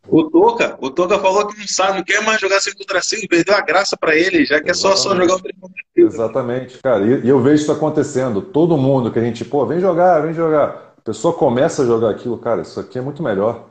O 0.08 0.30
Toca, 0.30 0.78
o 0.82 0.90
Toca 0.90 1.18
falou 1.18 1.48
que 1.48 1.58
não 1.58 1.68
sabe, 1.68 1.98
não 1.98 2.04
quer 2.04 2.22
mais 2.22 2.40
jogar 2.40 2.60
5 2.60 2.78
contra 2.78 3.02
5, 3.02 3.28
perdeu 3.28 3.56
a 3.56 3.62
graça 3.62 3.96
para 3.96 4.16
ele, 4.16 4.46
já 4.46 4.62
que 4.62 4.70
é 4.70 4.74
só, 4.74 4.96
só 4.96 5.16
jogar 5.16 5.36
o 5.36 5.42
3 5.42 5.56
contra 5.60 5.78
5. 5.96 6.08
Exatamente, 6.08 6.78
cara. 6.80 7.06
E, 7.06 7.26
e, 7.26 7.30
eu 7.30 7.42
vejo 7.42 7.64
isso 7.64 7.72
acontecendo. 7.72 8.42
Todo 8.42 8.78
mundo 8.78 9.12
que 9.12 9.20
a 9.20 9.24
gente, 9.24 9.46
pô, 9.46 9.66
vem 9.66 9.80
jogar, 9.80 10.20
vem 10.22 10.34
jogar. 10.34 10.94
A 10.98 11.02
pessoa 11.02 11.34
começa 11.34 11.84
a 11.84 11.86
jogar 11.86 12.10
aquilo, 12.10 12.38
cara, 12.38 12.62
isso 12.62 12.80
aqui 12.80 13.00
é 13.00 13.02
muito 13.02 13.24
melhor. 13.24 13.70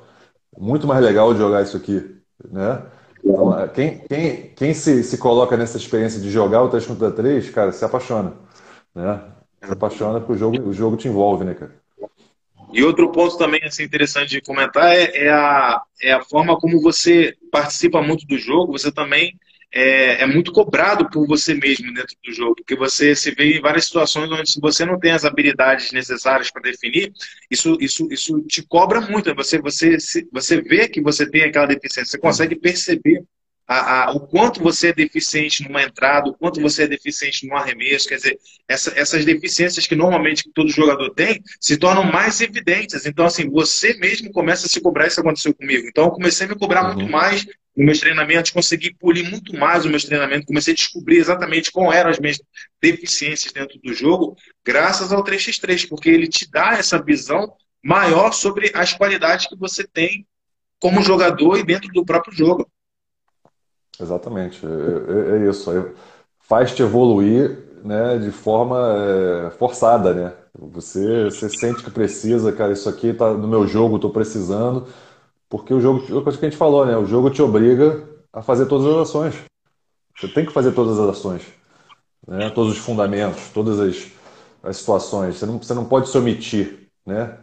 Muito 0.58 0.86
mais 0.86 1.04
legal 1.04 1.32
de 1.32 1.40
jogar 1.40 1.62
isso 1.62 1.76
aqui, 1.76 2.16
né? 2.50 2.82
Então, 3.24 3.58
é, 3.58 3.68
quem, 3.68 3.98
quem, 4.08 4.52
quem 4.56 4.74
se, 4.74 5.02
se 5.04 5.18
coloca 5.18 5.56
nessa 5.56 5.76
experiência 5.76 6.20
de 6.20 6.30
jogar 6.30 6.62
o 6.62 6.68
3 6.68 6.86
contra 6.86 7.10
3, 7.10 7.50
cara, 7.50 7.72
se 7.72 7.84
apaixona, 7.84 8.34
né? 8.94 9.20
Se 9.64 9.72
apaixona 9.72 10.18
porque 10.18 10.32
o 10.32 10.36
jogo, 10.36 10.68
o 10.68 10.72
jogo 10.72 10.96
te 10.96 11.08
envolve, 11.08 11.44
né, 11.44 11.54
cara? 11.54 11.81
E 12.72 12.82
outro 12.82 13.10
ponto 13.12 13.36
também 13.36 13.60
assim, 13.64 13.82
interessante 13.82 14.30
de 14.30 14.40
comentar 14.40 14.94
é, 14.94 15.26
é, 15.26 15.30
a, 15.30 15.82
é 16.00 16.12
a 16.12 16.22
forma 16.22 16.58
como 16.58 16.80
você 16.80 17.34
participa 17.50 18.00
muito 18.02 18.26
do 18.26 18.38
jogo, 18.38 18.72
você 18.72 18.90
também 18.90 19.38
é, 19.74 20.22
é, 20.22 20.26
muito 20.26 20.52
cobrado 20.52 21.08
por 21.08 21.26
você 21.26 21.54
mesmo 21.54 21.92
dentro 21.94 22.14
do 22.22 22.32
jogo, 22.32 22.56
porque 22.56 22.76
você 22.76 23.16
se 23.16 23.30
vê 23.30 23.56
em 23.56 23.60
várias 23.60 23.86
situações 23.86 24.30
onde 24.30 24.50
se 24.50 24.60
você 24.60 24.84
não 24.84 24.98
tem 24.98 25.12
as 25.12 25.24
habilidades 25.24 25.92
necessárias 25.92 26.50
para 26.50 26.62
definir, 26.62 27.10
isso, 27.50 27.78
isso, 27.80 28.06
isso 28.10 28.40
te 28.42 28.62
cobra 28.62 29.00
muito. 29.00 29.34
Você, 29.34 29.58
você, 29.58 29.96
você 30.30 30.60
vê 30.60 30.88
que 30.88 31.00
você 31.00 31.28
tem 31.28 31.44
aquela 31.44 31.66
deficiência, 31.66 32.12
você 32.12 32.18
consegue 32.18 32.54
perceber 32.54 33.22
a, 33.66 34.04
a, 34.04 34.10
o 34.12 34.20
quanto 34.20 34.60
você 34.62 34.88
é 34.88 34.92
deficiente 34.92 35.62
numa 35.62 35.82
entrada, 35.82 36.30
o 36.30 36.34
quanto 36.34 36.60
você 36.60 36.82
é 36.82 36.86
deficiente 36.88 37.46
num 37.46 37.56
arremesso, 37.56 38.08
quer 38.08 38.16
dizer, 38.16 38.38
essa, 38.68 38.92
essas 38.98 39.24
deficiências 39.24 39.86
que 39.86 39.94
normalmente 39.94 40.50
todo 40.54 40.68
jogador 40.68 41.10
tem 41.10 41.42
se 41.60 41.76
tornam 41.76 42.04
mais 42.04 42.40
evidentes. 42.40 43.06
Então, 43.06 43.24
assim, 43.24 43.48
você 43.48 43.94
mesmo 43.94 44.32
começa 44.32 44.66
a 44.66 44.68
se 44.68 44.80
cobrar, 44.80 45.06
isso 45.06 45.20
aconteceu 45.20 45.54
comigo. 45.54 45.86
Então, 45.86 46.04
eu 46.04 46.10
comecei 46.10 46.46
a 46.46 46.48
me 46.50 46.58
cobrar 46.58 46.82
uhum. 46.82 46.94
muito 46.94 47.10
mais 47.10 47.46
nos 47.76 47.86
meus 47.86 48.00
treinamentos, 48.00 48.50
consegui 48.50 48.94
polir 48.94 49.28
muito 49.30 49.56
mais 49.56 49.84
os 49.84 49.90
meus 49.90 50.04
treinamentos, 50.04 50.46
comecei 50.46 50.74
a 50.74 50.76
descobrir 50.76 51.16
exatamente 51.16 51.72
quais 51.72 51.98
eram 51.98 52.10
as 52.10 52.18
minhas 52.18 52.38
deficiências 52.80 53.52
dentro 53.52 53.78
do 53.80 53.94
jogo, 53.94 54.36
graças 54.64 55.10
ao 55.12 55.24
3x3, 55.24 55.88
porque 55.88 56.10
ele 56.10 56.28
te 56.28 56.50
dá 56.50 56.74
essa 56.74 57.02
visão 57.02 57.54
maior 57.82 58.32
sobre 58.32 58.70
as 58.74 58.92
qualidades 58.92 59.46
que 59.46 59.56
você 59.56 59.84
tem 59.84 60.26
como 60.78 61.02
jogador 61.02 61.58
e 61.58 61.64
dentro 61.64 61.88
do 61.88 62.04
próprio 62.04 62.36
jogo. 62.36 62.70
Exatamente, 64.02 64.64
é, 64.66 65.36
é, 65.38 65.46
é 65.46 65.48
isso. 65.50 65.70
Faz 66.40 66.74
te 66.74 66.82
evoluir 66.82 67.58
né, 67.84 68.18
de 68.18 68.30
forma 68.30 68.78
é, 69.46 69.50
forçada, 69.50 70.12
né? 70.14 70.32
Você, 70.58 71.24
você 71.24 71.48
sente 71.48 71.82
que 71.82 71.90
precisa, 71.90 72.52
cara, 72.52 72.72
isso 72.72 72.88
aqui 72.88 73.12
tá 73.12 73.32
no 73.32 73.48
meu 73.48 73.66
jogo, 73.66 73.96
estou 73.96 74.10
precisando, 74.10 74.86
porque 75.48 75.72
o 75.72 75.80
jogo, 75.80 76.00
a 76.18 76.22
coisa 76.22 76.38
que 76.38 76.46
a 76.46 76.50
gente 76.50 76.58
falou, 76.58 76.86
né? 76.86 76.96
O 76.96 77.06
jogo 77.06 77.30
te 77.30 77.42
obriga 77.42 78.08
a 78.32 78.42
fazer 78.42 78.66
todas 78.66 78.86
as 78.86 79.08
ações. 79.08 79.34
Você 80.18 80.28
tem 80.28 80.46
que 80.46 80.52
fazer 80.52 80.72
todas 80.72 80.98
as 80.98 81.10
ações, 81.10 81.42
né? 82.26 82.50
Todos 82.50 82.72
os 82.72 82.78
fundamentos, 82.78 83.50
todas 83.50 83.80
as, 83.80 84.10
as 84.62 84.76
situações. 84.78 85.36
Você 85.38 85.46
não, 85.46 85.58
você 85.58 85.74
não 85.74 85.84
pode 85.84 86.08
se 86.08 86.18
omitir, 86.18 86.88
né? 87.06 87.38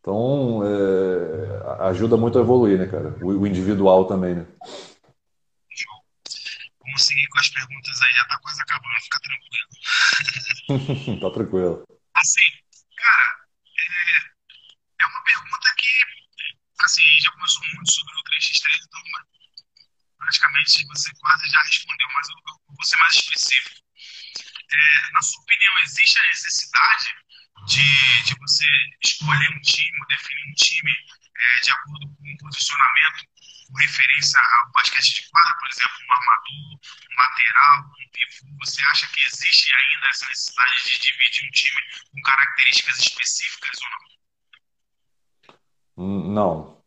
Então, 0.00 0.62
é, 0.64 1.86
ajuda 1.86 2.16
muito 2.16 2.38
a 2.38 2.42
evoluir, 2.42 2.78
né, 2.78 2.86
cara? 2.86 3.14
O, 3.22 3.28
o 3.28 3.46
individual 3.46 4.06
também, 4.06 4.34
né? 4.34 4.46
Vamos 6.92 7.06
seguir 7.06 7.26
com 7.28 7.38
as 7.38 7.48
perguntas 7.48 8.02
aí, 8.02 8.12
já 8.12 8.24
tá 8.26 8.38
quase 8.40 8.60
acabando, 8.60 9.00
fica 9.00 9.18
tranquilo. 9.20 9.68
tá 11.20 11.30
tranquilo. 11.30 11.86
Assim, 12.12 12.44
cara, 12.98 13.34
é, 13.80 14.20
é 15.00 15.06
uma 15.06 15.24
pergunta 15.24 15.74
que, 15.78 15.88
assim, 16.82 17.02
já 17.18 17.30
começou 17.30 17.64
muito 17.64 17.90
sobre 17.90 18.12
o 18.12 18.22
3x3, 18.24 18.76
então 18.84 19.00
praticamente 20.18 20.86
você 20.88 21.10
quase 21.14 21.48
já 21.48 21.62
respondeu, 21.62 22.08
mas 22.12 22.28
eu, 22.28 22.36
eu 22.46 22.74
vou 22.76 22.84
ser 22.84 22.96
mais 22.98 23.14
específico. 23.14 23.80
É, 24.70 25.10
na 25.12 25.22
sua 25.22 25.42
opinião, 25.42 25.78
existe 25.78 26.18
a 26.18 26.26
necessidade 26.26 27.14
de, 27.68 28.22
de 28.24 28.34
você 28.38 28.66
escolher 29.02 29.48
um 29.48 29.60
time, 29.62 29.98
definir 30.10 30.50
um 30.50 30.54
time 30.56 30.92
é, 30.92 31.60
de 31.60 31.70
acordo 31.70 32.14
com 32.16 32.22
um 32.22 32.36
posicionamento 32.36 33.31
referência 33.78 34.40
ao 34.40 34.72
basquete 34.72 35.22
de 35.22 35.30
quadra, 35.30 35.54
por 35.54 35.68
exemplo, 35.68 35.96
um 36.08 36.12
armador, 36.12 36.80
um 37.10 37.16
lateral, 37.18 37.78
um 37.80 38.10
pivô, 38.12 38.64
você 38.64 38.82
acha 38.84 39.06
que 39.08 39.20
existe 39.20 39.72
ainda 39.74 40.08
essa 40.08 40.28
necessidade 40.28 40.84
de 40.84 40.98
dividir 41.00 41.46
um 41.46 41.50
time 41.50 41.80
com 42.12 42.22
características 42.22 42.98
específicas 42.98 43.78
ou 43.82 43.90
não? 45.96 46.34
Não. 46.34 46.82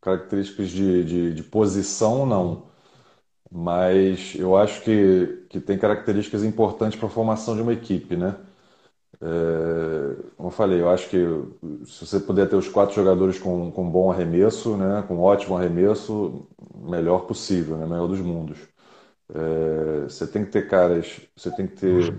Características 0.00 0.70
de, 0.70 1.04
de, 1.04 1.34
de 1.34 1.42
posição, 1.42 2.24
não. 2.26 2.70
Mas 3.50 4.34
eu 4.36 4.56
acho 4.56 4.82
que, 4.82 5.46
que 5.50 5.60
tem 5.60 5.78
características 5.78 6.44
importantes 6.44 6.98
para 6.98 7.08
a 7.08 7.10
formação 7.10 7.56
de 7.56 7.62
uma 7.62 7.72
equipe, 7.72 8.16
né? 8.16 8.36
É, 9.22 10.16
como 10.36 10.48
eu 10.48 10.52
falei, 10.52 10.80
eu 10.80 10.88
acho 10.90 11.08
que 11.10 11.18
se 11.86 12.06
você 12.06 12.18
puder 12.20 12.48
ter 12.48 12.56
os 12.56 12.68
quatro 12.68 12.94
jogadores 12.94 13.38
com, 13.38 13.70
com 13.70 13.90
bom 13.90 14.10
arremesso, 14.10 14.76
né, 14.76 15.04
com 15.06 15.18
ótimo 15.20 15.56
arremesso, 15.56 16.46
melhor 16.74 17.26
possível, 17.26 17.76
né, 17.76 17.86
melhor 17.86 18.08
dos 18.08 18.20
mundos. 18.20 18.58
É, 19.34 20.04
você 20.04 20.26
tem 20.26 20.44
que 20.44 20.50
ter 20.50 20.68
caras, 20.68 21.20
você 21.36 21.50
tem 21.50 21.66
que 21.66 21.74
ter 21.76 22.14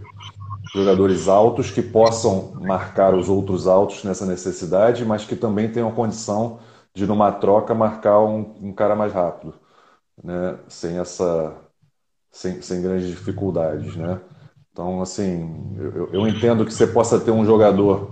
jogadores 0.73 1.27
altos 1.27 1.71
que 1.71 1.81
possam 1.81 2.53
marcar 2.61 3.15
os 3.15 3.29
outros 3.29 3.67
altos 3.67 4.03
nessa 4.03 4.25
necessidade, 4.25 5.05
mas 5.05 5.25
que 5.25 5.35
também 5.35 5.71
tenham 5.71 5.91
condição 5.93 6.59
de, 6.93 7.07
numa 7.07 7.31
troca, 7.31 7.73
marcar 7.75 8.19
um, 8.21 8.55
um 8.61 8.73
cara 8.73 8.95
mais 8.95 9.13
rápido, 9.13 9.53
né, 10.23 10.59
sem 10.69 10.99
essa, 10.99 11.55
sem, 12.31 12.61
sem 12.61 12.81
grandes 12.81 13.07
dificuldades, 13.09 13.95
né. 13.97 14.21
Então, 14.71 15.01
assim, 15.01 15.75
eu, 15.77 16.09
eu, 16.13 16.27
entendo 16.27 16.65
que 16.65 16.73
você 16.73 16.87
possa 16.87 17.19
ter 17.19 17.31
um 17.31 17.45
jogador 17.45 18.11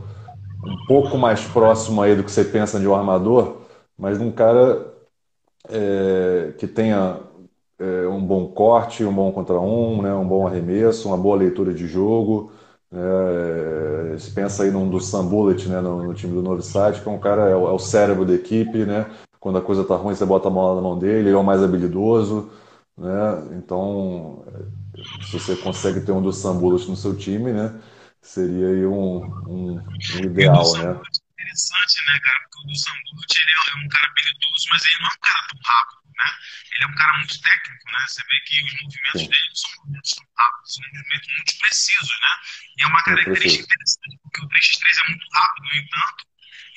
um 0.65 0.85
pouco 0.87 1.17
mais 1.17 1.41
próximo 1.45 2.01
aí 2.01 2.15
do 2.15 2.23
que 2.23 2.31
você 2.31 2.43
pensa 2.43 2.79
de 2.79 2.87
um 2.87 2.93
armador, 2.93 3.61
mas 3.97 4.19
um 4.19 4.31
cara 4.31 4.93
é, 5.69 6.53
que 6.57 6.67
tenha 6.67 7.19
é, 7.79 8.07
um 8.07 8.23
bom 8.25 8.47
corte, 8.47 9.05
um 9.05 9.13
bom 9.13 9.31
contra 9.31 9.59
um, 9.59 10.01
né, 10.01 10.13
um 10.13 10.27
bom 10.27 10.45
arremesso, 10.47 11.07
uma 11.07 11.17
boa 11.17 11.37
leitura 11.37 11.73
de 11.73 11.87
jogo. 11.87 12.51
É, 12.91 14.17
você 14.17 14.31
pensa 14.31 14.63
aí 14.63 14.71
num 14.71 14.89
do 14.89 14.99
Sam 14.99 15.25
Bullet, 15.27 15.67
né, 15.69 15.79
no, 15.79 16.03
no 16.03 16.13
time 16.13 16.33
do 16.33 16.41
Novi 16.41 16.63
que 17.01 17.09
é 17.09 17.11
um 17.11 17.19
cara, 17.19 17.49
é 17.49 17.55
o, 17.55 17.67
é 17.67 17.71
o, 17.71 17.79
cérebro 17.79 18.25
da 18.25 18.33
equipe, 18.33 18.79
né? 18.85 19.05
Quando 19.39 19.57
a 19.57 19.61
coisa 19.61 19.83
tá 19.85 19.95
ruim, 19.95 20.15
você 20.15 20.25
bota 20.25 20.47
a 20.49 20.51
bola 20.51 20.75
na 20.75 20.81
mão 20.81 20.97
dele, 20.97 21.29
ele 21.29 21.35
é 21.35 21.37
o 21.37 21.43
mais 21.43 21.63
habilidoso, 21.63 22.49
né? 22.97 23.57
Então, 23.57 24.43
se 25.21 25.31
você 25.33 25.55
consegue 25.57 26.01
ter 26.01 26.11
um 26.11 26.21
dos 26.21 26.37
Sambulas 26.37 26.87
no 26.87 26.95
seu 26.95 27.17
time, 27.17 27.51
né? 27.51 27.79
Seria 28.21 28.67
aí 28.67 28.85
um, 28.85 29.23
um, 29.47 29.79
um 29.79 30.19
ideal, 30.23 30.73
né? 30.73 30.91
É 30.91 31.43
interessante, 31.43 32.05
né, 32.05 32.19
cara? 32.19 32.39
Porque 32.41 32.59
o 32.59 32.67
do 32.67 32.75
Sambulat 32.75 33.35
ele 33.35 33.51
é 33.51 33.85
um 33.85 33.89
cara 33.89 34.07
habilidoso, 34.07 34.65
mas 34.69 34.85
ele 34.85 34.97
não 34.99 35.09
é 35.09 35.13
um 35.13 35.21
cara 35.21 35.47
tão 35.47 35.59
rápido, 35.63 35.99
né? 36.17 36.31
Ele 36.71 36.83
é 36.83 36.87
um 36.87 36.95
cara 36.95 37.17
muito 37.17 37.41
técnico, 37.41 37.91
né? 37.91 38.05
Você 38.07 38.21
vê 38.23 38.39
que 38.45 38.63
os 38.63 38.73
movimentos 38.83 39.21
Sim. 39.21 39.29
dele 39.29 39.49
são 39.53 39.71
movimentos 39.77 40.11
tão 40.11 40.27
rápidos, 40.37 40.73
são 40.73 40.83
movimentos 40.93 41.27
muito 41.35 41.57
precisos, 41.59 42.19
né? 42.21 42.33
E 42.77 42.83
é 42.83 42.87
uma 42.87 43.03
característica 43.03 43.63
interessante, 43.63 44.19
porque 44.23 44.41
o 44.41 44.49
3x3 44.49 44.83
é 44.83 45.09
muito 45.09 45.27
rápido, 45.33 45.63
no 45.63 45.75
entanto, 45.79 46.25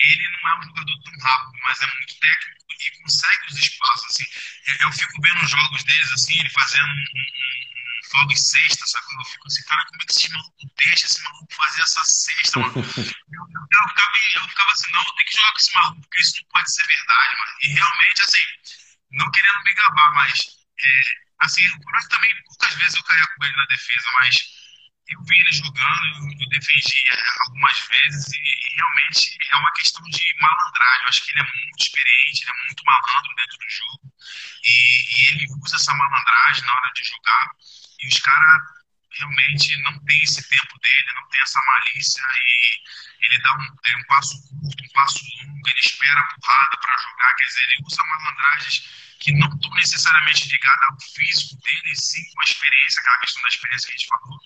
ele 0.03 0.29
não 0.31 0.51
é 0.51 0.59
um 0.59 0.63
jogador 0.63 1.03
tão 1.03 1.19
rápido, 1.23 1.59
mas 1.63 1.83
é 1.83 1.87
muito 1.87 2.21
técnico 2.21 2.63
e 2.83 3.03
consegue 3.03 3.47
os 3.51 3.59
espaços, 3.59 4.07
assim. 4.07 4.27
Eu, 4.67 4.87
eu 4.87 4.93
fico 4.93 5.23
vendo 5.23 5.43
os 5.43 5.51
jogos 5.51 5.85
deles, 5.85 6.13
assim, 6.13 6.39
ele 6.39 6.51
fazendo 6.51 6.87
um, 6.87 6.89
um 6.89 7.82
folga 8.11 8.33
em 8.33 8.37
sexta, 8.37 8.87
sabe? 8.87 9.07
Eu 9.19 9.25
fico 9.25 9.47
assim, 9.47 9.63
cara, 9.65 9.85
como 9.87 10.03
é 10.03 10.07
que 10.07 10.13
esse 10.13 10.33
maluco 10.33 10.57
deixa 10.77 11.07
esse 11.07 11.23
maluco 11.23 11.55
fazer 11.55 11.83
essa 11.83 12.05
sexta, 12.05 12.59
mano? 12.61 12.75
eu, 12.77 12.83
eu, 12.83 13.89
ficava, 13.89 14.13
eu 14.35 14.49
ficava 14.49 14.73
assim, 14.73 14.93
não, 14.93 15.05
tem 15.05 15.27
que 15.27 15.37
jogar 15.37 15.53
com 15.53 15.59
esse 15.59 15.75
maluco, 15.75 16.01
porque 16.01 16.21
isso 16.21 16.35
não 16.41 16.49
pode 16.49 16.73
ser 16.73 16.87
verdade, 16.87 17.37
mano. 17.39 17.53
E 17.63 17.69
realmente, 17.69 18.23
assim, 18.23 18.47
não 19.13 19.31
querendo 19.31 19.63
me 19.65 19.75
gabar, 19.75 20.15
mas, 20.15 20.41
é, 20.79 21.01
assim, 21.41 21.63
o 21.69 22.09
também, 22.09 22.43
poucas 22.45 22.75
vezes 22.75 22.95
eu 22.95 23.05
caía 23.05 23.27
com 23.27 23.45
ele 23.45 23.57
na 23.57 23.67
defesa, 23.67 24.11
mas 24.15 24.63
eu 25.09 25.23
vi 25.25 25.41
ele 25.41 25.53
jogando, 25.53 26.41
eu, 26.41 26.49
defendi 26.49 27.05
algumas 27.41 27.79
vezes 27.89 28.33
e, 28.33 28.39
e, 28.39 28.75
realmente 28.77 29.39
é 29.51 29.57
uma 29.57 29.73
questão 29.73 30.03
de 30.05 30.35
malandragem. 30.41 31.03
Eu 31.03 31.09
acho 31.09 31.25
que 31.25 31.31
ele 31.33 31.41
é 31.41 31.43
muito 31.43 31.83
experiente, 31.83 32.43
ele 32.43 32.51
é 32.51 32.67
muito 32.67 32.85
malandro 32.85 33.35
dentro 33.37 33.59
do 33.59 33.69
jogo 33.69 34.13
e, 34.65 34.71
e 34.71 35.29
ele 35.35 35.47
usa 35.63 35.77
essa 35.77 35.95
malandragem 35.95 36.65
na 36.65 36.75
hora 36.75 36.93
de 36.95 37.05
jogar. 37.05 37.51
E 38.03 38.09
os 38.09 38.19
caras 38.21 38.63
realmente 39.19 39.77
não 39.83 39.99
tem 40.05 40.23
esse 40.23 40.49
tempo 40.49 40.79
dele, 40.81 41.13
não 41.15 41.29
tem 41.29 41.41
essa 41.41 41.61
malícia 41.61 42.23
e 42.47 43.27
ele 43.27 43.39
dá 43.41 43.55
um, 43.55 43.99
um 43.99 44.05
passo 44.09 44.35
curto, 44.49 44.85
um 44.85 44.89
passo 44.89 45.21
longo, 45.43 45.69
ele 45.69 45.81
espera 45.81 46.21
a 46.21 46.41
porrada 46.41 46.77
para 46.79 46.97
jogar, 46.99 47.35
quer 47.35 47.45
dizer, 47.45 47.63
ele 47.63 47.77
usa 47.85 48.03
malandragens 48.05 49.03
que 49.21 49.33
não 49.35 49.49
estão 49.55 49.71
necessariamente 49.75 50.49
ligadas 50.51 50.89
ao 50.91 51.01
físico 51.01 51.55
dele, 51.63 51.95
sim 51.95 52.25
com 52.35 52.41
a 52.41 52.45
experiência, 52.45 53.01
aquela 53.01 53.19
questão 53.19 53.43
da 53.43 53.49
experiência 53.49 53.87
que 53.87 53.93
a 53.93 53.97
gente 53.97 54.09
falou, 54.09 54.41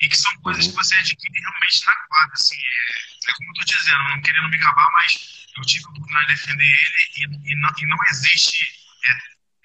e 0.00 0.08
que 0.08 0.16
são 0.16 0.36
coisas 0.38 0.66
que 0.66 0.74
você 0.74 0.94
adquire 0.96 1.40
realmente 1.40 1.86
na 1.86 1.94
quadra. 2.08 2.34
Assim, 2.34 2.56
é, 2.56 3.30
é 3.30 3.34
como 3.34 3.48
eu 3.50 3.62
estou 3.62 3.78
dizendo, 3.78 4.08
não 4.08 4.22
querendo 4.22 4.48
me 4.48 4.58
gabar, 4.58 4.90
mas 4.94 5.46
eu 5.56 5.62
tive 5.62 5.84
a 5.84 5.88
oportunidade 5.90 6.26
de 6.26 6.34
defender 6.34 6.64
ele 6.64 7.10
e, 7.16 7.52
e, 7.52 7.56
não, 7.56 7.70
e 7.78 7.86
não 7.86 7.98
existe 8.10 8.66
é, 9.04 9.18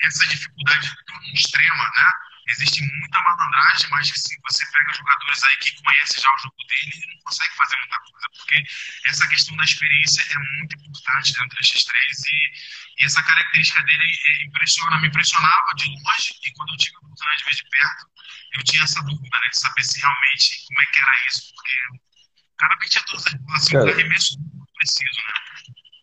essa 0.05 0.27
dificuldade 0.27 0.95
tão 1.07 1.21
extrema, 1.33 1.91
né? 1.95 2.13
Existe 2.47 2.81
muita 2.81 3.21
malandragem, 3.21 3.89
mas 3.91 4.07
se 4.07 4.35
você 4.41 4.65
pega 4.71 4.93
jogadores 4.93 5.43
aí 5.43 5.57
que 5.57 5.81
conhecem 5.83 6.21
já 6.21 6.33
o 6.33 6.37
jogo 6.39 6.55
dele, 6.67 6.91
ele 6.95 7.13
não 7.13 7.21
consegue 7.23 7.55
fazer 7.55 7.77
muita 7.77 7.99
coisa, 7.99 8.27
porque 8.35 8.63
essa 9.05 9.27
questão 9.27 9.55
da 9.57 9.63
experiência 9.63 10.21
é 10.21 10.39
muito 10.59 10.75
importante 10.75 11.33
dentro 11.33 11.57
desses 11.57 11.85
três 11.85 12.25
e, 12.25 13.01
e 13.01 13.05
essa 13.05 13.21
característica 13.21 13.83
dele 13.83 14.03
é, 14.25 14.45
impressiona, 14.45 14.99
me 14.99 15.07
impressionava 15.07 15.73
de 15.75 15.85
longe 15.85 16.35
e 16.43 16.51
quando 16.53 16.69
eu 16.73 16.77
tive 16.77 16.95
a 16.95 16.99
oportunidade 16.99 17.37
de 17.37 17.45
ver 17.45 17.55
de 17.55 17.69
perto, 17.69 18.05
eu 18.53 18.63
tinha 18.63 18.83
essa 18.83 19.01
dúvida 19.03 19.37
né, 19.37 19.49
de 19.49 19.59
saber 19.59 19.83
se 19.83 20.01
realmente 20.01 20.65
como 20.67 20.81
é 20.81 20.85
que 20.87 20.99
era 20.99 21.11
isso, 21.27 21.53
porque 21.53 21.71
o 21.93 22.57
cara 22.57 22.77
metia 22.79 23.03
todas 23.05 23.25
as 23.27 23.33
assim, 23.55 23.73
Cara, 23.73 23.91
arremesso 23.91 24.39
muito 24.39 24.73
preciso, 24.73 25.21
né? 25.27 25.33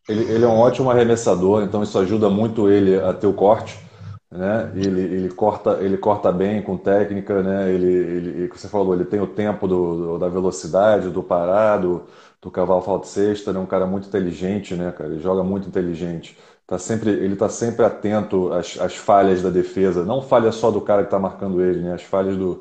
Ele, 0.09 0.24
ele 0.32 0.44
é 0.44 0.48
um 0.48 0.59
ótimo 0.59 0.90
arremessador, 0.90 1.62
então 1.62 1.82
isso 1.82 1.98
ajuda 1.98 2.31
muito 2.31 2.70
ele 2.70 2.97
a 2.97 3.12
ter 3.12 3.27
o 3.27 3.35
corte 3.35 3.77
né? 4.30 4.70
Ele, 4.74 5.00
ele 5.00 5.28
corta 5.30 5.82
ele 5.82 5.96
corta 5.98 6.30
bem 6.32 6.62
com 6.62 6.76
técnica, 6.76 7.42
né? 7.42 7.70
Ele, 7.72 7.86
ele 7.86 8.48
você 8.48 8.68
falou, 8.68 8.94
ele 8.94 9.05
tem 9.05 9.20
o 9.20 9.26
tempo 9.26 9.66
do, 9.66 9.96
do 10.14 10.18
da 10.18 10.28
velocidade, 10.28 11.10
do 11.10 11.22
parado, 11.22 12.06
do 12.40 12.50
cavalo 12.50 12.82
falta 12.82 13.06
sexta, 13.06 13.50
é 13.50 13.59
um 13.59 13.66
cara 13.66 13.86
muito 13.86 14.09
inteligente, 14.09 14.74
né, 14.74 14.92
cara? 14.92 15.10
Ele 15.10 15.20
joga 15.20 15.42
muito 15.42 15.68
inteligente. 15.68 16.36
Tá 16.66 16.78
sempre, 16.78 17.10
ele 17.10 17.32
está 17.32 17.48
sempre 17.48 17.84
atento 17.84 18.52
às, 18.52 18.78
às 18.78 18.94
falhas 18.96 19.42
da 19.42 19.48
defesa, 19.50 20.05
não 20.05 20.20
falha 20.20 20.52
só 20.52 20.70
do 20.70 20.80
cara 20.82 21.02
que 21.02 21.06
está 21.09 21.18
marcando 21.18 21.62
ele, 21.62 21.80
né? 21.82 21.94
As 21.94 22.02
falhas 22.02 22.36
do, 22.36 22.60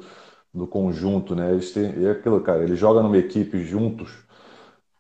do 0.54 0.68
conjunto, 0.68 1.36
né? 1.36 1.52
Eles 1.52 1.72
têm, 1.74 2.06
é 2.06 2.12
aquilo, 2.12 2.42
cara. 2.42 2.64
Ele 2.64 2.76
joga 2.76 3.02
numa 3.04 3.18
equipe 3.18 3.64
juntos 3.64 4.12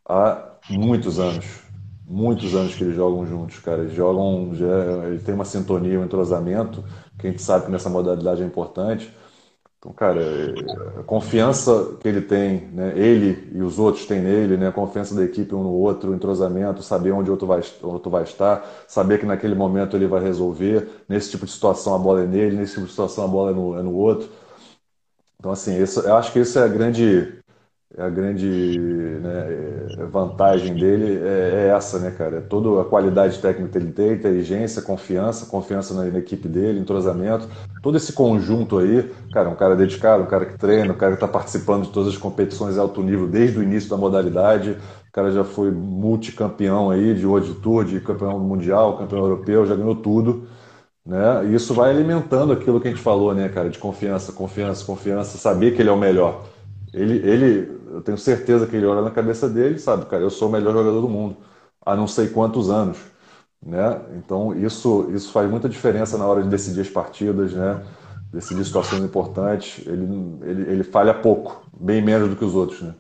há 0.07 0.57
muitos 0.69 1.19
anos 1.19 1.66
muitos 2.07 2.55
anos 2.55 2.73
que 2.73 2.83
eles 2.83 2.95
jogam 2.95 3.25
juntos, 3.25 3.59
cara. 3.59 3.81
Eles 3.83 3.93
jogam, 3.93 4.55
já, 4.55 5.05
ele 5.07 5.19
tem 5.19 5.35
uma 5.35 5.45
sintonia, 5.45 5.99
um 5.99 6.05
entrosamento, 6.05 6.83
que 7.19 7.27
a 7.27 7.29
gente 7.29 7.41
sabe 7.41 7.65
que 7.65 7.71
nessa 7.71 7.89
modalidade 7.89 8.41
é 8.41 8.45
importante. 8.45 9.13
Então, 9.79 9.93
cara, 9.93 10.21
a 10.99 11.03
confiança 11.03 11.97
que 11.99 12.07
ele 12.07 12.21
tem, 12.21 12.61
né, 12.71 12.93
ele 12.97 13.51
e 13.53 13.61
os 13.61 13.77
outros 13.77 14.05
têm 14.07 14.19
nele, 14.21 14.57
né, 14.57 14.69
a 14.69 14.71
confiança 14.71 15.13
da 15.13 15.23
equipe 15.23 15.53
um 15.53 15.61
no 15.61 15.71
outro, 15.71 16.11
o 16.11 16.15
entrosamento, 16.15 16.81
saber 16.81 17.11
onde 17.11 17.29
o 17.29 17.33
outro 17.33 17.45
vai, 17.45 17.61
o 17.83 17.87
outro 17.87 18.09
vai 18.09 18.23
estar, 18.23 18.65
saber 18.87 19.19
que 19.19 19.25
naquele 19.25 19.53
momento 19.53 19.95
ele 19.95 20.07
vai 20.07 20.21
resolver, 20.21 20.89
nesse 21.07 21.29
tipo 21.29 21.45
de 21.45 21.51
situação 21.51 21.93
a 21.93 21.99
bola 21.99 22.23
é 22.23 22.27
nele, 22.27 22.57
nesse 22.57 22.73
tipo 22.73 22.85
de 22.85 22.91
situação 22.91 23.25
a 23.25 23.27
bola 23.27 23.51
é 23.51 23.53
no, 23.53 23.79
é 23.79 23.83
no 23.83 23.93
outro. 23.93 24.29
Então, 25.39 25.51
assim, 25.51 25.81
isso, 25.81 25.99
eu 26.01 26.15
acho 26.15 26.31
que 26.31 26.39
isso 26.39 26.57
é 26.57 26.63
a 26.63 26.67
grande 26.67 27.37
é 27.46 27.46
a 27.97 28.09
grande 28.09 28.79
né, 28.79 30.05
vantagem 30.11 30.75
dele 30.75 31.19
é, 31.23 31.67
é, 31.67 31.67
essa, 31.75 31.97
né, 31.97 32.11
cara? 32.11 32.37
É 32.37 32.41
toda 32.41 32.79
a 32.79 32.85
qualidade 32.85 33.39
técnica 33.39 33.71
que 33.71 33.77
ele 33.77 33.91
tem, 33.91 34.11
inteligência, 34.11 34.83
confiança, 34.83 35.47
confiança 35.47 35.95
na, 35.95 36.03
na, 36.03 36.19
equipe 36.19 36.47
dele, 36.47 36.79
entrosamento, 36.79 37.47
todo 37.81 37.97
esse 37.97 38.13
conjunto 38.13 38.77
aí, 38.77 39.11
cara, 39.33 39.49
um 39.49 39.55
cara 39.55 39.75
dedicado, 39.75 40.23
um 40.23 40.27
cara 40.27 40.45
que 40.45 40.57
treina, 40.57 40.93
um 40.93 40.97
cara 40.97 41.13
que 41.13 41.23
está 41.23 41.27
participando 41.27 41.85
de 41.85 41.89
todas 41.89 42.13
as 42.13 42.17
competições 42.17 42.75
de 42.75 42.79
alto 42.79 43.01
nível 43.01 43.27
desde 43.27 43.57
o 43.57 43.63
início 43.63 43.89
da 43.89 43.97
modalidade, 43.97 44.77
o 45.09 45.11
cara 45.11 45.31
já 45.31 45.43
foi 45.43 45.71
multicampeão 45.71 46.91
aí 46.91 47.15
de 47.15 47.25
World 47.25 47.55
Tour, 47.55 47.83
de 47.83 47.99
campeão 47.99 48.39
mundial, 48.39 48.97
campeão 48.99 49.19
europeu, 49.19 49.65
já 49.65 49.75
ganhou 49.75 49.95
tudo. 49.95 50.47
Né? 51.03 51.45
E 51.45 51.55
isso 51.55 51.73
vai 51.73 51.89
alimentando 51.89 52.53
aquilo 52.53 52.79
que 52.79 52.87
a 52.87 52.91
gente 52.91 53.01
falou, 53.01 53.33
né, 53.33 53.47
cara, 53.49 53.69
de 53.69 53.79
confiança, 53.79 54.33
confiança, 54.33 54.85
confiança, 54.85 55.37
saber 55.37 55.71
que 55.71 55.81
ele 55.81 55.89
é 55.89 55.91
o 55.91 55.97
melhor. 55.97 56.43
Ele, 56.93 57.17
ele, 57.27 57.76
eu 57.91 58.01
tenho 58.01 58.17
certeza 58.17 58.67
que 58.67 58.75
ele 58.75 58.85
olha 58.85 59.01
na 59.01 59.11
cabeça 59.11 59.49
dele, 59.49 59.79
sabe, 59.79 60.05
cara, 60.05 60.23
eu 60.23 60.29
sou 60.29 60.49
o 60.49 60.51
melhor 60.51 60.73
jogador 60.73 61.01
do 61.01 61.09
mundo, 61.09 61.37
há 61.85 61.95
não 61.95 62.07
sei 62.07 62.29
quantos 62.29 62.69
anos, 62.69 62.97
né? 63.61 64.01
Então 64.15 64.55
isso, 64.55 65.09
isso 65.11 65.31
faz 65.31 65.49
muita 65.49 65.69
diferença 65.69 66.17
na 66.17 66.25
hora 66.25 66.43
de 66.43 66.49
decidir 66.49 66.81
as 66.81 66.89
partidas, 66.89 67.53
né? 67.53 67.83
Decidir 68.31 68.65
situações 68.65 69.01
importantes. 69.01 69.85
Ele, 69.87 70.05
ele, 70.43 70.71
ele 70.71 70.83
falha 70.83 71.13
pouco, 71.13 71.65
bem 71.79 72.01
menos 72.01 72.29
do 72.29 72.35
que 72.35 72.45
os 72.45 72.53
outros, 72.53 72.81
né? 72.81 72.93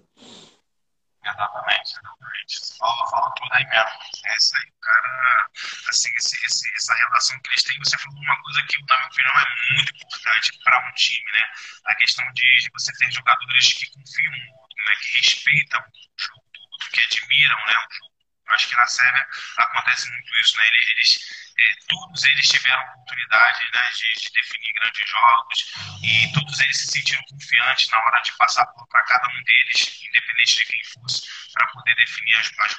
Exatamente, 1.23 1.91
exatamente. 1.91 2.77
Fala, 2.79 3.09
fala 3.11 3.31
tudo 3.35 3.53
aí 3.53 3.65
mesmo. 3.67 3.89
É 4.25 4.37
isso 4.37 4.55
aí, 4.55 4.71
cara. 4.81 5.47
Assim, 5.89 6.09
esse, 6.17 6.45
esse, 6.45 6.75
essa 6.75 6.93
relação 6.93 7.39
que 7.41 7.49
eles 7.49 7.63
têm, 7.63 7.77
você 7.79 7.97
falou 7.97 8.19
uma 8.19 8.41
coisa 8.43 8.63
que, 8.63 8.77
na 8.87 8.95
minha 8.95 9.07
opinião, 9.07 9.33
é 9.35 9.73
muito 9.75 9.95
importante 9.95 10.59
para 10.63 10.87
um 10.87 10.93
time, 10.93 11.31
né? 11.33 11.43
A 11.85 11.95
questão 11.95 12.25
de 12.33 12.69
você 12.73 12.91
ter 12.93 13.11
jogadores 13.11 13.73
que 13.73 13.91
confiam 13.91 14.31
no 14.31 14.66
né? 14.87 14.95
Que 15.01 15.19
respeitam 15.19 15.81
o 15.81 16.21
jogo 16.21 16.43
todo, 16.53 16.91
que 16.91 17.01
admiram, 17.01 17.57
né? 17.65 17.73
O 17.77 17.93
jogo. 17.93 18.17
Eu 18.47 18.53
acho 18.53 18.67
que 18.69 18.75
na 18.77 18.87
Sérvia 18.87 19.27
acontece 19.57 20.09
muito 20.09 20.39
isso, 20.39 20.57
né? 20.57 20.67
Eles, 20.67 21.53
é, 21.59 21.75
todos 21.89 22.23
eles 22.23 22.47
tiveram 22.47 22.81
oportunidade 22.81 23.59
né, 23.73 23.91
de, 23.91 24.23
de, 24.23 24.31
definir 24.31 24.73
grandes 24.73 25.09
jogos 25.09 25.73
e 26.01 26.31
todos 26.31 26.59
eles 26.61 26.77
se 26.77 26.87
sentiram 26.87 27.21
confiantes 27.29 27.89
na 27.89 27.99
hora 27.99 28.21
de 28.21 28.31
passar 28.37 28.65
para 28.65 29.03
cada 29.03 29.27
um 29.27 29.43
deles, 29.43 30.01
independente 30.01 30.55
de 30.55 30.65
quem 30.65 30.83
fosse, 30.85 31.27
para 31.51 31.67
poder 31.67 31.95
definir 31.95 32.37
as, 32.37 32.47
as 32.59 32.77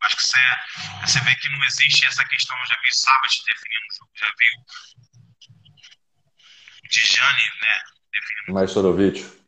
Acho 0.00 0.16
que 0.16 0.26
você, 0.26 0.38
você 1.00 1.20
vê 1.20 1.34
que 1.34 1.48
não 1.48 1.64
existe 1.64 2.06
essa 2.06 2.24
questão. 2.24 2.56
Eu 2.56 2.66
já 2.66 2.80
vi 2.80 2.94
Savage 2.94 3.42
definindo 3.44 3.86
o 3.90 3.94
jogo, 3.94 4.12
já 4.14 4.32
vi 4.38 4.44
o 6.84 6.88
Dijane 6.88 7.50
né, 7.60 7.82
definindo. 8.12 8.52
Maestorovic. 8.52 9.38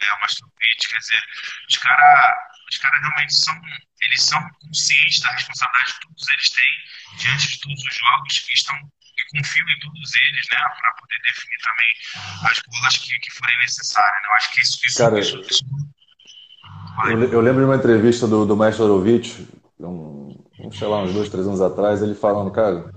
É, 0.00 0.12
o 0.12 0.20
Maestorovic, 0.64 0.88
quer 0.88 0.98
dizer, 0.98 1.22
os 1.68 1.78
caras 1.78 2.34
os 2.70 2.78
cara 2.78 2.98
realmente 2.98 3.34
são, 3.34 3.54
eles 4.06 4.22
são 4.22 4.40
conscientes 4.60 5.20
da 5.20 5.30
responsabilidade 5.30 5.94
que 5.94 6.06
todos 6.06 6.28
eles 6.28 6.50
têm 6.50 7.18
diante 7.18 7.48
de 7.48 7.60
todos 7.60 7.84
os 7.84 7.94
jogos 7.94 8.46
e 8.48 8.52
estão 8.54 8.76
e 9.16 9.38
confiam 9.38 9.68
em 9.68 9.78
todos 9.78 10.12
eles, 10.16 10.46
né, 10.50 10.58
para 10.58 10.92
poder 10.94 11.20
definir 11.24 11.58
também 11.62 12.50
as 12.50 12.60
bolas 12.66 12.98
que, 12.98 13.16
que 13.20 13.30
forem 13.32 13.56
necessárias. 13.58 14.22
Né? 14.22 14.28
Eu 14.28 14.32
acho 14.34 14.52
que 14.52 14.60
isso, 14.60 14.80
isso, 14.84 14.98
Cara, 14.98 15.20
isso, 15.20 15.40
isso... 15.48 15.64
Eu, 17.06 17.32
eu, 17.32 17.40
lembro 17.40 17.60
de 17.60 17.66
uma 17.66 17.76
entrevista 17.76 18.26
do, 18.26 18.44
do 18.44 18.56
Maestro 18.56 18.86
Orovic, 18.86 19.46
um, 19.78 20.36
sei 20.72 20.88
lá, 20.88 21.02
uns 21.02 21.12
dois, 21.12 21.28
três 21.28 21.46
anos 21.46 21.60
atrás, 21.60 22.02
ele 22.02 22.14
falando, 22.16 22.50
cara, 22.50 22.92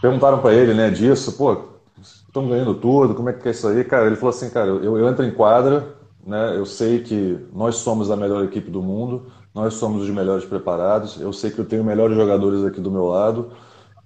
perguntaram 0.00 0.40
para 0.40 0.54
ele, 0.54 0.74
né, 0.74 0.90
disso, 0.90 1.36
pô, 1.36 1.80
estão 2.00 2.48
ganhando 2.48 2.74
tudo, 2.74 3.14
como 3.14 3.28
é 3.28 3.32
que 3.32 3.46
é 3.46 3.50
isso 3.52 3.68
aí? 3.68 3.84
Cara, 3.84 4.06
ele 4.06 4.16
falou 4.16 4.30
assim, 4.30 4.50
cara, 4.50 4.68
eu, 4.68 4.98
eu 4.98 5.08
entro 5.08 5.24
em 5.24 5.32
quadra, 5.32 5.99
né, 6.26 6.56
eu 6.56 6.66
sei 6.66 7.02
que 7.02 7.38
nós 7.52 7.76
somos 7.76 8.10
a 8.10 8.16
melhor 8.16 8.44
equipe 8.44 8.70
do 8.70 8.82
mundo, 8.82 9.30
nós 9.54 9.74
somos 9.74 10.02
os 10.02 10.10
melhores 10.10 10.44
preparados, 10.44 11.20
eu 11.20 11.32
sei 11.32 11.50
que 11.50 11.58
eu 11.58 11.64
tenho 11.64 11.84
melhores 11.84 12.16
jogadores 12.16 12.64
aqui 12.64 12.80
do 12.80 12.90
meu 12.90 13.06
lado, 13.06 13.52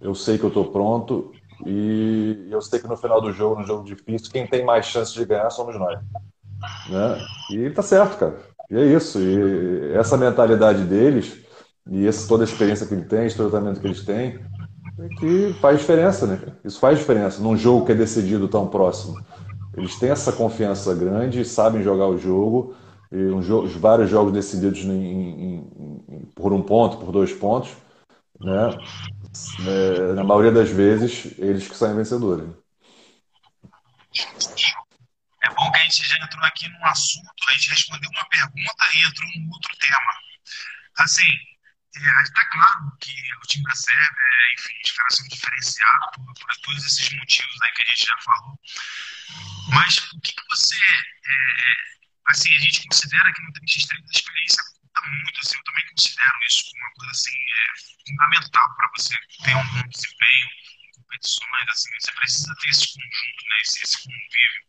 eu 0.00 0.14
sei 0.14 0.38
que 0.38 0.44
eu 0.44 0.48
estou 0.48 0.66
pronto 0.66 1.32
e 1.66 2.46
eu 2.50 2.60
sei 2.60 2.78
que 2.78 2.88
no 2.88 2.96
final 2.96 3.20
do 3.20 3.32
jogo, 3.32 3.60
no 3.60 3.66
jogo 3.66 3.84
difícil, 3.84 4.30
quem 4.30 4.46
tem 4.46 4.64
mais 4.64 4.86
chance 4.86 5.12
de 5.12 5.24
ganhar 5.24 5.50
somos 5.50 5.78
nós. 5.78 5.98
Né? 6.88 7.18
E 7.50 7.70
tá 7.70 7.82
certo, 7.82 8.18
cara. 8.18 8.38
E 8.70 8.76
é 8.76 8.84
isso. 8.84 9.18
E 9.20 9.92
essa 9.92 10.16
mentalidade 10.16 10.84
deles, 10.84 11.44
e 11.90 12.08
toda 12.26 12.44
a 12.44 12.46
experiência 12.46 12.86
que 12.86 12.94
ele 12.94 13.04
tem, 13.04 13.26
esse 13.26 13.36
tratamento 13.36 13.80
que 13.80 13.86
eles 13.86 14.04
têm, 14.04 14.40
é 14.98 15.08
que 15.18 15.52
faz 15.60 15.80
diferença, 15.80 16.26
né? 16.26 16.40
Isso 16.64 16.78
faz 16.78 16.98
diferença 16.98 17.42
num 17.42 17.56
jogo 17.56 17.84
que 17.84 17.92
é 17.92 17.94
decidido 17.94 18.48
tão 18.48 18.66
próximo. 18.66 19.20
Eles 19.76 19.96
têm 19.98 20.10
essa 20.10 20.32
confiança 20.32 20.94
grande, 20.94 21.44
sabem 21.44 21.82
jogar 21.82 22.06
o 22.06 22.18
jogo, 22.18 22.76
um 23.12 23.40
vários 23.78 24.10
jogos 24.10 24.32
decididos 24.32 24.80
em, 24.80 24.90
em, 24.90 26.04
em, 26.08 26.32
por 26.34 26.52
um 26.52 26.62
ponto, 26.62 26.98
por 26.98 27.12
dois 27.12 27.32
pontos, 27.32 27.70
né? 28.40 28.76
É, 29.66 30.12
na 30.14 30.24
maioria 30.24 30.52
das 30.52 30.70
vezes, 30.70 31.36
eles 31.38 31.68
que 31.68 31.76
saem 31.76 31.96
vencedores. 31.96 32.48
É 35.42 35.50
bom 35.50 35.70
que 35.70 35.78
a 35.78 35.82
gente 35.84 36.08
já 36.08 36.16
entrou 36.16 36.44
aqui 36.44 36.68
num 36.68 36.86
assunto, 36.86 37.30
a 37.48 37.52
gente 37.52 37.70
respondeu 37.70 38.10
uma 38.10 38.28
pergunta 38.28 38.84
e 38.94 39.02
entrou 39.02 39.28
num 39.36 39.50
outro 39.52 39.76
tema. 39.78 40.12
Assim, 40.98 41.28
está 41.96 42.42
é, 42.42 42.44
claro 42.50 42.92
que 43.00 43.12
o 43.12 43.46
time 43.46 43.64
da 43.64 43.74
Sérvia, 43.74 44.08
enfim, 44.58 44.74
os 44.84 44.92
caras 44.92 45.16
são 45.16 45.28
diferenciados 45.28 46.06
por, 46.14 46.24
por, 46.34 46.56
todos 46.62 46.86
esses 46.86 47.12
motivos 47.12 47.62
aí 47.62 47.72
que 47.72 47.82
a 47.82 47.86
gente 47.86 48.06
já 48.06 48.16
falou. 48.18 48.58
Mas 49.72 49.98
o 49.98 50.20
que, 50.20 50.32
que 50.32 50.42
você. 50.50 50.76
É, 50.76 51.76
assim, 52.26 52.54
a 52.54 52.60
gente 52.60 52.86
considera 52.86 53.32
que 53.32 53.42
no 53.42 53.52
3x3 53.52 54.02
a 54.02 54.16
experiência 54.16 54.64
conta 54.64 55.08
muito. 55.08 55.40
Assim, 55.40 55.56
eu 55.56 55.64
também 55.64 55.86
considero 55.88 56.38
isso 56.46 56.70
uma 56.74 56.90
coisa 56.92 57.12
assim, 57.12 57.30
é, 57.30 58.06
fundamental 58.06 58.76
para 58.76 58.90
você 58.96 59.16
ter 59.42 59.56
um 59.56 59.68
bom 59.68 59.88
desempenho 59.88 60.48
em 60.84 60.92
competições. 60.92 61.68
Assim, 61.68 61.90
você 62.00 62.12
precisa 62.12 62.54
ter 62.56 62.68
esse 62.70 62.86
conjunto, 62.86 63.48
né, 63.48 63.56
esse, 63.62 63.82
esse 63.82 63.96
convívio. 64.02 64.64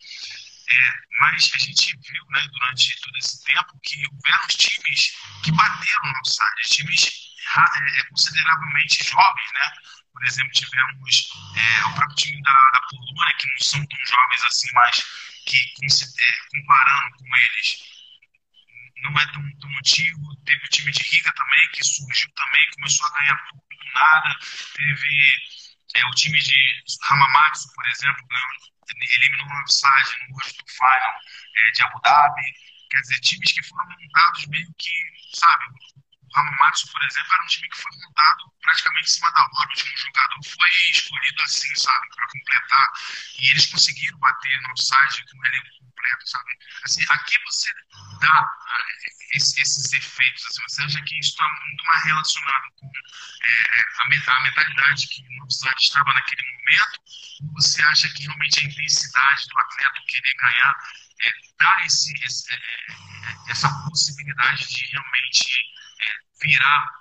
É, 0.68 0.94
mas 1.20 1.52
a 1.54 1.58
gente 1.60 1.96
viu 1.96 2.26
né, 2.30 2.48
durante 2.52 3.00
todo 3.02 3.18
esse 3.18 3.44
tempo 3.44 3.80
que 3.84 4.04
houveram 4.08 4.48
times 4.48 5.14
que 5.44 5.52
bateram 5.52 6.10
no 6.10 6.18
outside, 6.18 6.70
times 6.70 7.36
é, 7.56 8.00
é, 8.00 8.04
consideravelmente 8.06 9.04
jovens, 9.04 9.54
né, 9.54 9.72
por 10.16 10.24
exemplo, 10.24 10.52
tivemos 10.54 11.30
é, 11.58 11.86
o 11.88 11.94
próprio 11.94 12.16
time 12.16 12.42
da, 12.42 12.54
da 12.54 12.80
Polônia, 12.90 13.36
que 13.38 13.48
não 13.50 13.58
são 13.60 13.86
tão 13.86 14.00
jovens 14.08 14.44
assim, 14.46 14.70
mas 14.74 15.06
que, 15.46 15.58
é, 15.60 16.60
comparando 16.60 17.18
com 17.18 17.36
eles, 17.36 17.84
não 19.04 19.20
é 19.20 19.26
tão, 19.34 19.60
tão 19.60 19.70
antigo. 19.78 20.36
Teve 20.46 20.66
o 20.66 20.70
time 20.70 20.92
de 20.92 21.04
Riga 21.04 21.34
também, 21.34 21.70
que 21.74 21.84
surgiu 21.84 22.32
também, 22.32 22.66
começou 22.76 23.06
a 23.08 23.20
ganhar 23.20 23.46
tudo 23.50 23.62
do 23.70 23.94
nada. 23.94 24.40
Teve 24.74 25.18
é, 25.96 26.06
o 26.06 26.12
time 26.12 26.40
de 26.40 26.56
Hamamatsu, 27.10 27.74
por 27.76 27.86
exemplo, 27.90 28.26
eliminou 29.18 29.48
o 29.48 29.64
offside 29.64 30.30
no 30.30 30.36
último 30.36 30.70
final 30.70 31.20
é, 31.58 31.72
de 31.72 31.84
Abu 31.84 32.02
Dhabi. 32.02 32.44
Quer 32.90 33.02
dizer, 33.02 33.20
times 33.20 33.52
que 33.52 33.64
foram 33.64 33.90
montados 33.90 34.48
meio 34.48 34.74
que, 34.78 34.92
sabe, 35.34 35.66
Hamamatsu, 36.36 36.92
por 36.92 37.04
exemplo, 37.04 37.34
era 37.34 37.44
um 37.44 37.48
time 37.48 37.70
que 37.70 37.78
foi 37.78 37.92
montado 37.98 38.54
praticamente 38.62 39.08
em 39.08 39.14
cima 39.14 39.32
da 39.32 39.42
hora. 39.42 39.68
O 39.68 39.70
último 39.70 39.98
jogador 39.98 40.44
foi 40.44 40.70
escolhido 40.92 41.44
assim, 41.44 41.76
sabe, 41.76 42.08
para 42.16 42.28
completar. 42.28 42.92
E 43.40 43.50
eles 43.50 43.66
conseguiram 43.68 44.18
bater 44.20 44.62
no 44.62 44.72
offside 44.72 45.26
com 45.32 45.38
o 45.38 45.46
elenco 45.46 45.70
completo, 45.80 46.28
sabe? 46.28 46.52
Assim, 46.84 47.06
aqui 47.10 47.36
você 47.46 47.72
dá 48.20 48.42
uh, 48.42 49.36
esses 49.36 49.94
efeitos, 49.94 50.46
assim, 50.46 50.62
você 50.64 50.84
acha 50.84 51.02
que 51.04 51.20
isso 51.20 51.32
está 51.32 51.48
muito 51.68 51.86
mais 51.86 52.04
relacionado 52.04 52.72
com 52.76 52.88
é, 52.88 53.86
a, 54.00 54.04
a 54.04 54.42
mentalidade 54.42 55.08
que 55.08 55.22
o 55.22 55.44
offside 55.44 55.80
estava 55.80 56.14
naquele 56.14 56.42
momento? 56.42 57.02
Você 57.54 57.82
acha 57.84 58.10
que 58.10 58.24
realmente 58.24 58.60
a 58.60 58.64
intensidade 58.64 59.48
do 59.48 59.60
atleta 59.60 60.02
querer 60.08 60.34
ganhar 60.36 60.76
é, 61.22 61.32
dá 61.60 61.86
esse, 61.86 62.14
esse, 62.26 62.54
é, 62.54 62.58
é 62.58 63.52
essa 63.52 63.70
possibilidade 63.86 64.68
de 64.68 64.86
realmente 64.92 65.75
virar 66.42 66.92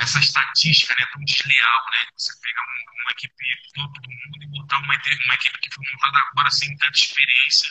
essa 0.00 0.18
estatística 0.18 0.94
né, 0.94 1.06
tão 1.12 1.24
desleal, 1.24 1.80
né? 1.92 2.00
Você 2.16 2.32
pega 2.42 2.60
uma, 2.60 3.02
uma 3.02 3.12
equipe 3.12 3.34
topo 3.74 4.00
do 4.00 4.08
mundo 4.08 4.42
e 4.42 4.60
botar 4.60 4.78
uma, 4.78 4.94
uma 4.94 5.34
equipe 5.34 5.58
que 5.60 5.74
foi 5.74 5.84
montada 5.92 6.18
agora 6.32 6.50
sem 6.50 6.76
tanta 6.76 6.98
experiência 6.98 7.70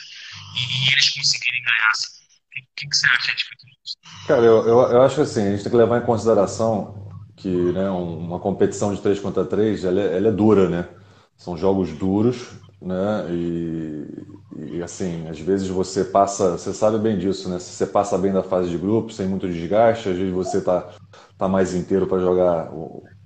e, 0.56 0.88
e 0.88 0.92
eles 0.92 1.10
conseguirem 1.10 1.62
ganhar. 1.62 1.90
Assim. 1.90 2.16
O 2.16 2.74
que, 2.76 2.88
que, 2.88 2.96
você 2.96 3.06
acha 3.06 3.30
a 3.30 3.32
respeito 3.32 3.66
disso? 3.66 3.96
Cara, 4.26 4.42
eu, 4.42 4.66
eu, 4.66 4.78
eu, 4.92 5.02
acho 5.02 5.16
que 5.16 5.20
assim, 5.20 5.46
a 5.46 5.50
gente 5.50 5.62
tem 5.62 5.70
que 5.70 5.76
levar 5.76 5.98
em 5.98 6.06
consideração 6.06 7.06
que 7.36 7.48
né, 7.48 7.90
uma 7.90 8.40
competição 8.40 8.94
de 8.94 9.00
3 9.00 9.20
contra 9.20 9.44
3 9.44 9.84
ela 9.84 10.00
é, 10.00 10.16
ela 10.16 10.28
é 10.28 10.32
dura, 10.32 10.68
né? 10.68 10.88
São 11.36 11.56
jogos 11.56 11.92
duros, 11.92 12.48
né? 12.80 13.26
E, 13.30 14.76
e, 14.76 14.82
assim, 14.82 15.28
às 15.28 15.38
vezes 15.38 15.68
você 15.68 16.02
passa, 16.04 16.52
você 16.52 16.72
sabe 16.72 16.98
bem 16.98 17.18
disso, 17.18 17.48
né? 17.48 17.58
Se 17.58 17.72
você 17.72 17.86
passa 17.86 18.16
bem 18.16 18.32
da 18.32 18.42
fase 18.42 18.70
de 18.70 18.78
grupo, 18.78 19.12
sem 19.12 19.26
muito 19.26 19.46
desgaste, 19.46 20.08
às 20.08 20.16
vezes 20.16 20.32
você 20.32 20.62
tá, 20.62 20.94
tá 21.38 21.48
mais 21.48 21.74
inteiro 21.74 22.06
para 22.06 22.18
jogar 22.18 22.70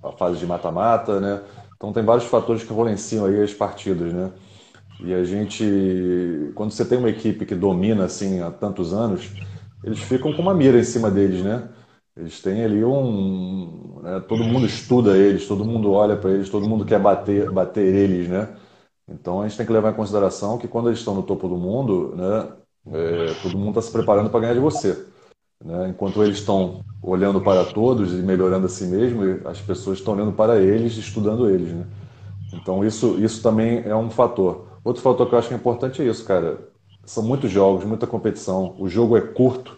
a 0.03 0.13
fase 0.13 0.39
de 0.39 0.47
mata-mata, 0.47 1.21
né? 1.21 1.41
Então 1.77 1.93
tem 1.93 2.05
vários 2.05 2.27
fatores 2.27 2.63
que 2.63 2.73
influenciam 2.73 3.27
aí 3.27 3.43
as 3.43 3.55
partidas, 3.55 4.13
né? 4.13 4.31
E 5.03 5.15
a 5.15 5.25
gente, 5.25 6.53
quando 6.55 6.73
você 6.73 6.85
tem 6.85 6.99
uma 6.99 7.09
equipe 7.09 7.47
que 7.47 7.55
domina 7.55 8.05
assim 8.05 8.41
há 8.41 8.51
tantos 8.51 8.93
anos, 8.93 9.31
eles 9.83 9.99
ficam 10.01 10.33
com 10.33 10.43
uma 10.43 10.55
mira 10.55 10.79
em 10.79 10.85
cima 10.85 11.11
deles, 11.11 11.43
né? 11.43 11.69
Eles 12.17 12.41
têm 12.43 12.65
ali 12.65 12.85
um, 12.85 14.01
né? 14.03 14.21
todo 14.29 14.45
mundo 14.45 14.67
estuda 14.67 15.17
eles, 15.17 15.47
todo 15.49 15.65
mundo 15.65 15.93
olha 15.93 16.17
para 16.17 16.31
eles, 16.31 16.51
todo 16.51 16.69
mundo 16.69 16.85
quer 16.85 16.99
bater, 17.01 17.51
bater 17.51 17.83
eles, 17.95 18.29
né? 18.29 18.49
Então 19.09 19.41
a 19.41 19.49
gente 19.49 19.57
tem 19.57 19.67
que 19.67 19.73
levar 19.73 19.93
em 19.93 19.97
consideração 19.97 20.59
que 20.59 20.69
quando 20.69 20.89
eles 20.89 20.99
estão 20.99 21.15
no 21.15 21.23
topo 21.23 21.49
do 21.49 21.57
mundo, 21.57 22.15
né, 22.17 22.53
é, 22.93 23.35
todo 23.43 23.59
mundo 23.59 23.71
está 23.71 23.83
se 23.83 23.93
preparando 23.93 24.31
para 24.31 24.41
ganhar 24.41 24.55
de 24.55 24.61
você. 24.61 25.07
Né? 25.65 25.89
Enquanto 25.91 26.23
eles 26.23 26.39
estão 26.39 26.81
olhando 27.03 27.41
para 27.41 27.65
todos 27.65 28.13
e 28.13 28.17
melhorando 28.17 28.67
a 28.67 28.69
si 28.69 28.85
mesmo, 28.85 29.23
as 29.47 29.61
pessoas 29.61 29.99
estão 29.99 30.15
olhando 30.15 30.33
para 30.33 30.61
eles, 30.61 30.97
estudando 30.97 31.49
eles. 31.49 31.73
Né? 31.73 31.87
Então 32.53 32.85
isso, 32.85 33.19
isso 33.23 33.43
também 33.43 33.83
é 33.85 33.95
um 33.95 34.11
fator. 34.11 34.67
Outro 34.83 35.03
fator 35.03 35.29
que 35.29 35.35
eu 35.35 35.39
acho 35.39 35.49
que 35.49 35.55
é 35.55 35.57
importante 35.57 36.03
é 36.03 36.07
isso, 36.07 36.25
cara. 36.25 36.59
São 37.05 37.23
muitos 37.23 37.51
jogos, 37.51 37.85
muita 37.85 38.07
competição. 38.07 38.75
O 38.79 38.89
jogo 38.89 39.17
é 39.17 39.21
curto 39.21 39.77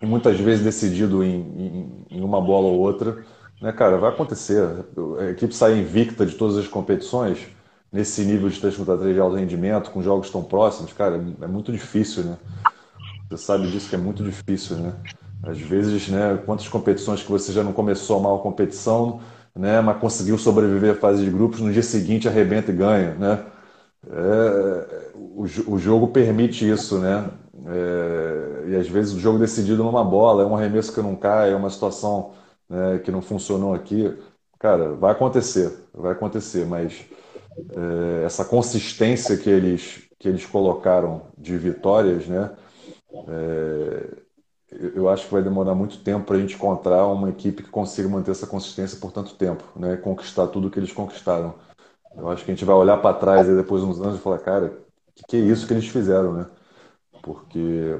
e 0.00 0.06
muitas 0.06 0.38
vezes 0.38 0.64
decidido 0.64 1.22
em, 1.22 1.36
em, 1.36 2.06
em 2.10 2.20
uma 2.20 2.40
bola 2.40 2.66
ou 2.66 2.80
outra. 2.80 3.24
Né, 3.60 3.70
cara, 3.72 3.96
vai 3.96 4.10
acontecer. 4.10 4.60
A 5.20 5.30
equipe 5.30 5.54
sai 5.54 5.78
invicta 5.78 6.26
de 6.26 6.34
todas 6.34 6.56
as 6.56 6.66
competições 6.66 7.46
nesse 7.92 8.24
nível 8.24 8.48
de 8.48 8.58
3 8.58 8.76
contra 8.76 8.96
3 8.96 9.14
de 9.14 9.20
alto 9.20 9.36
rendimento, 9.36 9.90
com 9.90 10.02
jogos 10.02 10.30
tão 10.30 10.42
próximos, 10.42 10.94
cara, 10.94 11.22
é 11.42 11.46
muito 11.46 11.70
difícil, 11.70 12.24
né? 12.24 12.38
Você 13.32 13.44
sabe 13.44 13.66
disso 13.70 13.88
que 13.88 13.94
é 13.94 13.98
muito 13.98 14.22
difícil, 14.22 14.76
né? 14.76 14.94
Às 15.42 15.58
vezes, 15.58 16.08
né, 16.08 16.38
quantas 16.44 16.68
competições 16.68 17.22
que 17.22 17.30
você 17.30 17.50
já 17.50 17.62
não 17.64 17.72
começou 17.72 18.20
mal 18.20 18.36
a 18.36 18.42
competição, 18.42 19.20
né, 19.54 19.80
mas 19.80 19.98
conseguiu 19.98 20.36
sobreviver 20.36 20.92
à 20.92 20.94
fase 20.94 21.24
de 21.24 21.30
grupos, 21.30 21.60
no 21.60 21.72
dia 21.72 21.82
seguinte 21.82 22.28
arrebenta 22.28 22.70
e 22.70 22.74
ganha, 22.74 23.14
né? 23.14 23.44
É, 24.06 25.10
o, 25.14 25.44
o, 25.44 25.78
jogo 25.78 26.08
permite 26.08 26.68
isso, 26.68 26.98
né? 26.98 27.30
É, 27.66 28.68
e 28.70 28.76
às 28.76 28.88
vezes 28.88 29.14
o 29.14 29.20
jogo 29.20 29.38
decidido 29.38 29.82
numa 29.82 30.04
bola, 30.04 30.42
é 30.42 30.46
um 30.46 30.56
arremesso 30.56 30.92
que 30.92 31.00
não 31.00 31.16
cai, 31.16 31.52
é 31.52 31.56
uma 31.56 31.70
situação 31.70 32.32
né, 32.68 32.98
que 32.98 33.10
não 33.10 33.22
funcionou 33.22 33.74
aqui. 33.74 34.12
Cara, 34.58 34.92
vai 34.94 35.12
acontecer, 35.12 35.72
vai 35.94 36.12
acontecer, 36.12 36.66
mas 36.66 37.04
é, 37.70 38.24
essa 38.26 38.44
consistência 38.44 39.36
que 39.38 39.48
eles, 39.48 40.02
que 40.18 40.28
eles 40.28 40.44
colocaram 40.46 41.22
de 41.38 41.56
vitórias, 41.56 42.26
né? 42.26 42.50
É, 43.28 44.22
eu 44.94 45.08
acho 45.08 45.26
que 45.26 45.32
vai 45.32 45.42
demorar 45.42 45.74
muito 45.74 45.98
tempo 46.02 46.24
para 46.26 46.36
a 46.36 46.40
gente 46.40 46.54
encontrar 46.54 47.06
uma 47.06 47.28
equipe 47.28 47.62
que 47.62 47.70
consiga 47.70 48.08
manter 48.08 48.30
essa 48.30 48.46
consistência 48.46 48.98
por 48.98 49.12
tanto 49.12 49.34
tempo, 49.34 49.64
né? 49.76 49.96
Conquistar 49.96 50.46
tudo 50.48 50.70
que 50.70 50.78
eles 50.78 50.92
conquistaram. 50.92 51.54
Eu 52.16 52.30
acho 52.30 52.44
que 52.44 52.50
a 52.50 52.54
gente 52.54 52.64
vai 52.64 52.76
olhar 52.76 52.98
para 52.98 53.16
trás 53.16 53.48
e 53.48 53.56
depois 53.56 53.82
de 53.82 53.88
uns 53.88 54.00
anos 54.00 54.18
e 54.18 54.22
falar, 54.22 54.38
cara, 54.38 54.72
que, 55.14 55.24
que 55.28 55.36
é 55.36 55.40
isso 55.40 55.66
que 55.66 55.74
eles 55.74 55.88
fizeram, 55.88 56.32
né? 56.32 56.46
Porque 57.22 57.98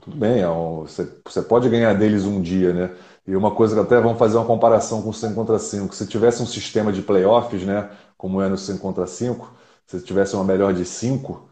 tudo 0.00 0.16
bem, 0.16 0.40
é 0.42 0.46
você, 0.46 1.08
você 1.24 1.42
pode 1.42 1.68
ganhar 1.68 1.94
deles 1.94 2.24
um 2.24 2.40
dia, 2.40 2.72
né? 2.72 2.96
E 3.26 3.34
uma 3.34 3.54
coisa 3.54 3.74
que 3.74 3.80
até 3.80 4.00
vamos 4.00 4.18
fazer 4.18 4.36
uma 4.36 4.46
comparação 4.46 5.02
com 5.02 5.10
o 5.10 5.14
5 5.14 5.34
contra 5.34 5.58
5. 5.58 5.94
Se 5.94 6.06
tivesse 6.06 6.42
um 6.42 6.46
sistema 6.46 6.92
de 6.92 7.02
playoffs, 7.02 7.64
né? 7.64 7.90
como 8.16 8.40
é 8.40 8.48
no 8.48 8.56
5 8.56 8.78
contra 8.80 9.06
5, 9.06 9.52
se 9.86 10.00
tivesse 10.02 10.34
uma 10.34 10.44
melhor 10.44 10.72
de 10.74 10.84
5, 10.84 11.48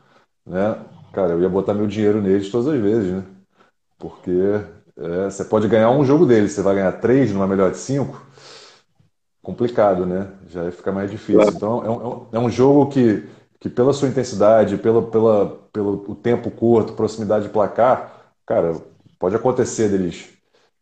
né, 0.47 0.77
cara, 1.15 1.33
eu 1.33 1.41
ia 1.43 1.49
botar 1.49 1.75
meu 1.75 1.87
dinheiro 1.87 2.21
neles 2.21 2.51
todas 2.51 2.69
as 2.69 2.81
vezes, 2.81 3.13
né? 3.13 3.25
Porque 3.99 4.31
é, 4.97 5.31
você 5.31 5.45
pode 5.45 5.69
ganhar 5.69 5.91
um 5.91 6.05
jogo 6.05 6.27
deles, 6.27 6.53
você 6.53 6.63
vai 6.63 6.75
ganhar 6.77 6.93
três 6.93 7.33
numa 7.33 7.47
melhor 7.47 7.71
de 7.71 7.79
5, 7.79 8.21
complicado, 9.43 10.07
né? 10.07 10.33
Já 10.49 10.71
fica 10.73 10.93
mais 10.93 11.11
difícil. 11.11 11.55
Então, 11.55 11.85
é 11.85 11.91
um, 11.91 12.27
é 12.33 12.39
um 12.39 12.51
jogo 12.51 12.91
que, 12.91 13.29
que, 13.61 13.69
pela 13.69 13.93
sua 13.93 14.09
intensidade, 14.09 14.79
pela, 14.79 15.03
pela, 15.11 15.69
pelo 15.73 16.05
o 16.11 16.15
tempo 16.15 16.51
curto, 16.51 16.95
proximidade 16.95 17.47
de 17.47 17.53
placar, 17.53 18.33
cara, 18.47 18.73
pode 19.19 19.37
acontecer 19.37 19.89
deles, 19.89 20.31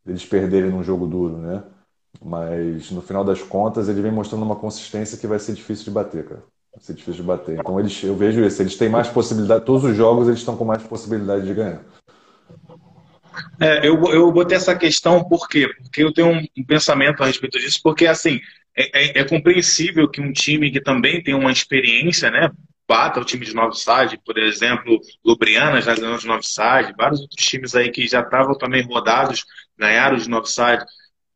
deles 0.04 0.24
perderem 0.26 0.70
num 0.70 0.82
jogo 0.82 1.06
duro, 1.06 1.36
né? 1.38 1.62
Mas 2.22 2.90
no 2.90 3.02
final 3.02 3.24
das 3.24 3.42
contas, 3.42 3.88
ele 3.88 4.02
vem 4.02 4.12
mostrando 4.12 4.44
uma 4.44 4.56
consistência 4.56 5.18
que 5.18 5.26
vai 5.26 5.38
ser 5.38 5.54
difícil 5.54 5.84
de 5.86 5.90
bater, 5.90 6.28
cara. 6.28 6.42
Vai 6.74 6.82
ser 6.82 6.94
difícil 6.94 7.22
de 7.22 7.22
bater. 7.22 7.58
Então 7.58 7.78
eles, 7.78 8.02
eu 8.02 8.16
vejo 8.16 8.44
isso, 8.44 8.62
eles 8.62 8.76
têm 8.76 8.88
mais 8.88 9.08
possibilidade, 9.08 9.64
todos 9.64 9.84
os 9.84 9.96
jogos 9.96 10.26
eles 10.26 10.40
estão 10.40 10.56
com 10.56 10.64
mais 10.64 10.82
possibilidade 10.82 11.46
de 11.46 11.54
ganhar. 11.54 11.82
É, 13.60 13.86
eu, 13.86 14.02
eu 14.06 14.30
botei 14.32 14.56
essa 14.56 14.74
questão 14.74 15.22
por 15.24 15.48
quê? 15.48 15.68
Porque 15.82 16.02
eu 16.02 16.12
tenho 16.12 16.30
um, 16.30 16.64
pensamento 16.64 17.22
a 17.22 17.26
respeito 17.26 17.58
disso, 17.58 17.80
porque 17.82 18.06
assim, 18.06 18.40
é, 18.76 19.18
é, 19.18 19.20
é, 19.20 19.24
compreensível 19.24 20.08
que 20.08 20.20
um 20.20 20.32
time 20.32 20.70
que 20.70 20.80
também 20.80 21.22
tem 21.22 21.34
uma 21.34 21.52
experiência, 21.52 22.30
né, 22.30 22.50
bata 22.88 23.20
o 23.20 23.24
time 23.24 23.44
de 23.44 23.54
Novo 23.54 23.74
Sade, 23.74 24.20
por 24.24 24.36
exemplo, 24.38 25.00
Lubriana 25.24 25.80
já 25.80 25.94
ganhou 25.94 26.18
de 26.18 26.26
Novo 26.26 26.42
Sade, 26.42 26.94
vários 26.96 27.20
outros 27.20 27.44
times 27.44 27.74
aí 27.74 27.90
que 27.90 28.06
já 28.06 28.20
estavam 28.20 28.56
também 28.56 28.82
rodados, 28.82 29.44
ganharam 29.78 30.16
de 30.16 30.28
Novo 30.28 30.46
Sade 30.46 30.84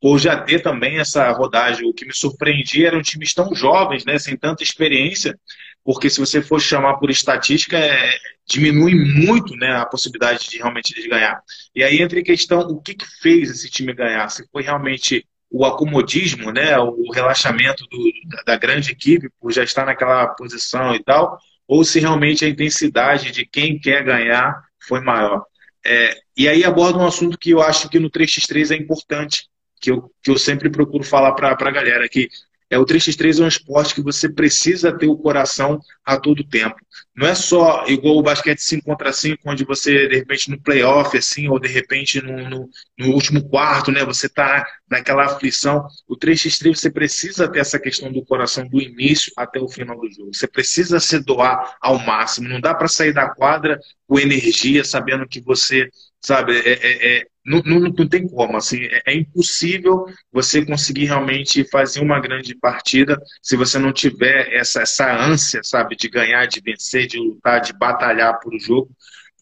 por 0.00 0.18
já 0.18 0.40
ter 0.40 0.60
também 0.60 0.98
essa 0.98 1.30
rodagem. 1.30 1.88
O 1.88 1.94
que 1.94 2.06
me 2.06 2.14
surpreendia 2.14 2.88
eram 2.88 3.02
times 3.02 3.34
tão 3.34 3.54
jovens, 3.54 4.04
né, 4.04 4.18
sem 4.18 4.36
tanta 4.36 4.62
experiência, 4.62 5.38
porque 5.84 6.10
se 6.10 6.20
você 6.20 6.42
for 6.42 6.60
chamar 6.60 6.94
por 6.94 7.10
estatística, 7.10 7.78
é, 7.78 8.10
diminui 8.48 8.94
muito 8.94 9.54
né, 9.56 9.76
a 9.76 9.86
possibilidade 9.86 10.48
de 10.48 10.58
realmente 10.58 10.92
eles 10.92 11.08
ganhar. 11.08 11.40
E 11.74 11.82
aí 11.82 12.00
entra 12.02 12.18
em 12.18 12.24
questão 12.24 12.60
o 12.60 12.80
que, 12.80 12.94
que 12.94 13.06
fez 13.20 13.50
esse 13.50 13.70
time 13.70 13.94
ganhar. 13.94 14.28
Se 14.28 14.44
foi 14.50 14.62
realmente 14.62 15.24
o 15.50 15.64
acomodismo, 15.64 16.50
né, 16.50 16.76
o 16.78 17.10
relaxamento 17.12 17.84
do, 17.90 18.12
da 18.44 18.56
grande 18.56 18.90
equipe 18.90 19.30
por 19.40 19.52
já 19.52 19.62
estar 19.62 19.86
naquela 19.86 20.26
posição 20.28 20.94
e 20.94 21.02
tal, 21.02 21.38
ou 21.68 21.84
se 21.84 22.00
realmente 22.00 22.44
a 22.44 22.48
intensidade 22.48 23.30
de 23.30 23.46
quem 23.46 23.78
quer 23.78 24.04
ganhar 24.04 24.60
foi 24.80 25.00
maior. 25.00 25.44
É, 25.84 26.16
e 26.36 26.48
aí 26.48 26.64
aborda 26.64 26.98
um 26.98 27.06
assunto 27.06 27.38
que 27.38 27.50
eu 27.50 27.62
acho 27.62 27.88
que 27.88 27.98
no 27.98 28.10
3x3 28.10 28.72
é 28.72 28.76
importante, 28.76 29.48
que 29.80 29.90
eu, 29.90 30.10
que 30.22 30.30
eu 30.30 30.38
sempre 30.38 30.70
procuro 30.70 31.04
falar 31.04 31.32
para 31.32 31.50
a 31.50 31.70
galera, 31.70 32.08
que 32.08 32.28
é, 32.68 32.76
o 32.78 32.84
3x3 32.84 33.40
é 33.40 33.44
um 33.44 33.48
esporte 33.48 33.94
que 33.94 34.02
você 34.02 34.28
precisa 34.28 34.96
ter 34.96 35.06
o 35.06 35.16
coração 35.16 35.80
a 36.04 36.18
todo 36.18 36.42
tempo. 36.42 36.74
Não 37.14 37.26
é 37.26 37.34
só 37.34 37.86
igual 37.86 38.16
o 38.16 38.22
basquete 38.22 38.58
5 38.58 38.84
contra 38.84 39.12
5, 39.12 39.40
onde 39.46 39.64
você, 39.64 40.08
de 40.08 40.16
repente, 40.16 40.50
no 40.50 40.60
playoff, 40.60 41.16
assim, 41.16 41.48
ou 41.48 41.60
de 41.60 41.68
repente 41.68 42.20
no, 42.20 42.50
no, 42.50 42.68
no 42.98 43.12
último 43.12 43.48
quarto, 43.48 43.92
né, 43.92 44.04
você 44.04 44.26
está 44.26 44.66
naquela 44.90 45.26
aflição. 45.26 45.86
O 46.08 46.16
3x3 46.16 46.74
você 46.74 46.90
precisa 46.90 47.48
ter 47.48 47.60
essa 47.60 47.78
questão 47.78 48.12
do 48.12 48.24
coração 48.24 48.66
do 48.66 48.82
início 48.82 49.32
até 49.36 49.60
o 49.60 49.68
final 49.68 49.98
do 50.00 50.10
jogo. 50.10 50.34
Você 50.34 50.48
precisa 50.48 50.98
se 50.98 51.20
doar 51.20 51.76
ao 51.80 51.98
máximo. 52.00 52.48
Não 52.48 52.60
dá 52.60 52.74
para 52.74 52.88
sair 52.88 53.12
da 53.12 53.28
quadra 53.28 53.78
com 54.08 54.18
energia, 54.18 54.84
sabendo 54.84 55.26
que 55.28 55.40
você, 55.40 55.88
sabe, 56.20 56.58
é, 56.58 56.72
é, 56.72 57.18
é 57.18 57.26
não, 57.46 57.62
não, 57.64 57.78
não, 57.78 58.08
tem 58.08 58.26
como, 58.26 58.56
assim, 58.56 58.82
é, 58.82 59.02
é, 59.06 59.14
impossível 59.14 60.04
você 60.32 60.66
conseguir 60.66 61.04
realmente 61.04 61.62
fazer 61.70 62.00
uma 62.00 62.18
grande 62.18 62.56
partida 62.56 63.16
se 63.40 63.56
você 63.56 63.78
não 63.78 63.92
tiver 63.92 64.52
essa, 64.52 64.82
essa 64.82 65.16
ânsia, 65.16 65.60
sabe, 65.62 65.94
de 65.94 66.08
ganhar, 66.08 66.46
de 66.46 66.60
vencer, 66.60 67.06
de 67.06 67.18
lutar, 67.18 67.60
de 67.60 67.72
batalhar 67.72 68.40
por 68.40 68.52
o 68.52 68.58
jogo, 68.58 68.90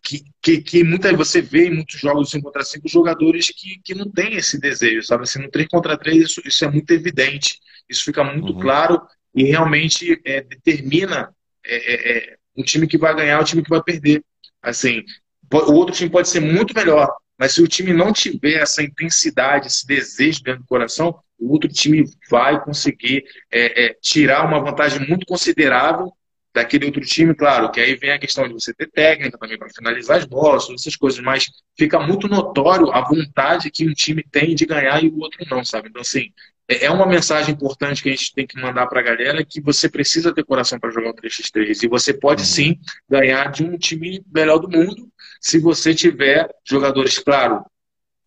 que, 0.02 0.22
que, 0.42 0.60
que 0.60 0.84
muitas 0.84 1.16
você 1.16 1.40
vê 1.40 1.68
em 1.68 1.76
muitos 1.76 1.98
jogos 1.98 2.30
5 2.30 2.44
contra 2.44 2.62
5 2.62 2.86
jogadores 2.86 3.46
que, 3.46 3.80
que 3.82 3.94
não 3.94 4.10
têm 4.10 4.34
esse 4.34 4.60
desejo, 4.60 5.02
sabe, 5.02 5.22
assim, 5.22 5.40
no 5.40 5.50
3 5.50 5.66
contra 5.68 5.96
3 5.96 6.24
isso, 6.24 6.42
isso 6.44 6.62
é 6.62 6.70
muito 6.70 6.90
evidente, 6.90 7.58
isso 7.88 8.04
fica 8.04 8.22
muito 8.22 8.52
uhum. 8.52 8.60
claro 8.60 9.00
e 9.34 9.44
realmente 9.44 10.20
é, 10.26 10.42
determina 10.42 11.34
é, 11.64 11.76
é, 11.76 12.18
é 12.18 12.36
o 12.54 12.62
time 12.62 12.86
que 12.86 12.98
vai 12.98 13.16
ganhar, 13.16 13.40
o 13.40 13.44
time 13.44 13.62
que 13.62 13.70
vai 13.70 13.82
perder, 13.82 14.22
assim, 14.62 15.02
o 15.50 15.72
outro 15.72 15.94
time 15.94 16.10
pode 16.10 16.28
ser 16.28 16.40
muito 16.40 16.74
melhor, 16.74 17.08
mas 17.38 17.52
se 17.52 17.62
o 17.62 17.68
time 17.68 17.92
não 17.92 18.12
tiver 18.12 18.60
essa 18.62 18.82
intensidade, 18.82 19.66
esse 19.66 19.86
desejo 19.86 20.42
dentro 20.42 20.62
do 20.62 20.66
coração, 20.66 21.18
o 21.38 21.52
outro 21.52 21.68
time 21.68 22.04
vai 22.30 22.62
conseguir 22.62 23.24
é, 23.50 23.86
é, 23.86 23.94
tirar 24.00 24.46
uma 24.46 24.60
vantagem 24.60 25.06
muito 25.08 25.26
considerável 25.26 26.12
daquele 26.54 26.86
outro 26.86 27.00
time, 27.00 27.34
claro, 27.34 27.70
que 27.72 27.80
aí 27.80 27.96
vem 27.96 28.12
a 28.12 28.18
questão 28.18 28.46
de 28.46 28.54
você 28.54 28.72
ter 28.72 28.88
técnica 28.88 29.36
também 29.36 29.58
para 29.58 29.68
finalizar 29.68 30.18
as 30.18 30.24
bolas, 30.24 30.66
todas 30.66 30.82
essas 30.82 30.94
coisas, 30.94 31.20
mas 31.20 31.46
fica 31.76 31.98
muito 31.98 32.28
notório 32.28 32.92
a 32.92 33.00
vontade 33.00 33.70
que 33.72 33.88
um 33.88 33.92
time 33.92 34.22
tem 34.22 34.54
de 34.54 34.64
ganhar 34.64 35.02
e 35.02 35.08
o 35.08 35.18
outro 35.18 35.44
não, 35.50 35.64
sabe? 35.64 35.88
Então, 35.88 36.00
assim, 36.00 36.30
é, 36.68 36.84
é 36.86 36.90
uma 36.90 37.06
mensagem 37.06 37.52
importante 37.52 38.02
que 38.02 38.08
a 38.08 38.12
gente 38.12 38.32
tem 38.32 38.46
que 38.46 38.60
mandar 38.60 38.86
para 38.86 39.00
a 39.00 39.02
galera 39.02 39.44
que 39.44 39.60
você 39.60 39.88
precisa 39.88 40.32
ter 40.32 40.44
coração 40.44 40.78
para 40.78 40.92
jogar 40.92 41.10
o 41.10 41.14
3x3 41.14 41.82
e 41.82 41.88
você 41.88 42.14
pode 42.14 42.42
uhum. 42.42 42.48
sim 42.48 42.78
ganhar 43.10 43.50
de 43.50 43.64
um 43.64 43.76
time 43.76 44.24
melhor 44.32 44.58
do 44.58 44.70
mundo 44.70 45.10
se 45.40 45.58
você 45.58 45.92
tiver 45.92 46.48
jogadores, 46.64 47.18
claro, 47.18 47.64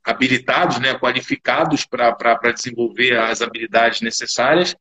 habilitados, 0.03 0.80
né, 0.80 0.93
qualificados 0.99 1.85
para 1.85 2.51
desenvolver 2.53 3.17
as 3.17 3.41
habilidades 3.41 4.01
necessárias, 4.01 4.75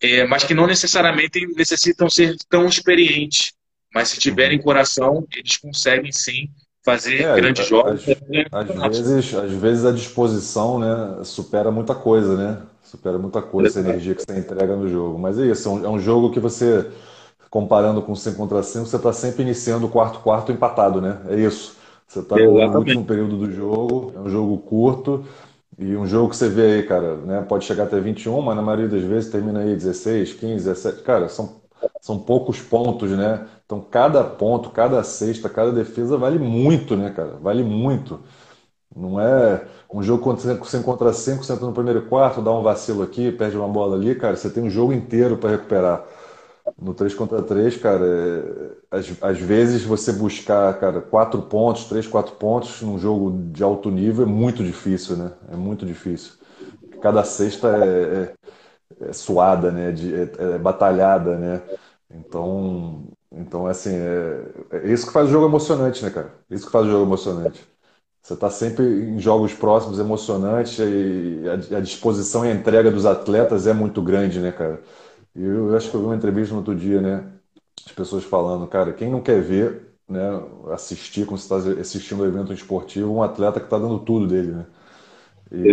é, 0.00 0.26
mas 0.26 0.44
que 0.44 0.54
não 0.54 0.66
necessariamente 0.66 1.46
necessitam 1.56 2.08
ser 2.08 2.36
tão 2.48 2.66
experientes. 2.66 3.52
Mas 3.94 4.08
se 4.08 4.18
tiverem 4.18 4.60
coração, 4.60 5.26
eles 5.32 5.56
conseguem 5.56 6.10
sim 6.10 6.48
fazer 6.84 7.22
é, 7.22 7.34
grandes 7.36 7.66
jogos. 7.66 8.04
Às, 8.52 8.70
às, 8.70 8.98
vezes, 8.98 9.34
às 9.34 9.52
vezes 9.52 9.84
a 9.84 9.92
disposição 9.92 10.78
né, 10.78 11.24
supera 11.24 11.70
muita 11.70 11.94
coisa, 11.94 12.36
né? 12.36 12.62
Supera 12.82 13.18
muita 13.18 13.40
coisa, 13.40 13.68
essa 13.68 13.88
energia 13.88 14.14
que 14.14 14.22
você 14.22 14.38
entrega 14.38 14.76
no 14.76 14.88
jogo. 14.88 15.18
Mas 15.18 15.38
é 15.38 15.46
isso, 15.46 15.68
é 15.68 15.72
um, 15.72 15.84
é 15.86 15.88
um 15.88 15.98
jogo 15.98 16.30
que 16.30 16.40
você 16.40 16.90
comparando 17.48 18.02
com 18.02 18.16
5 18.16 18.36
contra 18.36 18.64
5, 18.64 18.84
você 18.84 18.96
está 18.96 19.12
sempre 19.12 19.42
iniciando 19.42 19.86
o 19.86 19.88
quarto 19.88 20.18
quarto 20.18 20.50
empatado, 20.50 21.00
né? 21.00 21.20
É 21.28 21.36
isso. 21.36 21.76
Você 22.06 22.18
está 22.18 22.36
no 22.36 22.78
último 22.78 23.04
período 23.04 23.36
do 23.36 23.52
jogo, 23.52 24.12
é 24.14 24.18
um 24.18 24.28
jogo 24.28 24.58
curto, 24.58 25.24
e 25.78 25.96
um 25.96 26.06
jogo 26.06 26.30
que 26.30 26.36
você 26.36 26.48
vê 26.48 26.74
aí, 26.76 26.82
cara, 26.86 27.16
né? 27.18 27.42
Pode 27.42 27.64
chegar 27.64 27.84
até 27.84 27.98
21, 28.00 28.40
mas 28.40 28.56
na 28.56 28.62
maioria 28.62 28.88
das 28.88 29.02
vezes 29.02 29.30
termina 29.30 29.60
aí 29.60 29.74
16, 29.74 30.32
15, 30.32 30.64
17. 30.64 31.02
Cara, 31.02 31.28
são, 31.28 31.62
são 32.00 32.18
poucos 32.18 32.60
pontos, 32.60 33.10
né? 33.10 33.46
Então 33.66 33.80
cada 33.80 34.22
ponto, 34.24 34.70
cada 34.70 35.02
cesta, 35.02 35.48
cada 35.48 35.72
defesa 35.72 36.16
vale 36.16 36.38
muito, 36.38 36.96
né, 36.96 37.10
cara? 37.10 37.36
Vale 37.40 37.62
muito. 37.64 38.20
Não 38.94 39.20
é 39.20 39.66
um 39.92 40.02
jogo 40.02 40.22
quando 40.22 40.38
você 40.40 40.78
encontra 40.78 41.12
5, 41.12 41.44
você 41.44 41.52
entra 41.52 41.66
no 41.66 41.72
primeiro 41.72 42.06
quarto, 42.06 42.40
dá 42.42 42.52
um 42.52 42.62
vacilo 42.62 43.02
aqui, 43.02 43.32
perde 43.32 43.56
uma 43.56 43.68
bola 43.68 43.96
ali, 43.96 44.14
cara, 44.14 44.36
você 44.36 44.50
tem 44.50 44.62
um 44.62 44.70
jogo 44.70 44.92
inteiro 44.92 45.36
para 45.38 45.50
recuperar. 45.50 46.04
No 46.80 46.94
3 46.94 47.14
contra 47.14 47.42
3, 47.42 47.76
cara, 47.76 48.04
é, 48.90 48.96
às, 48.96 49.22
às 49.22 49.38
vezes 49.38 49.84
você 49.84 50.12
buscar, 50.12 50.78
cara, 50.80 51.00
quatro 51.00 51.42
pontos, 51.42 51.84
três, 51.84 52.06
quatro 52.06 52.34
pontos 52.36 52.80
num 52.82 52.98
jogo 52.98 53.30
de 53.52 53.62
alto 53.62 53.90
nível 53.90 54.24
é 54.24 54.28
muito 54.28 54.64
difícil, 54.64 55.16
né? 55.16 55.32
É 55.52 55.56
muito 55.56 55.84
difícil. 55.86 56.32
Cada 57.00 57.22
sexta 57.24 57.68
é, 57.68 58.34
é, 59.02 59.08
é 59.10 59.12
suada, 59.12 59.70
né? 59.70 59.92
De, 59.92 60.14
é, 60.14 60.32
é, 60.38 60.58
batalhada, 60.58 61.36
né? 61.38 61.62
Então, 62.10 63.04
então 63.32 63.66
assim, 63.66 63.90
é, 63.94 64.44
é 64.72 64.92
isso 64.92 65.06
que 65.06 65.12
faz 65.12 65.28
o 65.28 65.32
jogo 65.32 65.46
emocionante, 65.46 66.02
né, 66.04 66.10
cara? 66.10 66.34
Isso 66.50 66.66
que 66.66 66.72
faz 66.72 66.86
o 66.86 66.90
jogo 66.90 67.04
emocionante. 67.04 67.66
Você 68.22 68.34
está 68.34 68.50
sempre 68.50 68.84
em 68.84 69.20
jogos 69.20 69.52
próximos, 69.54 69.98
emocionantes, 69.98 70.78
e 70.78 71.42
a, 71.72 71.78
a 71.78 71.80
disposição 71.80 72.44
e 72.44 72.50
a 72.50 72.54
entrega 72.54 72.90
dos 72.90 73.06
atletas 73.06 73.66
é 73.66 73.74
muito 73.74 74.02
grande, 74.02 74.40
né, 74.40 74.50
cara? 74.52 74.82
Eu, 75.34 75.70
eu 75.70 75.76
acho 75.76 75.90
que 75.90 75.96
eu 75.96 76.00
vi 76.00 76.06
uma 76.06 76.16
entrevista 76.16 76.52
no 76.52 76.60
outro 76.60 76.74
dia, 76.74 77.00
né? 77.00 77.24
As 77.84 77.92
pessoas 77.92 78.24
falando, 78.24 78.66
cara, 78.66 78.92
quem 78.92 79.10
não 79.10 79.20
quer 79.20 79.40
ver, 79.40 79.94
né, 80.08 80.20
assistir, 80.72 81.26
como 81.26 81.36
você 81.36 81.54
está 81.54 81.80
assistindo 81.80 82.22
um 82.22 82.26
evento 82.26 82.52
esportivo, 82.52 83.12
um 83.12 83.22
atleta 83.22 83.58
que 83.58 83.66
está 83.66 83.78
dando 83.78 83.98
tudo 83.98 84.28
dele, 84.28 84.52
né? 84.52 84.66
E, 85.50 85.68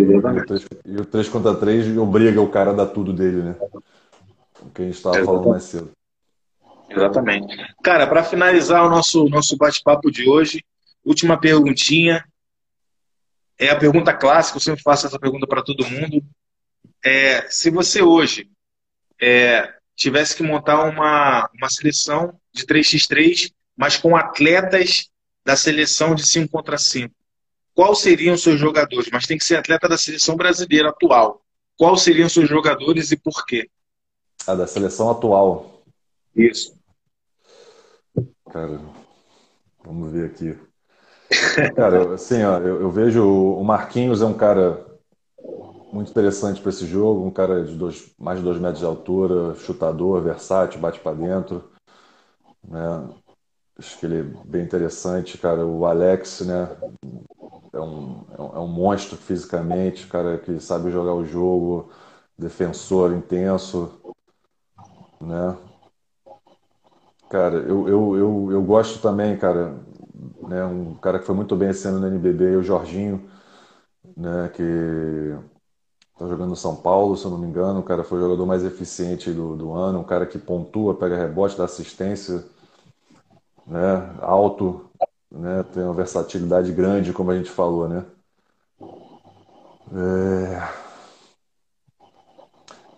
e, 0.85 0.97
o 0.97 1.05
3, 1.05 1.29
contra 1.29 1.55
3 1.55 1.97
obriga 1.97 2.41
o 2.41 2.49
cara 2.49 2.71
a 2.71 2.73
dar 2.73 2.87
tudo 2.87 3.13
dele, 3.13 3.41
né? 3.41 3.55
O 4.61 4.69
que 4.69 4.81
a 4.81 4.85
gente 4.85 4.95
estava 4.95 5.23
falando 5.23 5.49
mais 5.49 5.63
cedo. 5.63 5.91
Exatamente. 6.89 7.55
Cara, 7.81 8.05
para 8.05 8.23
finalizar 8.23 8.85
o 8.85 8.89
nosso, 8.89 9.27
nosso 9.29 9.55
bate-papo 9.57 10.11
de 10.11 10.29
hoje, 10.29 10.63
última 11.05 11.39
perguntinha. 11.39 12.23
É 13.57 13.69
a 13.69 13.75
pergunta 13.75 14.13
clássica, 14.13 14.57
eu 14.57 14.61
sempre 14.61 14.81
faço 14.81 15.05
essa 15.05 15.19
pergunta 15.19 15.47
para 15.47 15.63
todo 15.63 15.87
mundo. 15.87 16.23
É, 17.03 17.47
se 17.49 17.69
você 17.69 18.01
hoje 18.01 18.49
é, 19.21 19.71
tivesse 19.95 20.35
que 20.35 20.41
montar 20.41 20.83
uma, 20.83 21.49
uma 21.55 21.69
seleção 21.69 22.39
de 22.51 22.65
3x3, 22.65 23.51
mas 23.77 23.97
com 23.97 24.15
atletas 24.15 25.09
da 25.45 25.55
seleção 25.55 26.15
de 26.15 26.25
5 26.25 26.51
contra 26.51 26.77
5, 26.77 27.13
quais 27.73 27.99
seriam 27.99 28.35
seus 28.35 28.59
jogadores? 28.59 29.09
Mas 29.11 29.27
tem 29.27 29.37
que 29.37 29.45
ser 29.45 29.57
atleta 29.57 29.87
da 29.87 29.97
seleção 29.97 30.35
brasileira 30.35 30.89
atual. 30.89 31.41
Quais 31.77 32.01
seriam 32.01 32.27
seus 32.27 32.49
jogadores 32.49 33.11
e 33.11 33.17
por 33.17 33.45
quê? 33.45 33.69
A 34.45 34.55
da 34.55 34.67
seleção 34.67 35.09
atual. 35.09 35.83
Isso. 36.35 36.75
Cara, 38.51 38.81
vamos 39.83 40.11
ver 40.11 40.25
aqui. 40.25 40.57
Cara, 41.75 42.15
assim, 42.15 42.43
ó, 42.43 42.57
eu, 42.59 42.81
eu 42.81 42.91
vejo 42.91 43.25
o 43.25 43.63
Marquinhos 43.63 44.21
é 44.21 44.25
um 44.25 44.33
cara 44.33 44.90
muito 45.91 46.11
interessante 46.11 46.61
para 46.61 46.69
esse 46.69 46.85
jogo. 46.85 47.25
Um 47.25 47.31
cara 47.31 47.63
de 47.63 47.75
dois, 47.75 48.13
mais 48.17 48.39
de 48.39 48.45
dois 48.45 48.59
metros 48.59 48.79
de 48.79 48.85
altura, 48.85 49.55
chutador, 49.55 50.21
versátil, 50.21 50.79
bate 50.79 50.99
para 50.99 51.15
dentro. 51.15 51.69
Né? 52.63 53.09
Acho 53.77 53.99
que 53.99 54.05
ele 54.05 54.19
é 54.19 54.23
bem 54.45 54.63
interessante, 54.63 55.37
cara. 55.37 55.65
O 55.65 55.85
Alex, 55.85 56.41
né? 56.41 56.69
É 57.73 57.79
um, 57.79 58.25
é 58.37 58.59
um 58.59 58.67
monstro 58.67 59.17
fisicamente, 59.17 60.07
cara 60.07 60.37
que 60.37 60.59
sabe 60.59 60.91
jogar 60.91 61.13
o 61.13 61.25
jogo, 61.25 61.89
defensor 62.37 63.13
intenso, 63.13 64.01
né? 65.21 65.57
Cara, 67.29 67.55
eu, 67.59 67.87
eu, 67.87 68.17
eu, 68.17 68.51
eu 68.51 68.61
gosto 68.61 69.01
também, 69.01 69.37
cara, 69.37 69.79
né? 70.41 70.65
Um 70.65 70.95
cara 70.95 71.17
que 71.17 71.25
foi 71.25 71.33
muito 71.33 71.55
bem 71.55 71.69
esse 71.69 71.87
ano 71.87 71.99
no 71.99 72.07
NBB, 72.07 72.57
o 72.57 72.63
Jorginho, 72.63 73.29
né? 74.17 74.49
Que 74.53 75.37
Tá 76.21 76.27
jogando 76.27 76.49
no 76.49 76.55
São 76.55 76.75
Paulo, 76.75 77.17
se 77.17 77.25
eu 77.25 77.31
não 77.31 77.37
me 77.39 77.47
engano. 77.47 77.79
O 77.79 77.83
cara 77.83 78.03
foi 78.03 78.19
o 78.19 78.21
jogador 78.21 78.45
mais 78.45 78.63
eficiente 78.63 79.31
do, 79.31 79.55
do 79.55 79.73
ano. 79.73 80.01
Um 80.01 80.03
cara 80.03 80.23
que 80.27 80.37
pontua, 80.37 80.93
pega 80.93 81.17
rebote, 81.17 81.57
dá 81.57 81.65
assistência, 81.65 82.45
né? 83.65 84.07
alto, 84.21 84.87
né? 85.31 85.65
tem 85.73 85.81
uma 85.81 85.95
versatilidade 85.95 86.71
grande, 86.73 87.11
como 87.11 87.31
a 87.31 87.35
gente 87.35 87.49
falou. 87.49 87.89
Né? 87.89 88.05
É... 89.95 90.61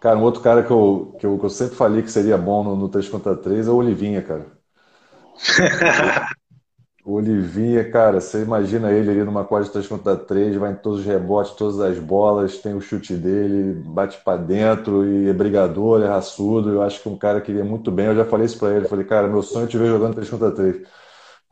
Cara, 0.02 0.18
um 0.18 0.24
outro 0.24 0.42
cara 0.42 0.62
que 0.62 0.72
eu, 0.72 1.16
que 1.18 1.26
eu, 1.26 1.40
que 1.40 1.46
eu 1.46 1.50
sempre 1.50 1.78
falei 1.78 2.02
que 2.02 2.12
seria 2.12 2.38
bom 2.38 2.62
no, 2.62 2.76
no 2.76 2.90
3 2.90 3.08
contra 3.08 3.38
3 3.38 3.70
é 3.70 3.72
o 3.72 3.76
Olivinha, 3.76 4.22
cara. 4.22 4.48
O 7.06 7.16
Olivinha, 7.16 7.90
cara, 7.92 8.22
você 8.22 8.44
imagina 8.44 8.90
ele 8.90 9.12
ali 9.12 9.24
numa 9.26 9.44
quadra 9.44 9.66
de 9.66 9.74
3 9.74 9.88
contra 9.88 10.16
3, 10.16 10.56
vai 10.56 10.72
em 10.72 10.76
todos 10.76 11.02
os 11.02 11.06
rebotes, 11.06 11.52
todas 11.54 11.82
as 11.82 12.00
bolas, 12.00 12.60
tem 12.60 12.74
o 12.74 12.80
chute 12.80 13.14
dele, 13.14 13.74
bate 13.88 14.18
para 14.24 14.38
dentro 14.38 15.06
e 15.06 15.28
é 15.28 15.34
brigador, 15.34 16.02
é 16.02 16.08
raçudo. 16.08 16.70
Eu 16.70 16.82
acho 16.82 17.02
que 17.02 17.10
um 17.10 17.18
cara 17.18 17.42
que 17.42 17.52
iria 17.52 17.66
muito 17.66 17.92
bem. 17.92 18.06
Eu 18.06 18.16
já 18.16 18.24
falei 18.24 18.46
isso 18.46 18.58
para 18.58 18.74
ele. 18.74 18.88
falei, 18.88 19.04
cara, 19.04 19.28
meu 19.28 19.44
sonho 19.44 19.66
é 19.66 19.68
te 19.68 19.78
ver 19.78 19.88
jogando 19.88 20.14
3 20.14 20.30
contra 20.30 20.52
3. 20.52 20.82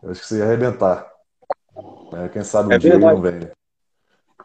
Eu 0.02 0.12
acho 0.12 0.22
que 0.22 0.28
você 0.28 0.38
ia 0.38 0.46
arrebentar. 0.46 1.12
É, 2.14 2.30
quem 2.30 2.44
sabe 2.46 2.70
um 2.70 2.72
é 2.72 2.78
dia 2.78 2.94
ele 2.94 3.06
não 3.06 3.22
vem. 3.22 3.52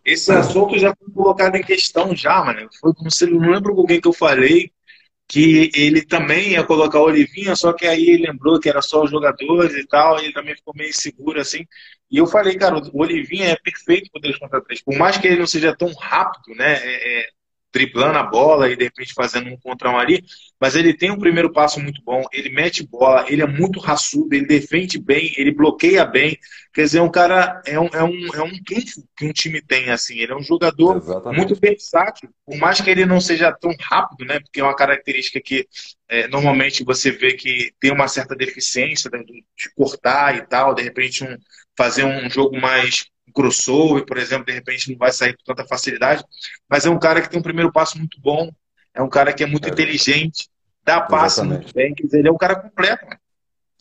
esse 0.04 0.32
assunto 0.32 0.76
já 0.76 0.92
foi 0.96 1.12
colocado 1.14 1.54
em 1.54 1.62
questão 1.62 2.16
já, 2.16 2.44
mano. 2.44 2.68
Foi 2.80 2.92
como 2.92 3.12
se 3.12 3.26
não 3.26 3.48
lembro 3.48 3.76
com 3.76 3.86
quem 3.86 4.00
que 4.00 4.08
eu 4.08 4.12
falei 4.12 4.72
que 5.28 5.70
ele 5.74 6.04
também 6.04 6.52
ia 6.52 6.64
colocar 6.64 7.00
o 7.00 7.04
Olivinha, 7.04 7.56
só 7.56 7.72
que 7.72 7.86
aí 7.86 8.08
ele 8.08 8.26
lembrou 8.26 8.60
que 8.60 8.68
era 8.68 8.80
só 8.80 9.02
os 9.02 9.10
jogadores 9.10 9.74
e 9.74 9.86
tal, 9.86 10.18
e 10.20 10.24
ele 10.24 10.32
também 10.32 10.54
ficou 10.54 10.74
meio 10.76 10.90
inseguro 10.90 11.40
assim. 11.40 11.66
E 12.10 12.18
eu 12.18 12.26
falei, 12.26 12.56
cara, 12.56 12.78
o 12.78 13.00
Olivinha 13.00 13.48
é 13.50 13.56
perfeito 13.56 14.10
para 14.12 14.22
3 14.22 14.38
contra 14.38 14.60
3. 14.62 14.82
Por 14.82 14.96
mais 14.96 15.18
que 15.18 15.26
ele 15.26 15.38
não 15.38 15.46
seja 15.46 15.74
tão 15.76 15.92
rápido, 15.94 16.54
né? 16.56 16.74
É, 16.74 17.20
é, 17.22 17.28
driblando 17.76 18.18
a 18.18 18.22
bola 18.22 18.70
e 18.70 18.76
de 18.76 18.84
repente 18.84 19.12
fazendo 19.12 19.50
um 19.50 19.58
contra 19.58 19.90
um 19.90 19.98
ali, 19.98 20.24
mas 20.58 20.74
ele 20.74 20.94
tem 20.94 21.10
um 21.10 21.18
primeiro 21.18 21.52
passo 21.52 21.78
muito 21.78 22.00
bom, 22.02 22.22
ele 22.32 22.48
mete 22.48 22.86
bola, 22.86 23.26
ele 23.28 23.42
é 23.42 23.46
muito 23.46 23.78
raçudo, 23.78 24.34
ele 24.34 24.46
defende 24.46 24.98
bem, 24.98 25.30
ele 25.36 25.52
bloqueia 25.52 26.02
bem. 26.06 26.38
Quer 26.72 26.84
dizer, 26.84 26.98
é 26.98 27.02
um 27.02 27.10
cara 27.10 27.60
é 27.66 27.78
um, 27.78 27.88
é 27.88 28.02
um, 28.02 28.34
é 28.34 28.42
um 28.42 28.62
trunfo 28.64 29.06
que 29.14 29.26
um 29.26 29.32
time 29.32 29.60
tem, 29.60 29.90
assim. 29.90 30.18
Ele 30.18 30.32
é 30.32 30.36
um 30.36 30.42
jogador 30.42 30.96
Exatamente. 30.96 31.36
muito 31.36 31.60
versátil, 31.60 32.30
por 32.46 32.56
mais 32.56 32.80
que 32.80 32.88
ele 32.88 33.04
não 33.04 33.20
seja 33.20 33.52
tão 33.52 33.74
rápido, 33.78 34.24
né? 34.24 34.40
Porque 34.40 34.60
é 34.60 34.64
uma 34.64 34.74
característica 34.74 35.38
que 35.38 35.66
é, 36.08 36.26
normalmente 36.28 36.82
você 36.82 37.10
vê 37.10 37.34
que 37.34 37.72
tem 37.78 37.92
uma 37.92 38.08
certa 38.08 38.34
deficiência 38.34 39.10
de, 39.10 39.24
de 39.24 39.74
cortar 39.76 40.36
e 40.36 40.46
tal, 40.46 40.74
de 40.74 40.82
repente 40.82 41.24
um, 41.24 41.36
fazer 41.76 42.04
um 42.04 42.30
jogo 42.30 42.58
mais 42.58 43.04
crossover, 43.32 44.04
por 44.04 44.16
exemplo, 44.16 44.46
de 44.46 44.52
repente 44.52 44.90
não 44.90 44.98
vai 44.98 45.12
sair 45.12 45.36
com 45.36 45.44
tanta 45.44 45.66
facilidade, 45.66 46.24
mas 46.68 46.86
é 46.86 46.90
um 46.90 46.98
cara 46.98 47.20
que 47.20 47.28
tem 47.28 47.38
um 47.38 47.42
primeiro 47.42 47.72
passo 47.72 47.98
muito 47.98 48.20
bom, 48.20 48.50
é 48.94 49.02
um 49.02 49.08
cara 49.08 49.32
que 49.32 49.42
é 49.42 49.46
muito 49.46 49.68
é. 49.68 49.70
inteligente, 49.70 50.48
dá 50.84 51.00
passe 51.00 51.42
muito 51.42 51.72
bem, 51.74 51.94
quer 51.94 52.04
dizer, 52.04 52.18
ele 52.20 52.28
é 52.28 52.32
um 52.32 52.38
cara 52.38 52.56
completo. 52.56 53.06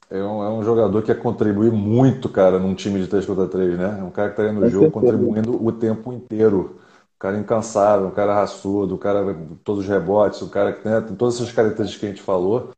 É 0.09 0.17
um, 0.17 0.43
é 0.43 0.49
um, 0.49 0.63
jogador 0.63 1.01
que 1.01 1.13
quer 1.13 1.19
contribuir 1.19 1.71
muito, 1.71 2.29
cara, 2.29 2.59
num 2.59 2.75
time 2.75 3.01
de 3.01 3.07
3 3.07 3.25
contra 3.25 3.47
3, 3.47 3.77
né? 3.77 3.97
É 3.99 4.03
um 4.03 4.11
cara 4.11 4.29
que 4.29 4.33
está 4.39 4.43
aí 4.43 4.55
no 4.55 4.69
jogo 4.69 4.91
contribuindo 4.91 5.63
o 5.63 5.71
tempo 5.71 6.13
inteiro. 6.13 6.79
Um 7.15 7.17
cara 7.17 7.37
incansável, 7.37 8.07
um 8.07 8.11
cara 8.11 8.35
raçudo, 8.35 8.95
um 8.95 8.97
cara 8.99 9.35
todos 9.63 9.83
os 9.83 9.89
rebotes, 9.89 10.41
um 10.43 10.49
cara 10.49 10.73
que 10.73 10.87
né, 10.87 11.01
tem 11.01 11.15
todas 11.15 11.35
essas 11.35 11.51
características 11.51 11.99
que 11.99 12.05
a 12.05 12.09
gente 12.09 12.21
falou. 12.21 12.71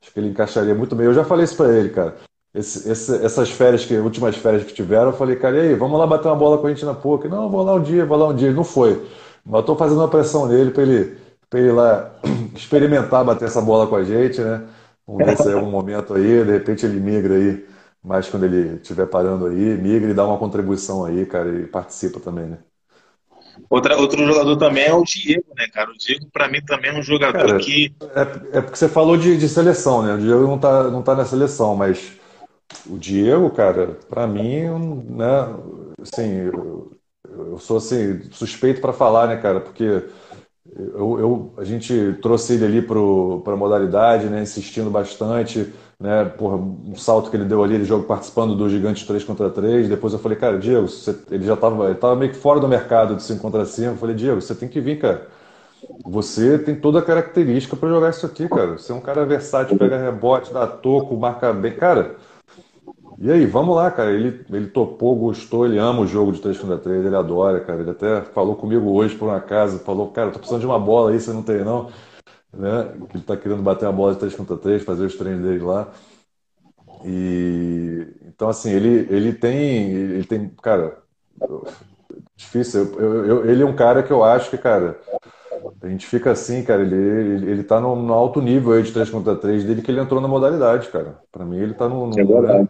Acho 0.00 0.12
que 0.12 0.18
ele 0.18 0.28
encaixaria 0.28 0.74
muito 0.74 0.96
bem. 0.96 1.06
Eu 1.06 1.12
já 1.12 1.24
falei 1.24 1.44
isso 1.44 1.56
para 1.56 1.76
ele, 1.76 1.90
cara 1.90 2.16
esse, 2.54 2.90
esse, 2.90 3.24
essas 3.24 3.50
férias, 3.50 3.84
que 3.84 3.96
últimas 3.96 4.36
férias 4.36 4.64
que 4.64 4.74
tiveram, 4.74 5.06
eu 5.06 5.16
falei, 5.16 5.36
cara, 5.36 5.56
e 5.56 5.60
aí, 5.70 5.74
vamos 5.74 5.98
lá 5.98 6.06
bater 6.06 6.28
uma 6.28 6.36
bola 6.36 6.58
com 6.58 6.66
a 6.66 6.70
gente 6.70 6.84
na 6.84 6.94
PUC? 6.94 7.28
Não, 7.28 7.48
vou 7.48 7.62
lá 7.62 7.74
um 7.74 7.82
dia, 7.82 8.04
vou 8.04 8.16
lá 8.18 8.28
um 8.28 8.34
dia. 8.34 8.48
Ele 8.48 8.56
não 8.56 8.64
foi. 8.64 9.06
Mas 9.44 9.60
estou 9.60 9.76
fazendo 9.76 9.98
uma 9.98 10.08
pressão 10.08 10.46
nele 10.46 10.70
para 10.70 10.82
ele, 10.82 11.16
ele 11.54 11.72
lá 11.72 12.12
experimentar 12.54 13.24
bater 13.24 13.46
essa 13.46 13.60
bola 13.60 13.86
com 13.86 13.96
a 13.96 14.04
gente, 14.04 14.40
né? 14.40 14.62
Vamos 15.06 15.26
ver 15.26 15.36
se 15.36 15.50
é 15.50 15.56
um 15.56 15.70
momento 15.70 16.14
aí, 16.14 16.44
de 16.44 16.52
repente 16.52 16.86
ele 16.86 17.00
migra 17.00 17.34
aí, 17.34 17.66
mais 18.04 18.28
quando 18.28 18.44
ele 18.44 18.76
estiver 18.76 19.06
parando 19.06 19.46
aí, 19.46 19.76
migra 19.78 20.10
e 20.10 20.14
dá 20.14 20.24
uma 20.24 20.38
contribuição 20.38 21.04
aí, 21.04 21.26
cara, 21.26 21.48
e 21.50 21.66
participa 21.66 22.20
também, 22.20 22.46
né? 22.46 22.58
Outra, 23.68 23.96
outro 23.96 24.24
jogador 24.26 24.56
também 24.56 24.84
é 24.84 24.94
o 24.94 25.02
Diego, 25.02 25.44
né, 25.56 25.66
cara? 25.72 25.90
O 25.90 25.98
Diego, 25.98 26.26
para 26.32 26.48
mim, 26.48 26.60
também 26.62 26.90
é 26.90 26.98
um 26.98 27.02
jogador 27.02 27.46
cara, 27.46 27.58
que. 27.58 27.94
É, 28.14 28.58
é 28.58 28.60
porque 28.60 28.76
você 28.76 28.88
falou 28.88 29.16
de, 29.16 29.36
de 29.36 29.48
seleção, 29.48 30.02
né? 30.02 30.14
O 30.14 30.18
Diego 30.18 30.42
não 30.42 30.58
tá, 30.58 30.84
não 30.84 31.02
tá 31.02 31.14
na 31.14 31.24
seleção, 31.24 31.76
mas 31.76 32.12
o 32.86 32.98
Diego, 32.98 33.50
cara, 33.50 33.98
para 34.08 34.26
mim, 34.26 34.64
né, 35.08 35.54
assim, 36.00 36.50
eu, 36.52 36.92
eu 37.28 37.58
sou 37.58 37.76
assim, 37.78 38.22
suspeito 38.32 38.80
para 38.80 38.92
falar, 38.92 39.28
né, 39.28 39.36
cara, 39.36 39.60
porque 39.60 39.84
eu, 40.76 41.20
eu, 41.20 41.54
a 41.58 41.64
gente 41.64 42.18
trouxe 42.22 42.54
ele 42.54 42.64
ali 42.64 42.82
para 42.82 42.98
a 42.98 43.56
modalidade, 43.56 44.26
né, 44.26 44.42
insistindo 44.42 44.90
bastante, 44.90 45.72
né, 46.00 46.24
porra, 46.24 46.56
um 46.56 46.96
salto 46.96 47.30
que 47.30 47.36
ele 47.36 47.44
deu 47.44 47.62
ali, 47.62 47.74
ele 47.74 47.84
jogo 47.84 48.04
participando 48.04 48.56
do 48.56 48.68
Gigante 48.68 49.06
3 49.06 49.24
contra 49.24 49.50
3. 49.50 49.88
Depois 49.88 50.12
eu 50.12 50.18
falei, 50.18 50.38
cara, 50.38 50.58
Diego, 50.58 50.88
você, 50.88 51.16
ele 51.30 51.44
já 51.44 51.54
estava 51.54 51.94
tava 51.94 52.16
meio 52.16 52.32
que 52.32 52.38
fora 52.38 52.60
do 52.60 52.68
mercado 52.68 53.16
de 53.16 53.22
5 53.22 53.40
contra 53.40 53.64
5. 53.64 53.90
Eu 53.90 53.96
falei, 53.96 54.16
Diego, 54.16 54.40
você 54.40 54.54
tem 54.54 54.68
que 54.68 54.80
vir, 54.80 54.98
cara. 54.98 55.28
Você 56.04 56.58
tem 56.58 56.74
toda 56.76 57.00
a 57.00 57.02
característica 57.02 57.76
para 57.76 57.88
jogar 57.88 58.10
isso 58.10 58.24
aqui, 58.26 58.48
cara. 58.48 58.78
Você 58.78 58.92
é 58.92 58.94
um 58.94 59.00
cara 59.00 59.24
versátil, 59.26 59.76
pega 59.76 59.98
rebote, 59.98 60.52
dá 60.52 60.66
toco, 60.66 61.16
marca 61.16 61.52
bem. 61.52 61.72
Cara, 61.74 62.16
e 63.18 63.30
aí, 63.30 63.46
vamos 63.46 63.76
lá, 63.76 63.90
cara. 63.90 64.10
Ele, 64.12 64.44
ele 64.50 64.66
topou, 64.68 65.16
gostou, 65.16 65.66
ele 65.66 65.78
ama 65.78 66.00
o 66.00 66.06
jogo 66.06 66.32
de 66.32 66.40
3 66.40 66.58
contra 66.58 66.78
3, 66.78 67.04
ele 67.04 67.16
adora, 67.16 67.60
cara. 67.60 67.80
Ele 67.80 67.90
até 67.90 68.22
falou 68.22 68.56
comigo 68.56 68.90
hoje 68.90 69.16
por 69.16 69.28
uma 69.28 69.40
casa, 69.40 69.78
falou, 69.78 70.10
cara, 70.10 70.30
tô 70.30 70.38
precisando 70.38 70.60
de 70.60 70.66
uma 70.66 70.78
bola 70.78 71.10
aí, 71.10 71.20
você 71.20 71.32
não 71.32 71.42
tem 71.42 71.64
não. 71.64 71.90
Né? 72.52 72.92
Ele 73.14 73.22
tá 73.22 73.36
querendo 73.36 73.62
bater 73.62 73.86
uma 73.86 73.92
bola 73.92 74.12
de 74.12 74.20
3 74.20 74.34
contra 74.34 74.56
3, 74.56 74.84
fazer 74.84 75.06
os 75.06 75.16
treinos 75.16 75.42
dele 75.42 75.64
lá. 75.64 75.88
E 77.04 78.06
então 78.26 78.48
assim, 78.48 78.70
ele, 78.72 79.06
ele 79.10 79.32
tem. 79.32 79.90
Ele 79.90 80.24
tem. 80.24 80.48
Cara, 80.62 80.98
difícil. 82.36 82.94
Eu, 82.98 83.26
eu, 83.26 83.50
ele 83.50 83.62
é 83.62 83.66
um 83.66 83.74
cara 83.74 84.02
que 84.02 84.12
eu 84.12 84.22
acho 84.22 84.50
que, 84.50 84.58
cara, 84.58 85.00
a 85.82 85.88
gente 85.88 86.06
fica 86.06 86.30
assim, 86.30 86.62
cara, 86.62 86.82
ele, 86.82 86.94
ele, 86.94 87.50
ele 87.50 87.62
tá 87.64 87.80
no, 87.80 87.96
no 87.96 88.12
alto 88.12 88.40
nível 88.40 88.72
aí 88.72 88.82
de 88.82 88.92
3 88.92 89.10
contra 89.10 89.36
3 89.36 89.64
dele 89.64 89.82
que 89.82 89.90
ele 89.90 90.00
entrou 90.00 90.20
na 90.20 90.28
modalidade, 90.28 90.88
cara. 90.88 91.18
Para 91.30 91.44
mim 91.44 91.58
ele 91.58 91.74
tá 91.74 91.88
no, 91.88 92.08
no 92.08 92.46
é? 92.46 92.68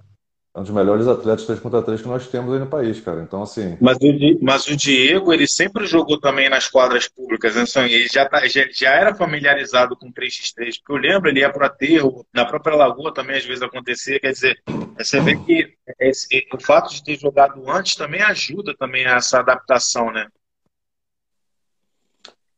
É 0.55 0.61
um 0.61 0.63
dos 0.63 0.73
melhores 0.73 1.09
atletas 1.09 1.47
3 1.47 1.61
contra 1.61 1.81
3 1.81 2.03
que 2.03 2.09
nós 2.09 2.29
temos 2.29 2.53
aí 2.53 2.61
no 2.61 2.67
país, 2.67 3.01
cara. 3.01 3.23
Então, 3.23 3.43
assim. 3.43 3.79
Mas 3.81 3.97
o, 3.97 4.39
mas 4.43 4.67
o 4.67 4.77
Diego, 4.77 5.33
ele 5.33 5.47
sempre 5.47 5.87
jogou 5.87 6.21
também 6.21 6.51
nas 6.51 6.69
quadras 6.69 7.09
públicas, 7.09 7.55
né? 7.55 7.65
Ele 7.87 8.07
já, 8.07 8.29
tá, 8.29 8.47
já, 8.47 8.69
já, 8.71 8.91
era 8.91 9.15
familiarizado 9.15 9.97
com 9.97 10.13
3x3, 10.13 10.75
porque 10.85 10.93
eu 10.93 10.97
lembro, 10.97 11.31
ele 11.31 11.41
ia 11.41 11.51
para 11.51 11.69
aterro, 11.69 12.27
na 12.35 12.45
própria 12.45 12.77
Lagoa 12.77 13.15
também 13.15 13.37
às 13.37 13.47
vezes 13.47 13.63
acontecia. 13.63 14.21
Quer 14.21 14.33
dizer, 14.33 14.63
você 14.99 15.21
vê 15.21 15.37
que 15.39 15.73
esse, 15.99 16.47
o 16.53 16.61
fato 16.61 16.93
de 16.93 17.03
ter 17.03 17.19
jogado 17.19 17.63
antes 17.71 17.97
também 17.97 18.21
ajuda 18.21 18.75
também 18.79 19.07
a 19.07 19.17
essa 19.17 19.39
adaptação, 19.39 20.13
né? 20.13 20.27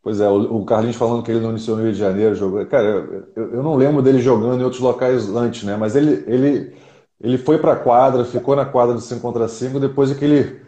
Pois 0.02 0.20
é, 0.20 0.28
o 0.28 0.64
Carlinhos 0.64 0.96
falando 0.96 1.22
que 1.22 1.30
ele 1.30 1.40
não 1.40 1.50
iniciou 1.50 1.76
no 1.76 1.84
Rio 1.84 1.92
de 1.92 1.98
Janeiro, 1.98 2.34
jogou. 2.34 2.66
Cara, 2.66 2.86
eu, 3.36 3.52
eu 3.52 3.62
não 3.62 3.76
lembro 3.76 4.02
dele 4.02 4.20
jogando 4.20 4.60
em 4.60 4.64
outros 4.64 4.82
locais 4.82 5.28
antes, 5.30 5.62
né? 5.62 5.76
Mas 5.76 5.94
ele. 5.94 6.24
ele 6.26 6.83
ele 7.20 7.38
foi 7.38 7.58
para 7.58 7.72
a 7.72 7.76
quadra, 7.76 8.24
ficou 8.24 8.56
na 8.56 8.64
quadra 8.64 8.94
do 8.94 9.00
5 9.00 9.20
contra 9.20 9.48
5, 9.48 9.80
depois 9.80 10.10
é 10.10 10.14
que 10.14 10.24
ele, 10.24 10.60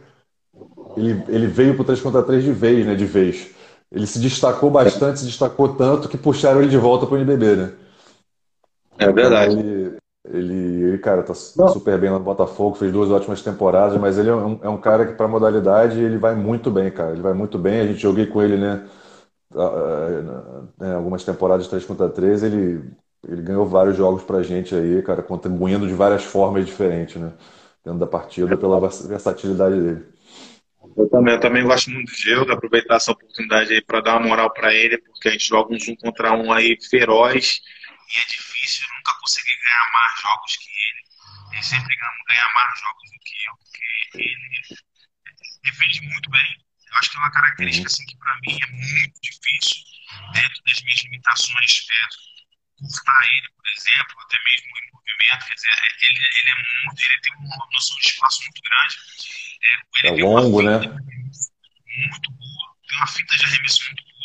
ele, 0.96 1.22
ele 1.28 1.46
veio 1.46 1.74
para 1.74 1.82
o 1.82 1.84
3 1.84 2.00
contra 2.00 2.22
3 2.22 2.44
de 2.44 2.52
vez, 2.52 2.86
né? 2.86 2.94
De 2.94 3.04
vez. 3.04 3.50
Ele 3.90 4.06
se 4.06 4.18
destacou 4.18 4.70
bastante, 4.70 5.20
se 5.20 5.26
destacou 5.26 5.74
tanto 5.74 6.08
que 6.08 6.18
puxaram 6.18 6.60
ele 6.60 6.70
de 6.70 6.76
volta 6.78 7.06
para 7.06 7.14
o 7.14 7.18
NBB, 7.18 7.56
né? 7.56 7.72
É 8.98 9.12
verdade. 9.12 9.54
Então, 9.54 9.64
ele, 9.64 9.96
ele, 10.28 10.82
ele, 10.84 10.98
cara, 10.98 11.22
tá 11.22 11.32
Não. 11.56 11.68
super 11.68 11.98
bem 11.98 12.10
no 12.10 12.18
Botafogo, 12.18 12.74
fez 12.76 12.90
duas 12.90 13.10
ótimas 13.10 13.42
temporadas, 13.42 13.98
mas 14.00 14.18
ele 14.18 14.30
é 14.30 14.34
um, 14.34 14.58
é 14.62 14.68
um 14.68 14.78
cara 14.78 15.06
que, 15.06 15.12
para 15.12 15.28
modalidade, 15.28 16.00
ele 16.00 16.18
vai 16.18 16.34
muito 16.34 16.70
bem, 16.70 16.90
cara. 16.90 17.12
Ele 17.12 17.22
vai 17.22 17.32
muito 17.32 17.58
bem. 17.58 17.80
A 17.80 17.86
gente 17.86 18.00
joguei 18.00 18.26
com 18.26 18.42
ele, 18.42 18.56
né? 18.56 18.86
algumas 20.94 21.24
temporadas 21.24 21.64
de 21.64 21.70
3 21.70 21.84
contra 21.84 22.08
3, 22.08 22.42
ele 22.42 22.82
ele 23.28 23.42
ganhou 23.42 23.66
vários 23.66 23.96
jogos 23.96 24.22
pra 24.22 24.42
gente 24.42 24.74
aí, 24.74 25.02
cara, 25.02 25.22
contribuindo 25.22 25.86
de 25.86 25.94
várias 25.94 26.24
formas 26.24 26.64
diferentes, 26.64 27.16
né? 27.16 27.32
Dentro 27.84 28.00
da 28.00 28.06
partida, 28.06 28.56
pela 28.56 28.80
versatilidade 28.80 29.80
dele. 29.80 30.06
Eu 30.96 31.08
também, 31.10 31.34
eu 31.34 31.40
também 31.40 31.64
gosto 31.64 31.90
muito 31.90 32.10
do 32.10 32.16
Gildo, 32.16 32.52
aproveitar 32.52 32.96
essa 32.96 33.12
oportunidade 33.12 33.72
aí 33.72 33.82
para 33.82 34.00
dar 34.00 34.16
uma 34.18 34.28
moral 34.28 34.52
para 34.52 34.72
ele, 34.72 34.98
porque 34.98 35.28
a 35.28 35.32
gente 35.32 35.46
joga 35.46 35.72
um 35.72 35.76
um 35.76 35.96
contra 35.96 36.32
um 36.32 36.52
aí 36.52 36.78
feroz 36.88 37.60
e 38.08 38.18
é 38.18 38.26
difícil, 38.26 38.86
eu 38.88 38.94
nunca 38.96 39.14
consegui 39.20 39.52
ganhar 39.58 39.90
mais 39.92 40.20
jogos 40.20 40.56
que 40.56 40.70
ele. 40.70 41.02
Ele 41.52 41.62
sempre 41.62 41.96
ganha 41.96 42.48
mais 42.54 42.80
jogos 42.80 43.10
do 43.10 43.18
que 43.24 43.34
eu, 43.46 43.54
porque 43.58 44.18
ele 44.18 44.80
defende 45.64 46.00
muito 46.02 46.30
bem. 46.30 46.66
Eu 46.86 46.98
acho 46.98 47.10
que 47.10 47.16
é 47.16 47.20
uma 47.20 47.32
característica 47.32 47.88
uhum. 47.88 47.92
assim, 47.92 48.06
que 48.06 48.16
para 48.16 48.38
mim 48.40 48.58
é 48.62 48.66
muito 48.72 49.20
difícil, 49.20 49.82
dentro 50.32 50.62
das 50.66 50.82
minhas 50.82 51.02
limitações, 51.02 51.86
é, 52.76 52.84
encurtar 52.84 53.24
ele, 53.36 53.48
por 53.50 53.66
exemplo, 53.68 54.20
até 54.20 54.38
mesmo 54.44 54.66
em 54.76 54.92
movimento, 54.92 55.46
quer 55.46 55.54
dizer, 55.54 55.70
ele, 56.00 56.18
ele 56.18 56.50
é 56.50 56.54
muito, 56.84 57.02
ele 57.02 57.20
tem 57.20 57.32
uma 57.34 57.68
noção 57.72 57.96
de 57.98 58.08
espaço 58.08 58.42
muito 58.42 58.62
grande. 58.62 58.96
É, 60.04 60.08
é 60.08 60.10
longo, 60.22 60.62
né? 60.62 60.78
Muito 60.78 62.30
boa, 62.32 62.76
tem 62.86 62.96
uma 62.98 63.06
fita 63.06 63.36
de 63.36 63.44
arremesso 63.44 63.84
muito 63.86 64.04
boa. 64.04 64.16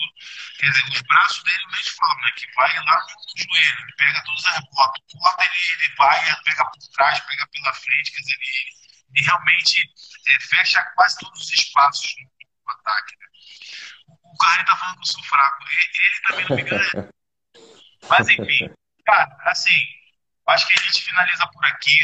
Quer 0.59 0.69
dizer, 0.69 0.83
os 0.89 1.01
braços 1.01 1.43
dele, 1.43 1.63
eu 1.63 1.71
nem 1.71 1.81
te 1.81 1.91
falo, 1.91 2.21
né? 2.21 2.31
Que 2.35 2.53
vai 2.53 2.75
lá 2.75 2.99
no 2.99 3.43
joelho, 3.43 3.95
pega 3.97 4.23
todos 4.23 4.43
os 4.43 4.53
rebotes, 4.53 5.03
corta 5.11 5.43
ele, 5.45 5.83
ele 5.83 5.95
vai, 5.95 6.43
pega 6.43 6.65
por 6.65 6.87
trás, 6.93 7.19
pega 7.21 7.47
pela 7.47 7.73
frente, 7.73 8.11
quer 8.11 8.21
dizer, 8.21 8.35
ele, 8.35 9.15
ele 9.15 9.25
realmente 9.25 9.89
é, 10.27 10.39
fecha 10.41 10.81
quase 10.95 11.17
todos 11.17 11.41
os 11.41 11.51
espaços 11.51 12.13
no, 12.19 12.25
no 12.65 12.71
ataque. 12.71 13.15
Né? 13.19 13.27
O, 14.23 14.37
cara 14.37 14.63
tá 14.65 14.75
falando 14.75 14.95
que 14.95 15.01
eu 15.01 15.13
sou 15.13 15.23
fraco. 15.23 15.63
Ele, 15.63 15.89
ele 15.95 16.21
também 16.27 16.45
não 16.49 16.55
me 16.55 16.63
ganha. 16.69 17.11
Mas 18.09 18.27
enfim, 18.29 18.69
cara, 19.05 19.37
assim, 19.45 19.85
acho 20.47 20.67
que 20.67 20.79
a 20.79 20.83
gente 20.83 21.01
finaliza 21.03 21.47
por 21.47 21.65
aqui. 21.65 21.97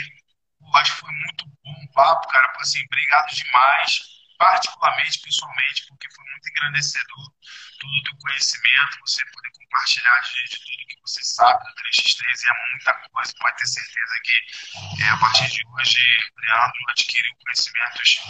Acho 0.75 0.95
que 0.95 1.01
foi 1.01 1.11
muito 1.11 1.45
bom 1.63 1.73
o 1.83 1.93
papo, 1.93 2.27
cara. 2.27 2.53
Assim, 2.59 2.83
obrigado 2.85 3.33
demais. 3.33 3.99
particularmente, 4.37 5.19
pessoalmente, 5.21 5.85
porque 5.87 6.07
foi 6.13 6.25
muito 6.31 6.49
engrandecedor 6.49 7.31
todo 7.79 8.13
o 8.13 8.17
conhecimento, 8.17 8.99
você 9.01 9.23
poder 9.25 9.51
compartilhar 9.51 10.19
de, 10.21 10.43
de 10.49 10.59
tudo 10.59 10.87
que 10.87 11.01
você 11.01 11.23
sabe 11.23 11.63
do 11.63 11.73
3x3 11.75 12.21
e 12.21 12.49
é 12.49 12.71
muita 12.71 12.93
coisa. 13.09 13.33
Pode 13.39 13.57
ter 13.57 13.67
certeza 13.67 14.13
que 14.23 15.03
é, 15.03 15.09
a 15.09 15.17
partir 15.17 15.47
de 15.49 15.63
hoje, 15.67 15.99
Leandro 16.37 16.79
adquiriu 16.89 17.35
conhecimentos 17.43 18.21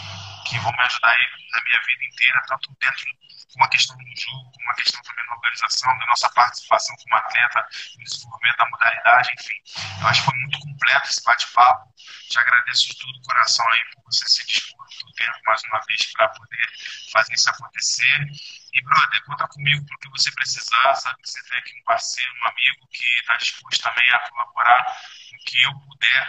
que 0.46 0.58
vão 0.60 0.72
me 0.72 0.82
ajudar 0.82 1.16
na 1.52 1.62
minha 1.62 1.80
vida 1.82 2.04
inteira, 2.04 2.42
tanto 2.48 2.76
dentro 2.80 3.06
com 3.54 3.64
a 3.64 3.68
questão 3.68 3.96
do 3.96 4.20
jogo, 4.20 4.52
com 4.52 4.68
questão 4.78 5.02
também 5.02 5.26
da 5.26 5.34
organização, 5.34 5.98
da 5.98 6.06
nossa 6.06 6.28
participação 6.30 6.96
como 6.96 7.16
atleta, 7.16 7.66
no 7.98 8.04
desenvolvimento 8.04 8.56
da 8.56 8.68
modalidade, 8.70 9.34
enfim. 9.38 10.00
Eu 10.00 10.06
acho 10.06 10.20
que 10.20 10.30
foi 10.30 10.38
muito 10.38 10.58
completo 10.60 11.08
esse 11.10 11.22
bate-papo. 11.24 11.94
Te 12.28 12.38
agradeço 12.38 12.88
de 12.88 12.98
todo 12.98 13.16
o 13.16 13.22
coração 13.22 13.66
aí 13.70 13.84
por 13.94 14.04
você 14.04 14.28
se 14.28 14.46
dispor 14.46 14.86
o 14.86 15.12
tempo 15.12 15.38
mais 15.46 15.62
uma 15.64 15.80
vez 15.86 16.12
para 16.12 16.28
poder 16.28 16.68
fazer 17.12 17.34
isso 17.34 17.50
acontecer. 17.50 18.26
E, 18.74 18.84
brother, 18.84 19.24
conta 19.24 19.48
comigo 19.48 19.84
para 19.86 19.96
o 19.96 19.98
que 19.98 20.10
você 20.10 20.30
precisar. 20.32 20.94
Sabe 20.94 21.16
que 21.22 21.30
você 21.30 21.42
tem 21.48 21.58
aqui 21.58 21.72
um 21.80 21.84
parceiro, 21.84 22.30
um 22.42 22.48
amigo 22.48 22.88
que 22.92 23.20
está 23.20 23.36
disposto 23.36 23.82
também 23.82 24.10
a 24.10 24.30
colaborar 24.30 24.96
no 25.32 25.38
que 25.44 25.62
eu 25.62 25.72
puder 25.72 26.28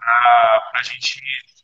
para 0.00 0.80
a 0.80 0.82
gente 0.82 1.20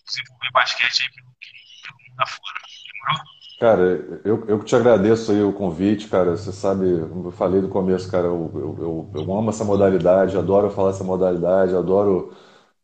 desenvolver 0.06 0.50
basquete 0.52 1.02
aí 1.02 1.12
pelo, 1.12 1.34
pelo 1.82 2.10
mundo 2.10 2.20
afora. 2.20 2.60
Demorou? 2.92 3.34
Cara, 3.60 3.82
eu, 4.24 4.44
eu 4.48 4.64
te 4.64 4.74
agradeço 4.74 5.32
aí 5.32 5.42
o 5.42 5.52
convite, 5.52 6.08
cara. 6.08 6.36
Você 6.36 6.52
sabe, 6.52 6.86
eu 6.86 7.32
falei 7.32 7.60
no 7.60 7.68
começo, 7.68 8.10
cara, 8.10 8.26
eu, 8.26 8.50
eu, 8.54 8.76
eu, 8.78 9.12
eu 9.14 9.38
amo 9.38 9.50
essa 9.50 9.64
modalidade, 9.64 10.36
adoro 10.36 10.70
falar 10.70 10.90
essa 10.90 11.04
modalidade, 11.04 11.74
adoro 11.74 12.34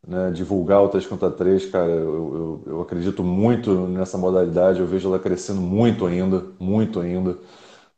né, 0.07 0.31
divulgar 0.31 0.81
o 0.81 0.89
3 0.89 1.05
contra 1.05 1.29
3, 1.29 1.67
cara. 1.67 1.91
Eu, 1.91 2.63
eu, 2.65 2.73
eu, 2.73 2.81
acredito 2.81 3.23
muito 3.23 3.87
nessa 3.87 4.17
modalidade, 4.17 4.79
eu 4.79 4.87
vejo 4.87 5.07
ela 5.07 5.19
crescendo 5.19 5.61
muito 5.61 6.05
ainda, 6.05 6.45
muito 6.59 6.99
ainda. 6.99 7.37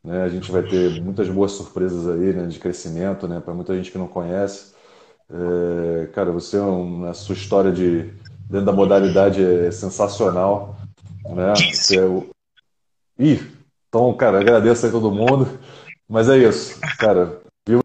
Né? 0.02 0.22
A 0.22 0.28
gente 0.28 0.52
vai 0.52 0.62
ter 0.62 1.00
muitas 1.02 1.28
boas 1.28 1.52
surpresas 1.52 2.06
aí 2.06 2.32
né, 2.32 2.46
de 2.46 2.58
crescimento, 2.58 3.26
né, 3.26 3.40
para 3.40 3.54
muita 3.54 3.74
gente 3.74 3.90
que 3.90 3.98
não 3.98 4.06
conhece. 4.06 4.74
É, 5.30 6.06
cara, 6.08 6.30
você, 6.30 6.58
é 6.58 7.08
a 7.08 7.14
sua 7.14 7.34
história 7.34 7.72
de 7.72 8.12
dentro 8.48 8.66
da 8.66 8.72
modalidade 8.72 9.42
é 9.42 9.70
sensacional. 9.70 10.76
Né? 11.24 11.54
Você 11.72 11.98
é 11.98 12.04
o... 12.04 12.28
Ih, 13.18 13.40
então, 13.88 14.12
cara, 14.14 14.40
agradeço 14.40 14.84
aí 14.84 14.92
todo 14.92 15.10
mundo. 15.10 15.48
Mas 16.08 16.28
é 16.28 16.36
isso, 16.36 16.78
cara. 16.98 17.40